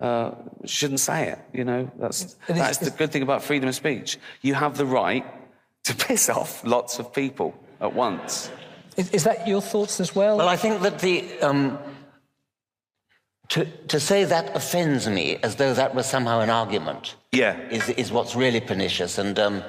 uh, 0.00 0.32
shouldn't 0.64 1.00
say 1.00 1.28
it. 1.28 1.38
You 1.52 1.64
know, 1.64 1.90
that's 1.98 2.36
that's 2.48 2.78
the 2.78 2.90
good 2.90 3.10
thing 3.12 3.22
about 3.22 3.42
freedom 3.42 3.68
of 3.68 3.74
speech. 3.74 4.18
You 4.42 4.54
have 4.54 4.76
the 4.76 4.84
right 4.86 5.24
to 5.84 5.94
piss 6.06 6.28
off 6.28 6.64
lots 6.64 6.98
of 6.98 7.12
people 7.12 7.54
at 7.80 7.94
once. 7.94 8.50
Is, 8.96 9.10
is 9.10 9.24
that 9.24 9.46
your 9.46 9.60
thoughts 9.60 10.00
as 10.00 10.14
well? 10.14 10.38
Well, 10.38 10.48
I 10.48 10.56
think 10.56 10.80
that 10.82 10.98
the 11.00 11.40
um, 11.40 11.78
to 13.48 13.64
to 13.88 14.00
say 14.00 14.24
that 14.24 14.56
offends 14.56 15.08
me 15.08 15.36
as 15.42 15.56
though 15.56 15.74
that 15.74 15.94
was 15.94 16.06
somehow 16.06 16.40
an 16.40 16.50
argument. 16.50 17.16
Yeah. 17.32 17.58
is 17.70 17.88
is 17.90 18.10
what's 18.10 18.34
really 18.34 18.60
pernicious. 18.60 19.18
And 19.18 19.38
um, 19.38 19.62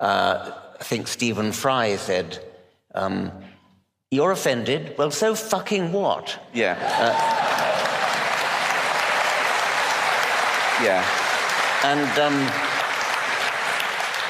uh, 0.00 0.50
I 0.80 0.84
think 0.84 1.06
Stephen 1.06 1.52
Fry 1.52 1.96
said, 1.96 2.38
um, 2.94 3.30
"You're 4.10 4.32
offended. 4.32 4.96
Well, 4.98 5.10
so 5.10 5.34
fucking 5.34 5.92
what?" 5.92 6.38
Yeah. 6.52 6.76
Uh, 6.98 7.42
yeah. 10.84 11.04
And 11.84 12.18
um, 12.18 12.46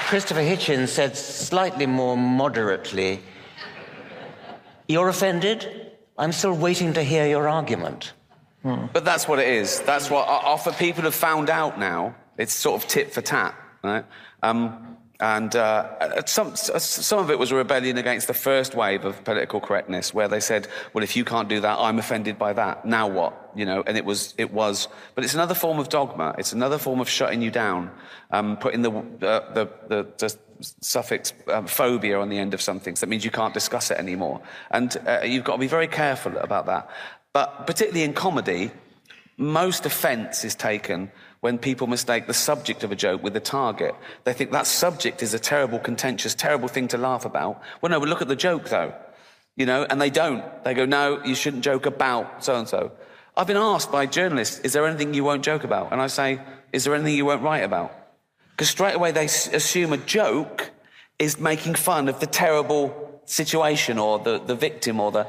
Christopher 0.08 0.40
Hitchens 0.42 0.88
said 0.88 1.16
slightly 1.16 1.86
more 1.86 2.16
moderately, 2.16 3.20
You're 4.88 5.08
offended? 5.08 5.92
I'm 6.18 6.32
still 6.32 6.54
waiting 6.54 6.92
to 6.94 7.02
hear 7.02 7.26
your 7.26 7.48
argument. 7.48 8.12
But 8.64 9.04
that's 9.04 9.26
what 9.26 9.40
it 9.40 9.48
is. 9.48 9.80
That's 9.80 10.08
what 10.08 10.28
often 10.28 10.74
people 10.74 11.02
have 11.02 11.14
found 11.16 11.50
out 11.50 11.78
now. 11.80 12.14
It's 12.38 12.54
sort 12.54 12.80
of 12.80 12.88
tit 12.88 13.12
for 13.12 13.20
tat, 13.20 13.54
right? 13.82 14.04
Um, 14.42 14.96
and 15.22 15.54
uh, 15.54 16.24
some 16.26 16.56
some 16.56 17.18
of 17.20 17.30
it 17.30 17.38
was 17.38 17.52
a 17.52 17.54
rebellion 17.54 17.96
against 17.96 18.26
the 18.26 18.34
first 18.34 18.74
wave 18.74 19.04
of 19.04 19.22
political 19.22 19.60
correctness, 19.60 20.12
where 20.12 20.26
they 20.26 20.40
said, 20.40 20.66
"Well, 20.92 21.04
if 21.04 21.14
you 21.16 21.24
can't 21.24 21.48
do 21.48 21.60
that, 21.60 21.78
I'm 21.78 21.98
offended 21.98 22.38
by 22.38 22.52
that. 22.54 22.84
Now 22.84 23.06
what?" 23.06 23.52
You 23.54 23.64
know, 23.64 23.84
and 23.86 23.96
it 23.96 24.04
was 24.04 24.34
it 24.36 24.52
was. 24.52 24.88
But 25.14 25.22
it's 25.22 25.34
another 25.34 25.54
form 25.54 25.78
of 25.78 25.88
dogma. 25.88 26.34
It's 26.38 26.52
another 26.52 26.78
form 26.78 27.00
of 27.00 27.08
shutting 27.08 27.40
you 27.40 27.52
down, 27.52 27.90
um, 28.32 28.56
putting 28.56 28.82
the 28.82 28.90
uh, 28.90 29.52
the, 29.52 29.68
the 29.88 30.08
the 30.18 30.36
suffix 30.80 31.32
um, 31.48 31.66
phobia 31.66 32.18
on 32.18 32.28
the 32.28 32.38
end 32.38 32.54
of 32.54 32.60
something. 32.60 32.96
So 32.96 33.06
that 33.06 33.10
means 33.10 33.24
you 33.24 33.30
can't 33.30 33.54
discuss 33.54 33.90
it 33.90 33.98
anymore, 33.98 34.40
and 34.70 34.96
uh, 35.06 35.20
you've 35.24 35.44
got 35.44 35.54
to 35.54 35.58
be 35.58 35.66
very 35.66 35.88
careful 35.88 36.36
about 36.38 36.66
that. 36.66 36.90
But 37.32 37.66
particularly 37.66 38.04
in 38.04 38.12
comedy, 38.12 38.70
most 39.38 39.86
offence 39.86 40.44
is 40.44 40.54
taken 40.54 41.10
when 41.40 41.58
people 41.58 41.86
mistake 41.86 42.26
the 42.26 42.34
subject 42.34 42.84
of 42.84 42.92
a 42.92 42.96
joke 42.96 43.22
with 43.22 43.32
the 43.32 43.40
target. 43.40 43.94
They 44.24 44.32
think 44.32 44.52
that 44.52 44.66
subject 44.66 45.22
is 45.22 45.34
a 45.34 45.38
terrible, 45.38 45.78
contentious, 45.78 46.34
terrible 46.34 46.68
thing 46.68 46.88
to 46.88 46.98
laugh 46.98 47.24
about. 47.24 47.60
Well, 47.80 47.90
no, 47.90 47.98
but 47.98 48.08
look 48.08 48.22
at 48.22 48.28
the 48.28 48.36
joke, 48.36 48.68
though. 48.68 48.94
You 49.56 49.66
know, 49.66 49.84
and 49.90 50.00
they 50.00 50.10
don't. 50.10 50.44
They 50.64 50.72
go, 50.72 50.86
no, 50.86 51.22
you 51.24 51.34
shouldn't 51.34 51.64
joke 51.64 51.86
about 51.86 52.44
so 52.44 52.54
and 52.54 52.68
so. 52.68 52.92
I've 53.36 53.46
been 53.46 53.56
asked 53.56 53.90
by 53.90 54.06
journalists, 54.06 54.60
is 54.60 54.72
there 54.72 54.86
anything 54.86 55.14
you 55.14 55.24
won't 55.24 55.42
joke 55.42 55.64
about? 55.64 55.92
And 55.92 56.00
I 56.00 56.06
say, 56.06 56.40
is 56.72 56.84
there 56.84 56.94
anything 56.94 57.16
you 57.16 57.24
won't 57.24 57.42
write 57.42 57.64
about? 57.64 57.92
Because 58.52 58.70
straight 58.70 58.94
away 58.94 59.12
they 59.12 59.24
assume 59.24 59.92
a 59.92 59.96
joke 59.96 60.70
is 61.18 61.38
making 61.38 61.74
fun 61.74 62.08
of 62.08 62.20
the 62.20 62.26
terrible 62.26 63.20
situation 63.24 63.98
or 63.98 64.18
the, 64.18 64.38
the 64.38 64.54
victim 64.54 65.00
or 65.00 65.10
the. 65.12 65.26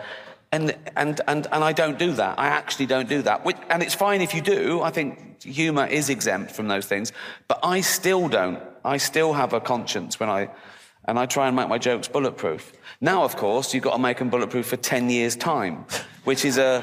And, 0.52 0.76
and, 0.96 1.20
and, 1.28 1.48
and 1.52 1.64
I 1.64 1.74
don't 1.74 1.98
do 1.98 2.12
that. 2.14 2.38
I 2.38 2.48
actually 2.48 2.86
don't 2.86 3.10
do 3.10 3.24
that. 3.24 3.44
Which, 3.44 3.58
and 3.70 3.82
it's 3.82 3.96
fine 3.96 4.22
if 4.22 4.36
you 4.36 4.42
do. 4.42 4.82
I 4.82 4.92
think 4.92 5.42
humour 5.42 5.88
is 5.88 6.10
exempt 6.10 6.52
from 6.52 6.68
those 6.68 6.86
things. 6.86 7.12
But 7.48 7.60
I 7.64 7.82
still 7.82 8.28
don't. 8.28 8.62
I 8.86 8.98
still 8.98 9.34
have 9.34 9.54
a 9.54 9.62
conscience 9.62 10.20
when 10.20 10.30
I. 10.30 10.50
And 11.06 11.20
I 11.20 11.26
try 11.26 11.48
and 11.48 11.56
make 11.56 11.68
my 11.68 11.78
jokes 11.78 12.08
bulletproof. 12.08 12.72
Now, 13.02 13.24
of 13.24 13.36
course, 13.36 13.74
you've 13.74 13.84
got 13.84 13.94
to 13.94 14.00
make 14.00 14.20
them 14.20 14.30
bulletproof 14.30 14.68
for 14.68 14.78
10 14.78 15.10
years' 15.10 15.36
time, 15.36 15.86
which 16.24 16.46
is 16.46 16.58
a, 16.58 16.82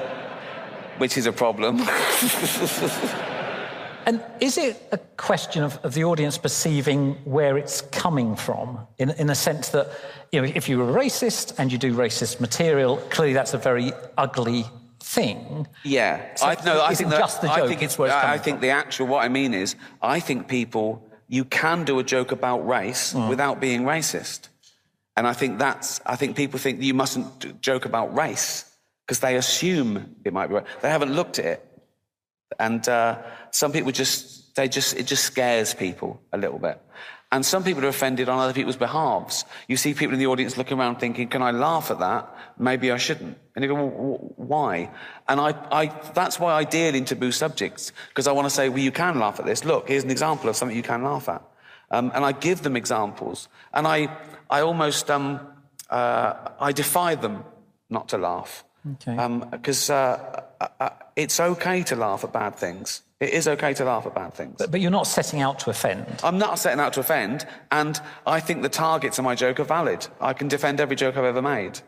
which 0.99 1.17
is 1.17 1.25
a 1.25 1.33
problem. 1.33 1.79
And 4.11 4.21
is 4.41 4.59
it 4.59 4.77
a 4.91 4.99
question 5.17 5.63
of, 5.63 5.79
of 5.85 5.95
the 5.95 6.03
audience 6.03 6.37
perceiving 6.37 7.15
where 7.25 7.57
it's 7.57 7.83
coming 7.93 8.35
from, 8.35 8.85
in, 8.99 9.11
in 9.11 9.31
a 9.31 9.37
sense 9.37 9.69
that, 9.69 9.87
you 10.33 10.43
know, 10.43 10.51
if 10.53 10.69
you're 10.69 10.83
a 10.91 10.93
racist 10.93 11.55
and 11.59 11.71
you 11.71 11.79
do 11.79 11.95
racist 11.95 12.41
material, 12.41 12.97
clearly 13.11 13.35
that's 13.35 13.55
a 13.55 13.59
very 13.59 13.93
ugly 14.19 14.65
thing. 14.99 15.69
Yeah, 15.85 16.35
So 16.35 16.47
I 16.47 16.57
no, 16.65 16.83
I 16.83 16.95
think 16.97 17.11
that, 17.11 17.21
just 17.21 17.41
the 17.41 17.53
I 17.53 17.59
joke, 17.59 17.69
think 17.69 17.83
it's 17.85 17.97
it's 18.01 18.13
I 18.13 18.39
think 18.39 18.61
the 18.61 18.71
actual. 18.71 19.07
What 19.07 19.25
I 19.25 19.29
mean 19.29 19.55
is, 19.55 19.77
I 20.03 20.19
think 20.19 20.49
people 20.49 21.07
you 21.29 21.45
can 21.45 21.85
do 21.85 22.01
a 22.01 22.03
joke 22.03 22.33
about 22.33 22.67
race 22.67 23.15
Mm. 23.15 23.29
without 23.29 23.61
being 23.61 23.83
racist, 23.85 24.49
and 25.17 25.25
I 25.29 25.35
think 25.35 25.61
that's. 25.61 26.01
I 26.05 26.17
think 26.17 26.35
people 26.37 26.59
think 26.59 26.83
you 26.83 26.95
mustn't 26.95 27.63
joke 27.63 27.85
about 27.87 28.13
race 28.17 28.65
because 29.07 29.21
they 29.21 29.37
assume 29.37 30.17
it 30.25 30.33
might 30.33 30.49
be. 30.49 30.55
right. 30.55 30.67
They 30.83 30.91
haven't 30.91 31.13
looked 31.15 31.39
at 31.39 31.45
it, 31.45 31.61
and 32.59 32.83
uh, 32.89 33.19
some 33.51 33.73
people 33.73 33.93
just 33.93 34.55
they 34.55 34.69
just 34.69 34.97
it 34.97 35.07
just 35.07 35.25
scares 35.25 35.75
people 35.75 36.21
a 36.33 36.39
little 36.39 36.59
bit. 36.59 36.81
And 37.33 37.47
some 37.47 37.63
people 37.63 37.85
are 37.85 37.89
offended 37.89 38.29
on 38.29 38.41
other 38.41 38.53
people's 38.53 38.77
behalves. 38.77 39.45
You 39.69 39.77
see 39.77 39.95
people 39.95 40.15
in 40.15 40.19
the 40.19 40.27
audience 40.27 40.57
looking 40.57 40.77
around 40.77 40.97
thinking, 40.97 41.29
can 41.29 41.43
I 41.43 41.53
laugh 41.53 41.93
at 41.93 42.01
that? 42.01 42.29
Maybe 42.59 42.91
I 42.91 42.97
shouldn't. 42.97 43.39
And 43.55 43.63
you 43.65 43.69
go, 43.69 43.75
well, 43.77 44.35
why? 44.35 44.91
And 45.29 45.41
I, 45.41 45.55
I, 45.71 45.87
that's 46.13 46.41
why 46.41 46.53
I 46.53 46.65
deal 46.65 46.93
in 46.93 47.05
taboo 47.05 47.31
subjects, 47.31 47.93
because 48.09 48.27
I 48.27 48.33
want 48.33 48.47
to 48.47 48.51
say, 48.51 48.69
well, 48.69 48.81
you 48.81 48.91
can 48.91 49.21
laugh 49.21 49.39
at 49.39 49.47
this. 49.47 49.65
Look, 49.65 49.87
here's 49.87 50.03
an 50.03 50.11
example 50.11 50.51
of 50.51 50.57
something 50.57 50.77
you 50.77 50.83
can 50.83 51.05
laugh 51.05 51.29
at. 51.29 51.43
Um, 51.93 52.11
and 52.17 52.25
I 52.25 52.33
give 52.33 52.63
them 52.63 52.75
examples. 52.77 53.49
And 53.73 53.87
I, 53.87 54.09
I 54.51 54.63
almost, 54.63 55.09
um, 55.09 55.39
uh, 55.89 56.35
I 56.59 56.73
defy 56.73 57.15
them 57.15 57.45
not 57.89 58.09
to 58.09 58.19
laugh. 58.19 58.65
Okay. 58.95 59.39
Because 59.53 59.89
uh, 59.89 59.95
uh, 59.95 60.43
uh, 60.61 60.91
it's 61.17 61.41
okay 61.41 61.83
to 61.85 61.97
laugh 61.97 62.25
at 62.25 62.33
bad 62.33 62.57
things. 62.57 63.03
It 63.21 63.31
is 63.31 63.47
okay 63.49 63.75
to 63.75 63.85
laugh 63.85 64.07
at 64.07 64.15
bad 64.15 64.35
things. 64.35 64.57
But, 64.59 64.71
but 64.71 64.81
you're 64.81 64.91
not 64.91 65.07
setting 65.07 65.41
out 65.41 65.59
to 65.61 65.71
offend. 65.71 66.07
I'm 66.23 66.39
not 66.39 66.59
setting 66.59 66.81
out 66.81 66.95
to 66.95 67.01
offend, 67.01 67.47
and 67.71 68.01
I 68.27 68.41
think 68.41 68.63
the 68.63 68.69
targets 68.69 69.19
of 69.19 69.25
my 69.25 69.35
joke 69.35 69.61
are 69.61 69.65
valid. 69.65 70.07
I 70.21 70.33
can 70.33 70.49
defend 70.49 70.81
every 70.81 70.97
joke 70.97 71.17
I've 71.17 71.25
ever 71.25 71.43
made. 71.43 71.81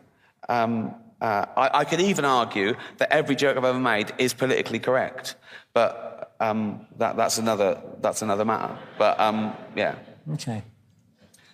Um, 0.49 0.93
uh, 1.21 1.45
I, 1.55 1.79
I 1.79 1.83
could 1.85 2.01
even 2.01 2.25
argue 2.25 2.75
that 2.97 3.11
every 3.11 3.35
joke 3.35 3.57
I've 3.57 3.63
ever 3.63 3.79
made 3.79 4.11
is 4.17 4.33
politically 4.33 4.79
correct, 4.79 5.35
but 5.73 6.35
um, 6.39 6.85
that, 6.97 7.15
that's 7.15 7.37
another 7.37 7.81
that's 8.01 8.21
another 8.21 8.43
matter. 8.45 8.77
But 8.97 9.19
um, 9.19 9.55
yeah, 9.75 9.95
Okay. 10.33 10.61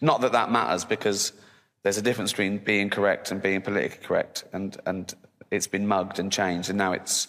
not 0.01 0.21
that 0.21 0.31
that 0.31 0.51
matters 0.51 0.85
because 0.85 1.33
there's 1.83 1.97
a 1.97 2.01
difference 2.01 2.31
between 2.31 2.57
being 2.57 2.89
correct 2.89 3.31
and 3.31 3.41
being 3.41 3.61
politically 3.61 4.05
correct, 4.05 4.43
and 4.53 4.75
and 4.87 5.13
it's 5.51 5.67
been 5.67 5.87
mugged 5.87 6.19
and 6.19 6.31
changed, 6.31 6.69
and 6.69 6.77
now 6.77 6.91
it's 6.91 7.27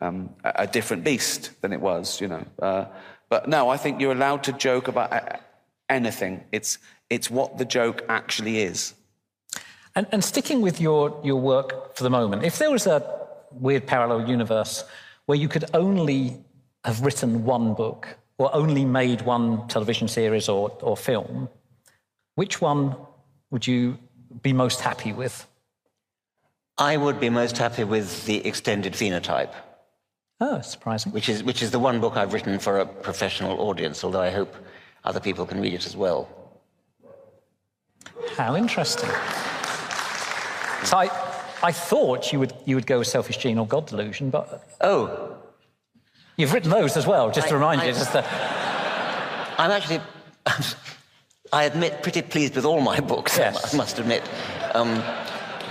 um, 0.00 0.30
a, 0.44 0.66
different 0.66 1.04
beast 1.04 1.50
than 1.60 1.72
it 1.72 1.80
was, 1.80 2.20
you 2.20 2.28
know. 2.28 2.44
Uh, 2.60 2.86
but 3.28 3.48
no, 3.48 3.68
I 3.68 3.76
think 3.76 4.00
you're 4.00 4.12
allowed 4.12 4.44
to 4.44 4.52
joke 4.52 4.88
about 4.88 5.12
uh, 5.12 5.36
anything. 5.88 6.44
It's 6.52 6.78
it's 7.10 7.30
what 7.30 7.58
the 7.58 7.64
joke 7.64 8.02
actually 8.08 8.62
is. 8.62 8.94
And, 9.94 10.06
and 10.12 10.24
sticking 10.24 10.62
with 10.62 10.80
your, 10.80 11.20
your 11.22 11.38
work 11.38 11.94
for 11.94 12.02
the 12.02 12.10
moment, 12.10 12.44
if 12.44 12.58
there 12.58 12.70
was 12.70 12.86
a 12.86 13.04
weird 13.50 13.86
parallel 13.86 14.26
universe 14.28 14.84
where 15.26 15.36
you 15.36 15.48
could 15.48 15.66
only 15.74 16.38
have 16.84 17.02
written 17.02 17.44
one 17.44 17.74
book 17.74 18.16
or 18.38 18.54
only 18.54 18.84
made 18.84 19.22
one 19.22 19.68
television 19.68 20.08
series 20.08 20.48
or, 20.48 20.70
or 20.80 20.96
film, 20.96 21.48
which 22.34 22.60
one 22.62 22.96
would 23.50 23.66
you 23.66 23.98
be 24.40 24.54
most 24.54 24.80
happy 24.80 25.12
with? 25.12 25.46
I 26.78 26.96
would 26.96 27.20
be 27.20 27.28
most 27.30 27.58
happy 27.58 27.84
with 27.84 28.24
the 28.26 28.46
extended 28.46 28.94
phenotype. 28.94 29.52
Oh, 30.40 30.60
surprising. 30.60 31.12
Which 31.12 31.28
is, 31.28 31.44
which 31.44 31.62
is 31.62 31.70
the 31.70 31.78
one 31.78 32.00
book 32.00 32.16
I've 32.16 32.32
written 32.32 32.58
for 32.58 32.80
a 32.80 32.86
professional 32.86 33.60
audience, 33.60 34.02
although 34.02 34.20
I 34.22 34.30
hope 34.30 34.54
other 35.04 35.20
people 35.20 35.46
can 35.46 35.60
read 35.60 35.74
it 35.74 35.86
as 35.86 35.96
well. 35.96 36.28
How 38.36 38.56
interesting. 38.56 39.08
So 40.84 40.96
I, 40.96 41.10
I 41.62 41.70
thought 41.70 42.32
you 42.32 42.40
would, 42.40 42.52
you 42.64 42.74
would 42.74 42.86
go 42.86 42.98
with 42.98 43.06
Selfish 43.08 43.36
Gene 43.36 43.58
or 43.58 43.66
God 43.66 43.86
Delusion, 43.86 44.30
but. 44.30 44.68
Oh. 44.80 45.36
You've 46.36 46.52
written 46.52 46.70
those 46.70 46.96
as 46.96 47.06
well, 47.06 47.30
just 47.30 47.48
to 47.48 47.54
remind 47.54 47.82
I- 47.82 47.86
you. 47.86 47.92
Just 47.92 48.12
to, 48.12 48.24
I'm 49.58 49.70
actually, 49.70 50.00
I 51.52 51.64
admit, 51.64 52.02
pretty 52.02 52.22
pleased 52.22 52.56
with 52.56 52.64
all 52.64 52.80
my 52.80 52.98
books, 52.98 53.36
Yes. 53.38 53.72
I 53.74 53.76
must 53.76 53.98
admit. 53.98 54.22
Um, 54.74 55.02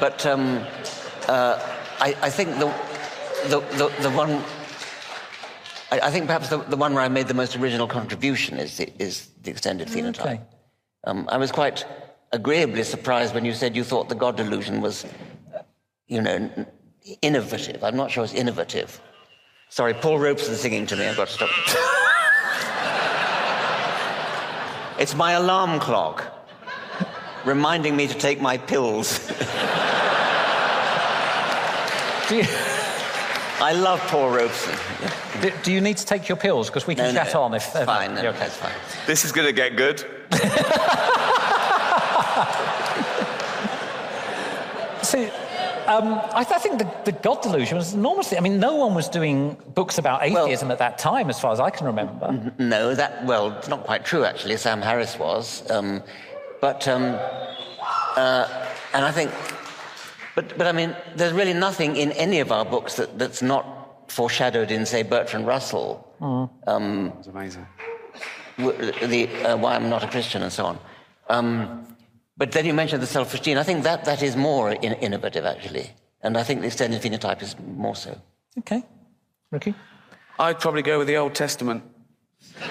but 0.02 0.26
um, 0.26 0.66
uh, 1.28 1.60
I, 2.00 2.16
I 2.24 2.30
think 2.32 2.58
the, 2.58 2.74
the, 3.50 3.60
the, 3.78 3.88
the 4.02 4.10
one, 4.10 4.44
I, 5.92 6.08
I 6.08 6.10
think 6.10 6.26
perhaps 6.26 6.50
the, 6.50 6.58
the 6.58 6.76
one 6.76 6.96
where 6.96 7.04
I 7.04 7.08
made 7.08 7.28
the 7.28 7.36
most 7.36 7.56
original 7.56 7.88
contribution 7.88 8.58
is 8.58 8.78
the, 8.78 8.92
is 8.98 9.28
the 9.44 9.52
extended 9.52 9.90
phenotype. 9.90 10.22
Okay. 10.22 10.42
Um, 11.04 11.30
I 11.32 11.38
was 11.38 11.52
quite 11.52 11.86
agreeably 12.32 12.84
surprised 12.84 13.36
when 13.36 13.46
you 13.46 13.54
said 13.54 13.76
you 13.76 13.84
thought 13.84 14.10
the 14.10 14.16
God 14.16 14.38
delusion 14.38 14.82
was, 14.82 15.06
you 16.08 16.20
know, 16.20 16.50
innovative. 17.22 17.84
I'm 17.84 17.96
not 17.96 18.10
sure 18.10 18.24
it's 18.24 18.34
innovative. 18.34 19.00
Sorry, 19.70 19.94
Paul 19.94 20.18
Robeson 20.18 20.56
singing 20.56 20.88
to 20.88 20.96
me. 20.96 21.06
I've 21.06 21.16
got 21.16 21.28
to 21.28 21.34
stop. 21.34 21.50
it's 25.00 25.14
my 25.14 25.34
alarm 25.34 25.80
clock 25.80 26.41
reminding 27.46 27.96
me 27.96 28.08
to 28.08 28.14
take 28.14 28.40
my 28.42 28.58
pills. 28.58 29.20
Do 32.30 32.36
you, 32.38 32.44
I 33.60 33.74
love 33.74 34.00
Paul 34.08 34.30
Robeson. 34.30 34.76
do, 35.42 35.52
do 35.64 35.72
you 35.74 35.82
need 35.82 35.98
to 35.98 36.06
take 36.06 36.28
your 36.30 36.38
pills? 36.38 36.68
Because 36.70 36.88
we 36.88 36.96
can 36.96 37.14
No, 37.14 37.24
chat 37.24 37.34
no, 37.34 37.42
on 37.44 37.54
if. 37.54 37.64
it's 37.76 37.86
fine, 37.86 38.16
no, 38.16 38.22
you're 38.22 38.32
okay. 38.32 38.40
that's 38.40 38.56
fine. 38.58 38.74
This 39.06 39.26
is 39.26 39.32
going 39.32 39.48
to 39.48 39.54
get 39.54 39.76
good. 39.76 40.04
So, 45.04 45.20
um, 45.88 46.22
I, 46.34 46.44
th- 46.44 46.56
I 46.56 46.60
think 46.60 46.78
the, 46.80 46.88
the 47.06 47.12
God 47.12 47.42
delusion 47.42 47.76
was 47.78 47.94
enormously. 47.94 48.38
I 48.38 48.42
mean, 48.42 48.60
no 48.60 48.76
one 48.76 48.94
was 48.94 49.10
doing 49.10 49.58
books 49.74 49.98
about 49.98 50.24
atheism 50.24 50.70
at 50.72 50.78
that 50.78 50.98
time, 51.00 51.30
as 51.30 51.40
far 51.40 51.52
as 51.52 51.60
I 51.60 51.70
can 51.72 51.88
remember. 51.88 52.54
No, 52.60 52.94
that, 52.96 53.26
well, 53.26 53.52
it's 53.58 53.68
not 53.68 53.84
quite 53.84 54.06
true, 54.06 54.24
actually. 54.24 54.56
Sam 54.58 54.82
Harris 54.82 55.18
was. 55.18 55.70
Um, 55.72 56.04
but, 56.62 56.88
um, 56.88 57.18
uh, 58.16 58.48
and 58.94 59.04
I 59.04 59.12
think, 59.12 59.32
but, 60.36 60.58
but 60.58 60.68
I 60.68 60.72
mean, 60.72 60.96
there's 61.16 61.34
really 61.34 61.54
nothing 61.54 61.96
in 61.96 62.12
any 62.14 62.40
of 62.40 62.52
our 62.52 62.64
books 62.64 62.96
that, 62.96 63.18
that's 63.20 63.42
not 63.42 64.10
foreshadowed 64.12 64.72
in, 64.72 64.86
say, 64.86 65.04
Bertrand 65.04 65.48
Russell. 65.48 66.08
Um, 66.68 67.14
It's 67.18 67.28
amazing. 67.28 67.66
the, 68.58 69.28
uh, 69.44 69.58
why 69.58 69.76
I'm 69.76 69.90
not 69.90 70.04
a 70.04 70.08
Christian 70.08 70.44
and 70.44 70.54
so 70.54 70.66
on. 70.66 70.80
Um, 71.30 71.98
but 72.38 72.52
then 72.52 72.66
you 72.66 72.74
mentioned 72.74 73.02
the 73.02 73.08
selfish 73.08 73.42
gene. 73.42 73.58
I 73.58 73.64
think 73.64 73.84
that, 73.84 74.06
that 74.06 74.22
is 74.22 74.36
more 74.36 74.72
in, 74.72 74.94
innovative, 74.94 75.46
actually. 75.46 75.92
And 76.22 76.38
I 76.38 76.44
think 76.44 76.62
the 76.62 76.68
extended 76.68 77.02
phenotype 77.02 77.42
is 77.42 77.56
more 77.60 77.96
so. 77.96 78.20
Okay. 78.60 78.84
Ricky? 79.50 79.74
I'd 80.40 80.60
probably 80.60 80.82
go 80.82 81.00
with 81.00 81.08
the 81.08 81.18
Old 81.18 81.34
Testament. 81.36 81.84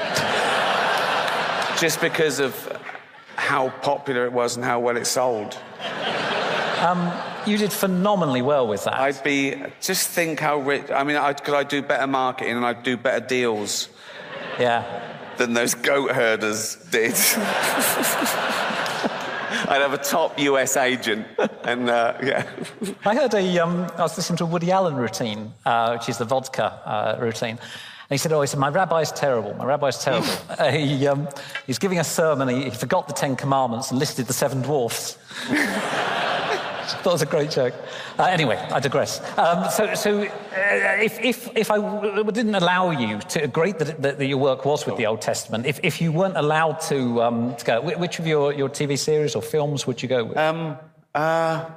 Just 1.80 2.00
because 2.00 2.40
of 2.40 2.69
how 3.36 3.70
popular 3.82 4.24
it 4.24 4.32
was 4.32 4.56
and 4.56 4.64
how 4.64 4.80
well 4.80 4.96
it 4.96 5.06
sold. 5.06 5.58
Um, 6.80 7.12
you 7.46 7.56
did 7.58 7.72
phenomenally 7.72 8.42
well 8.42 8.66
with 8.66 8.84
that. 8.84 8.94
I'd 8.94 9.22
be, 9.22 9.62
just 9.80 10.08
think 10.08 10.40
how 10.40 10.58
rich, 10.58 10.90
I 10.90 11.04
mean, 11.04 11.16
I'd, 11.16 11.42
could 11.44 11.54
I 11.54 11.62
do 11.62 11.82
better 11.82 12.06
marketing 12.06 12.56
and 12.56 12.64
I'd 12.64 12.82
do 12.82 12.96
better 12.96 13.24
deals 13.26 13.88
Yeah. 14.58 14.84
than 15.36 15.52
those 15.54 15.74
goat 15.74 16.12
herders 16.12 16.76
did. 16.90 17.14
I'd 19.68 19.80
have 19.82 19.92
a 19.92 19.98
top 19.98 20.38
US 20.38 20.76
agent 20.76 21.26
and, 21.64 21.88
uh, 21.90 22.14
yeah. 22.22 22.46
I 23.04 23.14
heard 23.14 23.34
a. 23.34 23.58
Um, 23.58 23.86
I 23.96 24.02
was 24.02 24.16
listening 24.16 24.38
to 24.38 24.44
a 24.44 24.46
Woody 24.46 24.70
Allen 24.72 24.96
routine, 24.96 25.52
uh, 25.64 25.96
which 25.96 26.08
is 26.08 26.18
the 26.18 26.24
vodka 26.24 26.64
uh, 26.84 27.16
routine. 27.20 27.58
He 28.10 28.16
said, 28.16 28.32
"Oh, 28.32 28.40
he 28.40 28.46
said 28.46 28.58
my 28.58 28.68
rabbi's 28.68 29.12
terrible. 29.12 29.54
My 29.54 29.64
rabbi's 29.64 29.98
terrible. 29.98 30.28
uh, 30.50 30.70
he, 30.70 31.06
um, 31.06 31.28
he's 31.66 31.78
giving 31.78 31.98
a 31.98 32.04
sermon. 32.04 32.48
He, 32.48 32.64
he 32.64 32.70
forgot 32.70 33.06
the 33.06 33.14
Ten 33.14 33.36
Commandments 33.36 33.90
and 33.90 33.98
listed 33.98 34.26
the 34.26 34.32
seven 34.32 34.62
dwarfs." 34.62 35.16
that 36.96 37.06
was 37.06 37.22
a 37.22 37.26
great 37.26 37.50
joke. 37.50 37.74
Uh, 38.18 38.24
anyway, 38.24 38.56
I 38.56 38.80
digress. 38.80 39.20
Um, 39.38 39.70
so, 39.70 39.94
so 39.94 40.22
uh, 40.22 40.28
if, 41.00 41.18
if, 41.20 41.56
if 41.56 41.70
I 41.70 41.76
w- 41.76 42.30
didn't 42.32 42.54
allow 42.54 42.90
you 42.90 43.18
to, 43.18 43.42
agree 43.42 43.72
that, 43.72 44.02
that, 44.02 44.18
that 44.18 44.26
your 44.26 44.38
work 44.38 44.64
was 44.64 44.86
with 44.86 44.96
the 44.96 45.06
Old 45.06 45.20
Testament, 45.20 45.66
if, 45.66 45.80
if 45.82 46.00
you 46.00 46.12
weren't 46.12 46.36
allowed 46.36 46.80
to, 46.82 47.22
um, 47.22 47.56
to 47.56 47.64
go, 47.64 47.80
which 47.80 48.18
of 48.18 48.26
your, 48.26 48.52
your 48.52 48.68
TV 48.68 48.98
series 48.98 49.34
or 49.34 49.42
films 49.42 49.86
would 49.86 50.02
you 50.02 50.08
go 50.08 50.24
with? 50.24 50.36
Um, 50.36 50.76
uh, 51.14 51.70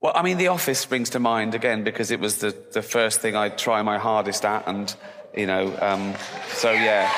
well, 0.00 0.12
I 0.14 0.22
mean, 0.22 0.38
The 0.38 0.48
Office 0.48 0.78
springs 0.78 1.10
to 1.10 1.18
mind 1.18 1.54
again 1.54 1.82
because 1.84 2.10
it 2.10 2.20
was 2.20 2.38
the, 2.38 2.56
the 2.72 2.82
first 2.82 3.20
thing 3.20 3.34
I'd 3.34 3.58
try 3.58 3.82
my 3.82 3.98
hardest 3.98 4.44
at, 4.44 4.66
and 4.68 4.94
you 5.36 5.46
know, 5.46 5.76
um, 5.80 6.14
so 6.48 6.72
yeah. 6.72 7.10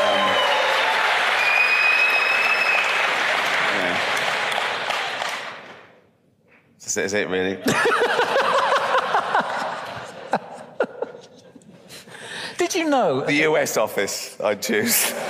Um, 0.00 0.18
yeah. 3.76 4.00
Is 6.84 7.12
it, 7.14 7.28
really. 7.28 7.56
Did 12.58 12.74
you 12.74 12.88
know? 12.88 13.24
The 13.24 13.34
US 13.48 13.76
office, 13.76 14.40
I'd 14.40 14.62
choose. 14.62 15.12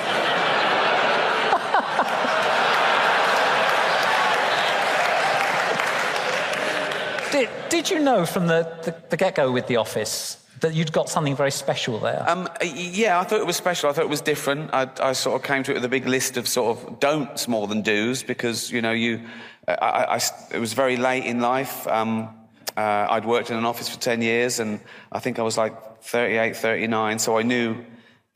Did, 7.32 7.48
did 7.68 7.90
you 7.90 7.98
know 7.98 8.24
from 8.24 8.46
the, 8.46 8.72
the, 8.84 8.94
the 9.10 9.16
get 9.16 9.34
go 9.34 9.50
with 9.50 9.66
The 9.66 9.74
Office 9.74 10.43
that 10.60 10.74
you'd 10.74 10.92
got 10.92 11.08
something 11.08 11.36
very 11.36 11.50
special 11.50 11.98
there? 12.00 12.24
Um, 12.28 12.48
yeah, 12.62 13.20
I 13.20 13.24
thought 13.24 13.40
it 13.40 13.46
was 13.46 13.56
special. 13.56 13.90
I 13.90 13.92
thought 13.92 14.04
it 14.04 14.08
was 14.10 14.20
different. 14.20 14.70
I, 14.72 14.88
I 15.00 15.12
sort 15.12 15.40
of 15.40 15.46
came 15.46 15.62
to 15.64 15.72
it 15.72 15.74
with 15.74 15.84
a 15.84 15.88
big 15.88 16.06
list 16.06 16.36
of 16.36 16.48
sort 16.48 16.78
of 16.78 17.00
don'ts 17.00 17.48
more 17.48 17.66
than 17.66 17.82
do's 17.82 18.22
because 18.22 18.70
you 18.70 18.80
know 18.82 18.92
you. 18.92 19.20
I, 19.68 20.16
I- 20.18 20.20
it 20.54 20.58
was 20.58 20.72
very 20.72 20.96
late 20.96 21.24
in 21.24 21.40
life. 21.40 21.86
Um, 21.86 22.28
uh, 22.76 23.06
I'd 23.10 23.24
worked 23.24 23.50
in 23.50 23.56
an 23.56 23.64
office 23.64 23.88
for 23.88 24.00
ten 24.00 24.20
years, 24.22 24.58
and 24.60 24.80
I 25.12 25.20
think 25.20 25.38
I 25.38 25.42
was 25.42 25.56
like 25.56 26.02
38, 26.02 26.56
39. 26.56 27.18
So 27.18 27.38
I 27.38 27.42
knew 27.42 27.84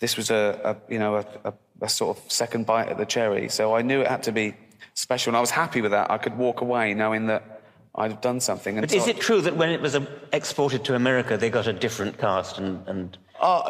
this 0.01 0.17
was 0.17 0.31
a, 0.31 0.61
a 0.89 0.93
you 0.93 0.99
know 0.99 1.17
a, 1.17 1.25
a, 1.45 1.53
a 1.83 1.89
sort 1.89 2.17
of 2.17 2.31
second 2.31 2.67
bite 2.67 2.89
at 2.89 2.99
the 2.99 3.07
cherry. 3.07 3.49
So 3.49 3.75
I 3.75 3.83
knew 3.83 4.01
it 4.01 4.07
had 4.07 4.23
to 4.25 4.33
be 4.33 4.55
special, 4.95 5.31
and 5.31 5.37
I 5.37 5.41
was 5.41 5.51
happy 5.51 5.81
with 5.81 5.91
that. 5.93 6.11
I 6.11 6.19
could 6.19 6.37
walk 6.39 6.61
away 6.61 6.95
knowing 6.95 7.27
that 7.27 7.58
I'd 7.99 8.13
have 8.13 8.21
done 8.21 8.41
something. 8.41 8.79
And 8.79 8.87
But 8.87 8.95
is 8.97 9.09
it 9.09 9.19
true 9.21 9.41
that 9.43 9.57
when 9.57 9.71
it 9.71 9.81
was 9.81 9.95
uh, 9.95 10.07
exported 10.33 10.85
to 10.85 10.95
America, 10.95 11.37
they 11.37 11.51
got 11.51 11.67
a 11.67 11.73
different 11.73 12.17
cast 12.19 12.59
and, 12.59 12.87
and 12.89 13.19
Uh, 13.41 13.61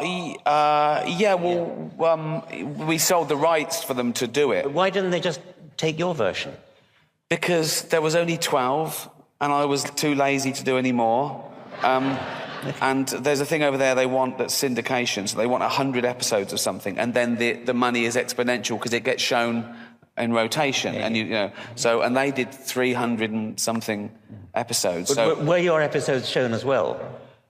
uh, 0.45 1.03
yeah, 1.07 1.33
well, 1.33 1.91
Um, 1.99 2.43
we 2.87 2.97
sold 2.97 3.27
the 3.29 3.35
rights 3.53 3.83
for 3.83 3.93
them 3.95 4.13
to 4.13 4.27
do 4.27 4.51
it. 4.51 4.71
why 4.71 4.89
didn't 4.89 5.11
they 5.11 5.19
just 5.19 5.41
take 5.77 5.95
your 5.99 6.13
version? 6.15 6.51
Because 7.29 7.83
there 7.89 8.01
was 8.01 8.15
only 8.15 8.37
12, 8.37 9.09
and 9.41 9.53
I 9.53 9.65
was 9.65 9.83
too 9.83 10.15
lazy 10.15 10.51
to 10.51 10.63
do 10.63 10.77
any 10.77 10.91
more. 10.91 11.43
Um, 11.83 12.17
and 12.81 13.07
there's 13.07 13.39
a 13.39 13.45
thing 13.45 13.63
over 13.63 13.77
there 13.77 13.95
they 13.95 14.05
want 14.07 14.37
that's 14.37 14.53
syndication, 14.63 15.27
so 15.29 15.37
they 15.37 15.47
want 15.47 15.61
100 15.63 16.05
episodes 16.05 16.51
of 16.53 16.59
something, 16.59 16.97
and 16.99 17.13
then 17.13 17.37
the, 17.37 17.53
the 17.53 17.73
money 17.73 18.05
is 18.05 18.15
exponential 18.15 18.77
because 18.77 18.93
it 18.93 19.03
gets 19.03 19.23
shown 19.23 19.63
in 20.19 20.33
rotation. 20.33 20.95
And 20.95 21.15
you, 21.17 21.23
you 21.25 21.29
know, 21.31 21.51
so, 21.75 22.01
and 22.01 22.15
they 22.15 22.31
did 22.31 22.53
300 22.53 23.31
and 23.31 23.59
something 23.59 24.11
episodes. 24.53 25.09
But 25.09 25.15
So, 25.15 25.43
were- 25.43 25.57
your 25.57 25.81
episodes 25.81 26.29
shown 26.29 26.53
as 26.53 26.63
well? 26.65 26.99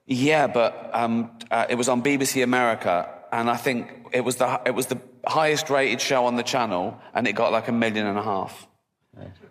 yeah, 0.06 0.48
but 0.48 0.90
um, 0.94 1.32
uh, 1.52 1.66
it 1.70 1.76
was 1.76 1.90
on 1.90 2.02
BBC 2.02 2.44
America, 2.44 3.08
and 3.32 3.50
I 3.50 3.58
think 3.58 3.92
it 4.12 4.22
was 4.22 4.38
the 4.38 4.60
it 4.66 4.74
was 4.74 4.88
the 4.88 5.00
highest 5.28 5.70
rated 5.70 6.02
show 6.02 6.26
on 6.26 6.36
the 6.36 6.44
channel, 6.44 6.98
and 7.14 7.28
it 7.28 7.34
got 7.34 7.52
like 7.52 7.68
a 7.68 7.72
million 7.72 8.06
and 8.08 8.18
a 8.18 8.24
half. 8.24 8.66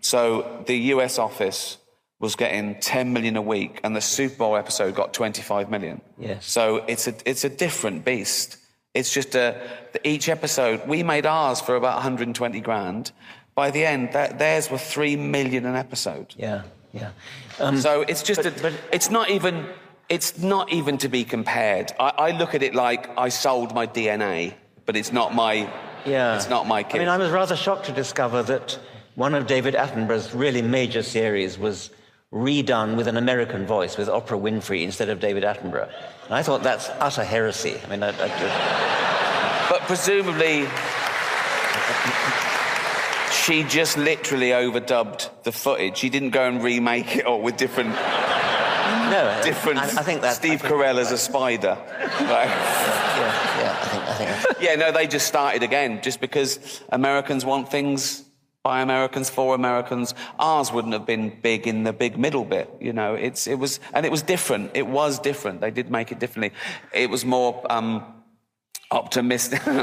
So 0.01 0.63
the 0.67 0.77
US 0.95 1.19
office 1.19 1.79
was 2.21 2.35
getting 2.37 2.81
10 2.81 3.13
million 3.13 3.37
a 3.37 3.43
week, 3.43 3.81
and 3.85 3.95
the 3.95 4.01
Super 4.01 4.37
Bowl 4.37 4.57
episode 4.57 4.95
got 4.95 5.13
25 5.13 5.71
million. 5.71 6.01
Yes. 6.19 6.47
So 6.47 6.77
it's 6.89 7.07
a 7.07 7.15
it's 7.25 7.45
a 7.45 7.49
different 7.49 8.05
beast. 8.05 8.57
It's 8.95 9.13
just 9.13 9.35
a 9.35 9.61
each 10.05 10.29
episode. 10.29 10.87
We 10.89 11.03
made 11.03 11.27
ours 11.27 11.61
for 11.61 11.77
about 11.77 11.95
120 11.95 12.61
grand. 12.61 13.13
By 13.55 13.71
the 13.71 13.85
end, 13.85 14.13
that, 14.13 14.39
theirs 14.39 14.71
were 14.71 14.79
three 14.79 15.17
million 15.17 15.67
an 15.67 15.75
episode. 15.75 16.35
Yeah, 16.37 16.63
yeah. 16.93 17.11
Um, 17.59 17.75
um, 17.75 17.79
so 17.81 18.03
it's 18.03 18.23
just 18.23 18.45
a, 18.47 18.73
it's 18.93 19.11
not 19.11 19.31
even 19.31 19.67
it's 20.09 20.39
not 20.39 20.73
even 20.73 20.97
to 20.99 21.09
be 21.09 21.25
compared. 21.25 21.93
I, 22.01 22.09
I 22.17 22.31
look 22.39 22.55
at 22.55 22.63
it 22.63 22.75
like 22.75 23.11
I 23.19 23.29
sold 23.29 23.75
my 23.75 23.87
DNA, 23.87 24.55
but 24.87 24.97
it's 24.97 25.13
not 25.13 25.35
my 25.35 25.71
Yeah. 26.07 26.37
it's 26.37 26.49
not 26.49 26.67
my 26.67 26.83
kid. 26.83 26.97
I 26.97 26.99
mean, 27.01 27.09
I 27.09 27.19
was 27.19 27.31
rather 27.31 27.57
shocked 27.57 27.87
to 27.87 27.93
discover 27.93 28.43
that 28.45 28.79
one 29.17 29.35
of 29.35 29.47
David 29.47 29.75
Attenborough's 29.75 30.33
really 30.35 30.63
major 30.63 31.03
series 31.03 31.59
was 31.59 31.91
redone 32.33 32.97
with 32.97 33.09
an 33.09 33.17
American 33.17 33.67
voice, 33.67 33.97
with 33.97 34.09
Oprah 34.09 34.41
Winfrey 34.41 34.83
instead 34.83 35.09
of 35.09 35.21
David 35.21 35.45
Attenborough. 35.45 35.91
And 36.27 36.35
I 36.35 36.43
thought 36.43 36.63
that's 36.63 36.89
utter 37.01 37.25
heresy. 37.25 37.77
I 37.85 37.89
mean, 37.89 38.03
I, 38.03 38.09
I 38.09 38.29
just... 38.29 39.71
But 39.71 39.81
presumably, 39.83 40.67
she 43.33 43.65
just 43.65 43.97
literally 43.97 44.51
overdubbed 44.51 45.31
the 45.43 45.53
footage. 45.53 45.97
She 45.97 46.11
didn't 46.11 46.31
go 46.31 46.47
and 46.47 46.63
remake 46.63 47.17
it 47.17 47.25
all 47.25 47.41
with 47.41 47.57
different. 47.57 47.91
No, 47.91 49.41
different. 49.43 49.79
I- 49.79 49.85
I 49.85 50.03
think 50.03 50.21
that- 50.21 50.35
Steve 50.37 50.61
Carell 50.63 50.99
as 50.99 51.13
a 51.13 51.19
spider. 51.19 51.79
Like- 51.79 52.49
yeah, 52.51 53.59
yeah, 53.59 53.79
I 53.81 53.89
think, 53.89 54.05
I 54.05 54.15
think. 54.45 54.61
yeah, 54.61 54.75
no, 54.75 54.93
they 54.93 55.07
just 55.07 55.27
started 55.27 55.63
again 55.63 56.03
just 56.03 56.21
because 56.21 56.83
Americans 56.91 57.45
want 57.47 57.71
things 57.71 58.25
by 58.63 58.81
Americans 58.81 59.31
for 59.31 59.55
Americans. 59.55 60.15
Ours 60.39 60.73
wouldn't 60.73 60.93
have 60.93 61.07
been 61.07 61.39
big 61.43 61.67
in 61.67 61.85
the 61.85 61.93
big 61.93 62.19
middle 62.19 62.45
bit, 62.45 62.71
you 62.81 62.93
know. 62.93 63.15
It's 63.15 63.47
it 63.47 63.59
was 63.59 63.81
and 63.95 64.05
it 64.05 64.13
was 64.13 64.23
different. 64.23 64.73
It 64.75 64.87
was 64.87 65.19
different. 65.19 65.61
They 65.61 65.71
did 65.71 65.91
make 65.91 66.13
it 66.13 66.19
differently. 66.19 66.53
It 66.93 67.11
was 67.11 67.25
more 67.25 67.65
um, 67.71 68.05
optimistic. 68.91 69.63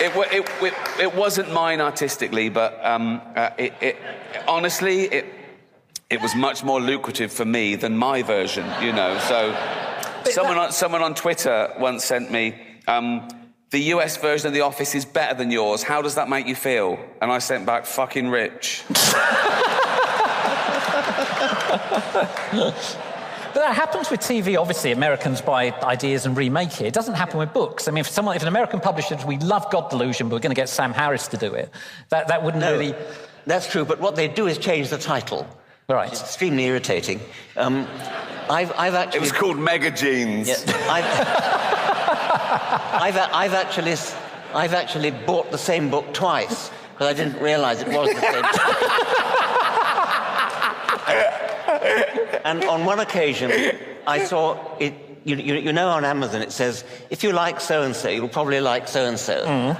it 0.00 0.12
it, 0.32 0.48
it, 0.62 0.74
it, 1.00 1.14
wasn't 1.14 1.52
mine 1.52 1.80
artistically, 1.80 2.48
but 2.48 2.84
um, 2.84 3.20
uh, 3.34 3.50
it, 3.58 3.72
it, 3.80 3.96
honestly, 4.46 5.04
it, 5.04 5.26
it 6.08 6.22
was 6.22 6.34
much 6.34 6.62
more 6.62 6.80
lucrative 6.80 7.32
for 7.32 7.44
me 7.44 7.74
than 7.74 7.96
my 7.96 8.22
version, 8.22 8.64
you 8.80 8.92
know. 8.92 9.18
So, 9.18 9.54
someone 10.30 10.58
on, 10.58 10.72
someone 10.72 11.02
on 11.02 11.14
Twitter 11.14 11.74
once 11.78 12.04
sent 12.04 12.30
me, 12.30 12.54
um, 12.86 13.28
the 13.70 13.80
US 13.94 14.16
version 14.16 14.46
of 14.46 14.54
The 14.54 14.60
Office 14.60 14.94
is 14.94 15.04
better 15.04 15.34
than 15.34 15.50
yours. 15.50 15.82
How 15.82 16.02
does 16.02 16.14
that 16.14 16.28
make 16.28 16.46
you 16.46 16.54
feel? 16.54 16.98
And 17.20 17.32
I 17.32 17.38
sent 17.38 17.66
back, 17.66 17.86
fucking 17.86 18.28
rich. 18.28 18.84
But 23.56 23.62
that 23.62 23.74
happens 23.74 24.10
with 24.10 24.20
TV. 24.20 24.60
Obviously, 24.60 24.92
Americans 24.92 25.40
buy 25.40 25.70
ideas 25.82 26.26
and 26.26 26.36
remake 26.36 26.78
it. 26.82 26.88
It 26.88 26.92
doesn't 26.92 27.14
happen 27.14 27.38
with 27.38 27.54
books. 27.54 27.88
I 27.88 27.90
mean, 27.90 28.02
if 28.02 28.08
someone, 28.08 28.36
if 28.36 28.42
an 28.42 28.48
American 28.48 28.80
publisher, 28.80 29.16
we 29.26 29.38
love 29.38 29.70
God 29.70 29.88
Delusion, 29.88 30.28
but 30.28 30.34
we're 30.34 30.40
going 30.40 30.54
to 30.54 30.60
get 30.60 30.68
Sam 30.68 30.92
Harris 30.92 31.26
to 31.28 31.38
do 31.38 31.54
it, 31.54 31.70
that, 32.10 32.28
that 32.28 32.42
wouldn't 32.42 32.60
No, 32.60 32.72
really. 32.72 32.94
That's 33.46 33.66
true, 33.66 33.86
but 33.86 33.98
what 33.98 34.14
they 34.14 34.28
do 34.28 34.46
is 34.46 34.58
change 34.58 34.90
the 34.90 34.98
title. 34.98 35.46
Right. 35.88 36.10
It's 36.10 36.20
extremely 36.20 36.64
irritating. 36.64 37.20
Um, 37.56 37.86
I've, 38.50 38.72
I've 38.72 38.94
actually. 38.94 39.18
It 39.18 39.20
was 39.20 39.30
called 39.30 39.56
Mega 39.56 39.92
Jeans. 39.92 40.48
Yeah, 40.48 40.56
I've, 40.90 41.04
I've, 43.02 43.16
I've 43.32 43.54
actually, 43.54 43.94
I've 44.52 44.74
actually 44.74 45.12
bought 45.12 45.52
the 45.52 45.58
same 45.58 45.88
book 45.88 46.12
twice 46.12 46.72
because 46.92 47.06
I 47.06 47.12
didn't 47.12 47.40
realise 47.40 47.82
it 47.82 47.88
was 47.88 48.08
the 48.08 48.20
same. 48.20 48.44
and 52.44 52.64
on 52.64 52.84
one 52.84 52.98
occasion, 52.98 53.52
I 54.08 54.24
saw 54.24 54.76
it. 54.78 54.92
You, 55.22 55.36
you, 55.36 55.54
you 55.54 55.72
know, 55.72 55.88
on 55.88 56.04
Amazon, 56.04 56.42
it 56.42 56.52
says, 56.52 56.84
if 57.10 57.24
you 57.24 57.32
like 57.32 57.60
so 57.60 57.82
and 57.82 57.94
so, 57.96 58.08
you'll 58.08 58.28
probably 58.28 58.60
like 58.60 58.86
so 58.86 59.06
and 59.06 59.18
so. 59.18 59.76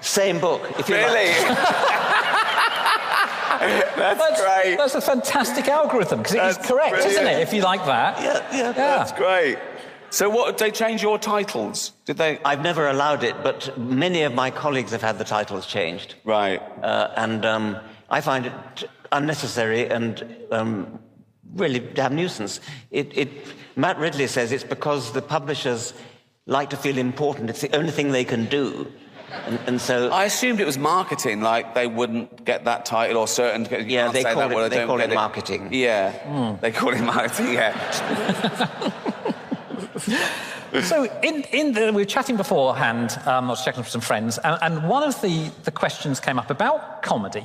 Same 0.00 0.40
book. 0.40 0.62
If 0.78 0.88
you 0.88 0.94
Really? 0.94 1.32
that's, 3.96 4.40
great. 4.40 4.76
That's 4.76 4.94
a 4.94 5.00
fantastic 5.00 5.68
algorithm 5.68 6.18
because 6.18 6.34
it 6.34 6.42
is 6.42 6.56
That's 6.56 6.68
correct, 6.68 6.98
isn't 6.98 7.26
it? 7.26 7.40
If 7.40 7.52
you 7.52 7.62
like 7.62 7.84
that. 7.86 8.22
Yeah, 8.22 8.56
yeah. 8.56 8.72
That's 8.72 9.12
great. 9.12 9.58
So, 10.10 10.28
what 10.28 10.58
did 10.58 10.66
they 10.66 10.70
change 10.70 11.02
your 11.02 11.18
titles? 11.18 11.92
Did 12.04 12.18
they? 12.18 12.38
I've 12.44 12.62
never 12.62 12.88
allowed 12.88 13.24
it, 13.24 13.42
but 13.42 13.76
many 13.78 14.22
of 14.22 14.34
my 14.34 14.50
colleagues 14.50 14.90
have 14.92 15.00
had 15.00 15.18
the 15.18 15.24
titles 15.24 15.66
changed. 15.66 16.16
Right. 16.24 16.60
Uh, 16.82 17.12
and 17.16 17.46
um, 17.46 17.78
I 18.10 18.20
find 18.20 18.46
it 18.46 18.52
unnecessary 19.10 19.88
and 19.88 20.36
um, 20.50 20.98
really 21.54 21.80
damn 21.80 22.14
nuisance. 22.16 22.60
It, 22.90 23.16
it, 23.16 23.30
Matt 23.76 23.98
Ridley 23.98 24.26
says 24.26 24.52
it's 24.52 24.64
because 24.64 25.12
the 25.12 25.22
publishers 25.22 25.94
like 26.46 26.70
to 26.70 26.76
feel 26.76 26.98
important. 26.98 27.50
It's 27.50 27.60
the 27.60 27.74
only 27.76 27.90
thing 27.92 28.12
they 28.12 28.24
can 28.24 28.46
do. 28.46 28.90
And, 29.46 29.58
and 29.66 29.80
so 29.80 30.10
I 30.10 30.24
assumed 30.24 30.60
it 30.60 30.66
was 30.66 30.78
marketing, 30.78 31.40
like 31.40 31.74
they 31.74 31.86
wouldn't 31.86 32.44
get 32.44 32.64
that 32.64 32.84
title 32.84 33.16
or 33.18 33.26
certain. 33.28 33.66
Yeah, 33.88 34.10
they 34.12 34.22
call 34.22 34.50
it- 34.50 34.70
they 34.70 34.86
call 34.86 35.00
it 35.00 35.12
marketing. 35.14 35.68
Yeah, 35.72 36.56
they 36.60 36.70
call 36.72 36.92
it 36.94 37.00
marketing. 37.02 37.52
Yeah. 37.54 37.72
so 40.82 41.04
in, 41.22 41.42
in 41.52 41.72
the, 41.72 41.86
we 41.86 42.02
were 42.02 42.04
chatting 42.04 42.36
beforehand, 42.36 43.18
um, 43.26 43.46
I 43.46 43.48
was 43.48 43.64
checking 43.64 43.80
with 43.80 43.88
some 43.88 44.00
friends, 44.00 44.38
and, 44.38 44.58
and 44.62 44.88
one 44.88 45.02
of 45.02 45.20
the, 45.20 45.50
the 45.64 45.70
questions 45.70 46.20
came 46.20 46.38
up 46.38 46.50
about 46.50 47.02
comedy 47.02 47.44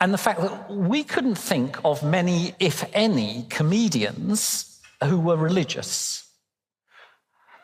and 0.00 0.12
the 0.14 0.18
fact 0.18 0.40
that 0.40 0.70
we 0.70 1.04
couldn't 1.04 1.36
think 1.36 1.78
of 1.84 2.02
many, 2.02 2.54
if 2.58 2.84
any, 2.94 3.46
comedians 3.50 4.80
who 5.04 5.18
were 5.18 5.36
religious. 5.36 6.24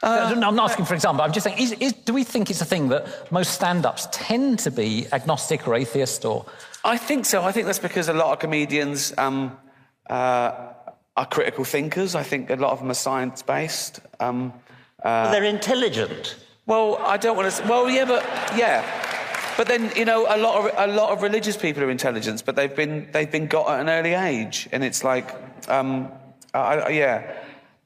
I'm 0.07 0.41
not 0.41 0.71
asking 0.71 0.85
for 0.85 0.95
example. 0.95 1.25
I'm 1.25 1.33
just 1.33 1.45
saying, 1.45 1.59
is, 1.59 1.73
is, 1.73 1.93
do 1.93 2.13
we 2.15 2.25
think 2.25 2.51
it's 2.51 2.61
a 2.61 2.65
thing 2.65 2.89
that 2.89 3.31
most 3.33 3.53
stand-ups 3.53 4.09
tend 4.13 4.59
to 4.61 4.71
be 4.71 5.07
agnostic 5.13 5.67
or 5.67 5.75
atheist 5.75 6.25
or? 6.25 6.47
I 6.85 6.97
think 6.97 7.25
so. 7.25 7.43
I 7.43 7.53
think 7.53 7.67
that's 7.67 7.79
because 7.81 8.09
a 8.09 8.13
lot 8.13 8.33
of 8.33 8.39
comedians 8.39 9.13
um, 9.19 9.57
uh, 10.09 10.53
are 11.17 11.27
critical 11.27 11.65
thinkers. 11.65 12.15
I 12.15 12.23
think 12.23 12.51
a 12.51 12.57
lot 12.57 12.71
of 12.73 12.79
them 12.79 12.91
are 12.91 12.95
science 12.95 13.43
based. 13.43 14.01
Um, 14.21 14.53
uh, 15.03 15.31
they're 15.33 15.45
intelligent. 15.45 16.37
Well, 16.67 16.97
I 16.99 17.17
don't 17.17 17.37
want 17.37 17.53
to. 17.53 17.63
Well, 17.69 17.89
yeah, 17.91 18.05
but 18.05 18.23
yeah, 18.57 18.83
but 19.57 19.67
then 19.67 19.91
you 19.97 20.05
know, 20.05 20.27
a 20.29 20.37
lot 20.37 20.65
of 20.65 20.89
a 20.91 20.93
lot 20.93 21.11
of 21.11 21.23
religious 21.23 21.57
people 21.57 21.83
are 21.83 21.91
intelligent, 21.91 22.45
but 22.45 22.57
they've 22.57 22.75
been 22.75 23.09
they've 23.13 23.31
been 23.31 23.47
got 23.47 23.69
at 23.71 23.81
an 23.81 23.89
early 23.89 24.15
age, 24.15 24.69
and 24.73 24.83
it's 24.85 25.03
like, 25.05 25.31
um, 25.69 26.11
I, 26.55 26.59
I- 26.77 26.89
yeah, 26.91 27.37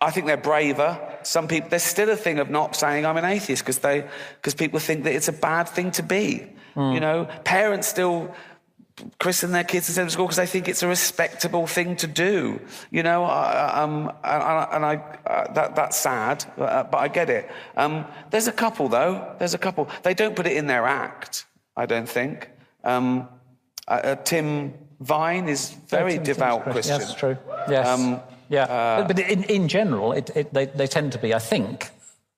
I 0.01 0.11
think 0.11 0.27
they're 0.27 0.37
braver. 0.37 0.99
Some 1.27 1.49
people, 1.49 1.69
there's 1.71 1.83
still 1.83 2.11
a 2.11 2.17
thing 2.17 2.39
of 2.39 2.51
not 2.51 2.77
saying 2.77 3.07
I'm 3.07 3.17
an 3.17 3.25
atheist 3.25 3.63
because 3.63 3.79
they 3.79 4.07
because 4.37 4.55
people 4.55 4.79
think 4.81 5.05
that 5.05 5.15
it's 5.15 5.29
a 5.29 5.33
bad 5.33 5.69
thing 5.69 5.91
to 5.93 6.03
be. 6.03 6.47
Hmm. 6.75 6.93
You 6.93 7.01
know, 7.01 7.29
parents 7.45 7.89
still 7.89 8.35
christen 9.19 9.51
their 9.53 9.65
kids 9.65 9.89
instead 9.89 10.05
of 10.05 10.13
school 10.13 10.27
because 10.27 10.37
they 10.37 10.47
think 10.47 10.69
it's 10.69 10.83
a 10.83 10.87
respectable 10.89 11.67
thing 11.67 11.97
to 11.97 12.07
do. 12.07 12.61
You 12.91 13.03
know, 13.03 13.25
um, 13.25 14.09
and, 14.23 14.43
I- 14.43 14.69
and 14.73 14.85
uh, 14.85 15.53
that 15.55 15.75
that's 15.75 15.97
sad, 15.97 16.45
uh, 16.59 16.85
but 16.85 16.99
I 16.99 17.09
get 17.09 17.31
it. 17.31 17.51
Um, 17.77 18.05
there's 18.31 18.47
a 18.49 18.53
couple 18.53 18.89
though. 18.89 19.35
There's 19.39 19.55
a 19.55 19.59
couple. 19.59 19.89
They 20.03 20.15
don't 20.15 20.37
put 20.37 20.47
it 20.47 20.57
in 20.57 20.67
their 20.67 20.87
act. 20.87 21.47
I 21.77 21.87
don't 21.87 22.09
think. 22.09 22.51
Um, 22.85 23.29
uh, 23.89 23.93
uh, 23.93 24.15
Tim 24.17 24.75
Vine 25.01 25.49
is 25.49 25.71
very 25.89 26.15
Tim- 26.15 26.23
devout 26.25 26.63
Christian. 26.65 26.97
Christian. 26.99 27.09
Yes, 27.09 27.15
true. 27.19 27.37
Yes. 27.69 27.87
Yeah. 28.51 29.05
but 29.07 29.17
but 29.17 29.19
in, 29.21 29.45
in 29.45 29.69
general, 29.69 30.13
it, 30.13 30.31
it, 30.35 30.53
they, 30.53 30.67
they 30.67 30.89
tend 30.89 31.13
to 31.13 31.19
be, 31.19 31.33
I 31.33 31.39
think, 31.39 31.91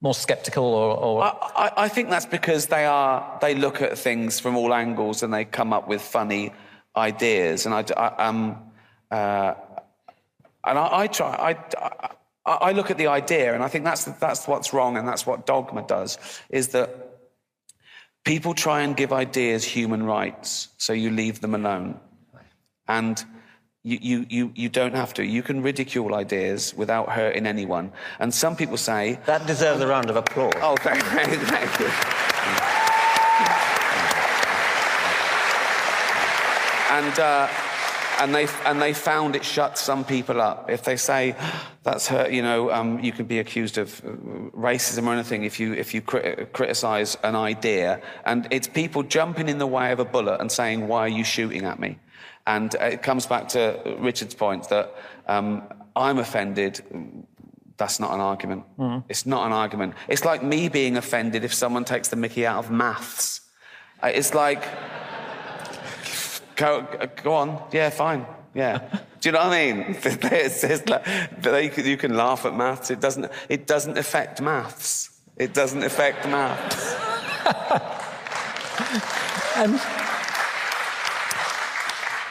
more 0.03 0.15
sceptical 0.15 0.65
or. 0.65 0.97
or... 0.97 1.23
I, 1.25 1.73
I, 1.77 1.89
think 1.89 2.11
that's 2.11 2.27
because 2.27 2.67
they 2.67 2.85
are 2.85 3.39
they 3.41 3.55
look 3.55 3.81
at 3.81 3.97
things 3.97 4.39
from 4.39 4.55
all 4.55 4.75
angles 4.75 5.23
and 5.23 5.33
they 5.33 5.47
come 5.47 5.73
up 5.73 5.89
with 5.89 6.03
funny 6.03 6.53
ideas. 6.95 7.65
And 7.65 7.75
I, 7.75 7.85
I- 7.97 8.29
um, 8.29 8.59
uh, 9.11 9.55
and 10.65 10.79
I, 10.79 10.89
I 11.01 11.07
try. 11.07 11.29
I, 11.35 12.11
I, 12.45 12.53
I 12.69 12.73
look 12.73 12.91
at 12.91 12.99
the 12.99 13.07
idea, 13.07 13.55
and 13.55 13.63
I 13.63 13.69
think 13.69 13.85
that's 13.85 14.05
that's 14.05 14.47
what's 14.47 14.73
wrong, 14.73 14.97
and 14.97 15.09
that's 15.09 15.27
what 15.27 15.47
dogma 15.47 15.83
does. 15.83 16.19
Is 16.51 16.69
that 16.69 16.91
people 18.25 18.55
try 18.55 18.83
and 18.83 18.97
give 18.97 19.13
ideas 19.13 19.65
human 19.65 20.05
rights, 20.05 20.69
so 20.77 20.93
you 20.93 21.11
leave 21.11 21.41
them 21.41 21.55
alone, 21.55 21.99
and. 22.87 23.25
You, 23.85 23.99
you, 24.01 24.27
you, 24.29 24.53
you 24.55 24.69
don't 24.69 24.95
have 24.95 25.13
to. 25.15 25.25
You 25.25 25.43
can 25.43 25.61
ridicule 25.61 26.15
ideas 26.15 26.73
without 26.75 27.09
hurting 27.09 27.47
anyone. 27.47 27.91
And 28.21 28.33
some 28.33 28.55
people 28.55 28.77
say. 28.77 29.19
That 29.27 29.45
deserves 29.47 29.81
a 29.81 29.87
round 29.89 30.09
of 30.09 30.15
applause. 30.15 30.53
Oh, 30.63 30.77
thank, 30.81 31.03
thank 31.03 31.81
you. 31.81 31.91
and 36.93 37.19
uh, 37.19 37.49
and 38.21 38.35
they 38.35 38.47
and 38.67 38.81
they 38.81 38.93
found 38.93 39.35
it 39.35 39.45
shuts 39.45 39.81
some 39.81 40.05
people 40.05 40.41
up. 40.41 40.71
If 40.71 40.83
they 40.85 40.97
say 40.97 41.35
that's 41.83 42.07
hurt, 42.07 42.31
you 42.31 42.43
know, 42.43 42.71
um, 42.71 43.01
you 43.01 43.13
can 43.13 43.27
be 43.27 43.39
accused 43.39 43.79
of 43.79 44.01
uh, 44.05 44.11
racism 44.57 45.07
or 45.07 45.15
anything 45.15 45.45
if 45.45 45.59
you 45.59 45.73
if 45.73 45.95
you 45.95 46.03
cri- 46.03 46.47
criticize 46.53 47.17
an 47.25 47.35
idea, 47.35 48.01
and 48.27 48.47
it's 48.51 48.69
people 48.69 49.03
jumping 49.03 49.49
in 49.49 49.59
the 49.59 49.67
way 49.67 49.91
of 49.91 49.99
a 49.99 50.05
bullet 50.05 50.41
and 50.41 50.53
saying, 50.53 50.87
"Why 50.87 51.01
are 51.01 51.09
you 51.09 51.25
shooting 51.25 51.65
at 51.65 51.81
me?" 51.81 51.99
And 52.47 52.75
it 52.75 53.03
comes 53.03 53.27
back 53.27 53.49
to 53.49 53.81
Richard's 53.99 54.35
point 54.35 54.69
that 54.69 54.95
um, 55.29 55.63
I'm 55.95 56.19
offended. 56.19 56.81
That's 57.77 58.01
not 58.01 58.13
an 58.13 58.21
argument. 58.21 58.65
Mm. 58.79 59.05
It's 59.09 59.27
not 59.27 59.47
an 59.47 59.53
argument. 59.53 59.95
It's 60.09 60.25
like 60.25 60.43
me 60.43 60.69
being 60.69 60.97
offended 60.97 61.45
if 61.45 61.55
someone 61.55 61.85
takes 61.85 62.09
the 62.09 62.17
mickey 62.17 62.47
out 62.47 62.59
of 62.65 62.71
maths. 62.71 63.41
Uh, 64.03 64.09
It's 64.09 64.35
like, 64.35 64.63
go, 66.57 66.87
go 67.23 67.35
on, 67.35 67.63
yeah, 67.73 67.91
fine, 67.91 68.27
yeah. 68.55 68.79
Do 69.21 69.29
you 69.29 69.33
know 69.33 69.39
what 69.39 69.53
I 69.53 69.73
mean? 69.73 69.97
It's, 70.05 70.65
it's 70.65 70.89
like, 70.89 71.07
you 71.65 71.71
can- 71.71 71.87
you 71.87 71.97
can 71.97 72.17
laugh 72.17 72.45
at 72.45 72.55
maths. 72.57 72.91
It 72.91 73.01
doesn't. 73.01 73.31
It 73.49 73.67
doesn't 73.69 73.97
affect 73.97 74.41
maths. 74.41 75.11
It 75.37 75.55
doesn't 75.55 75.83
affect 75.85 76.27
maths. 76.27 76.95
And, 79.55 79.75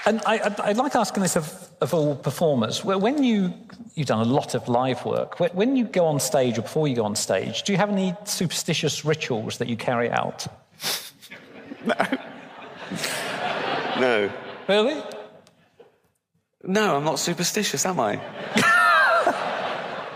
and 0.05 0.21
I, 0.25 0.39
I'd- 0.39 0.61
I'd 0.61 0.77
like 0.77 0.95
asking 0.95 1.23
this 1.23 1.35
of, 1.35 1.69
of 1.81 1.93
all 1.93 2.15
performers. 2.15 2.83
When 2.83 3.23
you, 3.23 3.53
you've 3.95 4.07
done 4.07 4.21
a 4.25 4.29
lot 4.29 4.55
of 4.55 4.67
live 4.67 5.05
work, 5.05 5.39
when 5.39 5.75
you 5.75 5.85
go 5.85 6.05
on 6.05 6.19
stage 6.19 6.57
or 6.57 6.61
before 6.63 6.87
you 6.87 6.95
go 6.95 7.05
on 7.05 7.15
stage, 7.15 7.63
do 7.63 7.71
you 7.71 7.77
have 7.77 7.89
any 7.89 8.15
superstitious 8.25 9.05
rituals 9.05 9.57
that 9.59 9.67
you 9.67 9.77
carry 9.77 10.09
out? 10.09 10.47
No. 11.85 11.95
no. 13.99 14.31
Really? 14.67 15.03
No, 16.63 16.97
I'm 16.97 17.03
not 17.03 17.19
superstitious, 17.19 17.85
am 17.85 17.99
I? 17.99 18.19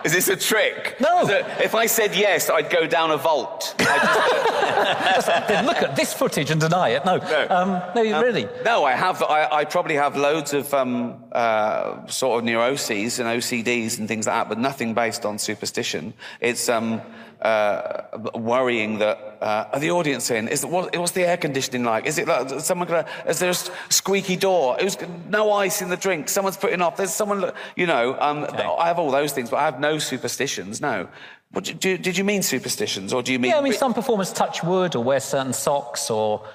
Is 0.05 0.13
this 0.13 0.27
a 0.27 0.35
trick? 0.35 0.97
No. 0.99 1.27
If 1.27 1.73
I 1.73 1.87
said 1.87 2.15
yes, 2.15 2.51
I'd 2.51 2.69
go 2.69 2.85
down 2.85 3.09
a 3.09 3.17
vault. 3.17 3.73
Then 3.79 3.87
look 5.65 5.77
at 5.77 5.95
this 5.95 6.13
footage 6.13 6.51
and 6.51 6.61
deny 6.61 6.89
it. 6.89 7.03
No, 7.05 7.17
no, 7.17 7.47
um, 7.49 7.81
no 7.95 8.03
you 8.03 8.15
really. 8.21 8.47
No, 8.63 8.83
I 8.83 8.91
have. 8.91 9.23
I, 9.23 9.49
I 9.51 9.65
probably 9.65 9.95
have 9.95 10.15
loads 10.15 10.53
of 10.53 10.71
um, 10.75 11.23
uh, 11.31 12.05
sort 12.05 12.37
of 12.37 12.45
neuroses 12.45 13.17
and 13.17 13.27
OCDs 13.27 13.97
and 13.97 14.07
things 14.07 14.27
like 14.27 14.35
that, 14.35 14.49
but 14.49 14.59
nothing 14.59 14.93
based 14.93 15.25
on 15.25 15.39
superstition. 15.39 16.13
It's 16.39 16.69
um, 16.69 17.01
uh, 17.45 18.17
worrying 18.33 18.97
that 18.97 19.37
uh, 19.39 19.69
are 19.71 19.79
the 19.79 19.91
audience 19.91 20.31
in? 20.31 20.47
Is 20.47 20.65
what, 20.65 20.95
what's 20.97 21.11
the 21.11 21.27
air 21.27 21.37
conditioning 21.37 21.83
like? 21.83 22.07
Is 22.07 22.17
it 22.17 22.27
like 22.27 22.49
someone 22.59 22.87
gonna? 22.87 23.05
Is 23.27 23.39
there 23.39 23.51
a 23.51 23.57
squeaky 23.89 24.35
door? 24.35 24.77
It 24.79 24.83
was 24.83 24.97
no 25.29 25.51
ice 25.51 25.81
in 25.81 25.89
the 25.89 25.97
drink. 25.97 26.27
Someone's 26.27 26.57
putting 26.57 26.81
off. 26.81 26.97
There's 26.97 27.13
someone. 27.13 27.51
You 27.75 27.85
know, 27.85 28.17
um, 28.19 28.45
okay. 28.45 28.63
I 28.63 28.87
have 28.87 28.97
all 28.97 29.11
those 29.11 29.31
things, 29.31 29.49
but 29.51 29.57
I 29.57 29.65
have 29.65 29.79
no 29.79 29.99
superstitions. 29.99 30.81
No. 30.81 31.07
What, 31.51 31.63
do, 31.79 31.97
did 31.97 32.17
you 32.17 32.23
mean 32.23 32.41
superstitions, 32.41 33.13
or 33.13 33.21
do 33.21 33.31
you 33.31 33.39
mean? 33.39 33.51
Yeah, 33.51 33.59
I 33.59 33.61
mean 33.61 33.73
some 33.73 33.93
performers 33.93 34.33
touch 34.33 34.63
wood 34.63 34.95
or 34.95 35.03
wear 35.03 35.19
certain 35.19 35.53
socks 35.53 36.09
or 36.09 36.45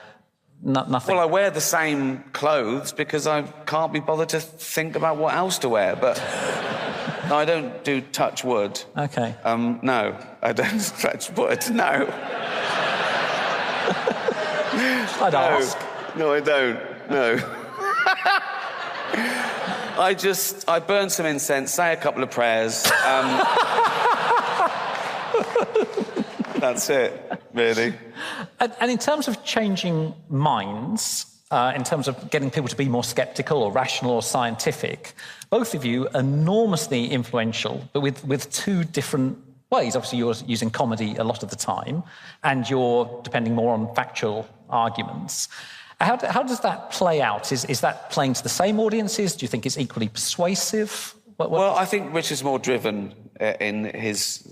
no, 0.62 0.84
nothing. 0.84 1.14
Well, 1.14 1.22
I 1.22 1.30
wear 1.30 1.50
the 1.50 1.60
same 1.60 2.24
clothes 2.32 2.92
because 2.92 3.26
I 3.26 3.42
can't 3.66 3.92
be 3.92 4.00
bothered 4.00 4.30
to 4.30 4.40
think 4.40 4.96
about 4.96 5.16
what 5.16 5.34
else 5.34 5.58
to 5.58 5.68
wear. 5.68 5.94
But 5.96 6.18
no, 7.30 7.36
I 7.36 7.44
don't 7.44 7.84
do 7.84 8.00
touch 8.00 8.42
wood. 8.42 8.82
Okay. 8.96 9.34
Um, 9.44 9.78
no, 9.82 10.18
I 10.42 10.52
don't 10.52 10.80
touch 11.00 11.30
wood. 11.30 11.62
No. 11.70 11.86
I'd 15.22 15.32
no. 15.32 15.38
ask. 15.38 15.78
No, 16.16 16.32
I 16.32 16.40
don't. 16.40 16.80
No. 17.08 17.38
I 20.00 20.14
just 20.18 20.68
I 20.68 20.80
burn 20.80 21.08
some 21.10 21.26
incense, 21.26 21.72
say 21.72 21.92
a 21.92 21.96
couple 21.96 22.22
of 22.22 22.30
prayers. 22.30 22.84
Um, 22.86 23.46
that's 26.58 26.90
it, 26.90 27.40
really. 27.54 27.94
And, 28.58 28.72
and 28.80 28.90
in 28.90 28.98
terms 28.98 29.28
of 29.28 29.44
changing 29.44 30.14
minds, 30.28 31.26
uh, 31.50 31.72
in 31.74 31.84
terms 31.84 32.08
of 32.08 32.30
getting 32.30 32.50
people 32.50 32.68
to 32.68 32.76
be 32.76 32.88
more 32.88 33.04
skeptical 33.04 33.62
or 33.62 33.72
rational 33.72 34.12
or 34.12 34.22
scientific, 34.22 35.14
both 35.50 35.74
of 35.74 35.84
you 35.84 36.08
enormously 36.14 37.10
influential, 37.10 37.88
but 37.92 38.00
with, 38.00 38.24
with 38.24 38.50
two 38.52 38.84
different 38.84 39.38
ways. 39.70 39.96
Obviously, 39.96 40.18
you're 40.18 40.34
using 40.46 40.70
comedy 40.70 41.16
a 41.16 41.24
lot 41.24 41.42
of 41.42 41.50
the 41.50 41.56
time, 41.56 42.02
and 42.42 42.68
you're 42.68 43.20
depending 43.22 43.54
more 43.54 43.72
on 43.72 43.94
factual 43.94 44.48
arguments. 44.68 45.48
How, 46.00 46.18
how 46.26 46.42
does 46.42 46.60
that 46.60 46.90
play 46.90 47.20
out? 47.20 47.52
Is, 47.52 47.64
is 47.66 47.80
that 47.82 48.10
playing 48.10 48.34
to 48.34 48.42
the 48.42 48.48
same 48.48 48.80
audiences? 48.80 49.36
Do 49.36 49.44
you 49.44 49.48
think 49.48 49.66
it's 49.66 49.78
equally 49.78 50.08
persuasive? 50.08 51.14
What, 51.36 51.50
what... 51.50 51.60
Well, 51.60 51.76
I 51.76 51.84
think 51.84 52.14
Rich 52.14 52.32
is 52.32 52.42
more 52.42 52.58
driven 52.58 53.14
uh, 53.40 53.54
in 53.60 53.84
his 53.84 54.46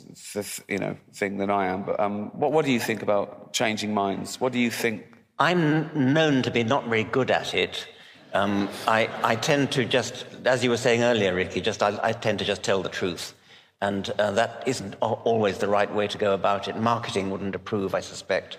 you 0.68 0.78
know 0.78 0.96
thing 1.14 1.38
than 1.38 1.50
I 1.50 1.66
am. 1.66 1.84
But 1.84 2.00
um, 2.00 2.30
what, 2.38 2.52
what 2.52 2.64
do 2.64 2.72
you 2.72 2.80
think 2.80 3.02
about 3.02 3.52
changing 3.52 3.94
minds? 3.94 4.40
What 4.40 4.52
do 4.52 4.58
you 4.58 4.70
think? 4.70 5.04
I'm 5.38 6.12
known 6.12 6.42
to 6.42 6.50
be 6.50 6.64
not 6.64 6.86
very 6.86 7.04
good 7.04 7.30
at 7.30 7.54
it. 7.54 7.86
Um, 8.34 8.68
I, 8.86 9.08
I, 9.22 9.36
tend 9.36 9.70
to 9.72 9.84
just, 9.84 10.26
as 10.44 10.64
you 10.64 10.70
were 10.70 10.76
saying 10.76 11.02
earlier, 11.02 11.34
Ricky, 11.34 11.60
just 11.60 11.82
I, 11.82 11.98
I 12.02 12.12
tend 12.12 12.40
to 12.40 12.44
just 12.44 12.62
tell 12.62 12.82
the 12.82 12.88
truth. 12.88 13.34
And 13.80 14.10
uh, 14.18 14.32
that 14.32 14.64
isn't 14.66 14.96
always 15.00 15.58
the 15.58 15.68
right 15.68 15.92
way 15.94 16.08
to 16.08 16.18
go 16.18 16.34
about 16.34 16.66
it. 16.66 16.76
Marketing 16.76 17.30
wouldn't 17.30 17.54
approve, 17.54 17.94
I 17.94 18.00
suspect, 18.00 18.58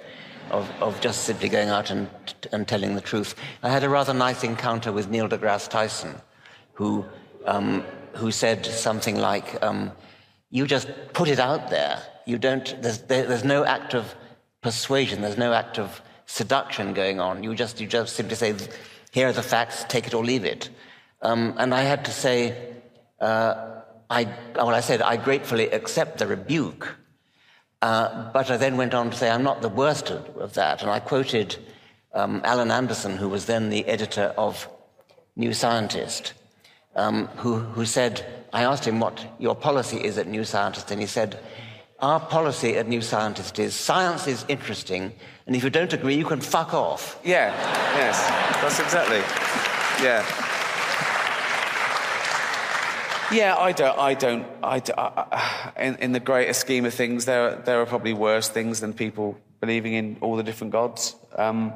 of, 0.50 0.72
of 0.82 1.00
just 1.02 1.26
simply 1.26 1.50
going 1.50 1.68
out 1.68 1.92
and, 1.92 2.10
and 2.54 2.66
telling 2.66 2.96
the 2.96 3.02
truth. 3.02 3.36
I 3.62 3.70
had 3.70 3.84
a 3.84 3.90
rather 3.90 4.14
nice 4.14 4.46
encounter 4.46 4.94
with 4.94 5.10
Neil 5.10 5.28
deGrasse 5.28 5.70
Tyson, 5.70 6.16
who 6.74 7.06
um, 7.46 7.84
who 8.14 8.32
said 8.32 8.66
something 8.66 9.18
like, 9.18 9.62
um, 9.64 9.92
"You 10.50 10.66
just 10.66 10.90
put 11.14 11.28
it 11.28 11.40
out 11.40 11.70
there. 11.70 12.02
You 12.26 12.38
don't. 12.38 12.82
There's, 12.82 13.00
there, 13.00 13.26
there's 13.26 13.44
no 13.44 13.66
act 13.66 13.94
of 13.94 14.16
persuasion. 14.62 15.22
There's 15.22 15.38
no 15.38 15.54
act 15.54 15.78
of 15.78 16.02
seduction 16.30 16.94
going 16.94 17.20
on. 17.20 17.44
You 17.44 17.56
just 17.56 17.82
you 17.82 17.88
just 17.88 18.16
simply 18.16 18.36
say, 18.36 18.54
here 19.12 19.28
are 19.28 19.34
the 19.34 19.42
facts. 19.42 19.84
Take 19.90 20.06
it 20.08 20.14
or 20.14 20.24
leave 20.24 20.46
it." 20.46 20.70
Um, 21.22 21.56
and 21.58 21.74
I 21.74 21.82
had 21.82 22.06
to 22.06 22.12
say, 22.12 22.74
uh, 23.20 23.82
I 24.10 24.28
well, 24.56 24.70
I 24.70 24.82
said 24.82 25.02
I 25.02 25.18
gratefully 25.18 25.70
accept 25.72 26.20
the 26.20 26.28
rebuke. 26.28 26.96
Uh, 27.82 28.30
but 28.34 28.52
I 28.52 28.58
then 28.58 28.76
went 28.76 28.94
on 28.94 29.10
to 29.10 29.16
say, 29.16 29.30
I'm 29.30 29.44
not 29.44 29.62
the 29.62 29.70
worst 29.70 30.12
of, 30.12 30.54
that. 30.56 30.82
And 30.82 30.92
I 30.92 31.00
quoted 31.00 31.56
um, 32.14 32.42
Alun 32.42 32.72
Anderson, 32.72 33.16
who 33.16 33.30
was 33.30 33.46
then 33.46 33.70
the 33.70 33.86
editor 33.86 34.34
of 34.38 34.68
New 35.38 35.54
Scientist, 35.54 36.34
um, 36.98 37.28
who, 37.38 37.60
who 37.60 37.86
said, 37.86 38.26
I 38.52 38.64
asked 38.64 38.84
him 38.84 39.00
what 39.00 39.26
your 39.40 39.56
policy 39.56 40.04
is 40.04 40.18
at 40.18 40.28
New 40.28 40.44
Scientist, 40.44 40.92
and 40.92 41.00
he 41.00 41.08
said, 41.08 41.40
Our 42.02 42.22
policy 42.22 42.78
at 42.78 42.88
New 42.88 43.02
Scientist 43.02 43.60
is 43.60 43.76
science 43.76 44.26
is 44.26 44.46
interesting, 44.48 45.12
and 45.46 45.54
if 45.54 45.66
you 45.66 45.70
don't 45.70 45.92
agree, 45.92 46.16
you 46.16 46.24
can 46.24 46.40
fuck 46.40 46.74
off. 46.74 47.20
Yeah, 47.26 47.54
yes, 47.98 48.26
that's 48.62 48.80
exactly. 48.80 49.18
Yeah. 50.02 50.26
Yeah, 53.34 53.58
I 53.58 53.74
don't. 53.74 54.00
I 54.00 54.14
don't. 54.14 54.48
I, 54.64 54.82
I, 54.98 55.72
in, 55.78 55.96
in 55.98 56.12
the 56.14 56.22
greater 56.22 56.54
scheme 56.54 56.86
of 56.86 56.94
things, 56.94 57.26
there 57.26 57.58
there 57.58 57.82
are 57.82 57.86
probably 57.86 58.14
worse 58.14 58.48
things 58.48 58.80
than 58.80 58.94
people 58.94 59.38
believing 59.60 59.94
in 59.94 60.18
all 60.22 60.38
the 60.38 60.44
different 60.44 60.72
gods. 60.72 61.18
Um, 61.36 61.74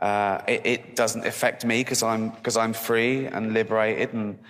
uh, 0.00 0.42
it, 0.48 0.66
it, 0.66 0.96
doesn't 0.96 1.24
affect 1.24 1.64
me 1.64 1.84
because 1.84 2.02
I'm 2.02 2.30
because 2.30 2.56
I'm 2.56 2.72
free 2.72 3.26
and 3.26 3.54
liberated 3.54 4.12
and 4.12 4.40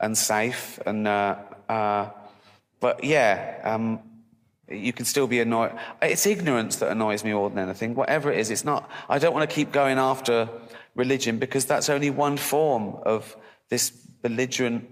and 0.00 0.16
safe 0.16 0.80
and 0.86 1.06
uh, 1.06 1.36
uh, 1.68 2.08
but 2.80 3.04
yeah 3.04 3.60
um, 3.62 4.00
you 4.68 4.92
can 4.92 5.04
still 5.04 5.26
be 5.26 5.40
annoyed 5.40 5.72
it's 6.00 6.26
ignorance 6.26 6.76
that 6.76 6.90
annoys 6.90 7.24
me 7.24 7.32
more 7.32 7.50
than 7.50 7.58
anything 7.58 7.94
whatever 7.94 8.30
it 8.30 8.38
is 8.38 8.50
it's 8.50 8.64
not 8.64 8.90
I 9.08 9.18
don't 9.18 9.34
want 9.34 9.48
to 9.48 9.54
keep 9.54 9.72
going 9.72 9.98
after 9.98 10.48
religion 10.94 11.38
because 11.38 11.64
that's 11.64 11.88
only 11.88 12.10
one 12.10 12.36
form 12.36 12.96
of 13.04 13.36
this 13.68 13.90
belligerent 13.90 14.84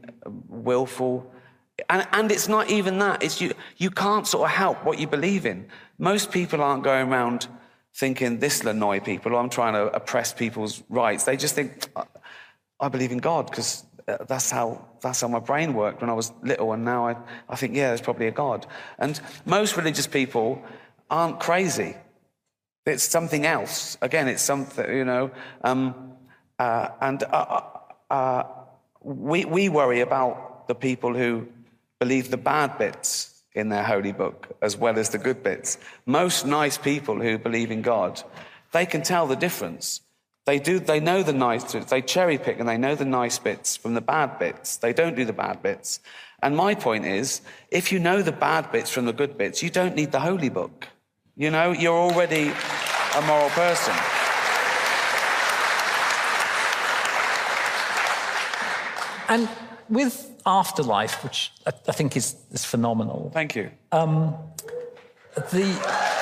willful 0.48 1.30
and, 1.88 2.06
and 2.12 2.30
it's 2.30 2.48
not 2.48 2.68
even 2.68 2.98
that 2.98 3.22
it's 3.22 3.40
you 3.40 3.52
you 3.76 3.90
can't 3.90 4.26
sort 4.26 4.50
of 4.50 4.56
help 4.56 4.84
what 4.84 4.98
you 4.98 5.06
believe 5.06 5.46
in 5.46 5.66
most 5.98 6.30
people 6.32 6.62
aren't 6.62 6.82
going 6.82 7.08
around 7.08 7.46
thinking 7.94 8.38
this 8.38 8.62
will 8.62 8.70
annoy 8.70 9.00
people 9.00 9.34
or 9.34 9.40
I'm 9.40 9.50
trying 9.50 9.74
to 9.74 9.94
oppress 9.94 10.32
people's 10.32 10.82
rights. 10.88 11.24
They 11.24 11.36
just 11.36 11.54
think, 11.54 11.88
I 12.78 12.88
believe 12.88 13.12
in 13.12 13.18
God 13.18 13.46
because 13.50 13.84
that's 14.28 14.50
how, 14.50 14.86
that's 15.00 15.20
how 15.20 15.28
my 15.28 15.38
brain 15.38 15.74
worked 15.74 16.00
when 16.00 16.10
I 16.10 16.14
was 16.14 16.32
little. 16.42 16.72
And 16.72 16.84
now 16.84 17.08
I, 17.08 17.16
I 17.48 17.56
think, 17.56 17.74
yeah, 17.74 17.88
there's 17.88 18.00
probably 18.00 18.26
a 18.26 18.32
God. 18.32 18.66
And 18.98 19.20
most 19.44 19.76
religious 19.76 20.06
people 20.06 20.62
aren't 21.10 21.40
crazy. 21.40 21.96
It's 22.86 23.04
something 23.04 23.46
else. 23.46 23.98
Again, 24.00 24.28
it's 24.28 24.42
something, 24.42 24.88
you 24.96 25.04
know. 25.04 25.30
Um, 25.62 26.14
uh, 26.58 26.88
and 27.00 27.22
uh, 27.22 27.26
uh, 28.10 28.12
uh 28.12 28.42
we, 29.02 29.44
we 29.44 29.68
worry 29.68 30.00
about 30.00 30.68
the 30.68 30.74
people 30.74 31.14
who 31.14 31.48
believe 31.98 32.30
the 32.30 32.36
bad 32.36 32.78
bits 32.78 33.42
in 33.54 33.68
their 33.68 33.82
holy 33.82 34.12
book 34.12 34.56
as 34.62 34.76
well 34.76 34.98
as 34.98 35.10
the 35.10 35.18
good 35.18 35.42
bits. 35.42 35.78
Most 36.06 36.46
nice 36.46 36.78
people 36.78 37.20
who 37.20 37.38
believe 37.38 37.70
in 37.70 37.82
God, 37.82 38.22
they 38.72 38.86
can 38.86 39.02
tell 39.02 39.26
the 39.26 39.36
difference. 39.36 40.00
They 40.46 40.58
do, 40.58 40.80
they 40.80 41.00
know 41.00 41.22
the 41.22 41.32
nice, 41.32 41.64
they 41.72 42.02
cherry 42.02 42.38
pick 42.38 42.58
and 42.58 42.68
they 42.68 42.78
know 42.78 42.94
the 42.94 43.04
nice 43.04 43.38
bits 43.38 43.76
from 43.76 43.94
the 43.94 44.00
bad 44.00 44.38
bits. 44.38 44.78
They 44.78 44.92
don't 44.92 45.14
do 45.14 45.24
the 45.24 45.32
bad 45.32 45.62
bits. 45.62 46.00
And 46.42 46.56
my 46.56 46.74
point 46.74 47.04
is, 47.04 47.42
if 47.70 47.92
you 47.92 47.98
know 47.98 48.22
the 48.22 48.32
bad 48.32 48.72
bits 48.72 48.90
from 48.90 49.04
the 49.04 49.12
good 49.12 49.36
bits, 49.36 49.62
you 49.62 49.70
don't 49.70 49.94
need 49.94 50.12
the 50.12 50.20
holy 50.20 50.48
book. 50.48 50.88
You 51.36 51.50
know, 51.50 51.72
you're 51.72 51.94
already 51.94 52.52
a 53.16 53.22
moral 53.22 53.50
person. 53.50 53.94
And 59.28 59.48
with 59.88 60.30
Afterlife, 60.46 61.22
which 61.22 61.52
I, 61.66 61.72
I 61.88 61.92
think 61.92 62.16
is, 62.16 62.34
is 62.50 62.64
phenomenal. 62.64 63.30
Thank 63.32 63.54
you. 63.54 63.70
Um, 63.92 64.36
the. 65.34 66.19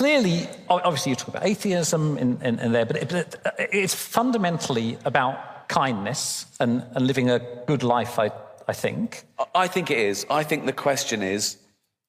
Clearly, 0.00 0.48
obviously, 0.70 1.10
you 1.10 1.16
talk 1.16 1.28
about 1.28 1.44
atheism 1.44 2.16
in, 2.16 2.40
in, 2.40 2.58
in 2.58 2.72
there, 2.72 2.86
but, 2.86 2.96
it, 2.96 3.08
but 3.10 3.54
it, 3.58 3.68
it's 3.70 3.94
fundamentally 3.94 4.96
about 5.04 5.68
kindness 5.68 6.46
and, 6.58 6.82
and 6.94 7.06
living 7.06 7.28
a 7.28 7.38
good 7.66 7.82
life, 7.82 8.18
I, 8.18 8.30
I 8.66 8.72
think. 8.72 9.24
I 9.54 9.68
think 9.68 9.90
it 9.90 9.98
is. 9.98 10.24
I 10.30 10.42
think 10.42 10.64
the 10.64 10.72
question 10.72 11.22
is 11.22 11.58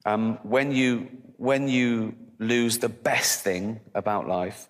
um, 0.05 0.39
when, 0.43 0.71
you, 0.71 1.09
when 1.35 1.67
you 1.67 2.15
lose 2.39 2.77
the 2.77 2.87
best 2.87 3.41
thing 3.41 3.81
about 3.93 4.25
life, 4.25 4.69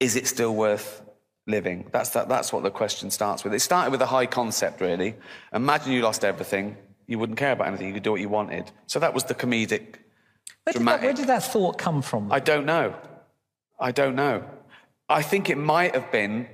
is 0.00 0.16
it 0.16 0.26
still 0.26 0.56
worth 0.56 1.00
living? 1.46 1.88
That's, 1.92 2.10
that, 2.10 2.28
that's 2.28 2.52
what 2.52 2.64
the 2.64 2.72
question 2.72 3.12
starts 3.12 3.44
with. 3.44 3.54
It 3.54 3.60
started 3.60 3.92
with 3.92 4.02
a 4.02 4.06
high 4.06 4.26
concept, 4.26 4.80
really. 4.80 5.14
Imagine 5.54 5.92
you 5.92 6.02
lost 6.02 6.24
everything, 6.24 6.76
you 7.06 7.20
wouldn't 7.20 7.38
care 7.38 7.52
about 7.52 7.68
anything, 7.68 7.86
you 7.86 7.94
could 7.94 8.02
do 8.02 8.10
what 8.10 8.20
you 8.20 8.28
wanted. 8.28 8.72
So 8.88 8.98
that 8.98 9.14
was 9.14 9.22
the 9.22 9.34
comedic, 9.36 9.98
where 10.64 10.72
dramatic. 10.72 10.76
Did 10.76 10.84
that, 10.84 11.02
where 11.02 11.12
did 11.14 11.26
that 11.28 11.42
thought 11.44 11.78
come 11.78 12.02
from? 12.02 12.32
I 12.32 12.40
don't 12.40 12.66
know. 12.66 12.94
I 13.80 13.92
don't 13.92 14.14
know. 14.14 14.44
I 15.08 15.22
think 15.22 15.50
it 15.50 15.58
might 15.58 15.94
have 15.94 16.10
been 16.12 16.48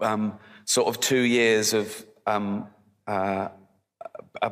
um, 0.00 0.38
sort 0.64 0.88
of 0.88 1.00
two 1.00 1.20
years 1.20 1.72
of 1.72 2.04
um, 2.26 2.66
uh, 3.06 3.48
uh, 4.40 4.50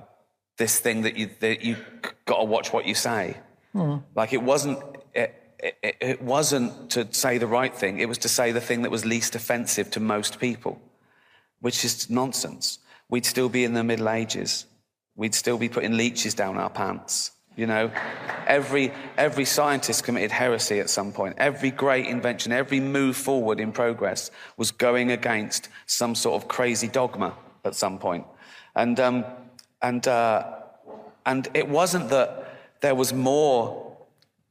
this 0.58 0.78
thing 0.78 1.02
that 1.02 1.16
you 1.16 1.30
that 1.40 1.62
you 1.62 1.76
got 2.24 2.38
to 2.38 2.44
watch 2.44 2.72
what 2.72 2.86
you 2.86 2.94
say. 2.94 3.36
Hmm. 3.72 3.96
Like 4.14 4.32
it 4.32 4.42
wasn't. 4.42 4.78
It, 5.14 5.36
it, 5.82 5.96
it 6.00 6.22
wasn't 6.22 6.90
to 6.92 7.12
say 7.12 7.36
the 7.36 7.46
right 7.46 7.74
thing, 7.74 7.98
it 7.98 8.08
was 8.08 8.16
to 8.18 8.28
say 8.28 8.50
the 8.50 8.62
thing 8.62 8.82
that 8.82 8.90
was 8.90 9.04
least 9.04 9.34
offensive 9.34 9.90
to 9.90 10.00
most 10.00 10.40
people, 10.40 10.80
which 11.60 11.84
is 11.84 12.08
nonsense. 12.08 12.78
We'd 13.10 13.26
still 13.26 13.50
be 13.50 13.64
in 13.64 13.74
the 13.74 13.84
Middle 13.84 14.08
Ages. 14.08 14.64
we'd 15.16 15.34
still 15.34 15.58
be 15.58 15.68
putting 15.68 15.98
leeches 15.98 16.32
down 16.32 16.56
our 16.56 16.70
pants. 16.70 17.32
You 17.60 17.66
know, 17.66 17.90
every, 18.46 18.90
every 19.18 19.44
scientist 19.44 20.04
committed 20.04 20.30
heresy 20.30 20.80
at 20.80 20.88
some 20.88 21.12
point. 21.12 21.34
Every 21.36 21.70
great 21.70 22.06
invention, 22.06 22.52
every 22.52 22.80
move 22.80 23.18
forward 23.18 23.60
in 23.60 23.70
progress 23.70 24.30
was 24.56 24.70
going 24.70 25.10
against 25.10 25.68
some 25.84 26.14
sort 26.14 26.42
of 26.42 26.48
crazy 26.48 26.88
dogma 26.88 27.34
at 27.66 27.74
some 27.74 27.98
point. 27.98 28.24
And, 28.74 28.98
um, 28.98 29.26
and, 29.82 30.08
uh, 30.08 30.54
and 31.26 31.48
it 31.52 31.68
wasn't 31.68 32.08
that 32.08 32.80
there 32.80 32.94
was 32.94 33.12
more 33.12 33.94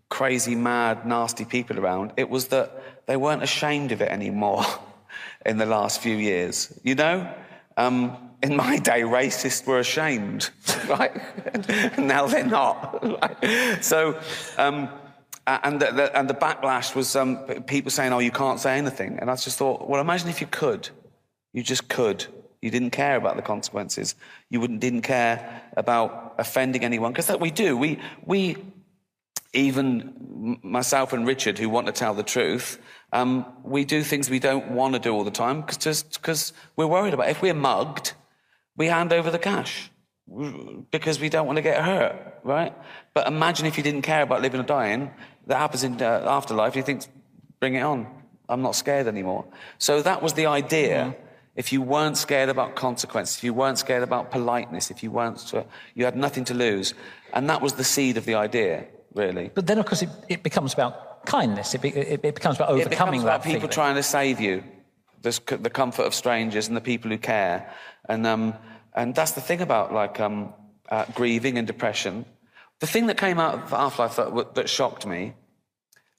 crazy, 0.10 0.54
mad, 0.54 1.08
nasty 1.08 1.46
people 1.46 1.80
around. 1.80 2.14
It 2.16 2.30
was 2.30 2.50
that 2.50 3.08
they 3.08 3.18
weren't 3.18 3.42
ashamed 3.42 3.92
of 3.92 4.04
it 4.04 4.12
anymore 4.12 4.66
in 5.48 5.58
the 5.58 5.66
last 5.66 6.00
few 6.00 6.16
years. 6.16 6.80
You 6.84 6.94
know? 6.94 7.34
Um, 7.76 8.29
in 8.42 8.56
my 8.56 8.78
day, 8.90 9.02
racists 9.02 9.66
were 9.66 9.80
ashamed, 9.80 10.50
right? 10.88 11.98
now 11.98 12.28
they're 12.28 12.46
not. 12.46 13.04
Right? 13.04 13.84
So, 13.84 14.20
um, 14.58 14.90
and, 15.48 15.80
the, 15.80 15.92
the, 15.92 16.18
and 16.18 16.30
the 16.30 16.34
backlash 16.34 16.96
was 16.96 17.16
um, 17.16 17.38
people 17.66 17.92
saying, 17.92 18.14
oh, 18.14 18.20
you 18.20 18.32
can't 18.32 18.60
say 18.60 18.78
anything. 18.78 19.18
And 19.20 19.32
I 19.32 19.36
just 19.36 19.58
thought, 19.58 19.90
well, 19.90 20.02
imagine 20.02 20.30
if 20.30 20.42
you 20.42 20.48
could. 20.48 20.90
You 21.54 21.64
just 21.64 21.88
could. 21.90 22.26
You 22.62 22.70
didn't 22.70 22.92
care 22.92 23.16
about 23.16 23.36
the 23.36 23.42
consequences. 23.42 24.16
You 24.50 24.60
wouldn't, 24.60 24.80
didn't 24.80 25.02
care 25.02 25.64
about 25.76 26.36
offending 26.38 26.84
anyone. 26.84 27.12
Because 27.12 27.28
that 27.28 27.40
we 27.40 27.52
do. 27.52 27.76
We, 27.76 28.00
we, 28.26 28.58
even 29.54 30.60
myself 30.62 31.14
and 31.14 31.26
Richard, 31.26 31.58
who 31.58 31.70
want 31.70 31.88
to 31.88 31.94
tell 31.94 32.14
the 32.14 32.24
truth, 32.24 32.80
um, 33.12 33.46
we 33.64 33.86
do 33.86 34.04
things 34.04 34.30
we 34.30 34.40
don't 34.40 34.72
want 34.72 34.94
to 34.94 35.00
do 35.00 35.14
all 35.14 35.24
the 35.24 35.32
time 35.32 35.66
just 35.80 36.14
because 36.14 36.54
we're 36.76 36.86
worried 36.86 37.14
about 37.14 37.28
it. 37.28 37.32
If 37.32 37.42
we're 37.42 37.56
mugged, 37.56 38.14
we 38.80 38.88
hand 38.88 39.14
over 39.14 39.30
the 39.30 39.38
cash 39.38 39.92
because 40.90 41.20
we 41.20 41.30
don't 41.30 41.46
want 41.46 41.58
to 41.58 41.62
get 41.62 41.84
hurt, 41.84 42.16
right? 42.44 42.74
But 43.14 43.28
imagine 43.28 43.68
if 43.68 43.78
you 43.78 43.84
didn't 43.84 44.04
care 44.04 44.24
about 44.24 44.42
living 44.42 44.62
or 44.62 44.64
dying. 44.64 45.12
That 45.48 45.58
happens 45.58 45.84
in 45.84 46.02
uh, 46.02 46.26
afterlife. 46.28 46.76
You 46.76 46.84
think, 46.84 47.06
bring 47.60 47.76
it 47.76 47.82
on. 47.82 48.08
I'm 48.48 48.62
not 48.62 48.76
scared 48.76 49.08
anymore. 49.08 49.46
So 49.80 50.02
that 50.02 50.24
was 50.24 50.34
the 50.34 50.46
idea. 50.46 50.98
Mm-hmm. 50.98 51.26
If 51.56 51.74
you 51.74 51.82
weren't 51.82 52.18
scared 52.18 52.48
about 52.48 52.76
consequences, 52.76 53.38
if 53.38 53.44
you 53.44 53.54
weren't 53.54 53.78
scared 53.78 54.02
about 54.02 54.32
politeness, 54.32 54.90
if 54.90 55.04
you 55.04 55.12
weren't, 55.12 55.54
you 55.94 56.06
had 56.06 56.16
nothing 56.16 56.46
to 56.46 56.54
lose, 56.54 56.94
and 57.34 57.50
that 57.50 57.62
was 57.62 57.74
the 57.74 57.84
seed 57.84 58.16
of 58.16 58.24
the 58.24 58.36
idea, 58.36 58.86
really. 59.14 59.52
But 59.54 59.68
then, 59.68 59.78
of 59.78 59.86
course, 59.86 60.02
it, 60.02 60.10
it 60.30 60.42
becomes 60.42 60.74
about 60.74 61.26
kindness. 61.26 61.76
It, 61.76 61.82
be, 61.82 61.90
it, 61.90 62.22
it, 62.24 62.36
becomes 62.36 62.56
about 62.56 62.70
overcoming 62.70 62.88
it 62.88 62.90
becomes 62.92 63.24
about 63.24 63.44
that 63.44 63.48
people 63.48 63.62
feeling. 63.62 63.74
trying 63.74 63.96
to 63.96 64.04
save 64.04 64.40
you, 64.40 64.64
the, 65.22 65.58
the 65.60 65.70
comfort 65.70 66.04
of 66.04 66.14
strangers 66.14 66.70
and 66.70 66.78
the 66.78 66.82
people 66.82 67.12
who 67.12 67.18
care, 67.18 67.70
and 68.08 68.26
um, 68.26 68.54
and 68.94 69.16
that's 69.16 69.32
the 69.32 69.42
thing 69.42 69.62
about 69.62 69.94
like 69.94 70.20
um, 70.20 70.54
uh, 70.90 71.06
grieving 71.14 71.58
and 71.58 71.68
depression. 71.68 72.26
The 72.80 72.88
thing 72.88 73.08
that 73.08 73.18
came 73.18 73.40
out 73.40 73.56
of 73.56 73.74
Afterlife 73.74 74.16
that, 74.16 74.56
that 74.56 74.70
shocked 74.70 75.06
me, 75.06 75.34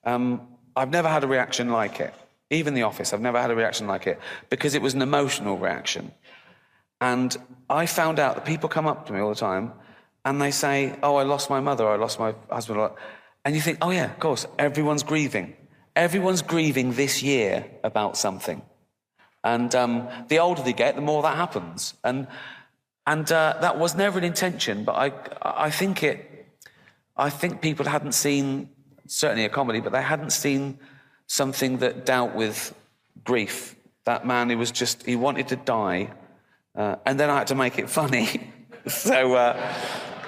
um, 0.05 0.47
I've 0.77 0.91
never 0.91 1.09
had 1.09 1.25
a 1.25 1.27
reaction 1.27 1.71
like 1.71 2.01
it. 2.01 2.15
Even 2.51 2.75
The 2.75 2.83
Office, 2.83 3.13
I've 3.13 3.21
never 3.21 3.41
had 3.41 3.51
a 3.51 3.55
reaction 3.55 3.87
like 3.87 4.07
it 4.07 4.19
because 4.51 4.75
it 4.75 4.83
was 4.83 4.95
an 4.95 5.03
emotional 5.03 5.57
reaction. 5.57 6.11
And 7.01 7.37
I 7.69 7.87
found 7.87 8.19
out 8.19 8.35
that 8.35 8.45
people 8.45 8.69
come 8.69 8.87
up 8.87 9.07
to 9.07 9.13
me 9.13 9.21
all 9.21 9.31
the 9.31 9.35
time 9.35 9.73
and 10.25 10.41
they 10.41 10.51
say, 10.51 10.95
Oh, 11.03 11.17
I 11.17 11.23
lost 11.23 11.49
my 11.49 11.61
mother, 11.61 11.89
I 11.89 11.97
lost 11.97 12.19
my 12.19 12.35
husband. 12.51 12.91
And 13.45 13.55
you 13.55 13.61
think, 13.61 13.79
Oh, 13.81 13.91
yeah, 13.91 14.11
of 14.11 14.19
course, 14.19 14.47
everyone's 14.59 15.03
grieving. 15.03 15.55
Everyone's 15.97 16.43
grieving 16.43 16.93
this 16.93 17.23
year 17.23 17.65
about 17.83 18.17
something. 18.17 18.63
And 19.43 19.75
um, 19.75 20.09
the 20.29 20.39
older 20.39 20.63
they 20.63 20.73
get, 20.73 20.97
the 20.97 21.01
more 21.01 21.23
that 21.23 21.37
happens. 21.37 21.95
And 22.05 22.27
and 23.07 23.31
uh, 23.33 23.57
that 23.61 23.79
was 23.79 23.95
never 23.95 24.19
an 24.19 24.25
intention, 24.25 24.85
but 24.85 24.93
I, 24.93 25.13
I 25.43 25.71
think 25.71 26.03
it, 26.03 26.49
I 27.17 27.31
think 27.31 27.61
people 27.61 27.87
hadn't 27.87 28.13
seen, 28.13 28.69
certainly 29.07 29.45
a 29.45 29.49
comedy, 29.49 29.81
but 29.81 29.93
they 29.93 30.03
hadn't 30.03 30.31
seen 30.31 30.79
something 31.27 31.79
that 31.79 32.05
dealt 32.05 32.35
with 32.35 32.75
grief. 33.25 33.77
That 34.05 34.27
man 34.27 34.51
who 34.51 34.59
was 34.59 34.71
just, 34.71 35.05
he 35.07 35.17
wanted 35.17 35.49
to 35.49 35.57
die, 35.57 36.11
uh, 36.77 36.97
and 37.07 37.19
then 37.19 37.31
I 37.31 37.39
had 37.39 37.47
to 37.49 37.55
make 37.55 37.79
it 37.79 37.89
funny. 37.89 38.53
so, 38.87 39.35
uh, 39.35 39.75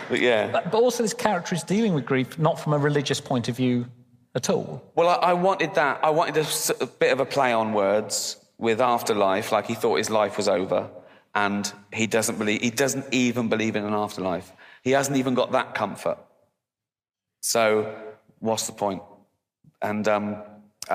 but 0.08 0.20
yeah. 0.20 0.50
But, 0.50 0.70
but 0.70 0.82
also, 0.82 1.02
this 1.02 1.14
character 1.14 1.54
is 1.54 1.62
dealing 1.62 1.94
with 1.94 2.06
grief 2.06 2.38
not 2.38 2.58
from 2.58 2.72
a 2.72 2.78
religious 2.78 3.20
point 3.20 3.48
of 3.48 3.56
view 3.56 3.86
at 4.34 4.50
all. 4.50 4.82
Well, 4.94 5.08
I, 5.08 5.30
I 5.30 5.32
wanted 5.34 5.74
that. 5.74 6.04
I 6.04 6.10
wanted 6.10 6.36
a, 6.38 6.46
a 6.82 6.86
bit 6.86 7.12
of 7.12 7.20
a 7.20 7.26
play 7.26 7.52
on 7.52 7.74
words 7.74 8.38
with 8.58 8.80
afterlife, 8.80 9.52
like 9.52 9.66
he 9.66 9.74
thought 9.74 9.96
his 9.96 10.10
life 10.10 10.36
was 10.36 10.48
over 10.48 10.88
and 11.34 11.72
he 11.92 12.06
doesn't 12.06 12.38
believe 12.38 12.60
he 12.60 12.70
doesn't 12.70 13.06
even 13.12 13.48
believe 13.48 13.76
in 13.76 13.84
an 13.84 13.94
afterlife. 13.94 14.52
He 14.82 14.90
hasn't 14.90 15.16
even 15.16 15.34
got 15.34 15.52
that 15.52 15.74
comfort. 15.74 16.18
So 17.40 17.94
what's 18.40 18.66
the 18.66 18.72
point? 18.72 19.02
And 19.80 20.06
um, 20.08 20.42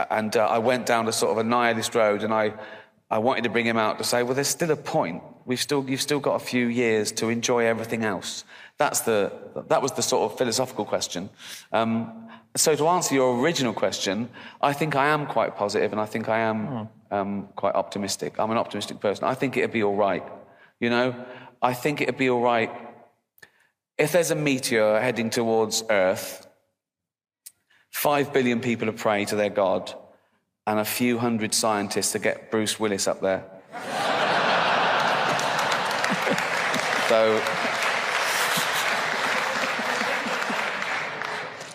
and 0.09 0.35
uh, 0.35 0.45
i 0.45 0.57
went 0.57 0.85
down 0.85 1.07
a 1.07 1.11
sort 1.11 1.31
of 1.31 1.37
a 1.37 1.43
nihilist 1.43 1.95
road 1.95 2.23
and 2.23 2.33
i 2.33 2.53
i 3.09 3.17
wanted 3.17 3.43
to 3.43 3.49
bring 3.49 3.65
him 3.65 3.77
out 3.77 3.97
to 3.97 4.03
say 4.03 4.23
well 4.23 4.33
there's 4.33 4.47
still 4.47 4.71
a 4.71 4.75
point 4.75 5.21
we've 5.45 5.61
still 5.61 5.87
you've 5.89 6.01
still 6.01 6.19
got 6.19 6.35
a 6.35 6.45
few 6.45 6.67
years 6.67 7.11
to 7.11 7.29
enjoy 7.29 7.65
everything 7.65 8.03
else 8.03 8.43
that's 8.77 9.01
the 9.01 9.31
that 9.67 9.81
was 9.81 9.91
the 9.93 10.01
sort 10.01 10.31
of 10.31 10.37
philosophical 10.37 10.85
question 10.85 11.29
um, 11.71 12.29
so 12.55 12.75
to 12.75 12.87
answer 12.87 13.13
your 13.13 13.39
original 13.39 13.73
question 13.73 14.29
i 14.61 14.73
think 14.73 14.95
i 14.95 15.07
am 15.07 15.25
quite 15.25 15.55
positive 15.55 15.91
and 15.91 16.01
i 16.01 16.05
think 16.05 16.29
i 16.29 16.39
am 16.39 16.67
mm 16.67 16.87
um, 17.11 17.47
quite 17.55 17.75
optimistic. 17.75 18.39
I'm 18.39 18.51
an 18.51 18.57
optimistic 18.57 18.99
person. 18.99 19.25
I 19.25 19.33
think 19.33 19.57
it'd 19.57 19.71
be 19.71 19.83
all 19.83 19.95
right. 19.95 20.23
You 20.79 20.89
know, 20.89 21.25
I 21.61 21.73
think 21.73 22.01
it'd 22.01 22.17
be 22.17 22.29
all 22.29 22.41
right 22.41 22.71
if 23.97 24.11
there's 24.11 24.31
a 24.31 24.35
meteor 24.35 24.99
heading 24.99 25.29
towards 25.29 25.83
Earth. 25.89 26.47
Five 27.89 28.31
billion 28.31 28.59
people 28.59 28.87
have 28.87 28.97
prayed 28.97 29.29
to 29.29 29.35
their 29.35 29.49
God, 29.49 29.91
and 30.67 30.79
a 30.79 30.85
few 30.85 31.17
hundred 31.17 31.53
scientists 31.53 32.11
to 32.11 32.19
get 32.19 32.51
Bruce 32.51 32.79
Willis 32.79 33.07
up 33.07 33.21
there. 33.21 33.43
so 37.07 37.41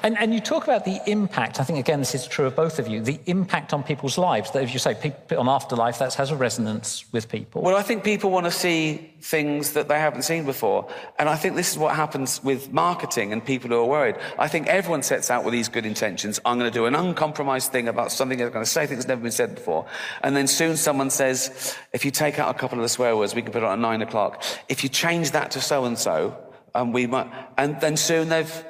And, 0.02 0.18
and 0.18 0.34
you 0.34 0.40
talk 0.40 0.64
about 0.64 0.84
the 0.84 1.00
impact, 1.06 1.60
I 1.60 1.64
think, 1.64 1.78
again, 1.78 2.00
this 2.00 2.14
is 2.14 2.26
true 2.26 2.47
of 2.47 2.56
both 2.56 2.78
of 2.78 2.89
you, 2.89 3.00
the 3.00 3.20
impact 3.26 3.72
on 3.72 3.82
people's 3.82 4.18
lives. 4.18 4.50
That, 4.50 4.64
if 4.64 4.72
you 4.72 4.81
say 4.81 4.94
people, 4.94 5.39
on 5.39 5.48
afterlife, 5.48 6.00
that 6.00 6.14
has 6.14 6.31
a 6.31 6.36
resonance 6.36 7.05
with 7.12 7.28
people. 7.28 7.62
Well, 7.62 7.76
I 7.76 7.82
think 7.82 8.02
people 8.02 8.31
want 8.31 8.47
to 8.47 8.50
see 8.50 9.12
things 9.20 9.74
that 9.74 9.89
they 9.89 10.00
haven't 10.00 10.22
seen 10.22 10.44
before. 10.44 10.89
And 11.18 11.28
I 11.28 11.36
think 11.36 11.55
this 11.55 11.70
is 11.70 11.78
what 11.78 11.94
happens 11.94 12.42
with 12.42 12.72
marketing 12.72 13.32
and 13.32 13.44
people 13.44 13.70
who 13.70 13.76
are 13.76 13.86
worried. 13.86 14.16
I 14.39 14.48
think 14.48 14.66
everyone 14.66 15.02
sets 15.02 15.31
out 15.31 15.44
with 15.44 15.52
these 15.52 15.68
good 15.68 15.86
intentions. 15.86 16.40
I'm 16.44 16.58
going 16.58 16.70
to 16.70 16.76
do 16.76 16.86
an 16.86 16.97
uncompromised 16.97 17.70
thing 17.70 17.86
about 17.86 18.10
something 18.10 18.42
I'm 18.42 18.50
going 18.50 18.64
to 18.64 18.70
say 18.70 18.86
things 18.86 18.98
that's 18.98 19.08
never 19.08 19.22
been 19.22 19.31
said 19.31 19.55
before. 19.55 19.86
And 20.22 20.34
then 20.34 20.48
soon 20.48 20.76
someone 20.76 21.10
says, 21.10 21.76
if 21.92 22.05
you 22.05 22.10
take 22.10 22.40
out 22.40 22.55
a 22.55 22.58
couple 22.58 22.78
of 22.78 22.82
the 22.82 22.89
swear 22.89 23.16
words, 23.16 23.34
we 23.34 23.42
can 23.42 23.52
put 23.52 23.62
it 23.62 23.66
on 23.66 23.74
at 23.74 23.78
nine 23.78 24.02
o'clock. 24.02 24.42
If 24.68 24.82
you 24.82 24.89
change 24.89 25.31
that 25.31 25.52
to 25.52 25.60
so 25.60 25.84
and 25.84 25.97
so, 25.97 26.36
and 26.74 26.92
we 26.92 27.06
might, 27.06 27.31
and 27.56 27.81
then 27.81 27.97
soon 27.97 28.28
they've 28.28 28.64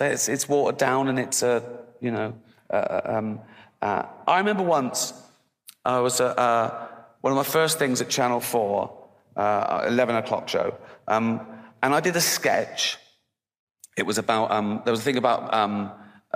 it's, 0.00 0.28
it's 0.28 0.48
watered 0.48 0.78
down 0.78 1.08
and 1.08 1.18
it's 1.18 1.42
a, 1.42 1.62
you 2.00 2.10
know, 2.10 2.34
uh, 2.70 2.76
uh, 2.76 3.00
um, 3.04 3.40
uh, 3.80 4.02
I 4.26 4.38
remember 4.38 4.62
once 4.62 5.12
I 5.84 6.00
was 6.00 6.20
uh, 6.20 6.26
uh, 6.26 6.88
one 7.20 7.32
of 7.32 7.36
my 7.36 7.44
first 7.44 7.78
things 7.78 8.00
at 8.00 8.08
Channel 8.08 8.40
4, 8.40 9.06
uh, 9.36 9.84
11 9.88 10.16
o'clock 10.16 10.48
show, 10.48 10.76
um, 11.06 11.46
and 11.82 11.94
I 11.94 12.00
did 12.00 12.16
a 12.16 12.20
sketch. 12.20 12.98
It 13.96 14.06
was 14.06 14.18
about, 14.18 14.50
um, 14.50 14.82
there 14.84 14.90
was 14.90 15.00
a 15.00 15.04
thing 15.04 15.18
about 15.18 15.52
um, 15.54 15.92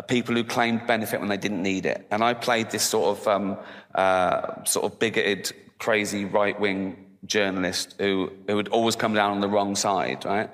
people 0.06 0.34
who 0.34 0.44
claimed 0.44 0.86
benefit 0.86 1.18
when 1.18 1.28
they 1.28 1.36
didn't 1.36 1.62
need 1.62 1.86
it. 1.86 2.06
And 2.10 2.22
I 2.22 2.34
played 2.34 2.70
this 2.70 2.84
sort 2.84 3.18
of, 3.18 3.26
um, 3.26 4.64
sort 4.64 4.84
of 4.84 4.98
bigoted, 4.98 5.50
crazy 5.78 6.24
right 6.24 6.58
wing 6.60 7.06
journalist 7.24 7.94
who, 7.98 8.32
who 8.46 8.56
would 8.56 8.68
always 8.68 8.96
come 8.96 9.14
down 9.14 9.32
on 9.32 9.40
the 9.40 9.48
wrong 9.48 9.74
side, 9.74 10.24
right? 10.24 10.50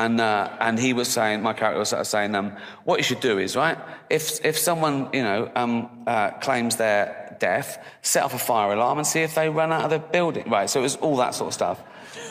And, 0.00 0.18
uh, 0.18 0.48
and 0.60 0.78
he 0.78 0.94
was 0.94 1.08
saying, 1.08 1.42
my 1.42 1.52
character 1.52 1.78
was 1.78 2.08
saying, 2.08 2.34
um, 2.34 2.56
what 2.84 2.96
you 2.96 3.02
should 3.02 3.20
do 3.20 3.38
is, 3.38 3.54
right, 3.54 3.76
if, 4.08 4.42
if 4.42 4.56
someone, 4.56 5.10
you 5.12 5.22
know, 5.22 5.52
um, 5.54 6.04
uh, 6.06 6.30
claims 6.38 6.76
they're 6.76 7.36
deaf, 7.38 7.76
set 8.00 8.22
off 8.22 8.32
a 8.32 8.38
fire 8.38 8.72
alarm 8.72 8.96
and 8.96 9.06
see 9.06 9.20
if 9.20 9.34
they 9.34 9.50
run 9.50 9.70
out 9.74 9.84
of 9.84 9.90
the 9.90 9.98
building. 9.98 10.48
Right, 10.48 10.70
so 10.70 10.80
it 10.80 10.84
was 10.84 10.96
all 10.96 11.18
that 11.18 11.34
sort 11.34 11.48
of 11.48 11.54
stuff. 11.54 11.82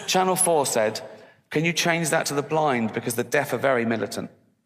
Channel 0.07 0.35
4 0.35 0.65
said, 0.65 0.99
can 1.51 1.64
you 1.64 1.72
change 1.72 2.09
that 2.09 2.25
to 2.27 2.33
the 2.33 2.41
blind 2.41 2.91
because 2.91 3.14
the 3.14 3.23
deaf 3.23 3.53
are 3.53 3.59
very 3.59 3.85
militant? 3.85 4.31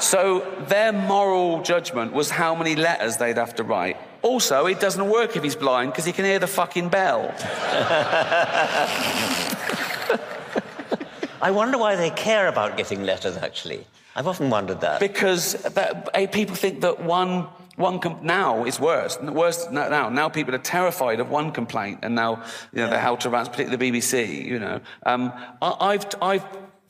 so 0.00 0.50
their 0.66 0.92
moral 0.92 1.60
judgment 1.60 2.14
was 2.14 2.30
how 2.30 2.54
many 2.54 2.74
letters 2.74 3.18
they'd 3.18 3.36
have 3.36 3.54
to 3.56 3.64
write. 3.64 3.98
Also, 4.22 4.64
it 4.64 4.80
doesn't 4.80 5.10
work 5.10 5.36
if 5.36 5.42
he's 5.42 5.56
blind 5.56 5.92
because 5.92 6.06
he 6.06 6.12
can 6.12 6.24
hear 6.24 6.38
the 6.38 6.46
fucking 6.46 6.88
bell. 6.88 7.34
I 11.44 11.50
wonder 11.50 11.76
why 11.76 11.94
they 11.94 12.08
care 12.08 12.48
about 12.48 12.78
getting 12.78 13.04
letters, 13.04 13.36
actually. 13.36 13.86
I've 14.16 14.26
often 14.26 14.48
wondered 14.48 14.80
that. 14.80 14.98
Because 14.98 15.52
that, 15.52 16.08
eh, 16.14 16.26
people 16.26 16.56
think 16.56 16.80
that 16.80 17.02
one 17.02 17.48
one 17.76 17.98
com- 17.98 18.20
now 18.22 18.64
is 18.64 18.80
worse. 18.80 19.18
Worse 19.20 19.68
now. 19.70 20.08
Now 20.08 20.28
people 20.30 20.54
are 20.54 20.64
terrified 20.76 21.20
of 21.20 21.28
one 21.28 21.50
complaint, 21.52 21.98
and 22.02 22.14
now 22.14 22.42
you 22.72 22.80
know 22.80 22.88
they're 22.88 22.98
held 22.98 23.20
to 23.20 23.30
ransom, 23.30 23.52
particularly 23.52 23.90
the 23.90 24.00
BBC. 24.00 24.46
You 24.46 24.58
know, 24.58 24.80
um, 25.04 25.32
I, 25.60 25.74
I've 25.80 26.06
I've 26.22 26.46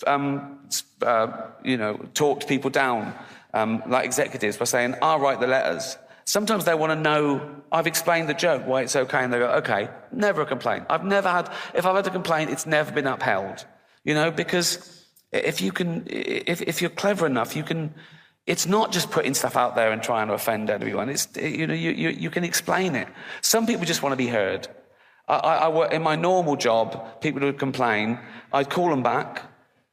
um, 0.06 0.60
uh, 1.02 1.28
you 1.64 1.76
know 1.76 1.96
talked 2.14 2.46
people 2.46 2.70
down 2.70 3.12
um, 3.54 3.82
like 3.88 4.04
executives 4.04 4.56
by 4.56 4.66
saying 4.66 4.94
I'll 5.02 5.18
write 5.18 5.40
the 5.40 5.48
letters. 5.48 5.96
Sometimes 6.26 6.64
they 6.64 6.74
want 6.74 6.92
to 6.92 7.00
know. 7.00 7.50
I've 7.72 7.86
explained 7.88 8.28
the 8.28 8.34
joke 8.34 8.66
why 8.66 8.82
it's 8.82 8.94
okay, 8.94 9.24
and 9.24 9.32
they 9.32 9.38
go, 9.38 9.50
okay, 9.62 9.88
never 10.12 10.42
a 10.42 10.46
complaint. 10.46 10.84
I've 10.90 11.04
never 11.04 11.28
had. 11.28 11.50
If 11.74 11.86
I've 11.86 11.96
had 11.96 12.06
a 12.06 12.10
complaint, 12.10 12.50
it's 12.50 12.66
never 12.66 12.92
been 12.92 13.06
upheld. 13.06 13.64
You 14.04 14.14
know, 14.14 14.30
because 14.30 15.04
if 15.32 15.60
you 15.60 15.72
can, 15.72 16.04
if 16.06 16.62
if 16.62 16.80
you're 16.80 16.90
clever 16.90 17.26
enough, 17.26 17.56
you 17.56 17.64
can. 17.64 17.94
It's 18.46 18.66
not 18.66 18.92
just 18.92 19.10
putting 19.10 19.32
stuff 19.32 19.56
out 19.56 19.74
there 19.74 19.90
and 19.90 20.02
trying 20.02 20.28
to 20.28 20.34
offend 20.34 20.68
everyone. 20.68 21.08
It's 21.08 21.28
you 21.36 21.66
know 21.66 21.74
you 21.74 21.90
you, 21.90 22.10
you 22.10 22.30
can 22.30 22.44
explain 22.44 22.94
it. 22.94 23.08
Some 23.40 23.66
people 23.66 23.86
just 23.86 24.02
want 24.02 24.12
to 24.12 24.16
be 24.16 24.28
heard. 24.28 24.68
I, 25.26 25.36
I, 25.36 25.54
I 25.56 25.68
work 25.68 25.92
in 25.92 26.02
my 26.02 26.16
normal 26.16 26.56
job. 26.56 27.20
People 27.22 27.40
would 27.40 27.58
complain. 27.58 28.18
I'd 28.52 28.68
call 28.68 28.90
them 28.90 29.02
back, 29.02 29.42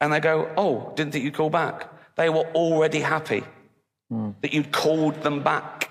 and 0.00 0.12
they 0.12 0.20
go, 0.20 0.52
"Oh, 0.56 0.92
didn't 0.96 1.12
think 1.12 1.24
you'd 1.24 1.34
call 1.34 1.50
back." 1.50 1.88
They 2.16 2.28
were 2.28 2.46
already 2.54 3.00
happy 3.00 3.42
that 4.42 4.52
you'd 4.52 4.70
called 4.70 5.22
them 5.22 5.42
back. 5.42 5.90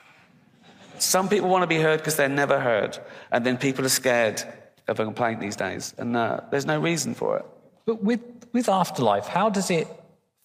Some 0.99 1.27
people 1.27 1.49
want 1.49 1.63
to 1.63 1.67
be 1.67 1.81
heard 1.81 1.97
because 1.97 2.15
they're 2.15 2.29
never 2.29 2.59
heard, 2.59 2.99
and 3.31 3.43
then 3.43 3.57
people 3.57 3.83
are 3.83 3.89
scared 3.89 4.43
of 4.87 4.99
a 4.99 5.03
complaint 5.03 5.39
these 5.39 5.55
days, 5.55 5.95
and 5.97 6.15
uh, 6.15 6.41
there's 6.51 6.67
no 6.67 6.79
reason 6.79 7.15
for 7.15 7.37
it. 7.37 7.45
But 7.85 8.03
with, 8.03 8.21
with 8.53 8.69
Afterlife, 8.69 9.27
how 9.27 9.49
does 9.49 9.71
it 9.71 9.87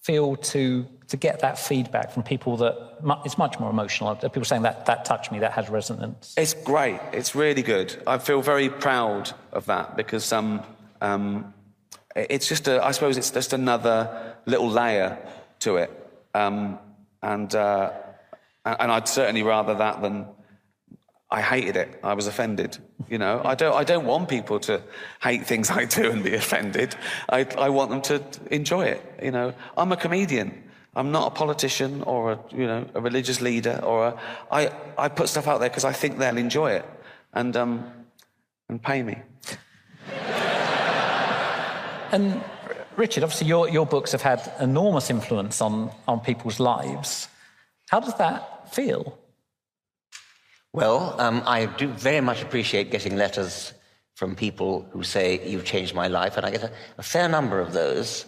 feel 0.03 0.37
to, 0.37 0.87
to 1.09 1.17
get 1.17 1.41
that 1.41 1.59
feedback 1.59 2.11
from 2.13 2.23
people 2.23 2.57
that 2.59 2.77
it's 3.25 3.39
much 3.39 3.59
more 3.59 3.71
emotional? 3.71 4.15
People 4.17 4.45
saying 4.45 4.63
that 4.63 4.87
that 4.87 5.05
touched 5.05 5.33
me, 5.33 5.41
that 5.41 5.53
has 5.53 5.69
resonance. 5.69 6.35
It's 6.37 6.55
great. 6.55 7.01
It's 7.13 7.35
really 7.35 7.63
good. 7.63 7.95
I 8.07 8.19
feel 8.19 8.43
very 8.43 8.69
proud 8.69 9.33
of 9.53 9.67
that 9.67 9.97
because 9.97 10.33
um, 10.33 10.63
um, 11.01 11.53
it's 12.15 12.49
just 12.49 12.69
a, 12.69 12.85
I 12.85 12.93
suppose 12.93 13.17
it's 13.17 13.31
just 13.31 13.53
another 13.53 14.37
little 14.47 14.69
layer 14.69 15.19
to 15.61 15.77
it. 15.77 15.91
Um, 16.35 16.79
and, 17.23 17.55
uh, 17.55 17.93
and 18.65 18.93
I'd 18.93 19.09
certainly 19.09 19.43
rather 19.43 19.75
that 19.75 20.03
than 20.03 20.27
I 21.31 21.43
hated 21.43 21.77
it. 21.77 21.99
I 22.05 22.15
was 22.15 22.27
offended. 22.27 22.79
You 23.09 23.19
know, 23.19 23.43
I 23.45 23.55
don't, 23.55 23.75
I 23.75 23.85
don't 23.85 24.07
want 24.07 24.29
people 24.29 24.61
to 24.61 24.83
hate 25.21 25.47
things 25.47 25.71
I 25.71 25.85
do 25.85 26.11
and 26.11 26.23
be 26.23 26.35
offended. 26.35 26.95
I, 27.29 27.47
I 27.59 27.69
want 27.71 27.91
them 27.91 28.03
to 28.03 28.23
enjoy 28.55 28.87
it. 28.87 29.03
You 29.23 29.33
know, 29.33 29.55
I'm 29.77 29.91
a 29.93 29.97
comedian. 29.97 30.63
I'm 30.95 31.13
not 31.13 31.27
a 31.27 31.35
politician 31.35 32.03
or 32.05 32.33
a, 32.33 32.39
you 32.53 32.67
know, 32.67 32.87
a 32.95 33.01
religious 33.01 33.41
leader 33.41 33.81
or 33.83 34.09
a, 34.09 34.21
I, 34.51 34.73
I 34.97 35.09
put 35.09 35.29
stuff 35.29 35.47
out 35.47 35.59
there 35.59 35.69
because 35.69 35.85
I 35.85 35.93
think 35.93 36.19
they'll 36.19 36.39
enjoy 36.39 36.73
it 36.73 36.89
and, 37.35 37.55
um, 37.57 37.93
and 38.69 38.83
pay 38.83 39.03
me. 39.03 39.19
And 42.13 42.43
Richard, 42.97 43.25
obviously 43.25 43.49
your, 43.49 43.69
your 43.69 43.85
books 43.85 44.13
have 44.13 44.23
had 44.23 44.53
enormous 44.61 45.11
influence 45.11 45.61
on, 45.61 45.91
on 46.07 46.21
people's 46.21 46.61
lives. 46.61 47.29
How 47.91 48.01
does 48.01 48.17
that 48.19 48.73
feel? 48.73 49.19
Well, 50.77 51.19
um, 51.19 51.43
I 51.47 51.65
do 51.65 51.89
very 51.89 52.21
much 52.21 52.43
appreciate 52.43 52.91
getting 52.91 53.17
letters 53.17 53.73
from 54.15 54.37
people 54.37 54.87
who 54.91 55.03
say, 55.03 55.41
You've 55.49 55.65
changed 55.65 55.95
my 55.95 56.07
life, 56.07 56.37
and 56.37 56.45
I 56.45 56.51
get 56.51 56.65
a, 56.65 56.73
a 56.99 57.03
fair 57.03 57.31
number 57.31 57.61
of 57.61 57.73
those. 57.73 58.27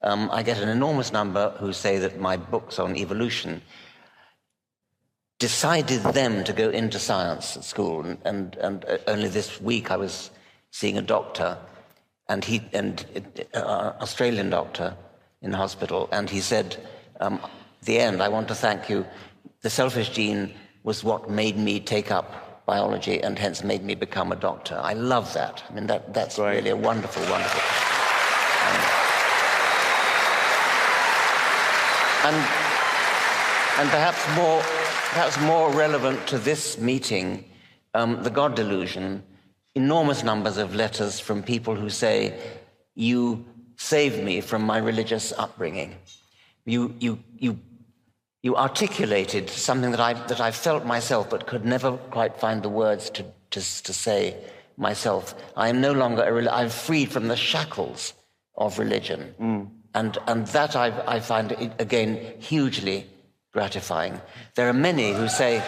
Um, 0.00 0.30
I 0.32 0.42
get 0.42 0.56
an 0.62 0.70
enormous 0.70 1.12
number 1.12 1.50
who 1.60 1.74
say 1.74 1.98
that 1.98 2.18
my 2.18 2.38
books 2.38 2.78
on 2.78 2.96
evolution 2.96 3.60
decided 5.38 6.02
them 6.14 6.42
to 6.44 6.54
go 6.54 6.70
into 6.70 6.98
science 6.98 7.58
at 7.58 7.64
school. 7.64 8.00
And, 8.00 8.16
and, 8.24 8.56
and 8.56 8.84
uh, 8.86 8.96
only 9.06 9.28
this 9.28 9.60
week 9.60 9.90
I 9.90 9.98
was 9.98 10.30
seeing 10.70 10.96
a 10.96 11.02
doctor, 11.02 11.58
and 12.30 12.42
he, 12.42 12.62
and 12.72 13.04
uh, 13.52 13.92
Australian 14.00 14.48
doctor 14.48 14.96
in 15.42 15.50
the 15.50 15.58
hospital, 15.58 16.08
and 16.12 16.30
he 16.30 16.40
said, 16.40 16.78
um, 17.20 17.40
"The 17.82 17.98
end. 17.98 18.22
I 18.22 18.28
want 18.28 18.48
to 18.48 18.54
thank 18.54 18.88
you. 18.88 19.04
The 19.60 19.68
selfish 19.68 20.08
gene 20.08 20.54
was 20.82 21.04
what 21.04 21.30
made 21.30 21.56
me 21.56 21.80
take 21.80 22.10
up 22.10 22.64
biology, 22.66 23.22
and 23.22 23.38
hence 23.38 23.64
made 23.64 23.82
me 23.84 23.94
become 23.94 24.32
a 24.32 24.36
doctor." 24.36 24.78
I 24.82 24.94
love 24.94 25.32
that. 25.34 25.62
I 25.68 25.74
mean, 25.74 25.86
that 25.86 26.14
that's 26.14 26.38
really 26.38 26.70
a 26.70 26.76
wonderful, 26.76 27.22
wonderful. 27.30 27.90
And, 32.22 32.36
and 32.36 33.88
perhaps 33.88 34.22
more, 34.36 34.60
perhaps 34.60 35.40
more 35.40 35.70
relevant 35.72 36.26
to 36.26 36.38
this 36.38 36.76
meeting, 36.76 37.46
um, 37.94 38.22
the 38.22 38.28
God 38.28 38.54
delusion, 38.54 39.22
enormous 39.74 40.22
numbers 40.22 40.58
of 40.58 40.74
letters 40.74 41.18
from 41.18 41.42
people 41.42 41.74
who 41.74 41.88
say, 41.88 42.38
You 42.94 43.46
saved 43.76 44.22
me 44.22 44.42
from 44.42 44.60
my 44.62 44.76
religious 44.76 45.32
upbringing. 45.38 45.96
You, 46.66 46.94
you, 46.98 47.18
you, 47.38 47.58
you 48.42 48.56
articulated 48.56 49.50
something 49.50 49.90
that 49.90 50.00
I, 50.00 50.14
that 50.14 50.40
I 50.40 50.50
felt 50.50 50.84
myself 50.86 51.28
but 51.28 51.46
could 51.46 51.64
never 51.64 51.96
quite 51.96 52.38
find 52.38 52.62
the 52.62 52.70
words 52.70 53.10
to, 53.10 53.24
to, 53.50 53.60
to 53.60 53.92
say 53.92 54.36
myself. 54.76 55.34
I 55.56 55.68
am 55.68 55.80
no 55.80 55.92
longer, 55.92 56.22
a, 56.22 56.50
I'm 56.50 56.70
freed 56.70 57.12
from 57.12 57.28
the 57.28 57.36
shackles 57.36 58.14
of 58.56 58.78
religion. 58.78 59.34
Mm. 59.40 59.70
And, 59.94 60.18
and 60.26 60.46
that 60.48 60.74
I, 60.76 60.92
I 61.06 61.20
find, 61.20 61.52
again, 61.78 62.40
hugely 62.40 63.06
gratifying. 63.52 64.20
There 64.54 64.68
are 64.68 64.72
many 64.72 65.12
who 65.12 65.28
say, 65.28 65.62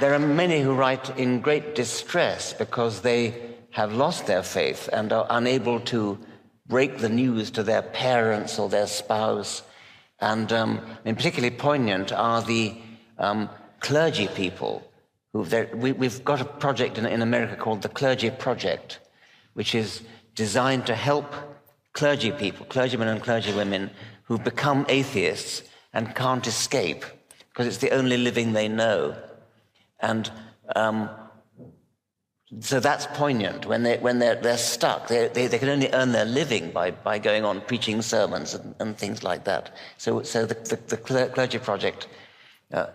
There 0.00 0.12
are 0.12 0.18
many 0.18 0.60
who 0.60 0.74
write 0.74 1.16
in 1.16 1.40
great 1.40 1.76
distress 1.76 2.52
because 2.52 3.02
they 3.02 3.53
have 3.74 3.92
lost 3.92 4.28
their 4.28 4.44
faith 4.44 4.88
and 4.92 5.12
are 5.12 5.26
unable 5.30 5.80
to 5.80 6.16
break 6.68 6.98
the 6.98 7.08
news 7.08 7.50
to 7.50 7.60
their 7.64 7.82
parents 7.82 8.56
or 8.56 8.68
their 8.68 8.86
spouse. 8.86 9.64
And 10.20 10.52
um, 10.52 10.80
particularly 11.04 11.56
poignant 11.56 12.12
are 12.12 12.40
the 12.40 12.76
um, 13.18 13.50
clergy 13.80 14.28
people. 14.28 14.88
Who 15.32 15.40
we, 15.74 15.90
we've 15.90 16.24
got 16.24 16.40
a 16.40 16.44
project 16.44 16.98
in, 16.98 17.06
in 17.06 17.20
America 17.20 17.56
called 17.56 17.82
the 17.82 17.88
Clergy 17.88 18.30
Project, 18.30 19.00
which 19.54 19.74
is 19.74 20.02
designed 20.36 20.86
to 20.86 20.94
help 20.94 21.34
clergy 21.94 22.30
people, 22.30 22.66
clergymen 22.66 23.08
and 23.08 23.20
clergywomen 23.20 23.90
who've 24.22 24.44
become 24.44 24.86
atheists 24.88 25.64
and 25.92 26.14
can't 26.14 26.46
escape 26.46 27.04
because 27.48 27.66
it's 27.66 27.78
the 27.78 27.90
only 27.90 28.18
living 28.18 28.52
they 28.52 28.68
know. 28.68 29.16
And 29.98 30.30
um, 30.76 31.10
so 32.60 32.80
that's 32.80 33.06
poignant 33.06 33.66
when, 33.66 33.82
they, 33.82 33.98
when 33.98 34.18
they're, 34.18 34.36
they're 34.36 34.58
stuck. 34.58 35.08
They, 35.08 35.28
they, 35.28 35.46
they 35.46 35.58
can 35.58 35.68
only 35.68 35.90
earn 35.92 36.12
their 36.12 36.24
living 36.24 36.70
by, 36.70 36.90
by 36.90 37.18
going 37.18 37.44
on 37.44 37.60
preaching 37.62 38.02
sermons 38.02 38.54
and, 38.54 38.74
and 38.78 38.96
things 38.96 39.22
like 39.22 39.44
that. 39.44 39.76
So, 39.98 40.22
so 40.22 40.46
the, 40.46 40.54
the, 40.54 40.96
the 40.96 40.96
Clergy 41.28 41.58
Project 41.58 42.08
uh, 42.72 42.86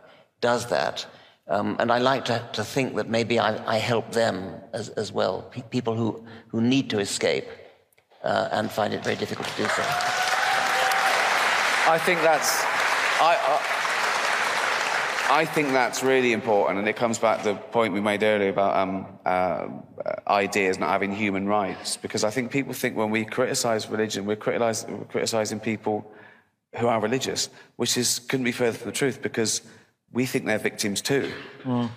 does 0.42 0.68
that. 0.68 1.06
Um, 1.48 1.78
and 1.80 1.92
I 1.92 1.98
like 1.98 2.26
to, 2.26 2.48
to 2.54 2.64
think 2.64 2.96
that 2.96 3.10
maybe 3.10 3.40
I, 3.40 3.76
I 3.76 3.78
help 3.78 4.12
them 4.12 4.54
as, 4.72 4.90
as 4.90 5.12
well, 5.12 5.42
Pe- 5.44 5.64
people 5.64 5.96
who, 5.96 6.24
who 6.50 6.62
need 6.62 6.90
to 6.92 7.00
escape 7.00 7.46
uh, 8.24 8.50
and 8.52 8.70
find 8.70 8.94
it 8.94 9.04
very 9.04 9.16
difficult 9.16 9.48
to 9.48 9.58
do 9.58 9.68
so. 9.70 9.84
I 11.92 11.98
think 12.06 12.22
that's. 12.22 12.64
I, 13.20 13.36
I, 13.36 13.79
I 15.30 15.46
think 15.46 15.70
that's 15.70 16.04
really 16.04 16.34
important, 16.34 16.80
and 16.80 16.88
it 16.88 16.96
comes 16.96 17.20
back 17.20 17.44
to 17.44 17.50
the 17.50 17.56
point 17.56 17.94
we 17.94 18.02
made 18.02 18.24
earlier 18.24 18.50
about 18.50 18.76
um, 18.76 19.06
uh, 19.26 19.68
ideas 20.28 20.80
not 20.80 20.90
having 20.90 21.14
human 21.14 21.48
rights. 21.48 21.98
Because 21.98 22.24
I 22.24 22.32
think 22.32 22.52
people 22.52 22.74
think 22.74 22.98
when 22.98 23.12
we 23.12 23.26
criticise 23.26 23.88
religion, 23.90 24.26
we're, 24.26 24.38
we're 24.44 25.06
criticising 25.10 25.60
people 25.60 26.12
who 26.78 26.88
are 26.88 27.00
religious, 27.00 27.50
which 27.76 27.96
is 27.96 28.20
couldn't 28.20 28.46
be 28.46 28.52
further 28.52 28.78
from 28.78 28.88
the 28.88 28.98
truth. 28.98 29.22
Because 29.22 29.62
we 30.12 30.26
think 30.26 30.46
they're 30.46 30.58
victims 30.58 31.02
too. 31.02 31.32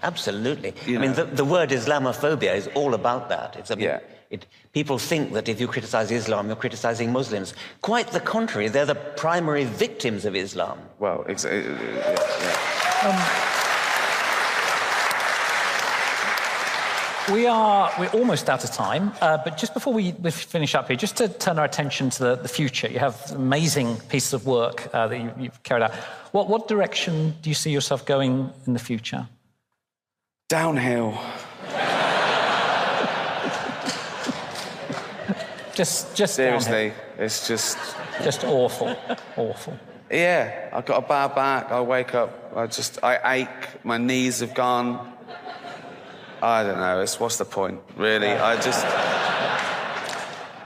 Absolutely. 0.03 0.75
You 0.87 0.99
I 0.99 1.01
mean, 1.01 1.15
the, 1.15 1.25
the 1.25 1.45
word 1.45 1.71
Islamophobia 1.71 2.55
is 2.55 2.69
all 2.75 2.93
about 2.93 3.31
that. 3.31 3.57
It's 3.57 3.71
a, 3.71 4.03
it, 4.31 4.47
people 4.73 4.99
think 4.99 5.33
that 5.33 5.49
if 5.49 5.61
you 5.61 5.67
criticize 5.67 6.11
Islam, 6.11 6.47
you're 6.47 6.57
criticizing 6.57 7.13
Muslims. 7.13 7.55
Quite 7.81 8.09
the 8.09 8.21
contrary, 8.21 8.69
they're 8.69 8.87
the 8.87 8.95
primary 8.95 9.65
victims 9.65 10.25
of 10.25 10.35
Islam. 10.37 10.79
Well, 10.99 11.25
ex- 11.29 11.45
uh, 11.45 11.51
yeah, 11.51 12.92
We 17.33 17.47
are 17.49 17.93
we're 17.99 18.11
almost 18.11 18.49
out 18.49 18.63
of 18.63 18.71
time, 18.71 19.13
uh, 19.21 19.39
but 19.43 19.57
just 19.57 19.75
before 19.75 19.93
we, 19.93 20.13
we 20.13 20.31
finish 20.31 20.77
up 20.77 20.87
here, 20.87 20.97
just 20.97 21.17
to 21.17 21.29
turn 21.29 21.59
our 21.59 21.65
attention 21.65 22.11
to 22.11 22.19
the, 22.23 22.37
the 22.37 22.49
future, 22.49 22.89
you 22.89 23.01
have 23.01 23.33
amazing 23.33 23.97
pieces 24.09 24.35
of 24.35 24.47
work 24.47 24.89
uh, 24.95 25.09
that 25.09 25.19
you, 25.19 25.33
you've 25.37 25.63
carried 25.65 25.83
out. 25.83 25.93
What 26.31 26.49
what 26.49 26.69
direction 26.69 27.35
do 27.43 27.51
you 27.51 27.55
see 27.55 27.73
yourself 27.73 28.07
going 28.07 28.53
in 28.67 28.73
the 28.73 28.79
future? 28.79 29.27
Downhill. 30.49 31.19
Just 35.75 36.15
just 36.15 36.35
Seriously, 36.35 36.91
downhill. 36.91 37.25
It's 37.25 37.49
just. 37.49 37.79
Just 38.23 38.45
awful. 38.45 38.95
awful. 39.37 39.79
Yeah, 40.13 40.69
I've 40.75 40.85
got 40.85 41.03
a 41.03 41.09
bad 41.09 41.35
back. 41.35 41.73
I 41.73 41.81
wake 41.81 42.15
up, 42.15 42.53
I 42.55 42.67
just, 42.67 43.03
I 43.03 43.35
ache. 43.35 43.83
My 43.83 43.97
knees 43.97 44.41
have 44.41 44.55
gone. 44.55 45.11
I 46.43 46.63
don't 46.63 46.77
know. 46.77 47.01
It's 47.01 47.19
what's 47.19 47.39
the 47.39 47.47
point, 47.47 47.81
really? 47.97 48.29
I 48.29 48.61
just. 48.61 48.85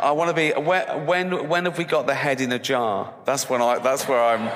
I 0.00 0.10
want 0.10 0.31
to 0.31 0.34
be. 0.34 0.50
When, 0.50 1.47
when, 1.49 1.65
have 1.66 1.78
we 1.78 1.84
got 1.84 2.08
the 2.08 2.15
head 2.15 2.41
in 2.41 2.50
a 2.50 2.58
jar? 2.58 3.15
That's 3.25 3.49
when 3.49 3.62
I. 3.62 3.78
That's 3.78 4.08
where 4.08 4.20
I'm 4.20 4.49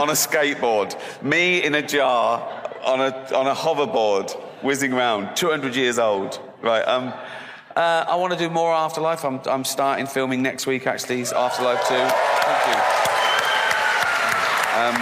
on 0.00 0.08
a 0.08 0.12
skateboard. 0.12 0.98
Me 1.22 1.62
in 1.62 1.74
a 1.74 1.82
jar 1.82 2.72
on 2.82 3.00
a 3.00 3.34
on 3.34 3.46
a 3.46 3.54
hoverboard, 3.54 4.32
whizzing 4.62 4.94
around. 4.94 5.34
200 5.34 5.76
years 5.76 5.98
old. 5.98 6.40
Right. 6.62 6.82
Um. 6.82 7.12
Uh, 7.76 8.04
I 8.08 8.14
want 8.14 8.32
to 8.32 8.38
do 8.38 8.48
more 8.48 8.72
Afterlife. 8.72 9.24
I'm, 9.24 9.40
I'm 9.46 9.64
starting 9.64 10.06
filming 10.06 10.40
next 10.40 10.64
week, 10.64 10.86
actually. 10.86 11.22
Afterlife 11.22 11.88
2. 11.88 11.94
Thank 11.96 13.08
you. 13.08 13.13
Um, 14.74 14.96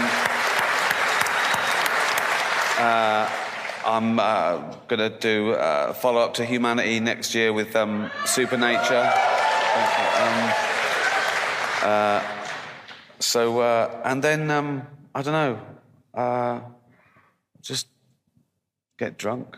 uh, 2.79 3.27
I'm 3.87 4.19
uh, 4.19 4.59
going 4.87 4.99
to 4.99 5.09
do 5.19 5.53
uh, 5.53 5.95
follow 5.95 6.21
up 6.21 6.35
to 6.35 6.45
Humanity 6.45 7.01
next 7.01 7.35
year 7.35 7.55
with 7.55 7.75
um, 7.75 8.11
Supernature. 8.27 9.11
Um, 10.21 10.53
uh, 11.83 12.23
so, 13.19 13.61
uh, 13.61 14.03
and 14.05 14.23
then, 14.23 14.51
um, 14.51 14.87
I 15.15 15.23
don't 15.23 15.33
know, 15.33 15.59
uh, 16.13 16.61
just 17.63 17.87
get 18.99 19.17
drunk. 19.17 19.57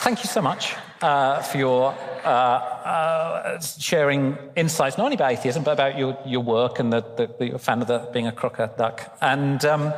Thank 0.00 0.24
you 0.24 0.30
so 0.30 0.40
much 0.40 0.74
uh, 1.04 1.42
for 1.42 1.58
your 1.58 1.94
uh, 2.24 2.28
uh, 2.28 3.60
sharing 3.60 4.38
insights, 4.56 4.96
not 4.96 5.04
only 5.04 5.16
about 5.16 5.32
atheism, 5.32 5.62
but 5.62 5.72
about 5.72 5.98
your, 5.98 6.16
your 6.24 6.40
work 6.40 6.78
and 6.78 6.92
the, 6.92 7.02
the, 7.16 7.30
the 7.38 7.46
you're 7.46 7.56
a 7.56 7.58
fan 7.58 7.82
of 7.82 7.88
the, 7.88 7.98
being 8.12 8.26
a 8.26 8.32
crocoduck. 8.32 9.10
And 9.20 9.62
um, 9.66 9.92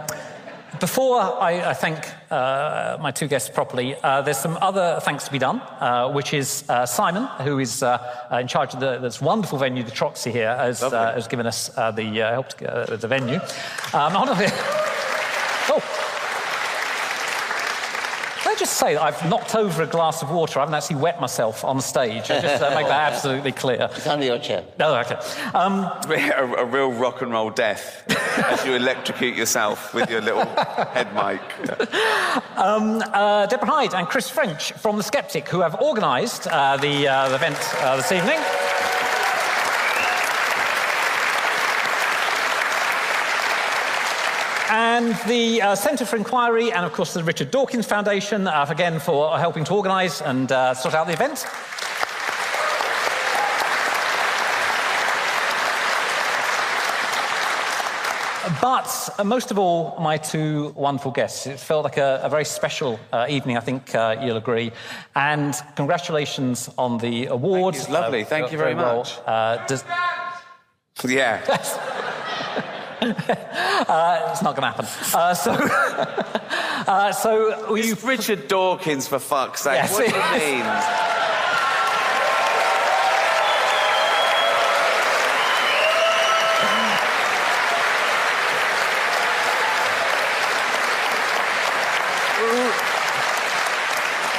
before 0.81 1.21
I, 1.21 1.71
I 1.71 1.75
thank 1.75 1.99
uh, 2.31 2.99
my 3.01 3.13
two 3.13 3.29
guests 3.29 3.49
properly, 3.49 3.95
uh, 4.03 4.23
there's 4.23 4.39
some 4.39 4.59
other 4.61 4.99
thanks 5.01 5.25
to 5.27 5.31
be 5.31 5.39
done, 5.39 5.61
uh, 5.61 6.11
which 6.11 6.35
is 6.35 6.65
uh, 6.69 6.85
Simon, 6.85 7.27
who 7.47 7.61
is 7.61 7.85
uh, 7.85 8.39
in 8.41 8.49
charge 8.49 8.75
of 8.75 8.81
the, 8.81 8.99
this 8.99 9.21
wonderful 9.21 9.59
venue, 9.59 9.85
the 9.85 9.93
Troxy 9.93 10.33
here, 10.33 10.57
has, 10.57 10.83
uh, 10.83 11.13
has 11.15 11.29
given 11.29 11.47
us 11.47 11.71
uh, 11.79 11.93
the 11.93 12.21
uh, 12.21 12.33
help 12.33 12.49
to, 12.49 12.93
uh, 12.93 12.97
the 12.97 13.09
venue. 13.09 13.37
Um, 13.95 14.13
oh. 15.71 15.96
Can 18.67 18.73
I 18.73 18.75
just 18.75 18.81
say 18.81 18.95
that 18.95 19.03
I've 19.03 19.31
knocked 19.31 19.55
over 19.55 19.83
a 19.85 19.87
glass 19.87 20.23
of 20.23 20.31
water? 20.33 20.59
I 20.59 20.63
haven't 20.63 20.75
actually 20.75 20.97
wet 20.97 21.21
myself 21.21 21.63
on 21.63 21.77
the 21.77 21.83
stage. 21.83 22.33
I 22.33 22.41
just 22.41 22.61
uh, 22.61 22.75
make 22.75 22.89
that 22.89 23.13
absolutely 23.13 23.53
clear. 23.53 23.89
It's 23.97 24.09
under 24.09 24.27
your 24.27 24.41
chair. 24.41 24.65
Oh, 24.81 24.97
okay. 24.97 25.15
Um, 25.55 25.85
a, 26.11 26.55
a 26.59 26.65
real 26.65 26.91
rock 26.91 27.23
and 27.23 27.31
roll 27.31 27.51
death 27.51 28.03
as 28.51 28.65
you 28.67 28.75
electrocute 28.75 29.37
yourself 29.37 29.95
with 29.95 30.11
your 30.11 30.21
little 30.21 30.45
head 30.45 31.15
mic. 31.15 31.41
um, 32.59 33.03
uh, 33.13 33.47
Deborah 33.47 33.69
Hyde 33.69 33.95
and 33.95 34.09
Chris 34.09 34.29
French 34.29 34.73
from 34.73 34.97
The 34.97 35.05
Skeptic, 35.05 35.49
who 35.49 35.61
have 35.61 35.77
organised 35.77 36.49
uh, 36.49 36.77
the, 36.77 37.07
uh, 37.07 37.29
the 37.29 37.37
event 37.37 37.59
uh, 37.83 37.97
this 37.97 38.11
evening. 38.11 38.41
And 44.69 45.15
the 45.29 45.63
uh, 45.63 45.75
Centre 45.77 46.05
for 46.05 46.17
Inquiry, 46.17 46.73
and 46.73 46.85
of 46.85 46.93
course 46.93 47.15
the 47.15 47.23
Richard 47.23 47.51
Dawkins 47.51 47.87
Foundation, 47.87 48.49
uh, 48.49 48.67
again 48.69 48.99
for 48.99 49.39
helping 49.39 49.65
to 49.65 49.75
organise 49.75 50.21
and 50.21 50.51
uh, 50.51 50.75
sort 50.75 50.95
out 50.95 51.07
the 51.07 51.13
event. 51.13 51.47
But 58.61 59.09
uh, 59.19 59.25
most 59.25 59.51
of 59.51 59.59
all, 59.59 59.97
my 60.01 60.17
two 60.19 60.73
wonderful 60.77 61.11
guests. 61.11 61.47
It 61.49 61.59
felt 61.59 61.83
like 61.83 61.97
a, 61.97 62.21
a 62.23 62.29
very 62.29 62.45
special 62.45 62.99
uh, 63.13 63.27
evening, 63.29 63.57
I 63.57 63.61
think 63.61 63.93
uh, 63.93 64.17
you'll 64.23 64.37
agree. 64.37 64.71
And 65.17 65.53
congratulations 65.75 66.71
on 66.79 66.99
the 66.99 67.27
award. 67.27 67.75
It's 67.75 67.89
lovely. 67.89 68.23
Thank 68.23 68.53
you 68.53 68.59
very 68.59 68.75
well. 68.77 68.99
much. 68.99 69.19
Uh, 69.27 69.67
does- 69.67 69.85
Yeah. 71.05 71.43
uh, 73.03 74.29
it's 74.31 74.43
not 74.43 74.57
going 74.57 74.63
to 74.63 74.83
happen. 74.83 74.87
Uh, 75.15 75.35
so, 75.35 75.53
uh, 76.91 77.13
so 77.13 77.73
Richard 78.05 78.49
Dawkins, 78.49 79.09
for 79.09 79.19
fuck's 79.19 79.63
sake. 79.63 79.75
Yes, 79.75 79.93
what 79.93 80.09
do 80.09 80.15
it 80.17 80.43
you 80.43 80.57
mean? 80.57 81.13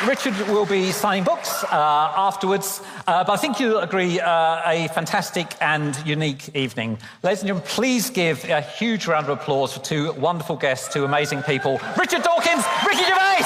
Richard 0.06 0.38
will 0.48 0.66
be 0.66 0.92
signing 0.92 1.24
books 1.24 1.64
uh, 1.64 2.14
afterwards, 2.16 2.82
uh, 3.08 3.24
but 3.24 3.34
I 3.34 3.38
think 3.38 3.60
you'll 3.60 3.80
agree 3.80 4.20
uh, 4.20 4.62
a 4.64 4.88
fantastic 4.90 5.56
and 5.60 5.98
unique 6.06 6.56
evening. 6.56 7.00
Ladies 7.24 7.40
and 7.40 7.48
gentlemen, 7.48 7.68
please 7.68 8.12
give 8.12 8.44
a 8.46 8.62
huge 8.62 9.08
round 9.08 9.28
of 9.28 9.40
applause 9.40 9.74
for 9.74 9.80
two 9.80 10.14
wonderful 10.14 10.56
guests, 10.56 10.94
two 10.94 11.04
amazing 11.04 11.42
people 11.42 11.82
Richard 11.98 12.22
Dawkins, 12.22 12.64
Ricky 12.86 13.04
Gervais! 13.10 13.42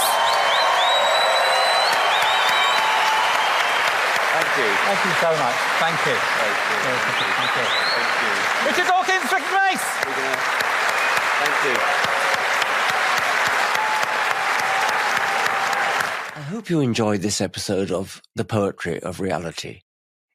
Thank 4.36 4.52
you. 4.60 4.68
Thank 4.92 5.06
you 5.08 5.14
so 5.24 5.32
much. 5.32 5.56
Thank 5.80 6.00
you. 6.06 6.16
Thank 6.20 6.58
you. 6.68 6.84
Thank 7.40 7.56
you. 7.56 7.66
Richard 8.68 8.88
Dawkins, 8.88 9.32
Ricky 9.32 9.48
Gervais! 9.48 9.80
Thank 11.40 11.64
you. 11.66 12.21
Hope 16.62 16.70
you 16.70 16.80
enjoyed 16.80 17.22
this 17.22 17.42
episode 17.42 17.90
of 17.90 18.22
The 18.36 18.46
Poetry 18.46 19.02
of 19.02 19.20
Reality. 19.20 19.82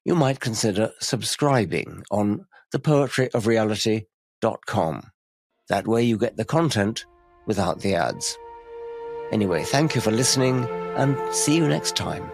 You 0.04 0.16
might 0.16 0.40
consider 0.40 0.90
subscribing 0.98 2.02
on 2.10 2.46
thepoetryofreality.com. 2.74 5.10
That 5.68 5.86
way 5.86 6.02
you 6.02 6.18
get 6.18 6.36
the 6.36 6.44
content 6.44 7.06
without 7.46 7.78
the 7.78 7.94
ads. 7.94 8.36
Anyway, 9.30 9.62
thank 9.62 9.94
you 9.94 10.00
for 10.00 10.10
listening 10.10 10.64
and 10.96 11.16
see 11.32 11.54
you 11.54 11.68
next 11.68 11.94
time. 11.94 12.28